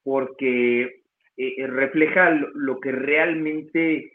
porque 0.03 1.01
eh, 1.35 1.67
refleja 1.67 2.29
lo 2.53 2.79
que 2.79 2.91
realmente, 2.91 4.11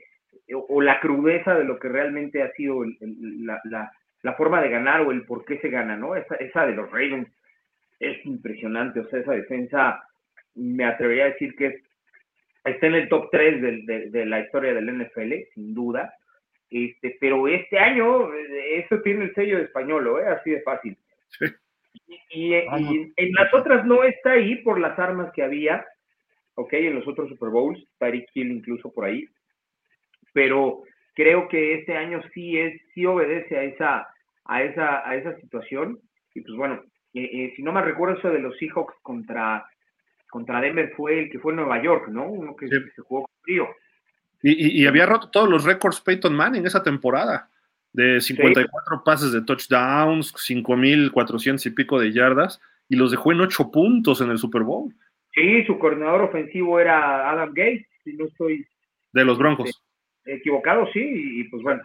o, 0.54 0.80
la 0.82 1.00
crudeza 1.00 1.54
de 1.54 1.64
lo 1.64 1.78
que 1.78 1.88
realmente 1.88 2.42
ha 2.42 2.52
sido 2.52 2.84
el- 2.84 2.96
el- 3.00 3.46
la, 3.46 3.60
la- 3.64 3.92
la 4.22 4.34
forma 4.34 4.60
de 4.62 4.68
ganar 4.70 5.00
o 5.00 5.10
el 5.12 5.24
por 5.24 5.44
qué 5.44 5.58
se 5.58 5.68
gana, 5.68 5.96
¿no? 5.96 6.14
Esa, 6.14 6.36
esa 6.36 6.66
de 6.66 6.74
los 6.74 6.90
Ravens 6.90 7.28
es 8.00 8.24
impresionante, 8.26 9.00
o 9.00 9.08
sea, 9.08 9.20
esa 9.20 9.32
defensa, 9.32 10.02
me 10.54 10.84
atrevería 10.84 11.24
a 11.24 11.30
decir 11.30 11.54
que 11.56 11.66
es- 11.66 11.82
está 12.64 12.86
en 12.86 12.94
el 12.94 13.08
top 13.08 13.28
3 13.32 13.60
del- 13.62 13.86
de, 13.86 14.10
de 14.10 14.26
la 14.26 14.40
historia 14.40 14.74
del 14.74 14.88
NFL, 14.88 15.32
sin 15.54 15.74
duda. 15.74 16.14
Este, 16.70 17.16
pero 17.20 17.48
este 17.48 17.78
año 17.78 18.32
eh, 18.32 18.78
eso 18.84 19.00
tiene 19.02 19.24
el 19.24 19.34
sello 19.34 19.58
de 19.58 19.64
español, 19.64 20.08
¿eh? 20.22 20.26
así 20.28 20.50
de 20.50 20.62
fácil. 20.62 20.96
Sí. 21.38 21.46
Y, 22.30 22.54
y- 22.54 22.62
y 22.88 23.12
en 23.16 23.32
las 23.32 23.52
otras 23.54 23.84
no 23.86 24.02
está 24.04 24.32
ahí 24.32 24.56
por 24.62 24.78
las 24.80 24.98
armas 24.98 25.32
que 25.34 25.42
había, 25.42 25.84
ok, 26.54 26.72
en 26.74 26.94
los 26.94 27.06
otros 27.08 27.28
Super 27.28 27.50
Bowls, 27.50 27.84
Tyreek 27.98 28.28
Hill 28.34 28.52
incluso 28.52 28.92
por 28.92 29.04
ahí, 29.04 29.26
pero 30.32 30.82
creo 31.14 31.48
que 31.48 31.74
este 31.74 31.96
año 31.96 32.20
sí 32.34 32.58
es, 32.58 32.80
sí 32.94 33.04
obedece 33.06 33.56
a 33.58 33.62
esa, 33.64 34.08
a 34.44 34.62
esa, 34.62 35.08
a 35.08 35.16
esa 35.16 35.34
situación. 35.40 35.98
Y 36.34 36.40
pues 36.40 36.56
bueno, 36.56 36.82
eh, 37.14 37.28
eh, 37.32 37.52
si 37.56 37.62
no 37.62 37.72
me 37.72 37.82
recuerdo 37.82 38.18
eso 38.18 38.30
de 38.30 38.38
los 38.40 38.56
Seahawks 38.58 38.94
contra, 39.02 39.64
contra 40.30 40.60
Denver 40.60 40.92
fue 40.96 41.18
el 41.20 41.30
que 41.30 41.38
fue 41.38 41.52
en 41.52 41.56
Nueva 41.56 41.82
York, 41.82 42.08
¿no? 42.08 42.26
Uno 42.26 42.56
que, 42.56 42.66
Sí. 42.68 42.82
que 42.82 42.90
se 42.92 43.02
jugó 43.02 43.22
con 43.22 43.34
frío. 43.42 43.68
Y, 44.42 44.50
y- 44.80 44.82
y 44.82 44.86
había 44.86 45.06
roto 45.06 45.30
todos 45.30 45.48
los 45.48 45.64
récords 45.64 46.00
Peyton 46.00 46.34
Manning 46.34 46.66
esa 46.66 46.82
temporada, 46.82 47.48
de 47.92 48.20
54 48.20 49.02
pases 49.04 49.32
de 49.32 49.42
touchdowns, 49.42 50.32
5.400 50.34 51.66
y 51.66 51.70
pico 51.70 52.00
de 52.00 52.12
yardas, 52.12 52.60
y 52.88 52.96
los 52.96 53.10
dejó 53.10 53.32
en 53.32 53.40
8 53.42 53.70
puntos 53.70 54.20
en 54.20 54.30
el 54.30 54.38
Super 54.38 54.62
Bowl. 54.62 54.92
Sí, 55.34 55.64
su 55.64 55.78
coordinador 55.78 56.22
ofensivo 56.22 56.80
era 56.80 57.30
Adam 57.30 57.50
Gates, 57.50 57.86
si 58.02 58.14
no 58.14 58.24
estoy, 58.26 58.66
De 59.12 59.24
los 59.24 59.38
Broncos. 59.38 59.82
Equivocado, 60.24 60.88
sí, 60.92 61.00
y, 61.00 61.40
y 61.40 61.44
pues 61.44 61.62
bueno. 61.62 61.82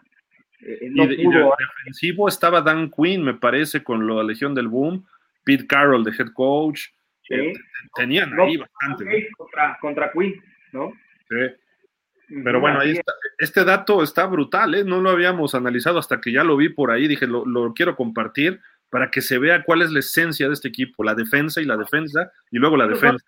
eh, 0.62 0.80
Y, 0.82 0.90
no 0.90 1.04
y 1.06 1.08
de- 1.08 1.24
pudo- 1.24 1.56
de 1.58 1.66
defensivo 1.80 2.28
estaba 2.28 2.62
Dan 2.62 2.90
Quinn, 2.92 3.24
me 3.24 3.34
parece, 3.34 3.84
con 3.84 4.06
la 4.08 4.24
Legión 4.24 4.54
del 4.56 4.68
Boom, 4.68 5.06
Pete 5.44 5.66
Carroll 5.68 6.04
de 6.04 6.12
head 6.12 6.32
coach. 6.34 6.82
sí. 7.24 7.34
Eh, 7.36 7.54
tenían 7.96 8.36
No, 8.36 8.44
ahí 8.44 8.58
bastante. 8.58 9.28
contra, 9.38 9.78
contra 9.82 10.12
Queen, 10.12 10.36
¿no? 10.72 10.92
Sí. 11.30 12.36
Pero 12.44 12.60
bueno, 12.60 12.80
ahí 12.82 12.92
está. 12.92 13.14
Este 13.38 13.64
dato 13.64 14.04
está 14.04 14.26
brutal, 14.26 14.76
¿eh? 14.76 14.84
No 14.84 15.00
lo 15.02 15.10
habíamos 15.12 15.56
analizado 15.56 15.98
hasta 15.98 16.20
que 16.20 16.32
ya 16.34 16.44
lo 16.44 16.58
vi 16.58 16.68
por 16.70 16.92
ahí. 16.92 17.08
Dije, 17.08 17.26
lo, 17.26 17.46
lo 17.46 17.74
quiero 17.74 17.96
compartir 17.96 18.60
para 18.90 19.10
que 19.10 19.22
se 19.22 19.38
vea 19.40 19.64
cuál 19.64 19.82
es 19.82 19.92
la 19.92 20.00
esencia 20.00 20.48
de 20.48 20.54
este 20.54 20.68
equipo, 20.68 21.04
la 21.06 21.16
defensa 21.16 21.62
y 21.62 21.66
la 21.66 21.78
defensa, 21.78 22.32
y 22.52 22.58
luego 22.58 22.76
la 22.78 22.86
Los 22.86 23.00
defensa. 23.02 23.26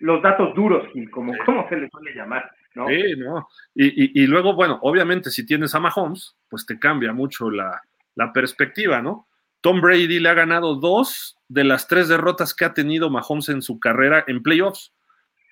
Los 0.00 0.22
datos 0.22 0.54
duros, 0.54 0.86
Gil, 0.92 1.10
como, 1.10 1.34
como 1.44 1.68
se 1.68 1.76
les 1.76 1.90
suele 1.90 2.14
llamar, 2.14 2.50
Sí, 2.74 3.14
¿no? 3.16 3.48
Y, 3.74 4.26
luego, 4.26 4.54
bueno, 4.54 4.78
obviamente, 4.82 5.30
si 5.30 5.46
tienes 5.46 5.74
a 5.74 5.80
Mahomes, 5.80 6.36
pues 6.48 6.66
te 6.66 6.78
cambia 6.78 7.12
mucho 7.12 7.50
la, 7.50 7.80
la 8.16 8.32
perspectiva, 8.32 9.00
¿no? 9.00 9.28
Tom 9.60 9.80
Brady 9.80 10.18
le 10.18 10.28
ha 10.28 10.34
ganado 10.34 10.74
dos 10.74 11.38
de 11.48 11.64
las 11.64 11.88
tres 11.88 12.08
derrotas 12.08 12.52
que 12.52 12.64
ha 12.64 12.74
tenido 12.74 13.10
Mahomes 13.10 13.48
en 13.48 13.62
su 13.62 13.78
carrera 13.78 14.24
en 14.26 14.42
playoffs. 14.42 14.92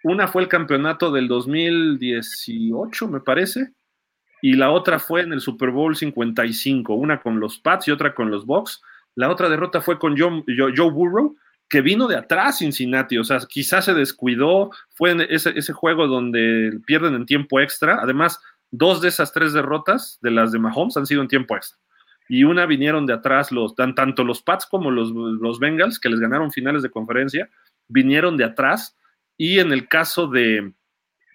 Una 0.05 0.27
fue 0.27 0.43
el 0.43 0.49
campeonato 0.49 1.13
del 1.13 1.29
2018, 1.29 3.09
me 3.09 3.21
parece, 3.21 3.73
y 4.43 4.55
la 4.55 4.71
otra 4.71 4.99
fue 4.99 5.21
en 5.23 5.33
el 5.33 5.41
Super 5.41 5.71
Bowl 5.71 5.97
55, 5.97 6.93
una 6.95 7.21
con 7.21 7.39
los 7.39 7.59
Pats 7.59 7.87
y 7.87 7.93
otra 7.93 8.15
con 8.15 8.31
los 8.31 8.45
Bucks. 8.45 8.83
La 9.15 9.31
otra 9.31 9.49
derrota 9.49 9.81
fue 9.81 9.99
con 9.99 10.19
Joe 10.19 10.91
Burrow, 10.91 11.37
que 11.73 11.81
vino 11.81 12.07
de 12.07 12.17
atrás 12.17 12.59
Cincinnati, 12.59 13.17
o 13.17 13.25
sea, 13.25 13.39
quizás 13.49 13.87
se 13.87 13.95
descuidó, 13.95 14.71
fue 14.91 15.17
ese, 15.31 15.59
ese 15.59 15.73
juego 15.73 16.07
donde 16.07 16.79
pierden 16.85 17.15
en 17.15 17.25
tiempo 17.25 17.61
extra, 17.61 17.99
además, 18.03 18.39
dos 18.71 19.01
de 19.01 19.09
esas 19.09 19.33
tres 19.33 19.55
derrotas 19.55 20.19
de 20.21 20.33
las 20.33 20.53
de 20.53 20.59
Mahomes 20.59 20.99
han 20.99 21.07
sido 21.07 21.23
en 21.23 21.29
tiempo 21.29 21.57
extra. 21.57 21.79
Y 22.29 22.45
una 22.45 22.67
vinieron 22.67 23.07
de 23.07 23.15
atrás, 23.15 23.53
los, 23.53 23.75
tan- 23.75 23.95
tanto 23.95 24.23
los 24.23 24.43
Pats 24.43 24.67
como 24.67 24.91
los, 24.91 25.13
los 25.13 25.59
Bengals, 25.59 25.99
que 25.99 26.11
les 26.11 26.21
ganaron 26.21 26.53
finales 26.53 26.83
de 26.83 26.91
conferencia, 26.91 27.49
vinieron 27.89 28.37
de 28.37 28.45
atrás. 28.45 28.95
Y 29.39 29.59
en 29.59 29.73
el 29.73 29.89
caso 29.89 30.27
de, 30.27 30.75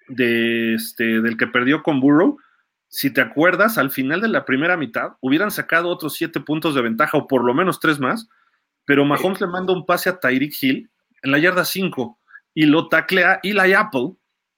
de 0.07 0.75
este, 0.75 1.19
del 1.19 1.35
que 1.35 1.47
perdió 1.47 1.81
con 1.81 1.99
Burrow, 1.99 2.37
si 2.89 3.11
te 3.11 3.21
acuerdas, 3.21 3.79
al 3.79 3.89
final 3.89 4.21
de 4.21 4.27
la 4.27 4.45
primera 4.45 4.77
mitad 4.77 5.13
hubieran 5.19 5.49
sacado 5.49 5.89
otros 5.89 6.13
siete 6.13 6.39
puntos 6.41 6.75
de 6.75 6.83
ventaja 6.83 7.17
o 7.17 7.25
por 7.25 7.43
lo 7.43 7.55
menos 7.55 7.79
tres 7.79 7.99
más, 7.99 8.29
pero 8.87 9.03
Mahomes 9.03 9.41
le 9.41 9.47
manda 9.47 9.73
un 9.73 9.85
pase 9.85 10.07
a 10.09 10.17
Tyreek 10.17 10.53
Hill 10.63 10.89
en 11.21 11.31
la 11.31 11.39
yarda 11.39 11.65
5 11.65 12.17
y 12.53 12.65
lo 12.65 12.87
taclea 12.87 13.39
Eli 13.43 13.73
Apple 13.73 14.13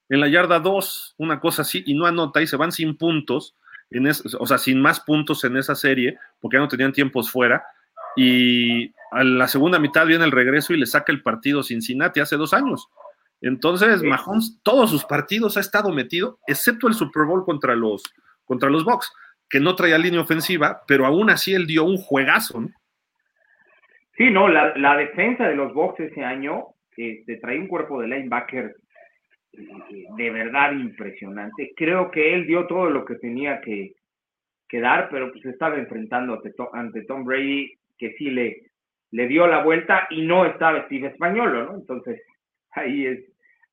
en 0.08 0.20
la 0.20 0.28
yarda 0.30 0.60
2, 0.60 1.16
una 1.18 1.40
cosa 1.40 1.64
así, 1.64 1.84
y 1.86 1.96
no 1.96 2.06
anota 2.06 2.40
y 2.42 2.46
se 2.48 2.56
van 2.56 2.72
sin 2.72 2.96
puntos, 2.96 3.56
en 3.90 4.06
es- 4.08 4.24
o 4.40 4.46
sea, 4.46 4.58
sin 4.60 4.80
más 4.82 5.00
puntos 5.00 5.44
en 5.44 5.58
esa 5.58 5.74
serie, 5.76 6.18
porque 6.40 6.58
ya 6.58 6.62
no 6.62 6.68
tenían 6.68 6.94
tiempos 6.94 7.30
fuera. 7.32 7.64
Y 8.16 8.92
a 9.12 9.24
la 9.24 9.48
segunda 9.48 9.80
mitad 9.80 10.06
viene 10.06 10.26
el 10.26 10.32
regreso 10.32 10.74
y 10.74 10.78
le 10.80 10.86
saca 10.86 11.12
el 11.12 11.22
partido 11.24 11.64
Cincinnati 11.64 12.20
hace 12.20 12.38
dos 12.38 12.54
años. 12.54 12.88
Entonces. 13.42 14.02
Mahomes, 14.04 14.60
todos 14.64 14.90
sus 14.90 15.06
partidos 15.06 15.58
ha 15.58 15.62
estado 15.62 15.90
metido, 15.92 16.40
excepto 16.48 16.88
el 16.88 16.94
Super 16.94 17.26
Bowl 17.26 17.46
contra 17.46 17.76
los, 17.76 18.04
contra 18.46 18.70
los 18.70 18.84
Bucks, 18.84 19.12
que 19.50 19.60
no 19.60 19.76
traía 19.76 19.98
línea 19.98 20.22
ofensiva, 20.22 20.82
pero 20.88 21.06
aún 21.06 21.30
así 21.30 21.54
él 21.54 21.66
dio 21.66 21.84
un 21.84 21.98
juegazo, 21.98 22.62
¿no? 22.62 22.70
Sí, 24.20 24.30
no, 24.32 24.50
la, 24.50 24.76
la 24.76 24.98
defensa 24.98 25.48
de 25.48 25.56
los 25.56 25.74
Bucks 25.74 26.02
ese 26.02 26.26
año 26.26 26.66
este, 26.98 27.38
trae 27.38 27.58
un 27.58 27.68
cuerpo 27.68 28.02
de 28.02 28.10
linebacker 28.10 28.76
eh, 29.54 30.06
de 30.18 30.30
verdad 30.30 30.74
impresionante. 30.74 31.72
Creo 31.74 32.12
que 32.12 32.34
él 32.34 32.46
dio 32.46 32.68
todo 32.68 32.90
lo 32.90 33.06
que 33.06 33.16
tenía 33.16 33.62
que, 33.62 33.94
dar, 34.74 35.08
pero 35.10 35.32
pues 35.32 35.46
estaba 35.46 35.78
enfrentando 35.78 36.42
ante 36.74 37.04
Tom 37.04 37.24
Brady, 37.24 37.72
que 37.98 38.14
sí 38.18 38.30
le, 38.30 38.64
le 39.12 39.28
dio 39.30 39.48
la 39.48 39.64
vuelta 39.64 40.06
y 40.10 40.24
no 40.24 40.46
estaba 40.46 40.84
Steve 40.88 41.08
Españolo, 41.08 41.64
¿no? 41.64 41.76
Entonces, 41.76 42.22
ahí 42.72 43.06
es, 43.06 43.20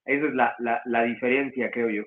esa 0.05 0.27
es 0.29 0.35
la, 0.35 0.55
la, 0.61 0.81
la 0.85 1.03
diferencia, 1.03 1.73
creo 1.73 1.91
yo. 1.91 2.05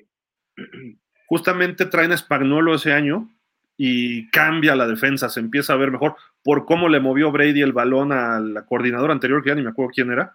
justamente 1.25 1.87
traen 1.87 2.13
a 2.13 2.17
Spagnolo 2.17 2.75
ese 2.75 2.93
año 2.93 3.27
y 3.75 4.29
cambia 4.29 4.77
la 4.77 4.87
defensa, 4.87 5.27
se 5.27 5.41
empieza 5.41 5.73
a 5.73 5.77
ver 5.77 5.91
mejor 5.91 6.15
por 6.43 6.65
cómo 6.65 6.89
le 6.89 6.99
movió 6.99 7.31
Brady 7.31 7.61
el 7.61 7.73
balón 7.73 8.11
a 8.11 8.39
la 8.39 8.65
coordinadora 8.65 9.13
anterior, 9.13 9.43
que 9.43 9.49
ya 9.49 9.55
ni 9.55 9.63
me 9.63 9.69
acuerdo 9.69 9.91
quién 9.93 10.11
era, 10.11 10.33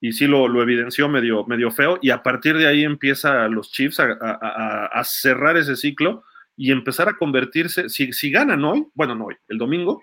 y 0.00 0.12
sí 0.12 0.26
lo, 0.26 0.48
lo 0.48 0.62
evidenció 0.62 1.08
medio, 1.08 1.70
feo, 1.70 1.98
y 2.02 2.10
a 2.10 2.22
partir 2.22 2.56
de 2.56 2.66
ahí 2.66 2.84
empieza 2.84 3.46
los 3.48 3.70
Chiefs 3.70 4.00
a 4.00 5.02
cerrar 5.04 5.56
ese 5.56 5.76
ciclo 5.76 6.24
y 6.56 6.70
empezar 6.70 7.08
a 7.08 7.16
convertirse, 7.16 7.88
si, 7.88 8.12
si 8.12 8.30
ganan 8.30 8.64
hoy, 8.64 8.86
bueno, 8.94 9.14
no 9.14 9.26
hoy, 9.26 9.36
el 9.48 9.58
domingo, 9.58 10.02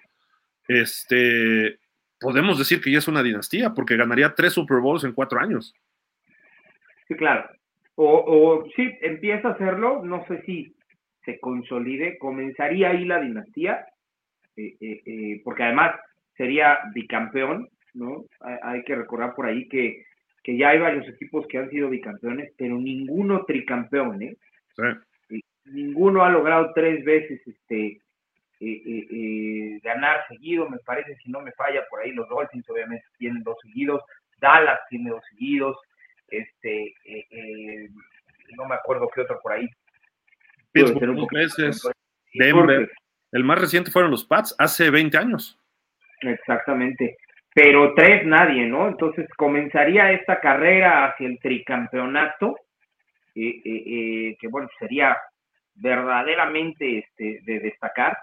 este, 0.68 1.80
podemos 2.20 2.58
decir 2.58 2.82
que 2.82 2.92
ya 2.92 3.00
es 3.00 3.08
una 3.08 3.24
dinastía, 3.24 3.74
porque 3.74 3.98
ganaría 3.98 4.36
tres 4.36 4.54
Super 4.54 4.80
Bowls 4.80 5.04
en 5.04 5.14
cuatro 5.14 5.40
años. 5.40 5.74
Sí, 7.08 7.16
claro. 7.16 7.50
O, 7.96 8.06
o 8.06 8.70
sí, 8.76 8.90
empieza 9.02 9.50
a 9.50 9.52
hacerlo, 9.52 10.04
no 10.04 10.26
sé 10.28 10.42
si 10.46 10.76
se 11.26 11.40
consolide, 11.40 12.18
comenzaría 12.18 12.90
ahí 12.90 13.06
la 13.06 13.20
dinastía, 13.20 13.86
eh, 14.60 14.76
eh, 14.82 15.02
eh, 15.06 15.42
porque 15.46 15.64
además 15.64 15.96
sería 16.36 16.80
bicampeón, 16.94 17.70
¿no? 17.94 18.26
Hay, 18.42 18.58
hay 18.62 18.84
que 18.84 18.94
recordar 18.94 19.34
por 19.36 19.46
ahí 19.46 19.70
que, 19.70 20.04
que 20.44 20.58
ya 20.58 20.70
hay 20.70 20.80
varios 20.80 21.08
equipos 21.08 21.48
que 21.48 21.60
han 21.60 21.70
sido 21.70 21.90
bicampeones, 21.90 22.52
pero 22.58 22.78
ninguno 22.78 23.46
tricampeón, 23.46 24.22
¿eh? 24.22 24.36
Sí. 25.30 25.42
Ninguno 25.64 26.26
ha 26.26 26.30
logrado 26.30 26.74
tres 26.74 27.06
veces 27.06 27.42
este 27.48 28.02
ganar 29.82 30.28
seguido, 30.28 30.70
me 30.70 30.80
parece, 30.80 31.16
si 31.24 31.32
no 31.32 31.40
me 31.40 31.54
falla 31.54 31.86
por 31.90 32.02
ahí, 32.02 32.12
los 32.12 32.28
Dolphins 32.28 32.70
obviamente 32.70 33.06
tienen 33.18 33.42
dos 33.42 33.56
seguidos, 33.62 34.02
Dallas 34.42 34.82
tiene 34.90 35.12
dos 35.12 35.24
seguidos, 35.30 35.78
este, 36.28 36.94
no 38.58 38.66
me 38.66 38.76
acuerdo 38.76 39.10
qué 39.16 39.22
otro 39.22 39.40
por 39.42 39.54
ahí. 39.54 39.70
Pittsburgh 40.74 41.16
dos 41.16 41.28
veces, 41.30 41.90
Denver. 42.34 42.92
El 43.32 43.44
más 43.44 43.60
reciente 43.60 43.92
fueron 43.92 44.12
los 44.12 44.26
Pats, 44.26 44.56
hace 44.58 44.90
20 44.90 45.18
años. 45.18 45.58
Exactamente. 46.22 47.18
Pero 47.54 47.94
tres 47.94 48.26
nadie, 48.26 48.66
¿no? 48.66 48.88
Entonces 48.88 49.28
comenzaría 49.36 50.12
esta 50.12 50.40
carrera 50.40 51.06
hacia 51.06 51.28
el 51.28 51.40
tricampeonato, 51.40 52.58
eh, 53.36 53.62
eh, 53.64 53.84
eh, 53.86 54.38
que 54.40 54.48
bueno, 54.48 54.70
sería 54.78 55.18
verdaderamente 55.76 57.00
este, 57.00 57.40
de 57.44 57.60
destacar. 57.60 58.18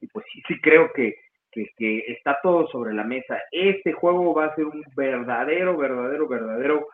Y 0.00 0.06
pues 0.08 0.24
sí, 0.32 0.42
sí 0.48 0.60
creo 0.60 0.92
que, 0.92 1.14
que, 1.50 1.66
que 1.76 1.98
está 2.08 2.38
todo 2.42 2.66
sobre 2.68 2.94
la 2.94 3.04
mesa. 3.04 3.38
Este 3.50 3.92
juego 3.92 4.34
va 4.34 4.46
a 4.46 4.54
ser 4.54 4.64
un 4.64 4.82
verdadero, 4.96 5.76
verdadero, 5.76 6.28
verdadero 6.28 6.88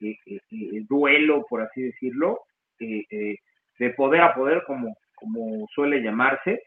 eh, 0.00 0.16
eh, 0.26 0.40
eh, 0.50 0.84
duelo, 0.88 1.44
por 1.48 1.60
así 1.60 1.82
decirlo, 1.82 2.40
de 2.78 3.90
poder 3.96 4.22
a 4.22 4.34
poder, 4.34 4.62
como, 4.66 4.96
como 5.14 5.66
suele 5.74 6.00
llamarse. 6.00 6.62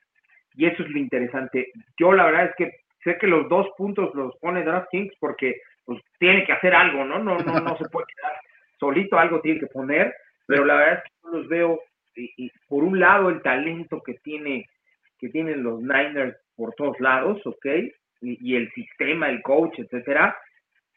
Y 0.56 0.66
eso 0.66 0.84
es 0.84 0.90
lo 0.90 1.00
interesante. 1.00 1.72
Yo 1.98 2.14
la 2.14 2.26
verdad 2.26 2.46
es 2.46 2.56
que 2.58 2.72
sé 3.04 3.18
que 3.18 3.28
los 3.28 3.50
dos 3.50 3.68
puntos 3.78 4.14
los 4.16 4.36
pone 4.38 4.64
DraftKings 4.64 5.14
porque 5.20 5.58
pues, 5.86 6.02
tiene 6.20 6.46
que 6.46 6.54
hacer 6.54 6.74
algo, 6.74 7.04
¿no? 7.06 7.20
No, 7.20 7.38
no, 7.38 7.60
no 7.60 7.78
se 7.78 7.86
puede 7.90 8.06
quedar 8.16 8.34
solito, 8.80 9.18
algo 9.18 9.42
tiene 9.42 9.60
que 9.60 9.68
poner, 9.68 10.14
pero 10.46 10.66
la 10.66 10.76
verdad 10.76 10.94
es 10.96 11.04
que 11.04 11.10
yo 11.24 11.30
los 11.38 11.48
veo, 11.48 11.80
y, 12.16 12.32
y 12.38 12.52
por 12.68 12.84
un 12.84 13.00
lado 13.00 13.30
el 13.30 13.42
talento 13.42 14.02
que 14.04 14.16
tiene 14.16 14.66
que 15.20 15.30
tienen 15.30 15.64
los 15.64 15.82
Niners 15.82 16.36
por 16.56 16.74
todos 16.76 17.00
lados, 17.00 17.42
¿ok? 17.46 17.66
Y, 18.22 18.52
y 18.52 18.56
el 18.58 18.70
sistema, 18.74 19.30
el 19.30 19.42
coach, 19.42 19.80
etcétera, 19.80 20.36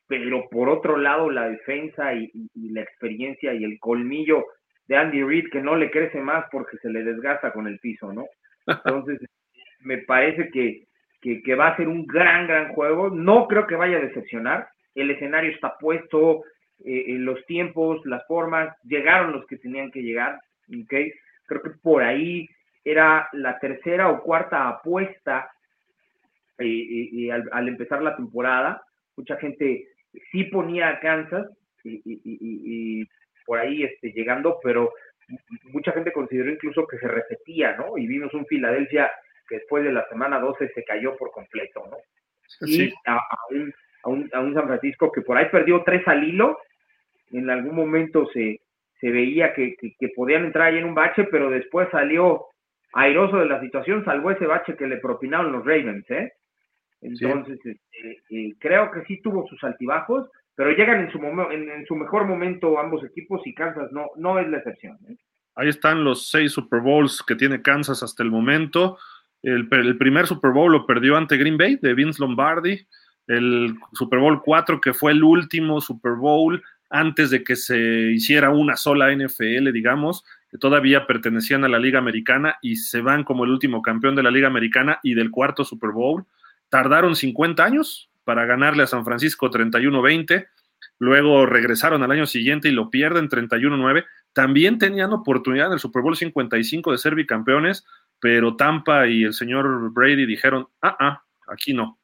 pero 0.08 0.48
por 0.50 0.68
otro 0.68 0.96
lado 0.96 1.30
la 1.30 1.48
defensa 1.48 2.12
y, 2.14 2.30
y- 2.34 2.50
y 2.54 2.68
la 2.70 2.82
experiencia 2.82 3.54
y 3.54 3.64
el 3.64 3.78
colmillo 3.78 4.44
de 4.88 4.96
Andy 4.96 5.22
Reid 5.22 5.48
que 5.50 5.60
no 5.60 5.76
le 5.76 5.90
crece 5.90 6.20
más 6.20 6.46
porque 6.50 6.76
se 6.78 6.90
le 6.90 7.02
desgasta 7.04 7.52
con 7.52 7.66
el 7.66 7.78
piso, 7.78 8.12
¿no? 8.12 8.26
Entonces, 8.66 9.20
me 9.86 9.98
parece 9.98 10.50
que, 10.50 10.84
que, 11.20 11.54
va 11.54 11.68
a 11.68 11.76
ser 11.76 11.88
un 11.88 12.06
gran, 12.06 12.46
gran 12.46 12.72
juego. 12.72 13.10
No 13.10 13.46
creo 13.46 13.66
que 13.66 13.76
vaya 13.76 13.98
a 13.98 14.02
decepcionar. 14.02 14.68
El 14.94 15.10
escenario 15.10 15.52
está 15.52 15.76
puesto, 15.78 16.42
eh, 16.84 17.16
los 17.18 17.44
tiempos, 17.46 18.04
las 18.04 18.26
formas, 18.26 18.76
llegaron 18.82 19.32
los 19.32 19.46
que 19.46 19.56
tenían 19.56 19.90
que 19.90 20.02
llegar, 20.02 20.40
¿ok? 20.68 20.94
Creo 21.46 21.62
que 21.62 21.70
por 21.82 22.02
ahí 22.02 22.48
era 22.84 23.28
la 23.32 23.58
tercera 23.58 24.10
o 24.10 24.22
cuarta 24.22 24.68
apuesta 24.68 25.50
eh, 26.58 27.08
eh, 27.12 27.32
al, 27.32 27.48
al 27.52 27.68
empezar 27.68 28.02
la 28.02 28.16
temporada. 28.16 28.82
Mucha 29.16 29.36
gente 29.36 29.86
sí 30.32 30.44
ponía 30.44 30.88
a 30.88 31.00
Kansas 31.00 31.46
y 31.84 33.06
por 33.46 33.60
ahí 33.60 33.84
este, 33.84 34.10
llegando, 34.10 34.58
pero 34.62 34.92
mucha 35.72 35.92
gente 35.92 36.12
consideró 36.12 36.50
incluso 36.50 36.86
que 36.86 36.98
se 36.98 37.08
repetía, 37.08 37.76
¿no? 37.76 37.96
Y 37.96 38.06
vimos 38.06 38.34
un 38.34 38.44
Filadelfia 38.46 39.10
que 39.48 39.56
después 39.56 39.84
de 39.84 39.92
la 39.92 40.06
semana 40.08 40.38
12 40.40 40.68
se 40.74 40.84
cayó 40.84 41.16
por 41.16 41.30
completo, 41.30 41.84
¿no? 41.90 41.96
Y 42.66 42.72
Sí. 42.74 42.94
a, 43.06 43.16
a 43.16 43.38
un, 43.50 43.74
a, 44.04 44.08
un, 44.08 44.30
a 44.32 44.40
un 44.40 44.54
San 44.54 44.66
Francisco 44.66 45.10
que 45.12 45.22
por 45.22 45.36
ahí 45.36 45.46
perdió 45.50 45.82
tres 45.84 46.06
al 46.06 46.24
hilo, 46.24 46.58
en 47.32 47.50
algún 47.50 47.74
momento 47.74 48.26
se, 48.32 48.60
se 49.00 49.10
veía 49.10 49.52
que, 49.52 49.74
que, 49.76 49.94
que 49.98 50.08
podían 50.10 50.44
entrar 50.44 50.68
ahí 50.68 50.78
en 50.78 50.84
un 50.84 50.94
bache, 50.94 51.24
pero 51.24 51.50
después 51.50 51.88
salió 51.90 52.46
airoso 52.92 53.38
de 53.38 53.46
la 53.46 53.60
situación, 53.60 54.04
salvó 54.04 54.30
ese 54.30 54.46
bache 54.46 54.76
que 54.76 54.86
le 54.86 54.98
propinaron 54.98 55.52
los 55.52 55.64
Ravens, 55.64 56.08
¿eh? 56.10 56.32
Entonces, 57.02 57.58
este, 57.64 57.80
eh, 58.30 58.54
creo 58.58 58.90
que 58.90 59.02
sí 59.04 59.20
tuvo 59.20 59.46
sus 59.48 59.62
altibajos, 59.64 60.28
pero 60.54 60.70
llegan 60.70 61.00
en 61.04 61.10
su, 61.12 61.18
momen- 61.18 61.52
en, 61.52 61.68
en 61.70 61.86
su 61.86 61.94
mejor 61.94 62.24
momento 62.24 62.78
ambos 62.78 63.04
equipos 63.04 63.42
y 63.44 63.54
Kansas 63.54 63.92
no, 63.92 64.06
no 64.16 64.38
es 64.38 64.48
la 64.48 64.58
excepción. 64.58 64.96
¿eh? 65.10 65.16
Ahí 65.56 65.68
están 65.68 66.04
los 66.04 66.30
seis 66.30 66.52
Super 66.52 66.80
Bowls 66.80 67.22
que 67.26 67.34
tiene 67.34 67.60
Kansas 67.60 68.02
hasta 68.02 68.22
el 68.22 68.30
momento. 68.30 68.98
El, 69.42 69.68
primer 69.68 70.26
Super 70.26 70.50
Bowl 70.50 70.72
lo 70.72 70.86
perdió 70.86 71.16
ante 71.16 71.36
Green 71.36 71.56
Bay 71.56 71.76
de 71.76 71.94
Vince 71.94 72.20
Lombardi. 72.20 72.86
El 73.26 73.76
Super 73.92 74.18
Bowl 74.18 74.42
4, 74.42 74.80
que 74.80 74.94
fue 74.94 75.12
el 75.12 75.22
último 75.22 75.80
Super 75.80 76.12
Bowl 76.12 76.62
antes 76.90 77.30
de 77.30 77.42
que 77.42 77.56
se 77.56 77.78
hiciera 78.12 78.50
una 78.50 78.76
sola 78.76 79.12
NFL, 79.12 79.72
digamos, 79.72 80.24
que 80.50 80.58
todavía 80.58 81.06
pertenecían 81.06 81.64
a 81.64 81.68
la 81.68 81.78
Liga 81.78 81.98
Americana 81.98 82.56
y 82.62 82.76
se 82.76 83.00
van 83.00 83.24
como 83.24 83.44
el 83.44 83.50
último 83.50 83.82
campeón 83.82 84.14
de 84.14 84.22
la 84.22 84.30
Liga 84.30 84.46
Americana 84.46 85.00
y 85.02 85.14
del 85.14 85.30
cuarto 85.30 85.64
Super 85.64 85.90
Bowl. 85.90 86.24
Tardaron 86.68 87.16
50 87.16 87.64
años 87.64 88.10
para 88.24 88.46
ganarle 88.46 88.84
a 88.84 88.86
San 88.86 89.04
Francisco 89.04 89.50
31-20. 89.50 90.46
Luego 90.98 91.46
regresaron 91.46 92.02
al 92.02 92.10
año 92.10 92.26
siguiente 92.26 92.68
y 92.68 92.72
lo 92.72 92.90
pierden 92.90 93.28
31-9 93.28 94.04
también 94.36 94.76
tenían 94.76 95.14
oportunidad 95.14 95.68
en 95.68 95.72
el 95.72 95.78
Super 95.78 96.02
Bowl 96.02 96.14
55 96.14 96.92
de 96.92 96.98
ser 96.98 97.14
bicampeones, 97.14 97.86
pero 98.20 98.56
Tampa 98.56 99.06
y 99.06 99.24
el 99.24 99.34
señor 99.34 99.92
Brady 99.92 100.26
dijeron, 100.26 100.68
ah, 100.82 100.96
ah, 100.98 101.22
aquí 101.48 101.74
no. 101.74 101.98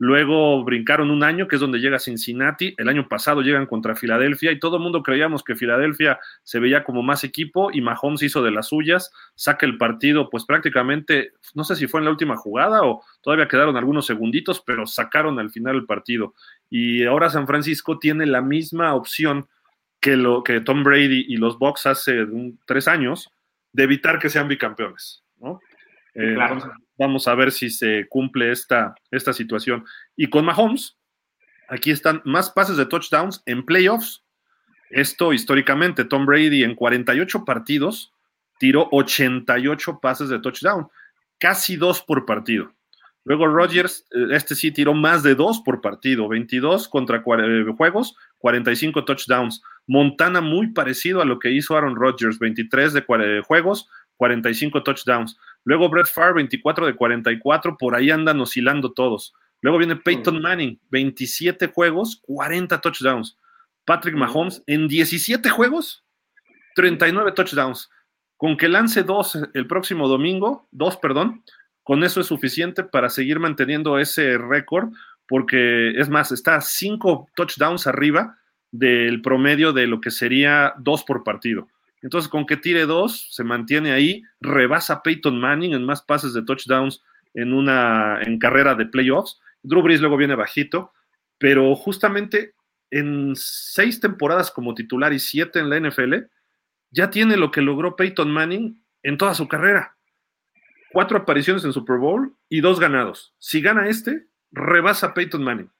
Luego 0.00 0.64
brincaron 0.64 1.10
un 1.10 1.22
año, 1.22 1.46
que 1.46 1.56
es 1.56 1.60
donde 1.60 1.78
llega 1.78 1.98
Cincinnati. 1.98 2.74
El 2.78 2.88
año 2.88 3.06
pasado 3.06 3.42
llegan 3.42 3.66
contra 3.66 3.94
Filadelfia 3.94 4.50
y 4.50 4.58
todo 4.58 4.78
el 4.78 4.82
mundo 4.82 5.02
creíamos 5.02 5.44
que 5.44 5.54
Filadelfia 5.54 6.18
se 6.42 6.58
veía 6.58 6.84
como 6.84 7.02
más 7.02 7.22
equipo 7.22 7.70
y 7.70 7.82
Mahomes 7.82 8.22
hizo 8.22 8.42
de 8.42 8.50
las 8.50 8.68
suyas, 8.68 9.12
saca 9.34 9.66
el 9.66 9.76
partido, 9.76 10.30
pues 10.30 10.46
prácticamente, 10.46 11.32
no 11.54 11.64
sé 11.64 11.76
si 11.76 11.86
fue 11.86 12.00
en 12.00 12.06
la 12.06 12.12
última 12.12 12.38
jugada 12.38 12.82
o 12.82 13.02
todavía 13.20 13.46
quedaron 13.46 13.76
algunos 13.76 14.06
segunditos, 14.06 14.62
pero 14.62 14.86
sacaron 14.86 15.38
al 15.38 15.50
final 15.50 15.76
el 15.76 15.84
partido. 15.84 16.32
Y 16.70 17.04
ahora 17.04 17.28
San 17.28 17.46
Francisco 17.46 17.98
tiene 17.98 18.24
la 18.24 18.40
misma 18.40 18.94
opción 18.94 19.48
que, 20.00 20.16
lo, 20.16 20.42
que 20.42 20.62
Tom 20.62 20.82
Brady 20.82 21.26
y 21.28 21.36
los 21.36 21.58
Bucks 21.58 21.84
hace 21.84 22.26
tres 22.64 22.88
años 22.88 23.30
de 23.74 23.82
evitar 23.82 24.18
que 24.18 24.30
sean 24.30 24.48
bicampeones. 24.48 25.22
Eh, 26.14 26.34
claro. 26.34 26.54
entonces, 26.54 26.78
vamos 26.98 27.28
a 27.28 27.34
ver 27.34 27.52
si 27.52 27.70
se 27.70 28.06
cumple 28.08 28.52
esta, 28.52 28.94
esta 29.10 29.32
situación. 29.32 29.84
Y 30.16 30.28
con 30.28 30.44
Mahomes, 30.44 30.98
aquí 31.68 31.90
están 31.90 32.22
más 32.24 32.50
pases 32.50 32.76
de 32.76 32.86
touchdowns 32.86 33.42
en 33.46 33.64
playoffs. 33.64 34.24
Esto 34.90 35.32
históricamente, 35.32 36.04
Tom 36.04 36.26
Brady 36.26 36.64
en 36.64 36.74
48 36.74 37.44
partidos 37.44 38.12
tiró 38.58 38.88
88 38.92 40.00
pases 40.02 40.28
de 40.28 40.38
touchdown, 40.38 40.88
casi 41.38 41.76
dos 41.76 42.02
por 42.02 42.26
partido. 42.26 42.74
Luego 43.24 43.46
Rodgers, 43.46 44.06
eh, 44.12 44.28
este 44.32 44.54
sí 44.54 44.70
tiró 44.70 44.92
más 44.92 45.22
de 45.22 45.34
dos 45.34 45.62
por 45.64 45.80
partido, 45.80 46.28
22 46.28 46.88
contra 46.88 47.18
eh, 47.18 47.64
juegos, 47.76 48.16
45 48.38 49.04
touchdowns. 49.04 49.62
Montana 49.86 50.40
muy 50.40 50.72
parecido 50.72 51.22
a 51.22 51.24
lo 51.24 51.38
que 51.38 51.50
hizo 51.50 51.76
Aaron 51.76 51.96
Rodgers, 51.96 52.38
23 52.38 52.92
de 52.92 53.42
juegos, 53.46 53.88
45 54.16 54.82
touchdowns. 54.82 55.38
Luego 55.64 55.88
Brett 55.88 56.06
Favre, 56.06 56.34
24 56.34 56.86
de 56.86 56.94
44, 56.94 57.76
por 57.76 57.94
ahí 57.94 58.10
andan 58.10 58.40
oscilando 58.40 58.92
todos. 58.92 59.34
Luego 59.60 59.78
viene 59.78 59.96
Peyton 59.96 60.40
Manning, 60.40 60.80
27 60.90 61.68
juegos, 61.68 62.20
40 62.22 62.80
touchdowns. 62.80 63.36
Patrick 63.84 64.14
Mahomes, 64.14 64.62
en 64.66 64.88
17 64.88 65.48
juegos, 65.50 66.04
39 66.76 67.32
touchdowns. 67.32 67.90
Con 68.36 68.56
que 68.56 68.68
lance 68.68 69.02
dos 69.02 69.38
el 69.52 69.66
próximo 69.66 70.08
domingo, 70.08 70.66
dos, 70.70 70.96
perdón, 70.96 71.44
con 71.82 72.04
eso 72.04 72.20
es 72.20 72.26
suficiente 72.26 72.84
para 72.84 73.10
seguir 73.10 73.38
manteniendo 73.38 73.98
ese 73.98 74.38
récord, 74.38 74.92
porque 75.26 75.90
es 75.90 76.08
más, 76.08 76.32
está 76.32 76.60
cinco 76.60 77.28
touchdowns 77.34 77.86
arriba 77.86 78.38
del 78.70 79.20
promedio 79.22 79.72
de 79.72 79.86
lo 79.86 80.00
que 80.00 80.10
sería 80.10 80.74
dos 80.78 81.04
por 81.04 81.24
partido. 81.24 81.68
Entonces, 82.02 82.28
con 82.30 82.46
que 82.46 82.56
tire 82.56 82.86
dos, 82.86 83.28
se 83.30 83.44
mantiene 83.44 83.92
ahí, 83.92 84.22
rebasa 84.40 85.02
Peyton 85.02 85.38
Manning 85.38 85.74
en 85.74 85.84
más 85.84 86.02
pases 86.02 86.32
de 86.32 86.42
touchdowns 86.42 87.02
en 87.34 87.52
una 87.52 88.20
en 88.22 88.38
carrera 88.38 88.74
de 88.74 88.86
playoffs. 88.86 89.40
Drew 89.62 89.82
Brees 89.82 90.00
luego 90.00 90.16
viene 90.16 90.34
bajito, 90.34 90.92
pero 91.38 91.74
justamente 91.76 92.54
en 92.90 93.32
seis 93.36 94.00
temporadas 94.00 94.50
como 94.50 94.74
titular 94.74 95.12
y 95.12 95.18
siete 95.18 95.60
en 95.60 95.70
la 95.70 95.78
NFL, 95.78 96.14
ya 96.90 97.10
tiene 97.10 97.36
lo 97.36 97.50
que 97.50 97.62
logró 97.62 97.96
Peyton 97.96 98.30
Manning 98.30 98.82
en 99.02 99.16
toda 99.16 99.34
su 99.34 99.46
carrera. 99.46 99.96
Cuatro 100.92 101.18
apariciones 101.18 101.64
en 101.64 101.72
Super 101.72 101.98
Bowl 101.98 102.34
y 102.48 102.60
dos 102.60 102.80
ganados. 102.80 103.34
Si 103.38 103.60
gana 103.60 103.88
este, 103.88 104.26
rebasa 104.50 105.14
Peyton 105.14 105.44
Manning. 105.44 105.70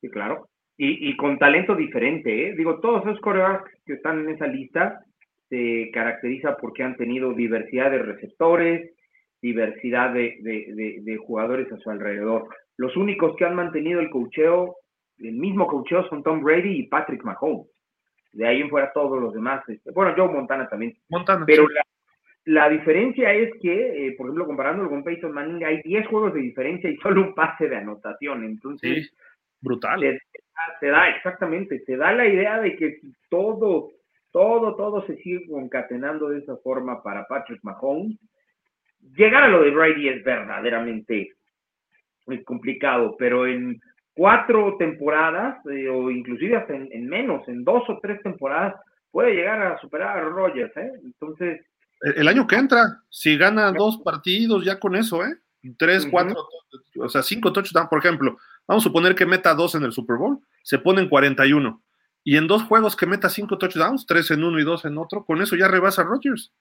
Sí, 0.00 0.08
claro. 0.10 0.48
Y, 0.78 1.08
y, 1.08 1.16
con 1.16 1.38
talento 1.38 1.74
diferente, 1.74 2.48
¿eh? 2.48 2.54
Digo, 2.54 2.80
todos 2.80 3.02
esos 3.06 3.20
corebacks 3.20 3.70
que 3.86 3.94
están 3.94 4.20
en 4.20 4.34
esa 4.34 4.46
lista 4.46 5.00
se 5.48 5.90
caracteriza 5.92 6.56
porque 6.58 6.82
han 6.82 6.96
tenido 6.96 7.32
diversidad 7.32 7.90
de 7.90 8.02
receptores, 8.02 8.92
diversidad 9.40 10.12
de, 10.12 10.36
de, 10.40 10.66
de, 10.74 10.98
de, 11.02 11.16
jugadores 11.16 11.70
a 11.72 11.78
su 11.78 11.90
alrededor. 11.90 12.48
Los 12.76 12.96
únicos 12.96 13.36
que 13.36 13.44
han 13.44 13.54
mantenido 13.54 14.00
el 14.00 14.10
cocheo, 14.10 14.76
el 15.18 15.34
mismo 15.34 15.66
cocheo, 15.66 16.06
son 16.08 16.22
Tom 16.22 16.42
Brady 16.42 16.80
y 16.80 16.86
Patrick 16.88 17.24
Mahomes. 17.24 17.68
De 18.32 18.46
ahí 18.46 18.60
en 18.60 18.68
fuera 18.68 18.92
todos 18.92 19.20
los 19.20 19.32
demás. 19.32 19.66
Este, 19.68 19.90
bueno, 19.92 20.12
Joe 20.14 20.28
Montana 20.28 20.68
también. 20.68 20.94
Montana. 21.08 21.44
Pero 21.46 21.66
sí. 21.68 21.74
la, 21.74 21.84
la, 22.44 22.68
diferencia 22.68 23.32
es 23.32 23.50
que, 23.62 24.08
eh, 24.08 24.14
por 24.16 24.26
ejemplo, 24.26 24.46
comparándolo 24.46 24.90
con 24.90 25.02
Peyton 25.02 25.32
Manning, 25.32 25.64
hay 25.64 25.80
10 25.82 26.06
juegos 26.08 26.34
de 26.34 26.40
diferencia 26.40 26.90
y 26.90 26.96
solo 26.98 27.22
un 27.22 27.34
pase 27.34 27.68
de 27.68 27.76
anotación. 27.76 28.44
Entonces, 28.44 29.08
sí, 29.08 29.16
brutal. 29.62 30.20
Se, 30.80 30.86
se 30.86 30.86
da, 30.90 31.08
exactamente, 31.10 31.82
se 31.84 31.96
da 31.96 32.12
la 32.12 32.26
idea 32.26 32.60
de 32.60 32.76
que 32.76 33.00
todo, 33.28 33.92
todo, 34.32 34.76
todo 34.76 35.06
se 35.06 35.16
sigue 35.16 35.46
concatenando 35.48 36.28
de 36.28 36.38
esa 36.38 36.56
forma 36.58 37.02
para 37.02 37.26
Patrick 37.26 37.62
Mahomes, 37.62 38.18
llegar 39.14 39.44
a 39.44 39.48
lo 39.48 39.62
de 39.62 39.70
Brady 39.70 40.08
es 40.08 40.24
verdaderamente 40.24 41.32
muy 42.26 42.42
complicado, 42.44 43.16
pero 43.18 43.46
en 43.46 43.80
cuatro 44.14 44.76
temporadas, 44.78 45.64
eh, 45.66 45.88
o 45.88 46.10
inclusive 46.10 46.56
hasta 46.56 46.74
en, 46.74 46.88
en, 46.90 47.06
menos, 47.06 47.46
en 47.48 47.64
dos 47.64 47.88
o 47.88 47.98
tres 48.00 48.22
temporadas, 48.22 48.74
puede 49.10 49.34
llegar 49.34 49.62
a 49.62 49.78
superar 49.78 50.18
a 50.18 50.22
Rogers, 50.22 50.76
¿eh? 50.76 50.90
Entonces... 51.04 51.64
El, 52.00 52.18
el 52.18 52.28
año 52.28 52.46
que 52.46 52.56
entra, 52.56 53.00
si 53.08 53.36
gana 53.36 53.72
dos 53.72 53.98
partidos, 53.98 54.64
ya 54.64 54.78
con 54.78 54.96
eso, 54.96 55.24
¿eh? 55.24 55.36
Tres, 55.78 56.04
uh 56.04 56.08
-huh. 56.08 56.10
cuatro, 56.10 56.48
o 56.98 57.08
sea, 57.08 57.22
cinco 57.22 57.52
touchdowns, 57.52 57.88
por 57.88 57.98
ejemplo. 57.98 58.36
Vamos 58.68 58.82
a 58.82 58.88
suponer 58.88 59.14
que 59.14 59.26
meta 59.26 59.54
dos 59.54 59.74
en 59.74 59.84
el 59.84 59.92
Super 59.92 60.16
Bowl, 60.16 60.40
se 60.62 60.78
ponen 60.78 61.08
41. 61.08 61.82
Y 62.24 62.36
en 62.36 62.48
dos 62.48 62.64
juegos 62.64 62.96
que 62.96 63.06
meta 63.06 63.28
cinco 63.28 63.56
touchdowns, 63.56 64.04
tres 64.06 64.30
en 64.32 64.42
uno 64.42 64.58
y 64.58 64.64
dos 64.64 64.84
en 64.84 64.98
otro, 64.98 65.24
con 65.24 65.40
eso 65.40 65.54
ya 65.54 65.68
rebasa 65.68 66.02
a 66.02 66.06
Rodgers. 66.06 66.52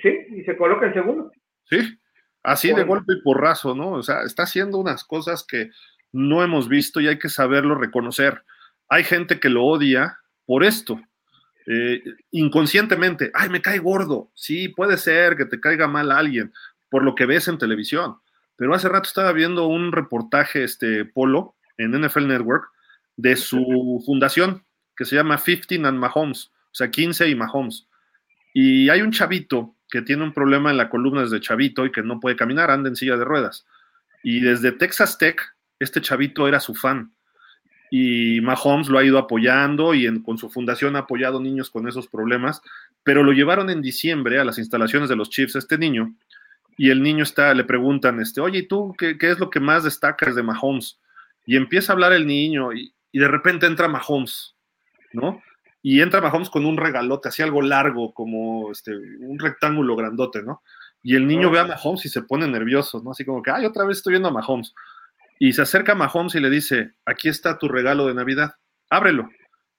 Sí, 0.00 0.16
y 0.30 0.42
se 0.44 0.56
coloca 0.56 0.86
el 0.86 0.94
segundo. 0.94 1.30
Sí, 1.64 1.98
así 2.42 2.72
de 2.72 2.84
golpe 2.84 3.12
y 3.12 3.20
porrazo, 3.20 3.74
¿no? 3.74 3.90
O 3.90 4.02
sea, 4.02 4.22
está 4.22 4.44
haciendo 4.44 4.78
unas 4.78 5.04
cosas 5.04 5.44
que 5.44 5.70
no 6.12 6.42
hemos 6.42 6.68
visto 6.68 7.00
y 7.00 7.08
hay 7.08 7.18
que 7.18 7.28
saberlo 7.28 7.74
reconocer. 7.74 8.42
Hay 8.88 9.04
gente 9.04 9.38
que 9.38 9.50
lo 9.50 9.64
odia 9.64 10.18
por 10.46 10.64
esto, 10.64 11.00
eh, 11.66 12.02
inconscientemente. 12.30 13.30
Ay, 13.34 13.50
me 13.50 13.60
cae 13.60 13.78
gordo. 13.78 14.30
Sí, 14.34 14.68
puede 14.68 14.96
ser 14.96 15.36
que 15.36 15.44
te 15.44 15.60
caiga 15.60 15.86
mal 15.86 16.10
alguien 16.10 16.52
por 16.88 17.04
lo 17.04 17.14
que 17.14 17.26
ves 17.26 17.46
en 17.48 17.58
televisión. 17.58 18.16
Pero 18.60 18.74
hace 18.74 18.90
rato 18.90 19.08
estaba 19.08 19.32
viendo 19.32 19.68
un 19.68 19.90
reportaje, 19.90 20.64
este 20.64 21.06
Polo, 21.06 21.54
en 21.78 21.98
NFL 21.98 22.26
Network, 22.26 22.68
de 23.16 23.34
su 23.36 24.02
fundación, 24.04 24.66
que 24.94 25.06
se 25.06 25.16
llama 25.16 25.42
15 25.42 25.76
and 25.76 25.98
Mahomes, 25.98 26.52
o 26.66 26.74
sea, 26.74 26.90
15 26.90 27.30
y 27.30 27.34
Mahomes. 27.34 27.88
Y 28.52 28.90
hay 28.90 29.00
un 29.00 29.12
chavito 29.12 29.76
que 29.88 30.02
tiene 30.02 30.24
un 30.24 30.34
problema 30.34 30.70
en 30.70 30.76
la 30.76 30.90
columna 30.90 31.22
desde 31.22 31.40
chavito 31.40 31.86
y 31.86 31.90
que 31.90 32.02
no 32.02 32.20
puede 32.20 32.36
caminar, 32.36 32.70
anda 32.70 32.90
en 32.90 32.96
silla 32.96 33.16
de 33.16 33.24
ruedas. 33.24 33.64
Y 34.22 34.40
desde 34.40 34.72
Texas 34.72 35.16
Tech, 35.16 35.40
este 35.78 36.02
chavito 36.02 36.46
era 36.46 36.60
su 36.60 36.74
fan. 36.74 37.14
Y 37.90 38.42
Mahomes 38.42 38.90
lo 38.90 38.98
ha 38.98 39.04
ido 39.04 39.16
apoyando 39.16 39.94
y 39.94 40.04
en, 40.04 40.22
con 40.22 40.36
su 40.36 40.50
fundación 40.50 40.96
ha 40.96 41.00
apoyado 41.00 41.40
niños 41.40 41.70
con 41.70 41.88
esos 41.88 42.08
problemas, 42.08 42.60
pero 43.04 43.22
lo 43.22 43.32
llevaron 43.32 43.70
en 43.70 43.80
diciembre 43.80 44.38
a 44.38 44.44
las 44.44 44.58
instalaciones 44.58 45.08
de 45.08 45.16
los 45.16 45.30
Chiefs, 45.30 45.56
este 45.56 45.78
niño, 45.78 46.14
y 46.80 46.88
el 46.88 47.02
niño 47.02 47.24
está, 47.24 47.52
le 47.52 47.64
preguntan, 47.64 48.20
este, 48.20 48.40
oye, 48.40 48.60
¿y 48.60 48.66
tú 48.66 48.94
qué, 48.96 49.18
qué, 49.18 49.32
es 49.32 49.38
lo 49.38 49.50
que 49.50 49.60
más 49.60 49.84
destacas 49.84 50.34
de 50.34 50.42
Mahomes? 50.42 50.98
Y 51.44 51.58
empieza 51.58 51.92
a 51.92 51.94
hablar 51.94 52.14
el 52.14 52.26
niño 52.26 52.72
y, 52.72 52.94
y, 53.12 53.18
de 53.18 53.28
repente 53.28 53.66
entra 53.66 53.86
Mahomes, 53.86 54.56
¿no? 55.12 55.42
Y 55.82 56.00
entra 56.00 56.22
Mahomes 56.22 56.48
con 56.48 56.64
un 56.64 56.78
regalote, 56.78 57.28
así 57.28 57.42
algo 57.42 57.60
largo, 57.60 58.14
como 58.14 58.72
este, 58.72 58.96
un 58.96 59.38
rectángulo 59.38 59.94
grandote, 59.94 60.42
¿no? 60.42 60.62
Y 61.02 61.16
el 61.16 61.26
niño 61.26 61.48
oh. 61.48 61.50
ve 61.50 61.58
a 61.58 61.66
Mahomes 61.66 62.06
y 62.06 62.08
se 62.08 62.22
pone 62.22 62.48
nervioso, 62.48 63.02
¿no? 63.04 63.10
Así 63.10 63.26
como 63.26 63.42
que, 63.42 63.50
ay, 63.50 63.66
otra 63.66 63.84
vez 63.84 63.98
estoy 63.98 64.12
viendo 64.12 64.30
a 64.30 64.32
Mahomes. 64.32 64.72
Y 65.38 65.52
se 65.52 65.60
acerca 65.60 65.92
a 65.92 65.96
Mahomes 65.96 66.34
y 66.34 66.40
le 66.40 66.48
dice, 66.48 66.92
aquí 67.04 67.28
está 67.28 67.58
tu 67.58 67.68
regalo 67.68 68.06
de 68.06 68.14
Navidad, 68.14 68.54
ábrelo. 68.88 69.28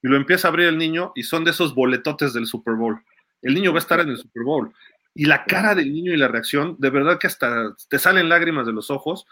y 0.02 0.08
lo 0.08 0.16
empieza 0.16 0.46
a 0.46 0.50
abrir 0.50 0.68
el 0.68 0.78
niño 0.78 1.10
y 1.16 1.24
son 1.24 1.42
de 1.42 1.50
esos 1.50 1.74
boletotes 1.74 2.32
del 2.32 2.46
Super 2.46 2.74
Bowl. 2.74 3.02
El 3.42 3.54
niño 3.54 3.72
va 3.72 3.78
a 3.78 3.80
estar 3.80 3.98
en 3.98 4.08
el 4.08 4.18
Super 4.18 4.44
Bowl. 4.44 4.72
Y 5.14 5.26
la 5.26 5.44
cara 5.44 5.74
del 5.74 5.92
niño 5.92 6.12
y 6.12 6.16
la 6.16 6.28
reacción, 6.28 6.76
de 6.78 6.90
verdad 6.90 7.18
que 7.18 7.26
hasta 7.26 7.74
te 7.88 7.98
salen 7.98 8.28
lágrimas 8.28 8.66
de 8.66 8.72
los 8.72 8.90
ojos 8.90 9.26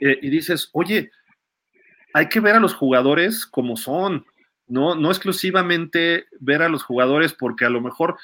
eh, 0.00 0.18
y 0.22 0.30
dices, 0.30 0.70
oye, 0.72 1.10
hay 2.14 2.28
que 2.28 2.40
ver 2.40 2.54
a 2.54 2.60
los 2.60 2.74
jugadores 2.74 3.44
como 3.46 3.76
son, 3.76 4.24
no, 4.66 4.94
no 4.94 5.10
exclusivamente 5.10 6.26
ver 6.40 6.62
a 6.62 6.68
los 6.68 6.82
jugadores 6.82 7.34
porque 7.34 7.64
a 7.64 7.70
lo 7.70 7.80
mejor 7.80 8.16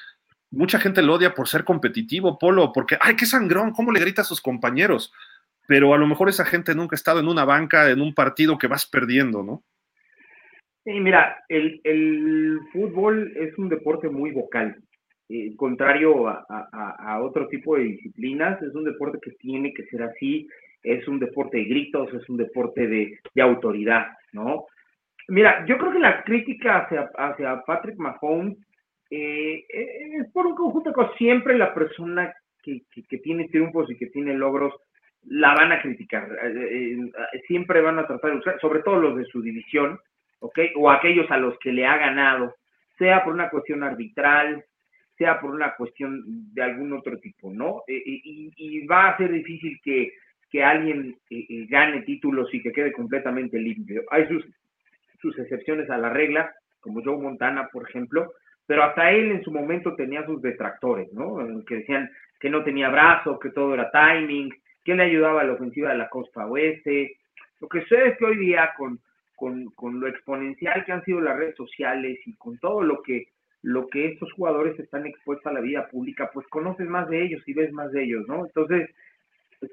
mucha 0.50 0.78
gente 0.78 1.02
lo 1.02 1.14
odia 1.14 1.34
por 1.34 1.48
ser 1.48 1.64
competitivo, 1.64 2.38
Polo, 2.38 2.72
porque, 2.72 2.96
ay, 3.00 3.16
qué 3.16 3.26
sangrón, 3.26 3.72
cómo 3.72 3.92
le 3.92 4.00
grita 4.00 4.22
a 4.22 4.24
sus 4.24 4.40
compañeros. 4.40 5.12
Pero 5.66 5.94
a 5.94 5.98
lo 5.98 6.06
mejor 6.06 6.28
esa 6.28 6.44
gente 6.44 6.74
nunca 6.74 6.94
ha 6.94 6.96
estado 6.96 7.20
en 7.20 7.28
una 7.28 7.44
banca, 7.44 7.90
en 7.90 8.00
un 8.00 8.14
partido 8.14 8.58
que 8.58 8.66
vas 8.66 8.86
perdiendo, 8.86 9.42
¿no? 9.42 9.62
Sí, 10.84 10.92
mira, 11.00 11.42
el, 11.48 11.80
el 11.84 12.58
fútbol 12.72 13.32
es 13.36 13.56
un 13.56 13.70
deporte 13.70 14.10
muy 14.10 14.32
vocal. 14.32 14.76
Eh, 15.28 15.56
contrario 15.56 16.28
a, 16.28 16.44
a, 16.48 16.96
a, 16.98 17.22
otro 17.22 17.48
tipo 17.48 17.76
de 17.76 17.84
disciplinas, 17.84 18.60
es 18.62 18.74
un 18.74 18.84
deporte 18.84 19.18
que 19.22 19.30
tiene 19.32 19.72
que 19.72 19.84
ser 19.84 20.02
así, 20.02 20.46
es 20.82 21.08
un 21.08 21.18
deporte 21.18 21.56
de 21.56 21.64
gritos, 21.64 22.12
es 22.12 22.28
un 22.28 22.36
deporte 22.36 22.86
de, 22.86 23.18
de 23.34 23.42
autoridad, 23.42 24.08
¿no? 24.32 24.66
Mira, 25.28 25.64
yo 25.66 25.78
creo 25.78 25.92
que 25.92 25.98
la 25.98 26.22
crítica 26.22 26.80
hacia, 26.80 27.10
hacia 27.16 27.62
Patrick 27.62 27.96
Mahomes 27.96 28.58
eh, 29.10 29.64
es 29.70 30.30
por 30.32 30.46
un 30.46 30.54
conjunto 30.54 30.90
de 30.90 30.94
cosas. 30.94 31.16
Siempre 31.16 31.56
la 31.56 31.72
persona 31.72 32.34
que, 32.62 32.82
que, 32.90 33.18
tiene 33.18 33.48
triunfos 33.48 33.90
y 33.90 33.96
que 33.96 34.06
tiene 34.06 34.34
logros 34.34 34.74
la 35.22 35.54
van 35.54 35.72
a 35.72 35.80
criticar. 35.80 36.28
Eh, 36.44 36.98
eh, 36.98 37.40
siempre 37.46 37.80
van 37.80 37.98
a 37.98 38.06
tratar 38.06 38.32
de 38.32 38.38
usar, 38.38 38.60
sobre 38.60 38.82
todo 38.82 38.96
los 38.96 39.16
de 39.16 39.24
su 39.26 39.40
división, 39.40 39.98
¿ok? 40.40 40.58
O 40.76 40.90
aquellos 40.90 41.30
a 41.30 41.38
los 41.38 41.58
que 41.58 41.72
le 41.72 41.86
ha 41.86 41.96
ganado, 41.96 42.54
sea 42.98 43.24
por 43.24 43.32
una 43.32 43.48
cuestión 43.48 43.82
arbitral, 43.82 44.64
sea 45.16 45.40
por 45.40 45.50
una 45.50 45.74
cuestión 45.74 46.22
de 46.52 46.62
algún 46.62 46.92
otro 46.92 47.18
tipo, 47.18 47.52
¿no? 47.52 47.82
Eh, 47.86 48.02
y, 48.04 48.52
y, 48.56 48.86
va 48.86 49.10
a 49.10 49.16
ser 49.16 49.30
difícil 49.30 49.80
que, 49.82 50.12
que 50.50 50.62
alguien 50.62 51.16
eh, 51.30 51.66
gane 51.68 52.02
títulos 52.02 52.52
y 52.52 52.62
que 52.62 52.72
quede 52.72 52.92
completamente 52.92 53.58
limpio. 53.58 54.02
Hay 54.10 54.26
sus, 54.26 54.44
sus 55.20 55.38
excepciones 55.38 55.88
a 55.90 55.98
la 55.98 56.08
regla, 56.08 56.52
como 56.80 57.02
Joe 57.02 57.16
Montana, 57.16 57.68
por 57.72 57.88
ejemplo, 57.88 58.32
pero 58.66 58.82
hasta 58.82 59.10
él 59.10 59.30
en 59.30 59.44
su 59.44 59.52
momento 59.52 59.94
tenía 59.94 60.24
sus 60.26 60.42
detractores, 60.42 61.12
¿no? 61.12 61.64
Que 61.64 61.76
decían 61.76 62.10
que 62.40 62.50
no 62.50 62.64
tenía 62.64 62.88
brazo, 62.88 63.38
que 63.38 63.50
todo 63.50 63.74
era 63.74 63.90
timing, 63.90 64.52
que 64.84 64.94
le 64.94 65.04
ayudaba 65.04 65.42
a 65.42 65.44
la 65.44 65.52
ofensiva 65.52 65.90
de 65.90 65.98
la 65.98 66.08
costa 66.08 66.46
oeste. 66.46 67.16
Lo 67.60 67.68
que 67.68 67.82
sucede 67.82 68.08
es 68.08 68.18
que 68.18 68.24
hoy 68.24 68.36
día, 68.36 68.72
con, 68.76 68.98
con, 69.36 69.66
con 69.70 70.00
lo 70.00 70.08
exponencial 70.08 70.84
que 70.84 70.92
han 70.92 71.04
sido 71.04 71.20
las 71.20 71.36
redes 71.36 71.56
sociales 71.56 72.18
y 72.26 72.34
con 72.36 72.58
todo 72.58 72.82
lo 72.82 73.02
que 73.02 73.28
lo 73.64 73.88
que 73.88 74.08
estos 74.08 74.30
jugadores 74.34 74.78
están 74.78 75.06
expuestos 75.06 75.46
a 75.46 75.54
la 75.54 75.62
vida 75.62 75.88
pública, 75.88 76.30
pues 76.34 76.46
conoces 76.48 76.86
más 76.86 77.08
de 77.08 77.24
ellos 77.24 77.42
y 77.46 77.54
ves 77.54 77.72
más 77.72 77.90
de 77.92 78.04
ellos, 78.04 78.28
¿no? 78.28 78.44
Entonces, 78.44 78.90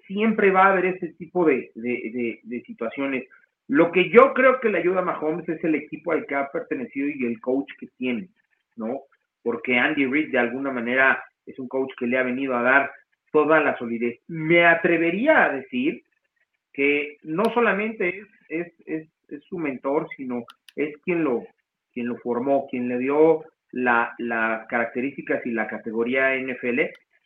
siempre 0.08 0.50
va 0.50 0.68
a 0.68 0.72
haber 0.72 0.86
ese 0.86 1.10
tipo 1.16 1.44
de, 1.44 1.72
de, 1.76 2.40
de, 2.42 2.62
situaciones. 2.62 3.28
Lo 3.68 3.92
que 3.92 4.10
yo 4.10 4.34
creo 4.34 4.62
que 4.62 4.70
le 4.70 4.78
ayuda 4.78 5.02
a 5.02 5.04
Mahomes 5.04 5.48
es 5.50 5.62
el 5.66 5.76
equipo 5.76 6.14
al 6.14 6.26
que 6.26 6.36
ha 6.36 6.50
pertenecido 6.50 7.10
y 7.10 7.26
el 7.26 7.42
coach 7.42 7.70
que 7.78 7.88
tiene, 7.98 8.30
¿no? 8.78 9.02
Porque 9.44 9.78
Andy 9.78 10.06
Reid 10.06 10.32
de 10.32 10.40
alguna 10.40 10.72
manera 10.72 11.22
es 11.46 11.60
un 11.60 11.68
coach 11.68 11.92
que 12.00 12.08
le 12.08 12.18
ha 12.18 12.24
venido 12.24 12.56
a 12.56 12.62
dar 12.62 12.92
toda 13.34 13.60
la 13.60 13.78
solidez. 13.78 14.22
Me 14.30 14.66
atrevería 14.66 15.44
a 15.44 15.54
decir 15.54 16.02
que 16.72 17.18
no 17.24 17.44
solamente 17.54 18.20
es, 18.20 18.28
es, 18.48 18.74
es, 18.86 19.10
es 19.28 19.44
su 19.50 19.58
mentor, 19.58 20.08
sino 20.16 20.46
es 20.78 20.96
quien 21.00 21.26
lo, 21.26 21.44
quien 21.94 22.08
lo 22.08 22.16
formó, 22.20 22.68
quien 22.70 22.88
le 22.88 22.98
dio 22.98 23.44
las 23.72 24.12
la 24.18 24.66
características 24.70 25.46
y 25.46 25.52
la 25.52 25.68
categoría 25.68 26.36
NFL, 26.36 26.80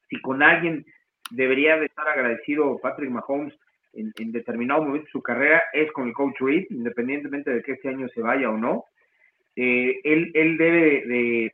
si 0.10 0.22
con 0.22 0.44
alguien 0.44 0.86
debería 1.32 1.78
de 1.78 1.88
estar 1.88 2.08
agradecido 2.08 2.80
Patrick 2.80 3.10
Mahomes 3.10 3.54
en, 3.94 4.32
determinado 4.32 4.84
momento 4.84 5.06
de 5.06 5.12
su 5.12 5.22
carrera, 5.22 5.64
es 5.74 5.92
con 5.92 6.08
el 6.08 6.14
coach 6.14 6.40
Reed, 6.40 6.66
independientemente 6.70 7.52
de 7.52 7.64
que 7.64 7.74
este 7.74 7.90
año 7.90 8.08
se 8.10 8.22
vaya 8.22 8.50
o 8.50 8.58
no. 8.58 8.86
Eh, 9.56 10.02
él, 10.04 10.32
él 10.34 10.58
debe 10.58 11.06
de, 11.06 11.54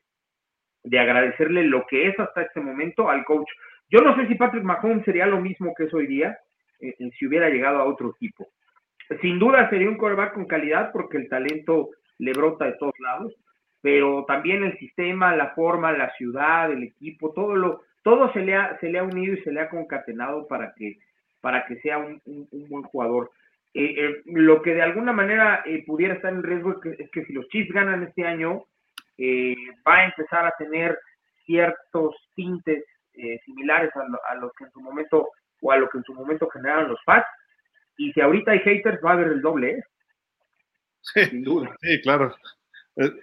de 0.83 0.99
agradecerle 0.99 1.63
lo 1.63 1.85
que 1.87 2.07
es 2.07 2.19
hasta 2.19 2.41
este 2.41 2.59
momento 2.59 3.09
al 3.09 3.23
coach. 3.25 3.49
Yo 3.89 4.01
no 4.01 4.15
sé 4.15 4.27
si 4.27 4.35
Patrick 4.35 4.63
Mahomes 4.63 5.05
sería 5.05 5.25
lo 5.25 5.39
mismo 5.39 5.73
que 5.75 5.83
es 5.83 5.93
hoy 5.93 6.07
día 6.07 6.37
eh, 6.79 6.95
si 7.17 7.27
hubiera 7.27 7.49
llegado 7.49 7.79
a 7.79 7.85
otro 7.85 8.09
equipo. 8.09 8.47
Sin 9.21 9.39
duda 9.39 9.69
sería 9.69 9.89
un 9.89 9.97
quarterback 9.97 10.33
con 10.33 10.45
calidad 10.45 10.91
porque 10.91 11.17
el 11.17 11.29
talento 11.29 11.89
le 12.17 12.33
brota 12.33 12.65
de 12.65 12.73
todos 12.73 12.93
lados, 12.99 13.33
pero 13.81 14.25
también 14.25 14.63
el 14.63 14.77
sistema, 14.77 15.35
la 15.35 15.49
forma, 15.49 15.91
la 15.91 16.11
ciudad, 16.15 16.71
el 16.71 16.83
equipo, 16.83 17.33
todo 17.33 17.55
lo, 17.55 17.83
todo 18.03 18.31
se 18.33 18.41
le 18.41 18.55
ha, 18.55 18.79
se 18.79 18.89
le 18.89 18.99
ha 18.99 19.03
unido 19.03 19.33
y 19.33 19.41
se 19.41 19.51
le 19.51 19.61
ha 19.61 19.69
concatenado 19.69 20.47
para 20.47 20.73
que, 20.75 20.99
para 21.41 21.65
que 21.65 21.77
sea 21.81 21.97
un, 21.97 22.21
un, 22.25 22.47
un 22.51 22.69
buen 22.69 22.83
jugador. 22.83 23.31
Eh, 23.73 23.95
eh, 23.97 24.21
lo 24.25 24.61
que 24.61 24.75
de 24.75 24.81
alguna 24.81 25.13
manera 25.13 25.63
eh, 25.65 25.83
pudiera 25.85 26.13
estar 26.13 26.33
en 26.33 26.43
riesgo 26.43 26.71
es 26.71 26.77
que, 26.79 27.03
es 27.03 27.09
que, 27.11 27.25
si 27.25 27.33
los 27.33 27.47
Chiefs 27.47 27.73
ganan 27.73 28.03
este 28.03 28.25
año, 28.25 28.65
eh, 29.17 29.55
va 29.87 29.97
a 29.97 30.05
empezar 30.05 30.45
a 30.45 30.53
tener 30.57 30.97
ciertos 31.45 32.15
tintes 32.35 32.85
similares 33.45 33.93
a, 33.95 34.05
lo, 34.07 34.19
a 34.25 34.35
los 34.35 34.51
que 34.53 34.63
en 34.63 34.71
su 34.71 34.81
momento 34.81 35.29
o 35.61 35.71
a 35.71 35.77
lo 35.77 35.89
que 35.89 35.97
en 35.97 36.03
su 36.05 36.13
momento 36.13 36.49
generaron 36.49 36.89
los 36.89 36.99
Pats. 37.05 37.27
Y 37.97 38.11
si 38.13 38.21
ahorita 38.21 38.51
hay 38.51 38.59
haters, 38.59 38.99
va 39.03 39.11
a 39.11 39.13
haber 39.13 39.27
el 39.27 39.41
doble. 39.41 39.83
Sí, 41.01 41.25
sin 41.25 41.43
duda. 41.43 41.75
Sí, 41.81 42.01
claro. 42.01 42.33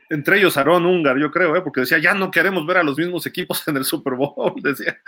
Entre 0.08 0.38
ellos 0.38 0.56
Aaron 0.56 0.86
Ungar, 0.86 1.18
yo 1.18 1.30
creo, 1.30 1.54
¿eh? 1.54 1.60
porque 1.60 1.80
decía, 1.80 1.98
ya 1.98 2.14
no 2.14 2.30
queremos 2.30 2.66
ver 2.66 2.78
a 2.78 2.82
los 2.82 2.96
mismos 2.96 3.26
equipos 3.26 3.66
en 3.68 3.76
el 3.76 3.84
Super 3.84 4.14
Bowl, 4.14 4.54
decía, 4.62 4.98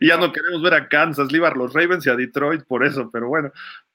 ya 0.00 0.16
no 0.16 0.32
queremos 0.32 0.62
ver 0.62 0.74
a 0.74 0.88
Kansas, 0.88 1.28
a 1.28 1.54
los 1.56 1.72
Ravens 1.72 2.06
y 2.06 2.10
a 2.10 2.14
Detroit 2.14 2.62
por 2.62 2.84
eso, 2.84 3.10
pero 3.12 3.28
bueno, 3.28 3.50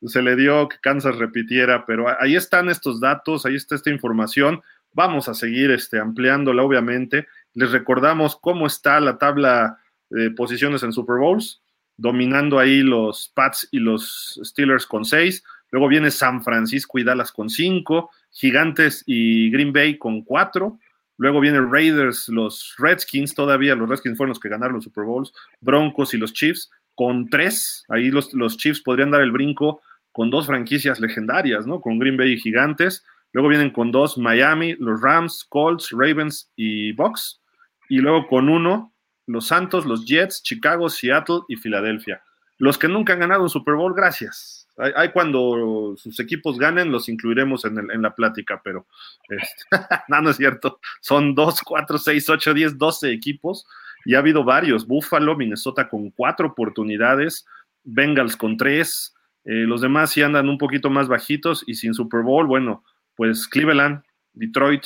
se 0.06 0.22
le 0.22 0.36
dio 0.36 0.68
que 0.68 0.78
Kansas 0.82 1.16
repitiera, 1.18 1.86
pero 1.86 2.08
ahí 2.20 2.36
están 2.36 2.70
estos 2.70 3.00
datos, 3.00 3.46
ahí 3.46 3.56
está 3.56 3.76
esta 3.76 3.90
información, 3.90 4.62
vamos 4.92 5.30
a 5.30 5.34
seguir 5.34 5.72
este, 5.72 5.98
ampliándola, 5.98 6.64
obviamente, 6.64 7.28
les 7.54 7.72
recordamos 7.72 8.36
cómo 8.36 8.68
está 8.68 9.00
la 9.00 9.18
tabla 9.18 9.80
de 10.10 10.30
posiciones 10.32 10.84
en 10.84 10.92
Super 10.92 11.18
Bowls, 11.20 11.62
dominando 11.98 12.60
ahí 12.60 12.82
los 12.82 13.32
Pats 13.34 13.68
y 13.72 13.80
los 13.80 14.40
Steelers 14.44 14.86
con 14.86 15.06
seis, 15.06 15.44
luego 15.76 15.90
viene 15.90 16.10
San 16.10 16.42
Francisco 16.42 17.00
y 17.00 17.04
Dallas 17.04 17.34
con 17.34 17.50
cinco, 17.50 18.10
Gigantes 18.32 19.04
y 19.06 19.52
Green 19.52 19.74
Bay 19.74 19.98
con 19.98 20.22
cuatro. 20.22 20.80
Luego 21.18 21.42
viene 21.42 21.60
Raiders, 21.60 22.30
los 22.30 22.76
Redskins, 22.78 23.36
todavía 23.36 23.76
los 23.76 23.90
Redskins 23.90 24.16
fueron 24.16 24.30
los 24.30 24.40
que 24.40 24.48
ganaron 24.48 24.76
los 24.76 24.86
Super 24.86 25.04
Bowls, 25.04 25.34
Broncos 25.60 26.14
y 26.14 26.18
los 26.18 26.32
Chiefs 26.32 26.72
con 26.96 27.30
tres. 27.30 27.84
Ahí 27.90 28.10
los, 28.10 28.34
los 28.34 28.56
Chiefs 28.56 28.82
podrían 28.84 29.12
dar 29.12 29.20
el 29.20 29.34
brinco 29.34 29.82
con 30.14 30.30
dos 30.30 30.48
franquicias 30.48 31.02
legendarias, 31.02 31.68
¿no? 31.68 31.82
Con 31.82 32.00
Green 32.00 32.16
Bay 32.16 32.32
y 32.32 32.40
Gigantes. 32.40 33.04
Luego 33.34 33.50
vienen 33.50 33.72
con 33.72 33.92
dos 33.92 34.18
Miami, 34.18 34.78
los 34.80 35.02
Rams, 35.02 35.46
Colts, 35.50 35.90
Ravens 35.92 36.54
y 36.56 36.94
Bucks. 36.94 37.42
Y 37.90 37.98
luego 37.98 38.28
con 38.28 38.48
uno, 38.48 38.94
los 39.28 39.48
Santos, 39.48 39.86
los 39.86 40.06
Jets, 40.06 40.42
Chicago, 40.42 40.88
Seattle 40.88 41.42
y 41.50 41.58
Filadelfia. 41.58 42.24
Los 42.60 42.78
que 42.78 42.88
nunca 42.88 43.12
han 43.12 43.20
ganado 43.20 43.44
un 43.44 43.50
Super 43.50 43.74
Bowl, 43.74 43.94
gracias. 43.94 44.65
Hay, 44.78 45.10
cuando 45.12 45.96
sus 45.98 46.20
equipos 46.20 46.58
ganen, 46.60 46.92
los 46.92 47.08
incluiremos 47.08 47.64
en 47.64 48.02
la 48.02 48.14
plática, 48.14 48.62
pero 48.64 48.86
este, 49.30 49.64
no, 50.10 50.22
no 50.22 50.30
es 50.32 50.38
cierto. 50.38 50.80
Son 51.00 51.34
2, 51.34 51.62
4, 51.62 51.98
6, 51.98 52.30
8, 52.30 52.54
10, 52.54 52.78
12 52.78 53.12
equipos 53.12 53.66
y 54.06 54.16
ha 54.16 54.20
habido 54.20 54.44
varios. 54.44 54.86
Buffalo, 54.86 55.36
Minnesota 55.36 55.90
con 55.90 56.10
cuatro 56.12 56.48
oportunidades, 56.48 57.46
Bengals 57.84 58.36
con 58.36 58.58
tres, 58.58 59.16
eh, 59.46 59.66
los 59.68 59.82
demás 59.82 60.12
sí 60.12 60.24
andan 60.24 60.50
un 60.50 60.58
poquito 60.58 60.90
más 60.90 61.08
bajitos 61.08 61.64
y 61.68 61.76
sin 61.76 61.94
Super 61.94 62.22
Bowl, 62.22 62.48
bueno, 62.48 62.84
pues 63.16 63.48
Cleveland, 63.48 64.04
Detroit, 64.34 64.84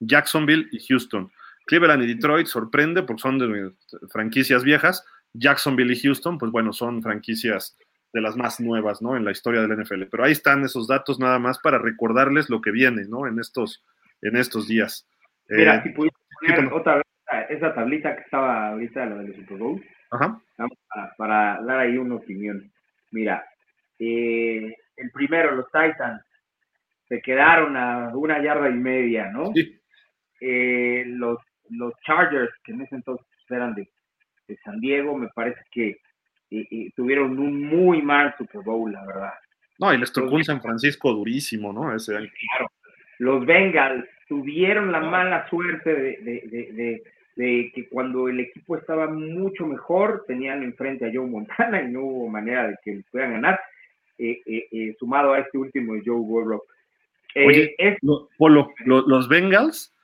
Jacksonville 0.00 0.68
y 0.70 0.78
Houston. 0.86 1.30
Cleveland 1.66 2.04
y 2.04 2.14
Detroit 2.14 2.46
sorprende 2.46 3.02
porque 3.02 3.22
son 3.22 3.38
de 3.38 3.72
franquicias 4.10 4.62
viejas. 4.62 5.04
Jacksonville 5.32 5.92
y 5.92 6.00
Houston, 6.00 6.38
pues 6.38 6.52
bueno, 6.52 6.72
son 6.72 7.02
franquicias 7.02 7.76
de 8.16 8.22
las 8.22 8.34
más 8.34 8.60
nuevas, 8.60 9.02
¿no? 9.02 9.14
En 9.14 9.26
la 9.26 9.30
historia 9.30 9.60
del 9.60 9.78
NFL. 9.78 10.04
Pero 10.10 10.24
ahí 10.24 10.32
están 10.32 10.64
esos 10.64 10.88
datos 10.88 11.20
nada 11.20 11.38
más 11.38 11.58
para 11.58 11.76
recordarles 11.76 12.48
lo 12.48 12.62
que 12.62 12.70
viene, 12.70 13.04
¿no? 13.06 13.26
En 13.26 13.38
estos, 13.38 13.84
en 14.22 14.36
estos 14.36 14.66
días. 14.66 15.06
Mira, 15.50 15.76
eh, 15.76 15.82
si 15.82 15.88
pudiera 15.90 16.16
poner 16.40 16.72
otra 16.72 16.94
vez 16.96 17.04
esa 17.50 17.74
tablita 17.74 18.16
que 18.16 18.22
estaba 18.22 18.68
ahorita, 18.68 19.04
la 19.04 19.16
del 19.16 19.36
Super 19.36 19.58
Bowl, 19.58 19.84
Ajá. 20.10 20.40
Para, 20.56 21.14
para, 21.18 21.62
dar 21.62 21.78
ahí 21.80 21.98
una 21.98 22.14
opinión. 22.14 22.72
Mira, 23.10 23.44
eh, 23.98 24.74
el 24.96 25.10
primero, 25.10 25.54
los 25.54 25.66
Titans, 25.66 26.22
se 27.10 27.20
quedaron 27.20 27.76
a 27.76 28.16
una 28.16 28.42
yarda 28.42 28.70
y 28.70 28.78
media, 28.78 29.30
¿no? 29.30 29.52
Sí. 29.52 29.78
Eh, 30.40 31.04
los, 31.06 31.38
los 31.68 31.92
Chargers, 32.06 32.50
que 32.64 32.72
en 32.72 32.80
ese 32.80 32.94
entonces 32.94 33.26
eran 33.50 33.74
de, 33.74 33.86
de 34.48 34.56
San 34.64 34.80
Diego, 34.80 35.18
me 35.18 35.28
parece 35.34 35.60
que 35.70 35.98
y, 36.50 36.66
y, 36.70 36.90
tuvieron 36.90 37.38
un 37.38 37.62
muy 37.62 38.02
mal 38.02 38.34
Super 38.38 38.62
Bowl, 38.62 38.92
la 38.92 39.04
verdad. 39.06 39.32
No, 39.78 39.92
y 39.92 39.98
les 39.98 40.12
tocó 40.12 40.34
un 40.36 40.44
San 40.44 40.62
Francisco 40.62 41.12
durísimo, 41.12 41.72
¿no? 41.72 41.94
Ese 41.94 42.16
año. 42.16 42.28
Claro. 42.52 42.70
Los 43.18 43.44
Bengals 43.46 44.04
tuvieron 44.28 44.90
la 44.92 45.00
mala 45.00 45.48
suerte 45.48 45.94
de, 45.94 46.16
de, 46.22 47.02
de, 47.36 47.72
que 47.74 47.88
cuando 47.88 48.28
el 48.28 48.40
equipo 48.40 48.76
estaba 48.76 49.06
mucho 49.08 49.66
mejor, 49.66 50.24
tenían 50.26 50.62
enfrente 50.62 51.06
a 51.06 51.10
Joe 51.12 51.26
Montana 51.26 51.82
y 51.82 51.90
no 51.92 52.00
hubo 52.02 52.28
manera 52.28 52.68
de 52.68 52.76
que 52.82 52.94
les 52.96 53.04
puedan 53.10 53.32
ganar, 53.32 53.60
eh, 54.18 54.40
eh, 54.46 54.66
eh, 54.72 54.96
sumado 54.98 55.34
a 55.34 55.40
este 55.40 55.58
último 55.58 55.94
de 55.94 56.02
Joe 56.04 56.16
Burrow. 56.16 56.62
Oye, 57.34 57.74
es- 57.76 57.98
lo- 58.00 58.28
Polo, 58.38 58.72
lo- 58.86 59.06
los 59.06 59.28
Bengals 59.28 59.94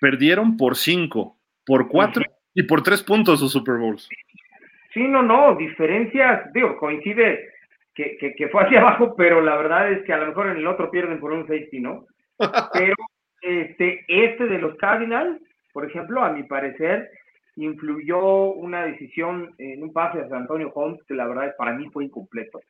perdieron 0.00 0.56
por 0.56 0.76
5, 0.76 1.36
por 1.64 1.88
4 1.88 2.24
y 2.54 2.64
por 2.64 2.82
3 2.82 3.02
puntos 3.04 3.38
sus 3.38 3.52
Super 3.52 3.76
Bowls. 3.76 4.08
Sí, 4.92 5.06
no, 5.06 5.22
no, 5.22 5.54
diferencias, 5.56 6.52
digo, 6.52 6.76
coincide 6.76 7.48
que, 7.94 8.16
que, 8.18 8.34
que 8.34 8.48
fue 8.48 8.64
hacia 8.64 8.80
abajo, 8.80 9.14
pero 9.16 9.40
la 9.40 9.56
verdad 9.56 9.92
es 9.92 10.04
que 10.04 10.12
a 10.12 10.18
lo 10.18 10.26
mejor 10.26 10.48
en 10.48 10.56
el 10.56 10.66
otro 10.66 10.90
pierden 10.90 11.20
por 11.20 11.32
un 11.32 11.46
safety, 11.46 11.80
¿no? 11.80 12.06
Pero 12.72 12.94
este, 13.42 14.04
este 14.08 14.46
de 14.46 14.58
los 14.58 14.76
Cardinals, 14.76 15.40
por 15.72 15.84
ejemplo, 15.84 16.22
a 16.22 16.32
mi 16.32 16.42
parecer, 16.44 17.10
influyó 17.56 18.52
una 18.52 18.86
decisión 18.86 19.54
en 19.58 19.82
un 19.82 19.92
pase 19.92 20.20
a 20.20 20.28
San 20.28 20.42
Antonio 20.42 20.72
Holmes 20.74 21.02
que 21.06 21.14
la 21.14 21.26
verdad 21.26 21.54
para 21.58 21.72
mí 21.72 21.88
fue 21.92 22.04
incompleto. 22.04 22.60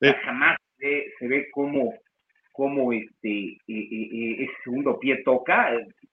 Sí. 0.00 0.10
jamás 0.24 0.58
se, 0.76 1.12
se 1.18 1.28
ve 1.28 1.48
cómo, 1.50 1.94
cómo 2.52 2.92
este, 2.92 3.28
eh, 3.28 3.58
eh, 3.68 4.08
eh, 4.12 4.36
ese 4.44 4.52
segundo 4.64 4.98
pie 4.98 5.22
toca. 5.24 5.70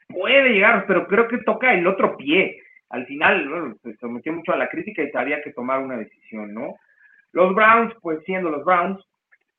Puede 0.08 0.50
llegar, 0.50 0.86
pero 0.88 1.08
creo 1.08 1.28
que 1.28 1.40
toca 1.40 1.74
el 1.74 1.86
otro 1.88 2.16
pie. 2.16 2.62
Al 2.92 3.06
final, 3.06 3.48
bueno, 3.50 3.76
se 3.84 3.96
sometió 3.98 4.34
mucho 4.34 4.54
a 4.54 4.58
la 4.58 4.70
crítica 4.70 5.04
y 5.04 5.12
había 5.18 5.42
que 5.42 5.54
tomar 5.54 5.80
una 5.82 5.98
decisión, 5.98 6.54
¿no? 6.54 6.76
Los 7.34 7.56
Browns, 7.56 7.94
pues 8.02 8.20
siendo 8.26 8.50
los 8.50 8.66
Browns, 8.66 9.04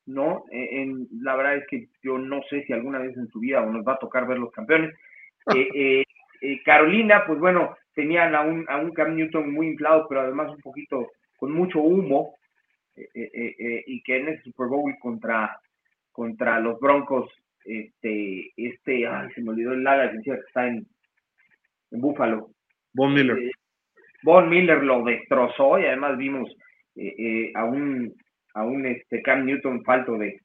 ¿no? 0.07 0.45
Eh, 0.53 0.83
en- 0.83 1.09
la 1.23 1.37
verdad 1.37 1.57
es 1.57 1.67
que 1.69 1.89
yo 2.03 2.19
no 2.19 2.43
sé 2.51 2.65
si 2.65 2.73
alguna 2.73 2.99
vez 2.99 3.17
en 3.17 3.29
su 3.29 3.41
vida 3.41 3.63
o 3.63 3.71
nos 3.71 3.87
va 3.87 3.95
a 3.95 3.99
tocar 3.99 4.27
ver 4.27 4.39
los 4.39 4.53
campeones. 4.53 4.95
Eh, 5.57 5.69
eh, 5.75 6.05
eh, 6.41 6.63
Carolina, 6.65 7.25
pues 7.27 7.41
bueno, 7.41 7.77
tenían 7.97 8.33
a 8.37 8.43
un, 8.43 8.65
a 8.69 8.77
un 8.77 8.93
Cam 8.93 9.17
Newton 9.17 9.53
muy 9.53 9.67
inflado, 9.69 10.07
pero 10.09 10.21
además 10.21 10.51
un 10.51 10.61
poquito 10.61 11.11
con 11.37 11.51
mucho 11.53 11.81
humo, 11.81 12.37
y 12.95 14.03
que 14.05 14.19
en 14.19 14.29
ese 14.29 14.43
Super 14.45 14.69
Bowl 14.69 14.95
contra, 15.01 15.59
contra 16.13 16.61
los 16.61 16.79
Broncos, 16.79 17.29
este, 17.65 18.53
este, 18.57 19.07
ay, 19.07 19.31
se 19.35 19.43
me 19.43 19.51
olvidó 19.51 19.73
el 19.73 19.87
ala 19.87 20.05
defensiva 20.05 20.37
que 20.37 20.43
está 20.43 20.67
en, 20.69 20.87
en 21.91 22.01
Buffalo. 22.01 22.51
Von 22.95 23.15
Miller. 23.15 23.39
Eh, 23.39 23.51
Von 24.23 24.49
Miller 24.49 24.83
lo 24.83 25.03
destrozó 25.05 25.79
y 25.79 25.87
además 25.87 26.17
vimos 26.17 26.49
eh, 26.97 27.15
eh, 27.19 27.53
a 27.55 27.65
un 27.65 28.15
a 28.55 28.65
un 28.65 28.85
este 28.87 29.23
Cam 29.23 29.47
Newton 29.47 29.83
falto 29.85 30.19
de 30.19 30.39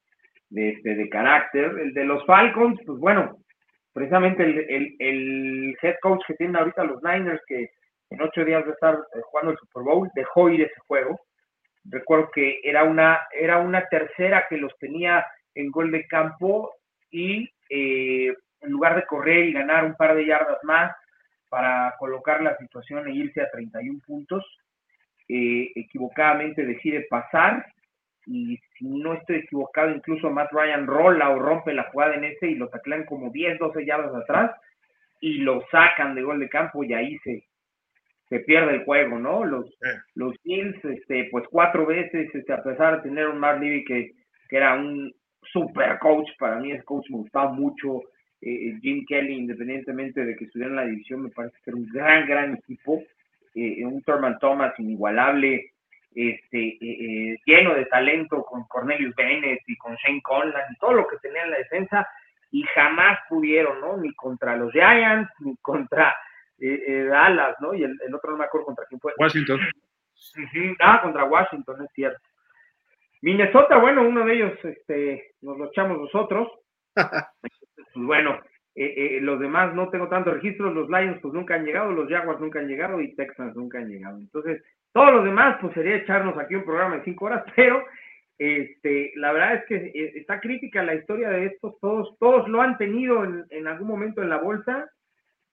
de, 0.49 0.69
este, 0.69 0.95
de 0.95 1.09
carácter. 1.09 1.65
El 1.79 1.93
de 1.93 2.05
los 2.05 2.25
Falcons, 2.25 2.79
pues 2.85 2.99
bueno, 2.99 3.37
precisamente 3.93 4.43
el, 4.43 4.59
el, 4.69 4.95
el 4.99 5.77
head 5.81 5.95
coach 6.01 6.21
que 6.27 6.35
tienen 6.35 6.55
ahorita 6.55 6.83
los 6.83 7.01
Niners, 7.03 7.41
que 7.47 7.69
en 8.09 8.21
ocho 8.21 8.45
días 8.45 8.65
de 8.65 8.71
estar 8.71 8.95
eh, 8.95 9.19
jugando 9.23 9.51
el 9.51 9.57
Super 9.57 9.83
Bowl, 9.83 10.09
dejó 10.15 10.49
ir 10.49 10.61
ese 10.61 10.79
juego. 10.87 11.19
Recuerdo 11.85 12.29
que 12.33 12.59
era 12.63 12.83
una, 12.83 13.21
era 13.31 13.57
una 13.59 13.85
tercera 13.87 14.45
que 14.49 14.57
los 14.57 14.75
tenía 14.77 15.25
en 15.55 15.71
gol 15.71 15.91
de 15.91 16.05
campo 16.07 16.73
y 17.11 17.49
eh, 17.69 18.33
en 18.61 18.71
lugar 18.71 18.95
de 18.95 19.05
correr 19.05 19.45
y 19.45 19.53
ganar 19.53 19.85
un 19.85 19.95
par 19.95 20.15
de 20.15 20.25
yardas 20.25 20.57
más 20.63 20.93
para 21.49 21.95
colocar 21.99 22.41
la 22.41 22.57
situación 22.57 23.07
e 23.07 23.15
irse 23.15 23.41
a 23.41 23.49
31 23.51 23.99
puntos, 24.05 24.43
eh, 25.29 25.71
equivocadamente 25.75 26.65
decide 26.65 27.05
pasar 27.09 27.65
y 28.25 28.57
si 28.77 28.85
no 28.85 29.13
estoy 29.13 29.37
equivocado, 29.37 29.91
incluso 29.91 30.29
Matt 30.29 30.51
Ryan 30.51 30.85
rola 30.85 31.29
o 31.29 31.39
rompe 31.39 31.73
la 31.73 31.89
jugada 31.91 32.15
en 32.15 32.25
ese 32.25 32.47
y 32.47 32.55
lo 32.55 32.69
taclean 32.69 33.05
como 33.05 33.29
10, 33.29 33.57
12 33.57 33.85
yardas 33.85 34.13
atrás 34.13 34.51
y 35.21 35.39
lo 35.39 35.63
sacan 35.71 36.13
de 36.13 36.23
gol 36.23 36.39
de 36.39 36.49
campo 36.49 36.83
y 36.83 36.93
ahí 36.93 37.17
se, 37.19 37.45
se 38.29 38.39
pierde 38.41 38.75
el 38.75 38.83
juego, 38.83 39.17
¿no? 39.17 39.45
Los, 39.45 39.65
los 40.15 40.35
Bills, 40.43 40.83
este, 40.83 41.29
pues 41.31 41.45
cuatro 41.49 41.85
veces, 41.85 42.33
este, 42.33 42.53
a 42.53 42.61
pesar 42.61 42.97
de 42.97 43.09
tener 43.09 43.27
un 43.27 43.39
Mark 43.39 43.61
Levy 43.61 43.85
que, 43.85 44.11
que 44.49 44.57
era 44.57 44.75
un 44.75 45.13
super 45.41 45.97
coach, 45.99 46.29
para 46.37 46.57
mí 46.57 46.71
ese 46.71 46.83
coach 46.83 47.09
me 47.09 47.17
gustaba 47.17 47.51
mucho, 47.51 48.01
eh, 48.41 48.77
Jim 48.81 49.05
Kelly, 49.07 49.33
independientemente 49.33 50.23
de 50.23 50.35
que 50.35 50.45
estuviera 50.45 50.71
en 50.71 50.75
la 50.75 50.85
división, 50.85 51.23
me 51.23 51.29
parece 51.29 51.57
que 51.63 51.71
era 51.71 51.77
un 51.77 51.89
gran, 51.91 52.27
gran 52.27 52.53
equipo, 52.55 53.03
eh, 53.55 53.85
un 53.85 54.01
Thurman 54.03 54.37
Thomas 54.39 54.77
inigualable, 54.79 55.71
este, 56.17 56.59
eh, 56.59 56.77
eh, 56.81 57.37
lleno 57.45 57.75
de 57.75 57.85
talento 57.85 58.43
con 58.43 58.63
Cornelius 58.63 59.15
Bennett 59.15 59.61
y 59.67 59.77
con 59.77 59.95
Shane 59.95 60.21
Conlan 60.21 60.73
y 60.73 60.77
todo 60.77 60.93
lo 60.93 61.07
que 61.07 61.17
tenía 61.17 61.43
en 61.43 61.51
la 61.51 61.57
defensa 61.57 62.07
y 62.51 62.63
jamás 62.73 63.19
pudieron, 63.29 63.79
¿no? 63.81 63.97
Ni 63.97 64.13
contra 64.15 64.55
los 64.55 64.71
Giants, 64.71 65.29
ni 65.41 65.55
contra 65.57 66.15
eh, 66.59 66.83
eh, 66.87 67.03
Dallas, 67.03 67.55
¿no? 67.59 67.73
Y 67.73 67.83
el, 67.83 67.95
el 68.05 68.15
otro 68.15 68.31
no 68.31 68.37
me 68.37 68.45
acuerdo 68.45 68.65
contra 68.65 68.85
quién 68.85 68.99
fue. 68.99 69.13
Washington. 69.17 69.59
Ah, 70.79 71.01
contra 71.03 71.25
Washington, 71.25 71.83
es 71.83 71.91
cierto. 71.93 72.19
Minnesota, 73.21 73.77
bueno, 73.77 74.01
uno 74.01 74.25
de 74.25 74.33
ellos 74.33 74.53
este, 74.63 75.35
nos 75.41 75.57
lo 75.57 75.65
echamos 75.65 75.99
nosotros. 75.99 76.49
pues 77.97 78.05
bueno, 78.05 78.39
eh, 78.75 79.17
eh, 79.17 79.19
los 79.21 79.39
demás 79.39 79.73
no 79.73 79.89
tengo 79.89 80.07
tanto 80.07 80.31
registro, 80.31 80.71
los 80.71 80.87
Lions 80.87 81.19
pues 81.19 81.33
nunca 81.33 81.55
han 81.55 81.65
llegado, 81.65 81.91
los 81.91 82.07
Jaguars 82.07 82.39
nunca 82.39 82.59
han 82.59 82.67
llegado 82.67 83.01
y 83.01 83.15
Texans 83.15 83.55
nunca 83.55 83.79
han 83.79 83.89
llegado. 83.89 84.19
Entonces, 84.19 84.63
todos 84.93 85.13
los 85.13 85.25
demás 85.25 85.57
pues 85.59 85.73
sería 85.73 85.95
echarnos 85.95 86.37
aquí 86.37 86.53
un 86.53 86.63
programa 86.63 86.97
de 86.97 87.03
cinco 87.03 87.25
horas, 87.25 87.43
pero 87.55 87.83
este, 88.37 89.13
la 89.15 89.31
verdad 89.31 89.55
es 89.55 89.65
que 89.65 89.75
eh, 89.75 90.13
está 90.15 90.39
crítica 90.39 90.83
la 90.83 90.93
historia 90.93 91.29
de 91.29 91.47
estos, 91.47 91.79
todos, 91.79 92.15
todos 92.19 92.47
lo 92.47 92.61
han 92.61 92.77
tenido 92.77 93.23
en, 93.23 93.45
en 93.49 93.67
algún 93.67 93.87
momento 93.87 94.21
en 94.21 94.29
la 94.29 94.37
bolsa 94.37 94.87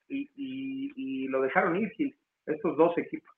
y, 0.06 0.30
y, 0.36 0.92
y 0.94 1.28
lo 1.28 1.40
dejaron 1.40 1.76
ir, 1.76 1.92
estos 2.44 2.76
dos 2.76 2.98
equipos. 2.98 3.32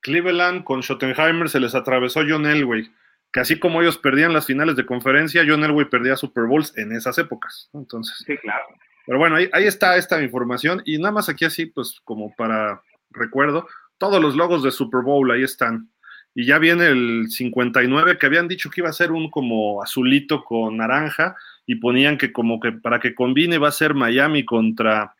Cleveland 0.00 0.62
con 0.62 0.80
Schottenheimer 0.80 1.48
se 1.48 1.58
les 1.58 1.74
atravesó 1.74 2.20
John 2.28 2.46
Elway, 2.46 2.88
que 3.32 3.40
así 3.40 3.58
como 3.58 3.80
ellos 3.80 3.98
perdían 3.98 4.32
las 4.32 4.46
finales 4.46 4.76
de 4.76 4.86
conferencia, 4.86 5.44
John 5.46 5.64
Elway 5.64 5.88
perdía 5.88 6.16
Super 6.16 6.44
Bowls 6.44 6.76
en 6.76 6.92
esas 6.92 7.16
épocas. 7.18 7.70
Entonces, 7.72 8.22
Sí, 8.26 8.36
claro. 8.36 8.64
pero 9.06 9.18
bueno, 9.18 9.36
ahí, 9.36 9.48
ahí 9.52 9.64
está 9.64 9.96
esta 9.96 10.22
información 10.22 10.82
y 10.84 10.98
nada 10.98 11.12
más 11.12 11.28
aquí 11.28 11.44
así, 11.44 11.66
pues 11.66 12.00
como 12.04 12.34
para 12.36 12.82
recuerdo, 13.10 13.66
todos 13.98 14.20
los 14.20 14.36
logos 14.36 14.62
de 14.62 14.70
Super 14.70 15.02
Bowl 15.02 15.30
ahí 15.30 15.42
están. 15.42 15.88
Y 16.34 16.46
ya 16.46 16.58
viene 16.58 16.86
el 16.88 17.26
59 17.28 18.16
que 18.18 18.26
habían 18.26 18.48
dicho 18.48 18.70
que 18.70 18.80
iba 18.80 18.88
a 18.88 18.94
ser 18.94 19.12
un 19.12 19.30
como 19.30 19.82
azulito 19.82 20.42
con 20.44 20.78
naranja 20.78 21.36
y 21.66 21.74
ponían 21.76 22.16
que 22.16 22.32
como 22.32 22.58
que 22.58 22.72
para 22.72 23.00
que 23.00 23.14
combine 23.14 23.58
va 23.58 23.68
a 23.68 23.72
ser 23.72 23.94
Miami 23.94 24.44
contra, 24.44 25.14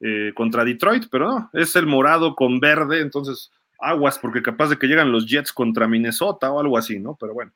eh, 0.00 0.32
contra 0.34 0.64
Detroit, 0.64 1.04
pero 1.10 1.28
no, 1.28 1.50
es 1.52 1.74
el 1.76 1.86
morado 1.86 2.34
con 2.34 2.58
verde, 2.58 3.00
entonces 3.00 3.50
aguas 3.78 4.18
porque 4.18 4.42
capaz 4.42 4.68
de 4.68 4.78
que 4.78 4.86
llegan 4.86 5.12
los 5.12 5.26
Jets 5.26 5.52
contra 5.52 5.88
Minnesota 5.88 6.50
o 6.50 6.60
algo 6.60 6.78
así, 6.78 6.98
¿no? 6.98 7.16
Pero 7.20 7.34
bueno. 7.34 7.52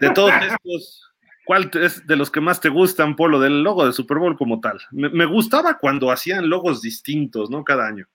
De 0.00 0.10
todos 0.10 0.30
estos, 0.58 1.12
¿cuál 1.44 1.70
es 1.74 2.06
de 2.06 2.16
los 2.16 2.30
que 2.30 2.40
más 2.40 2.60
te 2.60 2.68
gustan, 2.68 3.16
Polo, 3.16 3.40
del 3.40 3.62
logo 3.62 3.86
de 3.86 3.92
Super 3.92 4.18
Bowl 4.18 4.36
como 4.36 4.60
tal? 4.60 4.78
Me, 4.92 5.08
me 5.08 5.24
gustaba 5.24 5.78
cuando 5.78 6.10
hacían 6.10 6.48
logos 6.48 6.82
distintos, 6.82 7.50
¿no? 7.50 7.64
Cada 7.64 7.86
año. 7.86 8.06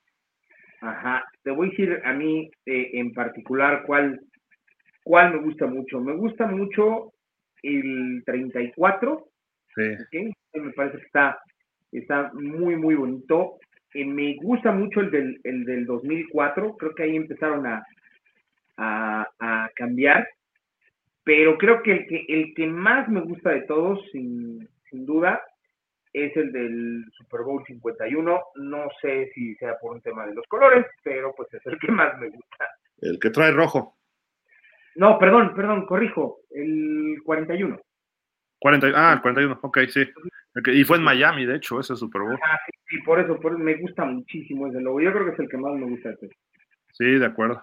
Ajá, 0.80 1.24
te 1.42 1.50
voy 1.50 1.68
a 1.68 1.70
decir 1.70 2.00
a 2.04 2.12
mí 2.12 2.50
eh, 2.64 2.90
en 2.94 3.12
particular 3.12 3.82
cuál, 3.86 4.20
cuál 5.04 5.34
me 5.34 5.42
gusta 5.42 5.66
mucho. 5.66 6.00
Me 6.00 6.14
gusta 6.14 6.46
mucho 6.46 7.12
el 7.62 8.22
34, 8.24 9.26
Sí. 9.74 9.82
¿ok? 9.82 10.34
me 10.54 10.72
parece 10.72 10.98
que 10.98 11.04
está, 11.04 11.38
está 11.92 12.30
muy, 12.34 12.76
muy 12.76 12.94
bonito. 12.94 13.58
Eh, 13.94 14.04
me 14.04 14.36
gusta 14.36 14.72
mucho 14.72 15.00
el 15.00 15.10
del, 15.10 15.40
el 15.44 15.64
del 15.64 15.86
2004, 15.86 16.76
creo 16.76 16.94
que 16.94 17.02
ahí 17.02 17.16
empezaron 17.16 17.66
a, 17.66 17.84
a, 18.76 19.28
a 19.38 19.70
cambiar, 19.74 20.28
pero 21.24 21.58
creo 21.58 21.82
que 21.82 21.92
el, 21.92 22.06
que 22.06 22.24
el 22.28 22.54
que 22.54 22.66
más 22.66 23.08
me 23.08 23.20
gusta 23.20 23.50
de 23.50 23.62
todos, 23.62 24.00
sin, 24.10 24.68
sin 24.88 25.06
duda, 25.06 25.40
es 26.12 26.36
el 26.36 26.52
del 26.52 27.04
Super 27.16 27.42
Bowl 27.42 27.64
51. 27.66 28.40
No 28.56 28.88
sé 29.00 29.30
si 29.34 29.54
sea 29.56 29.78
por 29.78 29.92
un 29.92 30.00
tema 30.00 30.26
de 30.26 30.34
los 30.34 30.46
colores, 30.46 30.86
pero 31.02 31.34
pues 31.36 31.52
es 31.54 31.64
el 31.66 31.78
que 31.78 31.92
más 31.92 32.18
me 32.18 32.28
gusta. 32.28 32.66
El 33.00 33.18
que 33.18 33.30
trae 33.30 33.52
rojo. 33.52 33.96
No, 34.96 35.18
perdón, 35.18 35.54
perdón, 35.54 35.86
corrijo, 35.86 36.40
el 36.50 37.18
41. 37.24 37.80
40, 38.58 38.86
ah, 38.94 39.12
el 39.14 39.22
41, 39.22 39.60
ok, 39.62 39.78
sí. 39.88 40.04
Y 40.72 40.84
fue 40.84 40.96
en 40.96 41.04
Miami, 41.04 41.46
de 41.46 41.56
hecho, 41.56 41.78
ese 41.78 41.94
Super 41.94 42.22
Bowl. 42.22 42.38
Ah, 42.42 42.58
sí, 42.66 42.72
sí, 42.88 43.02
por 43.02 43.20
eso, 43.20 43.38
por 43.38 43.52
eso 43.52 43.62
me 43.62 43.76
gusta 43.76 44.04
muchísimo 44.04 44.66
ese 44.66 44.80
logo. 44.80 45.00
Yo 45.00 45.12
creo 45.12 45.26
que 45.26 45.32
es 45.32 45.38
el 45.38 45.48
que 45.48 45.56
más 45.56 45.74
me 45.74 45.86
gusta. 45.86 46.14
todos. 46.16 46.32
Sí, 46.92 47.04
de 47.04 47.26
acuerdo. 47.26 47.62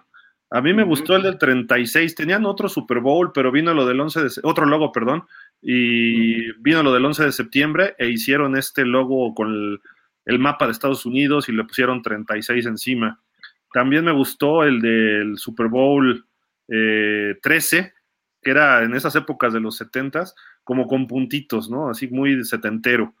A 0.50 0.62
mí 0.62 0.72
me 0.72 0.84
gustó 0.84 1.16
el 1.16 1.22
del 1.22 1.38
36. 1.38 2.14
Tenían 2.14 2.46
otro 2.46 2.68
Super 2.68 3.00
Bowl, 3.00 3.32
pero 3.34 3.52
vino 3.52 3.74
lo 3.74 3.84
del 3.84 4.00
11 4.00 4.22
de 4.22 4.28
otro 4.44 4.64
logo, 4.64 4.92
perdón, 4.92 5.24
y 5.60 6.52
vino 6.60 6.82
lo 6.82 6.92
del 6.92 7.04
11 7.04 7.24
de 7.24 7.32
septiembre 7.32 7.94
e 7.98 8.08
hicieron 8.08 8.56
este 8.56 8.86
logo 8.86 9.34
con 9.34 9.48
el, 9.48 9.80
el 10.24 10.38
mapa 10.38 10.64
de 10.64 10.72
Estados 10.72 11.04
Unidos 11.04 11.48
y 11.48 11.52
le 11.52 11.64
pusieron 11.64 12.00
36 12.00 12.64
encima. 12.64 13.20
También 13.72 14.04
me 14.04 14.12
gustó 14.12 14.64
el 14.64 14.80
del 14.80 15.36
Super 15.36 15.68
Bowl 15.68 16.24
eh, 16.68 17.36
13, 17.42 17.92
que 18.48 18.52
era 18.52 18.82
en 18.82 18.94
esas 18.94 19.14
épocas 19.14 19.52
de 19.52 19.60
los 19.60 19.78
70s, 19.78 20.32
como 20.64 20.86
con 20.86 21.06
puntitos, 21.06 21.68
¿no? 21.68 21.90
Así 21.90 22.08
muy 22.08 22.42
setentero. 22.46 23.14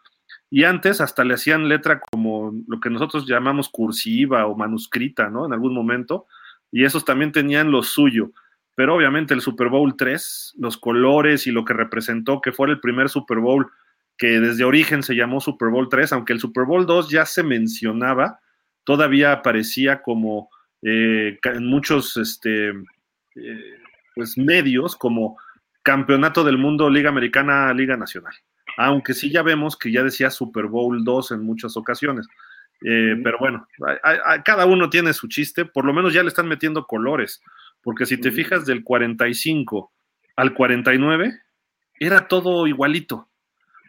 y 0.50 0.64
antes 0.64 1.02
hasta 1.02 1.22
le 1.22 1.34
hacían 1.34 1.68
letra 1.68 2.00
como 2.00 2.54
lo 2.66 2.80
que 2.80 2.88
nosotros 2.88 3.26
llamamos 3.26 3.68
cursiva 3.68 4.46
o 4.46 4.56
manuscrita, 4.56 5.28
¿no? 5.28 5.44
En 5.44 5.52
algún 5.52 5.74
momento, 5.74 6.26
y 6.72 6.84
esos 6.84 7.04
también 7.04 7.30
tenían 7.30 7.70
lo 7.70 7.82
suyo. 7.82 8.32
Pero 8.74 8.94
obviamente 8.94 9.34
el 9.34 9.42
Super 9.42 9.68
Bowl 9.68 9.96
3, 9.98 10.54
los 10.56 10.78
colores 10.78 11.46
y 11.46 11.50
lo 11.50 11.66
que 11.66 11.74
representó 11.74 12.40
que 12.40 12.52
fuera 12.52 12.72
el 12.72 12.80
primer 12.80 13.10
Super 13.10 13.38
Bowl 13.38 13.70
que 14.16 14.40
desde 14.40 14.64
origen 14.64 15.02
se 15.02 15.14
llamó 15.14 15.42
Super 15.42 15.68
Bowl 15.68 15.90
3, 15.90 16.10
aunque 16.14 16.32
el 16.32 16.40
Super 16.40 16.64
Bowl 16.64 16.86
2 16.86 17.10
ya 17.10 17.26
se 17.26 17.42
mencionaba, 17.42 18.40
todavía 18.84 19.32
aparecía 19.32 20.00
como 20.00 20.48
eh, 20.80 21.38
en 21.42 21.66
muchos 21.66 22.16
este, 22.16 22.70
eh, 22.70 23.78
pues 24.18 24.36
medios 24.36 24.96
como 24.96 25.38
Campeonato 25.84 26.42
del 26.42 26.58
Mundo, 26.58 26.90
Liga 26.90 27.08
Americana, 27.08 27.72
Liga 27.72 27.96
Nacional. 27.96 28.34
Aunque 28.76 29.14
sí 29.14 29.30
ya 29.30 29.44
vemos 29.44 29.76
que 29.76 29.92
ya 29.92 30.02
decía 30.02 30.28
Super 30.30 30.66
Bowl 30.66 31.04
2 31.04 31.30
en 31.30 31.42
muchas 31.44 31.76
ocasiones. 31.76 32.26
Eh, 32.84 33.14
pero 33.22 33.38
bueno, 33.38 33.68
cada 34.44 34.66
uno 34.66 34.90
tiene 34.90 35.12
su 35.12 35.28
chiste, 35.28 35.64
por 35.64 35.84
lo 35.84 35.92
menos 35.92 36.12
ya 36.12 36.24
le 36.24 36.30
están 36.30 36.48
metiendo 36.48 36.86
colores, 36.86 37.40
porque 37.80 38.06
si 38.06 38.20
te 38.20 38.32
fijas 38.32 38.66
del 38.66 38.82
45 38.82 39.92
al 40.34 40.52
49, 40.52 41.38
era 42.00 42.26
todo 42.26 42.66
igualito, 42.66 43.28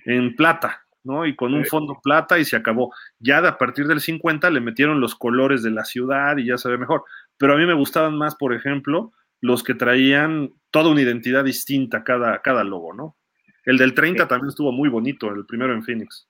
en 0.06 0.35
plata, 0.35 0.85
¿no? 1.03 1.26
Y 1.26 1.35
con 1.35 1.56
un 1.56 1.65
fondo 1.65 1.99
plata 2.03 2.38
y 2.38 2.45
se 2.45 2.56
acabó. 2.56 2.93
Ya 3.18 3.39
a 3.39 3.57
partir 3.57 3.88
del 3.88 3.99
50 3.99 4.51
le 4.51 4.61
metieron 4.61 5.01
los 5.01 5.15
colores 5.15 5.64
de 5.64 5.72
la 5.72 5.85
ciudad 5.85 6.38
y 6.38 6.45
ya 6.45 6.60
se 6.60 6.69
ve 6.69 6.77
mejor. 6.77 7.03
Pero 7.38 7.53
a 7.53 7.57
mí 7.57 7.65
me 7.65 7.73
gustaban 7.73 8.15
más, 8.15 8.35
por 8.35 8.53
ejemplo, 8.53 9.11
los 9.41 9.64
que 9.64 9.74
traían 9.76 10.49
toda 10.72 10.91
una 10.91 11.02
identidad 11.02 11.44
distinta 11.44 12.03
cada, 12.03 12.41
cada 12.41 12.64
logo, 12.64 12.94
¿no? 12.94 13.16
El 13.66 13.78
del 13.78 13.94
30 13.94 14.28
también 14.28 14.49
estuvo 14.49 14.72
muy 14.72 14.90
bonito, 14.90 15.30
el 15.34 15.45
primero 15.45 15.74
en 15.74 15.84
Phoenix. 15.84 16.28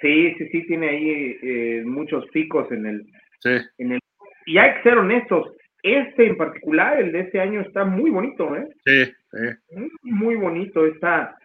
Sí, 0.00 0.34
sí, 0.38 0.48
sí, 0.50 0.66
tiene 0.66 0.88
ahí 0.88 1.36
eh, 1.42 1.82
muchos 1.84 2.26
picos 2.32 2.70
en 2.70 2.86
el, 2.86 3.06
Sí. 3.40 3.50
en 3.78 3.92
el... 3.92 4.00
Y 4.46 4.58
hay 4.58 4.74
que 4.74 4.82
ser 4.82 4.98
honestos, 4.98 5.52
este 5.82 6.26
en 6.26 6.36
particular, 6.36 7.00
el 7.00 7.12
de 7.12 7.20
este 7.20 7.40
año, 7.40 7.60
está 7.60 7.84
muy 7.84 8.10
bonito, 8.10 8.54
¿eh? 8.56 8.68
Sí, 8.84 9.04
sí. 9.32 9.88
Muy, 10.02 10.36
bonito, 10.36 10.86
esta, 10.86 11.36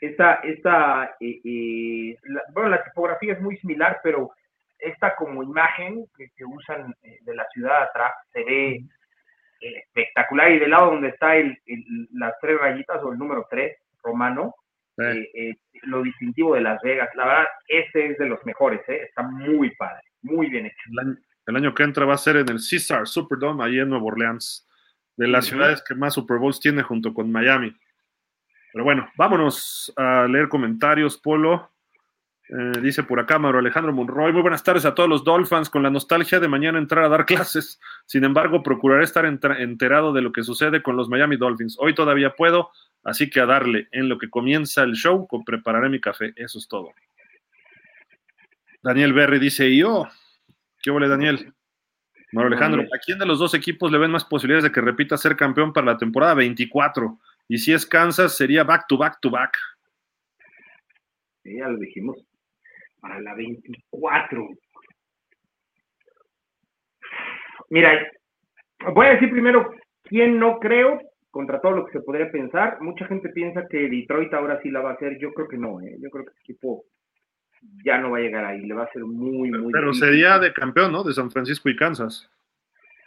esta, 0.00 0.34
esta, 0.36 1.16
eh, 1.20 1.40
eh, 1.44 2.16
la- 2.24 2.42
bueno, 2.52 2.70
la 2.70 2.84
tipografía 2.84 3.34
es 3.34 3.40
muy 3.40 3.56
similar, 3.58 3.98
pero 4.02 4.30
esta 4.78 5.14
como 5.16 5.42
imagen 5.42 6.04
que, 6.16 6.26
que 6.36 6.44
usan 6.44 6.94
eh, 7.02 7.18
de 7.22 7.34
la 7.34 7.46
ciudad 7.52 7.82
atrás 7.84 8.12
se 8.32 8.44
ve 8.44 8.80
espectacular 9.60 10.50
y 10.52 10.58
del 10.58 10.70
lado 10.70 10.92
donde 10.92 11.08
está 11.08 11.36
el, 11.36 11.58
el- 11.66 12.08
las 12.12 12.34
tres 12.40 12.58
rayitas 12.60 13.02
o 13.02 13.12
el 13.12 13.18
número 13.18 13.46
tres 13.50 13.76
romano, 14.02 14.54
sí. 14.96 15.04
eh, 15.04 15.30
eh, 15.34 15.54
lo 15.82 16.02
distintivo 16.02 16.54
de 16.54 16.60
Las 16.62 16.80
Vegas, 16.82 17.08
la 17.14 17.26
verdad, 17.26 17.46
ese 17.68 18.06
es 18.06 18.18
de 18.18 18.26
los 18.26 18.44
mejores, 18.46 18.80
¿eh? 18.88 19.02
está 19.08 19.22
muy 19.22 19.74
padre, 19.76 20.02
muy 20.22 20.48
bien 20.48 20.66
hecho. 20.66 20.76
El 20.92 20.98
año, 21.00 21.16
el 21.46 21.56
año 21.56 21.74
que 21.74 21.82
entra 21.82 22.04
va 22.04 22.14
a 22.14 22.18
ser 22.18 22.36
en 22.36 22.48
el 22.48 22.58
Caesar 22.58 23.06
Superdome, 23.06 23.64
ahí 23.64 23.78
en 23.78 23.88
Nueva 23.90 24.04
Orleans, 24.06 24.68
de 25.16 25.28
las 25.28 25.46
ciudades 25.46 25.82
que 25.86 25.94
más 25.94 26.14
Super 26.14 26.38
Bowls 26.38 26.60
tiene 26.60 26.82
junto 26.82 27.14
con 27.14 27.30
Miami. 27.32 27.74
Pero 28.72 28.84
bueno, 28.84 29.08
vámonos 29.16 29.90
a 29.96 30.26
leer 30.26 30.48
comentarios, 30.48 31.16
Polo. 31.16 31.70
Eh, 32.48 32.80
dice 32.80 33.02
por 33.02 33.18
acá 33.18 33.40
Mauro 33.40 33.58
Alejandro 33.58 33.92
Monroy, 33.92 34.32
muy 34.32 34.42
buenas 34.42 34.62
tardes 34.62 34.84
a 34.84 34.94
todos 34.94 35.08
los 35.08 35.24
Dolphins, 35.24 35.68
con 35.68 35.82
la 35.82 35.90
nostalgia 35.90 36.38
de 36.38 36.46
mañana 36.46 36.78
entrar 36.78 37.04
a 37.04 37.08
dar 37.08 37.26
clases. 37.26 37.80
Sin 38.04 38.22
embargo, 38.24 38.62
procuraré 38.62 39.02
estar 39.04 39.24
enterado 39.26 40.12
de 40.12 40.22
lo 40.22 40.30
que 40.32 40.44
sucede 40.44 40.80
con 40.82 40.96
los 40.96 41.08
Miami 41.08 41.36
Dolphins. 41.36 41.76
Hoy 41.80 41.94
todavía 41.94 42.34
puedo, 42.36 42.70
así 43.02 43.28
que 43.30 43.40
a 43.40 43.46
darle. 43.46 43.88
En 43.90 44.08
lo 44.08 44.16
que 44.18 44.30
comienza 44.30 44.82
el 44.84 44.92
show, 44.94 45.26
con- 45.26 45.44
prepararé 45.44 45.88
mi 45.88 46.00
café. 46.00 46.32
Eso 46.36 46.58
es 46.58 46.68
todo. 46.68 46.90
Daniel 48.82 49.12
Berry 49.12 49.38
dice, 49.40 49.68
¿y 49.68 49.78
yo? 49.80 50.06
¿Qué 50.82 50.90
huele, 50.92 51.08
Daniel? 51.08 51.52
Mauro 52.32 52.48
Alejandro, 52.48 52.82
¿a 52.82 52.98
quién 53.04 53.18
de 53.18 53.26
los 53.26 53.38
dos 53.38 53.54
equipos 53.54 53.90
le 53.90 53.98
ven 53.98 54.10
más 54.10 54.24
posibilidades 54.24 54.64
de 54.64 54.72
que 54.72 54.80
repita 54.80 55.16
ser 55.16 55.36
campeón 55.36 55.72
para 55.72 55.86
la 55.86 55.96
temporada 55.98 56.34
24? 56.34 57.18
Y 57.48 57.58
si 57.58 57.72
es 57.72 57.86
Kansas, 57.86 58.36
sería 58.36 58.62
back 58.62 58.86
to 58.88 58.96
back 58.98 59.18
to 59.20 59.30
back. 59.30 59.56
Sí, 61.42 61.56
ya 61.58 61.68
lo 61.68 61.78
dijimos. 61.78 62.18
Para 63.06 63.20
la 63.20 63.34
24. 63.34 64.48
Mira, 67.70 68.04
voy 68.92 69.06
a 69.06 69.10
decir 69.10 69.30
primero 69.30 69.70
quién 70.02 70.40
no 70.40 70.58
creo, 70.58 71.00
contra 71.30 71.60
todo 71.60 71.72
lo 71.72 71.86
que 71.86 71.92
se 71.92 72.00
podría 72.00 72.30
pensar. 72.32 72.80
Mucha 72.80 73.06
gente 73.06 73.28
piensa 73.28 73.66
que 73.68 73.88
Detroit 73.88 74.32
ahora 74.34 74.60
sí 74.60 74.70
la 74.70 74.80
va 74.80 74.90
a 74.90 74.94
hacer. 74.94 75.18
Yo 75.18 75.32
creo 75.34 75.46
que 75.46 75.56
no, 75.56 75.80
¿eh? 75.82 75.96
Yo 76.00 76.10
creo 76.10 76.24
que 76.24 76.32
el 76.32 76.38
equipo 76.40 76.84
ya 77.84 77.98
no 77.98 78.10
va 78.10 78.18
a 78.18 78.22
llegar 78.22 78.44
ahí. 78.44 78.62
Le 78.62 78.74
va 78.74 78.84
a 78.84 78.92
ser 78.92 79.04
muy, 79.04 79.50
muy 79.52 79.70
Pero 79.72 79.88
difícil. 79.92 80.08
sería 80.08 80.38
de 80.40 80.52
campeón, 80.52 80.90
¿no? 80.90 81.04
De 81.04 81.12
San 81.12 81.30
Francisco 81.30 81.68
y 81.68 81.76
Kansas. 81.76 82.28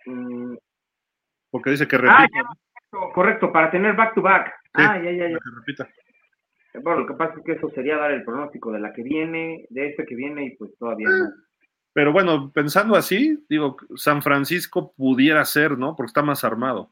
Mm, 0.05 0.55
Porque 1.51 1.71
dice 1.71 1.87
que 1.87 1.95
Ah, 1.97 1.99
repita. 1.99 2.27
ya, 2.33 2.43
correcto, 2.89 3.13
correcto, 3.13 3.51
para 3.51 3.69
tener 3.71 3.95
back 3.95 4.13
to 4.13 4.21
back. 4.21 4.53
Sí. 4.63 4.71
Ah, 4.75 4.97
ya, 5.03 5.11
ya, 5.11 5.27
ya. 5.29 5.37
que 5.37 5.49
repita. 5.57 5.89
Bueno, 6.73 7.01
lo 7.01 7.07
que 7.07 7.13
pasa 7.15 7.35
es 7.37 7.43
que 7.43 7.53
eso 7.53 7.69
sería 7.71 7.97
dar 7.97 8.11
el 8.11 8.23
pronóstico 8.23 8.71
de 8.71 8.79
la 8.79 8.93
que 8.93 9.01
viene, 9.03 9.65
de 9.69 9.87
este 9.87 10.05
que 10.05 10.15
viene, 10.15 10.45
y 10.45 10.55
pues 10.55 10.71
todavía 10.77 11.09
no. 11.09 11.29
Pero 11.93 12.13
bueno, 12.13 12.51
pensando 12.53 12.95
así, 12.95 13.43
digo, 13.49 13.75
San 13.95 14.21
Francisco 14.21 14.93
pudiera 14.95 15.43
ser, 15.45 15.77
¿no? 15.77 15.95
Porque 15.95 16.09
está 16.09 16.21
más 16.21 16.43
armado. 16.43 16.91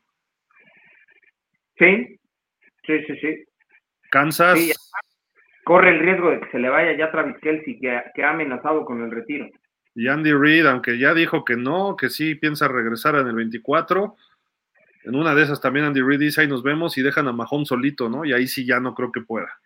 Sí, 1.78 2.20
sí, 2.86 3.04
sí, 3.06 3.18
sí. 3.22 3.44
Kansas, 4.10 4.58
Sí, 4.60 4.74
corre 5.64 5.92
el 5.92 6.00
riesgo 6.00 6.32
de 6.32 6.40
que 6.40 6.50
se 6.50 6.60
le 6.60 6.70
vaya 6.70 6.98
ya 6.98 7.12
Travis 7.12 7.38
Kelsey, 7.42 7.80
que, 7.80 8.02
que 8.16 8.24
ha 8.24 8.32
amenazado 8.32 8.84
con 8.86 9.04
el 9.04 9.12
retiro. 9.12 9.48
y 9.94 10.08
Andy 10.08 10.34
Reid, 10.34 10.66
aunque 10.66 10.98
ya 10.98 11.14
dijo 11.14 11.46
que 11.46 11.56
no, 11.56 11.96
que 11.96 12.10
sí 12.10 12.36
piensa 12.36 12.68
regresar 12.68 13.16
en 13.16 13.28
el 13.28 13.36
24. 13.36 14.16
En 15.04 15.16
una 15.16 15.36
de 15.36 15.44
esas 15.44 15.62
también 15.62 15.86
Andy 15.86 16.02
Reid 16.02 16.20
dice, 16.20 16.42
ahí 16.42 16.48
nos 16.48 16.64
vemos 16.64 16.98
y 16.98 17.04
dejan 17.04 17.28
a 17.28 17.32
Mahón 17.34 17.66
solito, 17.66 18.10
¿no? 18.10 18.26
Y 18.26 18.34
ahí 18.34 18.48
sí 18.48 18.66
ya 18.66 18.80
no 18.80 18.94
creo 18.96 19.12
que 19.12 19.22
pueda. 19.22 19.60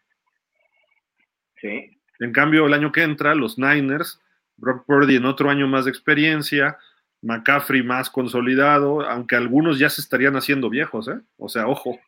Sí, 1.62 1.98
En 2.20 2.34
cambio, 2.34 2.66
el 2.66 2.74
año 2.74 2.92
que 2.92 3.04
entra, 3.04 3.36
los 3.36 3.58
Niners, 3.58 4.20
Brock 4.58 4.86
Purdy 4.86 5.16
en 5.16 5.26
otro 5.26 5.50
año 5.50 5.68
más 5.68 5.86
de 5.86 5.92
experiencia, 5.92 6.78
McCaffrey 7.22 7.84
más 7.84 8.10
consolidado, 8.10 9.02
aunque 9.02 9.36
algunos 9.36 9.78
ya 9.78 9.90
se 9.90 10.02
estarían 10.02 10.36
haciendo 10.36 10.70
viejos, 10.70 11.08
¿eh? 11.08 11.20
O 11.38 11.48
sea, 11.50 11.68
ojo. 11.68 12.00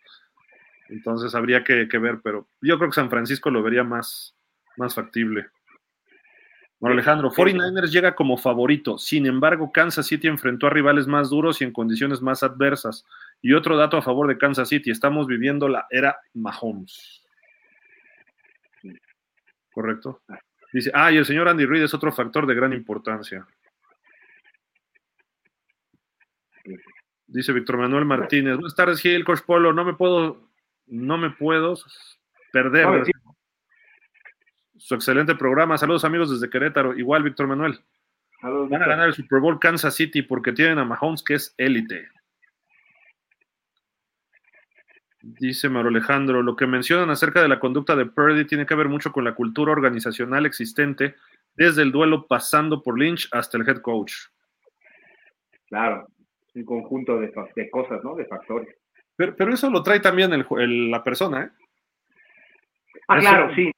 Entonces 0.89 1.33
habría 1.35 1.63
que, 1.63 1.87
que 1.87 1.97
ver, 1.97 2.19
pero 2.23 2.47
yo 2.61 2.77
creo 2.77 2.89
que 2.89 2.95
San 2.95 3.09
Francisco 3.09 3.49
lo 3.49 3.63
vería 3.63 3.83
más, 3.83 4.35
más 4.75 4.95
factible. 4.95 5.47
Bueno, 6.79 6.95
Alejandro, 6.95 7.31
49ers 7.31 7.91
llega 7.91 8.13
como 8.13 8.35
favorito. 8.35 8.97
Sin 8.97 9.25
embargo, 9.25 9.71
Kansas 9.71 10.05
City 10.05 10.27
enfrentó 10.27 10.67
a 10.67 10.69
rivales 10.69 11.07
más 11.07 11.29
duros 11.29 11.61
y 11.61 11.63
en 11.63 11.71
condiciones 11.71 12.21
más 12.21 12.43
adversas. 12.43 13.05
Y 13.41 13.53
otro 13.53 13.77
dato 13.77 13.95
a 13.95 14.01
favor 14.01 14.27
de 14.27 14.37
Kansas 14.37 14.67
City, 14.67 14.91
estamos 14.91 15.25
viviendo 15.25 15.69
la 15.69 15.87
era 15.89 16.17
Mahomes. 16.33 17.22
Correcto. 19.73 20.21
Dice, 20.71 20.91
ah, 20.93 21.11
y 21.11 21.17
el 21.17 21.25
señor 21.25 21.47
Andy 21.47 21.65
Reid 21.65 21.83
es 21.83 21.93
otro 21.93 22.11
factor 22.11 22.45
de 22.45 22.55
gran 22.55 22.73
importancia. 22.73 23.45
Dice 27.27 27.51
Víctor 27.51 27.77
Manuel 27.77 28.05
Martínez. 28.05 28.55
Buenas 28.55 28.75
tardes, 28.75 28.99
Gil, 28.99 29.25
Coach 29.25 29.41
Polo. 29.45 29.73
No 29.73 29.83
me 29.83 29.93
puedo, 29.93 30.49
no 30.87 31.17
me 31.17 31.31
puedo 31.31 31.75
perder 32.51 32.85
No, 32.87 33.05
sí. 33.05 33.11
su 34.77 34.95
excelente 34.95 35.35
programa. 35.35 35.77
Saludos 35.77 36.05
amigos 36.05 36.29
desde 36.29 36.49
Querétaro. 36.51 36.95
Igual, 36.97 37.23
Víctor 37.23 37.47
Manuel. 37.47 37.79
Saludos, 38.39 38.69
Van 38.69 38.83
a 38.83 38.87
ganar 38.87 39.07
el 39.07 39.13
Super 39.13 39.39
Bowl 39.39 39.59
Kansas 39.59 39.95
City 39.95 40.21
porque 40.21 40.51
tienen 40.51 40.77
a 40.77 40.85
Mahomes 40.85 41.23
que 41.23 41.35
es 41.35 41.55
élite. 41.57 42.07
Dice 45.25 45.69
Mauro 45.69 45.87
Alejandro, 45.87 46.41
lo 46.41 46.55
que 46.57 46.67
mencionan 46.67 47.09
acerca 47.09 47.41
de 47.41 47.47
la 47.47 47.57
conducta 47.59 47.95
de 47.95 48.05
Purdy 48.05 48.45
tiene 48.45 48.65
que 48.65 48.75
ver 48.75 48.89
mucho 48.89 49.13
con 49.13 49.23
la 49.23 49.33
cultura 49.33 49.71
organizacional 49.71 50.45
existente, 50.45 51.15
desde 51.55 51.81
el 51.81 51.93
duelo 51.93 52.27
pasando 52.27 52.83
por 52.83 52.99
Lynch 52.99 53.29
hasta 53.31 53.57
el 53.57 53.67
head 53.67 53.77
coach. 53.77 54.13
Claro, 55.69 56.07
un 56.55 56.65
conjunto 56.65 57.19
de, 57.19 57.31
de 57.55 57.69
cosas, 57.69 58.03
¿no? 58.03 58.15
De 58.15 58.25
factores. 58.25 58.75
Pero, 59.15 59.33
pero 59.35 59.53
eso 59.53 59.69
lo 59.69 59.81
trae 59.81 59.99
también 60.01 60.33
el, 60.33 60.45
ju- 60.45 60.59
el- 60.61 60.91
la 60.91 61.03
persona, 61.03 61.43
¿eh? 61.45 61.49
Ah, 63.07 63.17
Eso- 63.17 63.29
claro, 63.29 63.55
sí. 63.55 63.71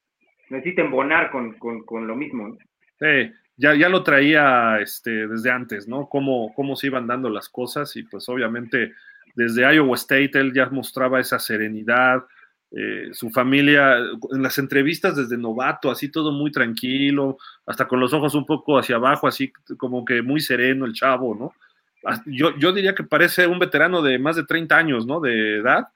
Necesita 0.50 0.82
embonar 0.84 1.32
con, 1.32 1.54
con, 1.60 1.84
con 1.84 2.08
lo 2.08 2.16
mismo. 2.16 2.48
¿no? 2.50 2.58
Sí, 3.00 3.32
ya, 3.58 3.74
ya 3.76 3.90
lo 3.90 4.04
traía 4.04 4.80
este, 4.80 5.28
desde 5.28 5.52
antes, 5.52 5.88
¿no? 5.88 6.08
Cómo, 6.10 6.54
cómo 6.56 6.76
se 6.76 6.88
iban 6.88 7.08
dando 7.08 7.30
las 7.30 7.50
cosas 7.50 7.96
y 7.96 8.04
pues 8.04 8.28
obviamente 8.30 8.94
desde 9.36 9.62
Iowa 9.74 9.95
State 9.95 10.32
él 10.34 10.53
ya 10.53 10.68
mostraba 10.70 11.20
esa 11.20 11.40
serenidad, 11.40 12.24
eh, 12.72 13.10
su 13.14 13.30
familia, 13.30 13.98
en 13.98 14.41
las 14.41 14.57
entrevistas 14.57 15.16
desde 15.16 15.38
novato, 15.38 15.91
así 15.91 16.10
todo 16.10 16.32
muy 16.32 16.52
tranquilo, 16.52 17.38
hasta 17.66 17.88
con 17.88 17.99
los 17.99 18.14
ojos 18.14 18.36
un 18.36 18.45
poco 18.45 18.78
hacia 18.78 18.95
abajo, 18.95 19.28
así 19.28 19.52
como 19.78 20.03
que 20.03 20.22
muy 20.22 20.41
sereno 20.41 20.86
el 20.86 20.94
chavo, 20.94 21.36
¿no? 21.36 21.53
Yo, 22.26 22.56
yo 22.57 22.72
diría 22.72 22.94
que 22.94 23.03
parece 23.03 23.48
un 23.48 23.60
veterano 23.60 24.02
de 24.02 24.20
más 24.20 24.36
de 24.36 24.45
30 24.45 24.78
años, 24.78 25.07
¿no? 25.07 25.20
De 25.20 25.57
edad, 25.57 25.88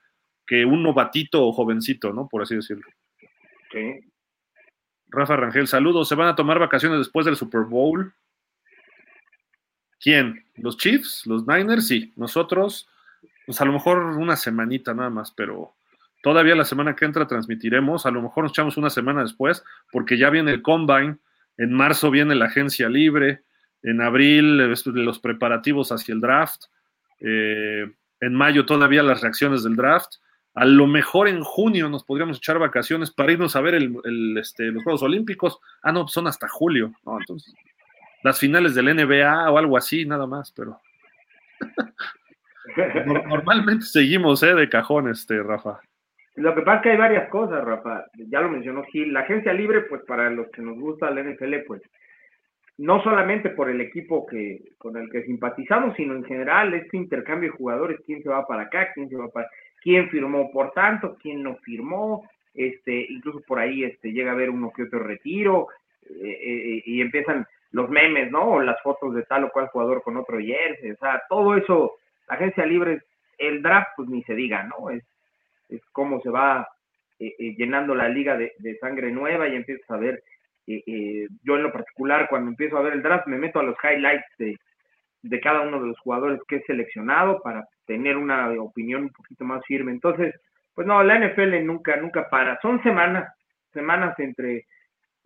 que 0.46 0.66
un 0.66 0.82
novatito 0.82 1.46
o 1.46 1.52
jovencito, 1.52 2.14
¿no? 2.14 2.28
Por 2.28 2.42
así 2.42 2.56
decirlo. 2.56 2.88
Sí. 3.72 4.00
Rafa 5.10 5.36
Rangel, 5.36 5.68
saludos. 5.68 6.08
¿Se 6.08 6.16
van 6.16 6.28
a 6.28 6.36
tomar 6.36 6.58
vacaciones 6.58 6.98
después 7.00 7.26
del 7.26 7.36
Super 7.36 7.62
Bowl? 7.62 8.14
¿Quién? 10.00 10.46
¿Los 10.56 10.78
Chiefs? 10.78 11.26
¿Los 11.28 11.46
Niners? 11.46 11.88
Sí. 11.88 12.14
Nosotros, 12.16 12.88
pues 13.50 13.62
a 13.62 13.66
lo 13.66 13.74
mejor 13.74 13.98
una 13.98 14.36
semanita 14.36 14.94
nada 14.94 15.10
más, 15.10 15.32
pero 15.32 15.74
todavía 16.22 16.54
la 16.54 16.66
semana 16.66 16.96
que 16.96 17.06
entra 17.06 17.26
transmitiremos. 17.26 18.06
A 18.06 18.12
lo 18.12 18.22
mejor 18.22 18.44
nos 18.44 18.52
echamos 18.52 18.78
una 18.78 18.92
semana 18.92 19.24
después, 19.24 19.64
porque 19.92 20.20
ya 20.20 20.30
viene 20.30 20.52
el 20.52 20.62
Combine. 20.62 21.18
En 21.58 21.74
marzo 21.74 22.12
viene 22.12 22.36
la 22.36 22.46
agencia 22.46 22.90
libre. 22.90 23.42
En 23.82 24.02
abril 24.02 24.58
los 24.86 25.18
preparativos 25.18 25.92
hacia 25.92 26.14
el 26.14 26.22
draft. 26.22 26.66
Eh, 27.22 27.92
en 28.22 28.36
mayo 28.36 28.68
todavía 28.68 29.02
las 29.02 29.22
reacciones 29.22 29.64
del 29.64 29.76
draft. 29.76 30.18
A 30.54 30.66
lo 30.66 30.86
mejor 30.86 31.28
en 31.28 31.42
junio 31.44 31.90
nos 31.90 32.04
podríamos 32.04 32.38
echar 32.38 32.60
vacaciones 32.60 33.10
para 33.10 33.32
irnos 33.32 33.56
a 33.56 33.62
ver 33.62 33.82
este, 34.38 34.66
los 34.66 34.84
Juegos 34.84 35.02
Olímpicos. 35.02 35.58
Ah, 35.82 35.92
no, 35.92 36.08
son 36.08 36.28
hasta 36.28 36.48
julio. 36.48 36.94
No, 37.04 37.18
entonces, 37.20 37.52
las 38.22 38.38
finales 38.38 38.76
del 38.76 38.96
NBA 38.96 39.50
o 39.50 39.58
algo 39.58 39.76
así, 39.76 40.06
nada 40.06 40.28
más, 40.28 40.52
pero. 40.52 40.80
Normalmente 43.06 43.86
seguimos, 43.86 44.44
¿eh? 44.44 44.54
De 44.54 44.70
cajón, 44.70 45.10
este, 45.10 45.42
Rafa. 45.42 45.80
Lo 46.36 46.56
que 46.56 46.62
pasa 46.62 46.78
es 46.78 46.84
que 46.84 46.90
hay 46.92 46.98
varias 46.98 47.30
cosas, 47.30 47.64
Rafa. 47.64 48.06
Ya 48.14 48.42
lo 48.42 48.50
mencionó 48.50 48.84
Gil. 48.84 49.14
La 49.14 49.22
agencia 49.22 49.54
libre, 49.54 49.82
pues 49.82 50.02
para 50.04 50.30
los 50.30 50.48
que 50.52 50.62
nos 50.62 50.78
gusta 50.80 51.12
la 51.12 51.24
NFL, 51.24 51.56
pues 51.68 51.82
no 52.78 53.04
solamente 53.04 53.50
por 53.50 53.70
el 53.70 53.82
equipo 53.82 54.26
que 54.26 54.72
con 54.78 54.96
el 54.96 55.10
que 55.10 55.24
simpatizamos, 55.24 55.96
sino 55.98 56.16
en 56.16 56.24
general 56.24 56.74
este 56.74 56.96
intercambio 56.96 57.52
de 57.52 57.58
jugadores, 57.58 58.00
quién 58.06 58.24
se 58.24 58.30
va 58.30 58.48
para 58.48 58.64
acá, 58.64 58.94
quién 58.94 59.10
se 59.10 59.18
va 59.18 59.28
para 59.28 59.50
quién 59.82 60.10
firmó 60.10 60.50
por 60.52 60.72
tanto, 60.72 61.18
quién 61.22 61.44
no 61.44 61.56
firmó, 61.58 62.30
este, 62.54 63.06
incluso 63.10 63.42
por 63.42 63.60
ahí 63.60 63.84
este, 63.84 64.12
llega 64.12 64.32
a 64.32 64.34
haber 64.34 64.50
uno 64.50 64.72
que 64.74 64.84
otro 64.84 65.00
retiro, 65.00 65.68
eh, 66.10 66.40
eh, 66.42 66.84
y 66.86 67.02
empiezan 67.02 67.46
los 67.72 67.90
memes, 67.90 68.32
¿no? 68.32 68.62
Las 68.62 68.82
fotos 68.82 69.14
de 69.14 69.24
tal 69.24 69.44
o 69.44 69.52
cual 69.52 69.68
jugador 69.68 70.02
con 70.02 70.18
otro 70.18 70.40
jersey, 70.40 70.92
o 70.92 70.98
sea, 70.98 71.22
todo 71.30 71.56
eso, 71.56 71.98
agencia 72.30 72.66
libre, 72.66 73.02
el 73.38 73.62
draft, 73.62 73.90
pues 73.96 74.10
ni 74.10 74.24
se 74.24 74.36
diga, 74.36 74.64
¿no? 74.64 74.90
Es, 74.90 75.04
es 75.70 75.82
cómo 75.92 76.22
se 76.22 76.30
va 76.30 76.68
eh, 77.20 77.56
llenando 77.58 77.96
la 77.96 78.10
liga 78.10 78.38
de, 78.38 78.54
sangre 78.80 79.12
nueva 79.12 79.48
y 79.48 79.56
empiezas 79.56 79.90
a 79.92 79.98
ver, 79.98 80.24
yo 80.66 81.56
en 81.56 81.64
lo 81.64 81.72
particular, 81.72 82.28
cuando 82.30 82.52
empiezo 82.52 82.78
a 82.78 82.82
ver 82.82 82.94
el 82.94 83.02
draft, 83.02 83.28
me 83.28 83.40
meto 83.40 83.60
a 83.60 83.64
los 83.64 83.76
highlights 83.84 84.38
de, 84.38 84.56
de 85.22 85.40
cada 85.40 85.62
uno 85.62 85.82
de 85.82 85.88
los 85.88 86.00
jugadores 86.00 86.40
que 86.48 86.58
es 86.58 86.66
seleccionado 86.66 87.42
para 87.42 87.68
tener 87.86 88.18
una 88.18 88.50
opinión 88.62 89.04
un 89.04 89.10
poquito 89.10 89.44
más 89.44 89.66
firme. 89.66 89.92
Entonces, 89.92 90.34
pues 90.74 90.88
no, 90.88 91.04
la 91.04 91.20
NFL 91.20 91.66
nunca, 91.66 91.98
nunca 91.98 92.30
para. 92.30 92.60
Son 92.62 92.82
semanas, 92.84 93.34
semanas 93.74 94.18
entre 94.20 94.66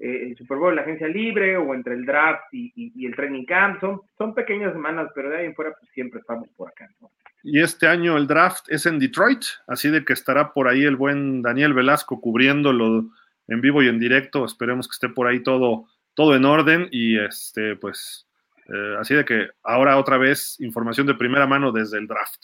eh, 0.04 0.28
el 0.28 0.36
Super 0.36 0.58
Bowl, 0.58 0.76
la 0.76 0.82
agencia 0.82 1.08
libre 1.08 1.56
o 1.56 1.74
entre 1.74 1.94
el 1.94 2.06
draft 2.06 2.54
y, 2.54 2.74
y, 2.76 2.92
y, 2.94 3.06
el 3.06 3.16
training 3.16 3.46
camp. 3.46 3.80
Son, 3.80 4.02
son 4.18 4.34
pequeñas 4.36 4.74
semanas, 4.74 5.10
pero 5.16 5.30
de 5.30 5.38
ahí 5.38 5.46
en 5.46 5.56
fuera 5.56 5.74
pues 5.80 5.90
siempre 5.94 6.20
estamos 6.20 6.50
por 6.58 6.68
acá. 6.68 6.90
¿no? 7.00 7.10
Y 7.42 7.62
este 7.62 7.88
año 7.88 8.18
el 8.18 8.28
draft 8.28 8.66
es 8.68 8.86
en 8.86 9.00
Detroit, 9.00 9.44
así 9.66 9.90
de 9.90 10.04
que 10.04 10.12
estará 10.12 10.52
por 10.52 10.68
ahí 10.68 10.84
el 10.84 10.98
buen 10.98 11.42
Daniel 11.42 11.74
Velasco 11.74 12.20
cubriéndolo 12.20 13.06
en 13.48 13.62
vivo 13.62 13.82
y 13.82 13.88
en 13.88 13.98
directo. 13.98 14.44
Esperemos 14.44 14.90
que 14.90 14.94
esté 14.94 15.08
por 15.08 15.28
ahí 15.28 15.42
todo, 15.42 15.88
todo 16.16 16.36
en 16.36 16.44
orden 16.44 16.90
y 16.92 17.18
este, 17.18 17.78
pues 17.78 18.28
eh, 18.68 18.96
así 19.00 19.16
de 19.16 19.24
que 19.24 19.52
ahora 19.64 19.98
otra 19.98 20.18
vez 20.18 20.60
información 20.60 21.08
de 21.08 21.16
primera 21.16 21.48
mano 21.48 21.72
desde 21.72 21.98
el 21.98 22.08
draft. 22.08 22.44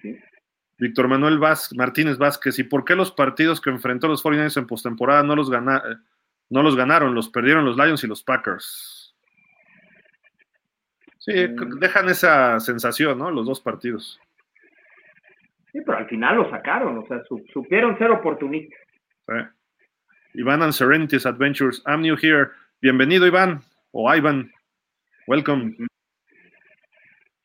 Sí. 0.00 0.16
Víctor 0.78 1.08
Manuel 1.08 1.38
Vázquez, 1.38 1.76
Martínez 1.76 2.18
Vázquez, 2.18 2.58
¿y 2.60 2.64
por 2.64 2.84
qué 2.84 2.94
los 2.94 3.10
partidos 3.10 3.60
que 3.60 3.70
enfrentó 3.70 4.08
los 4.08 4.22
49ers 4.22 4.58
en 4.58 4.66
postemporada 4.66 5.22
no 5.22 5.34
los, 5.34 5.50
gana, 5.50 5.82
no 6.50 6.62
los 6.62 6.76
ganaron? 6.76 7.14
Los 7.14 7.28
perdieron 7.28 7.64
los 7.64 7.76
Lions 7.76 8.04
y 8.04 8.06
los 8.06 8.22
Packers. 8.22 9.14
Sí, 11.18 11.32
mm. 11.32 11.78
dejan 11.80 12.08
esa 12.08 12.60
sensación, 12.60 13.18
¿no? 13.18 13.30
Los 13.30 13.46
dos 13.46 13.60
partidos. 13.60 14.20
Sí, 15.72 15.80
pero 15.84 15.98
al 15.98 16.06
final 16.06 16.36
lo 16.36 16.50
sacaron, 16.50 16.98
o 16.98 17.06
sea, 17.06 17.22
su, 17.24 17.44
supieron 17.52 17.98
ser 17.98 18.10
oportunistas. 18.10 18.78
Sí. 19.26 19.34
Iván 20.40 20.62
and 20.62 20.72
Serenities 20.72 21.26
Adventures, 21.26 21.82
I'm 21.86 22.02
new 22.02 22.16
here. 22.16 22.50
Bienvenido, 22.80 23.26
Iván, 23.26 23.62
o 23.90 24.14
Ivan. 24.14 24.52
Welcome. 25.26 25.76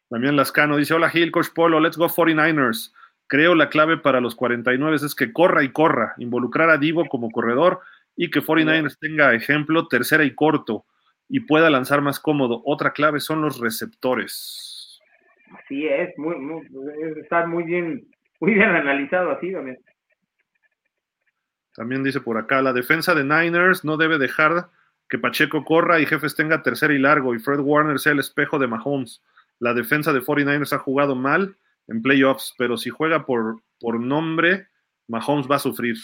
Damián 0.10 0.36
Lascano 0.36 0.78
dice: 0.78 0.94
Hola 0.94 1.10
Gil, 1.10 1.32
Coach 1.32 1.48
Polo, 1.56 1.80
let's 1.80 1.98
go 1.98 2.08
49ers. 2.08 2.94
Creo 3.28 3.56
la 3.56 3.70
clave 3.70 3.98
para 3.98 4.20
los 4.20 4.36
49 4.36 4.98
es 4.98 5.16
que 5.16 5.32
corra 5.32 5.64
y 5.64 5.72
corra, 5.72 6.14
involucrar 6.18 6.70
a 6.70 6.78
Divo 6.78 7.08
como 7.08 7.32
corredor 7.32 7.80
y 8.16 8.30
que 8.30 8.42
49ers 8.42 8.98
tenga 9.00 9.34
ejemplo, 9.34 9.88
tercera 9.88 10.24
y 10.24 10.36
corto, 10.36 10.86
y 11.28 11.42
pueda 11.42 11.70
lanzar 11.70 12.02
más 12.02 12.20
cómodo. 12.20 12.62
Otra 12.66 12.92
clave 12.92 13.20
son 13.20 13.42
los 13.42 13.60
receptores. 13.60 15.00
Así 15.54 15.88
es, 15.88 16.18
muy, 16.18 16.38
muy, 16.38 16.68
está 17.22 17.46
muy 17.46 17.64
bien, 17.64 18.08
muy 18.40 18.54
bien 18.54 18.70
analizado 18.70 19.32
así 19.32 19.52
también. 19.52 19.78
También 21.74 22.04
dice 22.04 22.20
por 22.20 22.38
acá, 22.38 22.62
la 22.62 22.74
defensa 22.74 23.16
de 23.16 23.24
Niners 23.24 23.86
no 23.86 23.98
debe 23.98 24.18
dejar 24.18 24.70
que 25.10 25.18
Pacheco 25.18 25.64
corra 25.64 26.00
y 26.00 26.06
Jefes 26.06 26.36
tenga 26.36 26.62
tercera 26.62 26.94
y 26.94 27.00
largo 27.00 27.36
y 27.36 27.40
Fred 27.40 27.60
Warner 27.60 28.00
sea 28.00 28.14
el 28.14 28.20
espejo 28.20 28.60
de 28.60 28.68
Mahomes. 28.68 29.22
La 29.60 29.74
defensa 29.74 30.14
de 30.14 30.22
49ers 30.22 30.74
ha 30.74 30.80
jugado 30.80 31.16
mal 31.16 31.56
en 31.88 32.02
playoffs, 32.02 32.56
pero 32.58 32.78
si 32.78 32.90
juega 32.90 33.26
por, 33.26 33.62
por 33.80 34.00
nombre, 34.00 34.68
Mahomes 35.08 35.48
va 35.50 35.58
a 35.58 35.60
sufrir. 35.60 35.98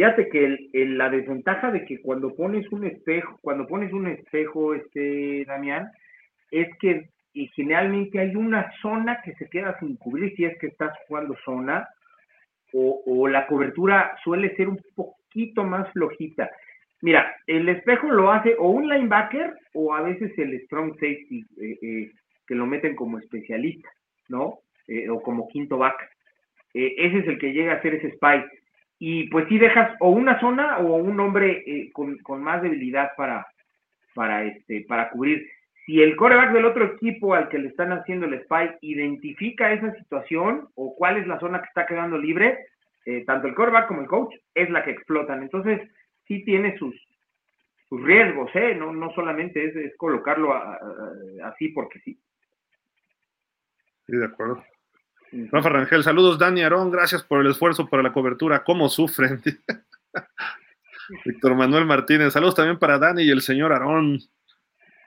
Fíjate 0.00 0.30
que 0.30 0.70
la 0.72 1.10
desventaja 1.10 1.70
de 1.70 1.84
que 1.84 2.00
cuando 2.00 2.34
pones 2.34 2.66
un 2.72 2.86
espejo, 2.86 3.38
cuando 3.42 3.66
pones 3.66 3.92
un 3.92 4.06
espejo, 4.06 4.72
este 4.72 5.44
Damián, 5.44 5.90
es 6.50 6.68
que 6.78 7.10
y 7.34 7.48
generalmente 7.48 8.18
hay 8.18 8.34
una 8.34 8.72
zona 8.80 9.20
que 9.22 9.34
se 9.34 9.50
queda 9.50 9.78
sin 9.78 9.96
cubrir 9.96 10.34
si 10.36 10.46
es 10.46 10.58
que 10.58 10.68
estás 10.68 10.96
jugando 11.06 11.36
zona, 11.44 11.86
o, 12.72 13.28
la 13.28 13.46
cobertura 13.46 14.16
suele 14.24 14.56
ser 14.56 14.70
un 14.70 14.80
poquito 14.96 15.64
más 15.64 15.92
flojita. 15.92 16.50
Mira, 17.02 17.36
el 17.46 17.68
espejo 17.68 18.08
lo 18.08 18.32
hace 18.32 18.56
o 18.58 18.70
un 18.70 18.88
linebacker 18.88 19.52
o 19.74 19.94
a 19.94 20.00
veces 20.00 20.32
el 20.38 20.62
strong 20.62 20.94
safety, 20.94 21.44
eh, 21.60 21.78
eh, 21.82 22.10
que 22.46 22.54
lo 22.54 22.64
meten 22.64 22.96
como 22.96 23.18
especialista, 23.18 23.90
¿no? 24.30 24.60
Eh, 24.88 25.10
o 25.10 25.20
como 25.20 25.46
quinto 25.48 25.76
back. 25.76 26.08
ese 26.72 27.18
es 27.18 27.28
el 27.28 27.38
que 27.38 27.52
llega 27.52 27.74
a 27.74 27.76
hacer 27.76 27.96
ese 27.96 28.12
spy. 28.12 28.46
Y 29.02 29.28
pues 29.30 29.48
si 29.48 29.58
dejas 29.58 29.96
o 29.98 30.10
una 30.10 30.38
zona 30.38 30.78
o 30.78 30.96
un 30.96 31.18
hombre 31.18 31.90
con, 31.92 32.18
con, 32.18 32.42
más 32.42 32.60
debilidad 32.62 33.12
para, 33.16 33.46
para, 34.14 34.44
este, 34.44 34.84
para 34.86 35.08
cubrir. 35.10 35.48
Si 35.86 36.02
el 36.02 36.14
coreback 36.14 36.52
del 36.52 36.66
otro 36.66 36.84
equipo 36.84 37.34
al 37.34 37.48
que 37.48 37.58
le 37.58 37.68
están 37.68 37.92
haciendo 37.92 38.26
el 38.26 38.38
spy 38.42 38.76
identifica 38.82 39.72
esa 39.72 39.92
situación 39.94 40.68
o 40.74 40.94
cuál 40.94 41.16
es 41.16 41.26
la 41.26 41.40
zona 41.40 41.60
que 41.60 41.68
está 41.68 41.86
quedando 41.86 42.18
libre, 42.18 42.66
eh, 43.06 43.24
tanto 43.24 43.48
el 43.48 43.54
quarterback 43.54 43.88
como 43.88 44.02
el 44.02 44.06
coach, 44.06 44.34
es 44.54 44.68
la 44.68 44.84
que 44.84 44.90
explotan. 44.90 45.42
Entonces, 45.42 45.80
sí 46.28 46.44
tiene 46.44 46.76
sus, 46.76 46.94
sus 47.88 48.02
riesgos, 48.02 48.50
¿eh? 48.54 48.74
No, 48.74 48.92
no 48.92 49.10
solamente 49.14 49.64
es, 49.64 49.96
colocarlo 49.96 50.52
a, 50.52 50.78
así 51.44 51.68
porque 51.68 51.98
sí. 52.00 52.20
Sí, 54.06 54.16
de 54.16 54.26
acuerdo. 54.26 54.62
Rafa 55.32 55.68
Rangel, 55.68 56.02
saludos 56.02 56.38
Dani 56.38 56.62
Arón, 56.62 56.90
gracias 56.90 57.22
por 57.22 57.40
el 57.40 57.50
esfuerzo 57.50 57.88
para 57.88 58.02
la 58.02 58.12
cobertura. 58.12 58.64
¿Cómo 58.64 58.88
sufren? 58.88 59.40
Víctor 61.24 61.54
Manuel 61.54 61.86
Martínez, 61.86 62.32
saludos 62.32 62.54
también 62.54 62.78
para 62.78 62.98
Dani 62.98 63.22
y 63.22 63.30
el 63.30 63.42
señor 63.42 63.72
Aarón. 63.72 64.20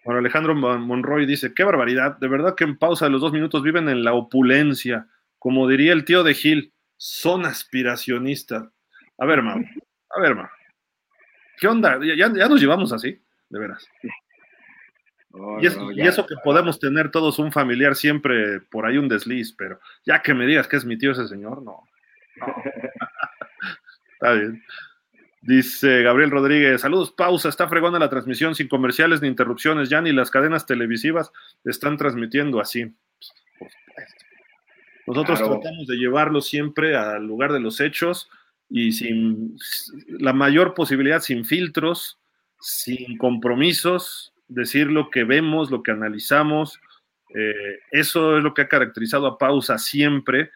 Bueno, 0.05 0.19
Alejandro 0.19 0.55
Monroy 0.55 1.25
dice, 1.25 1.53
qué 1.53 1.63
barbaridad, 1.63 2.17
de 2.17 2.27
verdad 2.27 2.55
que 2.55 2.63
en 2.65 2.77
pausa 2.77 3.05
de 3.05 3.11
los 3.11 3.21
dos 3.21 3.31
minutos 3.31 3.63
viven 3.63 3.87
en 3.89 4.03
la 4.03 4.13
opulencia, 4.13 5.07
como 5.39 5.67
diría 5.67 5.93
el 5.93 6.03
tío 6.03 6.23
de 6.23 6.33
Gil, 6.33 6.73
son 6.97 7.45
aspiracionistas. 7.45 8.65
A 9.17 9.25
ver, 9.25 9.41
Mau, 9.41 9.59
a 10.09 10.21
ver, 10.21 10.35
Mau. 10.35 10.47
¿Qué 11.57 11.67
onda? 11.67 11.99
Ya, 12.03 12.15
ya 12.15 12.47
nos 12.47 12.59
llevamos 12.59 12.91
así, 12.91 13.17
de 13.49 13.59
veras. 13.59 13.87
Oh, 15.35 15.59
y, 15.59 15.65
es, 15.65 15.75
no, 15.75 15.91
ya, 15.91 16.05
y, 16.05 16.07
eso 16.07 16.25
que 16.27 16.35
podemos 16.43 16.79
tener 16.79 17.09
todos 17.09 17.39
un 17.39 17.51
familiar 17.51 17.95
siempre 17.95 18.61
por 18.61 18.85
ahí 18.85 18.97
un 18.97 19.09
desliz, 19.09 19.51
pero 19.51 19.79
ya 20.05 20.21
que 20.21 20.33
me 20.33 20.45
digas 20.45 20.67
que 20.67 20.77
es 20.77 20.85
mi 20.85 20.97
tío 20.97 21.11
ese 21.11 21.27
señor, 21.27 21.63
no. 21.63 21.83
no. 22.37 22.55
Está 24.13 24.33
bien. 24.33 24.63
Dice 25.41 26.03
Gabriel 26.03 26.31
Rodríguez, 26.31 26.79
saludos, 26.79 27.11
pausa, 27.11 27.49
está 27.49 27.67
fregona 27.67 27.99
la 27.99 28.09
transmisión 28.09 28.55
sin 28.55 28.69
comerciales 28.69 29.21
ni 29.21 29.27
interrupciones, 29.27 29.89
ya 29.89 29.99
ni 29.99 30.13
las 30.13 30.31
cadenas 30.31 30.65
televisivas 30.65 31.33
están 31.65 31.97
transmitiendo 31.97 32.61
así. 32.61 32.85
Por 33.59 33.69
supuesto. 33.69 34.25
Nosotros 35.05 35.39
claro. 35.39 35.59
tratamos 35.59 35.87
de 35.87 35.97
llevarlo 35.97 36.39
siempre 36.39 36.95
al 36.95 37.25
lugar 37.27 37.51
de 37.51 37.59
los 37.59 37.81
hechos 37.81 38.29
y 38.69 38.93
sin 38.93 39.57
la 40.07 40.31
mayor 40.31 40.73
posibilidad, 40.73 41.19
sin 41.19 41.43
filtros, 41.43 42.19
sin 42.61 43.17
compromisos, 43.17 44.32
decir 44.53 44.87
lo 44.87 45.09
que 45.09 45.23
vemos, 45.23 45.71
lo 45.71 45.83
que 45.83 45.91
analizamos. 45.91 46.79
Eh, 47.33 47.79
eso 47.91 48.37
es 48.37 48.43
lo 48.43 48.53
que 48.53 48.63
ha 48.63 48.67
caracterizado 48.67 49.27
a 49.27 49.37
Pausa 49.37 49.77
siempre. 49.77 50.51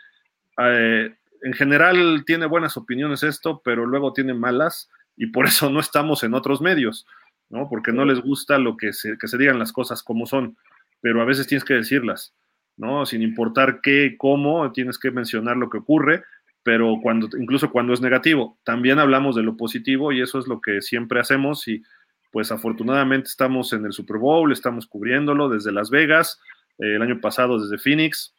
Eh, 0.60 1.14
en 1.41 1.53
general 1.53 2.24
tiene 2.26 2.45
buenas 2.45 2.78
opiniones 2.78 3.24
esto, 3.24 3.61
pero 3.64 3.86
luego 3.86 4.14
tiene 4.14 4.34
malas 4.34 4.90
y 5.15 5.28
por 5.28 5.45
eso 5.48 5.69
no 5.69 5.80
estamos 5.80 6.24
en 6.24 6.34
otros 6.34 6.61
medios, 6.61 7.07
¿no? 7.49 7.68
Porque 7.69 7.91
no 7.91 8.06
les 8.06 8.22
gusta 8.22 8.57
lo 8.57 8.78
que 8.78 8.94
se, 8.94 9.18
que 9.18 9.28
se 9.28 9.38
digan 9.38 9.60
las 9.60 9.74
cosas 9.74 10.03
como 10.03 10.26
son, 10.26 10.57
pero 11.02 11.22
a 11.22 11.26
veces 11.26 11.48
tienes 11.48 11.65
que 11.65 11.76
decirlas, 11.76 12.34
¿no? 12.76 13.06
Sin 13.06 13.22
importar 13.22 13.82
qué, 13.82 14.15
cómo, 14.18 14.72
tienes 14.72 14.98
que 14.99 15.11
mencionar 15.11 15.57
lo 15.57 15.69
que 15.69 15.78
ocurre, 15.78 16.24
pero 16.64 16.98
cuando, 17.02 17.30
incluso 17.38 17.72
cuando 17.72 17.94
es 17.94 18.02
negativo, 18.02 18.57
también 18.64 18.99
hablamos 18.99 19.36
de 19.36 19.44
lo 19.44 19.57
positivo 19.57 20.11
y 20.11 20.22
eso 20.22 20.38
es 20.40 20.48
lo 20.48 20.60
que 20.61 20.82
siempre 20.82 21.19
hacemos 21.19 21.68
y 21.68 21.84
pues 22.31 22.51
afortunadamente 22.51 23.27
estamos 23.27 23.73
en 23.73 23.85
el 23.85 23.93
Super 23.93 24.17
Bowl, 24.17 24.51
estamos 24.51 24.87
cubriéndolo 24.87 25.49
desde 25.49 25.71
Las 25.71 25.89
Vegas, 25.89 26.39
eh, 26.79 26.95
el 26.95 27.01
año 27.01 27.19
pasado 27.21 27.59
desde 27.59 27.77
Phoenix, 27.77 28.35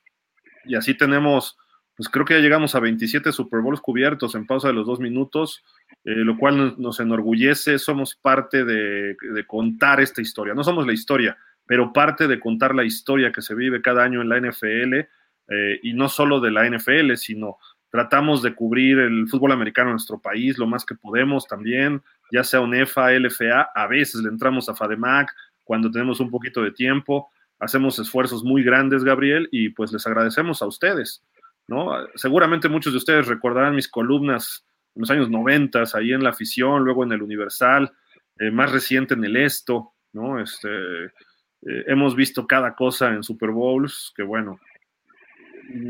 y 0.65 0.75
así 0.75 0.95
tenemos, 0.95 1.57
pues 1.97 2.09
creo 2.09 2.25
que 2.25 2.35
ya 2.35 2.41
llegamos 2.41 2.75
a 2.75 2.81
27 2.81 3.33
Super 3.33 3.61
Bowls 3.61 3.81
cubiertos 3.81 4.35
en 4.35 4.47
pausa 4.47 4.69
de 4.69 4.75
los 4.75 4.87
dos 4.87 5.01
minutos, 5.01 5.65
eh, 6.05 6.11
lo 6.11 6.37
cual 6.37 6.75
nos, 6.79 7.01
enorgullece, 7.01 7.79
somos 7.79 8.15
parte 8.15 8.65
de, 8.65 9.17
de, 9.21 9.47
contar 9.47 10.01
esta 10.01 10.21
historia, 10.21 10.55
no 10.55 10.65
somos 10.65 10.87
la 10.87 10.93
historia, 10.93 11.37
pero 11.67 11.93
parte 11.93 12.29
de 12.29 12.41
contar 12.41 12.75
la 12.75 12.85
historia 12.85 13.33
que 13.33 13.43
se 13.43 13.55
vive 13.55 13.83
cada 13.83 14.05
año 14.05 14.23
en 14.23 14.29
la 14.29 14.41
NFL, 14.41 15.07
eh, 15.49 15.81
y 15.83 15.95
no 15.95 16.09
solo 16.09 16.41
de 16.41 16.51
la 16.51 16.69
NFL, 16.69 17.15
sino 17.17 17.57
tratamos 17.91 18.43
de 18.43 18.55
cubrir 18.55 18.99
el 18.99 19.29
fútbol 19.29 19.53
americano 19.53 19.89
en 19.91 19.95
nuestro 19.95 20.21
país 20.21 20.59
lo 20.59 20.67
más 20.67 20.85
que 20.85 20.95
podemos 20.95 21.47
también, 21.47 22.03
ya 22.31 22.45
sea 22.45 22.61
UNEFA, 22.61 23.13
LFA, 23.13 23.71
a 23.75 23.87
veces 23.87 24.23
le 24.23 24.29
entramos 24.29 24.69
a 24.69 24.75
FADEMAC 24.75 25.35
cuando 25.65 25.91
tenemos 25.91 26.21
un 26.21 26.31
poquito 26.31 26.63
de 26.63 26.73
tiempo, 26.73 27.31
hacemos 27.59 27.99
esfuerzos 27.99 28.43
muy 28.45 28.63
grandes, 28.63 29.05
Gabriel, 29.05 29.49
y 29.53 29.71
pues 29.71 29.93
les 29.93 30.07
agradecemos 30.07 30.63
a 30.63 30.67
ustedes, 30.67 31.23
¿no? 31.67 31.91
Seguramente 32.15 32.69
muchos 32.69 32.93
de 32.93 32.99
ustedes 32.99 33.27
recordarán 33.27 33.75
mis 33.75 33.89
columnas 33.89 34.65
en 34.95 35.01
los 35.03 35.11
años 35.11 35.29
90, 35.29 35.85
ahí 35.95 36.13
en 36.13 36.25
la 36.25 36.31
afición, 36.31 36.85
luego 36.85 37.05
en 37.05 37.13
el 37.13 37.23
Universal, 37.23 37.93
eh, 38.39 38.51
más 38.51 38.73
reciente 38.73 39.15
en 39.15 39.25
el 39.25 39.37
Esto, 39.37 39.93
¿no? 40.13 40.41
Este, 40.41 40.69
eh, 41.05 41.85
hemos 41.87 42.15
visto 42.15 42.47
cada 42.47 42.75
cosa 42.75 43.09
en 43.09 43.23
Super 43.23 43.51
Bowls, 43.51 44.13
que 44.17 44.23
bueno, 44.23 44.59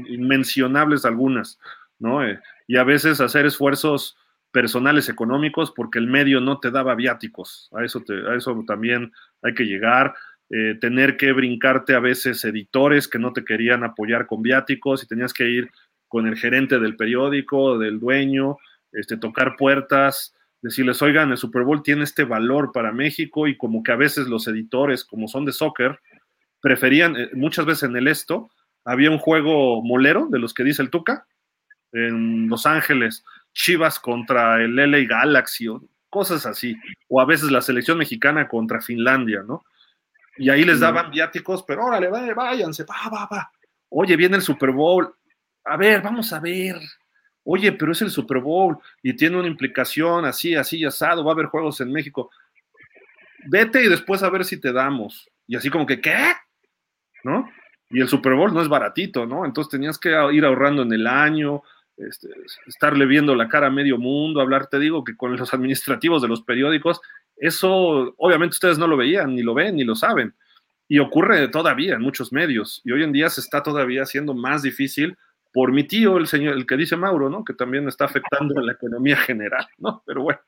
inmencionables 0.09 1.05
algunas, 1.05 1.59
¿no? 1.99 2.25
Eh, 2.25 2.41
y 2.67 2.77
a 2.77 2.85
veces 2.85 3.21
hacer 3.21 3.47
esfuerzos 3.47 4.17
personales 4.51 5.09
económicos 5.09 5.73
porque 5.75 5.99
el 5.99 6.07
medio 6.07 6.41
no 6.41 6.59
te 6.59 6.71
daba 6.71 6.95
viáticos, 6.95 7.69
a 7.73 7.85
eso, 7.85 8.01
te, 8.01 8.15
a 8.29 8.35
eso 8.35 8.65
también 8.67 9.13
hay 9.43 9.55
que 9.55 9.65
llegar, 9.65 10.15
eh, 10.51 10.77
tener 10.81 11.17
que 11.17 11.33
brincarte 11.33 11.95
a 11.95 12.01
veces 12.01 12.45
editores 12.45 13.07
que 13.07 13.19
no 13.19 13.33
te 13.33 13.45
querían 13.45 13.85
apoyar 13.85 14.27
con 14.27 14.43
viáticos 14.43 15.03
y 15.03 15.07
tenías 15.07 15.35
que 15.35 15.49
ir 15.49 15.71
con 16.09 16.27
el 16.27 16.37
gerente 16.37 16.79
del 16.79 16.97
periódico, 16.97 17.79
del 17.79 18.01
dueño, 18.01 18.57
este, 18.93 19.19
tocar 19.19 19.57
puertas, 19.57 20.35
decirles, 20.63 21.03
oigan, 21.03 21.31
el 21.31 21.37
Super 21.37 21.63
Bowl 21.63 21.83
tiene 21.83 22.05
este 22.05 22.25
valor 22.25 22.73
para 22.73 22.93
México 22.93 23.47
y 23.47 23.57
como 23.57 23.83
que 23.83 23.93
a 23.93 23.97
veces 23.97 24.27
los 24.27 24.49
editores, 24.49 25.05
como 25.05 25.29
son 25.29 25.45
de 25.45 25.53
soccer, 25.53 26.01
preferían, 26.61 27.17
eh, 27.17 27.31
muchas 27.35 27.67
veces 27.67 27.85
en 27.85 27.97
el 27.97 28.09
esto, 28.09 28.51
había 28.85 29.11
un 29.11 29.19
juego 29.19 29.83
molero 29.83 30.29
de 30.31 30.39
los 30.39 30.55
que 30.55 30.65
dice 30.65 30.81
el 30.81 30.91
Tuca, 30.91 31.27
en 31.93 32.49
Los 32.49 32.67
Ángeles, 32.67 33.25
Chivas 33.53 33.99
contra 33.99 34.63
el 34.63 34.77
LA 34.77 35.07
Galaxy, 35.09 35.69
o 35.69 35.83
cosas 36.11 36.47
así, 36.47 36.77
o 37.09 37.21
a 37.21 37.25
veces 37.25 37.51
la 37.51 37.61
selección 37.61 37.99
mexicana 37.99 38.49
contra 38.49 38.81
Finlandia, 38.81 39.43
¿no? 39.43 39.65
Y 40.37 40.51
ahí 40.51 40.65
les 40.65 40.81
daban 40.81 41.11
viáticos, 41.11 41.65
pero 41.65 41.85
órale, 41.85 42.09
váyanse, 42.09 42.85
va, 42.85 43.11
va, 43.11 43.27
va. 43.27 43.53
Oye, 43.91 44.17
viene 44.17 44.37
el 44.37 44.43
Super 44.43 44.71
Bowl. 44.71 45.13
A 45.65 45.77
ver, 45.77 46.01
vamos 46.01 46.33
a 46.33 46.39
ver. 46.39 46.77
Oye, 47.45 47.73
pero 47.73 47.93
es 47.93 48.03
el 48.03 48.11
Super 48.11 48.39
Bowl 48.39 48.79
y 49.03 49.15
tiene 49.15 49.37
una 49.37 49.49
implicación 49.49 50.25
así, 50.25 50.55
así, 50.55 50.85
asado. 50.85 51.25
Va 51.25 51.33
a 51.33 51.35
haber 51.35 51.47
juegos 51.47 51.81
en 51.81 51.91
México. 51.91 52.31
Vete 53.47 53.83
y 53.83 53.89
después 53.89 54.23
a 54.23 54.31
ver 54.31 54.45
si 54.45 54.61
te 54.61 54.73
damos. 54.73 55.29
Y 55.47 55.57
así 55.57 55.71
como 55.71 55.87
que, 55.87 56.01
¿qué? 56.01 56.35
¿No? 57.25 57.51
Y 57.91 58.01
el 58.01 58.09
Super 58.09 58.35
Bowl 58.35 58.53
no 58.53 58.61
es 58.61 58.69
baratito, 58.69 59.27
¿no? 59.27 59.45
Entonces 59.45 59.71
tenías 59.71 59.99
que 59.99 60.11
ir 60.33 60.45
ahorrando 60.45 60.83
en 60.83 60.93
el 60.93 61.07
año, 61.07 61.63
este, 61.99 62.29
estarle 62.67 63.07
viendo 63.07 63.35
la 63.35 63.49
cara 63.49 63.69
a 63.69 63.71
medio 63.71 63.99
mundo, 63.99 64.41
hablar, 64.41 64.69
te 64.69 64.79
digo 64.79 65.05
que 65.05 65.17
con 65.17 65.37
los 65.37 65.53
administrativos 65.53 66.23
de 66.23 66.29
los 66.29 66.43
periódicos, 66.43 67.01
eso 67.37 68.15
obviamente 68.17 68.55
ustedes 68.55 68.79
no 68.79 68.87
lo 68.87 68.97
veían, 68.97 69.35
ni 69.35 69.43
lo 69.43 69.55
ven, 69.55 69.77
ni 69.77 69.85
lo 69.85 69.95
saben. 69.95 70.35
Y 70.89 70.99
ocurre 71.01 71.49
todavía 71.49 71.95
en 71.95 72.03
muchos 72.03 72.33
medios. 72.33 72.81
Y 72.85 72.93
hoy 72.93 73.03
en 73.03 73.13
día 73.13 73.29
se 73.29 73.41
está 73.41 73.63
todavía 73.63 74.03
haciendo 74.03 74.35
más 74.35 74.63
difícil 74.63 75.17
por 75.53 75.73
mi 75.73 75.85
tío, 75.85 76.19
el 76.19 76.27
señor, 76.27 76.55
el 76.55 76.67
que 76.67 76.77
dice 76.77 76.97
Mauro, 76.97 77.29
¿no? 77.31 77.45
Que 77.45 77.55
también 77.55 77.89
está 77.89 78.05
afectando 78.05 78.59
a 78.59 78.63
la 78.63 78.73
economía 78.73 79.17
general, 79.17 79.67
¿no? 79.79 80.03
Pero 80.07 80.23
bueno. 80.23 80.41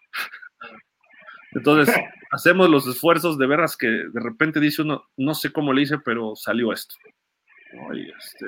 Entonces, 1.52 1.94
hacemos 2.31 2.70
los 2.70 2.86
esfuerzos 2.86 3.36
de 3.39 3.47
veras 3.47 3.77
que 3.77 3.89
de 3.89 4.20
repente 4.20 4.60
dice 4.60 4.82
uno, 4.82 5.09
no 5.16 5.35
sé 5.35 5.52
cómo 5.52 5.72
le 5.72 5.82
hice, 5.82 5.98
pero 5.98 6.36
salió 6.36 6.72
esto. 6.72 6.94
¿no? 7.72 7.94
Y, 7.94 8.09
este, 8.09 8.47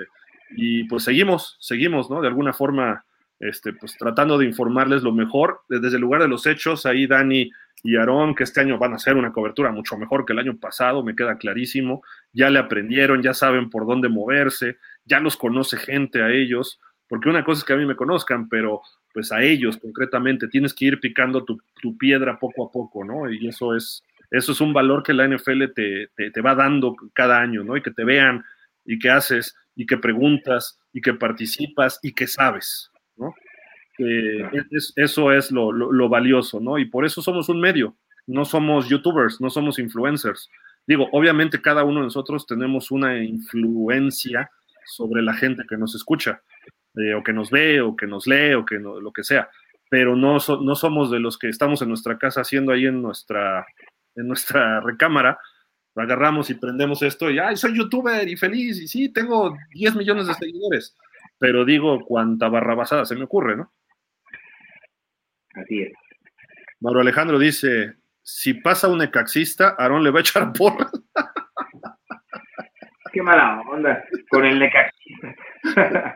y 0.56 0.84
pues 0.84 1.04
seguimos, 1.04 1.56
seguimos, 1.60 2.10
¿no? 2.10 2.20
De 2.20 2.28
alguna 2.28 2.52
forma, 2.52 3.04
este, 3.38 3.72
pues 3.72 3.96
tratando 3.98 4.38
de 4.38 4.46
informarles 4.46 5.02
lo 5.02 5.12
mejor. 5.12 5.60
Desde 5.68 5.96
el 5.96 6.02
lugar 6.02 6.22
de 6.22 6.28
los 6.28 6.46
hechos, 6.46 6.86
ahí 6.86 7.06
Dani 7.06 7.50
y 7.82 7.96
Aarón, 7.96 8.34
que 8.34 8.44
este 8.44 8.60
año 8.60 8.78
van 8.78 8.92
a 8.92 8.96
hacer 8.96 9.16
una 9.16 9.32
cobertura 9.32 9.72
mucho 9.72 9.96
mejor 9.96 10.24
que 10.24 10.32
el 10.32 10.38
año 10.38 10.56
pasado, 10.58 11.02
me 11.02 11.16
queda 11.16 11.36
clarísimo. 11.36 12.02
Ya 12.32 12.50
le 12.50 12.58
aprendieron, 12.58 13.22
ya 13.22 13.34
saben 13.34 13.70
por 13.70 13.86
dónde 13.86 14.08
moverse, 14.08 14.78
ya 15.04 15.20
los 15.20 15.36
conoce 15.36 15.76
gente 15.76 16.22
a 16.22 16.30
ellos, 16.30 16.80
porque 17.08 17.28
una 17.28 17.44
cosa 17.44 17.60
es 17.60 17.64
que 17.64 17.72
a 17.72 17.76
mí 17.76 17.84
me 17.84 17.96
conozcan, 17.96 18.48
pero 18.48 18.80
pues 19.12 19.32
a 19.32 19.42
ellos 19.42 19.76
concretamente 19.76 20.48
tienes 20.48 20.72
que 20.72 20.86
ir 20.86 21.00
picando 21.00 21.44
tu, 21.44 21.60
tu 21.80 21.98
piedra 21.98 22.38
poco 22.38 22.66
a 22.66 22.72
poco, 22.72 23.04
¿no? 23.04 23.30
Y 23.30 23.48
eso 23.48 23.76
es, 23.76 24.02
eso 24.30 24.52
es 24.52 24.60
un 24.60 24.72
valor 24.72 25.02
que 25.02 25.12
la 25.12 25.28
NFL 25.28 25.72
te, 25.74 26.08
te, 26.16 26.30
te 26.30 26.40
va 26.40 26.54
dando 26.54 26.94
cada 27.12 27.38
año, 27.38 27.64
¿no? 27.64 27.76
Y 27.76 27.82
que 27.82 27.90
te 27.90 28.04
vean 28.04 28.44
y 28.84 28.98
que 28.98 29.10
haces 29.10 29.56
y 29.74 29.86
que 29.86 29.96
preguntas 29.96 30.80
y 30.92 31.00
que 31.00 31.14
participas 31.14 31.98
y 32.02 32.12
que 32.12 32.26
sabes, 32.26 32.90
¿no? 33.16 33.34
Eh, 33.98 34.48
es, 34.70 34.92
eso 34.96 35.32
es 35.32 35.50
lo, 35.50 35.70
lo, 35.70 35.92
lo, 35.92 36.08
valioso, 36.08 36.60
¿no? 36.60 36.78
Y 36.78 36.86
por 36.86 37.04
eso 37.04 37.20
somos 37.22 37.48
un 37.48 37.60
medio, 37.60 37.96
no 38.26 38.44
somos 38.44 38.88
youtubers, 38.88 39.40
no 39.40 39.50
somos 39.50 39.78
influencers. 39.78 40.48
Digo, 40.86 41.08
obviamente 41.12 41.60
cada 41.60 41.84
uno 41.84 42.00
de 42.00 42.06
nosotros 42.06 42.46
tenemos 42.46 42.90
una 42.90 43.22
influencia 43.22 44.50
sobre 44.86 45.22
la 45.22 45.34
gente 45.34 45.64
que 45.68 45.76
nos 45.76 45.94
escucha, 45.94 46.42
eh, 46.96 47.14
o 47.14 47.22
que 47.22 47.32
nos 47.32 47.50
ve, 47.50 47.80
o 47.80 47.96
que 47.96 48.06
nos 48.06 48.26
lee, 48.26 48.54
o 48.54 48.64
que 48.64 48.78
no, 48.78 49.00
lo 49.00 49.12
que 49.12 49.24
sea, 49.24 49.48
pero 49.88 50.16
no, 50.16 50.40
so, 50.40 50.60
no 50.60 50.74
somos 50.74 51.10
de 51.10 51.20
los 51.20 51.38
que 51.38 51.48
estamos 51.48 51.82
en 51.82 51.88
nuestra 51.88 52.18
casa 52.18 52.40
haciendo 52.40 52.72
ahí 52.72 52.86
en 52.86 53.02
nuestra, 53.02 53.66
en 54.16 54.26
nuestra 54.28 54.80
recámara, 54.80 55.38
agarramos 55.94 56.48
y 56.50 56.54
prendemos 56.54 57.02
esto 57.02 57.30
y, 57.30 57.38
ay, 57.38 57.56
soy 57.56 57.76
youtuber 57.76 58.26
y 58.28 58.36
feliz, 58.36 58.80
y 58.80 58.88
sí, 58.88 59.12
tengo 59.12 59.56
10 59.70 59.96
millones 59.96 60.26
de 60.26 60.34
seguidores, 60.34 60.96
pero 61.38 61.64
digo 61.64 62.04
cuánta 62.04 62.48
barrabasada 62.48 63.04
se 63.04 63.14
me 63.14 63.24
ocurre, 63.24 63.56
¿no? 63.56 63.72
Así 65.54 65.82
es. 65.82 65.92
Mauro 66.80 67.00
Alejandro 67.00 67.38
dice, 67.38 67.94
si 68.22 68.54
pasa 68.54 68.88
un 68.88 68.98
necaxista, 68.98 69.76
Aarón 69.78 70.02
le 70.02 70.10
va 70.10 70.18
a 70.18 70.22
echar 70.22 70.52
porra. 70.52 70.90
Qué 73.12 73.22
mala 73.22 73.60
onda 73.70 74.02
con 74.30 74.44
el 74.46 74.58
necaxista. 74.58 75.34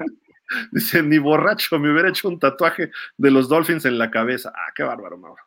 dice, 0.72 1.02
ni 1.02 1.18
borracho, 1.18 1.78
me 1.78 1.92
hubiera 1.92 2.08
hecho 2.08 2.28
un 2.28 2.38
tatuaje 2.38 2.90
de 3.16 3.30
los 3.30 3.48
Dolphins 3.48 3.84
en 3.84 3.98
la 3.98 4.10
cabeza. 4.10 4.52
Ah, 4.54 4.72
qué 4.74 4.82
bárbaro, 4.82 5.18
Mauro. 5.18 5.42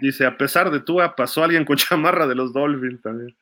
Dice, 0.00 0.26
a 0.26 0.36
pesar 0.36 0.70
de 0.70 0.80
Tua, 0.80 1.14
pasó 1.14 1.44
alguien 1.44 1.64
con 1.64 1.76
chamarra 1.76 2.26
de 2.26 2.34
los 2.34 2.52
Dolphins 2.52 3.02
también. 3.02 3.36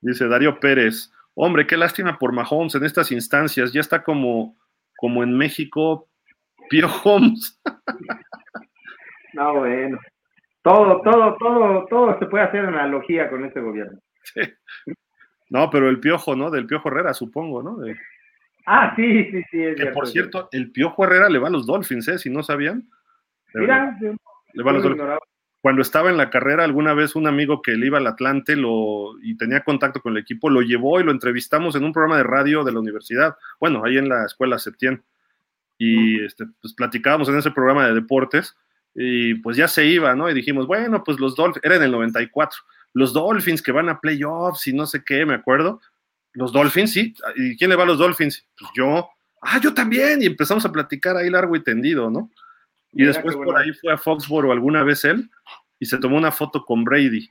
Dice 0.00 0.28
Darío 0.28 0.58
Pérez, 0.60 1.12
hombre, 1.34 1.66
qué 1.66 1.76
lástima 1.76 2.18
por 2.18 2.32
Mahomes 2.32 2.74
en 2.74 2.84
estas 2.84 3.12
instancias, 3.12 3.72
ya 3.72 3.80
está 3.80 4.02
como, 4.02 4.56
como 4.96 5.22
en 5.22 5.36
México, 5.36 6.08
Pio 6.68 6.88
Holmes. 7.04 7.60
No, 9.32 9.54
bueno. 9.54 9.96
Todo, 10.62 11.00
todo, 11.02 11.36
todo, 11.38 11.86
todo 11.88 12.18
se 12.18 12.26
puede 12.26 12.44
hacer 12.44 12.66
analogía 12.66 13.30
con 13.30 13.44
este 13.44 13.60
gobierno. 13.60 13.98
Sí. 14.22 14.40
No, 15.48 15.70
pero 15.70 15.88
el 15.88 16.00
Piojo, 16.00 16.36
¿no? 16.36 16.50
Del 16.50 16.66
Piojo 16.66 16.88
Herrera, 16.88 17.14
supongo, 17.14 17.62
¿no? 17.62 17.76
De... 17.76 17.96
Ah, 18.66 18.92
sí, 18.96 19.24
sí, 19.30 19.42
sí. 19.50 19.58
que 19.58 19.74
cierto, 19.76 19.94
por 19.94 20.06
cierto, 20.08 20.48
el 20.52 20.70
Piojo 20.70 21.04
Herrera 21.04 21.28
le 21.28 21.38
va 21.38 21.48
a 21.48 21.50
los 21.50 21.66
Dolphins, 21.66 22.08
¿eh? 22.08 22.18
Si 22.18 22.28
no 22.28 22.42
sabían. 22.42 22.88
Mira, 23.54 23.98
le 24.52 24.62
a. 24.62 25.18
Cuando 25.60 25.82
estaba 25.82 26.08
en 26.08 26.16
la 26.16 26.30
carrera, 26.30 26.64
alguna 26.64 26.94
vez 26.94 27.14
un 27.14 27.26
amigo 27.26 27.60
que 27.60 27.72
le 27.72 27.86
iba 27.86 27.98
al 27.98 28.06
Atlante 28.06 28.56
lo, 28.56 29.18
y 29.22 29.36
tenía 29.36 29.62
contacto 29.62 30.00
con 30.00 30.12
el 30.12 30.22
equipo, 30.22 30.48
lo 30.48 30.62
llevó 30.62 30.98
y 30.98 31.04
lo 31.04 31.10
entrevistamos 31.10 31.76
en 31.76 31.84
un 31.84 31.92
programa 31.92 32.16
de 32.16 32.22
radio 32.22 32.64
de 32.64 32.72
la 32.72 32.80
universidad, 32.80 33.36
bueno, 33.58 33.84
ahí 33.84 33.98
en 33.98 34.08
la 34.08 34.24
escuela 34.24 34.58
Septién. 34.58 35.02
Y 35.76 36.24
este, 36.24 36.46
pues 36.62 36.72
platicábamos 36.72 37.28
en 37.28 37.38
ese 37.38 37.50
programa 37.50 37.86
de 37.86 37.94
deportes 37.94 38.56
y 38.94 39.34
pues 39.34 39.56
ya 39.56 39.68
se 39.68 39.84
iba, 39.84 40.14
¿no? 40.14 40.30
Y 40.30 40.34
dijimos, 40.34 40.66
bueno, 40.66 41.04
pues 41.04 41.20
los 41.20 41.36
Dolphins, 41.36 41.64
era 41.64 41.76
en 41.76 41.82
el 41.82 41.90
94, 41.92 42.58
los 42.94 43.12
Dolphins 43.12 43.62
que 43.62 43.72
van 43.72 43.88
a 43.88 44.00
playoffs 44.00 44.66
y 44.66 44.72
no 44.72 44.86
sé 44.86 45.02
qué, 45.04 45.26
me 45.26 45.34
acuerdo. 45.34 45.80
Los 46.32 46.52
Dolphins, 46.52 46.92
sí. 46.92 47.14
¿Y 47.36 47.56
quién 47.56 47.70
le 47.70 47.76
va 47.76 47.84
a 47.84 47.86
los 47.86 47.98
Dolphins? 47.98 48.46
Pues 48.58 48.70
yo. 48.74 49.10
Ah, 49.42 49.58
yo 49.60 49.74
también. 49.74 50.22
Y 50.22 50.26
empezamos 50.26 50.64
a 50.64 50.72
platicar 50.72 51.16
ahí 51.16 51.30
largo 51.30 51.56
y 51.56 51.62
tendido, 51.62 52.10
¿no? 52.10 52.30
Y 52.92 53.02
Mira 53.02 53.12
después 53.12 53.36
por 53.36 53.56
ahí 53.56 53.72
fue 53.72 53.92
a 53.92 53.98
Foxboro 53.98 54.52
alguna 54.52 54.82
vez 54.82 55.04
él 55.04 55.30
y 55.78 55.86
se 55.86 55.98
tomó 55.98 56.16
una 56.16 56.32
foto 56.32 56.64
con 56.64 56.84
Brady. 56.84 57.30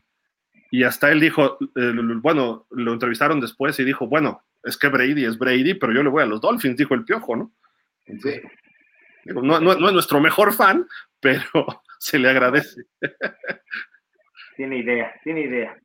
Y 0.72 0.84
hasta 0.84 1.12
él 1.12 1.20
dijo, 1.20 1.58
eh, 1.76 1.94
bueno, 2.22 2.68
lo 2.70 2.94
entrevistaron 2.94 3.40
después 3.40 3.80
y 3.80 3.84
dijo, 3.84 4.08
bueno, 4.08 4.44
es 4.64 4.78
que 4.78 4.88
Brady 4.88 5.26
es 5.26 5.38
Brady, 5.38 5.74
pero 5.74 5.94
yo 5.94 6.04
le 6.04 6.10
voy 6.10 6.24
a 6.24 6.28
los 6.28 6.42
Dolphins, 6.42 6.78
dijo 6.78 6.94
el 6.94 7.04
piojo, 7.06 7.36
¿no? 7.36 7.52
Entonces, 8.06 8.44
digo, 9.26 9.42
no, 9.42 9.60
no- 9.60 9.76
no 9.76 9.88
es 9.88 9.94
nuestro 9.94 10.20
mejor 10.20 10.54
fan, 10.54 10.88
pero 11.20 11.44
se 12.00 12.20
le 12.20 12.30
agradece. 12.30 12.84
Tiene 14.56 14.80
idea, 14.80 15.14
tiene 15.24 15.42
idea. 15.42 15.78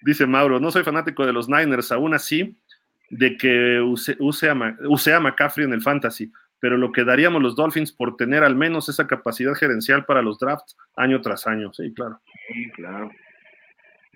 Dice 0.00 0.26
Mauro, 0.26 0.58
no 0.58 0.70
soy 0.70 0.82
fanático 0.82 1.26
de 1.26 1.32
los 1.34 1.48
Niners, 1.48 1.92
aún 1.92 2.14
así, 2.14 2.56
de 3.10 3.36
que 3.36 3.80
use, 3.80 4.16
use, 4.18 4.48
a, 4.48 4.76
use 4.88 5.12
a 5.12 5.20
McCaffrey 5.20 5.66
en 5.66 5.74
el 5.74 5.82
fantasy, 5.82 6.32
pero 6.62 6.76
lo 6.76 6.92
que 6.92 7.02
daríamos 7.02 7.42
los 7.42 7.56
Dolphins 7.56 7.90
por 7.90 8.16
tener 8.16 8.44
al 8.44 8.54
menos 8.54 8.88
esa 8.88 9.08
capacidad 9.08 9.52
gerencial 9.54 10.04
para 10.04 10.22
los 10.22 10.38
drafts 10.38 10.76
año 10.94 11.20
tras 11.20 11.48
año. 11.48 11.72
Sí, 11.72 11.92
claro. 11.92 12.20
Sí, 12.46 12.70
claro. 12.70 13.10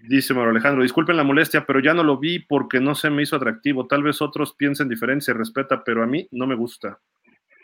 Dice 0.05 0.32
Mauro 0.32 0.52
Alejandro, 0.52 0.85
disculpen 0.85 1.16
la 1.16 1.24
molestia, 1.24 1.66
pero 1.66 1.81
ya 1.81 1.93
no 1.93 2.05
lo 2.05 2.18
vi 2.18 2.39
porque 2.39 2.78
no 2.78 2.94
se 2.94 3.10
me 3.10 3.24
hizo 3.24 3.35
atractivo. 3.35 3.89
Tal 3.89 4.05
vez 4.05 4.23
otros 4.23 4.55
piensen 4.55 4.89
diferente, 4.89 5.24
se 5.24 5.35
respeta, 5.35 5.82
pero 5.82 6.05
a 6.05 6.06
mí 6.06 6.28
no 6.31 6.47
me 6.47 6.55
gusta. 6.55 7.01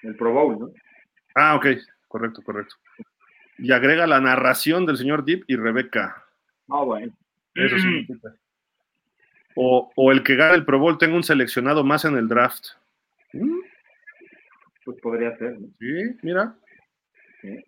El 0.02 0.16
Pro 0.16 0.32
Bowl, 0.32 0.58
¿no? 0.58 0.72
Ah, 1.36 1.54
ok, 1.54 1.66
correcto, 2.08 2.42
correcto. 2.42 2.74
Y 3.58 3.70
agrega 3.70 4.08
la 4.08 4.20
narración 4.20 4.84
del 4.84 4.96
señor 4.96 5.24
Deep 5.24 5.44
y 5.46 5.54
Rebeca. 5.54 6.24
Ah, 6.68 6.82
bueno. 6.82 7.12
Eso 7.54 7.76
quita. 8.08 8.34
O, 9.54 9.92
o 9.94 10.10
el 10.10 10.24
que 10.24 10.34
gane 10.34 10.56
el 10.56 10.64
Pro 10.64 10.80
Bowl 10.80 10.98
tenga 10.98 11.14
un 11.14 11.22
seleccionado 11.22 11.84
más 11.84 12.04
en 12.04 12.16
el 12.16 12.26
draft. 12.26 12.64
Mm, 13.32 13.60
Pues 14.84 14.98
podría 15.00 15.36
ser, 15.38 15.60
¿no? 15.60 15.68
Sí, 15.78 16.16
mira. 16.22 16.54
Sí. 17.40 17.64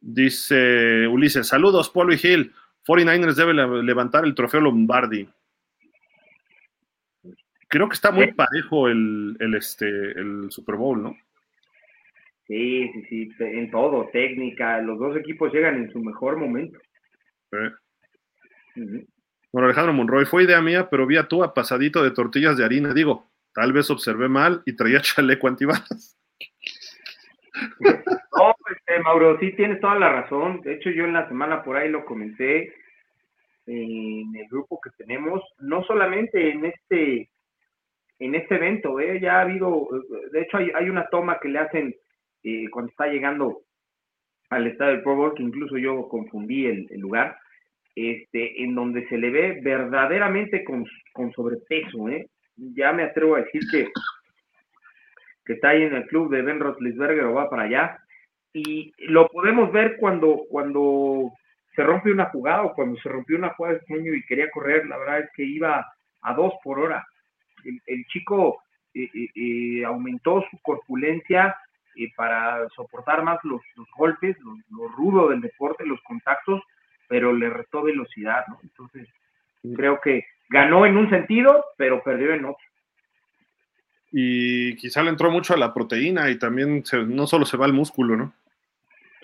Dice 0.00 1.06
Ulises, 1.08 1.46
saludos, 1.48 1.90
Polo 1.90 2.12
y 2.12 2.18
Gil. 2.18 2.52
49ers 2.86 3.34
debe 3.34 3.54
le- 3.54 3.82
levantar 3.82 4.24
el 4.24 4.34
trofeo 4.34 4.60
Lombardi. 4.60 5.28
Creo 7.68 7.88
que 7.88 7.94
está 7.94 8.10
muy 8.12 8.30
parejo 8.32 8.88
el, 8.88 9.36
el, 9.40 9.54
este, 9.54 9.86
el 9.88 10.50
Super 10.50 10.76
Bowl, 10.76 11.02
¿no? 11.02 11.16
Sí, 12.46 12.90
sí, 12.92 13.02
sí, 13.08 13.30
en 13.40 13.70
todo, 13.70 14.08
técnica, 14.12 14.80
los 14.82 14.98
dos 14.98 15.16
equipos 15.16 15.52
llegan 15.52 15.76
en 15.76 15.90
su 15.90 15.98
mejor 16.00 16.36
momento. 16.36 16.78
Eh. 17.52 17.70
Bueno, 19.50 19.66
Alejandro 19.66 19.94
Monroy, 19.94 20.26
fue 20.26 20.44
idea 20.44 20.60
mía, 20.60 20.88
pero 20.90 21.06
vi 21.06 21.16
a 21.16 21.26
tú 21.26 21.42
a 21.42 21.54
pasadito 21.54 22.02
de 22.04 22.10
tortillas 22.10 22.58
de 22.58 22.64
harina. 22.64 22.92
Digo, 22.92 23.30
tal 23.54 23.72
vez 23.72 23.88
observé 23.90 24.28
mal 24.28 24.62
y 24.66 24.76
traía 24.76 25.00
chaleco 25.00 25.48
antibalas. 25.48 26.18
No, 28.36 28.54
este, 28.70 29.00
Mauro, 29.00 29.38
sí 29.38 29.52
tienes 29.52 29.80
toda 29.80 29.98
la 29.98 30.08
razón. 30.08 30.60
De 30.62 30.74
hecho, 30.74 30.90
yo 30.90 31.04
en 31.04 31.12
la 31.12 31.28
semana 31.28 31.62
por 31.62 31.76
ahí 31.76 31.88
lo 31.88 32.04
comenté 32.04 32.74
en 33.66 34.34
el 34.36 34.48
grupo 34.50 34.80
que 34.80 34.90
tenemos, 34.98 35.42
no 35.58 35.84
solamente 35.84 36.50
en 36.50 36.64
este 36.66 37.30
en 38.18 38.34
este 38.34 38.54
evento, 38.54 39.00
¿eh? 39.00 39.20
ya 39.20 39.38
ha 39.38 39.42
habido, 39.42 39.88
de 40.30 40.42
hecho 40.42 40.56
hay, 40.56 40.88
una 40.88 41.08
toma 41.08 41.38
que 41.40 41.48
le 41.48 41.58
hacen 41.58 41.94
eh, 42.44 42.70
cuando 42.70 42.90
está 42.90 43.06
llegando 43.08 43.62
al 44.50 44.66
estadio 44.68 44.92
del 44.92 45.02
Pro 45.02 45.16
Bowl, 45.16 45.34
que 45.34 45.42
incluso 45.42 45.76
yo 45.78 46.08
confundí 46.08 46.66
el, 46.66 46.86
el 46.90 47.00
lugar, 47.00 47.36
este, 47.96 48.62
en 48.62 48.74
donde 48.74 49.06
se 49.08 49.18
le 49.18 49.30
ve 49.30 49.60
verdaderamente 49.62 50.64
con, 50.64 50.86
con 51.12 51.32
sobrepeso, 51.32 52.08
¿eh? 52.08 52.28
ya 52.56 52.92
me 52.92 53.02
atrevo 53.02 53.34
a 53.34 53.42
decir 53.42 53.62
que 53.70 53.88
que 55.44 55.54
está 55.54 55.70
ahí 55.70 55.82
en 55.82 55.94
el 55.94 56.06
club 56.06 56.30
de 56.30 56.42
Ben 56.42 56.60
Roethlisberger 56.60 57.24
o 57.24 57.34
va 57.34 57.50
para 57.50 57.64
allá. 57.64 57.98
Y 58.52 58.92
lo 58.98 59.28
podemos 59.28 59.72
ver 59.72 59.96
cuando, 59.98 60.42
cuando 60.48 61.32
se 61.74 61.82
rompe 61.82 62.12
una 62.12 62.26
jugada 62.26 62.62
o 62.62 62.74
cuando 62.74 62.98
se 63.00 63.08
rompió 63.08 63.36
una 63.36 63.50
jugada 63.50 63.76
este 63.76 63.94
año 63.94 64.14
y 64.14 64.24
quería 64.26 64.50
correr, 64.50 64.86
la 64.86 64.96
verdad 64.96 65.20
es 65.20 65.30
que 65.34 65.44
iba 65.44 65.84
a 66.22 66.34
dos 66.34 66.54
por 66.62 66.78
hora. 66.78 67.06
El, 67.64 67.80
el 67.86 68.04
chico 68.06 68.62
eh, 68.94 69.08
eh, 69.12 69.28
eh, 69.34 69.84
aumentó 69.84 70.44
su 70.50 70.58
corpulencia 70.62 71.56
eh, 71.96 72.10
para 72.16 72.68
soportar 72.70 73.22
más 73.22 73.38
los, 73.44 73.60
los 73.76 73.88
golpes, 73.96 74.36
lo, 74.40 74.56
lo 74.70 74.88
rudo 74.88 75.28
del 75.28 75.40
deporte, 75.40 75.84
los 75.84 76.00
contactos, 76.02 76.62
pero 77.08 77.32
le 77.32 77.50
restó 77.50 77.82
velocidad, 77.82 78.44
¿no? 78.48 78.58
Entonces, 78.62 79.08
creo 79.76 80.00
que 80.00 80.24
ganó 80.48 80.86
en 80.86 80.96
un 80.96 81.10
sentido, 81.10 81.64
pero 81.76 82.02
perdió 82.02 82.32
en 82.34 82.44
otro. 82.44 82.63
Y 84.16 84.76
quizá 84.76 85.02
le 85.02 85.10
entró 85.10 85.28
mucho 85.32 85.54
a 85.54 85.56
la 85.56 85.74
proteína 85.74 86.30
y 86.30 86.38
también 86.38 86.86
se- 86.86 87.02
no 87.02 87.26
solo 87.26 87.44
se 87.44 87.56
va 87.56 87.64
al 87.66 87.72
músculo, 87.72 88.16
¿no? 88.16 88.32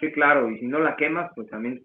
Sí, 0.00 0.10
claro, 0.10 0.50
y 0.50 0.58
si 0.58 0.66
no 0.66 0.80
la 0.80 0.96
quemas, 0.96 1.30
pues 1.36 1.48
también 1.48 1.84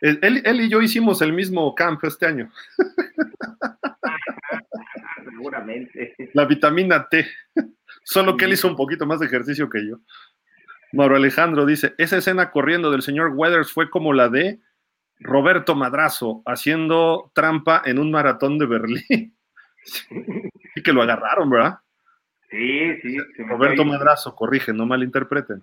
Él, 0.00 0.18
él- 0.22 0.40
él 0.46 0.60
y 0.62 0.68
yo 0.70 0.80
hicimos 0.80 1.20
el 1.20 1.34
mismo 1.34 1.74
camp 1.74 2.02
este 2.04 2.24
año. 2.26 2.50
seguramente. 5.24 6.14
La 6.34 6.44
vitamina 6.46 7.08
T. 7.08 7.26
Solo 8.04 8.36
que 8.36 8.44
él 8.46 8.52
hizo 8.52 8.68
un 8.68 8.76
poquito 8.76 9.06
más 9.06 9.20
de 9.20 9.26
ejercicio 9.26 9.68
que 9.68 9.86
yo. 9.86 9.98
Mauro 10.92 11.16
Alejandro 11.16 11.66
dice, 11.66 11.94
esa 11.98 12.16
escena 12.16 12.50
corriendo 12.50 12.90
del 12.90 13.02
señor 13.02 13.32
Weathers 13.34 13.72
fue 13.72 13.90
como 13.90 14.12
la 14.12 14.28
de 14.30 14.60
Roberto 15.20 15.74
Madrazo 15.74 16.42
haciendo 16.46 17.30
trampa 17.34 17.82
en 17.84 17.98
un 17.98 18.10
maratón 18.10 18.58
de 18.58 18.66
Berlín. 18.66 19.36
y 20.76 20.82
que 20.82 20.92
lo 20.92 21.02
agarraron, 21.02 21.50
¿verdad? 21.50 21.78
Sí, 22.50 22.96
sí. 23.02 23.16
Roberto. 23.46 23.84
Madrazo, 23.84 24.34
corrige, 24.34 24.72
no 24.72 24.86
malinterpreten. 24.86 25.62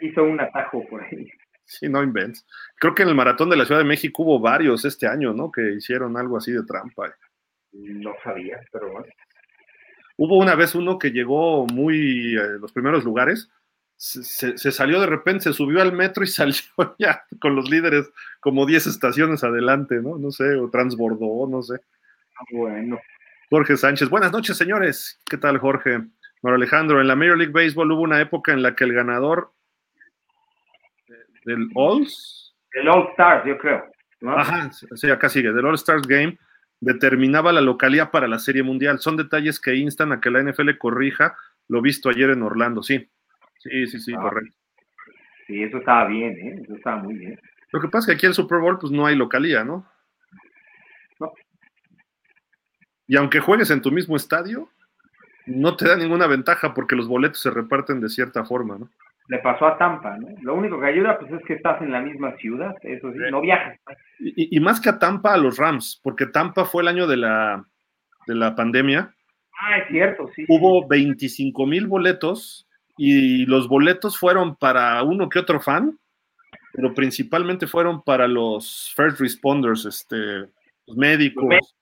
Hizo 0.00 0.22
un 0.24 0.40
atajo 0.40 0.86
por 0.88 1.02
ahí. 1.02 1.28
Sí, 1.64 1.88
no 1.88 2.02
invents. 2.02 2.46
Creo 2.76 2.94
que 2.94 3.02
en 3.02 3.08
el 3.10 3.14
maratón 3.14 3.50
de 3.50 3.56
la 3.56 3.64
Ciudad 3.64 3.80
de 3.80 3.86
México 3.86 4.22
hubo 4.22 4.40
varios 4.40 4.84
este 4.84 5.06
año, 5.06 5.32
¿no? 5.32 5.50
Que 5.50 5.74
hicieron 5.74 6.16
algo 6.16 6.36
así 6.36 6.52
de 6.52 6.64
trampa. 6.64 7.14
No 7.72 8.12
sabía, 8.22 8.60
pero 8.72 8.90
bueno. 8.92 9.06
Hubo 10.16 10.38
una 10.38 10.54
vez 10.54 10.74
uno 10.74 10.98
que 10.98 11.10
llegó 11.10 11.66
muy 11.66 12.36
eh, 12.36 12.58
los 12.60 12.72
primeros 12.72 13.04
lugares, 13.04 13.50
se, 13.96 14.22
se- 14.22 14.58
se 14.58 14.70
salió 14.72 15.00
de 15.00 15.06
repente, 15.06 15.44
se 15.44 15.52
subió 15.52 15.80
al 15.80 15.92
metro 15.92 16.22
y 16.24 16.26
salió 16.28 16.54
ya 16.98 17.24
con 17.40 17.54
los 17.56 17.70
líderes 17.70 18.10
como 18.40 18.66
10 18.66 18.86
estaciones 18.88 19.42
adelante, 19.44 19.96
¿no? 20.02 20.18
No 20.18 20.30
sé, 20.30 20.54
o 20.56 20.68
transbordó, 20.70 21.48
no 21.48 21.62
sé. 21.62 21.76
Ah, 22.38 22.44
Bueno, 22.52 22.98
Jorge 23.50 23.76
Sánchez, 23.76 24.08
buenas 24.10 24.32
noches, 24.32 24.56
señores. 24.56 25.20
¿Qué 25.28 25.36
tal, 25.38 25.58
Jorge? 25.58 26.02
Mauro 26.42 26.56
Alejandro, 26.56 27.00
en 27.00 27.08
la 27.08 27.16
Major 27.16 27.38
League 27.38 27.52
Baseball 27.52 27.90
hubo 27.92 28.02
una 28.02 28.20
época 28.20 28.52
en 28.52 28.62
la 28.62 28.74
que 28.74 28.84
el 28.84 28.92
ganador 28.92 29.52
del 31.44 31.68
Alls, 31.76 32.54
el 32.72 32.88
All 32.88 33.08
Stars, 33.10 33.44
yo 33.46 33.58
creo. 33.58 33.84
¿no? 34.20 34.36
Ajá, 34.38 34.70
sí, 34.72 35.10
acá 35.10 35.28
sigue. 35.28 35.52
Del 35.52 35.64
All 35.66 35.74
Stars 35.74 36.06
Game 36.06 36.38
determinaba 36.80 37.52
la 37.52 37.60
localidad 37.60 38.10
para 38.10 38.28
la 38.28 38.38
Serie 38.38 38.62
Mundial. 38.62 38.98
Son 38.98 39.16
detalles 39.16 39.60
que 39.60 39.74
instan 39.74 40.12
a 40.12 40.20
que 40.20 40.30
la 40.30 40.40
NFL 40.42 40.78
corrija 40.78 41.36
lo 41.68 41.80
visto 41.80 42.08
ayer 42.08 42.30
en 42.30 42.42
Orlando. 42.42 42.82
Sí, 42.82 43.08
sí, 43.58 43.86
sí, 43.86 43.98
sí, 44.00 44.14
Ah. 44.16 44.20
correcto. 44.22 44.56
Sí, 45.46 45.62
eso 45.62 45.78
estaba 45.78 46.06
bien, 46.06 46.32
¿eh? 46.38 46.60
Eso 46.62 46.76
estaba 46.76 47.02
muy 47.02 47.14
bien. 47.14 47.40
Lo 47.72 47.80
que 47.80 47.88
pasa 47.88 47.98
es 47.98 48.06
que 48.06 48.12
aquí 48.12 48.26
en 48.26 48.30
el 48.30 48.34
Super 48.34 48.58
Bowl 48.60 48.78
pues 48.78 48.92
no 48.92 49.06
hay 49.06 49.16
localía, 49.16 49.64
¿no? 49.64 49.86
No. 51.18 51.32
Y 53.08 53.16
aunque 53.16 53.40
juegues 53.40 53.70
en 53.70 53.82
tu 53.82 53.90
mismo 53.90 54.16
estadio, 54.16 54.68
no 55.46 55.76
te 55.76 55.88
da 55.88 55.96
ninguna 55.96 56.26
ventaja 56.26 56.74
porque 56.74 56.96
los 56.96 57.08
boletos 57.08 57.40
se 57.40 57.50
reparten 57.50 58.00
de 58.00 58.08
cierta 58.08 58.44
forma, 58.44 58.78
¿no? 58.78 58.88
Le 59.28 59.38
pasó 59.38 59.66
a 59.66 59.78
Tampa, 59.78 60.16
¿no? 60.18 60.28
Lo 60.42 60.54
único 60.54 60.80
que 60.80 60.86
ayuda, 60.86 61.18
pues, 61.18 61.32
es 61.32 61.42
que 61.46 61.54
estás 61.54 61.80
en 61.80 61.92
la 61.92 62.00
misma 62.00 62.36
ciudad, 62.38 62.74
eso 62.82 63.12
sí, 63.12 63.18
Sí. 63.18 63.30
no 63.30 63.40
viajas. 63.40 63.78
Y, 64.18 64.56
y 64.56 64.60
más 64.60 64.80
que 64.80 64.88
a 64.90 64.98
Tampa, 64.98 65.34
a 65.34 65.38
los 65.38 65.56
Rams, 65.58 66.00
porque 66.02 66.26
Tampa 66.26 66.64
fue 66.64 66.82
el 66.82 66.88
año 66.88 67.06
de 67.06 67.16
la, 67.16 67.64
de 68.26 68.34
la 68.34 68.54
pandemia. 68.54 69.14
Ah, 69.60 69.78
es 69.78 69.88
cierto, 69.88 70.28
sí. 70.34 70.44
hubo 70.48 70.86
25 70.88 71.66
mil 71.66 71.86
boletos 71.86 72.66
y 72.98 73.46
los 73.46 73.68
boletos 73.68 74.18
fueron 74.18 74.56
para 74.56 75.02
uno 75.04 75.28
que 75.28 75.38
otro 75.38 75.60
fan, 75.60 75.98
pero 76.72 76.92
principalmente 76.92 77.66
fueron 77.66 78.02
para 78.02 78.26
los 78.26 78.92
first 78.96 79.20
responders, 79.20 79.84
este, 79.86 80.16
los 80.86 80.96
médicos, 80.96 81.44
Los 81.44 81.48
médicos. 81.48 81.74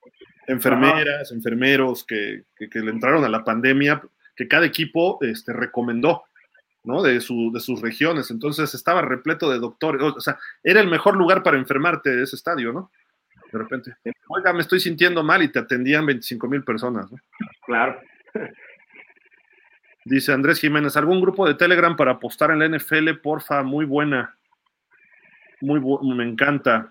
Enfermeras, 0.52 1.32
enfermeros 1.32 2.04
que, 2.04 2.44
que- 2.56 2.68
que 2.68 2.80
le 2.80 2.90
entraron 2.90 3.24
a 3.24 3.28
la 3.28 3.44
pandemia, 3.44 4.02
que 4.36 4.48
cada 4.48 4.66
equipo 4.66 5.18
este, 5.22 5.52
recomendó. 5.52 6.24
¿no? 6.82 7.02
De, 7.02 7.20
su, 7.20 7.50
de 7.52 7.60
sus 7.60 7.82
regiones, 7.82 8.30
entonces 8.30 8.72
estaba 8.74 9.02
repleto 9.02 9.50
de 9.50 9.58
doctores, 9.58 10.00
o 10.00 10.18
sea, 10.18 10.38
era 10.64 10.80
el 10.80 10.88
mejor 10.88 11.14
lugar 11.14 11.42
para 11.42 11.58
enfermarte 11.58 12.08
de 12.08 12.22
ese 12.22 12.36
estadio, 12.36 12.72
¿no? 12.72 12.90
De 13.52 13.58
repente, 13.58 13.96
oiga, 14.28 14.54
me 14.54 14.60
estoy 14.62 14.80
sintiendo 14.80 15.22
mal 15.22 15.42
y 15.42 15.48
te 15.52 15.58
atendían 15.58 16.06
25 16.06 16.48
mil 16.48 16.64
personas, 16.64 17.12
¿no? 17.12 17.18
Claro. 17.66 18.00
Dice 20.04 20.32
Andrés 20.32 20.58
Jiménez, 20.58 20.96
¿algún 20.96 21.20
grupo 21.20 21.46
de 21.46 21.54
Telegram 21.54 21.94
para 21.96 22.12
apostar 22.12 22.50
en 22.50 22.60
la 22.60 22.78
NFL? 22.78 23.10
Porfa, 23.22 23.62
muy 23.62 23.84
buena. 23.84 24.34
Muy 25.60 25.78
bu- 25.80 26.00
me 26.16 26.24
encanta. 26.24 26.90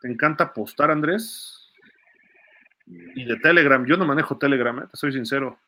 ¿Te 0.00 0.08
encanta 0.10 0.44
apostar, 0.44 0.90
Andrés? 0.90 1.57
Y 3.14 3.24
de 3.24 3.36
Telegram, 3.36 3.84
yo 3.86 3.96
no 3.96 4.06
manejo 4.06 4.38
Telegram, 4.38 4.78
¿eh? 4.78 4.82
te 4.90 4.96
soy 4.96 5.12
sincero. 5.12 5.58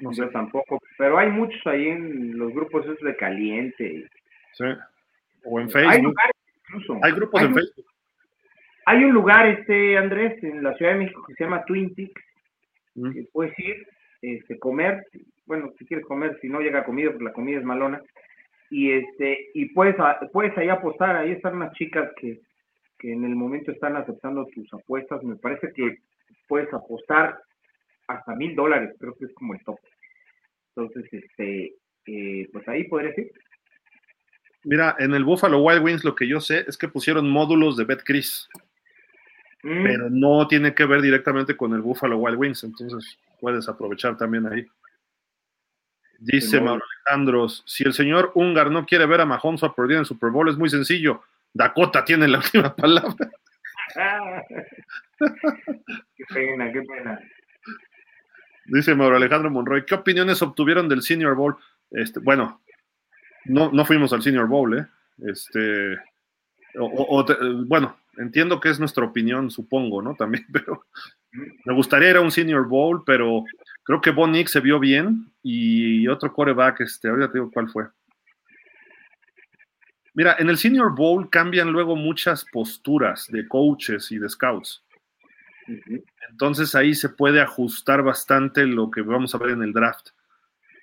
No 0.00 0.12
sé. 0.12 0.22
Yo 0.22 0.30
tampoco, 0.30 0.78
pero 0.98 1.18
hay 1.18 1.30
muchos 1.30 1.60
ahí 1.66 1.88
en 1.88 2.36
los 2.38 2.52
grupos 2.52 2.84
esos 2.84 2.98
de 3.00 3.16
caliente. 3.16 4.08
Sí. 4.54 4.64
O 5.44 5.60
en 5.60 5.66
Hay 5.66 5.72
Facebook. 5.72 6.04
lugares 6.04 6.36
incluso. 6.68 6.98
Hay 7.02 7.12
grupos 7.12 7.42
en 7.42 7.48
un- 7.48 7.54
Facebook. 7.54 7.86
Hay 8.86 9.04
un 9.04 9.12
lugar, 9.12 9.46
este 9.46 9.96
Andrés, 9.96 10.42
en 10.42 10.62
la 10.62 10.74
Ciudad 10.74 10.92
de 10.92 10.98
México 10.98 11.22
que 11.26 11.34
se 11.34 11.44
llama 11.44 11.64
Twin 11.66 11.94
Peaks, 11.94 12.20
Mm. 12.94 13.12
que 13.12 13.24
puedes 13.32 13.58
ir, 13.58 13.86
este, 14.22 14.58
comer, 14.58 15.04
bueno, 15.46 15.72
si 15.78 15.86
quieres 15.86 16.04
comer, 16.06 16.36
si 16.40 16.48
no 16.48 16.60
llega 16.60 16.84
comida, 16.84 17.10
pues 17.10 17.22
la 17.22 17.32
comida 17.32 17.58
es 17.58 17.64
malona, 17.64 18.00
y 18.70 18.90
este, 18.92 19.50
y 19.54 19.66
puedes, 19.66 19.94
puedes 20.32 20.56
ahí 20.58 20.68
apostar, 20.68 21.16
ahí 21.16 21.32
están 21.32 21.56
unas 21.56 21.72
chicas 21.74 22.10
que, 22.20 22.40
que 22.98 23.12
en 23.12 23.24
el 23.24 23.34
momento 23.34 23.70
están 23.72 23.96
aceptando 23.96 24.46
tus 24.46 24.72
apuestas, 24.74 25.22
me 25.22 25.36
parece 25.36 25.72
que 25.74 25.98
puedes 26.48 26.72
apostar 26.72 27.38
hasta 28.08 28.34
mil 28.34 28.54
dólares, 28.54 28.94
creo 28.98 29.14
que 29.16 29.26
es 29.26 29.34
como 29.34 29.54
el 29.54 29.64
top. 29.64 29.78
Entonces, 30.74 31.12
este, 31.12 31.74
eh, 32.06 32.48
pues 32.52 32.66
ahí 32.68 32.84
podrías 32.84 33.16
ir. 33.18 33.30
Mira, 34.64 34.96
en 34.98 35.14
el 35.14 35.24
Buffalo 35.24 35.60
Wild 35.60 35.82
Wings 35.82 36.04
lo 36.04 36.14
que 36.14 36.28
yo 36.28 36.40
sé 36.40 36.64
es 36.68 36.76
que 36.78 36.88
pusieron 36.88 37.28
módulos 37.28 37.76
de 37.76 37.84
BetCris, 37.84 38.48
Mm, 39.62 39.84
pero 39.84 40.10
no 40.10 40.48
tiene 40.48 40.74
que 40.74 40.84
ver 40.84 41.00
directamente 41.00 41.56
con 41.56 41.72
el 41.72 41.80
Buffalo 41.80 42.18
Wild 42.18 42.38
Wings, 42.38 42.64
entonces 42.64 43.18
puedes 43.40 43.68
aprovechar 43.68 44.16
también 44.16 44.46
ahí. 44.46 44.66
Dice 46.18 46.58
El. 46.58 46.64
Mauro 46.64 46.84
Alejandros, 47.06 47.62
si 47.66 47.84
el 47.84 47.92
señor 47.92 48.32
Ungar 48.34 48.70
no 48.70 48.84
quiere 48.86 49.06
ver 49.06 49.20
a 49.20 49.26
Mahomes 49.26 49.62
a 49.62 49.72
perder 49.72 49.98
en 49.98 50.04
Super 50.04 50.30
Bowl, 50.30 50.48
es 50.48 50.56
muy 50.56 50.68
sencillo. 50.68 51.22
Dakota 51.52 52.04
tiene 52.04 52.26
la 52.26 52.38
última 52.44 52.74
palabra. 52.74 53.30
qué 56.16 56.24
pena, 56.34 56.72
qué 56.72 56.82
pena. 56.82 57.20
Dice 58.66 58.94
Mauro 58.94 59.16
Alejandro 59.16 59.50
Monroy, 59.50 59.84
¿qué 59.84 59.94
opiniones 59.94 60.40
obtuvieron 60.42 60.88
del 60.88 61.02
Senior 61.02 61.34
Bowl? 61.34 61.56
Este, 61.90 62.20
bueno, 62.20 62.62
no, 63.44 63.70
no 63.72 63.84
fuimos 63.84 64.12
al 64.12 64.22
Senior 64.22 64.46
Bowl, 64.46 64.78
¿eh? 64.78 64.86
Este, 65.26 65.96
o- 66.78 67.26
bueno, 67.66 67.96
entiendo 68.18 68.60
que 68.60 68.70
es 68.70 68.78
nuestra 68.80 69.04
opinión, 69.04 69.50
supongo, 69.50 70.00
¿no? 70.02 70.14
También, 70.14 70.46
pero 70.52 70.86
me 71.64 71.74
gustaría 71.74 72.10
ir 72.10 72.16
a 72.16 72.20
un 72.22 72.30
Senior 72.30 72.66
Bowl, 72.68 73.02
pero 73.04 73.44
creo 73.82 74.00
que 74.00 74.10
Von 74.10 74.32
Nix 74.32 74.52
se 74.52 74.60
vio 74.60 74.78
bien 74.78 75.32
y 75.42 76.06
otro 76.08 76.32
coreback, 76.32 76.80
este, 76.82 77.08
ahorita 77.08 77.28
te 77.32 77.38
digo 77.38 77.50
cuál 77.52 77.68
fue. 77.68 77.84
Mira, 80.14 80.36
en 80.38 80.50
el 80.50 80.58
Senior 80.58 80.94
Bowl 80.94 81.30
cambian 81.30 81.72
luego 81.72 81.96
muchas 81.96 82.44
posturas 82.52 83.26
de 83.30 83.48
coaches 83.48 84.10
y 84.12 84.18
de 84.18 84.28
scouts. 84.28 84.82
Entonces 86.30 86.74
ahí 86.74 86.94
se 86.94 87.08
puede 87.08 87.40
ajustar 87.40 88.02
bastante 88.02 88.66
lo 88.66 88.90
que 88.90 89.02
vamos 89.02 89.34
a 89.34 89.38
ver 89.38 89.50
en 89.50 89.62
el 89.62 89.72
draft. 89.72 90.08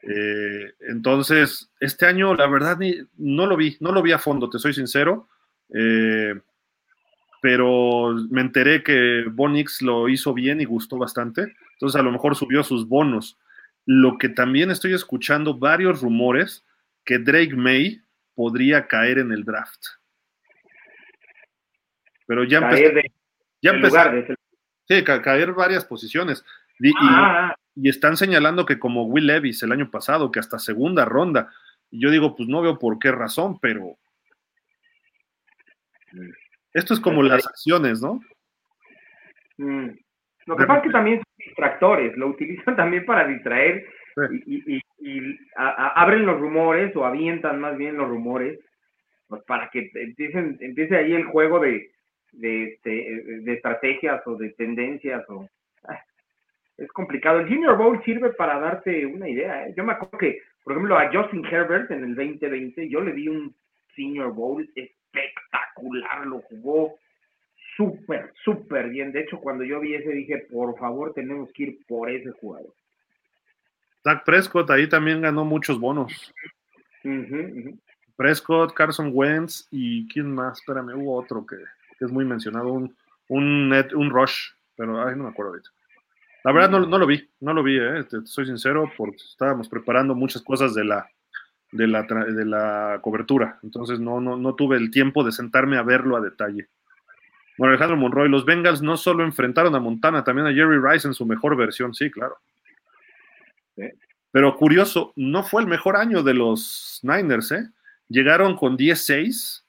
Eh, 0.03 0.73
entonces, 0.87 1.69
este 1.79 2.05
año, 2.05 2.33
la 2.33 2.47
verdad, 2.47 2.77
ni- 2.77 2.95
no 3.17 3.45
lo 3.45 3.57
vi, 3.57 3.75
no 3.81 3.91
lo 3.91 4.01
vi 4.01 4.13
a 4.13 4.19
fondo, 4.19 4.49
te 4.49 4.57
soy 4.59 4.73
sincero. 4.73 5.27
Eh, 5.73 6.33
pero 7.41 8.15
me 8.29 8.41
enteré 8.41 8.83
que 8.83 9.25
Bonix 9.31 9.81
lo 9.81 10.09
hizo 10.09 10.33
bien 10.33 10.59
y 10.61 10.65
gustó 10.65 10.97
bastante. 10.97 11.53
Entonces, 11.73 11.99
a 11.99 12.03
lo 12.03 12.11
mejor 12.11 12.35
subió 12.35 12.63
sus 12.63 12.87
bonos. 12.87 13.37
Lo 13.85 14.17
que 14.17 14.29
también 14.29 14.71
estoy 14.71 14.93
escuchando 14.93 15.57
varios 15.57 16.01
rumores 16.01 16.65
que 17.05 17.17
Drake 17.17 17.55
May 17.55 18.01
podría 18.39 18.87
caer 18.87 19.17
en 19.19 19.33
el 19.33 19.43
draft. 19.43 19.81
Pero 22.25 22.45
ya 22.45 22.59
empezó. 22.59 22.93
De- 22.95 23.11
Ya 23.61 23.71
empezó. 23.71 23.97
de 24.11 24.35
Sí, 24.87 25.03
ca- 25.03 25.21
caer 25.21 25.51
varias 25.51 25.83
posiciones. 25.83 26.45
Y- 26.79 26.93
Ah, 27.01 27.49
ah, 27.49 27.55
y, 27.75 27.89
están 27.89 28.15
señalando 28.15 28.65
que 28.65 28.79
como 28.79 29.03
Will 29.03 29.27
Levis 29.27 29.61
el 29.63 29.73
año 29.73 29.91
pasado, 29.91 30.31
que 30.31 30.39
hasta 30.39 30.57
segunda 30.57 31.03
ronda. 31.03 31.51
Y 31.91 32.01
yo 32.01 32.09
digo, 32.11 32.33
pues 32.37 32.47
no 32.47 32.61
veo 32.61 32.79
por 32.79 32.97
qué 32.97 33.11
razón, 33.11 33.59
pero 33.59 33.97
esto 36.73 36.93
es 36.93 37.01
como 37.01 37.21
las 37.21 37.45
acciones, 37.45 38.01
¿no? 38.01 38.21
mm. 39.57 39.89
Lo 40.45 40.55
que 40.55 40.65
pasa 40.65 40.79
es 40.79 40.85
que 40.85 40.91
también 40.91 41.17
son 41.17 41.45
distractores, 41.45 42.15
lo 42.15 42.27
utilizan 42.27 42.75
también 42.77 43.05
para 43.05 43.27
distraer 43.27 43.85
Y, 44.45 44.77
y- 44.77 44.81
y- 44.99 45.37
a- 45.55 46.01
abren 46.01 46.25
los 46.25 46.39
rumores 46.39 46.95
o 46.95 47.05
avientan 47.05 47.59
más 47.59 47.77
bien 47.77 47.97
los 47.97 48.07
rumores 48.09 48.59
pues 49.27 49.43
para 49.43 49.69
que 49.69 49.91
empiecen, 49.93 50.57
empiece 50.59 50.95
ahí 50.95 51.13
el 51.13 51.25
juego 51.25 51.59
de, 51.59 51.91
de, 52.31 52.79
de- 52.83 53.41
de 53.41 53.53
estrategias 53.53 54.25
o 54.25 54.35
de 54.35 54.49
tendencias 54.51 55.23
o 55.29 55.47
ah, 55.87 55.99
es 56.77 56.91
complicado. 56.93 57.39
El 57.39 57.47
Junior 57.47 57.77
Bowl 57.77 58.01
sirve 58.03 58.31
para 58.31 58.59
darte 58.59 59.05
una 59.05 59.29
idea. 59.29 59.67
¿eh? 59.67 59.73
Yo 59.77 59.83
me 59.83 59.93
acuerdo 59.93 60.17
que, 60.17 60.41
por 60.63 60.73
ejemplo, 60.73 60.97
a 60.97 61.11
Justin 61.13 61.45
Herbert 61.45 61.91
en 61.91 62.03
el 62.03 62.15
2020, 62.15 62.89
yo 62.89 63.01
le 63.01 63.13
di 63.13 63.27
un 63.27 63.53
Senior 63.95 64.33
Bowl 64.33 64.67
espectacular, 64.75 66.25
lo 66.25 66.39
jugó 66.41 66.95
súper, 67.75 68.31
súper 68.43 68.89
bien. 68.89 69.11
De 69.11 69.21
hecho, 69.21 69.39
cuando 69.39 69.63
yo 69.63 69.79
vi 69.79 69.93
ese 69.95 70.09
dije, 70.11 70.39
por 70.51 70.77
favor, 70.77 71.13
tenemos 71.13 71.51
que 71.53 71.63
ir 71.63 71.77
por 71.87 72.09
ese 72.09 72.31
jugador. 72.31 72.73
Dak 74.03 74.23
Prescott 74.23 74.69
ahí 74.71 74.87
también 74.87 75.21
ganó 75.21 75.45
muchos 75.45 75.79
bonos. 75.79 76.33
Prescott, 78.15 78.73
Carson 78.73 79.11
Wentz 79.13 79.67
y 79.71 80.07
quién 80.09 80.33
más, 80.33 80.59
espérame, 80.59 80.93
hubo 80.95 81.15
otro 81.17 81.45
que, 81.45 81.55
que 81.97 82.05
es 82.05 82.11
muy 82.11 82.25
mencionado, 82.25 82.67
un, 82.73 82.95
un, 83.29 83.69
net- 83.69 83.93
un 83.93 84.09
rush, 84.09 84.49
pero 84.75 85.05
ay, 85.05 85.15
no 85.15 85.23
me 85.23 85.29
acuerdo 85.29 85.51
ahorita. 85.51 85.69
La 86.43 86.51
verdad 86.51 86.69
no, 86.69 86.85
no 86.85 86.97
lo 86.97 87.05
vi, 87.05 87.29
no 87.41 87.53
lo 87.53 87.63
vi, 87.63 87.77
eh, 87.77 88.03
te, 88.09 88.21
te 88.21 88.25
soy 88.27 88.45
sincero, 88.45 88.91
porque 88.97 89.17
estábamos 89.17 89.69
preparando 89.69 90.15
muchas 90.15 90.41
cosas 90.41 90.73
de 90.73 90.83
la, 90.83 91.09
de 91.71 91.87
la, 91.87 92.03
de 92.03 92.45
la 92.45 92.99
cobertura, 93.01 93.59
entonces 93.63 93.99
no, 93.99 94.19
no, 94.19 94.35
no 94.37 94.55
tuve 94.55 94.77
el 94.77 94.91
tiempo 94.91 95.23
de 95.23 95.31
sentarme 95.31 95.77
a 95.77 95.83
verlo 95.83 96.17
a 96.17 96.21
detalle. 96.21 96.67
Bueno, 97.57 97.71
Alejandro 97.73 97.97
Monroy, 97.97 98.29
los 98.29 98.45
Bengals 98.45 98.81
no 98.81 98.95
solo 98.97 99.23
enfrentaron 99.23 99.75
a 99.75 99.79
Montana, 99.79 100.23
también 100.23 100.47
a 100.47 100.53
Jerry 100.53 100.79
Rice 100.81 101.07
en 101.07 101.13
su 101.13 101.25
mejor 101.25 101.55
versión, 101.57 101.93
sí, 101.93 102.09
claro. 102.09 102.37
Sí. 103.79 103.89
Pero 104.31 104.55
curioso, 104.57 105.13
no 105.15 105.43
fue 105.43 105.61
el 105.61 105.67
mejor 105.67 105.95
año 105.95 106.21
de 106.21 106.33
los 106.33 106.99
Niners, 107.03 107.51
¿eh? 107.51 107.69
Llegaron 108.07 108.55
con 108.55 108.77
10-6, 108.77 109.63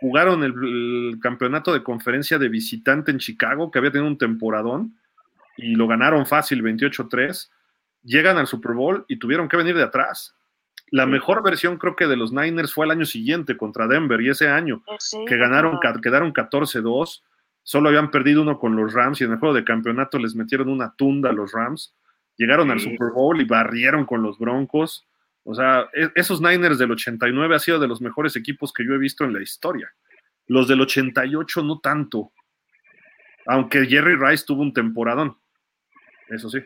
jugaron 0.00 0.42
el, 0.42 0.52
el 0.52 1.18
campeonato 1.20 1.72
de 1.72 1.82
conferencia 1.82 2.38
de 2.38 2.48
visitante 2.48 3.10
en 3.10 3.18
Chicago, 3.18 3.70
que 3.70 3.78
había 3.78 3.92
tenido 3.92 4.08
un 4.08 4.18
temporadón, 4.18 4.96
y 5.56 5.74
lo 5.74 5.86
ganaron 5.86 6.26
fácil 6.26 6.62
28-3. 6.62 7.50
Llegan 8.02 8.38
al 8.38 8.46
Super 8.46 8.72
Bowl 8.72 9.04
y 9.08 9.18
tuvieron 9.18 9.48
que 9.48 9.56
venir 9.56 9.76
de 9.76 9.82
atrás. 9.82 10.34
La 10.90 11.06
mejor 11.06 11.42
versión 11.42 11.78
creo 11.78 11.96
que 11.96 12.06
de 12.06 12.16
los 12.16 12.32
Niners 12.32 12.72
fue 12.72 12.86
el 12.86 12.92
año 12.92 13.04
siguiente 13.04 13.56
contra 13.56 13.88
Denver 13.88 14.20
y 14.20 14.30
ese 14.30 14.48
año 14.48 14.82
que 15.26 15.36
ganaron, 15.36 15.80
quedaron 16.00 16.32
14-2, 16.32 17.22
solo 17.64 17.88
habían 17.88 18.12
perdido 18.12 18.42
uno 18.42 18.58
con 18.58 18.76
los 18.76 18.92
Rams 18.92 19.20
y 19.20 19.24
en 19.24 19.32
el 19.32 19.38
juego 19.38 19.54
de 19.54 19.64
campeonato 19.64 20.18
les 20.18 20.36
metieron 20.36 20.68
una 20.68 20.94
tunda 20.94 21.30
a 21.30 21.32
los 21.32 21.50
Rams, 21.50 21.96
llegaron 22.36 22.70
al. 22.70 22.80
Super 22.80 23.10
Bowl 23.12 23.40
y 23.40 23.44
barrieron 23.44 24.04
con 24.04 24.22
los 24.22 24.38
Broncos. 24.38 25.06
O 25.44 25.54
sea, 25.54 25.88
e- 25.92 26.10
esos 26.14 26.40
Niners 26.40 26.78
del 26.78 26.92
89 26.92 27.54
ha 27.54 27.58
sido 27.58 27.78
de 27.78 27.88
los 27.88 28.00
mejores 28.00 28.36
equipos 28.36 28.72
que 28.72 28.84
yo 28.84 28.94
he 28.94 28.98
visto 28.98 29.24
en 29.24 29.32
la 29.32 29.42
historia. 29.42 29.92
Los 30.46 30.68
del 30.68 30.80
88 30.80 31.62
no 31.62 31.80
tanto, 31.80 32.32
aunque 33.46 33.86
Jerry 33.86 34.16
Rice 34.16 34.44
tuvo 34.46 34.62
un 34.62 34.72
temporadón, 34.72 35.36
eso 36.28 36.48
sí. 36.50 36.60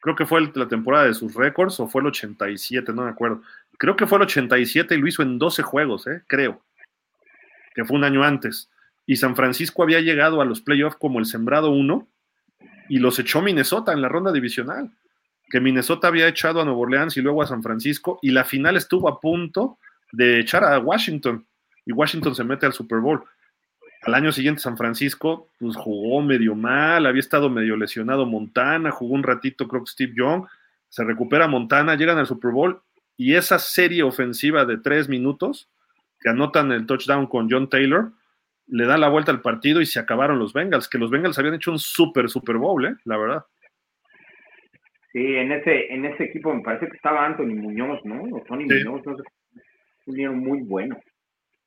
Creo 0.00 0.16
que 0.16 0.26
fue 0.26 0.50
la 0.54 0.66
temporada 0.66 1.04
de 1.04 1.14
sus 1.14 1.34
récords 1.34 1.78
o 1.78 1.88
fue 1.88 2.00
el 2.00 2.08
87, 2.08 2.92
no 2.92 3.04
me 3.04 3.10
acuerdo. 3.10 3.42
Creo 3.78 3.96
que 3.96 4.06
fue 4.06 4.18
el 4.18 4.22
87 4.22 4.94
y 4.94 4.98
lo 4.98 5.06
hizo 5.06 5.22
en 5.22 5.38
12 5.38 5.62
juegos, 5.62 6.06
¿eh? 6.06 6.22
creo, 6.26 6.62
que 7.74 7.84
fue 7.84 7.96
un 7.96 8.04
año 8.04 8.24
antes. 8.24 8.70
Y 9.06 9.16
San 9.16 9.36
Francisco 9.36 9.82
había 9.82 10.00
llegado 10.00 10.40
a 10.40 10.44
los 10.44 10.60
playoffs 10.60 10.96
como 10.96 11.18
el 11.18 11.26
sembrado 11.26 11.70
uno 11.70 12.08
y 12.88 12.98
los 12.98 13.18
echó 13.18 13.42
Minnesota 13.42 13.92
en 13.92 14.02
la 14.02 14.08
ronda 14.08 14.32
divisional. 14.32 14.90
Que 15.48 15.60
Minnesota 15.60 16.08
había 16.08 16.28
echado 16.28 16.60
a 16.60 16.64
Nueva 16.64 16.80
Orleans 16.80 17.16
y 17.16 17.20
luego 17.20 17.42
a 17.42 17.46
San 17.46 17.62
Francisco 17.62 18.18
y 18.22 18.30
la 18.30 18.44
final 18.44 18.76
estuvo 18.76 19.08
a 19.08 19.20
punto 19.20 19.78
de 20.12 20.40
echar 20.40 20.64
a 20.64 20.78
Washington 20.78 21.46
y 21.84 21.92
Washington 21.92 22.34
se 22.34 22.44
mete 22.44 22.66
al 22.66 22.72
Super 22.72 23.00
Bowl. 23.00 23.22
Al 24.02 24.14
año 24.14 24.32
siguiente 24.32 24.60
San 24.60 24.76
Francisco 24.76 25.48
pues, 25.58 25.76
jugó 25.76 26.22
medio 26.22 26.54
mal, 26.54 27.06
había 27.06 27.20
estado 27.20 27.50
medio 27.50 27.76
lesionado 27.76 28.26
Montana, 28.26 28.90
jugó 28.90 29.14
un 29.14 29.22
ratito 29.22 29.68
creo 29.68 29.84
que 29.84 29.90
Steve 29.90 30.12
Young, 30.16 30.44
se 30.88 31.04
recupera 31.04 31.48
Montana, 31.48 31.94
llegan 31.94 32.18
al 32.18 32.26
Super 32.26 32.50
Bowl 32.50 32.80
y 33.16 33.34
esa 33.34 33.58
serie 33.58 34.02
ofensiva 34.02 34.64
de 34.64 34.78
tres 34.78 35.08
minutos 35.08 35.68
que 36.20 36.30
anotan 36.30 36.72
el 36.72 36.86
touchdown 36.86 37.26
con 37.26 37.50
John 37.50 37.68
Taylor, 37.68 38.12
le 38.72 38.86
da 38.86 38.96
la 38.96 39.08
vuelta 39.08 39.30
al 39.30 39.42
partido 39.42 39.80
y 39.80 39.86
se 39.86 40.00
acabaron 40.00 40.38
los 40.38 40.52
Bengals, 40.52 40.88
que 40.88 40.98
los 40.98 41.10
Bengals 41.10 41.38
habían 41.38 41.54
hecho 41.54 41.70
un 41.72 41.78
super 41.78 42.28
Super 42.28 42.56
Bowl, 42.56 42.84
¿eh? 42.86 42.94
la 43.04 43.18
verdad. 43.18 43.44
Sí, 45.12 45.36
en 45.36 45.52
ese, 45.52 45.92
en 45.92 46.06
ese 46.06 46.24
equipo 46.24 46.54
me 46.54 46.62
parece 46.62 46.88
que 46.88 46.96
estaba 46.96 47.26
Anthony 47.26 47.54
Muñoz, 47.54 48.00
¿no? 48.04 48.22
O 48.34 48.42
Tony 48.44 48.66
Sí. 48.68 48.82
Muñoz, 48.84 49.02
sé. 49.04 50.26
Un 50.26 50.38
muy 50.38 50.62
bueno. 50.62 50.98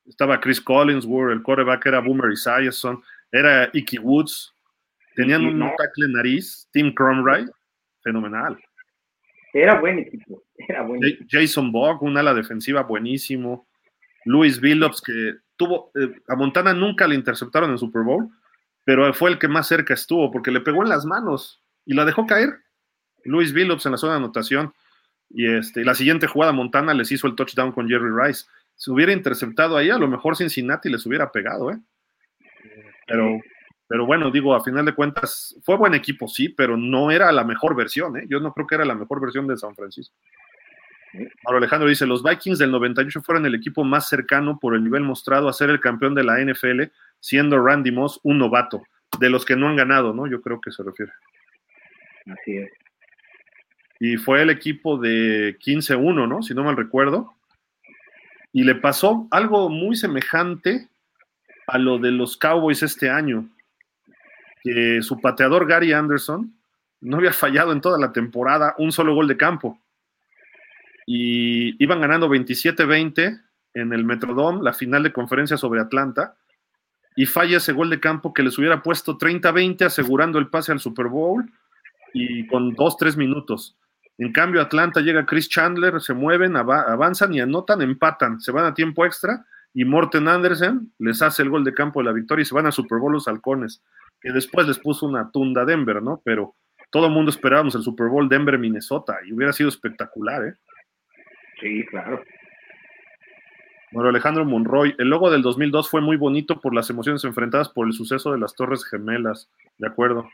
Estaba 0.06 0.40
Chris 0.40 0.60
Collinsworth, 0.60 1.32
el 1.32 1.44
quarterback 1.44 1.86
era 1.86 2.00
Boomer 2.00 2.32
Esiason, 2.32 3.02
era 3.32 3.70
Icky 3.72 4.00
Woods, 4.00 4.52
Tenían 5.16 5.42
Sí, 5.42 5.48
un 5.48 5.60
no. 5.60 5.72
tackle 5.78 6.08
nariz, 6.10 6.68
Tim 6.74 6.94
Cromray, 6.94 7.46
fenomenal. 8.04 8.58
Era 9.54 9.80
buen 9.80 10.00
equipo, 10.00 10.44
era 10.58 10.82
buen. 10.82 11.00
Jason 11.30 11.72
Bogg, 11.72 12.04
un 12.04 12.18
ala 12.18 12.34
defensiva 12.34 12.84
buenísimo. 12.84 13.68
Luis 14.26 14.60
Billups, 14.60 15.02
que 15.02 15.36
tuvo, 15.56 15.92
eh, 15.96 16.12
a 16.28 16.36
Montana 16.36 16.74
nunca 16.74 17.08
le 17.08 17.16
interceptaron 17.16 17.72
en 17.72 17.78
Super 17.78 18.04
Bowl, 18.04 18.30
pero 18.84 19.12
fue 19.14 19.32
el 19.32 19.40
que 19.40 19.48
más 19.48 19.68
cerca 19.68 19.94
estuvo, 19.94 20.32
porque 20.32 20.52
le 20.52 20.62
pegó 20.62 20.84
en 20.84 20.90
las 20.90 21.06
manos 21.06 21.62
y 21.86 21.94
la 21.94 22.06
dejó 22.06 22.26
caer. 22.26 22.60
Luis 23.24 23.54
Billups 23.54 23.86
en 23.86 23.94
la 23.94 23.98
zona 23.98 24.14
de 24.14 24.20
anotación. 24.20 24.74
Y 25.30 25.48
este, 25.48 25.84
la 25.84 25.96
siguiente 25.96 26.28
jugada, 26.28 26.52
Montana 26.52 26.94
les 26.94 27.12
hizo 27.12 27.28
el 27.28 27.36
touchdown 27.36 27.72
con 27.72 27.88
Jerry 27.88 28.12
Rice. 28.12 28.46
Si 28.76 28.92
hubiera 28.92 29.14
interceptado 29.14 29.78
ahí, 29.78 29.90
a 29.90 29.98
lo 29.98 30.08
mejor 30.08 30.36
Cincinnati 30.36 30.90
les 30.90 31.06
hubiera 31.06 31.32
pegado, 31.32 31.72
¿eh? 31.72 31.80
Pero, 33.08 33.40
pero 33.88 34.06
bueno, 34.06 34.32
digo, 34.32 34.56
a 34.56 34.64
final 34.64 34.86
de 34.86 34.94
cuentas, 34.94 35.56
fue 35.64 35.78
buen 35.78 35.94
equipo, 35.94 36.28
sí, 36.28 36.50
pero 36.50 36.78
no 36.78 37.12
era 37.12 37.32
la 37.32 37.44
mejor 37.44 37.76
versión, 37.76 38.18
¿eh? 38.18 38.26
Yo 38.28 38.40
no 38.40 38.54
creo 38.54 38.68
que 38.68 38.76
era 38.76 38.86
la 38.86 38.96
mejor 38.96 39.22
versión 39.22 39.48
de 39.48 39.58
San 39.58 39.76
Francisco. 39.76 40.16
Mauro 41.44 41.58
Alejandro 41.58 41.88
dice, 41.88 42.06
los 42.06 42.24
Vikings 42.24 42.60
del 42.60 42.72
98 42.72 43.22
fueron 43.22 43.46
el 43.46 43.56
equipo 43.56 43.84
más 43.84 44.10
cercano 44.10 44.60
por 44.60 44.76
el 44.76 44.84
nivel 44.84 45.04
mostrado 45.04 45.48
a 45.48 45.54
ser 45.54 45.70
el 45.70 45.80
campeón 45.80 46.16
de 46.16 46.24
la 46.24 46.40
NFL, 46.40 46.84
siendo 47.20 47.64
Randy 47.64 47.92
Moss 47.92 48.20
un 48.24 48.40
novato, 48.40 48.84
de 49.20 49.30
los 49.30 49.46
que 49.46 49.56
no 49.56 49.68
han 49.68 49.76
ganado, 49.76 50.14
¿no? 50.14 50.28
Yo 50.28 50.42
creo 50.42 50.60
que 50.60 50.72
se 50.72 50.84
refiere. 50.84 51.12
Así 52.26 52.58
es. 52.58 52.72
Y 54.00 54.18
fue 54.18 54.42
el 54.42 54.50
equipo 54.50 54.98
de 54.98 55.58
15-1, 55.60 56.28
¿no? 56.28 56.42
Si 56.42 56.54
no 56.54 56.64
mal 56.64 56.76
recuerdo. 56.76 57.34
Y 58.52 58.64
le 58.64 58.76
pasó 58.76 59.28
algo 59.32 59.70
muy 59.70 59.96
semejante 59.96 60.88
a 61.68 61.78
lo 61.78 61.98
de 61.98 62.12
los 62.12 62.38
Cowboys 62.38 62.84
este 62.84 63.10
año, 63.10 63.50
que 64.64 65.02
su 65.02 65.20
pateador 65.20 65.68
Gary 65.68 65.94
Anderson 65.94 66.54
no 67.02 67.18
había 67.18 67.34
fallado 67.34 67.72
en 67.72 67.82
toda 67.82 68.00
la 68.00 68.12
temporada 68.12 68.76
un 68.78 68.92
solo 68.92 69.14
gol 69.14 69.28
de 69.28 69.38
campo. 69.38 69.80
Y 71.06 71.82
iban 71.84 72.02
ganando 72.02 72.30
27-20 72.30 73.42
en 73.74 73.94
el 73.94 74.06
Metrodome, 74.06 74.64
la 74.64 74.74
final 74.74 75.04
de 75.04 75.14
conferencia 75.14 75.58
sobre 75.58 75.82
Atlanta, 75.82 76.36
y 77.16 77.26
falla 77.26 77.58
ese 77.58 77.74
gol 77.74 77.90
de 77.90 78.00
campo 78.00 78.34
que 78.34 78.44
les 78.44 78.58
hubiera 78.58 78.82
puesto 78.82 79.18
30-20 79.18 79.86
asegurando 79.86 80.40
el 80.40 80.48
pase 80.48 80.72
al 80.72 80.80
Super 80.80 81.08
Bowl 81.08 81.50
y 82.14 82.46
con 82.48 82.76
2-3 82.76 83.18
minutos. 83.18 83.78
En 84.18 84.32
cambio, 84.32 84.62
Atlanta 84.62 85.02
llega 85.02 85.26
Chris 85.26 85.50
Chandler, 85.50 86.02
se 86.02 86.14
mueven, 86.14 86.54
ava- 86.56 86.86
avanzan 86.92 87.34
y 87.34 87.40
anotan, 87.42 87.82
empatan, 87.82 88.40
se 88.42 88.52
van 88.52 88.66
a 88.66 88.74
tiempo 88.74 89.06
extra 89.06 89.46
y 89.74 89.84
Morten 89.86 90.28
Andersen 90.30 90.94
les 91.00 91.22
hace 91.22 91.44
el 91.44 91.50
gol 91.50 91.64
de 91.66 91.74
campo 91.74 92.00
de 92.00 92.06
la 92.06 92.14
victoria 92.14 92.44
y 92.44 92.46
se 92.46 92.56
van 92.56 92.66
a 92.66 92.72
Super 92.72 92.98
Bowl 93.00 93.12
los 93.12 93.28
halcones, 93.28 93.82
que 94.22 94.32
después 94.32 94.66
les 94.68 94.80
puso 94.80 95.06
una 95.06 95.30
tunda 95.32 95.66
Denver, 95.66 96.02
¿no? 96.02 96.22
Pero 96.24 96.56
todo 96.92 97.08
el 97.08 97.12
mundo 97.14 97.30
esperábamos 97.30 97.76
el 97.76 97.84
Super 97.84 98.08
Bowl 98.08 98.30
Denver-Minnesota 98.30 99.18
y 99.28 99.34
hubiera 99.34 99.52
sido 99.52 99.68
espectacular, 99.70 100.46
¿eh? 100.46 100.54
Sí, 101.66 101.84
claro. 101.88 102.24
Bueno, 103.92 104.10
Alejandro 104.10 104.46
Monroy, 104.46 104.94
el 105.00 105.10
logo 105.10 105.32
del 105.32 105.42
2002 105.42 105.90
fue 105.90 106.00
muy 106.00 106.16
bonito 106.16 106.60
por 106.60 106.76
las 106.76 106.92
emociones 106.92 107.24
enfrentadas 107.24 107.70
por 107.70 107.88
el 107.88 107.94
suceso 107.94 108.32
de 108.32 108.38
las 108.38 108.54
Torres 108.54 108.86
Gemelas, 108.86 109.50
de 109.80 109.88
acuerdo. 109.88 110.30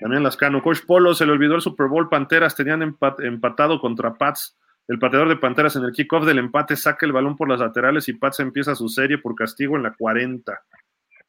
También 0.00 0.24
Lascano, 0.24 0.62
Coach 0.64 0.80
Polo, 0.84 1.14
se 1.14 1.26
le 1.26 1.30
olvidó 1.32 1.54
el 1.54 1.60
Super 1.60 1.86
Bowl, 1.86 2.08
Panteras 2.08 2.56
tenían 2.56 2.80
empat- 2.82 3.24
empatado 3.24 3.78
contra 3.80 4.14
Pats. 4.14 4.56
El 4.88 4.98
pateador 4.98 5.28
de 5.28 5.36
Panteras 5.36 5.76
en 5.76 5.84
el 5.84 5.92
kickoff 5.92 6.26
del 6.26 6.38
empate 6.38 6.74
saca 6.74 7.06
el 7.06 7.12
balón 7.12 7.36
por 7.36 7.48
las 7.48 7.60
laterales 7.60 8.08
y 8.08 8.14
Pats 8.14 8.40
empieza 8.40 8.74
su 8.74 8.88
serie 8.88 9.18
por 9.18 9.36
castigo 9.36 9.76
en 9.76 9.84
la 9.84 9.94
40 9.94 10.60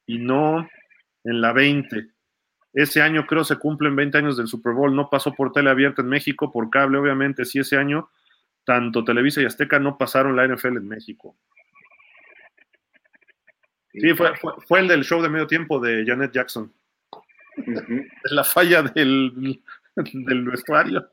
y 0.07 0.17
no 0.17 0.67
en 1.23 1.39
la 1.41 1.53
20. 1.53 2.07
Ese 2.73 3.03
año 3.03 3.27
creo 3.27 3.43
se 3.43 3.57
cumplen 3.57 3.95
20 3.95 4.17
años 4.17 4.37
del 4.37 4.47
Super 4.47 4.73
Bowl, 4.73 4.95
no 4.95 5.07
pasó 5.07 5.33
por 5.33 5.51
tele 5.51 5.69
abierta 5.69 6.01
en 6.01 6.09
México, 6.09 6.51
por 6.51 6.71
cable, 6.71 6.97
obviamente, 6.97 7.45
sí 7.45 7.59
ese 7.59 7.77
año 7.77 8.09
tanto 8.65 9.03
Televisa 9.03 9.41
y 9.41 9.45
Azteca 9.45 9.79
no 9.79 9.97
pasaron 9.97 10.35
la 10.35 10.47
NFL 10.47 10.77
en 10.77 10.87
México. 10.87 11.35
Sí, 13.93 14.13
fue, 14.13 14.35
fue, 14.35 14.53
fue 14.67 14.79
el 14.81 14.87
del 14.87 15.03
show 15.03 15.21
de 15.21 15.29
medio 15.29 15.47
tiempo 15.47 15.79
de 15.79 16.03
Janet 16.05 16.31
Jackson. 16.33 16.71
Es 17.57 18.31
la 18.31 18.43
falla 18.43 18.81
del, 18.83 19.61
del 19.95 20.43
vestuario. 20.49 21.07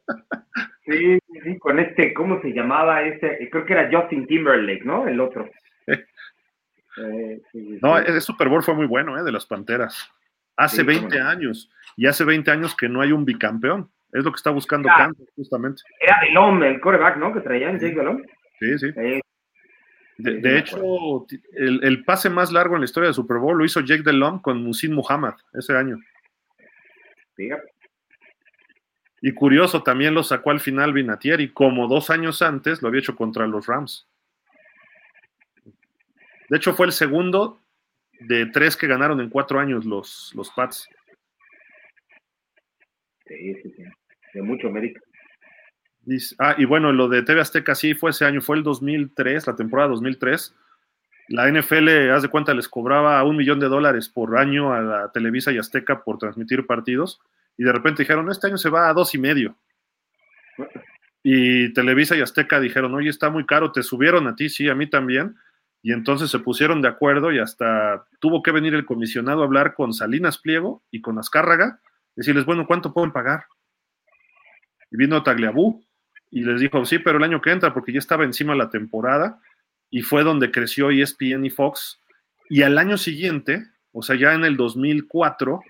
Sí, 0.85 1.19
sí, 1.45 1.59
con 1.59 1.79
este, 1.79 2.13
¿cómo 2.13 2.41
se 2.43 2.49
llamaba 2.53 3.03
ese? 3.03 3.49
Creo 3.53 3.65
que 3.65 3.73
era 3.75 3.89
Justin 3.93 4.27
Timberlake, 4.27 4.85
¿no? 4.85 5.07
El 5.07 5.21
otro. 5.21 5.49
Eh, 5.87 7.41
sí, 7.53 7.69
sí, 7.69 7.79
No, 7.81 7.97
ese 7.99 8.21
Super 8.21 8.49
Bowl 8.49 8.63
fue 8.63 8.75
muy 8.75 8.87
bueno, 8.87 9.17
¿eh? 9.19 9.23
De 9.23 9.33
las 9.33 9.47
Panteras. 9.47 10.11
Hace 10.57 10.79
Sí, 10.79 10.83
cómo 10.85 10.99
20 11.09 11.19
no. 11.21 11.29
años. 11.29 11.71
Y 11.97 12.07
hace 12.07 12.25
20 12.25 12.51
años 12.51 12.75
que 12.75 12.89
no 12.89 13.01
hay 13.01 13.13
un 13.13 13.25
bicampeón. 13.25 13.91
Es 14.13 14.25
lo 14.25 14.31
que 14.31 14.37
está 14.37 14.51
buscando 14.51 14.89
Ah. 14.91 14.95
Kansas, 14.99 15.27
justamente. 15.35 15.83
Era 16.01 16.19
Delhomme, 16.21 16.69
el 16.69 16.81
coreback, 16.81 17.17
¿no? 17.17 17.33
Que 17.33 17.41
traían 17.41 17.79
Jake 17.79 17.95
Delhomme. 17.95 18.23
Sí, 18.61 18.79
sí. 18.79 18.87
Eh, 18.97 19.21
De, 20.19 20.59
hecho, 20.59 21.27
el, 21.55 21.83
el 21.83 22.05
pase 22.05 22.29
más 22.31 22.53
largo 22.53 22.75
en 22.75 22.83
la 22.83 22.85
historia 22.85 23.07
del 23.09 23.15
Super 23.15 23.39
Bowl 23.39 23.57
lo 23.59 23.65
hizo 23.65 23.81
Jake 23.81 24.03
Delhomme 24.05 24.41
con 24.43 24.63
Musin 24.63 24.95
Muhammad 24.95 25.35
ese 25.55 25.75
año. 25.77 25.99
fíjate. 27.35 27.73
Y 29.25 29.33
curioso, 29.33 29.83
también 29.85 30.15
lo 30.15 30.23
sacó 30.25 30.51
al 30.51 30.59
final 30.61 30.93
Vinatieri, 30.93 31.53
como 31.53 31.87
dos 31.89 32.11
años 32.11 32.43
antes 32.43 32.83
lo 32.83 32.89
había 32.89 32.99
hecho 33.01 33.15
contra 33.17 33.47
los 33.47 33.67
Rams. 33.67 34.09
De 36.51 36.57
hecho, 36.57 36.75
fue 36.75 36.87
el 36.87 36.93
segundo 36.93 37.61
de 38.21 38.47
tres 38.47 38.77
que 38.77 38.87
ganaron 38.89 39.21
en 39.21 39.31
cuatro 39.31 39.59
años 39.61 39.85
los, 39.85 40.33
los 40.35 40.51
Pats. 40.51 40.89
Sí, 43.27 43.55
sí, 43.63 43.71
sí. 43.77 43.85
De 44.35 44.43
mucho 44.43 44.71
mérito. 44.71 45.01
Ah, 46.39 46.57
y 46.59 46.65
bueno, 46.65 46.93
lo 46.93 47.09
de 47.09 47.23
TV 47.23 47.41
Azteca 47.41 47.75
sí 47.75 47.95
fue 47.95 48.11
ese 48.11 48.25
año, 48.25 48.41
fue 48.41 48.57
el 48.57 48.63
2003, 48.63 49.47
la 49.47 49.57
temporada 49.57 49.91
2003. 49.91 50.55
La 51.29 51.49
NFL, 51.51 52.11
haz 52.11 52.23
de 52.23 52.29
cuenta, 52.29 52.53
les 52.53 52.69
cobraba 52.69 53.23
un 53.25 53.37
millón 53.37 53.61
de 53.61 53.69
dólares 53.69 54.09
por 54.09 54.37
año 54.37 54.73
a 54.73 54.81
la 54.81 55.13
Televisa 55.13 55.53
y 55.53 55.59
Azteca 55.59 56.03
por 56.03 56.19
transmitir 56.19 56.67
partidos. 56.67 57.21
Y 57.57 57.65
de 57.65 57.73
repente 57.73 58.03
dijeron, 58.03 58.31
este 58.31 58.49
año 58.49 58.59
se 58.59 58.71
va 58.71 58.89
a 58.89 58.93
dos 58.93 59.15
y 59.15 59.19
medio. 59.19 59.57
Y 61.23 61.73
Televisa 61.73 62.17
y 62.17 62.21
Azteca 62.21 62.59
dijeron, 62.59 62.95
oye, 62.95 63.09
está 63.09 63.31
muy 63.31 63.47
caro, 63.47 63.71
te 63.71 63.83
subieron 63.83 64.27
a 64.27 64.35
ti, 64.35 64.49
sí, 64.49 64.69
a 64.69 64.75
mí 64.75 64.89
también. 64.89 65.37
Y 65.83 65.93
entonces 65.93 66.31
se 66.31 66.41
pusieron 66.41 66.83
de 66.83 66.89
acuerdo 66.89 67.33
y 67.33 67.39
hasta 67.39 68.05
tuvo 68.21 68.43
que 68.43 68.51
venir 68.51 68.75
el 68.75 68.85
comisionado 68.85 69.43
a 69.43 69.45
hablar 69.45 69.75
con 69.75 69.93
Salinas 69.93 70.39
Pliego 70.39 70.83
y 70.91 71.01
con 71.01 71.19
Azcárraga, 71.19 71.81
decirles, 72.17 72.45
bueno, 72.45 72.67
¿cuánto 72.67 72.93
pueden 72.93 73.13
pagar? 73.13 73.47
Y 74.93 74.97
vino 74.97 75.23
Tagliabú 75.23 75.83
y 76.31 76.43
les 76.45 76.61
dijo, 76.61 76.85
sí, 76.85 76.99
pero 76.99 77.19
el 77.19 77.25
año 77.25 77.41
que 77.41 77.51
entra, 77.51 77.75
porque 77.75 77.93
ya 77.93 77.99
estaba 77.99 78.25
encima 78.25 78.55
la 78.55 78.71
temporada, 78.71 79.41
y 79.91 80.03
fue 80.03 80.23
donde 80.23 80.51
creció 80.51 80.91
ESPN 80.91 81.45
y 81.45 81.51
Fox. 81.51 82.01
Y 82.49 82.63
al 82.63 82.79
año 82.79 82.97
siguiente, 82.97 83.67
o 83.93 84.03
sea, 84.03 84.17
ya 84.17 84.35
en 84.35 84.45
el 84.45 84.57
2004, 84.57 85.61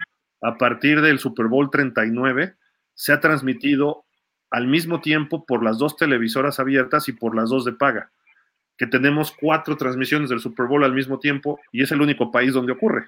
a 0.42 0.58
partir 0.58 1.00
del 1.00 1.18
Super 1.18 1.46
Bowl 1.46 1.70
39, 1.70 2.54
se 2.94 3.12
ha 3.12 3.20
transmitido 3.20 4.04
al 4.50 4.68
mismo 4.68 5.00
tiempo 5.00 5.44
por 5.46 5.64
las 5.64 5.78
dos 5.78 5.96
televisoras 5.96 6.60
abiertas 6.60 7.08
y 7.08 7.12
por 7.12 7.34
las 7.34 7.50
dos 7.50 7.64
de 7.64 7.72
paga, 7.72 8.10
que 8.76 8.86
tenemos 8.86 9.32
cuatro 9.32 9.76
transmisiones 9.76 10.30
del 10.30 10.40
Super 10.40 10.66
Bowl 10.66 10.84
al 10.84 10.92
mismo 10.92 11.18
tiempo 11.18 11.58
y 11.72 11.82
es 11.82 11.90
el 11.90 12.02
único 12.02 12.30
país 12.30 12.52
donde 12.52 12.72
ocurre, 12.72 13.06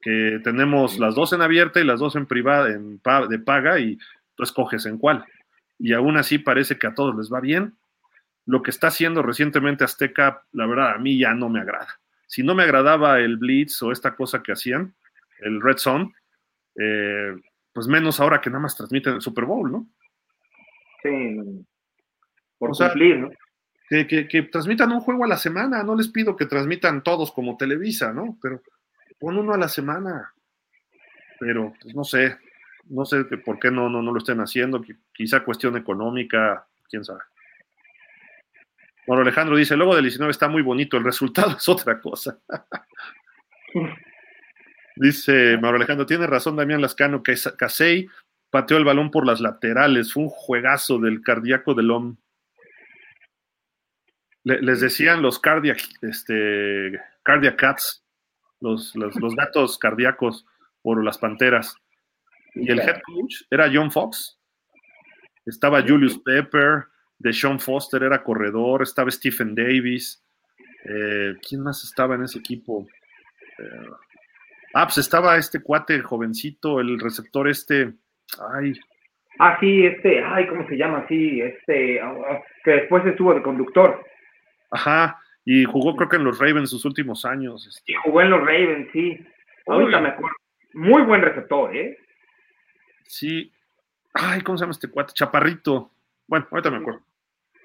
que 0.00 0.40
tenemos 0.44 0.98
las 0.98 1.14
dos 1.14 1.32
en 1.32 1.42
abierta 1.42 1.80
y 1.80 1.84
las 1.84 1.98
dos 1.98 2.14
en 2.14 2.26
privada, 2.26 2.70
en 2.70 3.00
de 3.28 3.38
paga 3.38 3.80
y 3.80 3.98
tú 4.40 4.44
escoges 4.44 4.86
en 4.86 4.96
cuál. 4.98 5.24
Y 5.78 5.92
aún 5.92 6.16
así 6.16 6.38
parece 6.38 6.78
que 6.78 6.86
a 6.86 6.94
todos 6.94 7.14
les 7.16 7.30
va 7.32 7.40
bien. 7.40 7.76
Lo 8.46 8.62
que 8.62 8.70
está 8.70 8.86
haciendo 8.88 9.22
recientemente 9.22 9.84
Azteca, 9.84 10.42
la 10.52 10.66
verdad, 10.66 10.94
a 10.94 10.98
mí 10.98 11.18
ya 11.18 11.34
no 11.34 11.48
me 11.48 11.60
agrada. 11.60 12.00
Si 12.26 12.42
no 12.42 12.54
me 12.54 12.62
agradaba 12.62 13.18
el 13.20 13.36
Blitz 13.36 13.82
o 13.82 13.92
esta 13.92 14.14
cosa 14.14 14.42
que 14.42 14.52
hacían, 14.52 14.94
el 15.40 15.60
Red 15.60 15.76
Zone, 15.78 16.12
eh, 16.76 17.34
pues 17.72 17.86
menos 17.86 18.20
ahora 18.20 18.40
que 18.40 18.50
nada 18.50 18.60
más 18.62 18.76
transmiten 18.76 19.14
el 19.14 19.20
Super 19.20 19.44
Bowl, 19.44 19.70
¿no? 19.70 19.86
Sí. 21.02 21.66
Por 22.58 22.70
O 22.70 22.74
sea, 22.74 22.94
¿no? 22.94 23.30
Que, 23.88 24.06
que- 24.06 24.28
que 24.28 24.42
transmitan 24.42 24.92
un 24.92 25.00
juego 25.00 25.24
a 25.24 25.28
la 25.28 25.36
semana, 25.36 25.82
no 25.82 25.96
les 25.96 26.08
pido 26.08 26.36
que 26.36 26.46
transmitan 26.46 27.02
todos 27.02 27.32
como 27.32 27.56
Televisa, 27.56 28.12
¿no? 28.12 28.38
Pero 28.40 28.62
pon 29.18 29.36
uno 29.36 29.52
a 29.52 29.58
la 29.58 29.68
semana. 29.68 30.32
Pero, 31.40 31.72
pues 31.80 31.94
no 31.94 32.04
sé, 32.04 32.38
no 32.90 33.04
sé 33.04 33.24
por 33.24 33.58
qué 33.58 33.70
no, 33.70 33.88
no, 33.88 34.02
no 34.02 34.12
lo 34.12 34.18
estén 34.18 34.40
haciendo, 34.40 34.80
qui- 34.82 34.98
quizá 35.12 35.40
cuestión 35.44 35.76
económica, 35.76 36.66
quién 36.88 37.04
sabe. 37.04 37.20
Bueno, 39.06 39.22
Alejandro 39.22 39.56
dice, 39.56 39.76
luego 39.76 39.94
del 39.94 40.04
19 40.04 40.30
está 40.30 40.46
muy 40.48 40.62
bonito, 40.62 40.96
el 40.96 41.04
resultado 41.04 41.50
es 41.56 41.68
otra 41.68 42.00
cosa. 42.00 42.38
dice 44.96 45.56
Mauro 45.60 45.76
Alejandro, 45.76 46.06
tiene 46.06 46.26
razón 46.26 46.56
Damián 46.56 46.80
Lascano, 46.80 47.22
que 47.22 47.34
Casey 47.56 48.08
pateó 48.50 48.76
el 48.76 48.84
balón 48.84 49.10
por 49.10 49.26
las 49.26 49.40
laterales, 49.40 50.12
fue 50.12 50.24
un 50.24 50.28
juegazo 50.28 50.98
del 50.98 51.22
cardíaco 51.22 51.74
del 51.74 51.90
hombre. 51.90 52.20
Le- 54.44 54.60
les 54.62 54.80
decían 54.80 55.22
los 55.22 55.38
cardiac, 55.38 55.78
este, 56.02 57.00
cardiac 57.22 57.56
cats, 57.56 58.04
los, 58.60 58.94
los, 58.96 59.14
los 59.16 59.34
gatos 59.36 59.78
cardíacos, 59.78 60.46
por 60.82 61.04
las 61.04 61.18
Panteras. 61.18 61.76
Y 62.54 62.70
el 62.70 62.80
head 62.80 63.00
coach 63.02 63.42
era 63.50 63.70
John 63.72 63.90
Fox. 63.90 64.38
Estaba 65.46 65.82
Julius 65.82 66.18
Pepper, 66.18 66.84
Sean 67.32 67.60
Foster 67.60 68.02
era 68.02 68.22
corredor, 68.22 68.82
estaba 68.82 69.10
Stephen 69.10 69.54
Davis. 69.54 70.22
Eh, 70.84 71.34
¿Quién 71.46 71.62
más 71.62 71.84
estaba 71.84 72.14
en 72.14 72.22
ese 72.22 72.38
equipo? 72.38 72.86
Eh, 73.58 73.90
ah, 74.74 74.86
pues 74.86 74.98
estaba 74.98 75.36
este 75.36 75.62
cuate 75.62 76.00
jovencito, 76.00 76.80
el 76.80 76.98
receptor 76.98 77.48
este. 77.48 77.92
Ay. 78.54 78.72
Ah, 79.38 79.56
sí, 79.60 79.86
este, 79.86 80.22
ay, 80.22 80.46
¿cómo 80.48 80.66
se 80.68 80.76
llama? 80.76 81.04
Sí, 81.08 81.40
este, 81.40 82.00
ah, 82.00 82.42
que 82.64 82.70
después 82.72 83.04
estuvo 83.06 83.34
de 83.34 83.42
conductor. 83.42 84.04
Ajá, 84.70 85.18
y 85.44 85.64
jugó 85.64 85.96
creo 85.96 86.08
que 86.08 86.16
en 86.16 86.24
los 86.24 86.38
Ravens 86.38 86.70
sus 86.70 86.84
últimos 86.84 87.24
años. 87.24 87.66
Este. 87.66 87.92
Y 87.92 87.94
jugó 87.96 88.22
en 88.22 88.30
los 88.30 88.40
Ravens, 88.40 88.88
sí. 88.92 89.18
Ahorita 89.66 89.98
Uy. 89.98 90.02
me 90.02 90.08
acuerdo. 90.10 90.36
Muy 90.72 91.02
buen 91.02 91.22
receptor, 91.22 91.74
¿eh? 91.76 91.98
Sí. 93.10 93.52
Ay, 94.14 94.40
¿cómo 94.42 94.56
se 94.56 94.62
llama 94.62 94.70
este 94.70 94.88
cuate? 94.88 95.12
Chaparrito. 95.12 95.90
Bueno, 96.28 96.46
ahorita 96.48 96.70
me 96.70 96.76
acuerdo. 96.76 97.02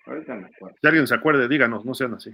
Ahorita 0.07 0.33
me 0.33 0.48
acuerdo. 0.48 0.75
Si 0.82 0.88
alguien 0.88 1.06
se 1.06 1.14
acuerde, 1.14 1.48
díganos, 1.48 1.85
no 1.85 1.93
sean 1.93 2.15
así. 2.15 2.32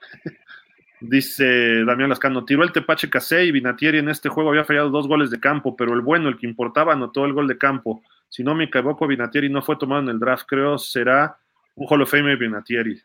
Dice 1.00 1.84
Damián 1.84 2.10
Lascano, 2.10 2.44
tiró 2.44 2.62
el 2.62 2.70
Tepache 2.70 3.10
Casey 3.10 3.48
y 3.48 3.52
Vinatieri 3.52 3.98
en 3.98 4.08
este 4.08 4.28
juego 4.28 4.50
había 4.50 4.64
fallado 4.64 4.88
dos 4.88 5.08
goles 5.08 5.30
de 5.30 5.40
campo, 5.40 5.76
pero 5.76 5.94
el 5.94 6.00
bueno, 6.00 6.28
el 6.28 6.38
que 6.38 6.46
importaba, 6.46 6.92
anotó 6.92 7.24
el 7.24 7.32
gol 7.32 7.48
de 7.48 7.58
campo. 7.58 8.04
Si 8.28 8.44
no 8.44 8.54
me 8.54 8.64
equivoco, 8.64 9.08
Vinatieri 9.08 9.50
no 9.50 9.60
fue 9.60 9.76
tomado 9.76 10.02
en 10.02 10.08
el 10.08 10.20
draft, 10.20 10.46
creo 10.46 10.78
será 10.78 11.36
un 11.74 11.88
Hall 11.90 12.02
of 12.02 12.10
Fame 12.10 12.36
Vinatieri. 12.36 13.02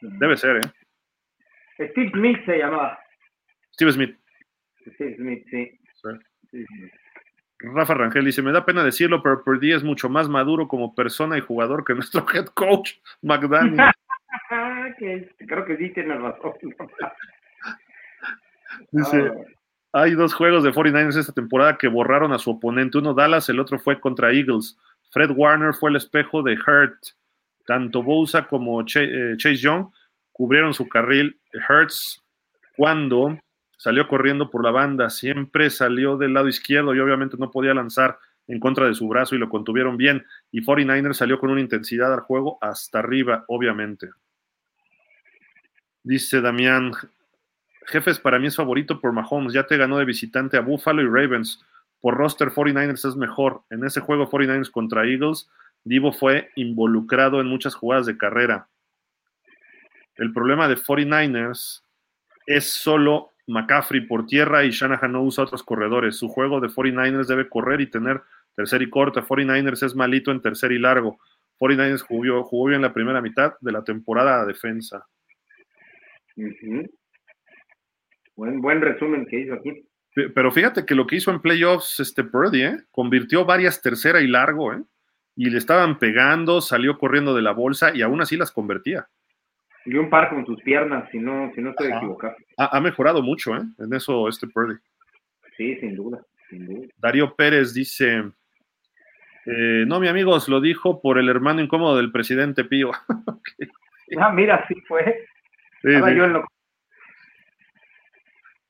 Debe 0.00 0.36
ser, 0.36 0.56
¿eh? 0.56 1.86
Steve 1.90 2.10
Smith 2.10 2.44
se 2.44 2.58
llamaba. 2.58 2.98
Steve 3.72 3.92
Smith. 3.92 4.18
Steve 4.94 5.14
Smith, 5.16 5.46
sí. 5.48 5.78
Sí. 5.94 6.08
Sí, 6.50 6.66
sí. 6.66 6.90
Rafa 7.60 7.94
Rangel 7.94 8.24
dice, 8.24 8.42
me 8.42 8.52
da 8.52 8.64
pena 8.64 8.84
decirlo, 8.84 9.22
pero 9.22 9.42
Purdy 9.42 9.72
es 9.72 9.82
mucho 9.82 10.08
más 10.08 10.28
maduro 10.28 10.68
como 10.68 10.94
persona 10.94 11.36
y 11.36 11.40
jugador 11.40 11.84
que 11.84 11.94
nuestro 11.94 12.24
head 12.32 12.46
coach, 12.46 12.92
McDaniel. 13.22 13.78
Creo 14.98 15.64
que 15.64 15.76
sí 15.76 15.90
tiene 15.90 16.16
razón. 16.16 16.52
Dice, 18.92 19.32
Ah, 19.92 20.02
hay 20.02 20.12
dos 20.12 20.34
juegos 20.34 20.62
de 20.62 20.72
49ers 20.72 21.16
esta 21.16 21.32
temporada 21.32 21.78
que 21.78 21.88
borraron 21.88 22.32
a 22.32 22.38
su 22.38 22.50
oponente. 22.50 22.98
Uno 22.98 23.14
Dallas, 23.14 23.48
el 23.48 23.58
otro 23.58 23.78
fue 23.78 23.98
contra 23.98 24.32
Eagles. 24.32 24.76
Fred 25.10 25.30
Warner 25.34 25.72
fue 25.72 25.90
el 25.90 25.96
espejo 25.96 26.42
de 26.42 26.54
Hurt. 26.54 26.98
Tanto 27.66 28.02
Bosa 28.02 28.46
como 28.46 28.82
eh, 28.82 29.34
Chase 29.36 29.56
Young 29.56 29.88
cubrieron 30.32 30.74
su 30.74 30.88
carril. 30.88 31.38
Hurts, 31.68 32.22
cuando 32.76 33.38
salió 33.78 34.08
corriendo 34.08 34.50
por 34.50 34.62
la 34.62 34.72
banda, 34.72 35.08
siempre 35.08 35.70
salió 35.70 36.18
del 36.18 36.34
lado 36.34 36.48
izquierdo 36.48 36.94
y 36.94 37.00
obviamente 37.00 37.36
no 37.38 37.50
podía 37.50 37.72
lanzar 37.72 38.18
en 38.48 38.60
contra 38.60 38.86
de 38.86 38.94
su 38.94 39.06
brazo 39.08 39.34
y 39.34 39.38
lo 39.38 39.48
contuvieron 39.48 39.96
bien. 39.96 40.26
Y 40.50 40.62
49ers 40.62 41.14
salió 41.14 41.38
con 41.38 41.50
una 41.50 41.60
intensidad 41.60 42.12
al 42.12 42.20
juego 42.20 42.58
hasta 42.60 42.98
arriba, 42.98 43.44
obviamente. 43.46 44.10
Dice 46.02 46.40
Damián, 46.40 46.92
Jefes 47.86 48.18
para 48.18 48.38
mí 48.38 48.48
es 48.48 48.56
favorito 48.56 49.00
por 49.00 49.12
Mahomes. 49.12 49.52
Ya 49.52 49.66
te 49.66 49.76
ganó 49.76 49.98
de 49.98 50.04
visitante 50.04 50.56
a 50.56 50.60
Buffalo 50.60 51.02
y 51.02 51.06
Ravens. 51.06 51.64
Por 52.00 52.16
roster 52.16 52.48
49ers 52.48 53.08
es 53.08 53.16
mejor. 53.16 53.62
En 53.70 53.84
ese 53.84 54.00
juego 54.00 54.28
49ers 54.28 54.70
contra 54.70 55.06
Eagles, 55.06 55.48
Divo 55.84 56.12
fue 56.12 56.50
involucrado 56.56 57.40
en 57.40 57.46
muchas 57.46 57.74
jugadas 57.74 58.06
de 58.06 58.18
carrera. 58.18 58.68
El 60.16 60.32
problema 60.32 60.66
de 60.66 60.76
49ers 60.76 61.82
es 62.46 62.72
solo 62.72 63.30
McCaffrey 63.48 64.02
por 64.02 64.26
tierra 64.26 64.64
y 64.64 64.70
Shanahan 64.70 65.12
no 65.12 65.22
usa 65.22 65.44
otros 65.44 65.62
corredores. 65.62 66.16
Su 66.16 66.28
juego 66.28 66.60
de 66.60 66.68
49ers 66.68 67.26
debe 67.26 67.48
correr 67.48 67.80
y 67.80 67.90
tener 67.90 68.20
tercer 68.54 68.82
y 68.82 68.90
corta. 68.90 69.22
49ers 69.22 69.82
es 69.84 69.94
malito 69.96 70.30
en 70.30 70.40
tercer 70.42 70.70
y 70.72 70.78
largo. 70.78 71.18
49ers 71.58 72.02
jugó, 72.02 72.44
jugó 72.44 72.68
bien 72.68 72.82
la 72.82 72.92
primera 72.92 73.20
mitad 73.20 73.54
de 73.60 73.72
la 73.72 73.82
temporada 73.82 74.40
a 74.42 74.46
defensa. 74.46 75.04
Buen, 78.36 78.60
buen 78.60 78.80
resumen 78.80 79.26
que 79.26 79.40
hizo 79.40 79.54
aquí. 79.54 79.84
Pe- 80.14 80.30
Pero 80.30 80.52
fíjate 80.52 80.86
que 80.86 80.94
lo 80.94 81.06
que 81.06 81.16
hizo 81.16 81.30
en 81.30 81.40
playoffs 81.40 81.98
este 82.00 82.24
Purdy, 82.24 82.62
¿eh? 82.62 82.76
convirtió 82.90 83.44
varias 83.44 83.82
tercera 83.82 84.20
y 84.20 84.28
largo, 84.28 84.72
¿eh? 84.72 84.82
y 85.36 85.50
le 85.50 85.58
estaban 85.58 85.98
pegando, 85.98 86.60
salió 86.60 86.98
corriendo 86.98 87.34
de 87.34 87.42
la 87.42 87.52
bolsa 87.52 87.94
y 87.94 88.02
aún 88.02 88.20
así 88.20 88.36
las 88.36 88.52
convertía. 88.52 89.08
Y 89.84 89.94
un 89.94 90.10
par 90.10 90.28
con 90.30 90.44
sus 90.44 90.60
piernas, 90.62 91.08
si 91.10 91.18
no, 91.18 91.50
si 91.54 91.60
no 91.62 91.70
estoy 91.70 91.88
Ajá. 91.88 91.98
equivocado. 91.98 92.36
Ha, 92.58 92.76
ha 92.76 92.80
mejorado 92.80 93.22
mucho 93.22 93.56
¿eh? 93.56 93.62
en 93.78 93.94
eso 93.94 94.28
este 94.28 94.46
Purdy. 94.46 94.74
Sí, 95.56 95.76
sin 95.76 95.96
duda, 95.96 96.20
sin 96.50 96.66
duda. 96.66 96.86
Darío 96.98 97.34
Pérez 97.34 97.72
dice, 97.74 98.18
eh, 99.46 99.84
no, 99.86 99.98
mi 100.00 100.08
amigos, 100.08 100.48
lo 100.48 100.60
dijo 100.60 101.00
por 101.00 101.18
el 101.18 101.28
hermano 101.28 101.60
incómodo 101.62 101.96
del 101.96 102.12
presidente 102.12 102.64
Pío. 102.64 102.92
Ah, 104.18 104.32
mira, 104.32 104.64
sí 104.68 104.74
fue. 104.88 105.04
Sí, 105.82 105.90
yo 105.90 106.24
en 106.24 106.32
lo- 106.32 106.44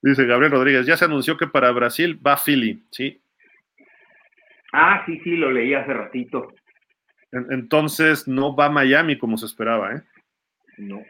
Dice 0.02 0.26
Gabriel 0.26 0.50
Rodríguez, 0.50 0.84
ya 0.84 0.96
se 0.96 1.04
anunció 1.04 1.36
que 1.36 1.46
para 1.46 1.70
Brasil 1.70 2.20
va 2.26 2.36
Philly, 2.36 2.84
¿sí? 2.90 3.20
Ah, 4.72 5.04
sí, 5.06 5.20
sí, 5.22 5.36
lo 5.36 5.52
leí 5.52 5.74
hace 5.74 5.92
ratito. 5.92 6.52
En- 7.30 7.46
entonces 7.52 8.26
no 8.26 8.56
va 8.56 8.68
Miami 8.68 9.16
como 9.16 9.36
se 9.36 9.46
esperaba, 9.46 9.94
¿eh? 9.94 10.02
No. 10.78 11.02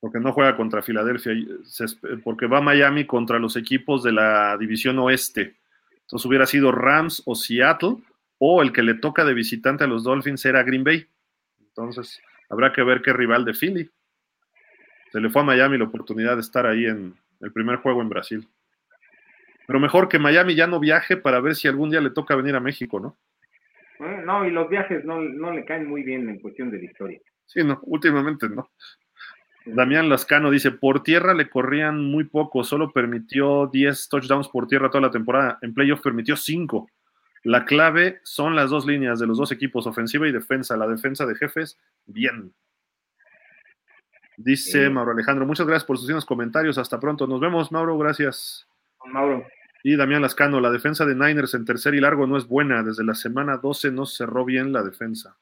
porque 0.00 0.20
no 0.20 0.32
juega 0.32 0.56
contra 0.56 0.80
Filadelfia, 0.82 1.32
se 1.64 1.84
esp- 1.84 2.22
porque 2.22 2.46
va 2.46 2.60
Miami 2.60 3.04
contra 3.04 3.38
los 3.40 3.56
equipos 3.56 4.04
de 4.04 4.12
la 4.12 4.56
división 4.56 4.96
oeste. 5.00 5.56
Entonces 6.02 6.24
hubiera 6.24 6.46
sido 6.46 6.70
Rams 6.70 7.22
o 7.26 7.34
Seattle, 7.34 7.96
o 8.38 8.62
el 8.62 8.72
que 8.72 8.82
le 8.84 8.94
toca 8.94 9.24
de 9.24 9.34
visitante 9.34 9.82
a 9.82 9.88
los 9.88 10.04
Dolphins 10.04 10.44
era 10.46 10.62
Green 10.62 10.84
Bay. 10.84 11.04
Entonces 11.60 12.20
habrá 12.48 12.72
que 12.72 12.82
ver 12.84 13.02
qué 13.02 13.12
rival 13.12 13.44
de 13.44 13.52
Philly. 13.54 13.90
Se 15.10 15.20
le 15.20 15.30
fue 15.30 15.42
a 15.42 15.44
Miami 15.44 15.76
la 15.78 15.84
oportunidad 15.84 16.34
de 16.36 16.42
estar 16.42 16.64
ahí 16.66 16.84
en 16.86 17.14
el 17.40 17.52
primer 17.52 17.76
juego 17.76 18.00
en 18.00 18.08
Brasil. 18.08 18.46
Pero 19.66 19.80
mejor 19.80 20.08
que 20.08 20.18
Miami 20.20 20.54
ya 20.54 20.66
no 20.68 20.78
viaje 20.78 21.16
para 21.16 21.40
ver 21.40 21.56
si 21.56 21.66
algún 21.66 21.90
día 21.90 22.00
le 22.00 22.10
toca 22.10 22.36
venir 22.36 22.54
a 22.54 22.60
México, 22.60 23.00
¿no? 23.00 23.16
Eh, 24.06 24.22
No, 24.24 24.46
y 24.46 24.50
los 24.50 24.68
viajes 24.68 25.04
no, 25.04 25.20
no 25.20 25.50
le 25.52 25.64
caen 25.64 25.88
muy 25.88 26.04
bien 26.04 26.28
en 26.28 26.38
cuestión 26.38 26.70
de 26.70 26.78
victoria. 26.78 27.20
Sí, 27.48 27.64
no, 27.64 27.80
últimamente 27.82 28.48
no. 28.48 28.70
Damián 29.64 30.08
Lascano 30.08 30.50
dice, 30.50 30.70
por 30.70 31.02
tierra 31.02 31.34
le 31.34 31.50
corrían 31.50 32.02
muy 32.04 32.24
poco, 32.24 32.62
solo 32.62 32.92
permitió 32.92 33.68
10 33.72 34.08
touchdowns 34.08 34.48
por 34.48 34.66
tierra 34.66 34.90
toda 34.90 35.02
la 35.02 35.10
temporada, 35.10 35.58
en 35.62 35.74
playoff 35.74 36.00
permitió 36.00 36.36
5. 36.36 36.88
La 37.44 37.64
clave 37.64 38.20
son 38.24 38.54
las 38.54 38.70
dos 38.70 38.86
líneas 38.86 39.18
de 39.18 39.26
los 39.26 39.38
dos 39.38 39.52
equipos, 39.52 39.86
ofensiva 39.86 40.28
y 40.28 40.32
defensa. 40.32 40.76
La 40.76 40.86
defensa 40.86 41.24
de 41.24 41.34
jefes, 41.34 41.78
bien. 42.06 42.52
Dice 44.36 44.84
Sí. 44.84 44.90
Mauro 44.90 45.12
Alejandro, 45.12 45.46
muchas 45.46 45.66
gracias 45.66 45.84
por 45.84 45.98
sus 45.98 46.06
buenos 46.06 46.26
comentarios, 46.26 46.78
hasta 46.78 47.00
pronto. 47.00 47.26
Nos 47.26 47.40
vemos, 47.40 47.72
Mauro, 47.72 47.96
gracias. 47.96 48.66
Mauro. 49.06 49.46
Y 49.82 49.96
Damián 49.96 50.22
Lascano, 50.22 50.60
la 50.60 50.70
defensa 50.70 51.06
de 51.06 51.14
Niners 51.14 51.54
en 51.54 51.64
tercer 51.64 51.94
y 51.94 52.00
largo 52.00 52.26
no 52.26 52.36
es 52.36 52.46
buena, 52.46 52.82
desde 52.82 53.04
la 53.04 53.14
semana 53.14 53.56
12 53.56 53.92
no 53.92 54.06
cerró 54.06 54.44
bien 54.44 54.72
la 54.72 54.82
defensa. 54.82 55.36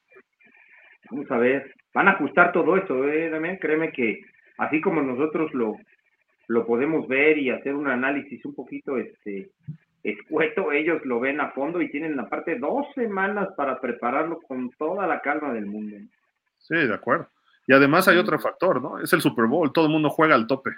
Vamos 1.11 1.29
a 1.31 1.37
ver. 1.37 1.73
Van 1.93 2.07
a 2.07 2.11
ajustar 2.11 2.51
todo 2.51 2.77
eso, 2.77 3.07
¿eh, 3.07 3.29
Damián? 3.29 3.57
Créeme 3.57 3.91
que 3.91 4.21
así 4.57 4.81
como 4.81 5.01
nosotros 5.01 5.53
lo, 5.53 5.75
lo 6.47 6.65
podemos 6.65 7.07
ver 7.07 7.37
y 7.37 7.49
hacer 7.49 7.75
un 7.75 7.87
análisis 7.87 8.43
un 8.45 8.55
poquito 8.55 8.97
este 8.97 9.49
escueto, 10.03 10.71
ellos 10.71 11.03
lo 11.05 11.19
ven 11.19 11.41
a 11.41 11.51
fondo 11.51 11.81
y 11.81 11.91
tienen 11.91 12.19
aparte 12.19 12.57
dos 12.57 12.85
semanas 12.95 13.49
para 13.57 13.79
prepararlo 13.81 14.39
con 14.41 14.69
toda 14.71 15.05
la 15.05 15.21
calma 15.21 15.51
del 15.53 15.65
mundo. 15.65 15.97
Sí, 16.57 16.75
de 16.75 16.93
acuerdo. 16.93 17.27
Y 17.67 17.73
además 17.73 18.07
hay 18.07 18.17
otro 18.17 18.39
factor, 18.39 18.81
¿no? 18.81 18.99
Es 18.99 19.11
el 19.11 19.21
Super 19.21 19.45
Bowl, 19.45 19.73
todo 19.73 19.87
el 19.87 19.91
mundo 19.91 20.09
juega 20.09 20.35
al 20.35 20.47
tope. 20.47 20.71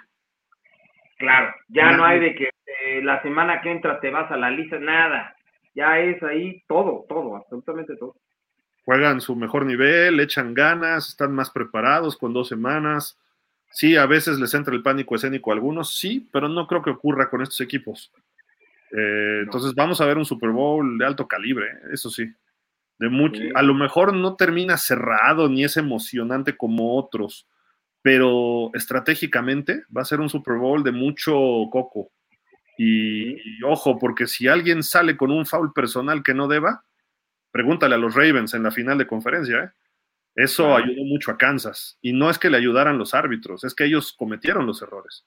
Claro, 1.18 1.54
ya 1.68 1.92
no 1.92 2.04
hay 2.04 2.18
de 2.18 2.34
que 2.34 2.44
eh, 2.46 3.02
la 3.02 3.22
semana 3.22 3.60
que 3.60 3.70
entra 3.70 4.00
te 4.00 4.10
vas 4.10 4.30
a 4.32 4.36
la 4.36 4.50
lista, 4.50 4.78
nada. 4.78 5.36
Ya 5.74 5.98
es 5.98 6.20
ahí 6.22 6.62
todo, 6.66 7.04
todo, 7.08 7.36
absolutamente 7.36 7.96
todo. 7.96 8.16
Juegan 8.90 9.20
su 9.20 9.36
mejor 9.36 9.66
nivel, 9.66 10.18
echan 10.18 10.52
ganas, 10.52 11.10
están 11.10 11.32
más 11.32 11.48
preparados 11.48 12.16
con 12.16 12.32
dos 12.32 12.48
semanas. 12.48 13.16
Sí, 13.70 13.96
a 13.96 14.04
veces 14.04 14.40
les 14.40 14.52
entra 14.52 14.74
el 14.74 14.82
pánico 14.82 15.14
escénico 15.14 15.52
a 15.52 15.54
algunos, 15.54 15.96
sí, 15.96 16.28
pero 16.32 16.48
no 16.48 16.66
creo 16.66 16.82
que 16.82 16.90
ocurra 16.90 17.30
con 17.30 17.40
estos 17.40 17.60
equipos. 17.60 18.10
Eh, 18.90 19.42
Entonces 19.44 19.76
vamos 19.76 20.00
a 20.00 20.06
ver 20.06 20.18
un 20.18 20.24
Super 20.24 20.50
Bowl 20.50 20.98
de 20.98 21.06
alto 21.06 21.28
calibre, 21.28 21.68
eso 21.92 22.10
sí. 22.10 22.34
De 22.98 23.08
mucho, 23.08 23.40
Sí. 23.40 23.50
A 23.54 23.62
lo 23.62 23.74
mejor 23.74 24.12
no 24.12 24.34
termina 24.34 24.76
cerrado 24.76 25.48
ni 25.48 25.62
es 25.62 25.76
emocionante 25.76 26.56
como 26.56 26.96
otros, 26.98 27.46
pero 28.02 28.72
estratégicamente 28.74 29.84
va 29.96 30.02
a 30.02 30.04
ser 30.04 30.18
un 30.18 30.28
Super 30.28 30.56
Bowl 30.56 30.82
de 30.82 30.90
mucho 30.90 31.36
coco. 31.70 32.10
Y, 32.76 33.34
y 33.34 33.62
ojo, 33.62 34.00
porque 34.00 34.26
si 34.26 34.48
alguien 34.48 34.82
sale 34.82 35.16
con 35.16 35.30
un 35.30 35.46
foul 35.46 35.72
personal 35.72 36.24
que 36.24 36.34
no 36.34 36.48
deba, 36.48 36.82
pregúntale 37.50 37.94
a 37.94 37.98
los 37.98 38.14
Ravens 38.14 38.54
en 38.54 38.62
la 38.62 38.70
final 38.70 38.98
de 38.98 39.06
conferencia, 39.06 39.64
¿eh? 39.64 39.70
Eso 40.36 40.74
ayudó 40.76 41.02
mucho 41.04 41.32
a 41.32 41.36
Kansas. 41.36 41.98
Y 42.00 42.12
no 42.12 42.30
es 42.30 42.38
que 42.38 42.50
le 42.50 42.56
ayudaran 42.56 42.98
los 42.98 43.14
árbitros, 43.14 43.64
es 43.64 43.74
que 43.74 43.84
ellos 43.84 44.12
cometieron 44.12 44.66
los 44.66 44.80
errores. 44.82 45.26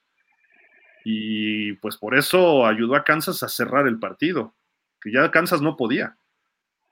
y 1.06 1.74
pues 1.74 1.98
por 1.98 2.16
eso 2.16 2.66
ayudó 2.66 2.96
a 2.96 3.04
Kansas 3.04 3.44
a 3.44 3.50
cerrar 3.50 3.88
el 3.88 4.00
partido, 4.00 4.56
que 5.02 5.12
ya 5.12 5.30
Kansas 5.32 5.62
no 5.62 5.76
podía. 5.76 6.16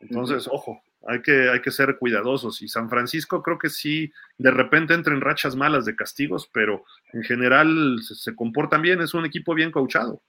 Entonces, 0.01 0.49
ojo, 0.51 0.83
hay 1.07 1.21
que, 1.21 1.49
hay 1.49 1.61
que 1.61 1.71
ser 1.71 1.97
cuidadosos. 1.97 2.61
Y 2.61 2.67
San 2.67 2.89
Francisco 2.89 3.41
creo 3.41 3.57
que 3.57 3.69
sí, 3.69 4.11
de 4.37 4.51
repente 4.51 4.93
entra 4.93 5.13
en 5.13 5.21
rachas 5.21 5.55
malas 5.55 5.85
de 5.85 5.95
castigos, 5.95 6.49
pero 6.53 6.83
en 7.13 7.23
general 7.23 7.99
se, 8.01 8.15
se 8.15 8.35
comportan 8.35 8.81
bien, 8.81 9.01
es 9.01 9.13
un 9.13 9.25
equipo 9.25 9.53
bien 9.53 9.71
coachado. 9.71 10.21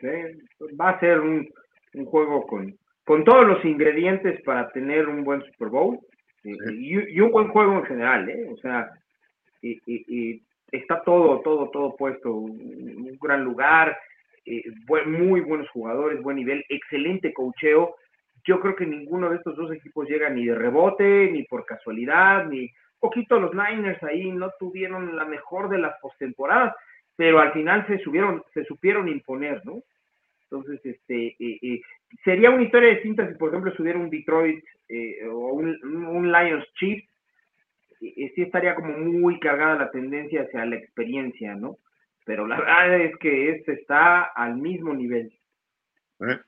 Sí, 0.00 0.08
va 0.80 0.90
a 0.90 1.00
ser 1.00 1.20
un, 1.20 1.48
un 1.94 2.04
juego 2.06 2.46
con, 2.46 2.76
con 3.04 3.24
todos 3.24 3.46
los 3.46 3.64
ingredientes 3.64 4.40
para 4.42 4.68
tener 4.70 5.08
un 5.08 5.24
buen 5.24 5.42
Super 5.42 5.68
Bowl 5.68 5.98
eh, 6.44 6.56
y, 6.72 7.16
y 7.16 7.20
un 7.20 7.30
buen 7.30 7.48
juego 7.48 7.74
en 7.78 7.84
general, 7.84 8.28
¿eh? 8.28 8.48
O 8.52 8.56
sea, 8.58 8.90
y, 9.62 9.72
y- 9.86 10.04
y 10.08 10.42
está 10.72 11.02
todo, 11.02 11.40
todo, 11.40 11.70
todo 11.70 11.96
puesto, 11.96 12.32
un, 12.32 12.50
un 13.10 13.18
gran 13.20 13.44
lugar, 13.44 13.96
eh, 14.46 14.62
buen- 14.86 15.10
muy 15.12 15.40
buenos 15.40 15.68
jugadores, 15.70 16.20
buen 16.22 16.36
nivel, 16.36 16.64
excelente 16.68 17.32
cocheo. 17.32 17.96
Yo 18.46 18.60
creo 18.60 18.76
que 18.76 18.86
ninguno 18.86 19.30
de 19.30 19.36
estos 19.36 19.56
dos 19.56 19.72
equipos 19.72 20.08
llega 20.08 20.28
ni 20.28 20.46
de 20.46 20.54
rebote, 20.54 21.30
ni 21.30 21.44
por 21.44 21.64
casualidad, 21.64 22.46
ni 22.46 22.70
poquito 23.00 23.38
los 23.38 23.52
Niners 23.54 24.02
ahí 24.02 24.30
no 24.30 24.50
tuvieron 24.58 25.14
la 25.16 25.24
mejor 25.26 25.68
de 25.68 25.78
las 25.78 25.98
postemporadas, 26.00 26.74
pero 27.16 27.38
al 27.40 27.52
final 27.52 27.86
se 27.86 27.98
subieron, 27.98 28.42
se 28.52 28.64
supieron 28.64 29.08
imponer, 29.08 29.64
¿no? 29.64 29.82
Entonces, 30.50 30.80
este, 30.84 31.36
eh, 31.38 31.58
eh, 31.62 31.80
sería 32.22 32.50
una 32.50 32.62
historia 32.62 32.90
distinta 32.90 33.26
si, 33.26 33.34
por 33.34 33.48
ejemplo, 33.48 33.70
estuviera 33.70 33.98
un 33.98 34.10
Detroit 34.10 34.64
eh, 34.88 35.26
o 35.28 35.54
un, 35.54 36.32
Lions 36.32 36.66
Chiefs, 36.74 37.08
eh, 38.00 38.32
sí 38.34 38.42
estaría 38.42 38.74
como 38.74 38.96
muy 38.98 39.40
cargada 39.40 39.76
la 39.76 39.90
tendencia 39.90 40.42
hacia 40.42 40.66
la 40.66 40.76
experiencia, 40.76 41.54
¿no? 41.54 41.78
Pero 42.24 42.46
la 42.46 42.58
verdad 42.58 43.00
es 43.00 43.16
que 43.18 43.50
este 43.50 43.72
está 43.72 44.22
al 44.22 44.56
mismo 44.56 44.94
nivel. 44.94 45.32
¿eh? 46.20 46.38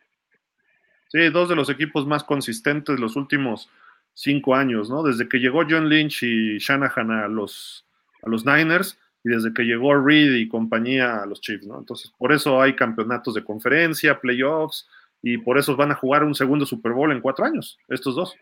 Sí, 1.09 1.29
dos 1.31 1.49
de 1.49 1.57
los 1.57 1.71
equipos 1.71 2.07
más 2.07 2.25
consistentes 2.25 2.99
los 2.99 3.17
últimos 3.17 3.71
cinco 4.13 4.55
años, 4.55 4.89
¿no? 4.91 5.03
Desde 5.03 5.29
que 5.29 5.39
llegó 5.39 5.65
John 5.69 5.89
Lynch 5.89 6.23
y 6.23 6.59
Shanahan 6.59 7.11
a 7.11 7.29
los, 7.29 7.87
a 8.23 8.29
los 8.29 8.47
Niners 8.47 8.99
y 9.23 9.29
desde 9.29 9.53
que 9.53 9.65
llegó 9.65 9.95
Reed 9.95 10.35
y 10.35 10.49
compañía 10.49 11.23
a 11.23 11.27
los 11.27 11.41
Chiefs, 11.41 11.67
¿no? 11.67 11.79
Entonces, 11.79 12.13
por 12.17 12.33
eso 12.33 12.61
hay 12.61 12.75
campeonatos 12.75 13.35
de 13.35 13.45
conferencia, 13.45 14.19
playoffs, 14.19 14.89
y 15.23 15.39
por 15.39 15.59
eso 15.59 15.77
van 15.77 15.91
a 15.93 15.97
jugar 15.97 16.25
un 16.25 16.35
segundo 16.35 16.67
Super 16.67 16.93
Bowl 16.93 17.11
en 17.13 17.21
cuatro 17.21 17.45
años, 17.45 17.79
estos 17.89 18.15
dos. 18.15 18.37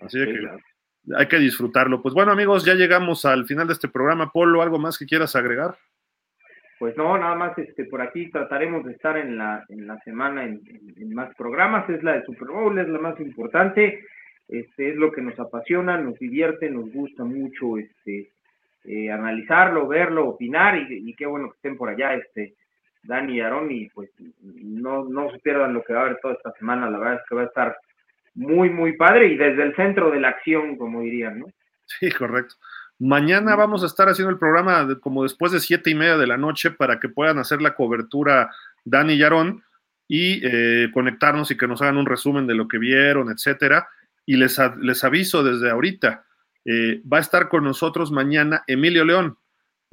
Así 0.00 0.18
de 0.18 0.26
que 0.26 1.14
hay 1.16 1.26
que 1.28 1.38
disfrutarlo. 1.38 2.00
Pues 2.02 2.14
bueno, 2.14 2.32
amigos, 2.32 2.64
ya 2.64 2.74
llegamos 2.74 3.24
al 3.24 3.46
final 3.46 3.66
de 3.66 3.74
este 3.74 3.88
programa. 3.88 4.30
Polo, 4.30 4.62
¿algo 4.62 4.78
más 4.78 4.98
que 4.98 5.06
quieras 5.06 5.36
agregar? 5.36 5.76
Pues 6.78 6.96
no, 6.96 7.16
nada 7.16 7.34
más 7.34 7.56
este 7.58 7.84
por 7.84 8.02
aquí 8.02 8.30
trataremos 8.30 8.84
de 8.84 8.92
estar 8.92 9.16
en 9.16 9.38
la, 9.38 9.64
en 9.68 9.86
la 9.86 9.96
semana 10.00 10.44
en, 10.44 10.60
en- 10.66 10.94
en 11.02 11.14
más 11.14 11.34
programas. 11.36 11.88
Es 11.88 12.02
la 12.02 12.14
de 12.14 12.24
Super 12.24 12.48
Bowl, 12.48 12.78
es 12.78 12.88
la 12.88 12.98
más 12.98 13.18
importante. 13.20 14.04
Este 14.48 14.90
es 14.90 14.96
lo 14.96 15.10
que 15.12 15.22
nos 15.22 15.38
apasiona, 15.38 15.96
nos 15.98 16.18
divierte, 16.18 16.68
nos 16.70 16.92
gusta 16.92 17.24
mucho 17.24 17.78
este 17.78 18.32
eh, 18.84 19.10
analizarlo, 19.10 19.86
verlo, 19.88 20.28
opinar 20.28 20.76
y, 20.76 21.08
y 21.08 21.14
qué 21.14 21.24
bueno 21.24 21.48
que 21.50 21.56
estén 21.56 21.76
por 21.78 21.88
allá 21.88 22.14
este 22.14 22.54
Dani 23.04 23.36
y 23.36 23.40
Aarón 23.40 23.70
y 23.70 23.88
pues 23.90 24.10
no, 24.42 25.04
no 25.04 25.30
se 25.30 25.38
pierdan 25.38 25.74
lo 25.74 25.82
que 25.84 25.92
va 25.92 26.00
a 26.00 26.04
haber 26.06 26.18
toda 26.20 26.34
esta 26.34 26.52
semana. 26.52 26.90
La 26.90 26.98
verdad 26.98 27.14
es 27.16 27.20
que 27.28 27.34
va 27.34 27.42
a 27.42 27.46
estar 27.46 27.76
muy, 28.34 28.70
muy 28.70 28.96
padre 28.96 29.28
y 29.28 29.36
desde 29.36 29.62
el 29.62 29.76
centro 29.76 30.10
de 30.10 30.20
la 30.20 30.28
acción, 30.30 30.76
como 30.76 31.00
dirían, 31.02 31.38
¿no? 31.40 31.46
Sí, 31.86 32.10
correcto. 32.10 32.54
Mañana 32.98 33.56
vamos 33.56 33.82
a 33.82 33.86
estar 33.86 34.08
haciendo 34.08 34.30
el 34.30 34.38
programa 34.38 34.84
de- 34.84 34.98
como 35.00 35.22
después 35.24 35.52
de 35.52 35.60
siete 35.60 35.90
y 35.90 35.94
media 35.94 36.16
de 36.16 36.26
la 36.26 36.36
noche 36.36 36.70
para 36.70 36.98
que 37.00 37.08
puedan 37.08 37.38
hacer 37.38 37.60
la 37.60 37.74
cobertura 37.74 38.50
Dani 38.84 39.14
y 39.14 39.22
Aarón 39.22 39.62
y 40.08 40.40
eh, 40.44 40.90
conectarnos 40.92 41.50
y 41.50 41.56
que 41.56 41.66
nos 41.66 41.82
hagan 41.82 41.96
un 41.98 42.06
resumen 42.06 42.46
de 42.46 42.54
lo 42.54 42.68
que 42.68 42.78
vieron, 42.78 43.30
etcétera. 43.30 43.88
Y 44.26 44.36
les, 44.36 44.58
les 44.80 45.04
aviso 45.04 45.42
desde 45.42 45.70
ahorita, 45.70 46.24
eh, 46.64 47.02
va 47.10 47.18
a 47.18 47.20
estar 47.20 47.48
con 47.48 47.64
nosotros 47.64 48.10
mañana 48.10 48.64
Emilio 48.66 49.04
León, 49.04 49.36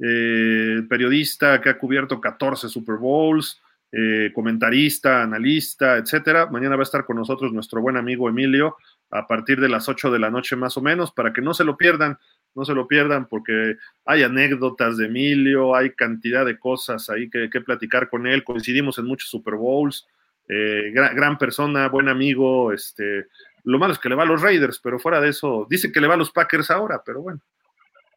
eh, 0.04 0.82
periodista 0.88 1.60
que 1.60 1.68
ha 1.68 1.78
cubierto 1.78 2.20
14 2.20 2.68
Super 2.68 2.96
Bowls, 2.96 3.60
eh, 3.92 4.32
comentarista, 4.34 5.22
analista, 5.22 5.96
etcétera. 5.96 6.46
Mañana 6.46 6.76
va 6.76 6.82
a 6.82 6.84
estar 6.84 7.04
con 7.04 7.16
nosotros 7.16 7.52
nuestro 7.52 7.80
buen 7.80 7.96
amigo 7.96 8.28
Emilio 8.28 8.76
a 9.10 9.26
partir 9.26 9.60
de 9.60 9.68
las 9.68 9.88
8 9.88 10.10
de 10.10 10.18
la 10.18 10.30
noche 10.30 10.56
más 10.56 10.76
o 10.76 10.82
menos, 10.82 11.12
para 11.12 11.32
que 11.32 11.42
no 11.42 11.54
se 11.54 11.64
lo 11.64 11.76
pierdan, 11.76 12.18
no 12.54 12.64
se 12.64 12.74
lo 12.74 12.88
pierdan, 12.88 13.28
porque 13.28 13.76
hay 14.06 14.22
anécdotas 14.22 14.96
de 14.96 15.06
Emilio, 15.06 15.76
hay 15.76 15.90
cantidad 15.90 16.46
de 16.46 16.58
cosas 16.58 17.10
ahí 17.10 17.28
que, 17.28 17.50
que 17.50 17.60
platicar 17.60 18.08
con 18.08 18.26
él, 18.26 18.42
coincidimos 18.42 18.98
en 18.98 19.04
muchos 19.04 19.28
Super 19.28 19.54
Bowls, 19.54 20.06
eh, 20.48 20.90
gran, 20.92 21.38
persona, 21.38 21.88
buen 21.88 22.08
amigo, 22.08 22.72
este, 22.72 23.26
lo 23.64 23.78
malo 23.78 23.92
es 23.92 23.98
que 23.98 24.08
le 24.08 24.14
va 24.14 24.24
a 24.24 24.26
los 24.26 24.42
Raiders, 24.42 24.80
pero 24.82 24.98
fuera 24.98 25.20
de 25.20 25.28
eso, 25.28 25.66
dice 25.70 25.92
que 25.92 26.00
le 26.00 26.08
va 26.08 26.14
a 26.14 26.18
los 26.18 26.32
Packers 26.32 26.70
ahora, 26.70 27.02
pero 27.04 27.22
bueno. 27.22 27.40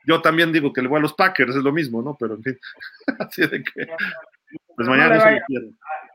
Yo 0.06 0.22
también 0.22 0.52
digo 0.52 0.72
que 0.72 0.82
le 0.82 0.88
voy 0.88 1.00
a 1.00 1.02
los 1.02 1.14
Packers, 1.14 1.56
es 1.56 1.64
lo 1.64 1.72
mismo, 1.72 2.02
¿no? 2.02 2.16
Pero 2.20 2.36
en 2.36 2.44
fin, 2.44 2.58
así 3.20 3.42
de 3.48 3.64
que, 3.64 3.88
pues 4.76 4.88
mañana 4.88 5.16
no 5.16 5.22
se 5.22 5.26
vaya. 5.28 5.46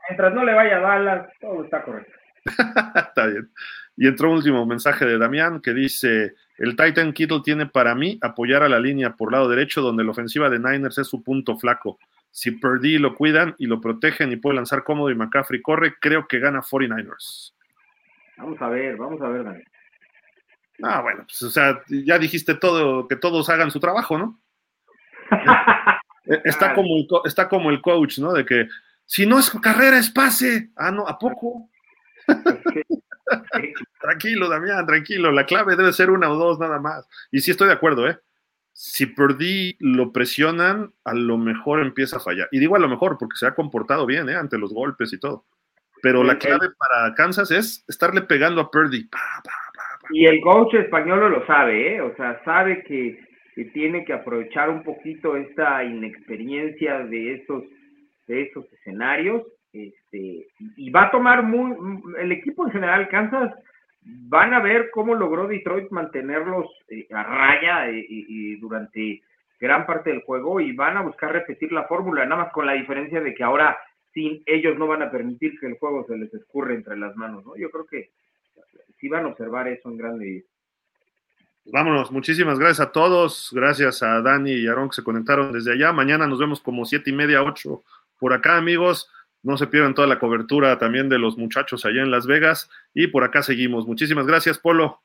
Mientras 0.09 0.33
no 0.33 0.43
le 0.43 0.53
vaya 0.53 0.77
a 0.77 0.79
Dallas, 0.79 1.29
todo 1.39 1.63
está 1.63 1.83
correcto. 1.83 2.13
Está 2.95 3.27
bien. 3.27 3.51
Y 3.95 4.07
entró 4.07 4.29
un 4.29 4.37
último 4.37 4.65
mensaje 4.65 5.05
de 5.05 5.17
Damián 5.17 5.61
que 5.61 5.73
dice: 5.73 6.33
El 6.57 6.75
Titan 6.75 7.13
Kittle 7.13 7.41
tiene 7.43 7.67
para 7.67 7.93
mí 7.93 8.17
apoyar 8.21 8.63
a 8.63 8.69
la 8.69 8.79
línea 8.79 9.15
por 9.15 9.31
lado 9.31 9.47
derecho, 9.47 9.81
donde 9.81 10.03
la 10.03 10.11
ofensiva 10.11 10.49
de 10.49 10.59
Niners 10.59 10.97
es 10.97 11.07
su 11.07 11.23
punto 11.23 11.57
flaco. 11.57 11.99
Si 12.31 12.51
Purdy 12.51 12.97
lo 12.97 13.13
cuidan 13.13 13.55
y 13.57 13.67
lo 13.67 13.81
protegen 13.81 14.31
y 14.31 14.37
puede 14.37 14.55
lanzar 14.55 14.83
cómodo 14.83 15.11
y 15.11 15.15
McCaffrey 15.15 15.61
corre, 15.61 15.95
creo 15.99 16.27
que 16.27 16.39
gana 16.39 16.61
49ers. 16.61 17.53
Vamos 18.37 18.61
a 18.61 18.69
ver, 18.69 18.95
vamos 18.95 19.21
a 19.21 19.27
ver, 19.27 19.43
Dani. 19.43 19.63
Ah, 20.83 21.01
bueno, 21.01 21.23
pues, 21.25 21.41
o 21.43 21.49
sea, 21.49 21.81
ya 21.87 22.17
dijiste 22.17 22.55
todo, 22.55 23.07
que 23.07 23.15
todos 23.15 23.49
hagan 23.49 23.71
su 23.71 23.79
trabajo, 23.79 24.17
¿no? 24.17 24.41
Está 26.25 26.57
Claro. 26.59 26.75
como, 26.75 26.97
el, 26.97 27.07
está 27.25 27.49
como 27.49 27.69
el 27.71 27.81
coach, 27.81 28.19
¿no? 28.19 28.31
De 28.31 28.45
que 28.45 28.67
si 29.05 29.25
no 29.25 29.39
es 29.39 29.49
carrera, 29.61 29.97
es 29.97 30.09
pase. 30.09 30.71
Ah, 30.75 30.91
no, 30.91 31.07
¿a 31.07 31.17
poco? 31.17 31.69
Tranquilo, 33.99 34.49
Damián, 34.49 34.85
tranquilo. 34.85 35.31
La 35.31 35.45
clave 35.45 35.75
debe 35.75 35.93
ser 35.93 36.09
una 36.09 36.29
o 36.29 36.35
dos 36.35 36.59
nada 36.59 36.79
más. 36.79 37.07
Y 37.31 37.39
sí 37.41 37.51
estoy 37.51 37.67
de 37.67 37.73
acuerdo, 37.73 38.07
¿eh? 38.07 38.19
Si 38.73 39.05
Purdy 39.05 39.75
lo 39.79 40.11
presionan, 40.11 40.93
a 41.03 41.13
lo 41.13 41.37
mejor 41.37 41.81
empieza 41.81 42.17
a 42.17 42.21
fallar. 42.21 42.47
Y 42.51 42.59
digo 42.59 42.75
a 42.75 42.79
lo 42.79 42.87
mejor 42.87 43.17
porque 43.17 43.37
se 43.37 43.45
ha 43.47 43.55
comportado 43.55 44.05
bien, 44.05 44.29
¿eh? 44.29 44.35
Ante 44.35 44.57
los 44.57 44.73
golpes 44.73 45.11
y 45.13 45.19
todo. 45.19 45.45
Pero 46.01 46.23
la 46.23 46.37
clave 46.37 46.69
para 46.77 47.13
Kansas 47.13 47.51
es 47.51 47.83
estarle 47.87 48.21
pegando 48.21 48.61
a 48.61 48.71
Purdy. 48.71 49.03
Pa, 49.05 49.19
pa. 49.43 49.51
Y 50.11 50.25
el 50.25 50.41
coach 50.41 50.73
español 50.75 51.31
lo 51.31 51.45
sabe, 51.45 51.95
¿eh? 51.95 52.01
O 52.01 52.15
sea, 52.15 52.41
sabe 52.43 52.83
que, 52.83 53.19
tiene 53.73 54.03
que 54.05 54.13
aprovechar 54.13 54.71
un 54.71 54.81
poquito 54.81 55.35
esta 55.35 55.83
inexperiencia 55.83 56.99
de 56.99 57.35
estos, 57.35 57.63
de 58.27 58.43
estos 58.43 58.65
escenarios. 58.73 59.43
Este, 59.71 60.47
y 60.77 60.89
va 60.89 61.03
a 61.03 61.11
tomar 61.11 61.43
muy, 61.43 61.75
el 62.19 62.31
equipo 62.31 62.65
en 62.65 62.71
general, 62.71 63.07
Kansas, 63.09 63.53
van 64.01 64.53
a 64.53 64.61
ver 64.61 64.89
cómo 64.91 65.13
logró 65.13 65.47
Detroit 65.47 65.91
mantenerlos 65.91 66.65
eh, 66.89 67.07
a 67.11 67.23
raya 67.23 67.89
eh, 67.89 68.03
y 68.09 68.55
durante 68.55 69.21
gran 69.61 69.85
parte 69.85 70.09
del 70.09 70.23
juego 70.23 70.59
y 70.59 70.73
van 70.73 70.97
a 70.97 71.03
buscar 71.03 71.31
repetir 71.31 71.71
la 71.71 71.83
fórmula, 71.83 72.25
nada 72.25 72.45
más 72.45 72.51
con 72.51 72.65
la 72.65 72.73
diferencia 72.73 73.21
de 73.21 73.33
que 73.33 73.43
ahora 73.43 73.77
sin 74.11 74.41
ellos 74.47 74.77
no 74.77 74.87
van 74.87 75.03
a 75.03 75.11
permitir 75.11 75.57
que 75.59 75.67
el 75.67 75.77
juego 75.77 76.03
se 76.05 76.17
les 76.17 76.33
escurre 76.33 76.73
entre 76.73 76.97
las 76.97 77.15
manos, 77.15 77.45
¿no? 77.45 77.55
Yo 77.55 77.69
creo 77.69 77.85
que 77.85 78.09
sí 79.01 79.09
van 79.09 79.25
a 79.25 79.29
observar 79.29 79.67
eso 79.67 79.89
en 79.89 79.97
gran 79.97 80.17
medida. 80.17 80.45
Vámonos, 81.65 82.11
muchísimas 82.11 82.57
gracias 82.57 82.87
a 82.87 82.91
todos. 82.91 83.49
Gracias 83.51 84.01
a 84.03 84.21
Dani 84.21 84.51
y 84.51 84.67
Aaron 84.67 84.89
que 84.89 84.95
se 84.95 85.03
conectaron 85.03 85.51
desde 85.51 85.73
allá. 85.73 85.91
Mañana 85.91 86.27
nos 86.27 86.39
vemos 86.39 86.61
como 86.61 86.85
siete 86.85 87.09
y 87.09 87.13
media, 87.13 87.43
ocho 87.43 87.83
por 88.19 88.33
acá, 88.33 88.57
amigos. 88.57 89.11
No 89.43 89.57
se 89.57 89.67
pierdan 89.67 89.95
toda 89.95 90.07
la 90.07 90.19
cobertura 90.19 90.77
también 90.77 91.09
de 91.09 91.17
los 91.17 91.37
muchachos 91.37 91.83
allá 91.85 92.03
en 92.03 92.11
Las 92.11 92.27
Vegas. 92.27 92.69
Y 92.93 93.07
por 93.07 93.23
acá 93.23 93.41
seguimos. 93.41 93.87
Muchísimas 93.87 94.27
gracias, 94.27 94.59
Polo. 94.59 95.01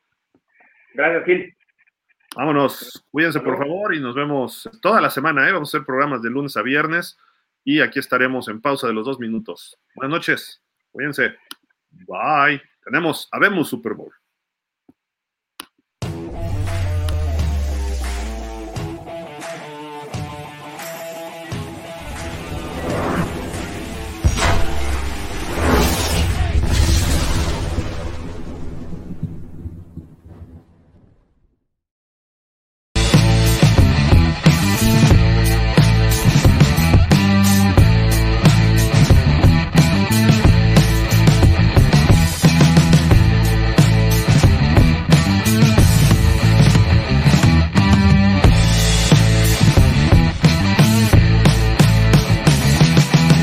Gracias, 0.95 1.25
Gil. 1.25 1.57
Vámonos, 2.37 3.03
cuídense 3.11 3.41
por 3.41 3.57
favor 3.57 3.95
y 3.95 4.01
nos 4.01 4.15
vemos 4.15 4.69
toda 4.83 5.01
la 5.01 5.09
semana. 5.09 5.49
¿eh? 5.49 5.53
Vamos 5.53 5.73
a 5.73 5.79
hacer 5.79 5.87
programas 5.87 6.21
de 6.21 6.29
lunes 6.29 6.55
a 6.59 6.63
viernes 6.63 7.19
y 7.65 7.81
aquí 7.81 7.99
estaremos 7.99 8.49
en 8.49 8.61
pausa 8.61 8.87
de 8.87 8.93
los 8.93 9.07
dos 9.07 9.19
minutos. 9.19 9.79
Buenas 9.95 10.19
noches, 10.19 10.63
cuídense. 10.93 11.35
Bye. 11.91 12.76
Tenemos, 12.87 13.29
habemos 13.33 13.69
Super 13.69 13.95
Bowl. 13.95 14.13